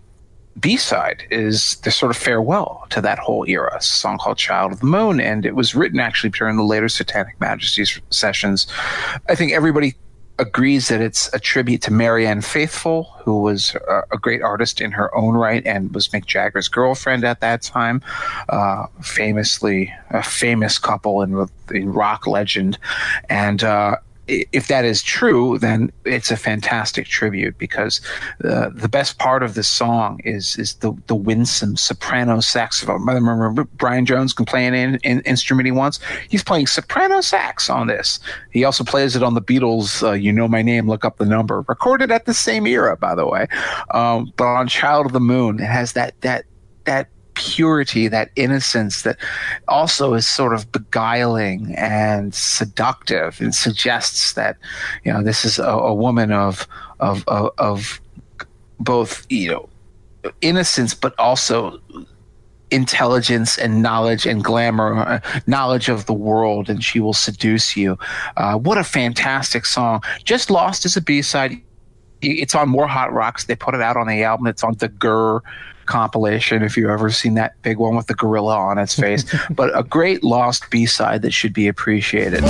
B 0.59 0.77
side 0.77 1.23
is 1.29 1.75
the 1.83 1.91
sort 1.91 2.11
of 2.11 2.17
farewell 2.17 2.85
to 2.89 3.01
that 3.01 3.19
whole 3.19 3.45
era. 3.47 3.75
It's 3.75 3.89
a 3.89 3.93
song 3.93 4.17
called 4.17 4.37
Child 4.37 4.73
of 4.73 4.79
the 4.79 4.85
Moon, 4.85 5.19
and 5.19 5.45
it 5.45 5.55
was 5.55 5.75
written 5.75 5.99
actually 5.99 6.31
during 6.31 6.57
the 6.57 6.63
later 6.63 6.89
Satanic 6.89 7.39
Majesties 7.39 7.99
sessions. 8.09 8.65
I 9.29 9.35
think 9.35 9.51
everybody 9.51 9.95
agrees 10.39 10.87
that 10.89 11.01
it's 11.01 11.33
a 11.33 11.39
tribute 11.39 11.81
to 11.83 11.91
Marianne 11.91 12.41
Faithfull, 12.41 13.03
who 13.23 13.41
was 13.41 13.75
a, 13.87 14.03
a 14.11 14.17
great 14.17 14.41
artist 14.41 14.81
in 14.81 14.91
her 14.91 15.15
own 15.15 15.35
right 15.35 15.65
and 15.65 15.93
was 15.93 16.09
Mick 16.09 16.25
Jagger's 16.25 16.67
girlfriend 16.67 17.23
at 17.23 17.39
that 17.41 17.61
time. 17.61 18.01
Uh, 18.49 18.87
famously, 19.01 19.93
a 20.11 20.23
famous 20.23 20.77
couple 20.77 21.21
in, 21.21 21.47
in 21.71 21.91
rock 21.91 22.27
legend. 22.27 22.77
And, 23.29 23.63
uh, 23.63 23.97
if 24.27 24.67
that 24.67 24.85
is 24.85 25.01
true, 25.01 25.57
then 25.57 25.91
it's 26.05 26.31
a 26.31 26.37
fantastic 26.37 27.07
tribute 27.07 27.57
because 27.57 28.01
uh, 28.43 28.69
the 28.73 28.89
best 28.89 29.19
part 29.19 29.43
of 29.43 29.53
this 29.53 29.67
song 29.67 30.19
is 30.23 30.57
is 30.57 30.75
the 30.75 30.93
the 31.07 31.15
winsome 31.15 31.77
soprano 31.77 32.39
saxophone. 32.39 33.07
I 33.09 33.13
remember 33.13 33.63
Brian 33.63 34.05
Jones 34.05 34.33
can 34.33 34.45
play 34.45 34.65
an 34.67 34.73
in, 34.73 34.95
in 35.03 35.21
instrument 35.21 35.65
he 35.65 35.71
wants. 35.71 35.99
He's 36.29 36.43
playing 36.43 36.67
soprano 36.67 37.21
sax 37.21 37.69
on 37.69 37.87
this. 37.87 38.19
He 38.51 38.63
also 38.63 38.83
plays 38.83 39.15
it 39.15 39.23
on 39.23 39.33
the 39.33 39.41
Beatles' 39.41 40.03
uh, 40.07 40.11
"You 40.11 40.33
Know 40.33 40.47
My 40.47 40.61
Name, 40.61 40.89
Look 40.89 41.05
Up 41.05 41.17
the 41.17 41.25
Number," 41.25 41.63
recorded 41.67 42.11
at 42.11 42.25
the 42.25 42.33
same 42.33 42.67
era, 42.67 42.97
by 42.97 43.15
the 43.15 43.25
way. 43.25 43.47
Um, 43.91 44.31
but 44.35 44.45
on 44.45 44.67
"Child 44.67 45.07
of 45.07 45.13
the 45.13 45.19
Moon," 45.19 45.59
it 45.59 45.67
has 45.67 45.93
that 45.93 46.19
that 46.21 46.45
that 46.85 47.09
purity, 47.37 48.07
that 48.07 48.31
innocence 48.35 49.03
that 49.03 49.17
also 49.67 50.15
is 50.15 50.27
sort 50.27 50.53
of 50.53 50.71
beguiling 50.71 51.75
and 51.77 52.33
seductive 52.33 53.39
and 53.39 53.53
suggests 53.53 54.33
that, 54.33 54.57
you 55.03 55.13
know, 55.13 55.23
this 55.23 55.45
is 55.45 55.59
a, 55.59 55.63
a 55.63 55.93
woman 55.93 56.31
of, 56.31 56.67
of, 56.99 57.23
of, 57.27 57.51
of 57.59 58.01
both, 58.79 59.25
you 59.29 59.51
know, 59.51 59.69
innocence, 60.41 60.95
but 60.95 61.13
also 61.19 61.79
intelligence 62.71 63.57
and 63.57 63.83
knowledge 63.83 64.25
and 64.25 64.43
glamour, 64.43 64.97
uh, 64.97 65.19
knowledge 65.45 65.89
of 65.89 66.07
the 66.07 66.13
world, 66.13 66.69
and 66.69 66.83
she 66.83 66.99
will 66.99 67.13
seduce 67.13 67.77
you. 67.77 67.97
Uh, 68.35 68.57
what 68.57 68.79
a 68.79 68.83
fantastic 68.83 69.65
song! 69.65 70.01
Just 70.23 70.49
lost 70.49 70.85
as 70.85 70.97
a 70.97 71.01
B 71.01 71.21
side. 71.21 71.61
It's 72.21 72.55
on 72.55 72.67
More 72.67 72.87
Hot 72.87 73.13
Rocks. 73.13 73.45
They 73.45 73.55
put 73.55 73.75
it 73.75 73.81
out 73.81 73.95
on 73.95 74.07
the 74.07 74.23
album. 74.23 74.47
It's 74.47 74.63
on 74.63 74.73
the 74.79 74.89
GRRR 74.89 75.41
compilation 75.87 76.63
if 76.63 76.77
you've 76.77 76.89
ever 76.89 77.09
seen 77.09 77.33
that 77.35 77.59
big 77.61 77.77
one 77.77 77.95
with 77.95 78.07
the 78.07 78.13
gorilla 78.13 78.55
on 78.55 78.77
its 78.77 78.95
face. 78.95 79.25
but 79.49 79.77
a 79.77 79.83
great 79.83 80.23
lost 80.23 80.69
B 80.69 80.85
side 80.85 81.21
that 81.23 81.31
should 81.31 81.53
be 81.53 81.67
appreciated. 81.67 82.43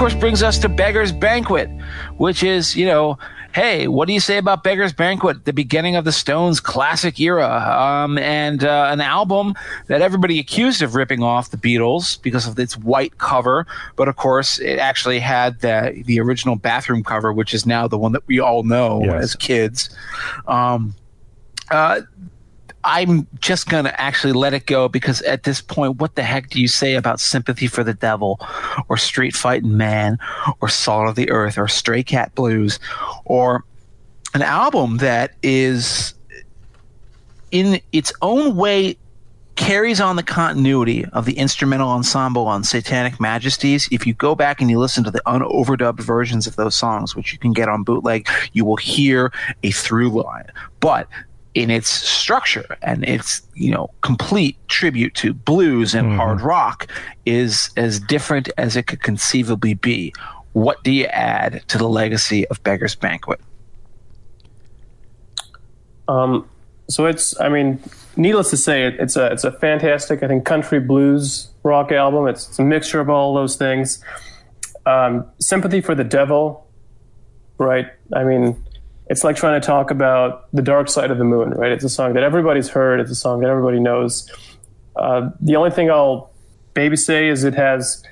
Course, 0.00 0.14
brings 0.14 0.42
us 0.42 0.56
to 0.56 0.66
Beggar's 0.66 1.12
Banquet, 1.12 1.68
which 2.16 2.42
is, 2.42 2.74
you 2.74 2.86
know, 2.86 3.18
hey, 3.52 3.86
what 3.86 4.08
do 4.08 4.14
you 4.14 4.20
say 4.20 4.38
about 4.38 4.64
Beggar's 4.64 4.94
Banquet, 4.94 5.44
the 5.44 5.52
beginning 5.52 5.94
of 5.94 6.06
the 6.06 6.10
Stones' 6.12 6.58
classic 6.58 7.20
era, 7.20 7.46
um, 7.46 8.16
and 8.16 8.64
uh, 8.64 8.88
an 8.90 9.02
album 9.02 9.54
that 9.88 10.00
everybody 10.00 10.38
accused 10.38 10.80
of 10.80 10.94
ripping 10.94 11.22
off 11.22 11.50
the 11.50 11.58
Beatles 11.58 12.20
because 12.22 12.46
of 12.46 12.58
its 12.58 12.78
white 12.78 13.18
cover, 13.18 13.66
but 13.96 14.08
of 14.08 14.16
course, 14.16 14.58
it 14.58 14.78
actually 14.78 15.18
had 15.18 15.60
the 15.60 16.02
the 16.06 16.18
original 16.18 16.56
bathroom 16.56 17.04
cover, 17.04 17.30
which 17.30 17.52
is 17.52 17.66
now 17.66 17.86
the 17.86 17.98
one 17.98 18.12
that 18.12 18.26
we 18.26 18.40
all 18.40 18.62
know 18.62 19.02
Yes. 19.04 19.22
as 19.22 19.34
kids. 19.34 19.90
Um, 20.46 20.94
uh, 21.70 22.00
I'm 22.82 23.26
just 23.40 23.68
going 23.68 23.84
to 23.84 24.00
actually 24.00 24.32
let 24.32 24.54
it 24.54 24.66
go 24.66 24.88
because 24.88 25.20
at 25.22 25.42
this 25.42 25.60
point, 25.60 25.98
what 25.98 26.14
the 26.14 26.22
heck 26.22 26.48
do 26.48 26.60
you 26.60 26.68
say 26.68 26.94
about 26.94 27.20
Sympathy 27.20 27.66
for 27.66 27.84
the 27.84 27.94
Devil 27.94 28.40
or 28.88 28.96
Street 28.96 29.34
Fighting 29.34 29.76
Man 29.76 30.18
or 30.60 30.68
Salt 30.68 31.08
of 31.08 31.14
the 31.14 31.30
Earth 31.30 31.58
or 31.58 31.68
Stray 31.68 32.02
Cat 32.02 32.34
Blues 32.34 32.78
or 33.24 33.64
an 34.34 34.42
album 34.42 34.98
that 34.98 35.34
is 35.42 36.14
in 37.50 37.80
its 37.92 38.12
own 38.22 38.56
way 38.56 38.96
carries 39.56 40.00
on 40.00 40.16
the 40.16 40.22
continuity 40.22 41.04
of 41.06 41.26
the 41.26 41.36
instrumental 41.36 41.90
ensemble 41.90 42.46
on 42.46 42.64
Satanic 42.64 43.20
Majesties. 43.20 43.88
If 43.92 44.06
you 44.06 44.14
go 44.14 44.34
back 44.34 44.62
and 44.62 44.70
you 44.70 44.78
listen 44.78 45.04
to 45.04 45.10
the 45.10 45.20
unoverdubbed 45.26 46.00
versions 46.00 46.46
of 46.46 46.56
those 46.56 46.74
songs, 46.74 47.14
which 47.14 47.32
you 47.32 47.38
can 47.38 47.52
get 47.52 47.68
on 47.68 47.82
bootleg, 47.82 48.26
you 48.54 48.64
will 48.64 48.76
hear 48.76 49.30
a 49.62 49.70
through 49.70 50.10
line. 50.22 50.46
But 50.78 51.08
in 51.54 51.70
its 51.70 51.90
structure 51.90 52.76
and 52.82 53.04
its 53.04 53.42
you 53.54 53.70
know 53.70 53.90
complete 54.02 54.56
tribute 54.68 55.14
to 55.14 55.32
blues 55.32 55.94
and 55.94 56.14
hard 56.14 56.40
rock 56.40 56.86
is 57.26 57.70
as 57.76 57.98
different 57.98 58.48
as 58.56 58.76
it 58.76 58.86
could 58.86 59.02
conceivably 59.02 59.74
be. 59.74 60.12
What 60.52 60.82
do 60.82 60.90
you 60.90 61.06
add 61.06 61.62
to 61.68 61.78
the 61.78 61.88
legacy 61.88 62.46
of 62.48 62.62
Beggar's 62.62 62.94
Banquet? 62.94 63.40
Um, 66.08 66.48
so 66.88 67.06
it's, 67.06 67.38
I 67.40 67.48
mean, 67.48 67.80
needless 68.16 68.50
to 68.50 68.56
say, 68.56 68.86
it, 68.86 68.96
it's 68.98 69.16
a 69.16 69.26
it's 69.26 69.44
a 69.44 69.52
fantastic, 69.52 70.22
I 70.24 70.28
think, 70.28 70.44
country 70.44 70.80
blues 70.80 71.48
rock 71.62 71.92
album. 71.92 72.26
It's, 72.26 72.48
it's 72.48 72.58
a 72.58 72.64
mixture 72.64 73.00
of 73.00 73.08
all 73.08 73.34
those 73.34 73.54
things. 73.54 74.02
Um, 74.86 75.24
Sympathy 75.38 75.80
for 75.80 75.94
the 75.94 76.02
Devil, 76.02 76.66
right? 77.58 77.86
I 78.12 78.24
mean, 78.24 78.64
it's 79.10 79.24
like 79.24 79.34
trying 79.34 79.60
to 79.60 79.66
talk 79.66 79.90
about 79.90 80.46
the 80.52 80.62
dark 80.62 80.88
side 80.88 81.10
of 81.10 81.18
the 81.18 81.24
moon, 81.24 81.50
right? 81.50 81.72
It's 81.72 81.82
a 81.82 81.88
song 81.88 82.14
that 82.14 82.22
everybody's 82.22 82.68
heard. 82.68 83.00
It's 83.00 83.10
a 83.10 83.16
song 83.16 83.40
that 83.40 83.50
everybody 83.50 83.80
knows. 83.80 84.30
Uh, 84.94 85.30
the 85.40 85.56
only 85.56 85.72
thing 85.72 85.90
I'll 85.90 86.30
maybe 86.76 86.94
say 86.94 87.28
is 87.28 87.42
it 87.42 87.54
has 87.54 88.04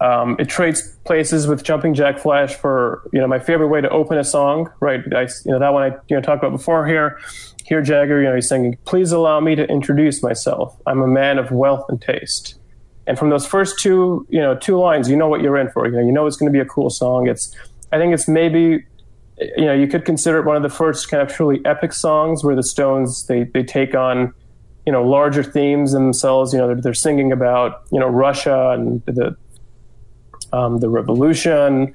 um, 0.00 0.36
it 0.38 0.50
trades 0.50 0.94
places 1.06 1.46
with 1.46 1.64
Jumping 1.64 1.94
Jack 1.94 2.18
Flash 2.18 2.54
for 2.54 3.08
you 3.14 3.20
know 3.20 3.26
my 3.26 3.38
favorite 3.38 3.68
way 3.68 3.80
to 3.80 3.88
open 3.88 4.18
a 4.18 4.24
song, 4.24 4.70
right? 4.80 5.00
I, 5.14 5.22
you 5.22 5.52
know 5.52 5.58
that 5.58 5.72
one 5.72 5.90
I 5.90 5.96
you 6.08 6.16
know 6.16 6.20
talked 6.20 6.44
about 6.44 6.54
before 6.54 6.86
here. 6.86 7.18
Here 7.64 7.80
Jagger, 7.80 8.20
you 8.20 8.28
know 8.28 8.34
he's 8.34 8.48
singing, 8.48 8.76
"Please 8.84 9.10
allow 9.10 9.40
me 9.40 9.54
to 9.54 9.66
introduce 9.70 10.22
myself. 10.22 10.76
I'm 10.86 11.00
a 11.00 11.06
man 11.06 11.38
of 11.38 11.50
wealth 11.50 11.86
and 11.88 12.00
taste." 12.00 12.56
And 13.06 13.18
from 13.18 13.30
those 13.30 13.46
first 13.46 13.78
two 13.78 14.26
you 14.28 14.40
know 14.40 14.54
two 14.54 14.78
lines, 14.78 15.08
you 15.08 15.16
know 15.16 15.28
what 15.28 15.40
you're 15.40 15.56
in 15.56 15.70
for. 15.70 15.86
You 15.86 15.92
know 15.92 16.00
you 16.00 16.12
know 16.12 16.26
it's 16.26 16.36
going 16.36 16.52
to 16.52 16.56
be 16.56 16.60
a 16.60 16.68
cool 16.68 16.90
song. 16.90 17.26
It's 17.26 17.56
I 17.90 17.96
think 17.96 18.12
it's 18.12 18.28
maybe 18.28 18.84
you 19.56 19.64
know 19.64 19.72
you 19.72 19.86
could 19.86 20.04
consider 20.04 20.38
it 20.38 20.44
one 20.44 20.56
of 20.56 20.62
the 20.62 20.70
first 20.70 21.10
kind 21.10 21.22
of 21.22 21.34
truly 21.34 21.60
epic 21.64 21.92
songs 21.92 22.44
where 22.44 22.54
the 22.54 22.62
Stones 22.62 23.26
they 23.26 23.44
they 23.44 23.62
take 23.62 23.94
on 23.94 24.32
you 24.86 24.92
know 24.92 25.02
larger 25.02 25.42
themes 25.42 25.92
themselves. 25.92 26.52
You 26.52 26.58
know 26.58 26.66
they're, 26.68 26.80
they're 26.80 26.94
singing 26.94 27.32
about 27.32 27.82
you 27.90 27.98
know 27.98 28.08
Russia 28.08 28.70
and 28.70 29.04
the 29.06 29.36
um, 30.52 30.78
the 30.78 30.88
revolution. 30.88 31.94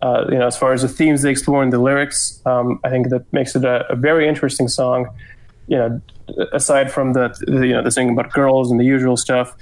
Uh, 0.00 0.26
you 0.30 0.38
know, 0.38 0.48
as 0.48 0.56
far 0.56 0.72
as 0.72 0.82
the 0.82 0.88
themes 0.88 1.22
they 1.22 1.30
explore 1.30 1.62
in 1.62 1.70
the 1.70 1.78
lyrics, 1.78 2.42
um, 2.44 2.80
I 2.82 2.90
think 2.90 3.10
that 3.10 3.32
makes 3.32 3.54
it 3.54 3.64
a, 3.64 3.86
a 3.88 3.94
very 3.94 4.26
interesting 4.26 4.66
song. 4.66 5.06
You 5.68 5.78
know, 5.78 6.02
aside 6.52 6.90
from 6.90 7.12
the, 7.12 7.28
the 7.46 7.66
you 7.66 7.72
know 7.72 7.82
the 7.82 7.90
thing 7.90 8.10
about 8.10 8.32
girls 8.32 8.70
and 8.70 8.78
the 8.80 8.84
usual 8.84 9.16
stuff. 9.16 9.56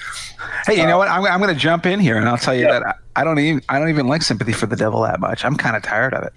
Hey, 0.67 0.77
you 0.81 0.87
know 0.87 0.99
what? 0.99 1.09
I'm, 1.09 1.25
I'm 1.25 1.41
going 1.41 1.53
to 1.55 1.61
jump 1.61 1.87
in 1.87 2.01
here, 2.01 2.17
and 2.17 2.29
I'll 2.29 2.39
tell 2.39 2.55
you 2.55 2.67
Yeah. 2.67 2.81
that 2.81 2.87
I, 2.87 3.21
I 3.21 3.25
don't 3.25 3.39
even 3.39 3.63
I 3.69 3.79
don't 3.79 3.91
even 3.91 4.07
like 4.07 4.23
Sympathy 4.23 4.53
for 4.53 4.67
the 4.67 4.77
Devil 4.77 5.03
that 5.03 5.21
much. 5.21 5.45
I'm 5.45 5.57
kind 5.57 5.77
of 5.77 5.83
tired 5.83 6.15
of 6.15 6.25
it. 6.25 6.33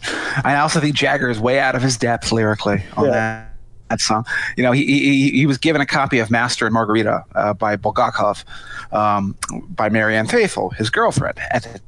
I 0.45 0.57
also 0.57 0.79
think 0.79 0.95
Jagger 0.95 1.29
is 1.29 1.39
way 1.39 1.59
out 1.59 1.75
of 1.75 1.81
his 1.81 1.97
depth 1.97 2.31
lyrically 2.31 2.83
on 2.97 3.05
Yeah. 3.05 3.11
that. 3.11 3.49
That 3.89 3.99
song, 4.01 4.25
you 4.57 4.63
know, 4.63 4.71
he, 4.71 4.85
he 4.85 5.29
he 5.31 5.45
was 5.45 5.59
given 5.59 5.79
a 5.79 5.85
copy 5.85 6.17
of 6.17 6.31
Master 6.31 6.65
and 6.65 6.73
Margarita 6.73 7.23
uh, 7.35 7.53
by 7.53 7.75
Bulgakov, 7.75 8.43
um, 8.91 9.35
by 9.69 9.89
Marianne 9.89 10.25
Faithfull, 10.25 10.71
his 10.71 10.89
girlfriend 10.89 11.37
at 11.51 11.63
the 11.63 11.79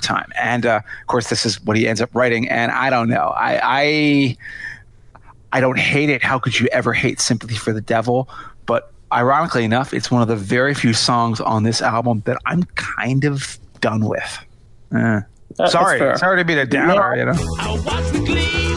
time, 0.00 0.30
and 0.40 0.64
uh, 0.66 0.76
of 1.00 1.06
course, 1.08 1.30
this 1.30 1.44
is 1.44 1.60
what 1.64 1.76
he 1.76 1.88
ends 1.88 2.00
up 2.00 2.14
writing. 2.14 2.48
And 2.48 2.70
I 2.70 2.90
don't 2.90 3.08
know, 3.08 3.32
I, 3.34 3.60
I 3.64 4.36
I 5.52 5.60
don't 5.60 5.78
hate 5.78 6.10
it. 6.10 6.22
How 6.22 6.38
could 6.38 6.58
you 6.58 6.68
ever 6.72 6.92
hate 6.92 7.20
Sympathy 7.20 7.56
for 7.56 7.72
the 7.72 7.80
Devil? 7.80 8.28
But 8.66 8.92
ironically 9.12 9.64
enough, 9.64 9.94
it's 9.94 10.10
one 10.10 10.20
of 10.22 10.28
the 10.28 10.36
very 10.36 10.74
few 10.74 10.92
songs 10.92 11.40
on 11.40 11.62
this 11.62 11.80
album 11.80 12.22
that 12.26 12.36
I'm 12.46 12.64
kind 12.74 13.24
of 13.24 13.58
done 13.80 14.04
with. 14.04 14.38
Uh, 14.94 15.68
sorry, 15.68 15.98
sorry 16.18 16.38
to 16.38 16.44
be 16.44 16.54
the 16.54 16.66
downer, 16.66 17.16
you 17.16 17.24
know. 17.24 18.67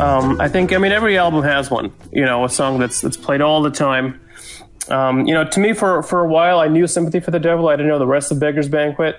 Um, 0.00 0.40
I 0.40 0.48
think 0.48 0.72
I 0.72 0.78
mean 0.78 0.92
every 0.92 1.18
album 1.18 1.42
has 1.42 1.70
one. 1.70 1.92
You 2.12 2.24
know, 2.24 2.44
a 2.44 2.48
song 2.48 2.78
that's 2.78 3.00
that's 3.00 3.16
played 3.16 3.40
all 3.40 3.62
the 3.62 3.70
time. 3.70 4.20
Um, 4.88 5.26
you 5.26 5.34
know, 5.34 5.44
to 5.44 5.60
me, 5.60 5.72
for 5.72 6.02
for 6.02 6.20
a 6.20 6.28
while, 6.28 6.60
I 6.60 6.68
knew 6.68 6.86
"Sympathy 6.86 7.20
for 7.20 7.30
the 7.30 7.40
Devil." 7.40 7.68
I 7.68 7.72
didn't 7.72 7.88
know 7.88 7.98
the 7.98 8.06
rest 8.06 8.30
of 8.30 8.38
"Beggar's 8.38 8.68
Banquet." 8.68 9.16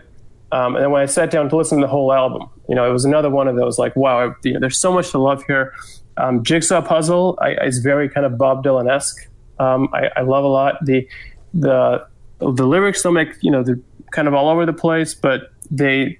Um, 0.52 0.76
and 0.76 0.84
then 0.84 0.92
when 0.92 1.02
I 1.02 1.06
sat 1.06 1.30
down 1.30 1.50
to 1.50 1.56
listen 1.56 1.80
to 1.80 1.86
the 1.86 1.92
whole 1.92 2.12
album, 2.12 2.50
you 2.68 2.76
know, 2.76 2.90
it 2.90 2.94
was 2.94 3.06
another 3.06 3.30
one 3.30 3.48
of 3.48 3.56
those 3.56 3.78
like, 3.78 3.96
wow, 3.96 4.34
you 4.44 4.54
know, 4.54 4.60
there's 4.60 4.80
so 4.80 4.92
much 4.92 5.12
to 5.12 5.20
love 5.20 5.44
here. 5.46 5.74
Um, 6.18 6.44
Jigsaw 6.44 6.82
Puzzle 6.82 7.38
I, 7.40 7.52
is 7.66 7.80
very 7.80 8.10
kind 8.10 8.26
of 8.26 8.38
Bob 8.38 8.64
Dylan 8.64 8.92
esque. 8.92 9.30
Um, 9.60 9.90
I, 9.94 10.10
I 10.16 10.22
love 10.22 10.44
a 10.44 10.48
lot 10.48 10.84
the 10.86 11.08
the 11.54 12.08
the 12.40 12.66
lyrics. 12.66 13.04
They'll 13.04 13.12
make 13.12 13.36
you 13.42 13.52
know 13.52 13.64
they're 13.64 13.80
kind 14.12 14.28
of 14.28 14.34
all 14.34 14.50
over 14.50 14.66
the 14.66 14.74
place, 14.74 15.14
but 15.14 15.52
they 15.70 16.20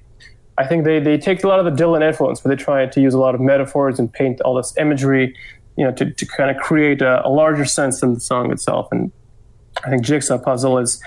I 0.60 0.68
think 0.68 0.84
they, 0.84 1.00
they 1.00 1.18
take 1.18 1.44
a 1.46 1.48
lot 1.48 1.60
of 1.60 1.66
the 1.66 1.84
Dylan 1.84 2.06
influence, 2.06 2.42
but 2.42 2.50
they 2.50 2.58
try 2.58 2.86
to 2.86 3.02
use 3.02 3.14
a 3.14 3.18
lot 3.18 3.34
of 3.34 3.40
metaphors 3.40 3.98
and 3.98 4.12
paint 4.12 4.42
all 4.42 4.56
this 4.56 4.74
imagery, 4.78 5.34
you 5.78 5.86
know, 5.86 5.92
to, 5.94 6.12
to 6.12 6.26
kind 6.26 6.52
of 6.52 6.58
create 6.62 7.02
a, 7.02 7.26
a 7.26 7.30
larger 7.30 7.64
sense 7.64 8.02
than 8.02 8.14
the 8.14 8.20
song 8.20 8.52
itself. 8.52 8.90
And 8.92 9.10
I 9.86 9.90
think 9.90 10.04
Jigsaw 10.04 10.38
Puzzle 10.38 10.78
is, 10.78 11.02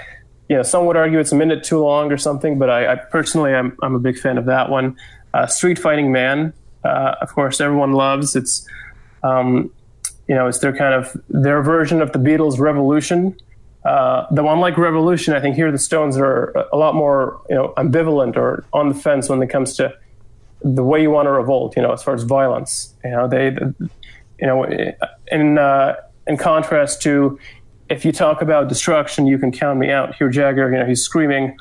you 0.48 0.56
know, 0.56 0.62
some 0.62 0.86
would 0.86 0.97
argue 0.97 1.18
it's 1.18 1.32
a 1.32 1.36
minute 1.36 1.64
too 1.64 1.81
long 1.81 2.10
or 2.10 2.16
something, 2.16 2.58
but 2.58 2.70
I, 2.70 2.92
I 2.92 2.97
personally, 2.97 3.55
I'm, 3.55 3.76
I'm 3.82 3.94
a 3.94 3.98
big 3.98 4.18
fan 4.18 4.39
of 4.39 4.47
that 4.47 4.70
one. 4.70 4.97
Uh, 5.34 5.47
Street 5.47 5.78
Fighting 5.78 6.12
Man, 6.12 6.55
uh, 6.82 7.16
of 7.20 7.34
course, 7.34 7.60
everyone 7.60 7.92
loves. 7.92 8.34
It's, 8.34 8.66
um, 9.22 9.70
you 10.28 10.34
know, 10.34 10.47
it's 10.47 10.58
their 10.58 10.74
kind 10.74 10.94
of 10.94 11.14
their 11.28 11.62
version 11.62 12.00
of 12.00 12.12
the 12.12 12.18
Beatles' 12.18 12.58
Revolution. 12.58 13.36
Uh, 13.85 14.27
though 14.31 14.49
unlike 14.49 14.78
Revolution, 14.78 15.35
I 15.35 15.41
think 15.41 15.57
here 15.57 15.73
the 15.73 15.78
Stones 15.78 16.17
are 16.17 16.51
a 16.73 16.77
lot 16.77 16.94
more, 16.94 17.41
you 17.49 17.57
know, 17.57 17.75
ambivalent 17.77 18.36
or 18.36 18.65
on 18.73 18.89
the 18.89 18.94
fence 18.94 19.28
when 19.28 19.43
it 19.43 19.49
comes 19.49 19.75
to 19.77 19.93
the 20.62 20.85
way 20.85 21.02
you 21.02 21.11
want 21.11 21.27
to 21.27 21.33
revolt. 21.33 21.77
You 21.77 21.83
know, 21.83 21.93
as 21.93 22.02
far 22.02 22.15
as 22.15 22.23
violence, 22.23 22.94
you 23.05 23.11
know, 23.11 23.27
they, 23.27 23.57
you 24.39 24.47
know, 24.47 24.65
in 25.33 25.59
uh, 25.59 25.97
in 26.27 26.36
contrast 26.36 27.02
to 27.02 27.39
if 27.89 28.05
you 28.05 28.12
talk 28.12 28.41
about 28.41 28.69
destruction, 28.69 29.27
you 29.27 29.39
can 29.39 29.51
count 29.51 29.78
me 29.78 29.91
out. 29.91 30.15
Here, 30.15 30.28
Jagger, 30.28 30.70
you 30.70 30.78
know, 30.78 30.86
he's 30.86 31.02
screaming, 31.02 31.57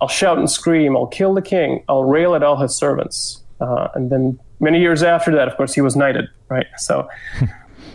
"I'll 0.00 0.08
shout 0.08 0.38
and 0.38 0.50
scream, 0.50 0.96
I'll 0.96 1.06
kill 1.06 1.34
the 1.34 1.42
king, 1.42 1.84
I'll 1.88 2.04
rail 2.04 2.34
at 2.34 2.42
all 2.42 2.56
his 2.56 2.74
servants," 2.74 3.42
uh, 3.60 3.88
and 3.94 4.10
then 4.10 4.40
many 4.58 4.80
years 4.80 5.04
after 5.04 5.30
that, 5.36 5.46
of 5.46 5.56
course, 5.56 5.72
he 5.72 5.80
was 5.80 5.94
knighted, 5.94 6.28
right? 6.48 6.66
So. 6.78 7.08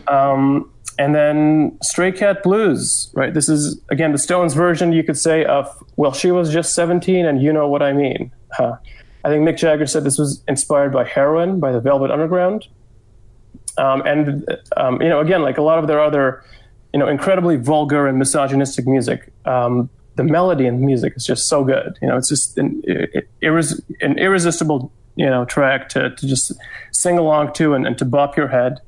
Um, 0.08 0.72
and 1.00 1.16
then 1.16 1.78
Stray 1.82 2.12
Cat 2.12 2.44
Blues, 2.44 3.10
right? 3.14 3.34
This 3.34 3.48
is 3.48 3.82
again 3.90 4.12
the 4.12 4.18
Stones 4.18 4.54
version, 4.54 4.92
you 4.92 5.04
could 5.04 5.18
say, 5.18 5.46
of 5.46 5.66
"Well, 5.96 6.12
she 6.12 6.30
was 6.30 6.52
just 6.52 6.76
17, 6.76 7.26
and 7.26 7.42
you 7.42 7.54
know 7.54 7.68
what 7.68 7.82
I 7.82 7.94
mean." 7.94 8.32
Huh. 8.52 8.76
I 9.24 9.30
think 9.30 9.48
Mick 9.48 9.58
Jagger 9.58 9.86
said 9.86 10.04
this 10.04 10.18
was 10.18 10.44
inspired 10.48 10.92
by 10.92 11.06
Heroin 11.06 11.60
by 11.60 11.72
the 11.72 11.80
Velvet 11.80 12.12
Underground, 12.12 12.68
um, 13.78 14.02
and 14.06 14.46
um, 14.76 15.02
you 15.02 15.08
know, 15.08 15.22
again, 15.22 15.42
like 15.42 15.58
a 15.58 15.62
lot 15.62 15.80
of 15.80 15.88
their 15.88 16.02
other, 16.02 16.44
you 16.94 17.00
know, 17.00 17.08
incredibly 17.08 17.56
vulgar 17.56 18.06
and 18.06 18.20
misogynistic 18.20 18.86
music. 18.86 19.32
Um, 19.46 19.90
the 20.20 20.26
melody 20.26 20.68
and 20.68 20.82
the 20.82 20.86
music 20.86 21.14
is 21.16 21.26
just 21.26 21.48
so 21.48 21.64
good. 21.64 21.98
You 22.02 22.10
know, 22.10 22.18
it's 22.18 22.28
just 22.28 22.58
an, 22.58 22.82
irres- 23.42 23.82
an 24.02 24.20
irresistible, 24.20 24.92
you 25.16 25.26
know, 25.26 25.46
track 25.46 25.88
to, 25.90 26.10
to 26.14 26.28
just 26.28 26.52
sing 26.92 27.18
along 27.18 27.54
to 27.54 27.74
and, 27.74 27.88
and 27.88 27.98
to 28.00 28.04
bop 28.04 28.36
your 28.36 28.50
head. 28.50 28.82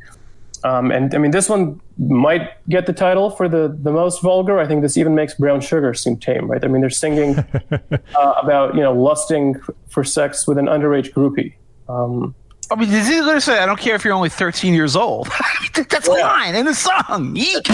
Um, 0.64 0.92
and 0.92 1.14
I 1.16 1.18
mean, 1.18 1.32
this 1.32 1.50
one 1.50 1.82
might 1.98 2.50
get 2.70 2.86
the 2.86 2.94
title 2.94 3.30
for 3.32 3.50
the, 3.50 3.76
the 3.82 3.92
most 3.92 4.22
vulgar. 4.22 4.60
I 4.60 4.68
think 4.68 4.82
this 4.82 4.98
even 4.98 5.16
makes 5.16 5.34
Brown 5.34 5.62
Sugar 5.62 5.94
seem 5.94 6.18
tame, 6.18 6.50
right? 6.50 6.64
I 6.64 6.68
mean, 6.68 6.82
they're 6.82 6.90
singing 6.90 7.38
uh, 7.72 8.34
about, 8.42 8.76
you 8.76 8.82
know, 8.82 8.94
lusting 8.94 9.60
for 9.90 10.04
sex 10.04 10.48
with 10.48 10.58
an 10.58 10.68
underage 10.68 11.14
groupie. 11.14 11.54
Um, 11.90 12.36
I 12.70 12.76
mean, 12.76 12.90
this 12.90 13.10
is 13.10 13.20
literally 13.20 13.42
say, 13.42 13.60
I 13.60 13.66
don't 13.66 13.80
care 13.80 13.96
if 13.96 14.06
you're 14.06 14.14
only 14.14 14.30
13 14.30 14.74
years 14.74 14.96
old. 14.96 15.28
That's 15.74 16.08
a 16.08 16.12
line 16.12 16.56
in 16.56 16.66
the 16.66 16.74
song. 16.74 17.36
Yeek. 17.36 17.68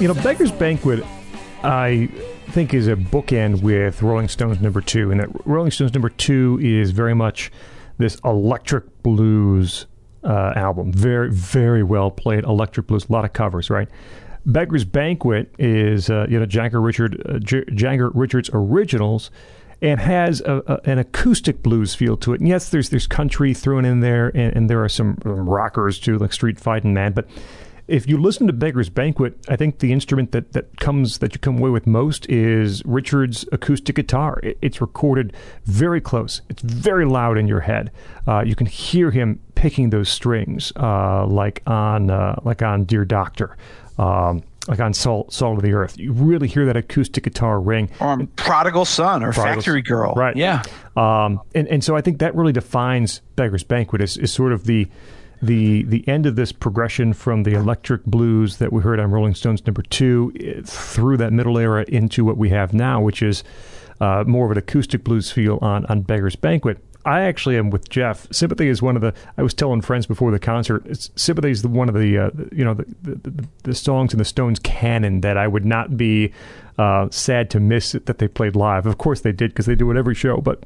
You 0.00 0.08
know, 0.08 0.14
Beggar's 0.14 0.50
Banquet, 0.50 1.04
I 1.62 2.08
think, 2.52 2.72
is 2.72 2.88
a 2.88 2.96
bookend 2.96 3.60
with 3.60 4.00
Rolling 4.00 4.28
Stones 4.28 4.58
number 4.58 4.80
two, 4.80 5.10
and 5.10 5.20
that 5.20 5.28
Rolling 5.44 5.70
Stones 5.70 5.92
number 5.92 6.08
two 6.08 6.58
is 6.62 6.90
very 6.90 7.14
much 7.14 7.52
this 7.98 8.18
electric 8.24 9.02
blues 9.02 9.84
uh, 10.24 10.54
album. 10.56 10.90
Very, 10.90 11.30
very 11.30 11.82
well 11.82 12.10
played 12.10 12.44
electric 12.44 12.86
blues. 12.86 13.10
A 13.10 13.12
lot 13.12 13.26
of 13.26 13.34
covers, 13.34 13.68
right? 13.68 13.90
Beggar's 14.46 14.86
Banquet 14.86 15.52
is 15.58 16.08
uh, 16.08 16.26
you 16.30 16.40
know 16.40 16.46
Jagger 16.46 16.80
Richard 16.80 17.22
uh, 17.28 17.38
J- 17.38 17.66
Jagger 17.74 18.08
Richards 18.08 18.48
originals, 18.54 19.30
and 19.82 20.00
has 20.00 20.40
a, 20.40 20.62
a, 20.66 20.90
an 20.90 20.98
acoustic 20.98 21.62
blues 21.62 21.94
feel 21.94 22.16
to 22.16 22.32
it. 22.32 22.40
And 22.40 22.48
yes, 22.48 22.70
there's 22.70 22.88
there's 22.88 23.06
country 23.06 23.52
thrown 23.52 23.84
in 23.84 24.00
there, 24.00 24.28
and, 24.28 24.56
and 24.56 24.70
there 24.70 24.82
are 24.82 24.88
some 24.88 25.18
rockers 25.24 25.98
too, 25.98 26.16
like 26.16 26.32
Street 26.32 26.58
Fighting 26.58 26.94
Man, 26.94 27.12
but 27.12 27.28
if 27.90 28.08
you 28.08 28.18
listen 28.18 28.46
to 28.46 28.52
Beggar's 28.52 28.88
Banquet, 28.88 29.36
I 29.48 29.56
think 29.56 29.80
the 29.80 29.92
instrument 29.92 30.30
that, 30.30 30.52
that 30.52 30.78
comes 30.78 31.18
that 31.18 31.34
you 31.34 31.40
come 31.40 31.58
away 31.58 31.70
with 31.70 31.86
most 31.86 32.28
is 32.30 32.84
Richard's 32.84 33.44
acoustic 33.50 33.96
guitar. 33.96 34.38
It, 34.42 34.58
it's 34.62 34.80
recorded 34.80 35.34
very 35.64 36.00
close. 36.00 36.40
It's 36.48 36.62
very 36.62 37.04
loud 37.04 37.36
in 37.36 37.48
your 37.48 37.60
head. 37.60 37.90
Uh, 38.28 38.42
you 38.42 38.54
can 38.54 38.66
hear 38.66 39.10
him 39.10 39.40
picking 39.56 39.90
those 39.90 40.08
strings, 40.08 40.72
uh, 40.76 41.26
like 41.26 41.62
on 41.66 42.10
uh, 42.10 42.36
like 42.44 42.62
on 42.62 42.84
Dear 42.84 43.04
Doctor, 43.04 43.56
um, 43.98 44.44
like 44.68 44.78
on 44.78 44.94
Salt 44.94 45.32
Salt 45.32 45.58
of 45.58 45.64
the 45.64 45.72
Earth. 45.72 45.98
You 45.98 46.12
really 46.12 46.46
hear 46.46 46.66
that 46.66 46.76
acoustic 46.76 47.24
guitar 47.24 47.60
ring. 47.60 47.90
Or 48.00 48.24
Prodigal 48.36 48.84
Son 48.84 49.24
or 49.24 49.32
Prodigal- 49.32 49.62
Factory 49.62 49.82
Girl. 49.82 50.14
Right. 50.14 50.36
Yeah. 50.36 50.62
Um, 50.96 51.40
and, 51.56 51.66
and 51.66 51.82
so 51.82 51.96
I 51.96 52.02
think 52.02 52.20
that 52.20 52.36
really 52.36 52.52
defines 52.52 53.20
Beggar's 53.34 53.64
Banquet 53.64 54.00
is, 54.00 54.16
is 54.16 54.32
sort 54.32 54.52
of 54.52 54.64
the 54.64 54.88
the 55.42 55.84
the 55.84 56.06
end 56.08 56.26
of 56.26 56.36
this 56.36 56.52
progression 56.52 57.12
from 57.12 57.44
the 57.44 57.54
electric 57.54 58.04
blues 58.04 58.58
that 58.58 58.72
we 58.72 58.82
heard 58.82 59.00
on 59.00 59.10
Rolling 59.10 59.34
Stones 59.34 59.64
number 59.66 59.82
two 59.82 60.32
eh, 60.38 60.60
through 60.64 61.16
that 61.18 61.32
middle 61.32 61.58
era 61.58 61.84
into 61.88 62.24
what 62.24 62.36
we 62.36 62.50
have 62.50 62.72
now, 62.72 63.00
which 63.00 63.22
is 63.22 63.42
uh, 64.00 64.24
more 64.26 64.46
of 64.46 64.52
an 64.52 64.58
acoustic 64.58 65.04
blues 65.04 65.30
feel 65.30 65.58
on 65.62 65.86
on 65.86 66.02
Beggar's 66.02 66.36
Banquet. 66.36 66.78
I 67.04 67.22
actually 67.22 67.56
am 67.56 67.70
with 67.70 67.88
Jeff. 67.88 68.30
Sympathy 68.30 68.68
is 68.68 68.82
one 68.82 68.94
of 68.94 69.02
the. 69.02 69.14
I 69.38 69.42
was 69.42 69.54
telling 69.54 69.80
friends 69.80 70.06
before 70.06 70.30
the 70.30 70.38
concert. 70.38 70.84
Sympathy 71.16 71.50
is 71.50 71.62
the, 71.62 71.68
one 71.68 71.88
of 71.88 71.94
the 71.94 72.18
uh, 72.18 72.30
you 72.52 72.64
know 72.64 72.74
the, 72.74 72.84
the, 73.02 73.30
the, 73.30 73.48
the 73.62 73.74
songs 73.74 74.12
in 74.12 74.18
the 74.18 74.24
Stones 74.24 74.58
canon 74.58 75.22
that 75.22 75.38
I 75.38 75.48
would 75.48 75.64
not 75.64 75.96
be 75.96 76.32
uh, 76.78 77.08
sad 77.10 77.48
to 77.50 77.60
miss 77.60 77.92
that 77.92 78.18
they 78.18 78.28
played 78.28 78.54
live. 78.54 78.84
Of 78.84 78.98
course 78.98 79.20
they 79.22 79.32
did 79.32 79.50
because 79.52 79.66
they 79.66 79.74
do 79.74 79.90
it 79.90 79.96
every 79.96 80.14
show. 80.14 80.38
But 80.38 80.62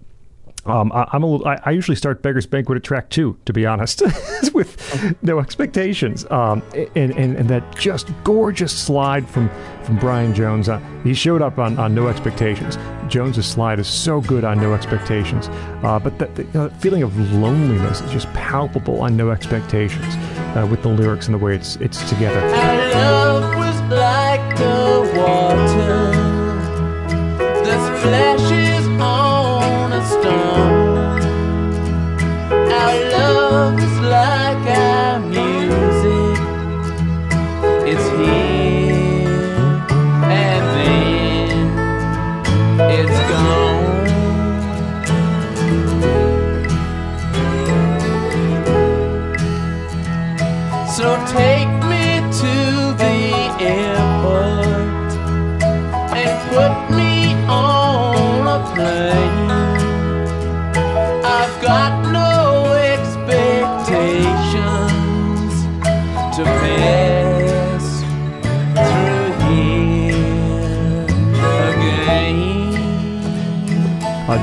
um, 0.66 0.92
I, 0.92 1.08
I'm 1.12 1.22
a 1.22 1.26
little, 1.26 1.46
I, 1.46 1.60
I 1.64 1.70
usually 1.72 1.96
start 1.96 2.22
Beggar's 2.22 2.46
Banquet 2.46 2.76
at 2.76 2.84
track 2.84 3.10
two, 3.10 3.36
to 3.44 3.52
be 3.52 3.66
honest, 3.66 4.02
with 4.54 5.22
no 5.22 5.38
expectations. 5.38 6.24
Um, 6.30 6.62
and, 6.94 7.12
and, 7.16 7.36
and 7.36 7.48
that 7.50 7.76
just 7.76 8.10
gorgeous 8.24 8.72
slide 8.72 9.28
from, 9.28 9.50
from 9.82 9.98
Brian 9.98 10.34
Jones. 10.34 10.68
Uh, 10.68 10.78
he 11.02 11.12
showed 11.14 11.42
up 11.42 11.58
on, 11.58 11.78
on 11.78 11.94
No 11.94 12.08
Expectations. 12.08 12.78
Jones's 13.08 13.46
slide 13.46 13.78
is 13.78 13.86
so 13.86 14.20
good 14.22 14.44
on 14.44 14.58
No 14.58 14.72
Expectations. 14.72 15.48
Uh, 15.82 15.98
but 15.98 16.18
that 16.18 16.34
the 16.34 16.46
uh, 16.58 16.68
feeling 16.78 17.02
of 17.02 17.14
loneliness 17.32 18.00
is 18.00 18.10
just 18.10 18.32
palpable 18.32 19.02
on 19.02 19.16
No 19.16 19.30
Expectations 19.30 20.14
uh, 20.56 20.66
with 20.70 20.82
the 20.82 20.88
lyrics 20.88 21.26
and 21.26 21.34
the 21.34 21.38
way 21.38 21.54
it's, 21.54 21.76
it's 21.76 22.08
together. 22.08 22.40
Our 22.40 23.54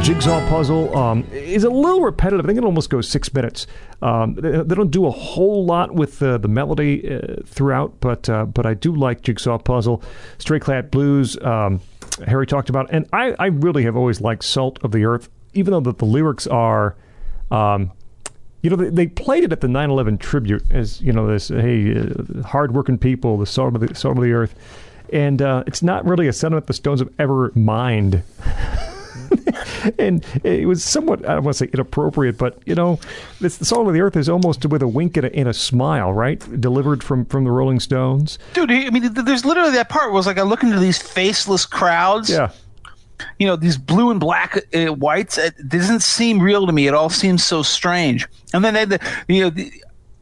Jigsaw 0.04 0.40
Puzzle 0.50 0.98
um, 0.98 1.24
is 1.32 1.64
a 1.64 1.70
little 1.70 2.02
repetitive. 2.02 2.44
I 2.44 2.48
think 2.48 2.58
it 2.58 2.64
almost 2.64 2.90
goes 2.90 3.08
six 3.08 3.32
minutes. 3.36 3.68
Um, 4.02 4.34
they, 4.34 4.50
they 4.64 4.74
don't 4.74 4.90
do 4.90 5.06
a 5.06 5.12
whole 5.12 5.64
lot 5.64 5.94
with 5.94 6.24
uh, 6.24 6.40
the 6.40 6.48
melody 6.48 7.08
uh, 7.08 7.36
throughout, 7.46 8.00
but 8.00 8.28
uh, 8.28 8.46
but 8.46 8.66
I 8.66 8.74
do 8.74 8.96
like 8.96 9.22
Jigsaw 9.22 9.60
Puzzle. 9.60 10.02
Stray 10.40 10.60
Cat 10.60 10.90
Blues, 10.90 11.38
um, 11.44 11.82
Harry 12.26 12.48
talked 12.48 12.70
about, 12.70 12.90
and 12.92 13.08
I, 13.14 13.36
I 13.38 13.48
really 13.48 13.84
have 13.84 13.96
always 13.96 14.22
liked 14.22 14.44
Salt 14.44 14.80
of 14.84 14.92
the 14.92 15.06
Earth, 15.06 15.30
even 15.54 15.72
though 15.72 15.82
that 15.82 16.00
the 16.00 16.06
lyrics 16.06 16.48
are. 16.48 16.96
Um, 17.52 17.92
you 18.64 18.72
know, 18.72 18.78
they, 18.78 18.90
they 18.90 19.08
played 19.08 19.44
it 19.44 19.52
at 19.52 19.62
the 19.62 19.68
9/11 19.68 20.20
tribute 20.20 20.64
as 20.72 21.00
you 21.02 21.14
know 21.14 21.28
this, 21.28 21.50
hey, 21.50 21.96
uh, 21.96 22.42
hardworking 22.44 22.98
people, 22.98 23.38
the 23.38 23.46
salt 23.46 23.76
of 23.76 23.82
the 23.82 23.94
salt 23.94 24.18
of 24.18 24.24
the 24.24 24.34
earth, 24.34 24.56
and 25.14 25.44
uh, 25.44 25.64
it's 25.68 25.84
not 25.84 26.06
really 26.06 26.28
a 26.28 26.34
sentiment 26.34 26.66
the 26.66 26.74
Stones 26.74 27.02
have 27.02 27.14
ever 27.20 27.52
mined. 27.54 28.24
and 30.00 30.26
it 30.44 30.68
was 30.68 30.84
somewhat, 30.84 31.26
I 31.28 31.36
don't 31.36 31.44
want 31.44 31.58
to 31.58 31.66
say 31.66 31.72
inappropriate, 31.74 32.38
but 32.38 32.60
you 32.66 32.76
know, 32.76 33.00
this, 33.40 33.58
the 33.58 33.66
song 33.66 33.88
of 33.88 33.94
the 33.94 34.02
earth 34.02 34.16
is 34.16 34.30
almost 34.30 34.66
with 34.66 34.82
a 34.82 34.88
wink 34.88 35.18
and 35.18 35.26
a, 35.26 35.36
and 35.36 35.48
a 35.48 35.54
smile, 35.54 36.14
right? 36.14 36.40
Delivered 36.60 37.04
from 37.04 37.26
from 37.26 37.44
the 37.44 37.52
Rolling 37.52 37.80
Stones. 37.80 38.40
Dude, 38.54 38.72
I 38.72 38.90
mean, 38.90 39.14
there's 39.14 39.46
literally 39.46 39.72
that 39.72 39.90
part 39.90 40.12
where 40.12 40.20
it's 40.20 40.28
like 40.28 40.38
I 40.38 40.44
look 40.44 40.64
into 40.64 40.80
these 40.80 41.02
faceless 41.02 41.66
crowds. 41.66 42.30
Yeah. 42.30 42.52
you 43.38 43.46
know 43.46 43.56
these 43.56 43.78
blue 43.78 44.10
and 44.10 44.20
black 44.20 44.58
uh, 44.74 44.88
whites 44.88 45.38
it 45.38 45.54
doesn't 45.70 46.02
seem 46.02 46.42
real 46.42 46.66
to 46.66 46.74
me 46.74 46.88
it 46.88 46.96
all 46.96 47.10
seems 47.10 47.44
so 47.44 47.62
strange 47.62 48.28
and 48.52 48.66
then 48.66 48.74
they, 48.74 48.86
the, 48.86 49.00
you 49.28 49.42
know 49.44 49.52
the, 49.52 49.72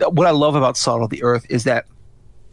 what 0.09 0.27
i 0.27 0.31
love 0.31 0.53
about 0.53 0.75
salt 0.75 1.01
of 1.01 1.09
the 1.09 1.23
earth 1.23 1.45
is 1.49 1.63
that 1.63 1.85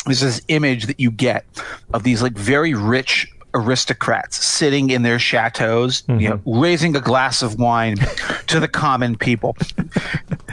there's 0.05 0.21
this 0.21 0.41
image 0.47 0.87
that 0.87 1.01
you 1.01 1.11
get 1.11 1.45
of 1.93 2.05
these 2.05 2.23
like 2.23 2.35
very 2.35 2.75
rich 2.75 3.29
aristocrats 3.57 4.45
sitting 4.45 4.91
in 4.91 5.03
their 5.03 5.19
chateaus 5.19 6.03
you 6.09 6.29
know 6.29 6.41
raising 6.45 6.95
a 6.95 7.01
glass 7.01 7.43
of 7.43 7.59
wine 7.59 7.97
to 8.47 8.61
the 8.61 8.69
common 8.69 9.17
people 9.17 9.57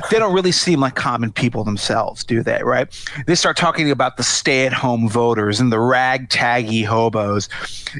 they 0.09 0.19
don't 0.19 0.33
really 0.33 0.51
seem 0.51 0.79
like 0.79 0.95
common 0.95 1.31
people 1.31 1.63
themselves, 1.63 2.23
do 2.23 2.43
they? 2.43 2.61
Right? 2.63 2.87
They 3.25 3.35
start 3.35 3.57
talking 3.57 3.89
about 3.91 4.17
the 4.17 4.23
stay-at-home 4.23 5.09
voters 5.09 5.59
and 5.59 5.71
the 5.71 5.77
ragtaggy 5.77 6.85
hobos. 6.85 7.49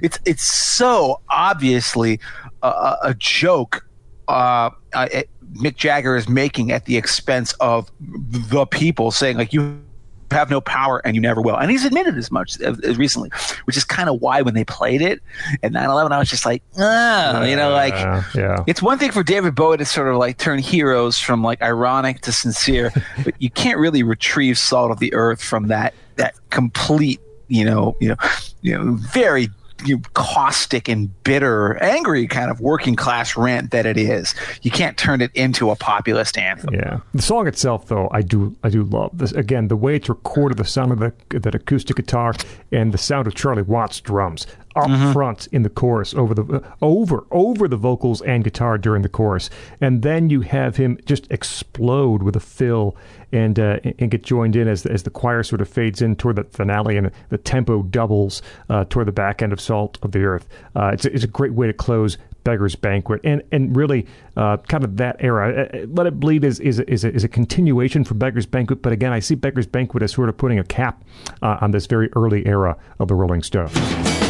It's 0.02 0.20
it's 0.26 0.44
so 0.44 1.22
obviously 1.30 2.20
a, 2.62 2.98
a- 3.04 3.16
joke. 3.18 3.86
Uh, 4.28 4.70
uh, 4.94 5.08
Mick 5.54 5.76
Jagger 5.76 6.16
is 6.16 6.28
making 6.28 6.72
at 6.72 6.86
the 6.86 6.98
expense 6.98 7.54
of 7.54 7.92
the 8.00 8.66
people, 8.66 9.12
saying 9.12 9.38
like 9.38 9.54
you 9.54 9.80
have 10.34 10.50
no 10.50 10.60
power 10.62 11.02
and 11.06 11.16
you 11.16 11.22
never 11.22 11.42
will. 11.42 11.56
And 11.58 11.72
he's 11.72 11.86
admitted 11.86 12.18
as 12.18 12.32
much 12.32 12.60
as, 12.62 12.80
as 12.82 12.98
recently, 12.98 13.30
which 13.66 13.78
is 13.78 13.84
kind 13.84 14.10
of 14.10 14.22
why 14.22 14.42
when 14.42 14.54
they 14.54 14.64
played 14.66 15.02
it 15.02 15.22
at 15.64 15.72
9/11, 15.72 16.12
I 16.12 16.20
was 16.20 16.30
just 16.30 16.46
like, 16.46 16.64
oh, 16.78 17.44
you 17.44 17.56
know, 17.56 17.72
like 17.72 17.94
Uh, 17.94 18.22
yeah. 18.36 18.64
it's 18.68 18.82
one 18.82 18.98
thing 18.98 19.12
for 19.12 19.24
David 19.24 19.56
Bowie 19.56 19.78
to 19.78 19.86
sort 19.86 20.08
of 20.08 20.18
like 20.18 20.38
turn 20.38 20.60
heroes 20.60 21.18
from 21.20 21.44
like 21.44 21.62
ironic 21.62 22.22
to 22.22 22.32
sincere, 22.32 22.92
but 23.24 23.34
you 23.40 23.50
can't 23.50 23.80
really 23.80 24.04
retrieve 24.04 24.58
Salt 24.58 24.92
of 24.92 25.00
the 25.00 25.14
Earth 25.14 25.42
from 25.44 25.68
that 25.68 25.94
that 26.18 26.36
complete, 26.50 27.20
you 27.48 27.66
know, 27.66 27.96
you 28.00 28.10
know, 28.10 28.16
you 28.62 28.78
know, 28.78 28.94
very 29.12 29.50
you 29.86 29.98
know, 29.98 30.02
caustic 30.14 30.88
and 30.88 31.24
bitter, 31.24 31.82
angry 31.84 32.28
kind 32.28 32.50
of 32.50 32.60
working 32.60 32.96
class 32.96 33.36
rant 33.36 33.72
that 33.72 33.86
it 33.86 33.98
is. 33.98 34.36
You 34.62 34.72
can't 34.72 34.98
turn 34.98 35.22
it 35.22 35.32
into 35.34 35.70
a 35.70 35.76
populist 35.76 36.38
anthem. 36.38 36.74
Yeah, 36.74 37.00
the 37.14 37.22
song 37.22 37.48
itself, 37.48 37.88
though, 37.88 38.10
I 38.12 38.22
do 38.22 38.56
I 38.64 38.70
do 38.70 38.84
love 38.84 39.18
this. 39.18 39.32
Again, 39.34 39.68
the 39.68 39.76
way 39.76 39.96
it's 39.96 40.10
recorded, 40.10 40.58
the 40.58 40.66
sound 40.66 40.92
of 40.92 41.00
the 41.00 41.40
that 41.40 41.56
acoustic 41.56 41.96
guitar 41.96 42.34
and 42.72 42.94
the 42.94 42.98
sound 42.98 43.28
of 43.28 43.36
Charlie 43.36 43.62
Watts 43.62 44.00
drums 44.02 44.48
up 44.76 45.14
front 45.14 45.48
in 45.52 45.64
the 45.64 45.70
chorus 45.70 46.14
over 46.14 46.34
the 46.34 46.64
over 46.82 47.26
over 47.32 47.68
the 47.68 47.78
vocals 47.78 48.22
and 48.22 48.44
guitar 48.44 48.78
during 48.78 49.02
the 49.02 49.10
chorus, 49.10 49.50
and 49.80 50.02
then 50.02 50.30
you 50.30 50.42
have 50.42 50.78
him 50.78 50.98
just 51.06 51.32
explode 51.32 52.24
with 52.24 52.36
a 52.36 52.40
fill 52.40 52.96
and 53.32 53.60
uh, 53.60 53.80
and 54.00 54.12
get 54.12 54.24
joined 54.24 54.56
in 54.56 54.68
as 54.68 54.84
the, 54.84 54.92
as 54.92 55.04
the 55.04 55.10
choir 55.10 55.44
sort 55.44 55.62
of 55.62 55.70
fades 55.70 56.02
in 56.02 56.16
toward 56.16 56.36
the 56.36 56.44
finale 56.46 56.98
and 56.98 57.12
the 57.30 57.38
tempo 57.38 57.84
doubles 57.84 58.42
uh, 58.70 58.84
toward 58.86 59.08
the 59.08 59.12
back 59.12 59.42
end 59.42 59.54
of 59.54 59.60
Salt 59.60 59.98
of 60.02 60.12
the 60.12 60.24
Earth. 60.24 60.48
Uh, 60.76 60.92
it's 60.94 61.06
a, 61.06 61.14
it's 61.14 61.24
a 61.24 61.28
great 61.28 61.54
way 61.54 61.68
to 61.68 61.74
close 61.74 62.18
Beggar's 62.44 62.76
Banquet, 62.76 63.22
and 63.24 63.42
and 63.52 63.76
really 63.76 64.06
uh, 64.38 64.58
kind 64.58 64.84
of 64.84 64.98
that 64.98 65.18
era. 65.20 65.70
Uh, 65.74 65.78
uh, 65.78 65.86
Let 65.88 66.08
It 66.08 66.20
Bleed 66.20 66.44
is 66.44 66.60
is 66.60 66.80
a, 66.80 66.90
is, 66.90 67.04
a, 67.04 67.14
is 67.14 67.24
a 67.24 67.30
continuation 67.30 68.04
for 68.04 68.14
Beggar's 68.14 68.46
Banquet, 68.46 68.82
but 68.82 68.94
again, 68.94 69.14
I 69.14 69.20
see 69.20 69.36
Beggar's 69.36 69.68
Banquet 69.68 70.04
as 70.04 70.12
sort 70.12 70.30
of 70.30 70.38
putting 70.38 70.60
a 70.60 70.64
cap 70.64 71.04
uh, 71.42 71.58
on 71.62 71.72
this 71.72 71.86
very 71.86 72.10
early 72.16 72.46
era 72.46 72.78
of 73.00 73.08
the 73.08 73.16
Rolling 73.16 73.44
Stones. 73.44 74.23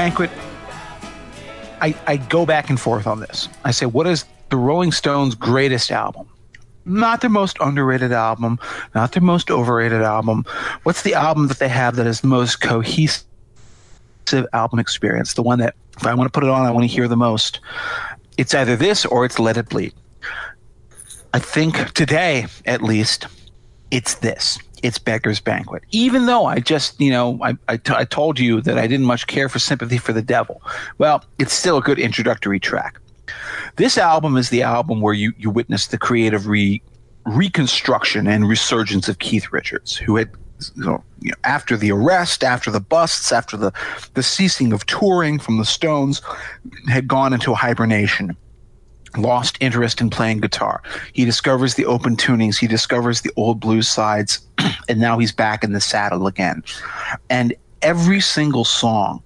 Banquet, 0.00 0.30
I, 1.82 1.94
I 2.06 2.16
go 2.16 2.46
back 2.46 2.70
and 2.70 2.80
forth 2.80 3.06
on 3.06 3.20
this. 3.20 3.50
I 3.66 3.70
say, 3.70 3.84
what 3.84 4.06
is 4.06 4.24
the 4.48 4.56
Rolling 4.56 4.92
Stones' 4.92 5.34
greatest 5.34 5.90
album? 5.90 6.26
Not 6.86 7.20
their 7.20 7.28
most 7.28 7.58
underrated 7.60 8.10
album, 8.10 8.58
not 8.94 9.12
their 9.12 9.20
most 9.22 9.50
overrated 9.50 10.00
album. 10.00 10.46
What's 10.84 11.02
the 11.02 11.12
album 11.12 11.48
that 11.48 11.58
they 11.58 11.68
have 11.68 11.96
that 11.96 12.06
is 12.06 12.22
the 12.22 12.28
most 12.28 12.62
cohesive 12.62 13.26
album 14.54 14.78
experience? 14.78 15.34
The 15.34 15.42
one 15.42 15.58
that, 15.58 15.74
if 15.98 16.06
I 16.06 16.14
want 16.14 16.32
to 16.32 16.32
put 16.32 16.44
it 16.44 16.50
on, 16.50 16.64
I 16.64 16.70
want 16.70 16.84
to 16.84 16.88
hear 16.88 17.06
the 17.06 17.18
most. 17.18 17.60
It's 18.38 18.54
either 18.54 18.76
this 18.76 19.04
or 19.04 19.26
it's 19.26 19.38
Let 19.38 19.58
It 19.58 19.68
Bleed. 19.68 19.92
I 21.34 21.40
think 21.40 21.92
today, 21.92 22.46
at 22.64 22.80
least, 22.80 23.26
it's 23.90 24.14
this. 24.14 24.58
It's 24.82 24.98
Beggar's 24.98 25.40
Banquet. 25.40 25.82
Even 25.90 26.26
though 26.26 26.46
I 26.46 26.60
just, 26.60 27.00
you 27.00 27.10
know, 27.10 27.38
I, 27.42 27.56
I, 27.68 27.76
t- 27.76 27.94
I 27.94 28.04
told 28.04 28.38
you 28.38 28.60
that 28.62 28.78
I 28.78 28.86
didn't 28.86 29.06
much 29.06 29.26
care 29.26 29.48
for 29.48 29.58
Sympathy 29.58 29.98
for 29.98 30.12
the 30.12 30.22
Devil. 30.22 30.62
Well, 30.98 31.24
it's 31.38 31.52
still 31.52 31.76
a 31.76 31.82
good 31.82 31.98
introductory 31.98 32.60
track. 32.60 33.00
This 33.76 33.98
album 33.98 34.36
is 34.36 34.50
the 34.50 34.62
album 34.62 35.00
where 35.00 35.14
you, 35.14 35.32
you 35.38 35.50
witness 35.50 35.86
the 35.86 35.98
creative 35.98 36.46
re, 36.46 36.82
reconstruction 37.26 38.26
and 38.26 38.48
resurgence 38.48 39.08
of 39.08 39.18
Keith 39.18 39.52
Richards, 39.52 39.96
who 39.96 40.16
had, 40.16 40.30
you 40.76 40.84
know, 40.84 41.04
after 41.44 41.76
the 41.76 41.92
arrest, 41.92 42.42
after 42.42 42.70
the 42.70 42.80
busts, 42.80 43.32
after 43.32 43.56
the, 43.56 43.72
the 44.14 44.22
ceasing 44.22 44.72
of 44.72 44.84
touring 44.86 45.38
from 45.38 45.58
the 45.58 45.64
Stones, 45.64 46.22
had 46.88 47.06
gone 47.06 47.32
into 47.32 47.52
a 47.52 47.56
hibernation 47.56 48.36
lost 49.16 49.56
interest 49.60 50.00
in 50.00 50.10
playing 50.10 50.40
guitar. 50.40 50.82
He 51.12 51.24
discovers 51.24 51.74
the 51.74 51.86
open 51.86 52.16
tunings, 52.16 52.58
he 52.58 52.66
discovers 52.66 53.22
the 53.22 53.32
old 53.36 53.60
blues 53.60 53.88
sides, 53.88 54.40
and 54.88 55.00
now 55.00 55.18
he's 55.18 55.32
back 55.32 55.64
in 55.64 55.72
the 55.72 55.80
saddle 55.80 56.26
again. 56.26 56.62
And 57.28 57.54
every 57.82 58.20
single 58.20 58.64
song 58.64 59.22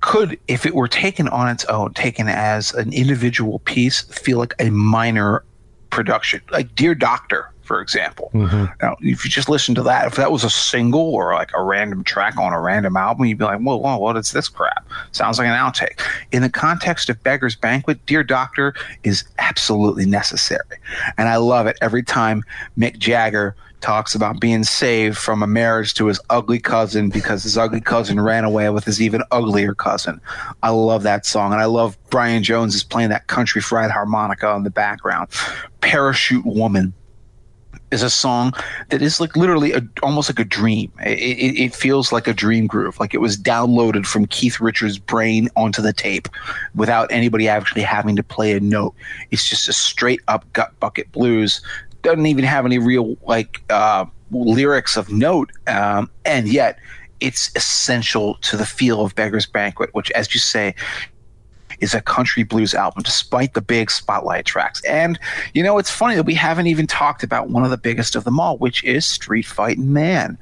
could, 0.00 0.38
if 0.48 0.66
it 0.66 0.74
were 0.74 0.88
taken 0.88 1.28
on 1.28 1.48
its 1.48 1.64
own, 1.66 1.94
taken 1.94 2.28
as 2.28 2.74
an 2.74 2.92
individual 2.92 3.60
piece, 3.60 4.02
feel 4.02 4.38
like 4.38 4.54
a 4.58 4.70
minor 4.70 5.44
production. 5.90 6.42
Like 6.50 6.74
Dear 6.74 6.94
Doctor, 6.94 7.53
for 7.64 7.80
example. 7.80 8.30
Mm-hmm. 8.34 8.66
Now, 8.82 8.96
if 9.00 9.24
you 9.24 9.30
just 9.30 9.48
listen 9.48 9.74
to 9.74 9.82
that, 9.82 10.06
if 10.06 10.16
that 10.16 10.30
was 10.30 10.44
a 10.44 10.50
single 10.50 11.14
or 11.14 11.34
like 11.34 11.50
a 11.54 11.62
random 11.62 12.04
track 12.04 12.36
on 12.36 12.52
a 12.52 12.60
random 12.60 12.96
album, 12.96 13.24
you'd 13.26 13.38
be 13.38 13.44
like, 13.44 13.60
whoa, 13.60 13.76
whoa, 13.76 13.96
what 13.96 14.16
is 14.16 14.30
this 14.32 14.48
crap? 14.48 14.86
Sounds 15.12 15.38
like 15.38 15.48
an 15.48 15.54
outtake. 15.54 16.00
In 16.32 16.42
the 16.42 16.50
context 16.50 17.08
of 17.08 17.22
Beggar's 17.22 17.56
Banquet, 17.56 18.04
Dear 18.06 18.22
Doctor 18.22 18.74
is 19.02 19.24
absolutely 19.38 20.06
necessary. 20.06 20.78
And 21.18 21.28
I 21.28 21.36
love 21.36 21.66
it 21.66 21.76
every 21.80 22.02
time 22.02 22.44
Mick 22.78 22.98
Jagger 22.98 23.56
talks 23.84 24.14
about 24.14 24.40
being 24.40 24.64
saved 24.64 25.18
from 25.18 25.42
a 25.42 25.46
marriage 25.46 25.92
to 25.92 26.06
his 26.06 26.18
ugly 26.30 26.58
cousin 26.58 27.10
because 27.10 27.42
his 27.42 27.58
ugly 27.58 27.82
cousin 27.82 28.18
ran 28.18 28.42
away 28.42 28.70
with 28.70 28.82
his 28.84 29.00
even 29.00 29.22
uglier 29.30 29.74
cousin. 29.74 30.18
I 30.62 30.70
love 30.70 31.02
that 31.02 31.26
song. 31.26 31.52
And 31.52 31.60
I 31.60 31.66
love 31.66 31.98
Brian 32.08 32.42
Jones 32.42 32.74
is 32.74 32.82
playing 32.82 33.10
that 33.10 33.26
country 33.26 33.60
fried 33.60 33.90
harmonica 33.90 34.54
in 34.54 34.62
the 34.62 34.70
background. 34.70 35.28
Parachute 35.82 36.46
Woman 36.46 36.94
is 37.94 38.02
a 38.02 38.10
song 38.10 38.52
that 38.90 39.00
is 39.00 39.20
like 39.20 39.36
literally 39.36 39.72
a, 39.72 39.82
almost 40.02 40.28
like 40.28 40.38
a 40.38 40.44
dream. 40.44 40.92
It, 41.00 41.18
it, 41.18 41.58
it 41.58 41.74
feels 41.74 42.12
like 42.12 42.28
a 42.28 42.34
dream 42.34 42.66
groove, 42.66 43.00
like 43.00 43.14
it 43.14 43.22
was 43.22 43.38
downloaded 43.38 44.04
from 44.04 44.26
Keith 44.26 44.60
Richards' 44.60 44.98
brain 44.98 45.48
onto 45.56 45.80
the 45.80 45.92
tape 45.92 46.28
without 46.74 47.10
anybody 47.10 47.48
actually 47.48 47.82
having 47.82 48.16
to 48.16 48.22
play 48.22 48.52
a 48.52 48.60
note. 48.60 48.94
It's 49.30 49.48
just 49.48 49.68
a 49.68 49.72
straight 49.72 50.20
up 50.28 50.44
gut 50.52 50.78
bucket 50.80 51.10
blues. 51.12 51.62
Doesn't 52.02 52.26
even 52.26 52.44
have 52.44 52.66
any 52.66 52.78
real 52.78 53.16
like 53.22 53.62
uh, 53.70 54.04
lyrics 54.30 54.96
of 54.98 55.10
note, 55.10 55.50
um, 55.66 56.10
and 56.26 56.48
yet 56.48 56.78
it's 57.20 57.50
essential 57.56 58.34
to 58.42 58.56
the 58.56 58.66
feel 58.66 59.02
of 59.02 59.14
Beggar's 59.14 59.46
Banquet, 59.46 59.88
which, 59.94 60.10
as 60.10 60.34
you 60.34 60.40
say, 60.40 60.74
is 61.84 61.94
a 61.94 62.00
country 62.00 62.42
blues 62.42 62.74
album, 62.74 63.02
despite 63.02 63.54
the 63.54 63.60
big 63.60 63.90
spotlight 63.90 64.46
tracks. 64.46 64.82
And 64.84 65.18
you 65.52 65.62
know, 65.62 65.78
it's 65.78 65.90
funny 65.90 66.16
that 66.16 66.24
we 66.24 66.34
haven't 66.34 66.66
even 66.66 66.86
talked 66.86 67.22
about 67.22 67.50
one 67.50 67.62
of 67.62 67.70
the 67.70 67.76
biggest 67.76 68.16
of 68.16 68.24
them 68.24 68.40
all, 68.40 68.58
which 68.58 68.82
is 68.82 69.06
"Street 69.06 69.46
Fighting 69.46 69.92
Man." 69.92 70.38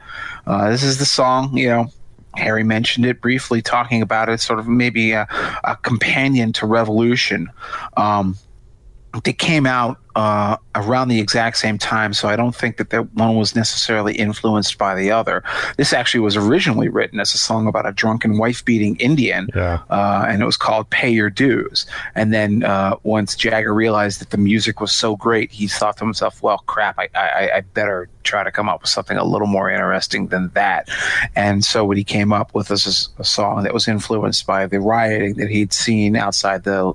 Uh, 0.47 0.71
this 0.71 0.83
is 0.83 0.99
the 0.99 1.05
song, 1.05 1.57
you 1.57 1.69
know. 1.69 1.91
Harry 2.35 2.65
mentioned 2.65 3.05
it 3.05 3.21
briefly, 3.21 3.61
talking 3.61 4.01
about 4.01 4.31
it, 4.31 4.41
sort 4.41 4.59
of 4.59 4.67
maybe 4.67 5.13
a, 5.13 5.27
a 5.65 5.77
companion 5.83 6.51
to 6.55 6.65
Revolution. 6.65 7.51
Um, 7.99 8.39
they 9.25 9.35
came 9.35 9.67
out 9.67 9.99
uh, 10.15 10.57
around 10.75 11.09
the 11.09 11.21
exact 11.21 11.57
same 11.57 11.79
time, 11.79 12.13
so 12.13 12.29
I 12.29 12.37
don't 12.37 12.55
think 12.55 12.77
that 12.77 12.91
that 12.91 13.13
one 13.15 13.37
was 13.37 13.55
necessarily 13.55 14.15
influenced 14.15 14.79
by 14.79 14.95
the 14.95 15.11
other. 15.11 15.43
This 15.77 15.93
actually 15.93 16.21
was 16.21 16.37
originally 16.37 16.89
written 16.89 17.21
as 17.21 17.35
a 17.35 17.39
song 17.39 17.67
about 17.67 17.87
a 17.87 17.93
drunken 17.93 18.39
wife 18.39 18.65
beating 18.65 18.97
Indian, 18.97 19.49
Yeah. 19.55 19.81
uh, 19.91 20.25
and 20.29 20.43
it 20.43 20.47
was 20.47 20.57
called 20.57 20.91
"Pay 20.91 21.11
Your 21.11 21.31
Dues." 21.31 21.87
And 22.15 22.33
then 22.33 22.63
uh, 22.65 22.97
once 23.03 23.35
Jagger 23.37 23.73
realized 23.75 24.21
that 24.21 24.31
the 24.31 24.39
music 24.39 24.81
was 24.81 24.93
so 24.93 25.17
great, 25.17 25.51
he 25.53 25.67
thought 25.67 25.97
to 25.99 26.05
himself, 26.05 26.43
"Well, 26.43 26.59
crap, 26.67 26.99
I, 26.99 27.09
I, 27.15 27.51
I 27.57 27.61
better 27.75 28.09
try 28.25 28.45
to 28.45 28.53
come 28.53 28.69
up 28.69 28.83
with 28.83 28.91
something 28.91 29.17
a 29.17 29.25
little 29.25 29.49
more 29.49 29.71
interesting 29.71 30.29
than 30.29 30.51
that." 30.55 30.89
And 31.37 31.65
so 31.65 31.85
what 31.85 31.97
he 31.97 32.05
came 32.05 32.33
up 32.33 32.55
with 32.55 32.71
was 32.71 33.11
a 33.19 33.25
song 33.25 33.63
that 33.65 33.75
was 33.75 33.89
influenced 33.89 34.47
by 34.47 34.67
the 34.67 34.81
rioting 34.81 35.35
that 35.35 35.49
he'd 35.49 35.73
seen 35.73 36.17
outside 36.17 36.65
the 36.65 36.93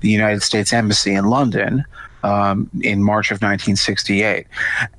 the 0.00 0.08
United 0.08 0.42
States 0.42 0.72
Embassy 0.72 1.14
in 1.14 1.26
London 1.26 1.84
um, 2.22 2.70
in 2.82 3.02
March 3.02 3.30
of 3.30 3.36
1968, 3.36 4.46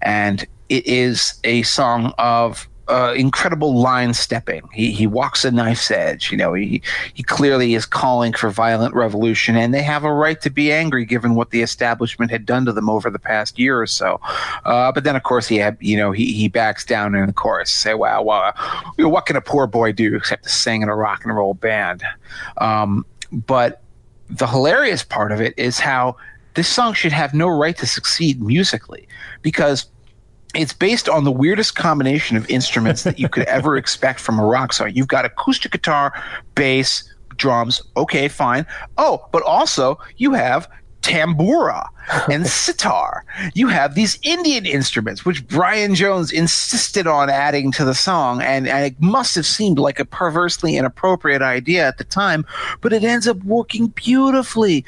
and 0.01 0.45
it 0.69 0.85
is 0.85 1.39
a 1.43 1.63
song 1.63 2.13
of 2.17 2.69
uh, 2.89 3.13
incredible 3.15 3.79
line 3.79 4.13
stepping. 4.13 4.67
He 4.73 4.91
he 4.91 5.05
walks 5.05 5.45
a 5.45 5.51
knife's 5.51 5.91
edge. 5.91 6.31
You 6.31 6.37
know, 6.37 6.53
he 6.53 6.81
he 7.13 7.21
clearly 7.21 7.75
is 7.75 7.85
calling 7.85 8.33
for 8.33 8.49
violent 8.49 8.95
revolution, 8.95 9.55
and 9.55 9.73
they 9.73 9.83
have 9.83 10.03
a 10.03 10.11
right 10.11 10.41
to 10.41 10.49
be 10.49 10.71
angry 10.71 11.05
given 11.05 11.35
what 11.35 11.51
the 11.51 11.61
establishment 11.61 12.31
had 12.31 12.45
done 12.45 12.65
to 12.65 12.73
them 12.73 12.89
over 12.89 13.09
the 13.11 13.19
past 13.19 13.59
year 13.59 13.79
or 13.79 13.85
so. 13.85 14.19
Uh, 14.65 14.91
but 14.91 15.03
then, 15.03 15.15
of 15.15 15.23
course, 15.23 15.47
he 15.47 15.57
had 15.57 15.77
you 15.79 15.95
know 15.95 16.11
he 16.11 16.33
he 16.33 16.47
backs 16.47 16.83
down 16.83 17.13
in 17.13 17.27
the 17.27 17.33
chorus, 17.33 17.69
say, 17.69 17.93
"Wow, 17.93 18.23
know, 19.03 19.09
what 19.09 19.27
can 19.27 19.35
a 19.35 19.41
poor 19.41 19.67
boy 19.67 19.91
do 19.91 20.15
except 20.15 20.43
to 20.43 20.49
sing 20.49 20.81
in 20.81 20.89
a 20.89 20.95
rock 20.95 21.23
and 21.23 21.35
roll 21.35 21.53
band?" 21.53 22.03
Um, 22.57 23.05
but 23.31 23.83
the 24.29 24.47
hilarious 24.47 25.03
part 25.03 25.31
of 25.31 25.41
it 25.41 25.53
is 25.57 25.79
how 25.79 26.15
this 26.59 26.67
song 26.67 26.93
should 26.93 27.13
have 27.13 27.33
no 27.33 27.47
right 27.47 27.77
to 27.77 27.87
succeed 27.87 28.41
musically 28.41 29.07
because 29.41 29.85
it's 30.53 30.73
based 30.73 31.07
on 31.07 31.23
the 31.23 31.31
weirdest 31.31 31.77
combination 31.77 32.35
of 32.35 32.49
instruments 32.49 33.03
that 33.03 33.17
you 33.17 33.29
could 33.29 33.43
ever 33.47 33.77
expect 33.77 34.19
from 34.19 34.37
a 34.37 34.43
rock 34.43 34.73
song. 34.73 34.91
You've 34.93 35.07
got 35.07 35.23
acoustic 35.23 35.71
guitar, 35.71 36.13
bass, 36.55 37.09
drums. 37.37 37.81
Okay, 37.95 38.27
fine. 38.27 38.65
Oh, 38.97 39.25
but 39.31 39.41
also 39.43 39.97
you 40.17 40.33
have 40.33 40.69
tambura 41.01 41.87
and 42.29 42.45
sitar. 42.65 43.23
You 43.53 43.69
have 43.69 43.95
these 43.95 44.19
Indian 44.21 44.65
instruments, 44.65 45.23
which 45.23 45.47
Brian 45.47 45.95
Jones 45.95 46.29
insisted 46.29 47.07
on 47.07 47.29
adding 47.29 47.71
to 47.71 47.85
the 47.85 47.95
song, 47.95 48.41
and, 48.41 48.67
and 48.67 48.85
it 48.85 49.01
must 49.01 49.33
have 49.35 49.45
seemed 49.45 49.79
like 49.79 49.97
a 49.97 50.03
perversely 50.03 50.75
inappropriate 50.75 51.41
idea 51.41 51.87
at 51.87 51.99
the 51.99 52.03
time, 52.03 52.45
but 52.81 52.91
it 52.91 53.05
ends 53.05 53.29
up 53.29 53.37
working 53.45 53.87
beautifully 53.87 54.83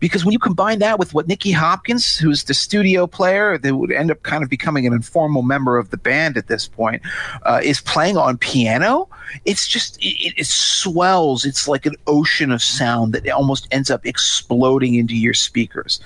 because 0.00 0.24
when 0.24 0.32
you 0.32 0.38
combine 0.38 0.78
that 0.80 0.98
with 0.98 1.14
what 1.14 1.28
Nicky 1.28 1.52
Hopkins, 1.52 2.16
who's 2.16 2.44
the 2.44 2.54
studio 2.54 3.06
player 3.06 3.58
that 3.58 3.74
would 3.74 3.92
end 3.92 4.10
up 4.10 4.22
kind 4.22 4.42
of 4.42 4.50
becoming 4.50 4.86
an 4.86 4.92
informal 4.92 5.42
member 5.42 5.78
of 5.78 5.90
the 5.90 5.96
band 5.96 6.36
at 6.36 6.48
this 6.48 6.68
point, 6.68 7.02
uh, 7.44 7.60
is 7.62 7.80
playing 7.80 8.16
on 8.16 8.36
piano, 8.38 9.08
it's 9.44 9.66
just 9.66 9.96
it, 10.00 10.34
it 10.36 10.46
swells. 10.46 11.44
It's 11.44 11.68
like 11.68 11.86
an 11.86 11.94
ocean 12.06 12.52
of 12.52 12.62
sound 12.62 13.12
that 13.14 13.28
almost 13.30 13.68
ends 13.70 13.90
up 13.90 14.04
exploding 14.06 14.94
into 14.94 15.16
your 15.16 15.34
speakers. 15.34 16.00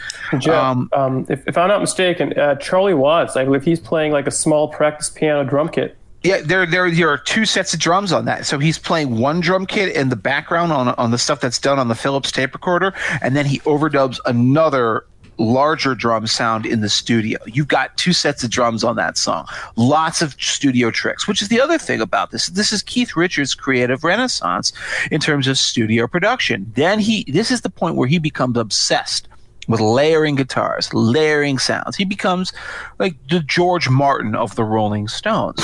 Um, 0.60 0.88
um, 0.92 1.26
if, 1.28 1.46
if 1.46 1.58
I'm 1.58 1.68
not 1.68 1.80
mistaken, 1.80 2.38
uh, 2.38 2.56
Charlie 2.56 2.94
Watts, 2.94 3.36
I 3.36 3.44
believe 3.44 3.64
he's 3.64 3.80
playing 3.80 4.12
like 4.12 4.26
a 4.26 4.30
small 4.30 4.68
practice 4.68 5.10
piano 5.10 5.44
drum 5.48 5.68
kit. 5.68 5.96
Yeah, 6.22 6.40
there, 6.40 6.66
there, 6.66 6.90
there 6.90 7.08
are 7.08 7.18
two 7.18 7.44
sets 7.44 7.72
of 7.72 7.80
drums 7.80 8.12
on 8.12 8.24
that. 8.24 8.46
So 8.46 8.58
he's 8.58 8.78
playing 8.78 9.18
one 9.18 9.40
drum 9.40 9.66
kit 9.66 9.94
in 9.94 10.08
the 10.08 10.16
background 10.16 10.72
on 10.72 10.88
on 10.88 11.10
the 11.10 11.18
stuff 11.18 11.40
that's 11.40 11.58
done 11.58 11.78
on 11.78 11.88
the 11.88 11.94
Philips 11.94 12.32
tape 12.32 12.52
recorder, 12.52 12.94
and 13.22 13.36
then 13.36 13.46
he 13.46 13.60
overdubs 13.60 14.18
another 14.26 15.06
larger 15.38 15.94
drum 15.94 16.26
sound 16.26 16.66
in 16.66 16.80
the 16.80 16.88
studio. 16.88 17.38
You've 17.46 17.68
got 17.68 17.96
two 17.96 18.12
sets 18.12 18.42
of 18.42 18.50
drums 18.50 18.84
on 18.84 18.96
that 18.96 19.16
song. 19.16 19.46
Lots 19.76 20.22
of 20.22 20.34
studio 20.40 20.90
tricks, 20.90 21.28
which 21.28 21.42
is 21.42 21.48
the 21.48 21.60
other 21.60 21.78
thing 21.78 22.00
about 22.00 22.30
this. 22.30 22.46
This 22.46 22.72
is 22.72 22.82
Keith 22.82 23.16
Richards' 23.16 23.54
creative 23.54 24.04
renaissance 24.04 24.72
in 25.10 25.20
terms 25.20 25.46
of 25.46 25.58
studio 25.58 26.06
production. 26.06 26.70
Then 26.74 26.98
he 26.98 27.24
this 27.28 27.50
is 27.50 27.60
the 27.60 27.70
point 27.70 27.96
where 27.96 28.08
he 28.08 28.18
becomes 28.18 28.56
obsessed 28.56 29.28
with 29.68 29.80
layering 29.80 30.36
guitars, 30.36 30.92
layering 30.94 31.58
sounds. 31.58 31.96
He 31.96 32.04
becomes 32.04 32.52
like 32.98 33.16
the 33.28 33.40
George 33.40 33.88
Martin 33.88 34.34
of 34.34 34.54
the 34.54 34.64
Rolling 34.64 35.08
Stones. 35.08 35.60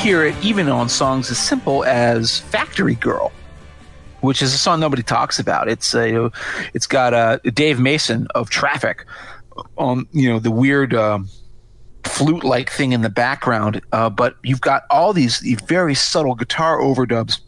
Hear 0.00 0.24
it 0.24 0.34
even 0.42 0.66
on 0.70 0.88
songs 0.88 1.30
as 1.30 1.38
simple 1.38 1.84
as 1.84 2.38
"Factory 2.38 2.94
Girl," 2.94 3.32
which 4.22 4.40
is 4.40 4.54
a 4.54 4.58
song 4.58 4.80
nobody 4.80 5.02
talks 5.02 5.38
about. 5.38 5.68
It's 5.68 5.94
a, 5.94 6.30
it's 6.72 6.86
got 6.86 7.12
uh, 7.12 7.38
Dave 7.52 7.78
Mason 7.78 8.26
of 8.34 8.48
Traffic 8.48 9.04
on 9.76 10.06
you 10.12 10.30
know 10.30 10.38
the 10.38 10.50
weird 10.50 10.94
um, 10.94 11.28
flute-like 12.04 12.70
thing 12.70 12.92
in 12.92 13.02
the 13.02 13.10
background, 13.10 13.82
uh, 13.92 14.08
but 14.08 14.36
you've 14.42 14.62
got 14.62 14.84
all 14.90 15.12
these 15.12 15.40
very 15.66 15.94
subtle 15.94 16.34
guitar 16.34 16.78
overdubs 16.78 17.40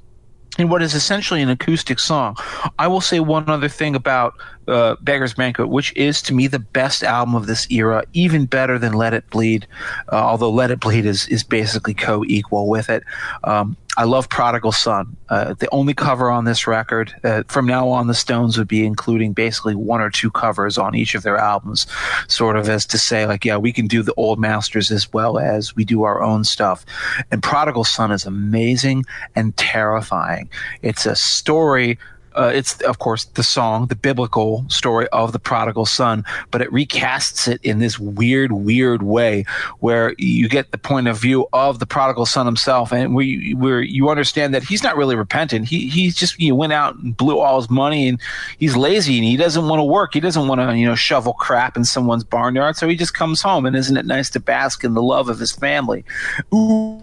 in 0.58 0.68
what 0.68 0.82
is 0.82 0.94
essentially 0.94 1.40
an 1.40 1.48
acoustic 1.48 1.98
song. 1.98 2.36
I 2.78 2.86
will 2.86 3.00
say 3.00 3.20
one 3.20 3.48
other 3.48 3.70
thing 3.70 3.94
about 3.94 4.34
uh, 4.68 4.97
Beggar's 5.00 5.34
Banquet, 5.34 5.68
which 5.68 5.94
is 5.97 6.23
to 6.23 6.34
me 6.34 6.47
the 6.47 6.58
best 6.58 7.02
album 7.02 7.34
of 7.34 7.47
this 7.47 7.70
era, 7.70 8.05
even 8.12 8.47
better 8.47 8.78
than 8.78 8.92
Let 8.92 9.15
It 9.15 9.28
Bleed, 9.31 9.66
uh, 10.12 10.16
although 10.16 10.50
Let 10.50 10.70
It 10.70 10.81
Bleed 10.81 11.07
is, 11.07 11.26
is 11.28 11.42
basically 11.42 11.94
co 11.94 12.24
equal 12.26 12.68
with 12.68 12.89
it. 12.89 13.02
Um, 13.44 13.76
I 13.99 14.05
love 14.05 14.31
Prodigal 14.31 14.73
Son. 14.73 15.16
Uh, 15.28 15.52
the 15.52 15.68
only 15.70 15.92
cover 15.92 16.31
on 16.31 16.47
this 16.47 16.66
record, 16.66 17.15
uh, 17.24 17.42
from 17.49 17.66
now 17.66 17.89
on, 17.89 18.07
the 18.07 18.15
Stones 18.15 18.57
would 18.57 18.68
be 18.68 18.86
including 18.86 19.34
basically 19.34 19.74
one 19.74 20.00
or 20.00 20.08
two 20.08 20.31
covers 20.31 20.78
on 20.78 20.94
each 20.94 21.15
of 21.15 21.23
their 21.23 21.36
albums, 21.36 21.86
sort 22.26 22.57
of 22.57 22.70
as 22.70 22.86
to 22.86 22.97
say, 22.97 23.26
like, 23.26 23.44
yeah, 23.44 23.58
we 23.58 23.70
can 23.70 23.86
do 23.86 24.02
the 24.02 24.15
old 24.15 24.39
masters 24.39 24.91
as 24.91 25.12
well 25.12 25.39
as 25.39 25.76
we 25.76 25.84
do 25.84 26.05
our 26.05 26.23
own 26.23 26.44
stuff. 26.44 26.86
And 27.31 27.42
Prodigal 27.42 27.84
Son 27.84 28.10
is 28.10 28.24
amazing 28.24 29.05
and 29.36 29.55
terrifying. 29.58 30.49
It's 30.81 31.05
a 31.05 31.15
story 31.15 31.99
uh, 32.34 32.50
it's 32.54 32.80
of 32.82 32.98
course 32.98 33.24
the 33.24 33.42
song, 33.42 33.86
the 33.86 33.96
biblical 33.96 34.64
story 34.68 35.08
of 35.08 35.32
the 35.32 35.38
prodigal 35.38 35.86
son, 35.86 36.24
but 36.50 36.60
it 36.60 36.70
recasts 36.70 37.48
it 37.48 37.60
in 37.62 37.78
this 37.78 37.98
weird, 37.98 38.52
weird 38.52 39.02
way 39.02 39.44
where 39.80 40.14
you 40.18 40.48
get 40.48 40.70
the 40.70 40.78
point 40.78 41.08
of 41.08 41.18
view 41.18 41.46
of 41.52 41.78
the 41.78 41.86
prodigal 41.86 42.26
son 42.26 42.46
himself, 42.46 42.92
and 42.92 43.14
where 43.14 43.24
you, 43.24 43.56
where 43.56 43.80
you 43.80 44.08
understand 44.08 44.54
that 44.54 44.62
he's 44.62 44.82
not 44.82 44.96
really 44.96 45.16
repentant. 45.16 45.68
He 45.68 45.88
he's 45.88 46.14
just 46.16 46.36
he 46.36 46.52
went 46.52 46.72
out 46.72 46.96
and 46.96 47.16
blew 47.16 47.38
all 47.38 47.60
his 47.60 47.70
money, 47.70 48.08
and 48.08 48.20
he's 48.58 48.76
lazy 48.76 49.18
and 49.18 49.24
he 49.24 49.36
doesn't 49.36 49.68
want 49.68 49.80
to 49.80 49.84
work. 49.84 50.14
He 50.14 50.20
doesn't 50.20 50.48
want 50.48 50.60
to 50.60 50.76
you 50.76 50.86
know 50.86 50.94
shovel 50.94 51.34
crap 51.34 51.76
in 51.76 51.84
someone's 51.84 52.24
barnyard, 52.24 52.76
so 52.76 52.88
he 52.88 52.96
just 52.96 53.14
comes 53.14 53.42
home. 53.42 53.66
And 53.66 53.76
isn't 53.76 53.96
it 53.96 54.06
nice 54.06 54.30
to 54.30 54.40
bask 54.40 54.84
in 54.84 54.94
the 54.94 55.02
love 55.02 55.28
of 55.28 55.38
his 55.38 55.52
family? 55.52 56.04
Ooh. 56.54 57.02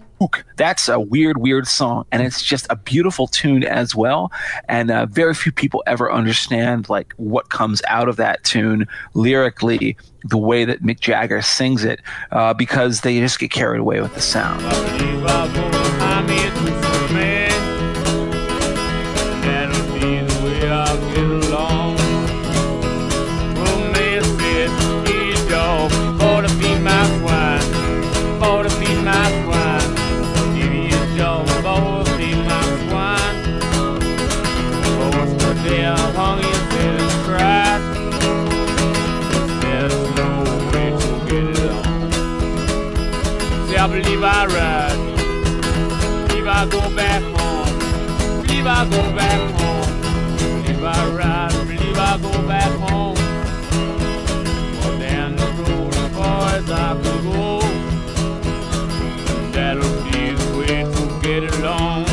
That's 0.56 0.88
a 0.88 1.00
weird, 1.00 1.38
weird 1.38 1.66
song, 1.66 2.04
and 2.12 2.22
it's 2.22 2.42
just 2.42 2.66
a 2.68 2.76
beautiful 2.76 3.26
tune 3.26 3.64
as 3.64 3.94
well. 3.94 4.30
And 4.68 4.90
uh, 4.90 5.06
very 5.06 5.34
few 5.34 5.50
people 5.50 5.82
ever 5.86 6.12
understand 6.12 6.88
like 6.88 7.14
what 7.16 7.48
comes 7.48 7.80
out 7.88 8.08
of 8.08 8.16
that 8.16 8.44
tune 8.44 8.86
lyrically, 9.14 9.96
the 10.24 10.38
way 10.38 10.64
that 10.64 10.82
Mick 10.82 11.00
Jagger 11.00 11.40
sings 11.42 11.84
it, 11.84 12.00
uh, 12.30 12.52
because 12.54 13.00
they 13.00 13.18
just 13.18 13.38
get 13.38 13.50
carried 13.50 13.80
away 13.80 14.00
with 14.00 14.14
the 14.14 14.20
sound. 14.20 14.60
Go 48.88 49.02
back 49.14 49.40
home. 49.60 49.90
Believe 50.38 50.82
I 50.82 50.86
ride. 51.14 51.52
Believe 51.66 51.98
I 51.98 52.16
go 52.16 52.32
back 52.48 52.72
home. 52.88 53.14
Down 54.98 55.36
the 55.36 55.44
road 55.44 55.94
as 55.94 56.08
far 56.16 56.48
as 56.54 56.70
I 56.70 56.94
could 57.02 57.22
go. 57.24 57.60
That'll 59.52 60.02
be 60.04 60.32
the 60.32 60.48
way 60.58 60.84
to 60.84 61.02
get 61.22 61.42
along. 61.58 62.06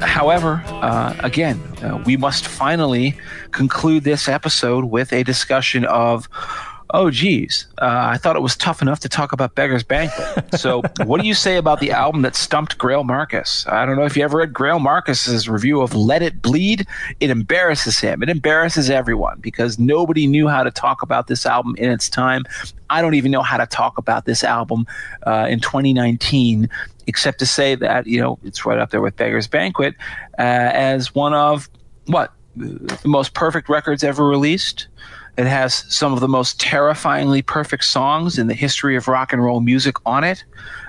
However, 0.00 0.62
uh, 0.66 1.14
again, 1.20 1.60
uh, 1.82 2.02
we 2.06 2.16
must 2.16 2.46
finally 2.48 3.14
conclude 3.50 4.04
this 4.04 4.28
episode 4.28 4.86
with 4.86 5.12
a 5.12 5.22
discussion 5.24 5.84
of. 5.84 6.26
Oh, 6.96 7.10
geez. 7.10 7.66
Uh, 7.82 8.06
I 8.12 8.18
thought 8.18 8.36
it 8.36 8.40
was 8.40 8.56
tough 8.56 8.80
enough 8.80 9.00
to 9.00 9.08
talk 9.08 9.32
about 9.32 9.56
Beggar's 9.56 9.82
Banquet. 9.82 10.54
So, 10.60 10.80
what 11.04 11.20
do 11.20 11.26
you 11.26 11.34
say 11.34 11.56
about 11.56 11.80
the 11.80 11.90
album 11.90 12.22
that 12.22 12.36
stumped 12.36 12.78
Greil 12.78 13.04
Marcus? 13.04 13.66
I 13.66 13.84
don't 13.84 13.96
know 13.96 14.04
if 14.04 14.16
you 14.16 14.22
ever 14.22 14.38
read 14.38 14.52
Greil 14.52 14.80
Marcus's 14.80 15.48
review 15.48 15.80
of 15.80 15.92
Let 15.92 16.22
It 16.22 16.40
Bleed. 16.40 16.86
It 17.18 17.30
embarrasses 17.30 17.98
him. 17.98 18.22
It 18.22 18.28
embarrasses 18.28 18.90
everyone 18.90 19.40
because 19.40 19.76
nobody 19.76 20.28
knew 20.28 20.46
how 20.46 20.62
to 20.62 20.70
talk 20.70 21.02
about 21.02 21.26
this 21.26 21.44
album 21.44 21.74
in 21.78 21.90
its 21.90 22.08
time. 22.08 22.44
I 22.90 23.02
don't 23.02 23.14
even 23.14 23.32
know 23.32 23.42
how 23.42 23.56
to 23.56 23.66
talk 23.66 23.98
about 23.98 24.24
this 24.24 24.44
album 24.44 24.86
uh, 25.26 25.48
in 25.50 25.58
2019, 25.58 26.68
except 27.08 27.40
to 27.40 27.46
say 27.46 27.74
that, 27.74 28.06
you 28.06 28.20
know, 28.20 28.38
it's 28.44 28.64
right 28.64 28.78
up 28.78 28.90
there 28.90 29.00
with 29.00 29.16
Beggar's 29.16 29.48
Banquet 29.48 29.96
uh, 30.38 30.42
as 30.42 31.12
one 31.12 31.34
of 31.34 31.68
what? 32.06 32.32
The 32.56 33.00
most 33.04 33.34
perfect 33.34 33.68
records 33.68 34.04
ever 34.04 34.24
released. 34.24 34.86
It 35.36 35.46
has 35.46 35.84
some 35.92 36.12
of 36.12 36.20
the 36.20 36.28
most 36.28 36.60
terrifyingly 36.60 37.42
perfect 37.42 37.84
songs 37.84 38.38
in 38.38 38.46
the 38.46 38.54
history 38.54 38.96
of 38.96 39.08
rock 39.08 39.32
and 39.32 39.42
roll 39.42 39.60
music 39.60 39.96
on 40.06 40.22
it. 40.22 40.44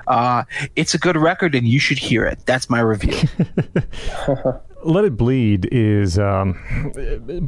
Uh, 0.08 0.44
it's 0.76 0.94
a 0.94 1.00
good 1.00 1.18
record, 1.18 1.56
and 1.56 1.68
you 1.68 1.80
should 1.80 1.98
hear 1.98 2.26
it. 2.26 2.40
That's 2.46 2.70
my 2.70 2.80
review. 2.80 3.28
Let 4.86 5.04
It 5.04 5.18
Bleed 5.18 5.68
is 5.72 6.20
um, 6.20 6.60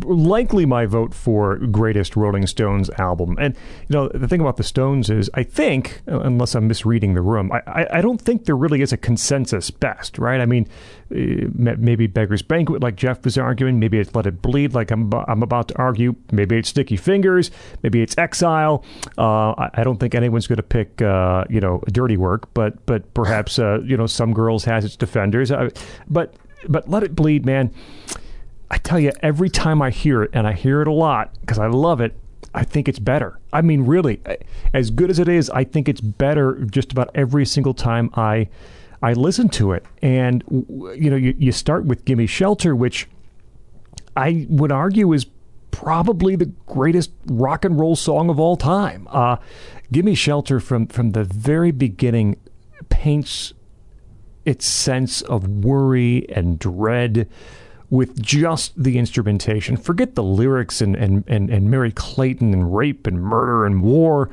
likely 0.03 0.65
my 0.65 0.87
vote 0.87 1.13
for 1.13 1.57
greatest 1.57 2.15
Rolling 2.15 2.47
Stones 2.47 2.89
album. 2.97 3.37
And, 3.39 3.55
you 3.87 3.95
know, 3.95 4.09
the 4.09 4.27
thing 4.27 4.41
about 4.41 4.57
the 4.57 4.63
Stones 4.63 5.09
is, 5.11 5.29
I 5.35 5.43
think, 5.43 6.01
unless 6.07 6.55
I'm 6.55 6.67
misreading 6.67 7.13
the 7.13 7.21
room, 7.21 7.51
I, 7.51 7.87
I, 7.91 8.01
don't 8.01 8.19
think 8.19 8.45
there 8.45 8.57
really 8.57 8.81
is 8.81 8.91
a 8.91 8.97
consensus 8.97 9.69
best, 9.69 10.17
right? 10.17 10.41
I 10.41 10.47
mean, 10.47 10.67
uh, 11.11 11.47
maybe 11.53 12.07
Beggar's 12.07 12.41
Banquet, 12.41 12.81
like 12.81 12.95
Jeff 12.95 13.23
was 13.23 13.37
arguing. 13.37 13.79
Maybe 13.79 13.99
it's 13.99 14.13
Let 14.15 14.25
It 14.25 14.41
Bleed, 14.41 14.73
like 14.73 14.89
I'm, 14.89 15.13
I'm 15.13 15.43
about 15.43 15.67
to 15.67 15.77
argue. 15.77 16.15
Maybe 16.31 16.57
it's 16.57 16.69
Sticky 16.69 16.97
Fingers. 16.97 17.51
Maybe 17.83 18.01
it's 18.01 18.17
Exile. 18.17 18.83
Uh, 19.17 19.69
I, 19.73 19.83
don't 19.83 19.99
think 19.99 20.15
anyone's 20.15 20.47
going 20.47 20.57
to 20.57 20.63
pick, 20.63 21.03
uh, 21.03 21.45
you 21.49 21.59
know, 21.59 21.83
Dirty 21.91 22.17
Work, 22.17 22.51
but, 22.55 22.83
but 22.87 23.13
perhaps, 23.13 23.59
uh, 23.59 23.79
you 23.83 23.95
know, 23.95 24.07
Some 24.07 24.33
Girls 24.33 24.65
has 24.65 24.83
its 24.83 24.95
defenders. 24.95 25.51
But 26.09 26.33
but 26.67 26.89
let 26.89 27.03
it 27.03 27.15
bleed, 27.15 27.45
man. 27.45 27.73
I 28.69 28.77
tell 28.77 28.99
you, 28.99 29.11
every 29.21 29.49
time 29.49 29.81
I 29.81 29.89
hear 29.89 30.23
it, 30.23 30.31
and 30.33 30.45
I 30.45 30.53
hear 30.53 30.81
it 30.81 30.87
a 30.87 30.93
lot 30.93 31.33
because 31.41 31.57
I 31.57 31.67
love 31.67 32.01
it, 32.01 32.13
I 32.53 32.63
think 32.63 32.87
it's 32.87 32.99
better. 32.99 33.39
I 33.53 33.61
mean, 33.61 33.85
really, 33.85 34.19
as 34.73 34.89
good 34.89 35.09
as 35.09 35.19
it 35.19 35.27
is, 35.27 35.49
I 35.51 35.63
think 35.63 35.87
it's 35.87 36.01
better 36.01 36.55
just 36.65 36.91
about 36.91 37.09
every 37.15 37.45
single 37.45 37.73
time 37.73 38.09
I 38.15 38.49
I 39.01 39.13
listen 39.13 39.47
to 39.49 39.73
it. 39.73 39.85
And 40.01 40.43
you 40.49 41.09
know, 41.09 41.15
you, 41.15 41.35
you 41.37 41.51
start 41.51 41.85
with 41.85 42.03
"Gimme 42.05 42.27
Shelter," 42.27 42.75
which 42.75 43.07
I 44.15 44.47
would 44.49 44.71
argue 44.71 45.13
is 45.13 45.27
probably 45.71 46.35
the 46.35 46.51
greatest 46.65 47.11
rock 47.27 47.63
and 47.63 47.79
roll 47.79 47.95
song 47.95 48.29
of 48.29 48.39
all 48.39 48.57
time. 48.57 49.07
Uh, 49.11 49.37
"Gimme 49.91 50.15
Shelter" 50.15 50.59
from 50.59 50.87
from 50.87 51.11
the 51.11 51.23
very 51.23 51.71
beginning 51.71 52.37
paints 52.89 53.53
its 54.47 54.65
sense 54.65 55.21
of 55.23 55.45
worry 55.65 56.25
and 56.29 56.57
dread 56.57 57.27
with 57.89 58.21
just 58.21 58.81
the 58.81 58.97
instrumentation. 58.97 59.75
Forget 59.75 60.15
the 60.15 60.23
lyrics 60.23 60.79
and, 60.79 60.95
and, 60.95 61.25
and, 61.27 61.49
and 61.49 61.69
Merry 61.69 61.91
Clayton 61.91 62.53
and 62.53 62.73
rape 62.73 63.05
and 63.07 63.21
murder 63.21 63.65
and 63.65 63.81
war. 63.81 64.29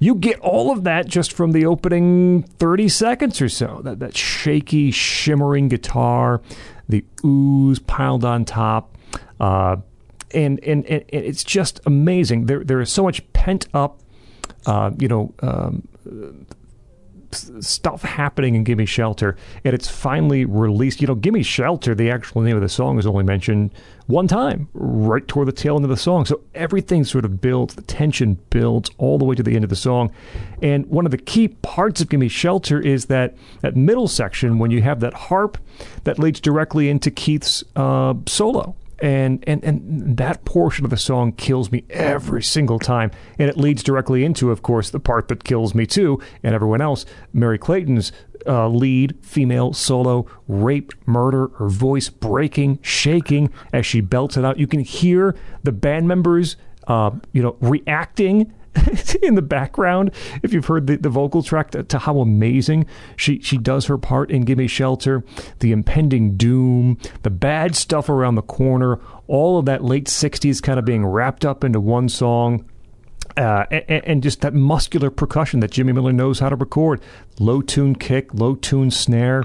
You 0.00 0.16
get 0.16 0.40
all 0.40 0.72
of 0.72 0.82
that 0.82 1.06
just 1.06 1.32
from 1.32 1.52
the 1.52 1.64
opening 1.64 2.42
30 2.42 2.88
seconds 2.88 3.40
or 3.40 3.48
so. 3.48 3.80
That, 3.84 4.00
that 4.00 4.16
shaky, 4.16 4.90
shimmering 4.90 5.68
guitar, 5.68 6.42
the 6.88 7.04
ooze 7.24 7.78
piled 7.78 8.24
on 8.24 8.44
top. 8.44 8.96
Uh, 9.38 9.76
and, 10.34 10.58
and, 10.64 10.84
and 10.86 11.04
it's 11.08 11.44
just 11.44 11.80
amazing. 11.86 12.46
There, 12.46 12.64
there 12.64 12.80
is 12.80 12.90
so 12.90 13.04
much 13.04 13.32
pent 13.32 13.68
up, 13.74 14.00
uh, 14.66 14.90
you 14.98 15.06
know, 15.06 15.34
um, 15.40 15.86
stuff 17.34 18.02
happening 18.02 18.54
in 18.54 18.64
Gimme 18.64 18.86
Shelter, 18.86 19.36
and 19.64 19.74
it's 19.74 19.88
finally 19.88 20.44
released. 20.44 21.00
You 21.00 21.06
know, 21.06 21.14
Gimme 21.14 21.42
Shelter, 21.42 21.94
the 21.94 22.10
actual 22.10 22.42
name 22.42 22.56
of 22.56 22.62
the 22.62 22.68
song 22.68 22.98
is 22.98 23.06
only 23.06 23.24
mentioned 23.24 23.72
one 24.06 24.26
time, 24.26 24.68
right 24.74 25.26
toward 25.26 25.48
the 25.48 25.52
tail 25.52 25.76
end 25.76 25.84
of 25.84 25.90
the 25.90 25.96
song. 25.96 26.24
So 26.24 26.40
everything 26.54 27.04
sort 27.04 27.24
of 27.24 27.40
builds, 27.40 27.74
the 27.74 27.82
tension 27.82 28.34
builds 28.50 28.90
all 28.98 29.18
the 29.18 29.24
way 29.24 29.34
to 29.34 29.42
the 29.42 29.54
end 29.54 29.64
of 29.64 29.70
the 29.70 29.76
song. 29.76 30.12
And 30.60 30.86
one 30.86 31.04
of 31.04 31.10
the 31.10 31.18
key 31.18 31.48
parts 31.48 32.00
of 32.00 32.08
Gimme 32.08 32.28
Shelter 32.28 32.80
is 32.80 33.06
that 33.06 33.36
that 33.60 33.76
middle 33.76 34.08
section 34.08 34.58
when 34.58 34.70
you 34.70 34.82
have 34.82 35.00
that 35.00 35.14
harp 35.14 35.58
that 36.04 36.18
leads 36.18 36.40
directly 36.40 36.88
into 36.88 37.10
Keith's 37.10 37.64
uh, 37.76 38.14
solo 38.26 38.74
and 39.02 39.42
and 39.46 39.62
and 39.64 40.16
that 40.16 40.44
portion 40.44 40.84
of 40.84 40.90
the 40.90 40.96
song 40.96 41.32
kills 41.32 41.70
me 41.72 41.84
every 41.90 42.42
single 42.42 42.78
time. 42.78 43.10
And 43.38 43.50
it 43.50 43.56
leads 43.58 43.82
directly 43.82 44.24
into 44.24 44.50
of 44.50 44.62
course 44.62 44.88
the 44.90 45.00
part 45.00 45.28
that 45.28 45.44
kills 45.44 45.74
me 45.74 45.84
too 45.84 46.20
and 46.42 46.54
everyone 46.54 46.80
else. 46.80 47.04
Merry 47.32 47.58
Clayton's 47.58 48.12
uh, 48.46 48.68
lead 48.68 49.16
female 49.22 49.72
solo 49.72 50.26
rape 50.48 50.92
murder 51.06 51.48
her 51.58 51.68
voice 51.68 52.08
breaking 52.08 52.78
shaking 52.80 53.52
as 53.72 53.84
she 53.84 54.00
belts 54.00 54.36
it 54.36 54.44
out. 54.44 54.58
You 54.58 54.66
can 54.66 54.80
hear 54.80 55.34
the 55.64 55.72
band 55.72 56.06
members 56.08 56.56
uh, 56.86 57.10
you 57.32 57.42
know 57.42 57.56
reacting 57.60 58.52
in 59.22 59.34
the 59.34 59.42
background, 59.42 60.12
if 60.42 60.52
you've 60.52 60.66
heard 60.66 60.86
the, 60.86 60.96
the 60.96 61.08
vocal 61.08 61.42
track, 61.42 61.70
to, 61.72 61.82
to, 61.82 61.98
how 61.98 62.20
amazing 62.20 62.86
she, 63.16 63.40
she 63.40 63.58
does 63.58 63.86
her 63.86 63.98
part 63.98 64.30
in 64.30 64.42
Gimme 64.44 64.66
Shelter, 64.66 65.22
the 65.60 65.72
impending 65.72 66.36
doom, 66.36 66.98
the 67.22 67.30
bad 67.30 67.76
stuff 67.76 68.08
around 68.08 68.36
the 68.36 68.42
corner, 68.42 68.98
all 69.26 69.58
of 69.58 69.66
that 69.66 69.84
late 69.84 70.06
60s 70.06 70.62
kind 70.62 70.78
of 70.78 70.84
being 70.84 71.04
wrapped 71.04 71.44
up 71.44 71.64
into 71.64 71.80
one 71.80 72.08
song. 72.08 72.64
Uh, 73.36 73.64
and, 73.70 74.04
and, 74.04 74.22
just 74.22 74.42
that 74.42 74.52
muscular 74.52 75.10
percussion 75.10 75.60
that 75.60 75.70
Jimmy 75.70 75.94
Miller 75.94 76.12
knows 76.12 76.38
how 76.40 76.50
to 76.50 76.56
record. 76.56 77.00
Low 77.38 77.62
tune 77.62 77.94
kick, 77.94 78.34
low 78.34 78.56
tune 78.56 78.90
snare. 78.90 79.44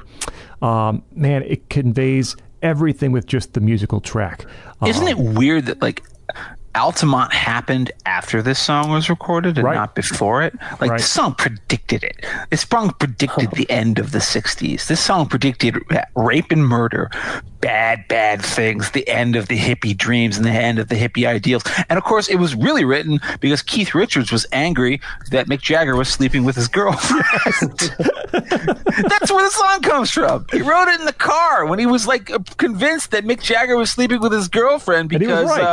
Um, 0.61 1.03
man, 1.14 1.43
it 1.43 1.69
conveys 1.69 2.35
everything 2.61 3.14
with 3.14 3.27
just 3.27 3.53
the 3.53 3.61
musical 3.61 4.01
track. 4.01 4.45
Isn't 4.85 5.07
it 5.07 5.17
weird 5.17 5.67
that, 5.67 5.81
like, 5.81 6.03
Altamont 6.76 7.34
happened 7.34 7.92
after 8.06 8.42
this 8.42 8.60
song 8.60 8.92
was 8.92 9.10
recorded 9.10 9.58
and 9.58 9.66
right. 9.66 9.76
not 9.76 9.96
before 9.96 10.44
it. 10.44 10.54
Like 10.80 10.92
right. 10.92 10.98
this 10.98 11.10
song 11.10 11.34
predicted 11.34 12.04
it. 12.04 12.24
This 12.50 12.68
song 12.68 12.94
predicted 13.00 13.52
the 13.52 13.70
end 13.70 14.00
of 14.00 14.12
the 14.12 14.20
'60s. 14.20 14.88
This 14.88 15.00
song 15.00 15.28
predicted 15.28 15.78
rape 16.16 16.52
and 16.52 16.68
murder, 16.68 17.10
bad, 17.62 18.08
bad 18.08 18.42
things, 18.42 18.92
the 18.92 19.08
end 19.08 19.36
of 19.36 19.48
the 19.48 19.58
hippie 19.58 19.98
dreams 19.98 20.38
and 20.38 20.46
the 20.46 20.52
end 20.52 20.80
of 20.80 20.90
the 20.90 20.96
hippie 20.96 21.28
ideals. 21.28 21.64
And 21.90 21.98
of 21.98 22.04
course, 22.04 22.28
it 22.28 22.36
was 22.36 22.56
really 22.56 22.86
written 22.86 23.20
because 23.40 23.62
Keith 23.62 23.96
Richards 23.96 24.32
was 24.32 24.46
angry 24.52 25.02
that 25.32 25.48
Mick 25.48 25.62
Jagger 25.62 25.96
was 25.96 26.10
sleeping 26.10 26.44
with 26.44 26.56
his 26.56 26.68
girlfriend. 26.68 27.24
That's 28.32 29.32
where 29.32 29.44
the 29.44 29.52
song 29.52 29.82
comes 29.82 30.12
from. 30.12 30.46
He 30.52 30.62
wrote 30.62 30.88
it 30.90 31.00
in 31.00 31.06
the 31.06 31.14
car 31.14 31.66
when 31.66 31.80
he 31.80 31.86
was 31.86 32.08
like 32.08 32.32
convinced 32.58 33.12
that 33.12 33.24
Mick 33.24 33.42
Jagger 33.42 33.78
was 33.78 33.92
sleeping 33.92 34.22
with 34.22 34.32
his 34.32 34.48
girlfriend 34.48 35.12
And 35.12 35.22
he 35.22 35.28
was 35.28 35.44
because, 35.44 35.58
right. 35.58 35.64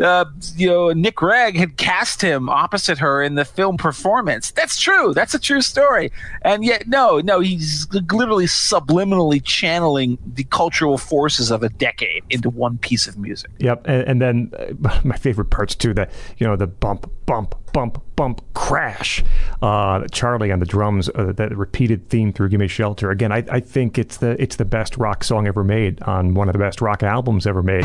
uh, 0.00 0.04
uh, 0.04 0.21
you 0.56 0.68
know, 0.68 0.90
Nic 0.90 1.16
Roeg 1.16 1.56
had 1.56 1.76
cast 1.76 2.22
him 2.22 2.48
opposite 2.48 2.98
her 2.98 3.22
in 3.22 3.34
the 3.34 3.44
film 3.44 3.76
performance. 3.76 4.50
That's 4.50 4.80
true. 4.80 5.12
That's 5.14 5.34
a 5.34 5.38
true 5.38 5.62
story. 5.62 6.12
And 6.42 6.64
yet, 6.64 6.88
no, 6.88 7.20
no, 7.20 7.40
he's 7.40 7.86
literally 7.92 8.46
subliminally 8.46 9.42
channeling 9.42 10.18
the 10.26 10.44
cultural 10.44 10.98
forces 10.98 11.50
of 11.50 11.62
a 11.62 11.68
decade 11.68 12.24
into 12.30 12.50
one 12.50 12.78
piece 12.78 13.06
of 13.06 13.18
music. 13.18 13.50
Yep, 13.58 13.86
and, 13.86 14.08
and 14.08 14.22
then 14.22 14.52
uh, 14.84 15.00
my 15.04 15.16
favorite 15.16 15.50
parts 15.50 15.74
too. 15.74 15.94
The 15.94 16.08
you 16.38 16.46
know 16.46 16.56
the 16.56 16.66
bump, 16.66 17.10
bump, 17.26 17.54
bump, 17.72 18.02
bump, 18.16 18.42
crash. 18.54 19.24
Uh, 19.60 20.06
Charlie 20.10 20.52
on 20.52 20.60
the 20.60 20.66
drums. 20.66 21.08
Uh, 21.14 21.32
that 21.36 21.56
repeated 21.56 22.08
theme 22.08 22.32
through 22.32 22.48
"Give 22.48 22.60
Me 22.60 22.68
Shelter." 22.68 23.10
Again, 23.10 23.32
I, 23.32 23.44
I 23.50 23.60
think 23.60 23.98
it's 23.98 24.18
the 24.18 24.40
it's 24.42 24.56
the 24.56 24.64
best 24.64 24.96
rock 24.96 25.24
song 25.24 25.46
ever 25.46 25.64
made 25.64 26.02
on 26.02 26.34
one 26.34 26.48
of 26.48 26.52
the 26.52 26.58
best 26.58 26.80
rock 26.80 27.02
albums 27.02 27.46
ever 27.46 27.62
made. 27.62 27.84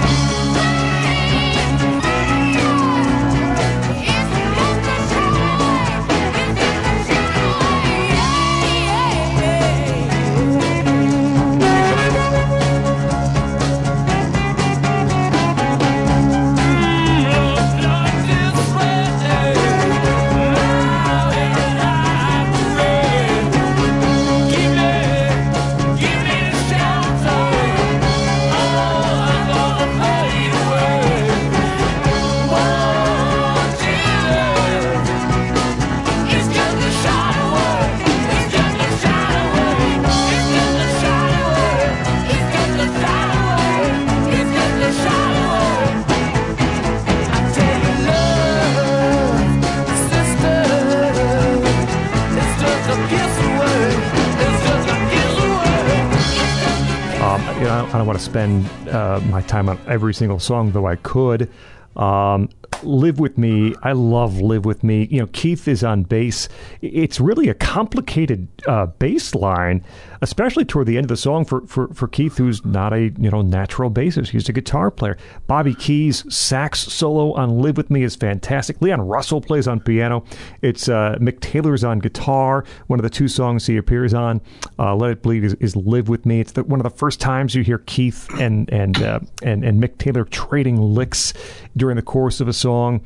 Spend 58.37 58.69
uh, 58.89 59.19
my 59.31 59.41
time 59.41 59.67
on 59.67 59.79
every 59.87 60.13
single 60.13 60.37
song, 60.37 60.71
though 60.71 60.85
I 60.85 60.95
could. 60.97 61.49
Um, 61.95 62.49
Live 62.83 63.19
with 63.19 63.37
Me, 63.37 63.73
I 63.83 63.91
love 63.93 64.39
Live 64.39 64.65
with 64.65 64.83
Me. 64.83 65.07
You 65.09 65.21
know, 65.21 65.27
Keith 65.27 65.67
is 65.67 65.83
on 65.83 66.03
bass. 66.03 66.47
It's 66.81 67.19
really 67.19 67.49
a 67.49 67.53
complicated 67.53 68.47
uh, 68.67 68.87
bass 68.87 69.33
line, 69.35 69.83
especially 70.21 70.65
toward 70.65 70.87
the 70.87 70.97
end 70.97 71.05
of 71.05 71.09
the 71.09 71.17
song 71.17 71.45
for, 71.45 71.61
for, 71.67 71.87
for 71.93 72.07
Keith, 72.07 72.37
who's 72.37 72.63
not 72.65 72.93
a 72.93 73.09
you 73.17 73.29
know 73.29 73.41
natural 73.41 73.89
bassist. 73.89 74.29
He's 74.29 74.49
a 74.49 74.53
guitar 74.53 74.91
player. 74.91 75.17
Bobby 75.47 75.73
Keys 75.73 76.23
sax 76.33 76.79
solo 76.79 77.33
on 77.33 77.59
Live 77.59 77.77
with 77.77 77.89
Me 77.89 78.03
is 78.03 78.15
fantastic. 78.15 78.81
Leon 78.81 79.01
Russell 79.01 79.41
plays 79.41 79.67
on 79.67 79.79
piano. 79.79 80.23
It's 80.61 80.89
uh, 80.89 81.17
Mick 81.19 81.39
Taylor's 81.39 81.83
on 81.83 81.99
guitar. 81.99 82.65
One 82.87 82.99
of 82.99 83.03
the 83.03 83.09
two 83.09 83.27
songs 83.27 83.65
he 83.65 83.77
appears 83.77 84.13
on, 84.13 84.41
uh, 84.79 84.95
"Let 84.95 85.11
It 85.11 85.21
Bleed," 85.21 85.43
is, 85.43 85.53
is 85.55 85.75
"Live 85.75 86.09
with 86.09 86.25
Me." 86.25 86.39
It's 86.39 86.51
the, 86.51 86.63
one 86.63 86.79
of 86.79 86.83
the 86.83 86.97
first 86.97 87.19
times 87.19 87.55
you 87.55 87.63
hear 87.63 87.79
Keith 87.79 88.27
and 88.39 88.71
and 88.71 89.01
uh, 89.01 89.19
and 89.43 89.63
and 89.63 89.81
Mick 89.81 89.97
Taylor 89.97 90.23
trading 90.25 90.77
licks 90.77 91.33
during 91.77 91.95
the 91.95 92.01
course 92.01 92.39
of 92.41 92.47
a 92.47 92.53
song. 92.53 93.01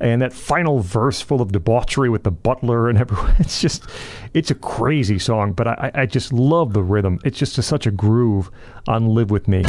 And 0.00 0.22
that 0.22 0.32
final 0.32 0.80
verse 0.80 1.20
full 1.20 1.40
of 1.40 1.52
debauchery 1.52 2.08
with 2.08 2.24
the 2.24 2.30
butler 2.30 2.88
and 2.88 2.98
everyone. 2.98 3.36
It's 3.38 3.60
just, 3.60 3.84
it's 4.34 4.50
a 4.50 4.54
crazy 4.54 5.18
song, 5.18 5.52
but 5.52 5.68
I, 5.68 5.90
I 5.94 6.06
just 6.06 6.32
love 6.32 6.72
the 6.72 6.82
rhythm. 6.82 7.20
It's 7.24 7.38
just 7.38 7.58
a, 7.58 7.62
such 7.62 7.86
a 7.86 7.90
groove 7.90 8.50
on 8.88 9.06
Live 9.06 9.30
With 9.30 9.46
Me. 9.48 9.62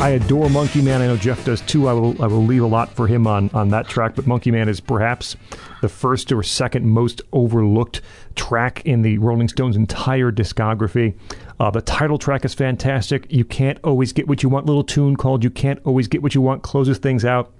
I, 0.00 0.10
adore 0.10 0.48
Monkey 0.48 0.80
Man. 0.80 1.02
I 1.02 1.08
know 1.08 1.16
Jeff 1.18 1.44
does 1.44 1.60
too. 1.60 1.86
I 1.86 1.92
will 1.92 2.20
I 2.22 2.26
will 2.26 2.42
leave 2.42 2.62
a 2.62 2.66
lot 2.66 2.90
for 2.90 3.06
him 3.06 3.26
on 3.26 3.50
on 3.52 3.68
that 3.68 3.86
track. 3.86 4.14
But 4.14 4.26
Monkey 4.26 4.50
Man 4.50 4.66
is 4.66 4.80
perhaps 4.80 5.36
the 5.82 5.90
first 5.90 6.32
or 6.32 6.42
second 6.42 6.86
most 6.86 7.20
overlooked 7.32 8.00
track 8.34 8.84
in 8.86 9.02
the 9.02 9.18
Rolling 9.18 9.48
Stones' 9.48 9.76
entire 9.76 10.32
discography. 10.32 11.14
Uh, 11.58 11.70
the 11.70 11.82
title 11.82 12.16
track 12.16 12.46
is 12.46 12.54
fantastic. 12.54 13.30
You 13.30 13.44
can't 13.44 13.78
always 13.84 14.14
get 14.14 14.26
what 14.26 14.42
you 14.42 14.48
want. 14.48 14.64
Little 14.64 14.84
tune 14.84 15.16
called 15.16 15.44
"You 15.44 15.50
Can't 15.50 15.80
Always 15.84 16.08
Get 16.08 16.22
What 16.22 16.34
You 16.34 16.40
Want" 16.40 16.62
closes 16.62 16.96
things 16.96 17.24
out. 17.24 17.52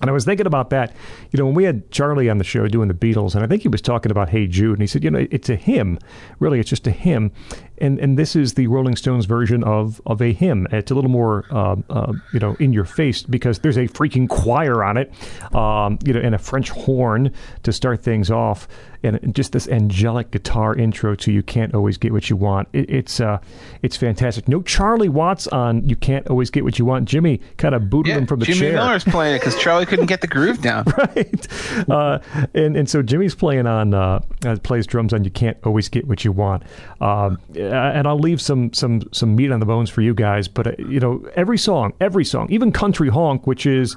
And 0.00 0.08
I 0.08 0.12
was 0.12 0.24
thinking 0.24 0.46
about 0.46 0.70
that, 0.70 0.94
you 1.32 1.38
know, 1.38 1.46
when 1.46 1.54
we 1.54 1.64
had 1.64 1.90
Charlie 1.90 2.30
on 2.30 2.38
the 2.38 2.44
show 2.44 2.68
doing 2.68 2.86
the 2.86 2.94
Beatles, 2.94 3.34
and 3.34 3.42
I 3.42 3.48
think 3.48 3.62
he 3.62 3.68
was 3.68 3.82
talking 3.82 4.12
about 4.12 4.28
"Hey 4.28 4.46
Jude," 4.46 4.74
and 4.74 4.82
he 4.82 4.86
said, 4.86 5.02
you 5.02 5.10
know, 5.10 5.26
it's 5.30 5.48
a 5.48 5.56
hymn. 5.56 5.98
Really, 6.38 6.60
it's 6.60 6.70
just 6.70 6.86
a 6.86 6.92
hymn, 6.92 7.32
and 7.80 7.98
and 7.98 8.18
this 8.18 8.36
is 8.36 8.54
the 8.54 8.66
Rolling 8.66 8.96
Stones 8.96 9.24
version 9.24 9.64
of 9.64 10.00
of 10.06 10.20
a 10.20 10.32
hymn. 10.32 10.66
It's 10.70 10.90
a 10.90 10.94
little 10.94 11.10
more, 11.10 11.44
uh, 11.50 11.76
uh, 11.90 12.12
you 12.32 12.40
know, 12.40 12.56
in 12.60 12.72
your 12.72 12.84
face 12.84 13.22
because 13.22 13.60
there's 13.60 13.76
a 13.76 13.88
freaking 13.88 14.28
choir 14.28 14.82
on 14.84 14.96
it, 14.96 15.12
um, 15.54 15.98
you 16.04 16.12
know, 16.12 16.20
and 16.20 16.34
a 16.34 16.38
French 16.38 16.70
horn 16.70 17.32
to 17.62 17.72
start 17.72 18.02
things 18.02 18.30
off, 18.30 18.68
and 19.02 19.34
just 19.34 19.52
this 19.52 19.68
angelic 19.68 20.30
guitar 20.30 20.74
intro 20.74 21.14
to 21.16 21.32
"You 21.32 21.42
Can't 21.42 21.74
Always 21.74 21.98
Get 21.98 22.12
What 22.12 22.28
You 22.30 22.36
Want." 22.36 22.68
It, 22.72 22.90
it's 22.90 23.20
uh, 23.20 23.38
it's 23.82 23.96
fantastic. 23.96 24.48
No 24.48 24.62
Charlie 24.62 25.08
Watts 25.08 25.46
on 25.48 25.88
"You 25.88 25.96
Can't 25.96 26.26
Always 26.28 26.50
Get 26.50 26.64
What 26.64 26.78
You 26.78 26.84
Want." 26.84 27.08
Jimmy 27.08 27.40
kind 27.56 27.74
of 27.74 27.88
booted 27.88 28.16
him 28.16 28.26
from 28.26 28.40
the 28.40 28.46
Jimmy 28.46 28.58
chair 28.58 28.72
Miller's 28.72 29.04
playing 29.04 29.36
it 29.36 29.40
because 29.40 29.58
Charlie 29.58 29.86
couldn't 29.86 30.06
get 30.06 30.20
the 30.20 30.26
groove 30.26 30.60
down. 30.60 30.84
right? 30.98 31.88
Uh, 31.88 32.18
and 32.54 32.76
and 32.76 32.88
so 32.88 33.02
Jimmy's 33.02 33.34
playing 33.34 33.66
on 33.66 33.94
uh, 33.94 34.20
uh, 34.44 34.56
plays 34.62 34.86
drums 34.86 35.12
on 35.12 35.24
"You 35.24 35.30
Can't 35.30 35.56
Always 35.64 35.88
Get 35.88 36.06
What 36.06 36.24
You 36.24 36.32
Want," 36.32 36.62
um, 37.00 37.38
and 37.68 38.06
I'll 38.06 38.18
leave 38.18 38.40
some 38.40 38.72
some 38.72 39.02
some 39.12 39.36
meat 39.36 39.50
on 39.52 39.60
the 39.60 39.66
bones 39.66 39.90
for 39.90 40.02
you 40.02 40.14
guys. 40.14 40.48
But 40.48 40.66
uh, 40.66 40.72
you 40.78 41.00
know, 41.00 41.24
every 41.34 41.58
song, 41.58 41.92
every 42.00 42.24
song, 42.24 42.48
even 42.50 42.72
"Country 42.72 43.08
Honk," 43.08 43.46
which 43.46 43.66
is 43.66 43.96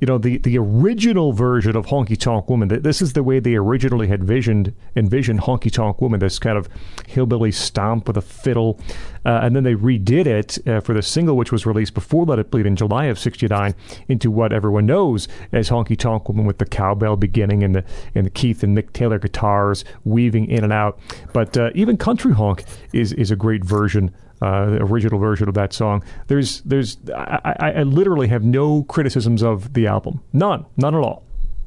you 0.00 0.06
know 0.06 0.18
the 0.18 0.38
the 0.38 0.58
original 0.58 1.32
version 1.32 1.76
of 1.76 1.86
"Honky 1.86 2.18
Tonk 2.18 2.48
Woman." 2.50 2.68
Th- 2.68 2.82
This 2.82 3.00
is 3.00 3.12
the 3.12 3.22
way 3.22 3.40
they 3.40 3.54
originally 3.54 4.08
had 4.08 4.24
visioned 4.24 4.74
envisioned 4.96 5.40
"Honky 5.40 5.70
Tonk 5.72 6.00
Woman." 6.00 6.20
This 6.20 6.38
kind 6.38 6.58
of 6.58 6.68
hillbilly 7.06 7.52
stomp 7.52 8.06
with 8.08 8.16
a 8.16 8.22
fiddle, 8.22 8.78
uh, 9.24 9.40
and 9.42 9.54
then 9.54 9.64
they 9.64 9.74
redid 9.74 10.26
it 10.26 10.58
uh, 10.66 10.80
for 10.80 10.94
the 10.94 11.02
single, 11.02 11.36
which 11.36 11.52
was 11.52 11.66
released 11.66 11.94
before 11.94 12.24
"Let 12.24 12.38
It 12.38 12.50
Bleed" 12.50 12.66
in 12.66 12.76
July 12.76 13.06
of 13.06 13.18
'69, 13.18 13.74
into 14.08 14.30
what 14.30 14.52
everyone 14.52 14.86
knows 14.86 15.28
as 15.52 15.70
"Honky 15.70 15.98
Tonk 15.98 16.28
Woman" 16.28 16.44
with 16.46 16.58
the 16.58 16.66
cowbell 16.66 17.16
beginning 17.16 17.62
and 17.62 17.74
the 17.74 17.84
and 18.14 18.26
the 18.26 18.30
Keith 18.30 18.62
and 18.62 18.76
Mick 18.76 18.92
Taylor 18.92 19.18
guitars 19.18 19.84
weaving 20.04 20.48
in 20.48 20.64
and 20.64 20.72
out. 20.72 20.98
But 21.32 21.56
uh, 21.56 21.70
even 21.74 21.96
"Country 21.96 22.32
Honk" 22.32 22.64
is 22.92 23.12
is 23.12 23.30
a 23.30 23.36
great 23.36 23.64
version 23.64 24.14
uh, 24.40 24.70
the 24.70 24.82
original 24.82 25.20
version 25.20 25.48
of 25.48 25.54
that 25.54 25.72
song. 25.72 26.02
There's, 26.26 26.62
there's, 26.62 26.98
I, 27.14 27.54
I, 27.60 27.70
I 27.70 27.82
literally 27.84 28.26
have 28.26 28.42
no 28.42 28.82
criticisms 28.82 29.40
of 29.40 29.72
the 29.74 29.86
album. 29.86 30.20
None, 30.32 30.66
none 30.76 30.96
at 30.96 31.00
all. 31.00 31.22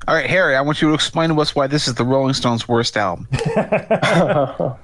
All 0.10 0.14
right, 0.14 0.30
Harry, 0.30 0.58
I 0.58 0.62
want 0.62 0.82
you 0.82 0.90
to 0.90 0.94
explain 0.94 1.30
to 1.30 1.40
us 1.40 1.56
why 1.56 1.68
this 1.68 1.88
is 1.88 1.94
the 1.94 2.04
Rolling 2.04 2.34
Stones' 2.34 2.68
worst 2.68 2.98
album. 2.98 3.30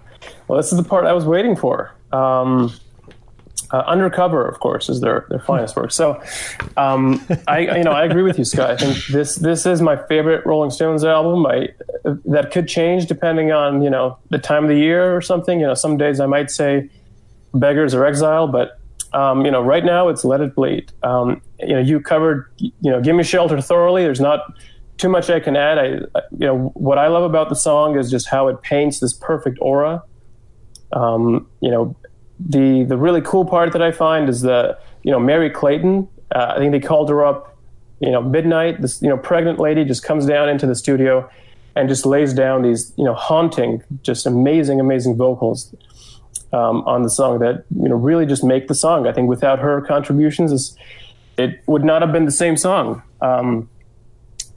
Well, 0.48 0.58
this 0.58 0.72
is 0.72 0.77
the 0.77 0.83
part 0.83 1.06
I 1.06 1.14
was 1.14 1.25
waiting 1.25 1.56
for. 1.56 1.93
Um, 2.14 2.74
uh, 3.72 3.84
Undercover, 3.88 4.48
of 4.48 4.60
course, 4.60 4.90
is 4.90 5.00
their, 5.00 5.26
their 5.30 5.40
finest 5.40 5.76
work. 5.76 5.92
So, 5.92 6.22
um, 6.76 7.26
I 7.48 7.78
you 7.78 7.84
know 7.84 7.92
I 7.92 8.04
agree 8.04 8.24
with 8.24 8.38
you, 8.38 8.44
Scott. 8.44 8.70
I 8.70 8.76
think 8.76 8.98
this 9.08 9.36
this 9.36 9.66
is 9.66 9.82
my 9.82 9.96
favorite 10.08 10.46
Rolling 10.46 10.72
Stones 10.72 11.04
album. 11.06 11.46
I 11.46 11.70
that 12.26 12.52
could 12.52 12.68
change 12.68 13.06
depending 13.06 13.52
on 13.52 13.82
you 13.82 13.90
know 13.90 14.18
the 14.30 14.40
time 14.40 14.64
of 14.64 14.70
the 14.70 14.78
year 14.78 15.16
or 15.16 15.22
something. 15.22 15.60
You 15.60 15.68
know, 15.68 15.74
some 15.74 15.98
days 15.98 16.20
I 16.20 16.26
might 16.26 16.52
say 16.52 16.90
Beggars 17.54 17.94
or 17.94 18.06
Exile, 18.06 18.48
but 18.48 18.78
um, 19.14 19.46
you 19.46 19.52
know, 19.52 19.62
right 19.62 19.86
now 19.86 20.10
it's 20.10 20.26
Let 20.26 20.42
It 20.42 20.54
Bleed. 20.54 20.92
Um, 21.04 21.42
you 21.60 21.74
know, 21.74 21.80
you 21.80 22.02
covered 22.02 22.52
you 22.58 22.72
know 22.92 23.02
Give 23.02 23.16
Me 23.16 23.24
Shelter 23.24 23.62
thoroughly. 23.62 24.04
There's 24.04 24.20
not 24.20 24.54
too 24.98 25.10
much 25.10 25.30
I 25.30 25.40
can 25.40 25.56
add. 25.56 25.80
I 25.80 25.86
you 26.32 26.46
know 26.46 26.72
what 26.74 26.98
I 26.98 27.08
love 27.08 27.24
about 27.24 27.48
the 27.48 27.56
song 27.56 27.98
is 27.98 28.12
just 28.12 28.28
how 28.28 28.50
it 28.50 28.62
paints 28.62 29.00
this 29.00 29.14
perfect 29.14 29.60
aura. 29.62 30.04
Um, 30.94 31.48
you 31.62 31.72
know, 31.72 31.96
the 32.50 32.84
the 32.84 32.98
really 32.98 33.22
cool 33.22 33.45
part 33.45 33.74
that 33.74 33.82
I 33.82 33.92
find 33.92 34.30
is 34.30 34.42
that 34.42 34.82
you 35.03 35.11
know 35.11 35.20
Merry 35.20 35.50
Clayton. 35.50 36.08
Uh, 36.34 36.53
I 36.56 36.60
think 36.60 36.72
they 36.72 36.80
called 36.80 37.10
her 37.10 37.26
up, 37.26 37.58
you 38.00 38.10
know, 38.10 38.22
midnight. 38.22 38.82
This 38.82 39.02
you 39.02 39.10
know 39.10 39.18
pregnant 39.18 39.60
lady 39.60 39.86
just 39.86 40.03
comes 40.03 40.26
down 40.26 40.50
into 40.50 40.66
the 40.66 40.76
studio 40.76 41.30
and 41.76 41.88
just 41.88 42.06
lays 42.06 42.34
down 42.34 42.64
these 42.64 42.94
you 42.98 43.03
know 43.03 43.14
haunting, 43.14 43.84
just 44.02 44.26
amazing, 44.26 44.80
amazing 44.80 45.16
vocals 45.16 45.74
um, 46.53 46.84
on 46.88 47.03
the 47.03 47.10
song 47.10 47.40
that 47.40 47.66
you 47.80 47.90
know 47.90 47.95
really 47.95 48.26
just 48.26 48.44
make 48.44 48.68
the 48.68 48.76
song. 48.76 49.08
I 49.08 49.14
think 49.14 49.30
without 49.30 49.60
her 49.60 49.82
contributions, 49.82 50.76
it 51.38 51.61
would 51.68 51.84
not 51.84 52.02
have 52.02 52.11
been 52.11 52.26
the 52.26 52.32
same 52.32 52.58
song. 52.58 53.02
Um, 53.22 53.70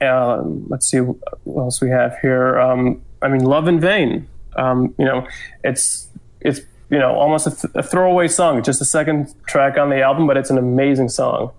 uh, 0.01 0.41
let's 0.67 0.89
see 0.89 0.99
what 0.99 1.63
else 1.63 1.81
we 1.81 1.89
have 1.89 2.17
here. 2.21 2.59
Um, 2.59 3.01
I 3.21 3.27
mean, 3.27 3.43
"Love 3.43 3.67
in 3.67 3.79
Vain." 3.79 4.27
Um, 4.55 4.93
you 4.97 5.05
know, 5.05 5.27
it's 5.63 6.09
it's 6.41 6.61
you 6.89 6.99
know 6.99 7.13
almost 7.15 7.47
a, 7.47 7.51
th- 7.51 7.73
a 7.75 7.83
throwaway 7.83 8.27
song, 8.27 8.63
just 8.63 8.79
the 8.79 8.85
second 8.85 9.33
track 9.47 9.77
on 9.77 9.89
the 9.89 10.01
album, 10.01 10.27
but 10.27 10.37
it's 10.37 10.49
an 10.49 10.57
amazing 10.57 11.09
song. 11.09 11.51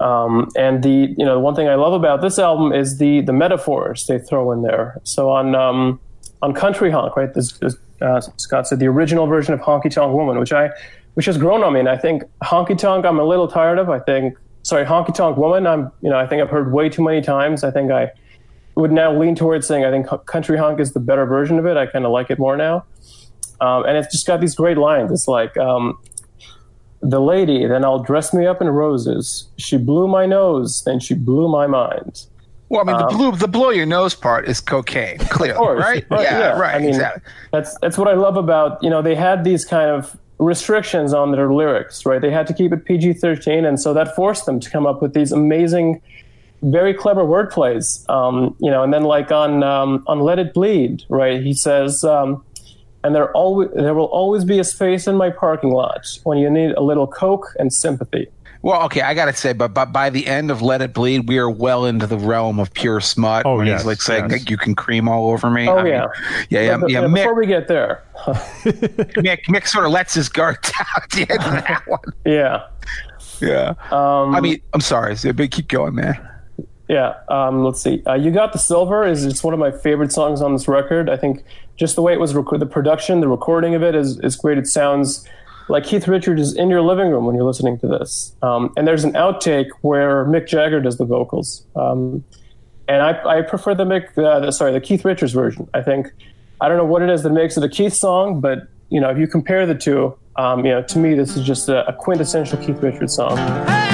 Um, 0.00 0.48
and 0.56 0.82
the 0.82 1.14
you 1.16 1.24
know 1.24 1.38
one 1.38 1.54
thing 1.54 1.68
I 1.68 1.76
love 1.76 1.92
about 1.92 2.22
this 2.22 2.38
album 2.38 2.72
is 2.72 2.98
the 2.98 3.20
the 3.20 3.32
metaphors 3.32 4.06
they 4.06 4.18
throw 4.18 4.50
in 4.52 4.62
there. 4.62 5.00
So 5.04 5.30
on 5.30 5.54
um, 5.54 6.00
on 6.42 6.52
Country 6.54 6.90
Honk, 6.90 7.16
right? 7.16 7.32
This, 7.32 7.52
this, 7.58 7.76
uh, 8.00 8.20
Scott 8.36 8.66
said 8.66 8.80
the 8.80 8.86
original 8.86 9.26
version 9.26 9.54
of 9.54 9.60
Honky 9.60 9.90
Tonk 9.90 10.12
Woman, 10.12 10.38
which 10.38 10.52
I 10.52 10.70
which 11.14 11.26
has 11.26 11.38
grown 11.38 11.62
on 11.62 11.74
me. 11.74 11.80
And 11.80 11.88
I 11.88 11.96
think 11.96 12.24
Honky 12.42 12.76
Tonk 12.76 13.04
I'm 13.04 13.18
a 13.18 13.24
little 13.24 13.46
tired 13.48 13.78
of. 13.78 13.90
I 13.90 14.00
think 14.00 14.36
sorry 14.64 14.84
Honky 14.84 15.14
Tonk 15.14 15.36
Woman 15.36 15.66
I'm 15.66 15.92
you 16.00 16.10
know 16.10 16.18
I 16.18 16.26
think 16.26 16.42
I've 16.42 16.50
heard 16.50 16.72
way 16.72 16.88
too 16.88 17.04
many 17.04 17.20
times. 17.20 17.62
I 17.62 17.70
think 17.70 17.92
I 17.92 18.10
would 18.74 18.90
now 18.90 19.16
lean 19.16 19.34
towards 19.34 19.66
saying 19.66 19.84
I 19.84 19.90
think 19.90 20.08
Country 20.26 20.56
Honk 20.58 20.80
is 20.80 20.94
the 20.94 21.00
better 21.00 21.26
version 21.26 21.58
of 21.58 21.66
it. 21.66 21.76
I 21.76 21.86
kind 21.86 22.04
of 22.04 22.10
like 22.10 22.30
it 22.30 22.38
more 22.38 22.56
now. 22.56 22.84
Um, 23.62 23.84
and 23.86 23.96
it's 23.96 24.10
just 24.12 24.26
got 24.26 24.40
these 24.40 24.54
great 24.56 24.76
lines. 24.76 25.12
It's 25.12 25.28
like 25.28 25.56
um, 25.56 25.96
the 27.00 27.20
lady, 27.20 27.66
then 27.66 27.84
I'll 27.84 28.02
dress 28.02 28.34
me 28.34 28.46
up 28.46 28.60
in 28.60 28.68
roses. 28.68 29.48
She 29.56 29.76
blew 29.76 30.08
my 30.08 30.26
nose, 30.26 30.82
then 30.84 30.98
she 31.00 31.14
blew 31.14 31.48
my 31.48 31.66
mind. 31.66 32.26
Well, 32.68 32.80
I 32.80 32.84
mean, 32.84 32.96
the 32.96 33.14
blue, 33.14 33.32
the 33.36 33.48
blow 33.48 33.70
your 33.70 33.84
nose 33.86 34.14
part 34.14 34.48
is 34.48 34.60
cocaine, 34.60 35.18
clearly, 35.18 35.58
Um, 35.58 35.58
course, 35.58 35.80
right? 35.84 36.06
right, 36.10 36.22
yeah, 36.22 36.38
yeah. 36.38 36.58
right, 36.58 36.74
I 36.74 36.78
mean, 36.78 36.88
exactly. 36.88 37.22
That's 37.52 37.78
that's 37.80 37.98
what 37.98 38.08
I 38.08 38.14
love 38.14 38.36
about 38.38 38.82
you 38.82 38.88
know 38.88 39.02
they 39.02 39.14
had 39.14 39.44
these 39.44 39.64
kind 39.64 39.90
of 39.90 40.16
restrictions 40.38 41.12
on 41.12 41.32
their 41.32 41.52
lyrics, 41.52 42.06
right? 42.06 42.20
They 42.20 42.30
had 42.30 42.46
to 42.46 42.54
keep 42.54 42.72
it 42.72 42.84
PG 42.86 43.12
thirteen, 43.14 43.66
and 43.66 43.78
so 43.78 43.92
that 43.92 44.16
forced 44.16 44.46
them 44.46 44.58
to 44.58 44.70
come 44.70 44.86
up 44.86 45.02
with 45.02 45.12
these 45.12 45.32
amazing, 45.32 46.00
very 46.62 46.94
clever 46.94 47.24
wordplays. 47.24 48.08
Um, 48.08 48.56
you 48.58 48.70
know, 48.70 48.82
and 48.82 48.90
then 48.92 49.04
like 49.04 49.30
on 49.30 49.62
um, 49.62 50.02
on 50.06 50.20
Let 50.20 50.38
It 50.38 50.54
Bleed, 50.54 51.04
right? 51.10 51.42
He 51.42 51.52
says. 51.52 52.04
Um, 52.04 52.42
and 53.04 53.14
there 53.14 53.30
always 53.32 53.68
there 53.74 53.94
will 53.94 54.06
always 54.06 54.44
be 54.44 54.58
a 54.58 54.64
space 54.64 55.06
in 55.06 55.16
my 55.16 55.30
parking 55.30 55.70
lot 55.70 56.06
when 56.24 56.38
you 56.38 56.48
need 56.50 56.72
a 56.72 56.80
little 56.82 57.06
coke 57.06 57.46
and 57.58 57.72
sympathy. 57.72 58.28
Well, 58.64 58.84
okay, 58.84 59.00
I 59.00 59.12
gotta 59.14 59.32
say, 59.32 59.54
but, 59.54 59.74
but 59.74 59.86
by 59.92 60.08
the 60.08 60.24
end 60.28 60.48
of 60.52 60.62
Let 60.62 60.82
It 60.82 60.94
Bleed, 60.94 61.26
we 61.28 61.36
are 61.38 61.50
well 61.50 61.84
into 61.84 62.06
the 62.06 62.16
realm 62.16 62.60
of 62.60 62.72
pure 62.74 63.00
smut. 63.00 63.44
Oh, 63.44 63.56
when 63.56 63.66
yes, 63.66 63.80
he's 63.80 63.86
like 63.88 64.00
saying, 64.00 64.30
yes. 64.30 64.48
"You 64.48 64.56
can 64.56 64.76
cream 64.76 65.08
all 65.08 65.30
over 65.32 65.50
me." 65.50 65.66
Oh 65.68 65.78
I 65.78 65.82
mean, 65.82 65.92
yeah, 65.92 66.06
yeah, 66.48 66.60
yeah, 66.60 66.76
But- 66.76 66.90
yeah. 66.90 67.00
but 67.00 67.08
Before 67.12 67.34
Mick, 67.34 67.38
we 67.38 67.46
get 67.46 67.66
there, 67.66 68.04
Mick, 68.26 69.42
Mick 69.48 69.66
sort 69.66 69.84
of 69.84 69.90
lets 69.90 70.14
his 70.14 70.28
guard 70.28 70.58
down 70.62 70.86
at 71.02 71.10
the 71.10 71.22
end 71.22 71.42
of 71.42 71.64
that 71.64 71.82
one. 71.88 72.00
yeah. 72.24 72.66
Yeah. 73.40 73.74
Um, 73.90 74.36
I 74.36 74.40
mean, 74.40 74.60
I'm 74.72 74.80
sorry, 74.80 75.16
but 75.34 75.50
keep 75.50 75.66
going, 75.66 75.96
man. 75.96 76.16
Yeah, 76.88 77.14
um, 77.28 77.64
let's 77.64 77.80
see. 77.80 78.02
Uh, 78.06 78.14
you 78.14 78.30
got 78.30 78.52
the 78.52 78.58
silver 78.58 79.06
is 79.06 79.24
it's 79.24 79.42
one 79.42 79.54
of 79.54 79.60
my 79.60 79.70
favorite 79.70 80.12
songs 80.12 80.42
on 80.42 80.52
this 80.52 80.68
record. 80.68 81.08
I 81.08 81.16
think 81.16 81.44
just 81.76 81.96
the 81.96 82.02
way 82.02 82.12
it 82.12 82.20
was 82.20 82.34
rec- 82.34 82.58
the 82.58 82.66
production, 82.66 83.20
the 83.20 83.28
recording 83.28 83.74
of 83.74 83.82
it 83.82 83.94
is 83.94 84.18
is 84.20 84.36
great. 84.36 84.58
It 84.58 84.66
sounds 84.66 85.26
like 85.68 85.84
Keith 85.84 86.08
Richards 86.08 86.40
is 86.40 86.54
in 86.54 86.68
your 86.68 86.82
living 86.82 87.10
room 87.10 87.24
when 87.24 87.34
you're 87.34 87.44
listening 87.44 87.78
to 87.78 87.86
this. 87.86 88.34
Um, 88.42 88.72
and 88.76 88.86
there's 88.86 89.04
an 89.04 89.12
outtake 89.12 89.68
where 89.80 90.24
Mick 90.26 90.46
Jagger 90.46 90.80
does 90.80 90.98
the 90.98 91.04
vocals, 91.04 91.64
um, 91.76 92.24
and 92.88 93.00
I, 93.00 93.38
I 93.38 93.42
prefer 93.42 93.74
the 93.74 93.84
Mick, 93.84 94.18
uh, 94.18 94.40
the, 94.40 94.50
sorry, 94.50 94.72
the 94.72 94.80
Keith 94.80 95.04
Richards 95.04 95.32
version. 95.32 95.68
I 95.72 95.82
think 95.82 96.12
I 96.60 96.68
don't 96.68 96.76
know 96.76 96.84
what 96.84 97.02
it 97.02 97.10
is 97.10 97.22
that 97.22 97.30
makes 97.30 97.56
it 97.56 97.64
a 97.64 97.68
Keith 97.68 97.94
song, 97.94 98.40
but 98.40 98.68
you 98.90 99.00
know 99.00 99.08
if 99.08 99.18
you 99.18 99.26
compare 99.26 99.66
the 99.66 99.74
two, 99.74 100.16
um, 100.36 100.64
you 100.64 100.72
know 100.72 100.82
to 100.82 100.98
me 100.98 101.14
this 101.14 101.36
is 101.36 101.46
just 101.46 101.68
a, 101.68 101.86
a 101.88 101.92
quintessential 101.92 102.58
Keith 102.58 102.82
Richards 102.82 103.14
song. 103.14 103.36
Hey, 103.38 103.91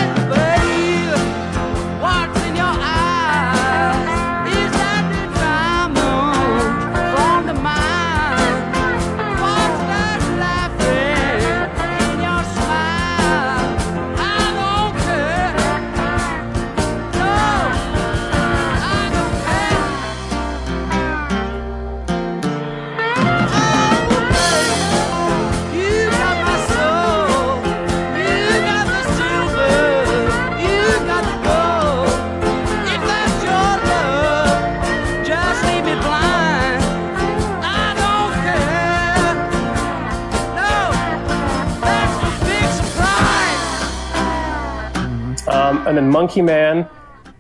and 45.89 45.97
then 45.97 46.11
Monkey 46.11 46.43
Man, 46.43 46.89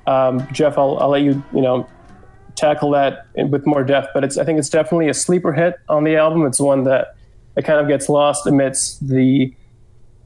um, 0.07 0.47
Jeff, 0.53 0.79
I'll, 0.79 0.99
I'll 0.99 1.11
let 1.11 1.23
you, 1.23 1.43
you 1.53 1.61
know, 1.61 1.87
tackle 2.57 2.91
that 2.93 3.27
with 3.37 3.67
more 3.67 3.85
depth. 3.85 4.09
But 4.15 4.25
it's, 4.25 4.39
I 4.39 4.45
think 4.45 4.59
it's 4.59 4.71
definitely 4.71 5.09
a 5.11 5.15
sleeper 5.15 5.53
hit 5.53 5.77
on 5.89 6.05
the 6.05 6.17
album. 6.17 6.47
It's 6.47 6.59
one 6.59 6.85
that 6.85 7.15
it 7.57 7.65
kind 7.67 7.79
of 7.79 7.89
gets 7.89 8.09
lost 8.09 8.47
amidst 8.47 9.07
the, 9.07 9.55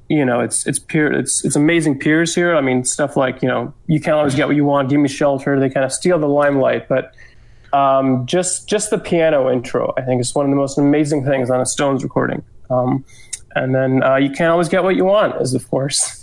you 0.09 0.25
know, 0.25 0.41
it's 0.41 0.67
it's 0.67 0.79
peer, 0.79 1.13
it's 1.13 1.45
it's 1.45 1.57
amazing 1.57 1.99
peers 1.99 2.35
here. 2.35 2.55
I 2.55 2.61
mean, 2.61 2.85
stuff 2.85 3.17
like 3.17 3.43
you 3.43 3.49
know, 3.49 3.75
you 3.87 4.01
can't 4.01 4.17
always 4.17 4.35
get 4.35 4.47
what 4.47 4.57
you 4.57 4.65
want. 4.65 4.89
Give 4.89 5.01
me 5.01 5.09
shelter. 5.09 5.59
They 5.59 5.71
kind 5.71 5.85
of 5.85 5.93
steal 5.93 6.19
the 6.19 6.29
limelight, 6.29 6.89
but. 6.89 7.13
Um, 7.75 8.27
just 8.27 8.69
just 8.69 8.91
the 8.91 8.99
piano 8.99 9.51
intro, 9.51 9.95
I 9.97 10.03
think, 10.03 10.21
is 10.21 10.35
one 10.35 10.45
of 10.45 10.51
the 10.51 10.57
most 10.57 10.77
amazing 10.77 11.25
things 11.25 11.49
on 11.49 11.59
a 11.59 11.65
Stones 11.65 12.03
recording. 12.03 12.45
Um, 12.69 13.03
and 13.55 13.75
then 13.75 14.03
uh, 14.03 14.17
you 14.17 14.29
can't 14.29 14.51
always 14.51 14.69
get 14.69 14.85
what 14.85 14.95
you 14.95 15.07
want, 15.07 15.41
is 15.41 15.55
of 15.55 15.67
course 15.71 16.22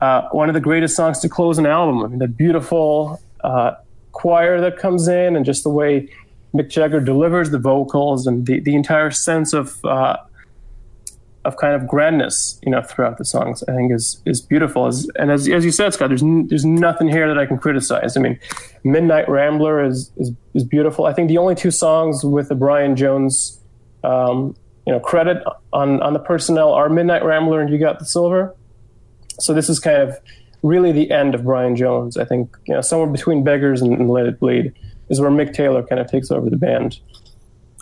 uh, 0.00 0.28
one 0.30 0.48
of 0.48 0.54
the 0.54 0.60
greatest 0.60 0.96
songs 0.96 1.20
to 1.20 1.28
close 1.28 1.58
an 1.58 1.66
album. 1.66 2.04
I 2.04 2.08
mean, 2.08 2.18
the 2.18 2.28
beautiful 2.28 3.20
uh, 3.42 3.72
choir 4.12 4.60
that 4.60 4.78
comes 4.78 5.08
in, 5.08 5.36
and 5.36 5.44
just 5.44 5.62
the 5.62 5.70
way 5.70 6.08
Mick 6.54 6.68
Jagger 6.68 7.00
delivers 7.00 7.50
the 7.50 7.58
vocals, 7.58 8.26
and 8.26 8.46
the, 8.46 8.60
the 8.60 8.74
entire 8.74 9.10
sense 9.10 9.52
of 9.52 9.84
uh, 9.84 10.16
of 11.44 11.56
kind 11.58 11.74
of 11.74 11.86
grandness, 11.86 12.58
you 12.62 12.70
know, 12.70 12.80
throughout 12.82 13.18
the 13.18 13.24
songs, 13.24 13.62
I 13.68 13.72
think 13.74 13.92
is 13.92 14.20
is 14.24 14.40
beautiful. 14.40 14.86
As, 14.86 15.08
and 15.16 15.30
as 15.30 15.48
as 15.48 15.64
you 15.64 15.70
said, 15.70 15.92
Scott, 15.94 16.08
there's 16.08 16.22
n- 16.22 16.46
there's 16.48 16.64
nothing 16.64 17.08
here 17.08 17.28
that 17.28 17.38
I 17.38 17.46
can 17.46 17.58
criticize. 17.58 18.16
I 18.16 18.20
mean, 18.20 18.38
Midnight 18.82 19.28
Rambler 19.28 19.84
is 19.84 20.10
is, 20.16 20.32
is 20.54 20.64
beautiful. 20.64 21.06
I 21.06 21.12
think 21.12 21.28
the 21.28 21.38
only 21.38 21.54
two 21.54 21.70
songs 21.70 22.24
with 22.24 22.48
the 22.48 22.54
Brian 22.54 22.96
Jones. 22.96 23.60
Um, 24.02 24.54
you 24.86 24.92
know, 24.92 25.00
credit 25.00 25.42
on, 25.72 26.02
on 26.02 26.12
the 26.12 26.18
personnel 26.18 26.74
are 26.74 26.90
Midnight 26.90 27.24
Rambler 27.24 27.62
and 27.62 27.70
You 27.70 27.78
Got 27.78 28.00
the 28.00 28.04
Silver 28.04 28.54
so 29.40 29.54
this 29.54 29.68
is 29.68 29.78
kind 29.78 30.02
of 30.02 30.18
really 30.62 30.92
the 30.92 31.10
end 31.10 31.34
of 31.34 31.44
Brian 31.44 31.76
Jones. 31.76 32.16
I 32.16 32.24
think 32.24 32.56
you 32.66 32.74
know 32.74 32.80
somewhere 32.80 33.08
between 33.08 33.44
Beggars 33.44 33.82
and, 33.82 33.92
and 33.92 34.10
Let 34.10 34.26
It 34.26 34.40
Bleed 34.40 34.72
is 35.10 35.20
where 35.20 35.30
Mick 35.30 35.52
Taylor 35.52 35.82
kind 35.82 36.00
of 36.00 36.10
takes 36.10 36.30
over 36.30 36.48
the 36.48 36.56
band. 36.56 36.98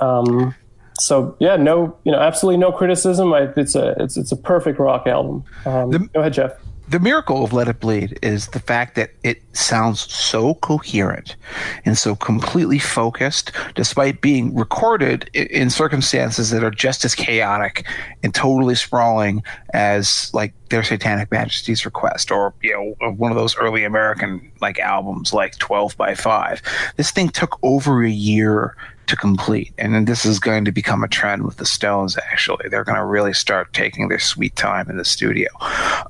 Um, 0.01 0.55
so 0.99 1.37
yeah, 1.39 1.57
no, 1.57 1.97
you 2.05 2.13
know, 2.13 2.19
absolutely 2.19 2.59
no 2.59 2.73
criticism. 2.73 3.33
I, 3.33 3.49
it's 3.57 3.75
a 3.75 3.95
it's 3.99 4.17
it's 4.17 4.33
a 4.33 4.37
perfect 4.37 4.79
rock 4.79 5.07
album. 5.07 5.45
Um, 5.65 5.91
go 6.13 6.21
ahead, 6.21 6.35
Jeff. 6.35 6.53
The 6.89 6.99
miracle 6.99 7.45
of 7.45 7.53
Let 7.53 7.69
It 7.69 7.81
Bleed 7.81 8.19
is 8.23 8.49
the 8.49 8.61
fact 8.61 8.97
that 8.97 9.13
it 9.23 9.43
sounds 9.57 10.01
so 10.13 10.55
coherent 10.57 11.37
and 11.85 11.97
so 11.97 12.15
completely 12.15 12.79
focused, 12.79 13.53
despite 13.75 14.21
being 14.21 14.55
recorded 14.55 15.31
in 15.33 15.71
circumstances 15.71 16.51
that 16.51 16.65
are 16.65 16.71
just 16.71 17.05
as 17.05 17.15
chaotic 17.15 17.87
and 18.23 18.35
totally 18.35 18.75
sprawling 18.75 19.43
as 19.73 20.31
like 20.35 20.53
their 20.69 20.83
Satanic 20.83 21.31
Majesties 21.31 21.85
Request 21.85 22.31
or 22.31 22.53
you 22.63 22.73
know 23.01 23.11
one 23.13 23.31
of 23.31 23.37
those 23.37 23.57
early 23.57 23.85
American 23.85 24.51
like 24.61 24.79
albums 24.79 25.33
like 25.33 25.57
Twelve 25.59 25.97
by 25.97 26.15
Five. 26.15 26.61
This 26.97 27.11
thing 27.11 27.29
took 27.29 27.59
over 27.63 28.05
a 28.05 28.11
year 28.11 28.77
to 29.07 29.17
complete, 29.17 29.73
and 29.79 29.95
then 29.95 30.05
this 30.05 30.25
is 30.25 30.39
going 30.39 30.65
to 30.65 30.73
become 30.73 31.05
a 31.05 31.09
trend 31.09 31.45
with 31.45 31.57
the 31.57 31.67
Stones. 31.67 32.19
Actually, 32.31 32.69
they're 32.69 32.85
going 32.85 32.99
to 32.99 33.05
really 33.05 33.33
start 33.33 33.73
taking 33.73 34.09
their 34.09 34.19
sweet 34.19 34.57
time 34.57 34.91
in 34.91 34.97
the 34.97 35.05
studio. 35.05 35.49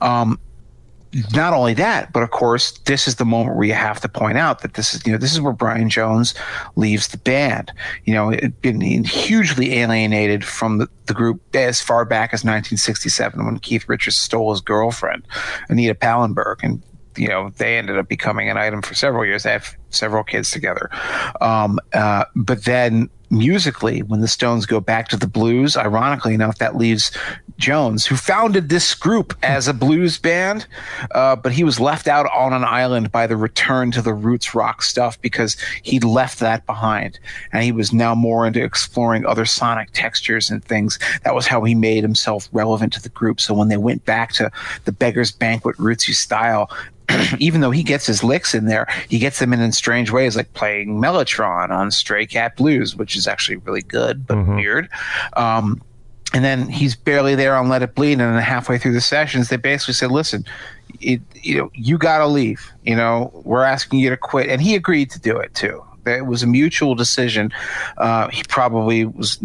Um, 0.01 0.41
not 1.34 1.52
only 1.52 1.74
that, 1.74 2.12
but 2.12 2.23
of 2.23 2.31
course, 2.31 2.73
this 2.86 3.07
is 3.07 3.16
the 3.16 3.24
moment 3.24 3.57
where 3.57 3.66
you 3.66 3.74
have 3.74 4.00
to 4.00 4.08
point 4.08 4.39
out 4.39 4.60
that 4.62 4.74
this 4.74 4.94
is, 4.94 5.07
you 5.07 5.12
know, 5.12 5.18
this 5.18 5.32
is 5.32 5.41
where 5.41 5.52
Brian 5.52 5.91
Jones 5.91 6.34
leaves 6.76 7.08
the 7.08 7.18
band. 7.18 7.73
You 8.05 8.15
know, 8.15 8.31
it 8.31 8.60
been 8.62 8.81
hugely 9.05 9.74
alienated 9.74 10.44
from 10.44 10.78
the, 10.78 10.89
the 11.07 11.15
group 11.15 11.42
as 11.55 11.81
far 11.81 12.05
back 12.05 12.31
as 12.31 12.41
1967 12.41 13.44
when 13.44 13.58
Keith 13.58 13.89
Richards 13.89 14.16
stole 14.16 14.52
his 14.52 14.60
girlfriend, 14.60 15.26
Anita 15.68 15.94
Pallenberg, 15.94 16.57
and 16.62 16.82
you 17.16 17.28
know 17.28 17.50
they 17.58 17.76
ended 17.76 17.99
up 17.99 18.08
becoming 18.08 18.49
an 18.49 18.57
item 18.57 18.81
for 18.81 18.94
several 18.94 19.24
years. 19.24 19.42
They 19.42 19.52
have 19.52 19.76
several 19.91 20.24
kids 20.24 20.50
together, 20.50 20.89
um, 21.42 21.78
uh, 21.92 22.24
but 22.34 22.65
then 22.65 23.10
musically, 23.32 24.02
when 24.02 24.20
the 24.20 24.28
Stones 24.28 24.66
go 24.66 24.78
back 24.78 25.08
to 25.08 25.16
the 25.16 25.26
blues, 25.26 25.76
ironically 25.76 26.34
enough, 26.34 26.58
that 26.58 26.76
leaves 26.76 27.10
Jones, 27.58 28.06
who 28.06 28.16
founded 28.16 28.68
this 28.68 28.94
group 28.94 29.34
as 29.42 29.68
a 29.68 29.74
blues 29.74 30.18
band, 30.18 30.66
uh, 31.14 31.36
but 31.36 31.52
he 31.52 31.64
was 31.64 31.81
left 31.81 32.08
out 32.08 32.26
on 32.34 32.52
an 32.52 32.64
island 32.64 33.12
by 33.12 33.26
the 33.26 33.36
return 33.36 33.90
to 33.92 34.02
the 34.02 34.14
roots 34.14 34.55
rock 34.55 34.82
stuff 34.82 35.20
because 35.20 35.56
he 35.82 36.00
left 36.00 36.40
that 36.40 36.66
behind, 36.66 37.18
and 37.52 37.62
he 37.62 37.72
was 37.72 37.92
now 37.92 38.14
more 38.14 38.47
into 38.47 38.62
exploring 38.62 39.26
other 39.26 39.44
sonic 39.44 39.90
textures 39.92 40.50
and 40.50 40.64
things. 40.64 40.98
That 41.24 41.34
was 41.34 41.47
how 41.47 41.62
he 41.64 41.74
made 41.74 42.02
himself 42.02 42.48
relevant 42.52 42.92
to 42.94 43.02
the 43.02 43.08
group. 43.08 43.40
So 43.40 43.55
when 43.55 43.68
they 43.68 43.76
went 43.76 44.05
back 44.05 44.32
to 44.34 44.50
the 44.84 44.92
Beggar's 44.92 45.32
Banquet 45.32 45.76
rootsy 45.76 46.14
style, 46.14 46.70
even 47.39 47.60
though 47.60 47.70
he 47.70 47.82
gets 47.82 48.06
his 48.06 48.22
licks 48.22 48.55
in 48.55 48.66
there, 48.66 48.86
he 49.08 49.18
gets 49.18 49.39
them 49.39 49.52
in, 49.52 49.60
in 49.60 49.72
strange 49.72 50.10
ways, 50.10 50.36
like 50.36 50.52
playing 50.55 51.00
Mellotron 51.00 51.70
on 51.70 51.90
Stray 51.90 52.26
Cat 52.26 52.56
Blues, 52.56 52.97
which 52.97 53.16
is 53.16 53.26
actually 53.26 53.56
really 53.56 53.82
good 53.82 54.26
but 54.26 54.47
weird. 54.47 54.89
Um, 55.36 55.82
and 56.32 56.44
then 56.44 56.68
he's 56.68 56.96
barely 56.96 57.34
there 57.34 57.56
on 57.56 57.68
Let 57.68 57.82
It 57.82 57.94
Bleed, 57.94 58.12
and 58.12 58.20
then 58.20 58.42
halfway 58.42 58.78
through 58.78 58.92
the 58.92 59.00
sessions, 59.00 59.48
they 59.48 59.56
basically 59.56 59.94
said, 59.94 60.10
"Listen, 60.10 60.44
it, 61.00 61.20
you 61.42 61.58
know, 61.58 61.70
you 61.74 61.98
got 61.98 62.18
to 62.18 62.26
leave. 62.26 62.72
You 62.84 62.96
know, 62.96 63.30
we're 63.44 63.64
asking 63.64 64.00
you 64.00 64.10
to 64.10 64.16
quit," 64.16 64.48
and 64.48 64.60
he 64.60 64.74
agreed 64.74 65.10
to 65.10 65.20
do 65.20 65.36
it 65.36 65.54
too. 65.54 65.84
It 66.06 66.26
was 66.26 66.42
a 66.42 66.46
mutual 66.46 66.94
decision. 66.94 67.52
Uh, 67.98 68.28
he 68.28 68.42
probably 68.48 69.04
was. 69.04 69.38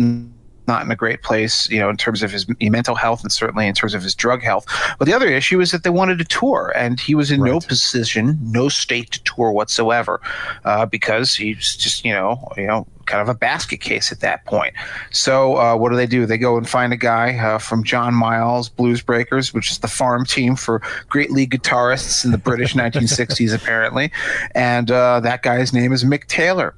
not 0.67 0.83
in 0.83 0.91
a 0.91 0.97
great 0.97 1.23
place, 1.23 1.69
you 1.69 1.79
know, 1.79 1.89
in 1.89 1.95
terms 1.95 2.21
of 2.21 2.29
his 2.29 2.45
mental 2.59 2.93
health 2.93 3.23
and 3.23 3.31
certainly 3.31 3.67
in 3.67 3.73
terms 3.73 3.93
of 3.93 4.03
his 4.03 4.13
drug 4.13 4.41
health. 4.41 4.65
But 4.99 5.05
the 5.05 5.13
other 5.13 5.27
issue 5.27 5.61
is 5.61 5.71
that 5.71 5.83
they 5.83 5.89
wanted 5.89 6.17
to 6.17 6.25
tour, 6.25 6.73
and 6.75 6.99
he 6.99 7.15
was 7.15 7.31
in 7.31 7.41
no 7.41 7.61
position, 7.61 8.37
no 8.41 8.67
state 8.67 9.11
to 9.11 9.23
tour 9.23 9.53
whatsoever, 9.53 10.19
uh, 10.65 10.85
because 10.85 11.33
he's 11.33 11.77
just, 11.77 12.03
you 12.03 12.11
know, 12.11 12.51
you 12.57 12.67
know, 12.67 12.85
kind 13.07 13.21
of 13.21 13.29
a 13.29 13.33
basket 13.33 13.81
case 13.81 14.11
at 14.11 14.19
that 14.19 14.45
point. 14.45 14.73
So 15.11 15.57
uh, 15.57 15.75
what 15.75 15.89
do 15.89 15.95
they 15.95 16.05
do? 16.05 16.25
They 16.25 16.37
go 16.37 16.57
and 16.57 16.67
find 16.67 16.93
a 16.93 16.97
guy 16.97 17.37
uh, 17.37 17.57
from 17.57 17.83
John 17.83 18.13
Mayall's 18.13 18.69
Blues 18.69 19.01
Breakers, 19.01 19.53
which 19.53 19.71
is 19.71 19.79
the 19.79 19.87
farm 19.87 20.25
team 20.25 20.55
for 20.55 20.81
great 21.09 21.31
league 21.31 21.51
guitarists 21.51 22.23
in 22.23 22.31
the 22.31 22.37
British 22.37 22.73
1960s, 22.75 23.55
apparently, 23.55 24.11
and 24.53 24.91
uh, 24.91 25.19
that 25.21 25.41
guy's 25.41 25.73
name 25.73 25.91
is 25.91 26.03
Mick 26.03 26.27
Taylor. 26.27 26.75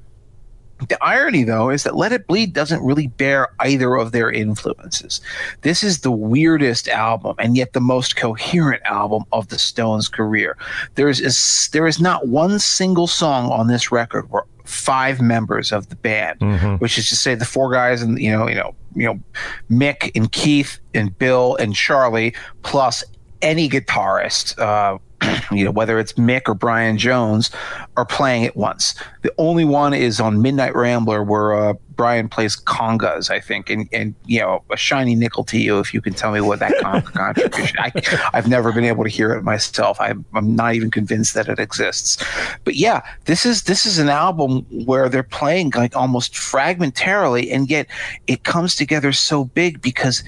The 0.88 1.02
irony, 1.02 1.44
though, 1.44 1.70
is 1.70 1.84
that 1.84 1.96
Let 1.96 2.12
It 2.12 2.26
Bleed 2.26 2.52
doesn't 2.52 2.82
really 2.82 3.06
bear 3.06 3.48
either 3.60 3.94
of 3.96 4.12
their 4.12 4.30
influences. 4.30 5.20
This 5.62 5.82
is 5.82 6.00
the 6.00 6.10
weirdest 6.10 6.88
album, 6.88 7.34
and 7.38 7.56
yet 7.56 7.72
the 7.72 7.80
most 7.80 8.16
coherent 8.16 8.82
album 8.84 9.24
of 9.32 9.48
the 9.48 9.58
Stones' 9.58 10.08
career. 10.08 10.56
There 10.94 11.08
is, 11.08 11.20
is 11.20 11.68
there 11.72 11.86
is 11.86 12.00
not 12.00 12.28
one 12.28 12.58
single 12.58 13.06
song 13.06 13.50
on 13.50 13.68
this 13.68 13.92
record 13.92 14.30
where 14.30 14.44
five 14.64 15.20
members 15.20 15.72
of 15.72 15.88
the 15.88 15.96
band, 15.96 16.40
which 16.80 16.96
is 16.96 17.08
to 17.08 17.16
say 17.16 17.34
the 17.34 17.44
four 17.44 17.72
guys 17.72 18.02
and 18.02 18.20
you 18.20 18.30
know, 18.30 18.48
you 18.48 18.54
know, 18.54 18.74
you 18.94 19.04
know, 19.06 19.20
Mick 19.70 20.10
and 20.14 20.30
Keith 20.32 20.78
and 20.94 21.16
Bill 21.18 21.56
and 21.56 21.74
Charlie 21.74 22.34
plus 22.62 23.04
any 23.42 23.68
guitarist. 23.68 24.58
Uh, 24.58 24.98
you 25.52 25.64
know, 25.64 25.70
whether 25.70 25.98
it's 25.98 26.14
Mick 26.14 26.42
or 26.46 26.54
Brian 26.54 26.98
Jones, 26.98 27.50
are 27.96 28.06
playing 28.06 28.44
at 28.44 28.56
once. 28.56 28.94
The 29.22 29.32
only 29.38 29.64
one 29.64 29.94
is 29.94 30.20
on 30.20 30.42
Midnight 30.42 30.74
Rambler, 30.74 31.22
where 31.22 31.52
uh, 31.54 31.74
Brian 32.00 32.28
plays 32.28 32.56
congas, 32.56 33.30
I 33.30 33.40
think, 33.40 33.68
and 33.68 33.88
and 33.92 34.14
you 34.24 34.40
know, 34.40 34.62
a 34.70 34.76
shiny 34.76 35.14
nickel 35.14 35.44
to 35.44 35.58
you 35.58 35.80
if 35.80 35.92
you 35.92 36.00
can 36.00 36.14
tell 36.14 36.32
me 36.32 36.40
what 36.40 36.58
that 36.60 36.72
conga 36.82 37.04
contribution. 37.12 37.76
I, 37.78 37.92
I've 38.32 38.48
never 38.48 38.72
been 38.72 38.84
able 38.84 39.04
to 39.04 39.10
hear 39.10 39.32
it 39.32 39.42
myself. 39.42 40.00
I'm, 40.00 40.24
I'm 40.34 40.56
not 40.56 40.74
even 40.74 40.90
convinced 40.90 41.34
that 41.34 41.48
it 41.48 41.58
exists. 41.58 42.24
But 42.64 42.76
yeah, 42.76 43.02
this 43.26 43.44
is 43.44 43.64
this 43.64 43.84
is 43.84 43.98
an 43.98 44.08
album 44.08 44.66
where 44.86 45.08
they're 45.08 45.22
playing 45.22 45.72
like 45.76 45.94
almost 45.94 46.32
fragmentarily, 46.32 47.52
and 47.52 47.68
yet 47.68 47.86
it 48.26 48.44
comes 48.44 48.74
together 48.74 49.12
so 49.12 49.44
big 49.44 49.82
because 49.82 50.22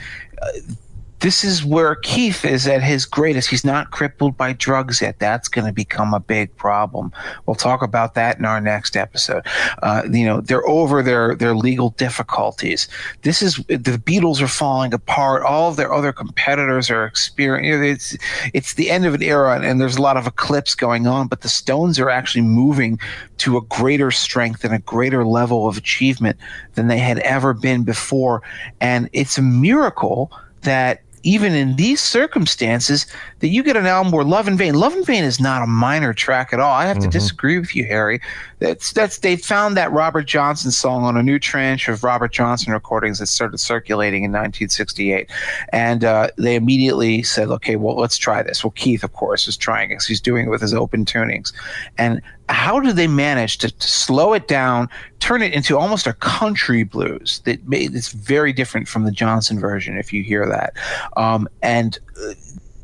this 1.22 1.44
is 1.44 1.64
where 1.64 1.94
Keith 1.94 2.44
is 2.44 2.66
at 2.66 2.82
his 2.82 3.06
greatest. 3.06 3.48
He's 3.48 3.64
not 3.64 3.92
crippled 3.92 4.36
by 4.36 4.54
drugs 4.54 5.00
yet. 5.00 5.20
That's 5.20 5.46
going 5.46 5.66
to 5.66 5.72
become 5.72 6.12
a 6.12 6.18
big 6.18 6.54
problem. 6.56 7.12
We'll 7.46 7.54
talk 7.54 7.80
about 7.80 8.14
that 8.14 8.38
in 8.38 8.44
our 8.44 8.60
next 8.60 8.96
episode. 8.96 9.46
Uh, 9.84 10.02
you 10.10 10.26
know, 10.26 10.40
they're 10.40 10.66
over 10.66 11.00
their 11.00 11.36
their 11.36 11.54
legal 11.54 11.90
difficulties. 11.90 12.88
This 13.22 13.40
is 13.40 13.56
the 13.68 14.02
Beatles 14.04 14.42
are 14.42 14.48
falling 14.48 14.92
apart. 14.92 15.44
All 15.44 15.70
of 15.70 15.76
their 15.76 15.92
other 15.92 16.12
competitors 16.12 16.90
are 16.90 17.06
experiencing. 17.06 17.84
It's 17.84 18.16
it's 18.52 18.74
the 18.74 18.90
end 18.90 19.06
of 19.06 19.14
an 19.14 19.22
era, 19.22 19.60
and 19.60 19.80
there's 19.80 19.96
a 19.96 20.02
lot 20.02 20.16
of 20.16 20.26
eclipse 20.26 20.74
going 20.74 21.06
on. 21.06 21.28
But 21.28 21.42
the 21.42 21.48
Stones 21.48 22.00
are 22.00 22.10
actually 22.10 22.42
moving 22.42 22.98
to 23.38 23.56
a 23.56 23.62
greater 23.62 24.10
strength 24.10 24.64
and 24.64 24.74
a 24.74 24.80
greater 24.80 25.24
level 25.24 25.68
of 25.68 25.76
achievement 25.76 26.36
than 26.74 26.88
they 26.88 26.98
had 26.98 27.20
ever 27.20 27.54
been 27.54 27.84
before. 27.84 28.42
And 28.80 29.08
it's 29.12 29.38
a 29.38 29.42
miracle 29.42 30.32
that 30.62 31.00
even 31.22 31.54
in 31.54 31.76
these 31.76 32.00
circumstances 32.00 33.06
that 33.40 33.48
you 33.48 33.62
get 33.62 33.76
an 33.76 33.86
album 33.86 34.12
where 34.12 34.24
Love 34.24 34.48
in 34.48 34.56
Vain, 34.56 34.74
Love 34.74 34.94
in 34.94 35.04
Vain 35.04 35.24
is 35.24 35.40
not 35.40 35.62
a 35.62 35.66
minor 35.66 36.12
track 36.12 36.52
at 36.52 36.60
all. 36.60 36.72
I 36.72 36.86
have 36.86 36.98
to 36.98 37.08
disagree 37.08 37.58
with 37.58 37.74
you, 37.76 37.84
Harry. 37.84 38.20
That's 38.58 38.92
that's 38.92 39.18
they 39.18 39.36
found 39.36 39.76
that 39.76 39.90
Robert 39.92 40.26
Johnson 40.26 40.70
song 40.70 41.04
on 41.04 41.16
a 41.16 41.22
new 41.22 41.38
tranche 41.38 41.88
of 41.88 42.04
Robert 42.04 42.32
Johnson 42.32 42.72
recordings 42.72 43.18
that 43.18 43.26
started 43.26 43.58
circulating 43.58 44.24
in 44.24 44.30
1968, 44.30 45.30
and 45.72 46.04
uh, 46.04 46.28
they 46.38 46.54
immediately 46.54 47.22
said, 47.22 47.48
"Okay, 47.48 47.76
well, 47.76 47.96
let's 47.96 48.16
try 48.16 48.42
this." 48.42 48.62
Well, 48.62 48.72
Keith, 48.72 49.02
of 49.02 49.12
course, 49.12 49.48
is 49.48 49.56
trying 49.56 49.90
it. 49.90 50.02
He's 50.06 50.20
doing 50.20 50.46
it 50.46 50.50
with 50.50 50.60
his 50.60 50.74
open 50.74 51.04
tunings, 51.04 51.52
and 51.98 52.22
how 52.48 52.80
do 52.80 52.92
they 52.92 53.06
manage 53.06 53.58
to, 53.58 53.70
to 53.70 53.88
slow 53.88 54.32
it 54.32 54.48
down, 54.48 54.88
turn 55.20 55.42
it 55.42 55.52
into 55.52 55.78
almost 55.78 56.06
a 56.06 56.12
country 56.14 56.82
blues 56.82 57.40
that 57.44 57.66
made 57.68 57.94
it's 57.94 58.12
very 58.12 58.52
different 58.52 58.88
from 58.88 59.04
the 59.04 59.12
Johnson 59.12 59.58
version 59.60 59.96
if 59.96 60.12
you 60.12 60.22
hear 60.22 60.46
that, 60.48 60.74
um, 61.16 61.48
and. 61.62 61.98
Uh, 62.20 62.34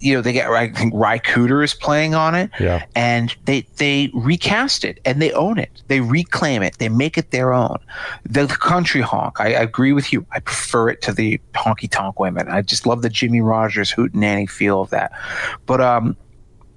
you 0.00 0.14
know 0.14 0.20
they 0.22 0.32
get 0.32 0.48
I 0.48 0.68
think 0.70 0.92
Ry 0.94 1.18
Cooder 1.18 1.64
is 1.64 1.74
playing 1.74 2.14
on 2.14 2.36
it, 2.36 2.52
Yeah. 2.60 2.84
and 2.94 3.34
they 3.46 3.66
they 3.78 4.12
recast 4.14 4.84
it 4.84 5.00
and 5.04 5.20
they 5.20 5.32
own 5.32 5.58
it. 5.58 5.82
They 5.88 6.00
reclaim 6.00 6.62
it. 6.62 6.78
They 6.78 6.88
make 6.88 7.18
it 7.18 7.32
their 7.32 7.52
own. 7.52 7.78
The, 8.24 8.46
the 8.46 8.54
country 8.54 9.00
honk. 9.00 9.40
I, 9.40 9.46
I 9.46 9.60
agree 9.62 9.92
with 9.92 10.12
you. 10.12 10.24
I 10.30 10.38
prefer 10.38 10.88
it 10.90 11.02
to 11.02 11.12
the 11.12 11.40
honky 11.54 11.90
tonk 11.90 12.20
women. 12.20 12.48
I 12.48 12.62
just 12.62 12.86
love 12.86 13.02
the 13.02 13.08
Jimmie 13.08 13.40
Rodgers 13.40 13.90
hootenanny 13.92 14.48
feel 14.48 14.80
of 14.82 14.90
that. 14.90 15.10
But 15.66 15.80
um, 15.80 16.16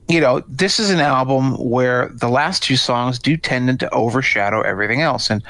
you 0.08 0.20
know, 0.20 0.44
this 0.48 0.80
is 0.80 0.90
an 0.90 1.00
album 1.00 1.54
where 1.58 2.10
the 2.10 2.30
last 2.30 2.64
two 2.64 2.76
songs 2.76 3.18
do 3.18 3.38
tend 3.38 3.80
to 3.80 3.90
overshadow 3.94 4.62
everything 4.62 5.02
else. 5.02 5.30
And 5.30 5.44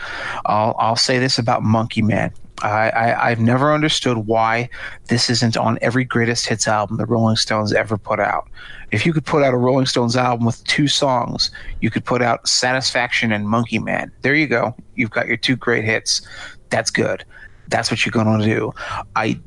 I'll 0.45 0.75
I'll 0.77 0.95
say 0.95 1.19
this 1.19 1.37
about 1.37 1.63
Monkey 1.63 2.01
Man. 2.01 2.31
I, 2.63 3.31
I've 3.31 3.39
never 3.39 3.73
understood 3.73 4.27
why 4.27 4.69
this 5.07 5.31
isn't 5.31 5.57
on 5.57 5.79
every 5.81 6.03
greatest 6.03 6.45
hits 6.45 6.67
album 6.67 6.97
the 6.97 7.07
Rolling 7.07 7.35
Stones 7.35 7.73
ever 7.73 7.97
put 7.97 8.19
out. 8.19 8.47
If 8.91 9.05
you 9.05 9.13
could 9.13 9.25
put 9.25 9.43
out 9.43 9.53
a 9.53 9.57
Rolling 9.57 9.85
Stones 9.87 10.15
album 10.15 10.45
with 10.45 10.63
two 10.65 10.87
songs, 10.87 11.49
you 11.79 11.89
could 11.89 12.05
put 12.05 12.21
out 12.21 12.47
Satisfaction 12.47 13.31
and 13.31 13.47
Monkey 13.47 13.79
Man. 13.79 14.11
There 14.21 14.35
you 14.35 14.47
go. 14.47 14.75
You've 14.95 15.09
got 15.11 15.27
your 15.27 15.37
two 15.37 15.55
great 15.55 15.83
hits. 15.83 16.21
That's 16.69 16.91
good. 16.91 17.25
That's 17.69 17.89
what 17.89 18.05
you're 18.05 18.11
going 18.11 18.39
to 18.39 18.45
do. 18.45 18.73
I 19.15 19.39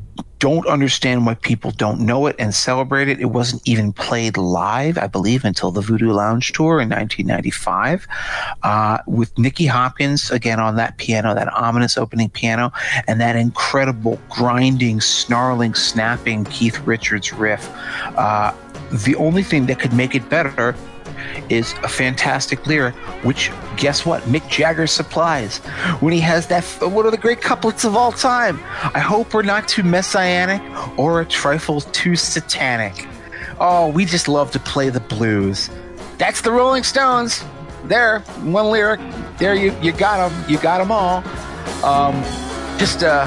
don't 0.45 0.67
understand 0.67 1.25
why 1.25 1.33
people 1.33 1.71
don't 1.71 1.99
know 1.99 2.27
it 2.27 2.37
and 2.39 2.55
celebrate 2.55 3.09
it. 3.09 3.19
It 3.19 3.31
wasn't 3.31 3.67
even 3.67 3.95
played 3.95 4.37
live, 4.37 4.99
I 4.99 5.07
believe, 5.07 5.43
until 5.43 5.71
the 5.71 5.81
Voodoo 5.81 6.13
Lounge 6.13 6.53
tour 6.53 6.83
in 6.83 6.91
1995, 6.91 8.07
uh, 8.63 8.99
with 9.07 9.39
Nicky 9.39 9.65
Hopkins 9.65 10.31
again 10.31 10.61
on 10.61 10.77
that 10.77 10.99
piano, 10.99 11.35
that 11.35 11.51
ominous 11.55 11.97
opening 11.97 12.29
piano, 12.29 12.73
and 13.09 13.23
that 13.23 13.37
incredible 13.37 14.21
grinding, 14.29 15.01
snarling, 15.01 15.73
snapping 15.73 16.45
Keith 16.45 16.79
Richards 16.81 17.33
riff. 17.33 17.67
Uh, 18.15 18.53
the 18.93 19.17
only 19.17 19.43
thing 19.43 19.65
that 19.65 19.81
could 19.81 19.95
make 19.95 20.15
it 20.15 20.29
better 20.29 20.77
is 21.49 21.73
a 21.83 21.89
fantastic 21.89 22.67
lyric, 22.67 22.95
which 23.25 23.51
guess 23.77 24.07
what? 24.07 24.23
Mick 24.25 24.49
Jagger 24.49 24.87
supplies 24.87 25.59
when 26.01 26.13
he 26.13 26.21
has 26.21 26.47
that 26.49 26.65
one 26.81 27.07
of 27.07 27.13
the 27.13 27.19
great 27.19 27.41
couplets 27.41 27.85
of 27.85 27.97
all 27.97 28.13
time. 28.13 28.61
I 28.95 29.01
hope 29.01 29.35
we're 29.35 29.43
not 29.43 29.69
too 29.69 29.83
messianic 29.83 30.63
or 30.99 31.21
a 31.21 31.27
trifle 31.27 31.81
too 31.81 32.17
satanic. 32.17 33.07
Oh, 33.61 33.89
we 33.89 34.05
just 34.05 34.29
love 34.29 34.51
to 34.53 34.59
play 34.59 34.91
the 34.91 35.01
blues. 35.01 35.71
That's 36.19 36.41
the 36.41 36.51
Rolling 36.51 36.83
Stones. 36.83 37.45
There, 37.85 38.21
one 38.43 38.67
lyric. 38.67 39.01
There, 39.39 39.55
you 39.55 39.77
you 39.83 39.93
got 39.93 40.29
them. 40.29 40.51
You 40.51 40.59
got 40.59 40.79
them 40.79 40.91
all. 40.91 41.23
Um, 41.85 42.23
just 42.79 43.03
a, 43.03 43.23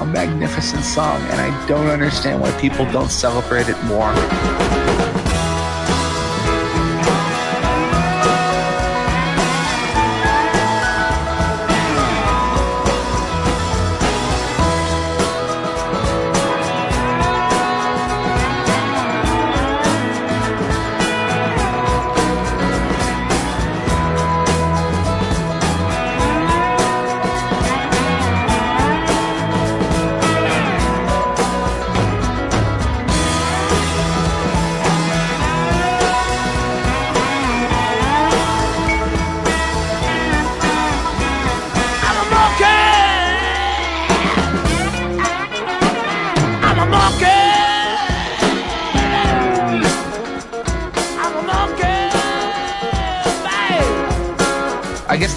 a 0.00 0.06
magnificent 0.06 0.82
song, 0.82 1.20
and 1.30 1.40
I 1.40 1.66
don't 1.66 1.88
understand 1.88 2.40
why 2.40 2.50
people 2.60 2.90
don't 2.90 3.10
celebrate 3.10 3.68
it 3.68 3.82
more. 3.84 4.12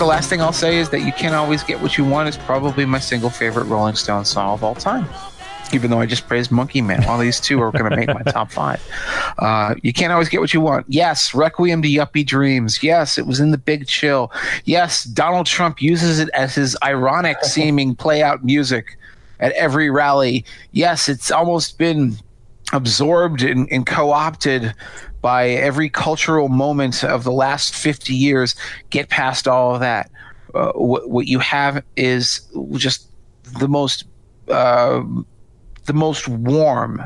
The 0.02 0.08
last 0.08 0.32
thing 0.32 0.42
I'll 0.42 0.52
say 0.52 0.80
is 0.80 0.90
that 0.90 1.02
you 1.02 1.12
can't 1.12 1.36
always 1.36 1.62
get 1.62 1.80
what 1.80 1.96
you 1.96 2.04
want 2.04 2.28
is 2.28 2.36
probably 2.36 2.86
my 2.86 2.98
single 2.98 3.30
favorite 3.30 3.66
Rolling 3.66 3.94
Stones 3.94 4.30
song 4.30 4.56
of 4.56 4.64
all 4.64 4.74
time. 4.74 5.08
Even 5.74 5.92
though 5.92 6.00
I 6.00 6.08
just 6.08 6.28
praised 6.28 6.50
Monkey 6.50 6.82
Man, 6.82 7.04
all 7.06 7.20
these 7.20 7.40
two 7.40 7.62
are 7.62 7.72
going 7.72 7.88
to 7.88 7.96
make 7.96 8.08
my 8.08 8.24
top 8.24 8.52
five. 8.52 8.84
Uh, 9.38 9.76
you 9.84 9.94
can't 9.94 10.12
always 10.12 10.28
get 10.28 10.42
what 10.42 10.56
you 10.56 10.60
want. 10.60 10.88
Yes, 10.90 11.36
Requiem 11.36 11.84
to 11.84 11.88
Yuppie 11.88 12.26
Dreams. 12.26 12.82
Yes, 12.82 13.20
it 13.20 13.28
was 13.28 13.40
in 13.40 13.52
the 13.52 13.60
Big 13.60 13.86
Chill. 13.86 14.32
Yes, 14.66 15.04
Donald 15.04 15.46
Trump 15.46 15.84
uses 15.84 16.18
it 16.18 16.30
as 16.34 16.56
his 16.56 16.76
ironic 16.82 17.38
seeming 17.44 17.94
play 17.94 18.24
out 18.24 18.44
music 18.44 18.98
at 19.40 19.52
every 19.52 19.92
rally. 19.92 20.44
Yes, 20.72 21.10
it's 21.10 21.30
almost 21.30 21.78
been 21.78 22.18
absorbed 22.74 23.42
and, 23.42 23.72
and 23.72 23.86
co-opted 23.86 24.74
by 25.22 25.50
every 25.50 25.90
cultural 25.90 26.50
moment 26.50 27.04
of 27.04 27.24
the 27.24 27.32
last 27.32 27.76
50 27.76 28.14
years 28.14 28.56
get 28.90 29.10
past 29.10 29.48
all 29.48 29.76
of 29.76 29.82
that 29.82 30.10
uh, 30.54 30.72
what, 30.74 31.10
what 31.10 31.28
you 31.28 31.40
have 31.40 31.84
is 31.96 32.42
just 32.74 33.08
the 33.60 33.68
most 33.68 34.06
uh, 34.50 35.04
the 35.86 35.94
most 35.94 36.28
warm 36.28 37.02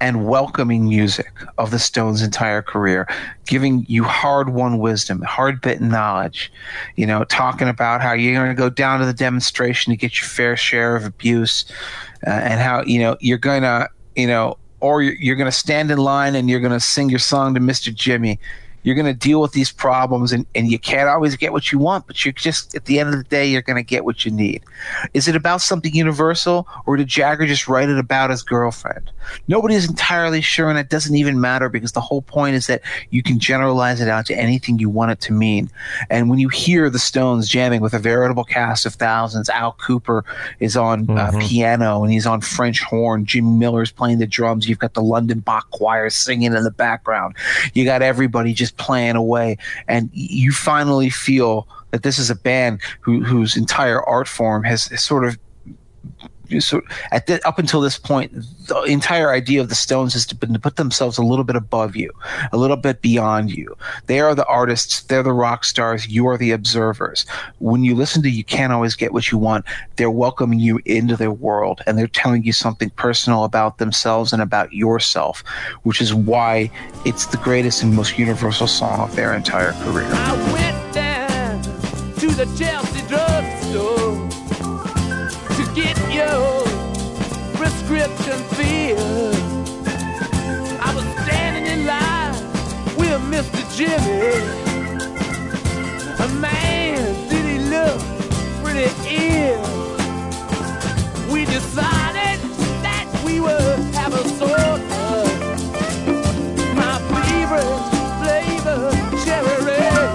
and 0.00 0.26
welcoming 0.26 0.88
music 0.88 1.32
of 1.58 1.70
the 1.70 1.78
Stones' 1.78 2.22
entire 2.22 2.62
career, 2.62 3.06
giving 3.46 3.84
you 3.88 4.04
hard-won 4.04 4.78
wisdom, 4.78 5.22
hard-bitten 5.22 5.88
knowledge. 5.88 6.52
You 6.96 7.06
know, 7.06 7.24
talking 7.24 7.68
about 7.68 8.00
how 8.00 8.12
you're 8.12 8.34
going 8.34 8.54
to 8.54 8.54
go 8.54 8.70
down 8.70 9.00
to 9.00 9.06
the 9.06 9.12
demonstration 9.12 9.90
to 9.90 9.96
get 9.96 10.20
your 10.20 10.28
fair 10.28 10.56
share 10.56 10.96
of 10.96 11.04
abuse, 11.04 11.64
uh, 12.26 12.30
and 12.30 12.60
how 12.60 12.82
you 12.84 13.00
know 13.00 13.16
you're 13.20 13.38
going 13.38 13.62
to, 13.62 13.88
you 14.16 14.26
know, 14.26 14.56
or 14.80 15.02
you're, 15.02 15.36
going 15.36 15.50
to 15.50 15.56
stand 15.56 15.90
in 15.90 15.98
line 15.98 16.34
and 16.34 16.48
you're 16.48 16.60
going 16.60 16.72
to 16.72 16.80
sing 16.80 17.10
your 17.10 17.18
song 17.18 17.54
to 17.54 17.60
Mr. 17.60 17.94
Jimmy. 17.94 18.38
You're 18.88 18.94
going 18.94 19.04
to 19.04 19.12
deal 19.12 19.42
with 19.42 19.52
these 19.52 19.70
problems, 19.70 20.32
and, 20.32 20.46
and 20.54 20.72
you 20.72 20.78
can't 20.78 21.10
always 21.10 21.36
get 21.36 21.52
what 21.52 21.70
you 21.70 21.78
want, 21.78 22.06
but 22.06 22.24
you're 22.24 22.32
just 22.32 22.74
at 22.74 22.86
the 22.86 22.98
end 22.98 23.10
of 23.10 23.18
the 23.18 23.24
day, 23.24 23.44
you're 23.44 23.60
going 23.60 23.76
to 23.76 23.82
get 23.82 24.02
what 24.02 24.24
you 24.24 24.30
need. 24.30 24.62
Is 25.12 25.28
it 25.28 25.36
about 25.36 25.60
something 25.60 25.94
universal, 25.94 26.66
or 26.86 26.96
did 26.96 27.06
Jagger 27.06 27.46
just 27.46 27.68
write 27.68 27.90
it 27.90 27.98
about 27.98 28.30
his 28.30 28.42
girlfriend? 28.42 29.10
Nobody's 29.46 29.86
entirely 29.86 30.40
sure, 30.40 30.70
and 30.70 30.78
it 30.78 30.88
doesn't 30.88 31.14
even 31.14 31.38
matter 31.38 31.68
because 31.68 31.92
the 31.92 32.00
whole 32.00 32.22
point 32.22 32.54
is 32.54 32.66
that 32.68 32.80
you 33.10 33.22
can 33.22 33.38
generalize 33.38 34.00
it 34.00 34.08
out 34.08 34.24
to 34.24 34.34
anything 34.34 34.78
you 34.78 34.88
want 34.88 35.10
it 35.10 35.20
to 35.20 35.34
mean. 35.34 35.70
And 36.08 36.30
when 36.30 36.38
you 36.38 36.48
hear 36.48 36.88
the 36.88 36.98
Stones 36.98 37.46
jamming 37.46 37.82
with 37.82 37.92
a 37.92 37.98
veritable 37.98 38.44
cast 38.44 38.86
of 38.86 38.94
thousands, 38.94 39.50
Al 39.50 39.74
Kooper 39.74 40.22
is 40.60 40.78
on 40.78 41.10
uh, 41.10 41.30
piano 41.40 42.02
and 42.02 42.10
he's 42.10 42.26
on 42.26 42.40
French 42.40 42.80
horn, 42.80 43.26
Jim 43.26 43.58
Miller's 43.58 43.92
playing 43.92 44.18
the 44.18 44.26
drums, 44.26 44.66
you've 44.66 44.78
got 44.78 44.94
the 44.94 45.02
London 45.02 45.40
Bach 45.40 45.70
Choir 45.72 46.08
singing 46.08 46.54
in 46.54 46.64
the 46.64 46.70
background, 46.70 47.34
you 47.74 47.84
got 47.84 48.00
everybody 48.00 48.54
just 48.54 48.77
playing 48.78 49.16
away, 49.16 49.56
and 49.86 50.10
you 50.12 50.52
finally 50.52 51.10
feel 51.10 51.66
that 51.90 52.02
this 52.02 52.18
is 52.18 52.30
a 52.30 52.34
band 52.34 52.80
who, 53.00 53.22
whose 53.24 53.56
entire 53.56 54.02
art 54.02 54.28
form 54.28 54.62
has, 54.64 54.86
has 54.86 55.04
sort 55.04 55.24
of 55.24 55.38
so 56.60 56.82
at 57.10 57.26
the, 57.26 57.46
up 57.46 57.58
until 57.58 57.80
this 57.80 57.98
point, 57.98 58.32
the 58.66 58.82
entire 58.82 59.30
idea 59.30 59.60
of 59.60 59.68
the 59.68 59.74
Stones 59.74 60.12
has 60.14 60.26
been 60.26 60.52
to 60.52 60.58
put 60.58 60.76
themselves 60.76 61.18
a 61.18 61.22
little 61.22 61.44
bit 61.44 61.56
above 61.56 61.96
you, 61.96 62.10
a 62.52 62.56
little 62.56 62.76
bit 62.76 63.02
beyond 63.02 63.50
you. 63.50 63.76
They 64.06 64.20
are 64.20 64.34
the 64.34 64.46
artists, 64.46 65.02
they're 65.02 65.22
the 65.22 65.32
rock 65.32 65.64
stars, 65.64 66.08
you 66.08 66.26
are 66.26 66.38
the 66.38 66.52
observers. 66.52 67.26
When 67.58 67.84
you 67.84 67.94
listen 67.94 68.22
to 68.22 68.30
"You 68.30 68.44
Can't 68.44 68.72
Always 68.72 68.94
Get 68.94 69.12
What 69.12 69.30
You 69.30 69.38
Want," 69.38 69.64
they're 69.96 70.10
welcoming 70.10 70.58
you 70.58 70.80
into 70.84 71.16
their 71.16 71.32
world 71.32 71.82
and 71.86 71.98
they're 71.98 72.06
telling 72.06 72.44
you 72.44 72.52
something 72.52 72.90
personal 72.90 73.44
about 73.44 73.78
themselves 73.78 74.32
and 74.32 74.42
about 74.42 74.72
yourself, 74.72 75.44
which 75.82 76.00
is 76.00 76.14
why 76.14 76.70
it's 77.04 77.26
the 77.26 77.36
greatest 77.38 77.82
and 77.82 77.94
most 77.94 78.18
universal 78.18 78.66
song 78.66 79.00
of 79.00 79.14
their 79.16 79.34
entire 79.34 79.72
career. 79.84 80.08
I 80.12 80.52
went 80.52 80.94
down 80.94 81.62
to 81.62 82.26
the 82.28 82.46
Chelsea 82.58 82.87
Jimmy. 93.78 93.94
A 96.18 96.28
man, 96.40 97.28
did 97.28 97.44
he 97.46 97.58
look 97.70 98.00
pretty 98.60 98.90
ill? 99.06 99.62
We 101.32 101.44
decided 101.44 102.40
that 102.82 103.06
we 103.24 103.38
would 103.38 103.78
have 103.94 104.14
a 104.14 104.28
soda. 104.30 105.22
My 106.74 106.98
favorite 107.14 107.78
flavor, 108.18 108.90
cherry 109.24 109.58
red. 109.64 110.10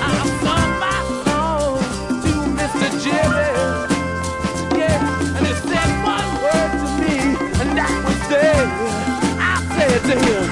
I 0.00 0.16
sung 0.40 0.70
my 0.80 0.98
song 1.26 1.76
to 2.24 2.32
Mr. 2.56 2.88
Jimmy. 3.04 3.52
Yeah, 4.80 5.36
and 5.36 5.46
he 5.46 5.52
said 5.52 5.90
one 6.08 6.30
word 6.40 6.70
to 6.80 6.88
me, 7.02 7.16
and 7.60 7.76
that 7.76 7.92
was 8.06 8.20
there. 8.30 8.64
I 9.38 9.60
said 9.76 10.00
to 10.04 10.16
him, 10.24 10.45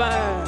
just 0.00 0.39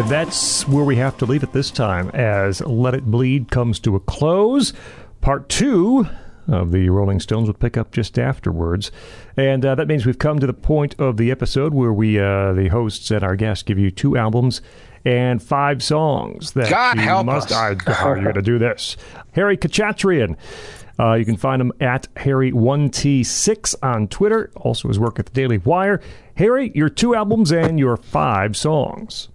And 0.00 0.08
that's 0.08 0.66
where 0.66 0.82
we 0.82 0.96
have 0.96 1.18
to 1.18 1.26
leave 1.26 1.42
it 1.42 1.52
this 1.52 1.70
time 1.70 2.08
as 2.14 2.62
Let 2.62 2.94
It 2.94 3.04
Bleed 3.04 3.50
comes 3.50 3.78
to 3.80 3.96
a 3.96 4.00
close. 4.00 4.72
Part 5.20 5.50
two 5.50 6.08
of 6.48 6.72
the 6.72 6.88
Rolling 6.88 7.20
Stones 7.20 7.48
will 7.48 7.54
pick 7.54 7.76
up 7.76 7.92
just 7.92 8.18
afterwards. 8.18 8.90
And 9.36 9.62
uh, 9.62 9.74
that 9.74 9.88
means 9.88 10.06
we've 10.06 10.18
come 10.18 10.38
to 10.38 10.46
the 10.46 10.54
point 10.54 10.94
of 10.98 11.18
the 11.18 11.30
episode 11.30 11.74
where 11.74 11.92
we, 11.92 12.18
uh, 12.18 12.54
the 12.54 12.68
hosts 12.68 13.10
and 13.10 13.22
our 13.22 13.36
guests, 13.36 13.62
give 13.62 13.78
you 13.78 13.90
two 13.90 14.16
albums 14.16 14.62
and 15.04 15.42
five 15.42 15.82
songs 15.82 16.52
that 16.52 16.70
God 16.70 16.96
you 16.96 17.02
help 17.02 17.26
must. 17.26 17.52
us. 17.52 17.76
I, 17.86 17.92
how 17.92 18.08
are 18.08 18.16
you 18.16 18.22
going 18.22 18.36
to 18.36 18.42
do 18.42 18.58
this? 18.58 18.96
Harry 19.32 19.58
Khachatrian. 19.58 20.38
Uh, 20.98 21.12
you 21.12 21.26
can 21.26 21.36
find 21.36 21.60
him 21.60 21.72
at 21.78 22.08
Harry1T6 22.14 23.74
on 23.82 24.08
Twitter. 24.08 24.50
Also, 24.56 24.88
his 24.88 24.98
work 24.98 25.18
at 25.18 25.26
the 25.26 25.32
Daily 25.32 25.58
Wire. 25.58 26.00
Harry, 26.36 26.72
your 26.74 26.88
two 26.88 27.14
albums 27.14 27.52
and 27.52 27.78
your 27.78 27.98
five 27.98 28.56
songs. 28.56 29.28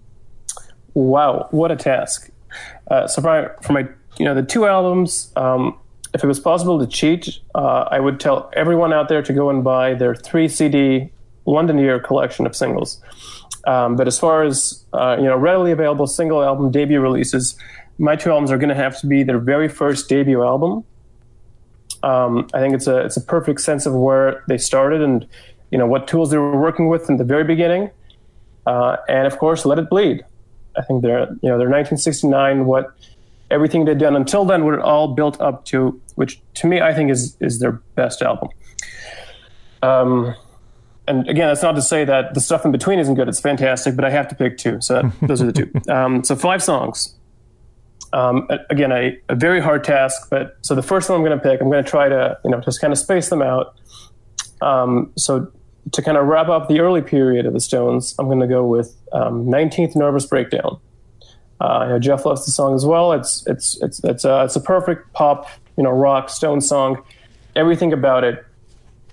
Wow, 0.96 1.48
what 1.50 1.70
a 1.70 1.76
task! 1.76 2.30
Uh, 2.90 3.06
so 3.06 3.20
for 3.20 3.54
for 3.60 3.74
my, 3.74 3.86
you 4.16 4.24
know, 4.24 4.34
the 4.34 4.42
two 4.42 4.64
albums, 4.64 5.30
um, 5.36 5.78
if 6.14 6.24
it 6.24 6.26
was 6.26 6.40
possible 6.40 6.78
to 6.78 6.86
cheat, 6.86 7.38
uh, 7.54 7.86
I 7.90 8.00
would 8.00 8.18
tell 8.18 8.50
everyone 8.54 8.94
out 8.94 9.10
there 9.10 9.20
to 9.20 9.32
go 9.34 9.50
and 9.50 9.62
buy 9.62 9.92
their 9.92 10.14
three 10.14 10.48
CD 10.48 11.10
London 11.44 11.76
Year 11.76 12.00
collection 12.00 12.46
of 12.46 12.56
singles. 12.56 12.98
Um, 13.66 13.96
but 13.96 14.06
as 14.06 14.18
far 14.18 14.42
as 14.42 14.86
uh, 14.94 15.16
you 15.18 15.24
know, 15.24 15.36
readily 15.36 15.70
available 15.70 16.06
single 16.06 16.42
album 16.42 16.70
debut 16.70 16.98
releases, 16.98 17.58
my 17.98 18.16
two 18.16 18.30
albums 18.30 18.50
are 18.50 18.56
going 18.56 18.70
to 18.70 18.74
have 18.74 18.98
to 19.00 19.06
be 19.06 19.22
their 19.22 19.38
very 19.38 19.68
first 19.68 20.08
debut 20.08 20.42
album. 20.42 20.82
Um, 22.02 22.48
I 22.54 22.58
think 22.60 22.74
it's 22.74 22.86
a 22.86 23.00
it's 23.04 23.18
a 23.18 23.22
perfect 23.22 23.60
sense 23.60 23.84
of 23.84 23.92
where 23.92 24.44
they 24.48 24.56
started 24.56 25.02
and 25.02 25.26
you 25.70 25.76
know 25.76 25.86
what 25.86 26.08
tools 26.08 26.30
they 26.30 26.38
were 26.38 26.58
working 26.58 26.88
with 26.88 27.10
in 27.10 27.18
the 27.18 27.24
very 27.24 27.44
beginning, 27.44 27.90
uh, 28.64 28.96
and 29.10 29.26
of 29.26 29.36
course, 29.36 29.66
Let 29.66 29.78
It 29.78 29.90
Bleed. 29.90 30.24
I 30.78 30.82
think 30.82 31.02
they're 31.02 31.20
you 31.42 31.48
know 31.48 31.58
they're 31.58 31.68
1969. 31.68 32.66
What 32.66 32.94
everything 33.50 33.84
they'd 33.84 33.98
done 33.98 34.16
until 34.16 34.44
then, 34.44 34.64
what 34.64 34.74
it 34.74 34.80
all 34.80 35.14
built 35.14 35.40
up 35.40 35.64
to, 35.66 36.00
which 36.14 36.40
to 36.54 36.66
me 36.66 36.80
I 36.80 36.94
think 36.94 37.10
is 37.10 37.36
is 37.40 37.58
their 37.58 37.72
best 37.94 38.22
album. 38.22 38.48
Um, 39.82 40.34
and 41.08 41.28
again, 41.28 41.48
that's 41.48 41.62
not 41.62 41.72
to 41.76 41.82
say 41.82 42.04
that 42.04 42.34
the 42.34 42.40
stuff 42.40 42.64
in 42.64 42.72
between 42.72 42.98
isn't 42.98 43.14
good. 43.14 43.28
It's 43.28 43.40
fantastic, 43.40 43.94
but 43.94 44.04
I 44.04 44.10
have 44.10 44.28
to 44.28 44.34
pick 44.34 44.58
two. 44.58 44.80
So 44.80 44.94
that, 44.94 45.12
those 45.22 45.40
are 45.42 45.50
the 45.50 45.52
two. 45.52 45.92
Um, 45.92 46.24
so 46.24 46.34
five 46.34 46.62
songs. 46.62 47.14
Um, 48.12 48.48
again, 48.70 48.92
a, 48.92 49.18
a 49.28 49.34
very 49.34 49.60
hard 49.60 49.84
task, 49.84 50.28
but 50.30 50.56
so 50.62 50.74
the 50.74 50.82
first 50.82 51.08
one 51.08 51.18
I'm 51.18 51.24
going 51.24 51.38
to 51.38 51.42
pick, 51.42 51.60
I'm 51.60 51.70
going 51.70 51.84
to 51.84 51.88
try 51.88 52.08
to 52.08 52.38
you 52.44 52.50
know 52.50 52.60
just 52.60 52.80
kind 52.80 52.92
of 52.92 52.98
space 52.98 53.28
them 53.28 53.42
out. 53.42 53.74
Um, 54.62 55.12
so 55.16 55.52
to 55.92 56.02
kind 56.02 56.16
of 56.16 56.26
wrap 56.26 56.48
up 56.48 56.68
the 56.68 56.80
early 56.80 57.02
period 57.02 57.46
of 57.46 57.52
the 57.52 57.60
Stones, 57.60 58.14
I'm 58.18 58.26
going 58.26 58.40
to 58.40 58.46
go 58.46 58.66
with 58.66 58.96
um, 59.12 59.46
19th 59.46 59.94
Nervous 59.94 60.26
Breakdown. 60.26 60.78
Uh, 61.60 61.84
you 61.84 61.88
know, 61.90 61.98
Jeff 61.98 62.26
loves 62.26 62.44
the 62.44 62.50
song 62.50 62.74
as 62.74 62.84
well. 62.84 63.12
It's 63.12 63.46
it's 63.46 63.80
it's 63.82 64.02
it's 64.04 64.24
a 64.24 64.44
it's 64.44 64.56
a 64.56 64.60
perfect 64.60 65.12
pop, 65.14 65.48
you 65.76 65.84
know, 65.84 65.90
rock 65.90 66.28
Stone 66.28 66.60
song. 66.60 67.02
Everything 67.54 67.92
about 67.92 68.24
it. 68.24 68.44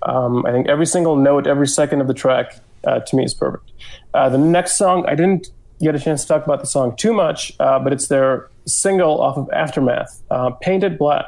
Um, 0.02 0.44
I 0.44 0.52
think 0.52 0.68
every 0.68 0.84
single 0.84 1.16
note, 1.16 1.46
every 1.46 1.66
second 1.66 2.02
of 2.02 2.06
the 2.06 2.12
track, 2.12 2.58
uh, 2.86 3.00
to 3.00 3.16
me 3.16 3.24
is 3.24 3.32
perfect. 3.32 3.72
Uh, 4.12 4.28
the 4.28 4.36
next 4.36 4.76
song, 4.76 5.06
I 5.06 5.14
didn't 5.14 5.48
get 5.80 5.94
a 5.94 5.98
chance 5.98 6.22
to 6.22 6.28
talk 6.28 6.44
about 6.44 6.60
the 6.60 6.66
song 6.66 6.94
too 6.96 7.14
much, 7.14 7.54
uh, 7.60 7.78
but 7.78 7.94
it's 7.94 8.08
their 8.08 8.50
single 8.66 9.22
off 9.22 9.38
of 9.38 9.48
Aftermath, 9.50 10.20
uh, 10.30 10.50
"Paint 10.50 10.84
It 10.84 10.98
Black." 10.98 11.24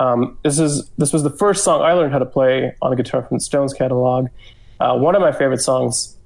Um, 0.00 0.38
this 0.42 0.58
is 0.58 0.88
this 0.98 1.12
was 1.12 1.22
the 1.22 1.30
first 1.30 1.64
song 1.64 1.82
I 1.82 1.92
learned 1.92 2.12
how 2.12 2.18
to 2.18 2.26
play 2.26 2.74
on 2.82 2.92
a 2.92 2.96
guitar 2.96 3.22
from 3.22 3.38
the 3.38 3.40
Stones 3.40 3.74
catalog. 3.74 4.28
Uh, 4.80 4.96
one 4.96 5.14
of 5.14 5.20
my 5.20 5.32
favorite 5.32 5.60
songs. 5.60 6.16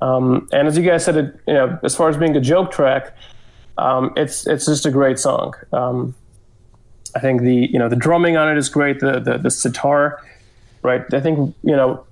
Um, 0.00 0.48
and 0.52 0.66
as 0.66 0.78
you 0.78 0.82
guys 0.82 1.04
said, 1.04 1.16
it, 1.16 1.40
you 1.46 1.52
know, 1.52 1.78
as 1.82 1.94
far 1.94 2.08
as 2.08 2.16
being 2.16 2.34
a 2.34 2.40
joke 2.40 2.70
track, 2.70 3.14
um, 3.76 4.12
it's 4.16 4.46
it's 4.46 4.66
just 4.66 4.86
a 4.86 4.90
great 4.90 5.18
song. 5.18 5.54
Um, 5.72 6.14
I 7.14 7.20
think 7.20 7.42
the 7.42 7.68
you 7.70 7.78
know 7.78 7.88
the 7.88 7.96
drumming 7.96 8.36
on 8.36 8.50
it 8.50 8.56
is 8.56 8.68
great. 8.68 9.00
The 9.00 9.20
the, 9.20 9.38
the 9.38 9.50
sitar, 9.50 10.22
right? 10.82 11.02
I 11.12 11.20
think 11.20 11.54
you 11.62 11.76
know 11.76 12.04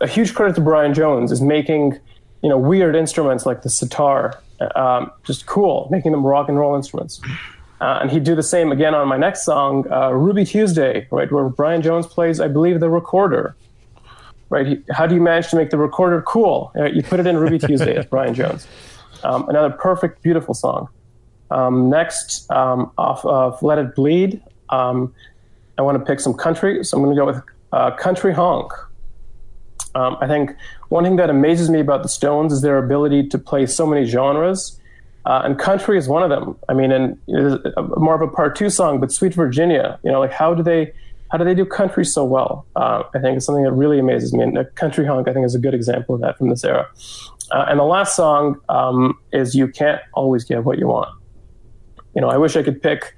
a 0.00 0.06
huge 0.06 0.34
credit 0.34 0.54
to 0.56 0.60
Brian 0.60 0.94
Jones 0.94 1.32
is 1.32 1.40
making 1.40 1.98
you 2.42 2.48
know 2.48 2.58
weird 2.58 2.94
instruments 2.94 3.44
like 3.46 3.62
the 3.62 3.70
sitar 3.70 4.40
um, 4.76 5.10
just 5.24 5.46
cool, 5.46 5.88
making 5.90 6.12
them 6.12 6.24
rock 6.24 6.48
and 6.48 6.58
roll 6.58 6.76
instruments. 6.76 7.20
Uh, 7.82 7.98
and 8.00 8.12
he'd 8.12 8.22
do 8.22 8.36
the 8.36 8.44
same 8.44 8.70
again 8.70 8.94
on 8.94 9.08
my 9.08 9.16
next 9.16 9.44
song, 9.44 9.84
uh, 9.90 10.10
Ruby 10.10 10.44
Tuesday, 10.44 11.08
right, 11.10 11.30
where 11.32 11.48
Brian 11.48 11.82
Jones 11.82 12.06
plays, 12.06 12.38
I 12.38 12.46
believe, 12.46 12.78
the 12.78 12.88
recorder. 12.88 13.56
Right? 14.50 14.66
He, 14.68 14.82
how 14.92 15.08
do 15.08 15.16
you 15.16 15.20
manage 15.20 15.48
to 15.50 15.56
make 15.56 15.70
the 15.70 15.78
recorder 15.78 16.22
cool? 16.22 16.70
Uh, 16.76 16.84
you 16.84 17.02
put 17.02 17.18
it 17.18 17.26
in 17.26 17.36
Ruby 17.38 17.58
Tuesday 17.58 17.96
as 17.96 18.06
Brian 18.06 18.34
Jones. 18.34 18.68
Um, 19.24 19.48
another 19.48 19.70
perfect, 19.70 20.22
beautiful 20.22 20.54
song. 20.54 20.88
Um, 21.50 21.90
next, 21.90 22.48
um, 22.52 22.92
off 22.98 23.24
of 23.24 23.60
Let 23.64 23.78
It 23.78 23.96
Bleed, 23.96 24.40
um, 24.68 25.12
I 25.76 25.82
want 25.82 25.98
to 25.98 26.04
pick 26.04 26.20
some 26.20 26.34
country, 26.34 26.84
so 26.84 26.96
I'm 26.96 27.02
going 27.02 27.16
to 27.16 27.20
go 27.20 27.26
with 27.26 27.42
uh, 27.72 27.90
Country 27.96 28.32
Honk. 28.32 28.72
Um, 29.96 30.16
I 30.20 30.28
think 30.28 30.54
one 30.88 31.02
thing 31.02 31.16
that 31.16 31.30
amazes 31.30 31.68
me 31.68 31.80
about 31.80 32.04
the 32.04 32.08
Stones 32.08 32.52
is 32.52 32.60
their 32.60 32.78
ability 32.78 33.28
to 33.30 33.38
play 33.38 33.66
so 33.66 33.86
many 33.86 34.04
genres, 34.04 34.78
uh, 35.24 35.42
and 35.44 35.58
country 35.58 35.98
is 35.98 36.08
one 36.08 36.22
of 36.22 36.30
them. 36.30 36.56
I 36.68 36.74
mean, 36.74 36.90
and 36.90 37.18
a, 37.76 37.82
more 37.96 38.14
of 38.14 38.22
a 38.22 38.28
part 38.28 38.56
two 38.56 38.70
song, 38.70 39.00
but 39.00 39.12
Sweet 39.12 39.34
Virginia, 39.34 39.98
you 40.02 40.10
know, 40.10 40.20
like 40.20 40.32
how 40.32 40.54
do 40.54 40.62
they 40.62 40.92
how 41.30 41.38
do 41.38 41.44
they 41.44 41.54
do 41.54 41.64
country 41.64 42.04
so 42.04 42.24
well? 42.24 42.66
Uh, 42.76 43.04
I 43.14 43.18
think 43.18 43.36
it's 43.36 43.46
something 43.46 43.64
that 43.64 43.72
really 43.72 43.98
amazes 43.98 44.32
me, 44.32 44.42
and 44.42 44.58
uh, 44.58 44.64
Country 44.74 45.06
Honk 45.06 45.28
I 45.28 45.32
think 45.32 45.46
is 45.46 45.54
a 45.54 45.58
good 45.58 45.74
example 45.74 46.14
of 46.14 46.20
that 46.20 46.38
from 46.38 46.48
this 46.48 46.64
era. 46.64 46.88
Uh, 47.50 47.66
and 47.68 47.78
the 47.78 47.84
last 47.84 48.16
song 48.16 48.60
um, 48.68 49.18
is 49.32 49.54
"You 49.54 49.68
Can't 49.68 50.00
Always 50.14 50.44
Get 50.44 50.64
What 50.64 50.78
You 50.78 50.88
Want." 50.88 51.08
You 52.14 52.20
know, 52.20 52.28
I 52.28 52.36
wish 52.36 52.56
I 52.56 52.62
could 52.62 52.82
pick 52.82 53.14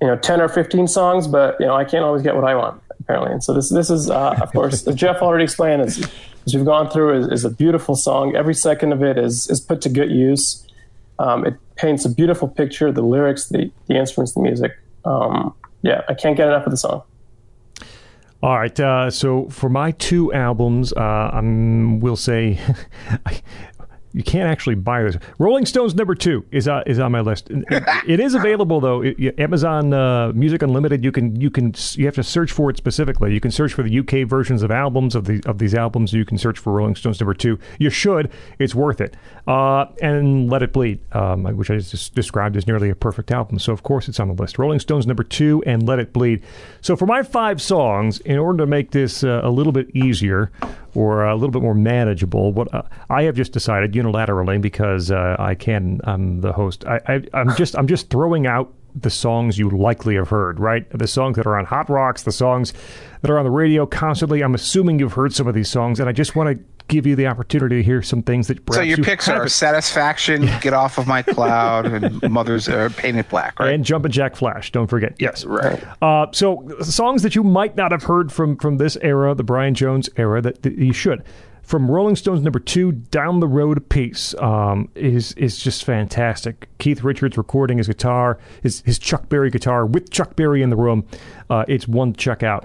you 0.00 0.06
know 0.06 0.16
10 0.16 0.40
or 0.40 0.48
15 0.48 0.88
songs 0.88 1.26
but 1.26 1.56
you 1.60 1.66
know 1.66 1.74
i 1.74 1.84
can't 1.84 2.04
always 2.04 2.22
get 2.22 2.34
what 2.34 2.44
i 2.44 2.54
want 2.54 2.80
apparently 3.00 3.32
and 3.32 3.42
so 3.42 3.52
this 3.52 3.68
this 3.70 3.90
is 3.90 4.10
uh, 4.10 4.36
of 4.40 4.50
course 4.52 4.86
as 4.86 4.94
jeff 4.94 5.20
already 5.22 5.44
explained 5.44 5.82
as, 5.82 5.98
as 6.46 6.54
we've 6.54 6.64
gone 6.64 6.88
through 6.88 7.18
is, 7.18 7.28
is 7.28 7.44
a 7.44 7.50
beautiful 7.50 7.94
song 7.94 8.34
every 8.34 8.54
second 8.54 8.92
of 8.92 9.02
it 9.02 9.18
is 9.18 9.48
is 9.50 9.60
put 9.60 9.80
to 9.80 9.88
good 9.88 10.10
use 10.10 10.66
um, 11.20 11.46
it 11.46 11.54
paints 11.76 12.04
a 12.04 12.10
beautiful 12.10 12.48
picture 12.48 12.90
the 12.90 13.02
lyrics 13.02 13.48
the, 13.48 13.70
the 13.86 13.94
instruments 13.94 14.32
the 14.34 14.40
music 14.40 14.72
um, 15.04 15.54
yeah 15.82 16.02
i 16.08 16.14
can't 16.14 16.36
get 16.36 16.48
enough 16.48 16.66
of 16.66 16.70
the 16.70 16.76
song 16.76 17.02
All 18.42 18.58
right. 18.58 18.80
Uh, 18.80 19.10
so 19.10 19.50
for 19.50 19.68
my 19.68 19.90
two 19.90 20.32
albums, 20.32 20.94
uh, 20.94 21.30
I'm, 21.30 22.00
we'll 22.00 22.16
say 22.16 22.58
you 24.12 24.22
can't 24.24 24.50
actually 24.50 24.74
buy 24.74 25.02
this. 25.02 25.16
Rolling 25.38 25.66
Stones 25.66 25.94
number 25.94 26.14
two 26.14 26.44
is 26.50 26.66
uh, 26.66 26.82
is 26.86 26.98
on 26.98 27.12
my 27.12 27.20
list. 27.20 27.48
It, 27.50 27.84
it 28.06 28.20
is 28.20 28.34
available 28.34 28.80
though. 28.80 29.02
It, 29.02 29.38
Amazon 29.38 29.92
uh, 29.92 30.32
Music 30.34 30.62
Unlimited. 30.62 31.04
You 31.04 31.12
can 31.12 31.40
you 31.40 31.50
can 31.50 31.74
you 31.92 32.06
have 32.06 32.16
to 32.16 32.24
search 32.24 32.50
for 32.50 32.70
it 32.70 32.76
specifically. 32.76 33.32
You 33.32 33.40
can 33.40 33.50
search 33.50 33.72
for 33.72 33.82
the 33.82 33.98
UK 33.98 34.28
versions 34.28 34.62
of 34.62 34.70
albums 34.70 35.14
of 35.14 35.26
the 35.26 35.42
of 35.46 35.58
these 35.58 35.74
albums. 35.74 36.12
You 36.12 36.24
can 36.24 36.38
search 36.38 36.58
for 36.58 36.72
Rolling 36.72 36.96
Stones 36.96 37.20
number 37.20 37.34
two. 37.34 37.58
You 37.78 37.90
should. 37.90 38.30
It's 38.58 38.74
worth 38.74 39.00
it. 39.00 39.16
Uh, 39.46 39.86
and 40.02 40.50
Let 40.50 40.62
It 40.62 40.72
Bleed, 40.72 41.00
um, 41.12 41.44
which 41.56 41.70
I 41.70 41.78
just 41.78 42.14
described 42.14 42.56
as 42.56 42.66
nearly 42.66 42.90
a 42.90 42.94
perfect 42.94 43.30
album. 43.30 43.58
So 43.58 43.72
of 43.72 43.82
course 43.82 44.08
it's 44.08 44.18
on 44.18 44.28
the 44.28 44.34
list. 44.34 44.58
Rolling 44.58 44.80
Stones 44.80 45.06
number 45.06 45.22
two 45.22 45.62
and 45.66 45.86
Let 45.86 45.98
It 45.98 46.12
Bleed. 46.12 46.42
So 46.80 46.96
for 46.96 47.06
my 47.06 47.22
five 47.22 47.62
songs, 47.62 48.18
in 48.20 48.38
order 48.38 48.58
to 48.58 48.66
make 48.66 48.90
this 48.90 49.22
uh, 49.22 49.40
a 49.44 49.50
little 49.50 49.72
bit 49.72 49.94
easier 49.94 50.50
or 50.94 51.24
a 51.24 51.34
little 51.34 51.50
bit 51.50 51.62
more 51.62 51.74
manageable, 51.74 52.52
what 52.52 52.72
uh, 52.74 52.82
I 53.08 53.22
have 53.24 53.34
just 53.34 53.52
decided 53.52 53.92
unilaterally 53.92 54.60
because 54.60 55.10
uh, 55.10 55.36
I 55.38 55.54
can. 55.54 56.00
I'm 56.04 56.40
the 56.40 56.52
host. 56.52 56.84
I, 56.86 57.00
I, 57.06 57.22
I'm 57.34 57.54
just 57.56 57.76
I'm 57.76 57.86
just 57.86 58.10
throwing 58.10 58.46
out 58.46 58.72
the 58.94 59.10
songs 59.10 59.58
you 59.58 59.70
likely 59.70 60.16
have 60.16 60.28
heard, 60.28 60.58
right? 60.58 60.88
The 60.90 61.06
songs 61.06 61.36
that 61.36 61.46
are 61.46 61.56
on 61.56 61.64
Hot 61.66 61.88
Rocks, 61.88 62.22
the 62.22 62.32
songs 62.32 62.72
that 63.22 63.30
are 63.30 63.38
on 63.38 63.44
the 63.44 63.50
radio 63.50 63.86
constantly. 63.86 64.42
I'm 64.42 64.54
assuming 64.54 64.98
you've 64.98 65.12
heard 65.12 65.32
some 65.32 65.46
of 65.46 65.54
these 65.54 65.70
songs, 65.70 66.00
and 66.00 66.08
I 66.08 66.12
just 66.12 66.34
want 66.34 66.58
to 66.58 66.64
give 66.90 67.06
you 67.06 67.16
the 67.16 67.26
opportunity 67.26 67.76
to 67.76 67.82
hear 67.82 68.02
some 68.02 68.22
things 68.22 68.48
that 68.48 68.58
So 68.72 68.82
your 68.82 68.98
you 68.98 69.04
picks 69.04 69.28
are 69.28 69.34
haven't. 69.34 69.48
Satisfaction, 69.50 70.46
Get 70.60 70.74
Off 70.74 70.98
of 70.98 71.06
My 71.06 71.22
Cloud, 71.22 71.86
and 71.86 72.20
Mother's 72.30 72.68
uh, 72.68 72.90
Paint 72.96 73.16
It 73.16 73.28
Black, 73.30 73.58
right? 73.58 73.72
and 73.72 73.84
Jumpin' 73.84 74.12
Jack 74.12 74.36
Flash. 74.36 74.70
Don't 74.72 74.88
forget. 74.88 75.14
Yes. 75.18 75.44
right. 75.46 75.82
Uh, 76.02 76.26
so 76.32 76.68
songs 76.82 77.22
that 77.22 77.34
you 77.34 77.42
might 77.42 77.76
not 77.76 77.92
have 77.92 78.02
heard 78.02 78.30
from 78.30 78.56
from 78.56 78.76
this 78.76 78.96
era, 79.00 79.34
the 79.34 79.44
Brian 79.44 79.74
Jones 79.74 80.10
era, 80.16 80.42
that, 80.42 80.62
that 80.62 80.74
you 80.74 80.92
should. 80.92 81.24
From 81.62 81.88
Rolling 81.88 82.16
Stones 82.16 82.42
number 82.42 82.58
two, 82.58 82.90
"Down 82.90 83.38
the 83.38 83.46
Road 83.46 83.78
a 83.78 83.80
Piece," 83.80 84.34
um, 84.38 84.88
is 84.96 85.32
is 85.34 85.56
just 85.56 85.84
fantastic. 85.84 86.68
Keith 86.78 87.04
Richards 87.04 87.38
recording 87.38 87.78
his 87.78 87.86
guitar, 87.86 88.38
his 88.62 88.82
his 88.84 88.98
Chuck 88.98 89.28
Berry 89.28 89.50
guitar 89.50 89.86
with 89.86 90.10
Chuck 90.10 90.34
Berry 90.34 90.62
in 90.62 90.70
the 90.70 90.76
room. 90.76 91.06
Uh, 91.48 91.64
it's 91.68 91.86
one 91.86 92.12
to 92.12 92.18
check 92.18 92.42
out. 92.42 92.64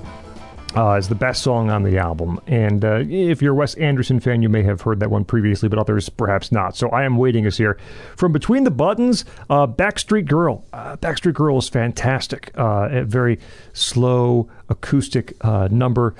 uh, 0.75 0.93
is 0.93 1.09
the 1.09 1.15
best 1.15 1.43
song 1.43 1.69
on 1.69 1.83
the 1.83 1.97
album. 1.97 2.39
And 2.47 2.83
uh, 2.85 3.03
if 3.07 3.41
you're 3.41 3.53
a 3.53 3.55
Wes 3.55 3.75
Anderson 3.75 4.19
fan, 4.19 4.41
you 4.41 4.49
may 4.49 4.63
have 4.63 4.81
heard 4.81 4.99
that 5.01 5.09
one 5.09 5.25
previously, 5.25 5.69
but 5.69 5.79
others 5.79 6.09
perhaps 6.09 6.51
not. 6.51 6.75
So 6.75 6.89
I 6.89 7.03
Am 7.03 7.17
Waiting 7.17 7.45
is 7.45 7.57
here. 7.57 7.77
From 8.15 8.31
Between 8.31 8.63
the 8.63 8.71
Buttons, 8.71 9.25
uh, 9.49 9.67
Backstreet 9.67 10.25
Girl. 10.27 10.63
Uh, 10.71 10.95
Backstreet 10.97 11.33
Girl 11.33 11.57
is 11.57 11.67
fantastic. 11.69 12.51
Uh, 12.57 12.87
a 12.91 13.03
very 13.03 13.39
slow 13.73 14.49
acoustic 14.69 15.35
uh, 15.41 15.67
number 15.71 16.15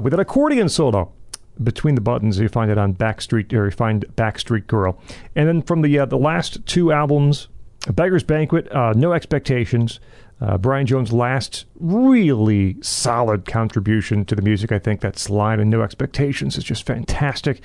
with 0.00 0.14
an 0.14 0.20
accordion 0.20 0.68
solo. 0.68 1.12
Between 1.62 1.94
the 1.94 2.00
buttons, 2.00 2.40
you 2.40 2.48
find 2.48 2.68
it 2.68 2.78
on 2.78 2.94
Backstreet, 2.94 3.52
or 3.52 3.66
you 3.66 3.70
find 3.70 4.04
Backstreet 4.16 4.66
Girl, 4.66 4.98
and 5.36 5.46
then 5.46 5.62
from 5.62 5.82
the 5.82 6.04
the 6.06 6.18
last 6.18 6.66
two 6.66 6.90
albums, 6.90 7.46
Beggar's 7.92 8.24
Banquet, 8.24 8.66
No 8.96 9.12
Expectations, 9.12 10.00
uh, 10.44 10.58
Brian 10.58 10.86
Jones' 10.86 11.12
last 11.12 11.64
really 11.80 12.76
solid 12.82 13.46
contribution 13.46 14.26
to 14.26 14.34
the 14.34 14.42
music. 14.42 14.72
I 14.72 14.78
think 14.78 15.00
that 15.00 15.18
slide 15.18 15.58
and 15.58 15.70
No 15.70 15.80
Expectations 15.80 16.58
is 16.58 16.64
just 16.64 16.84
fantastic. 16.84 17.62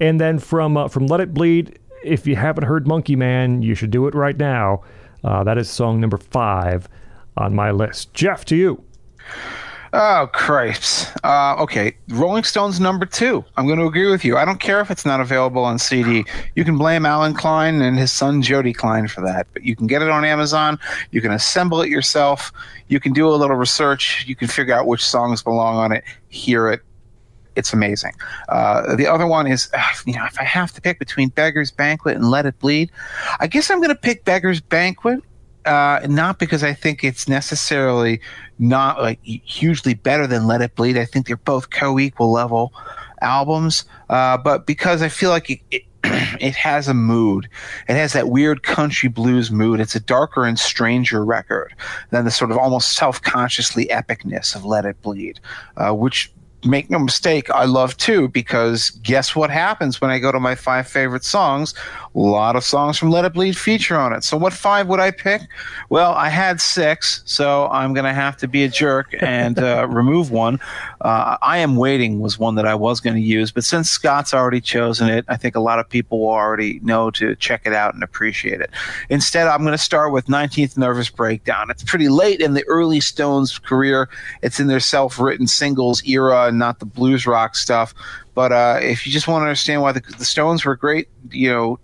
And 0.00 0.18
then 0.18 0.38
from 0.38 0.76
uh, 0.76 0.88
from 0.88 1.06
Let 1.06 1.20
It 1.20 1.34
Bleed, 1.34 1.78
if 2.02 2.26
you 2.26 2.36
haven't 2.36 2.64
heard 2.64 2.86
Monkey 2.86 3.16
Man, 3.16 3.60
you 3.60 3.74
should 3.74 3.90
do 3.90 4.06
it 4.06 4.14
right 4.14 4.36
now. 4.36 4.82
Uh, 5.22 5.44
that 5.44 5.58
is 5.58 5.68
song 5.68 6.00
number 6.00 6.16
five 6.16 6.88
on 7.36 7.54
my 7.54 7.70
list. 7.70 8.14
Jeff, 8.14 8.46
to 8.46 8.56
you. 8.56 8.82
Oh, 9.94 10.30
Christ. 10.32 11.12
Uh, 11.22 11.54
okay, 11.58 11.94
Rolling 12.08 12.44
Stones 12.44 12.80
number 12.80 13.04
two. 13.04 13.44
I'm 13.58 13.66
going 13.66 13.78
to 13.78 13.84
agree 13.84 14.10
with 14.10 14.24
you. 14.24 14.38
I 14.38 14.46
don't 14.46 14.58
care 14.58 14.80
if 14.80 14.90
it's 14.90 15.04
not 15.04 15.20
available 15.20 15.64
on 15.64 15.78
CD. 15.78 16.24
You 16.54 16.64
can 16.64 16.78
blame 16.78 17.04
Allen 17.04 17.34
Klein 17.34 17.82
and 17.82 17.98
his 17.98 18.10
son 18.10 18.40
Jody 18.40 18.72
Klein 18.72 19.06
for 19.06 19.20
that, 19.20 19.48
but 19.52 19.64
you 19.64 19.76
can 19.76 19.86
get 19.86 20.00
it 20.00 20.08
on 20.08 20.24
Amazon. 20.24 20.78
You 21.10 21.20
can 21.20 21.30
assemble 21.30 21.82
it 21.82 21.90
yourself. 21.90 22.52
You 22.88 23.00
can 23.00 23.12
do 23.12 23.28
a 23.28 23.36
little 23.36 23.56
research. 23.56 24.24
You 24.26 24.34
can 24.34 24.48
figure 24.48 24.74
out 24.74 24.86
which 24.86 25.04
songs 25.04 25.42
belong 25.42 25.76
on 25.76 25.92
it, 25.92 26.04
hear 26.30 26.70
it. 26.70 26.80
It's 27.54 27.74
amazing. 27.74 28.12
Uh, 28.48 28.96
the 28.96 29.06
other 29.06 29.26
one 29.26 29.46
is, 29.46 29.68
uh, 29.74 29.82
you 30.06 30.14
know, 30.14 30.24
if 30.24 30.40
I 30.40 30.44
have 30.44 30.72
to 30.72 30.80
pick 30.80 30.98
between 30.98 31.28
Beggar's 31.28 31.70
Banquet 31.70 32.16
and 32.16 32.30
Let 32.30 32.46
It 32.46 32.58
Bleed, 32.60 32.90
I 33.40 33.46
guess 33.46 33.70
I'm 33.70 33.76
going 33.76 33.90
to 33.90 33.94
pick 33.94 34.24
Beggar's 34.24 34.62
Banquet 34.62 35.20
uh, 35.64 36.00
not 36.08 36.38
because 36.38 36.62
I 36.62 36.72
think 36.72 37.04
it's 37.04 37.28
necessarily 37.28 38.20
not 38.58 39.00
like 39.00 39.20
hugely 39.22 39.94
better 39.94 40.26
than 40.26 40.46
Let 40.46 40.62
It 40.62 40.74
Bleed. 40.74 40.96
I 40.96 41.04
think 41.04 41.26
they're 41.26 41.36
both 41.36 41.70
co-equal 41.70 42.30
level 42.30 42.72
albums, 43.20 43.84
uh, 44.08 44.36
but 44.38 44.66
because 44.66 45.02
I 45.02 45.08
feel 45.08 45.30
like 45.30 45.50
it, 45.50 45.60
it 45.70 45.82
it 46.04 46.54
has 46.56 46.88
a 46.88 46.94
mood. 46.94 47.48
It 47.88 47.94
has 47.94 48.12
that 48.12 48.28
weird 48.28 48.64
country 48.64 49.08
blues 49.08 49.50
mood. 49.50 49.78
It's 49.80 49.94
a 49.94 50.00
darker 50.00 50.44
and 50.44 50.58
stranger 50.58 51.24
record 51.24 51.74
than 52.10 52.24
the 52.24 52.30
sort 52.30 52.50
of 52.50 52.58
almost 52.58 52.96
self-consciously 52.96 53.86
epicness 53.86 54.56
of 54.56 54.64
Let 54.64 54.84
It 54.84 55.00
Bleed, 55.02 55.38
uh, 55.76 55.92
which 55.92 56.32
make 56.64 56.90
no 56.90 56.98
mistake, 56.98 57.50
I 57.50 57.64
love 57.64 57.96
too, 57.96 58.28
because 58.28 58.90
guess 59.02 59.34
what 59.34 59.50
happens 59.50 60.00
when 60.00 60.10
I 60.10 60.18
go 60.18 60.32
to 60.32 60.40
my 60.40 60.54
five 60.54 60.88
favorite 60.88 61.24
songs? 61.24 61.74
A 62.14 62.18
lot 62.18 62.56
of 62.56 62.64
songs 62.64 62.98
from 62.98 63.10
Let 63.10 63.24
It 63.24 63.32
Bleed 63.32 63.56
feature 63.56 63.96
on 63.96 64.12
it. 64.12 64.22
So 64.22 64.36
what 64.36 64.52
five 64.52 64.86
would 64.88 65.00
I 65.00 65.10
pick? 65.10 65.42
Well, 65.88 66.12
I 66.12 66.28
had 66.28 66.60
six, 66.60 67.22
so 67.24 67.68
I'm 67.68 67.94
going 67.94 68.04
to 68.04 68.12
have 68.12 68.36
to 68.38 68.48
be 68.48 68.64
a 68.64 68.68
jerk 68.68 69.14
and 69.20 69.58
uh, 69.58 69.86
remove 69.90 70.30
one. 70.30 70.60
Uh, 71.00 71.38
I 71.40 71.58
Am 71.58 71.76
Waiting 71.76 72.20
was 72.20 72.38
one 72.38 72.54
that 72.56 72.66
I 72.66 72.74
was 72.74 73.00
going 73.00 73.16
to 73.16 73.22
use, 73.22 73.50
but 73.50 73.64
since 73.64 73.88
Scott's 73.88 74.34
already 74.34 74.60
chosen 74.60 75.08
it, 75.08 75.24
I 75.28 75.38
think 75.38 75.56
a 75.56 75.60
lot 75.60 75.78
of 75.78 75.88
people 75.88 76.20
will 76.20 76.30
already 76.30 76.80
know 76.80 77.10
to 77.12 77.34
check 77.36 77.62
it 77.64 77.72
out 77.72 77.94
and 77.94 78.02
appreciate 78.02 78.60
it. 78.60 78.70
Instead, 79.08 79.46
I'm 79.46 79.62
going 79.62 79.72
to 79.72 79.78
start 79.78 80.12
with 80.12 80.26
19th 80.26 80.76
Nervous 80.76 81.08
Breakdown. 81.08 81.70
It's 81.70 81.82
pretty 81.82 82.10
late 82.10 82.40
in 82.40 82.52
the 82.52 82.64
early 82.64 83.00
Stones 83.00 83.58
career. 83.58 84.10
It's 84.42 84.60
in 84.60 84.66
their 84.66 84.80
self-written 84.80 85.46
singles 85.46 86.04
era 86.04 86.48
and 86.48 86.58
not 86.58 86.78
the 86.78 86.86
blues 86.86 87.26
rock 87.26 87.56
stuff. 87.56 87.94
But 88.34 88.52
uh, 88.52 88.78
if 88.82 89.06
you 89.06 89.12
just 89.12 89.28
want 89.28 89.42
to 89.42 89.46
understand 89.46 89.82
why 89.82 89.92
the, 89.92 90.00
the 90.18 90.24
Stones 90.24 90.64
were 90.64 90.76
great, 90.76 91.08
you 91.30 91.50
know, 91.50 91.78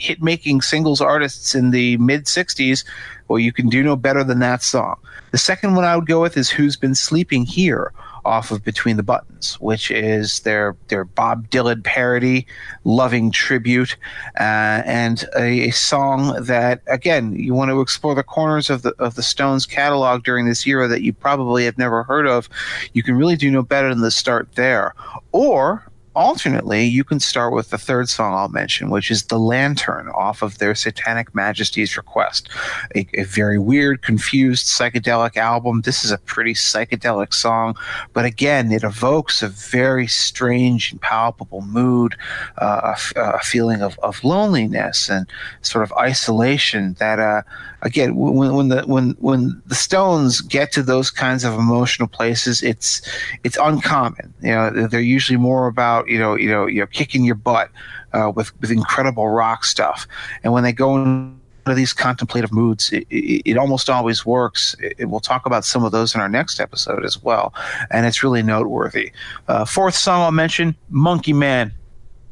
hit 0.00 0.22
making 0.22 0.62
singles 0.62 1.00
artists 1.00 1.54
in 1.54 1.70
the 1.70 1.96
mid 1.98 2.24
60s, 2.24 2.84
well, 3.28 3.38
you 3.38 3.52
can 3.52 3.68
do 3.68 3.82
no 3.82 3.96
better 3.96 4.24
than 4.24 4.40
that 4.40 4.62
song. 4.62 4.98
The 5.30 5.38
second 5.38 5.76
one 5.76 5.84
I 5.84 5.96
would 5.96 6.06
go 6.06 6.20
with 6.20 6.36
is 6.36 6.50
Who's 6.50 6.76
Been 6.76 6.94
Sleeping 6.94 7.44
Here 7.44 7.92
off 8.24 8.50
of 8.50 8.64
Between 8.64 8.96
the 8.96 9.02
Buttons, 9.02 9.54
which 9.60 9.90
is 9.90 10.40
their 10.40 10.76
their 10.88 11.04
Bob 11.04 11.48
Dylan 11.50 11.84
parody, 11.84 12.46
loving 12.84 13.30
tribute, 13.30 13.96
uh, 14.38 14.82
and 14.84 15.24
a, 15.36 15.68
a 15.68 15.70
song 15.70 16.42
that 16.42 16.82
again 16.86 17.34
you 17.34 17.54
want 17.54 17.70
to 17.70 17.80
explore 17.80 18.14
the 18.14 18.22
corners 18.22 18.70
of 18.70 18.82
the 18.82 18.94
of 18.98 19.14
the 19.14 19.22
Stones 19.22 19.66
catalog 19.66 20.22
during 20.24 20.46
this 20.46 20.66
era 20.66 20.88
that 20.88 21.02
you 21.02 21.12
probably 21.12 21.64
have 21.64 21.78
never 21.78 22.02
heard 22.02 22.26
of. 22.26 22.48
You 22.92 23.02
can 23.02 23.16
really 23.16 23.36
do 23.36 23.50
no 23.50 23.62
better 23.62 23.88
than 23.88 24.02
to 24.02 24.10
start 24.10 24.48
there, 24.54 24.94
or 25.32 25.84
alternately, 26.14 26.84
you 26.84 27.04
can 27.04 27.20
start 27.20 27.52
with 27.52 27.70
the 27.70 27.78
third 27.78 28.08
song 28.08 28.34
I'll 28.34 28.48
mention, 28.48 28.90
which 28.90 29.10
is 29.10 29.24
The 29.24 29.38
Lantern 29.38 30.08
off 30.08 30.42
of 30.42 30.58
their 30.58 30.74
Satanic 30.74 31.34
Majesties 31.34 31.96
Request. 31.96 32.48
A, 32.96 33.06
a, 33.14 33.24
very 33.24 33.58
weird, 33.58 34.02
confused, 34.02 34.66
psychedelic 34.66 35.36
album. 35.36 35.82
This 35.82 36.04
is 36.04 36.10
a 36.10 36.18
pretty 36.18 36.54
psychedelic 36.54 37.32
song, 37.32 37.76
but 38.12 38.24
again, 38.24 38.72
it 38.72 38.82
evokes 38.82 39.42
a 39.42 39.48
very 39.48 40.06
strange 40.06 40.92
and 40.92 41.00
palpable 41.00 41.62
mood, 41.62 42.16
uh, 42.58 42.94
a, 43.16 43.40
feeling 43.40 43.82
of, 43.82 43.98
of 44.00 44.22
loneliness 44.24 45.08
and 45.08 45.26
sort 45.62 45.84
of 45.84 45.92
isolation 45.92 46.94
that, 46.98 47.18
uh, 47.18 47.42
again, 47.82 48.16
when, 48.16 48.54
when 48.54 48.68
the 48.68 48.82
when 48.82 49.10
when 49.18 49.60
the 49.66 49.74
Stones 49.74 50.40
get 50.40 50.72
to 50.72 50.82
those 50.82 51.10
kinds 51.10 51.44
of 51.44 51.54
emotional 51.54 52.08
places, 52.08 52.62
it's 52.62 53.02
it's 53.44 53.56
uncommon. 53.60 54.32
You 54.42 54.50
know, 54.50 54.86
they're 54.86 55.00
usually 55.00 55.38
more 55.38 55.66
about 55.66 55.99
you 56.06 56.18
know 56.18 56.34
you 56.34 56.48
know 56.48 56.66
you 56.66 56.80
know 56.80 56.86
kicking 56.86 57.24
your 57.24 57.34
butt 57.34 57.70
uh, 58.12 58.32
with 58.34 58.58
with 58.60 58.70
incredible 58.70 59.28
rock 59.28 59.64
stuff, 59.64 60.06
and 60.42 60.52
when 60.52 60.62
they 60.62 60.72
go 60.72 60.96
into 60.96 61.74
these 61.74 61.92
contemplative 61.92 62.52
moods, 62.52 62.92
it, 62.92 63.06
it, 63.10 63.42
it 63.50 63.56
almost 63.56 63.88
always 63.88 64.24
works. 64.26 64.74
It, 64.80 65.08
we'll 65.08 65.20
talk 65.20 65.46
about 65.46 65.64
some 65.64 65.84
of 65.84 65.92
those 65.92 66.14
in 66.14 66.20
our 66.20 66.28
next 66.28 66.60
episode 66.60 67.04
as 67.04 67.22
well, 67.22 67.54
and 67.90 68.06
it's 68.06 68.22
really 68.22 68.42
noteworthy. 68.42 69.12
Uh, 69.48 69.64
fourth 69.64 69.94
song 69.94 70.22
I'll 70.22 70.32
mention, 70.32 70.74
Monkey 70.88 71.32
Man 71.32 71.72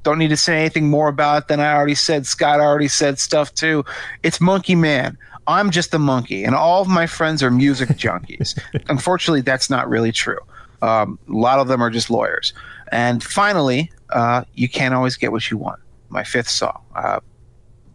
don't 0.03 0.19
need 0.19 0.29
to 0.29 0.37
say 0.37 0.59
anything 0.59 0.89
more 0.89 1.09
about 1.09 1.43
it 1.43 1.49
than 1.49 1.61
I 1.61 1.75
already 1.75 1.95
said. 1.95 2.27
Scott 2.27 2.61
already 2.61 2.89
said 2.89 3.19
stuff 3.19 3.53
too. 3.55 3.85
It's 4.23 4.41
Monkey 4.41 4.75
Man. 4.75 5.19
I'm 5.47 5.71
just 5.71 5.95
a 5.95 5.99
monkey, 5.99 6.45
and 6.45 6.55
all 6.55 6.83
of 6.83 6.89
my 6.89 7.07
friends 7.07 7.43
are 7.43 7.51
music 7.51 7.89
junkies. 8.05 8.59
Unfortunately, 8.89 9.41
that's 9.41 9.71
not 9.71 9.89
really 9.89 10.13
true. 10.13 10.39
Um, 10.83 11.19
a 11.29 11.33
lot 11.33 11.59
of 11.59 11.69
them 11.69 11.83
are 11.83 11.91
just 11.91 12.11
lawyers. 12.11 12.53
And 12.93 13.23
finally, 13.23 13.91
uh, 14.11 14.45
you 14.55 14.69
can't 14.69 14.95
always 14.95 15.17
get 15.17 15.33
what 15.33 15.51
you 15.51 15.59
want. 15.59 15.81
My 16.09 16.25
fifth 16.25 16.49
song. 16.49 16.83
Uh, 16.95 17.21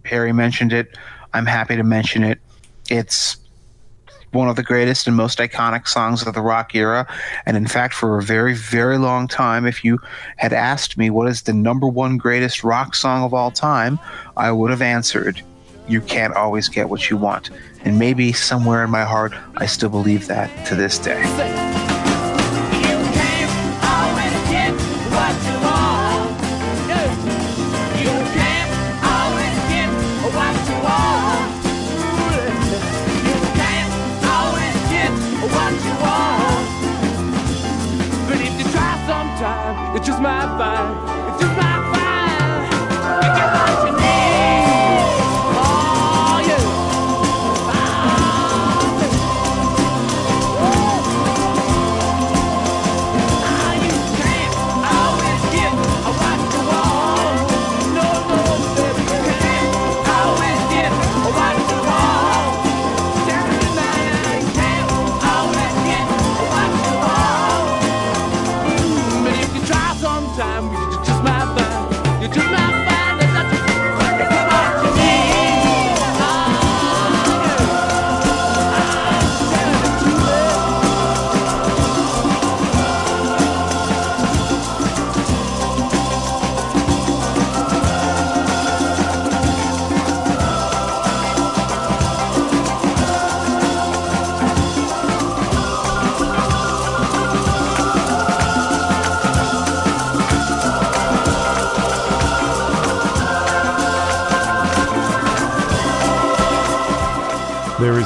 Harry 0.05 0.33
mentioned 0.33 0.73
it. 0.73 0.97
I'm 1.33 1.45
happy 1.45 1.75
to 1.75 1.83
mention 1.83 2.23
it. 2.23 2.39
It's 2.89 3.37
one 4.33 4.49
of 4.49 4.55
the 4.55 4.63
greatest 4.63 5.07
and 5.07 5.15
most 5.15 5.39
iconic 5.39 5.87
songs 5.87 6.25
of 6.25 6.33
the 6.33 6.41
rock 6.41 6.75
era. 6.75 7.07
And 7.45 7.55
in 7.55 7.67
fact, 7.67 7.93
for 7.93 8.17
a 8.17 8.21
very, 8.21 8.53
very 8.53 8.97
long 8.97 9.27
time, 9.27 9.65
if 9.65 9.83
you 9.83 9.99
had 10.37 10.53
asked 10.53 10.97
me 10.97 11.09
what 11.09 11.29
is 11.29 11.43
the 11.43 11.53
number 11.53 11.87
one 11.87 12.17
greatest 12.17 12.63
rock 12.63 12.95
song 12.95 13.23
of 13.23 13.33
all 13.33 13.51
time, 13.51 13.99
I 14.35 14.51
would 14.51 14.71
have 14.71 14.81
answered 14.81 15.41
you 15.87 16.01
can't 16.01 16.33
always 16.33 16.69
get 16.69 16.89
what 16.89 17.09
you 17.09 17.17
want. 17.17 17.49
And 17.83 17.99
maybe 17.99 18.33
somewhere 18.33 18.83
in 18.83 18.89
my 18.89 19.03
heart, 19.03 19.33
I 19.57 19.65
still 19.65 19.89
believe 19.89 20.27
that 20.27 20.65
to 20.67 20.75
this 20.75 20.97
day. 20.97 21.82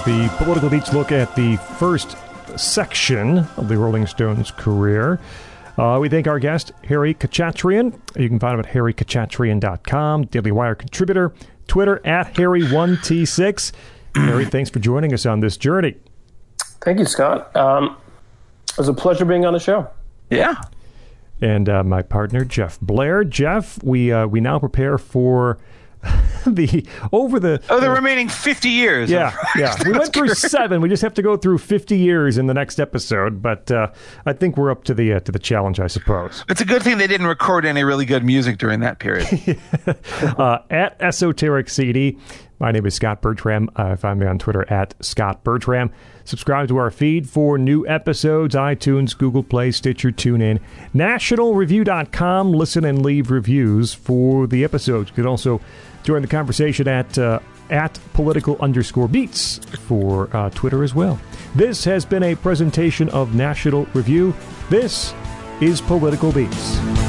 The 0.07 0.33
Political 0.37 0.69
Beats 0.69 0.93
look 0.93 1.11
at 1.11 1.35
the 1.35 1.57
first 1.57 2.15
section 2.57 3.39
of 3.57 3.67
the 3.67 3.77
Rolling 3.77 4.07
Stones 4.07 4.51
career. 4.51 5.19
Uh, 5.77 5.97
we 5.99 6.07
thank 6.07 6.27
our 6.27 6.39
guest, 6.39 6.71
Harry 6.85 7.13
Khachatrian. 7.13 7.99
You 8.15 8.29
can 8.29 8.39
find 8.39 8.53
him 8.53 8.61
at 8.61 8.67
harrykhachatrian.com, 8.67 10.27
Daily 10.27 10.53
Wire 10.53 10.75
contributor, 10.75 11.33
Twitter 11.67 11.99
at 12.07 12.33
Harry1T6. 12.35 13.73
Harry, 14.15 14.45
thanks 14.45 14.69
for 14.69 14.79
joining 14.79 15.13
us 15.13 15.25
on 15.25 15.41
this 15.41 15.57
journey. 15.57 15.97
Thank 16.85 16.99
you, 16.99 17.05
Scott. 17.05 17.53
Um, 17.53 17.97
it 18.69 18.77
was 18.77 18.87
a 18.87 18.93
pleasure 18.93 19.25
being 19.25 19.45
on 19.45 19.51
the 19.51 19.59
show. 19.59 19.89
Yeah. 20.29 20.55
and 21.41 21.67
uh, 21.67 21.83
my 21.83 22.01
partner 22.01 22.45
Jeff 22.45 22.79
Blehar. 22.79 23.29
Jeff, 23.29 23.83
we 23.83 24.13
uh, 24.13 24.25
we 24.25 24.39
now 24.39 24.57
prepare 24.57 24.97
for 24.97 25.57
the 26.45 26.85
over 27.11 27.39
the 27.39 27.61
Oh, 27.69 27.79
the 27.79 27.89
remaining 27.89 28.29
50 28.29 28.69
years. 28.69 29.09
yeah 29.09 29.35
yeah 29.55 29.75
we 29.85 29.91
went 29.91 30.13
through 30.13 30.29
seven. 30.29 30.81
We 30.81 30.89
just 30.89 31.01
have 31.01 31.13
to 31.15 31.21
go 31.21 31.35
through 31.37 31.57
fifty 31.57 31.97
years 31.97 32.37
in 32.37 32.47
the 32.47 32.53
next 32.53 32.79
episode, 32.79 33.41
but 33.41 33.69
uh, 33.71 33.91
I 34.25 34.33
think 34.33 34.57
we're 34.57 34.71
up 34.71 34.83
to 34.85 34.93
the 34.93 35.13
uh, 35.13 35.19
to 35.21 35.31
the 35.31 35.39
challenge, 35.39 35.79
I 35.79 35.87
suppose. 35.87 36.45
It's 36.49 36.61
a 36.61 36.65
good 36.65 36.83
thing 36.83 36.97
they 36.97 37.07
didn't 37.07 37.27
record 37.27 37.65
any 37.65 37.83
really 37.83 38.05
good 38.05 38.23
music 38.23 38.57
during 38.57 38.79
that 38.81 38.99
period. 38.99 39.27
uh, 40.37 40.59
at 40.69 41.01
Esoteric 41.01 41.69
CD. 41.69 42.17
My 42.59 42.71
name 42.71 42.85
is 42.87 42.95
Scott 42.95 43.21
Bertram. 43.21 43.69
Uh, 43.75 43.95
find 43.95 44.19
me 44.19 44.25
on 44.25 44.39
Twitter 44.39 44.65
at 44.71 44.95
Scott 45.03 45.43
Bertram. 45.43 45.91
Subscribe 46.27 46.67
to 46.67 46.75
our 46.75 46.91
feed 46.91 47.29
for 47.29 47.57
new 47.57 47.87
episodes 47.87 48.53
iTunes, 48.53 49.17
Google 49.17 49.43
Play, 49.43 49.71
Stitcher, 49.71 50.11
TuneIn, 50.11 50.59
nationalreview.com. 50.93 52.51
Listen 52.51 52.83
and 52.83 53.01
leave 53.01 53.31
reviews 53.31 53.93
for 53.93 54.45
the 54.45 54.65
episodes. 54.65 55.09
You 55.09 55.15
can 55.15 55.25
also 55.25 55.61
join 56.03 56.21
the 56.21 56.27
conversation 56.27 56.85
at 56.85 57.17
uh, 57.17 57.39
at 57.69 57.97
political 58.11 58.57
underscore 58.59 59.07
beats 59.07 59.59
for 59.87 60.29
uh, 60.35 60.49
Twitter 60.49 60.83
as 60.83 60.93
well. 60.93 61.17
This 61.55 61.85
has 61.85 62.03
been 62.03 62.23
a 62.23 62.35
presentation 62.35 63.07
of 63.09 63.33
National 63.33 63.85
Review. 63.93 64.35
This 64.69 65.13
is 65.61 65.79
Political 65.79 66.33
Beats. 66.33 67.06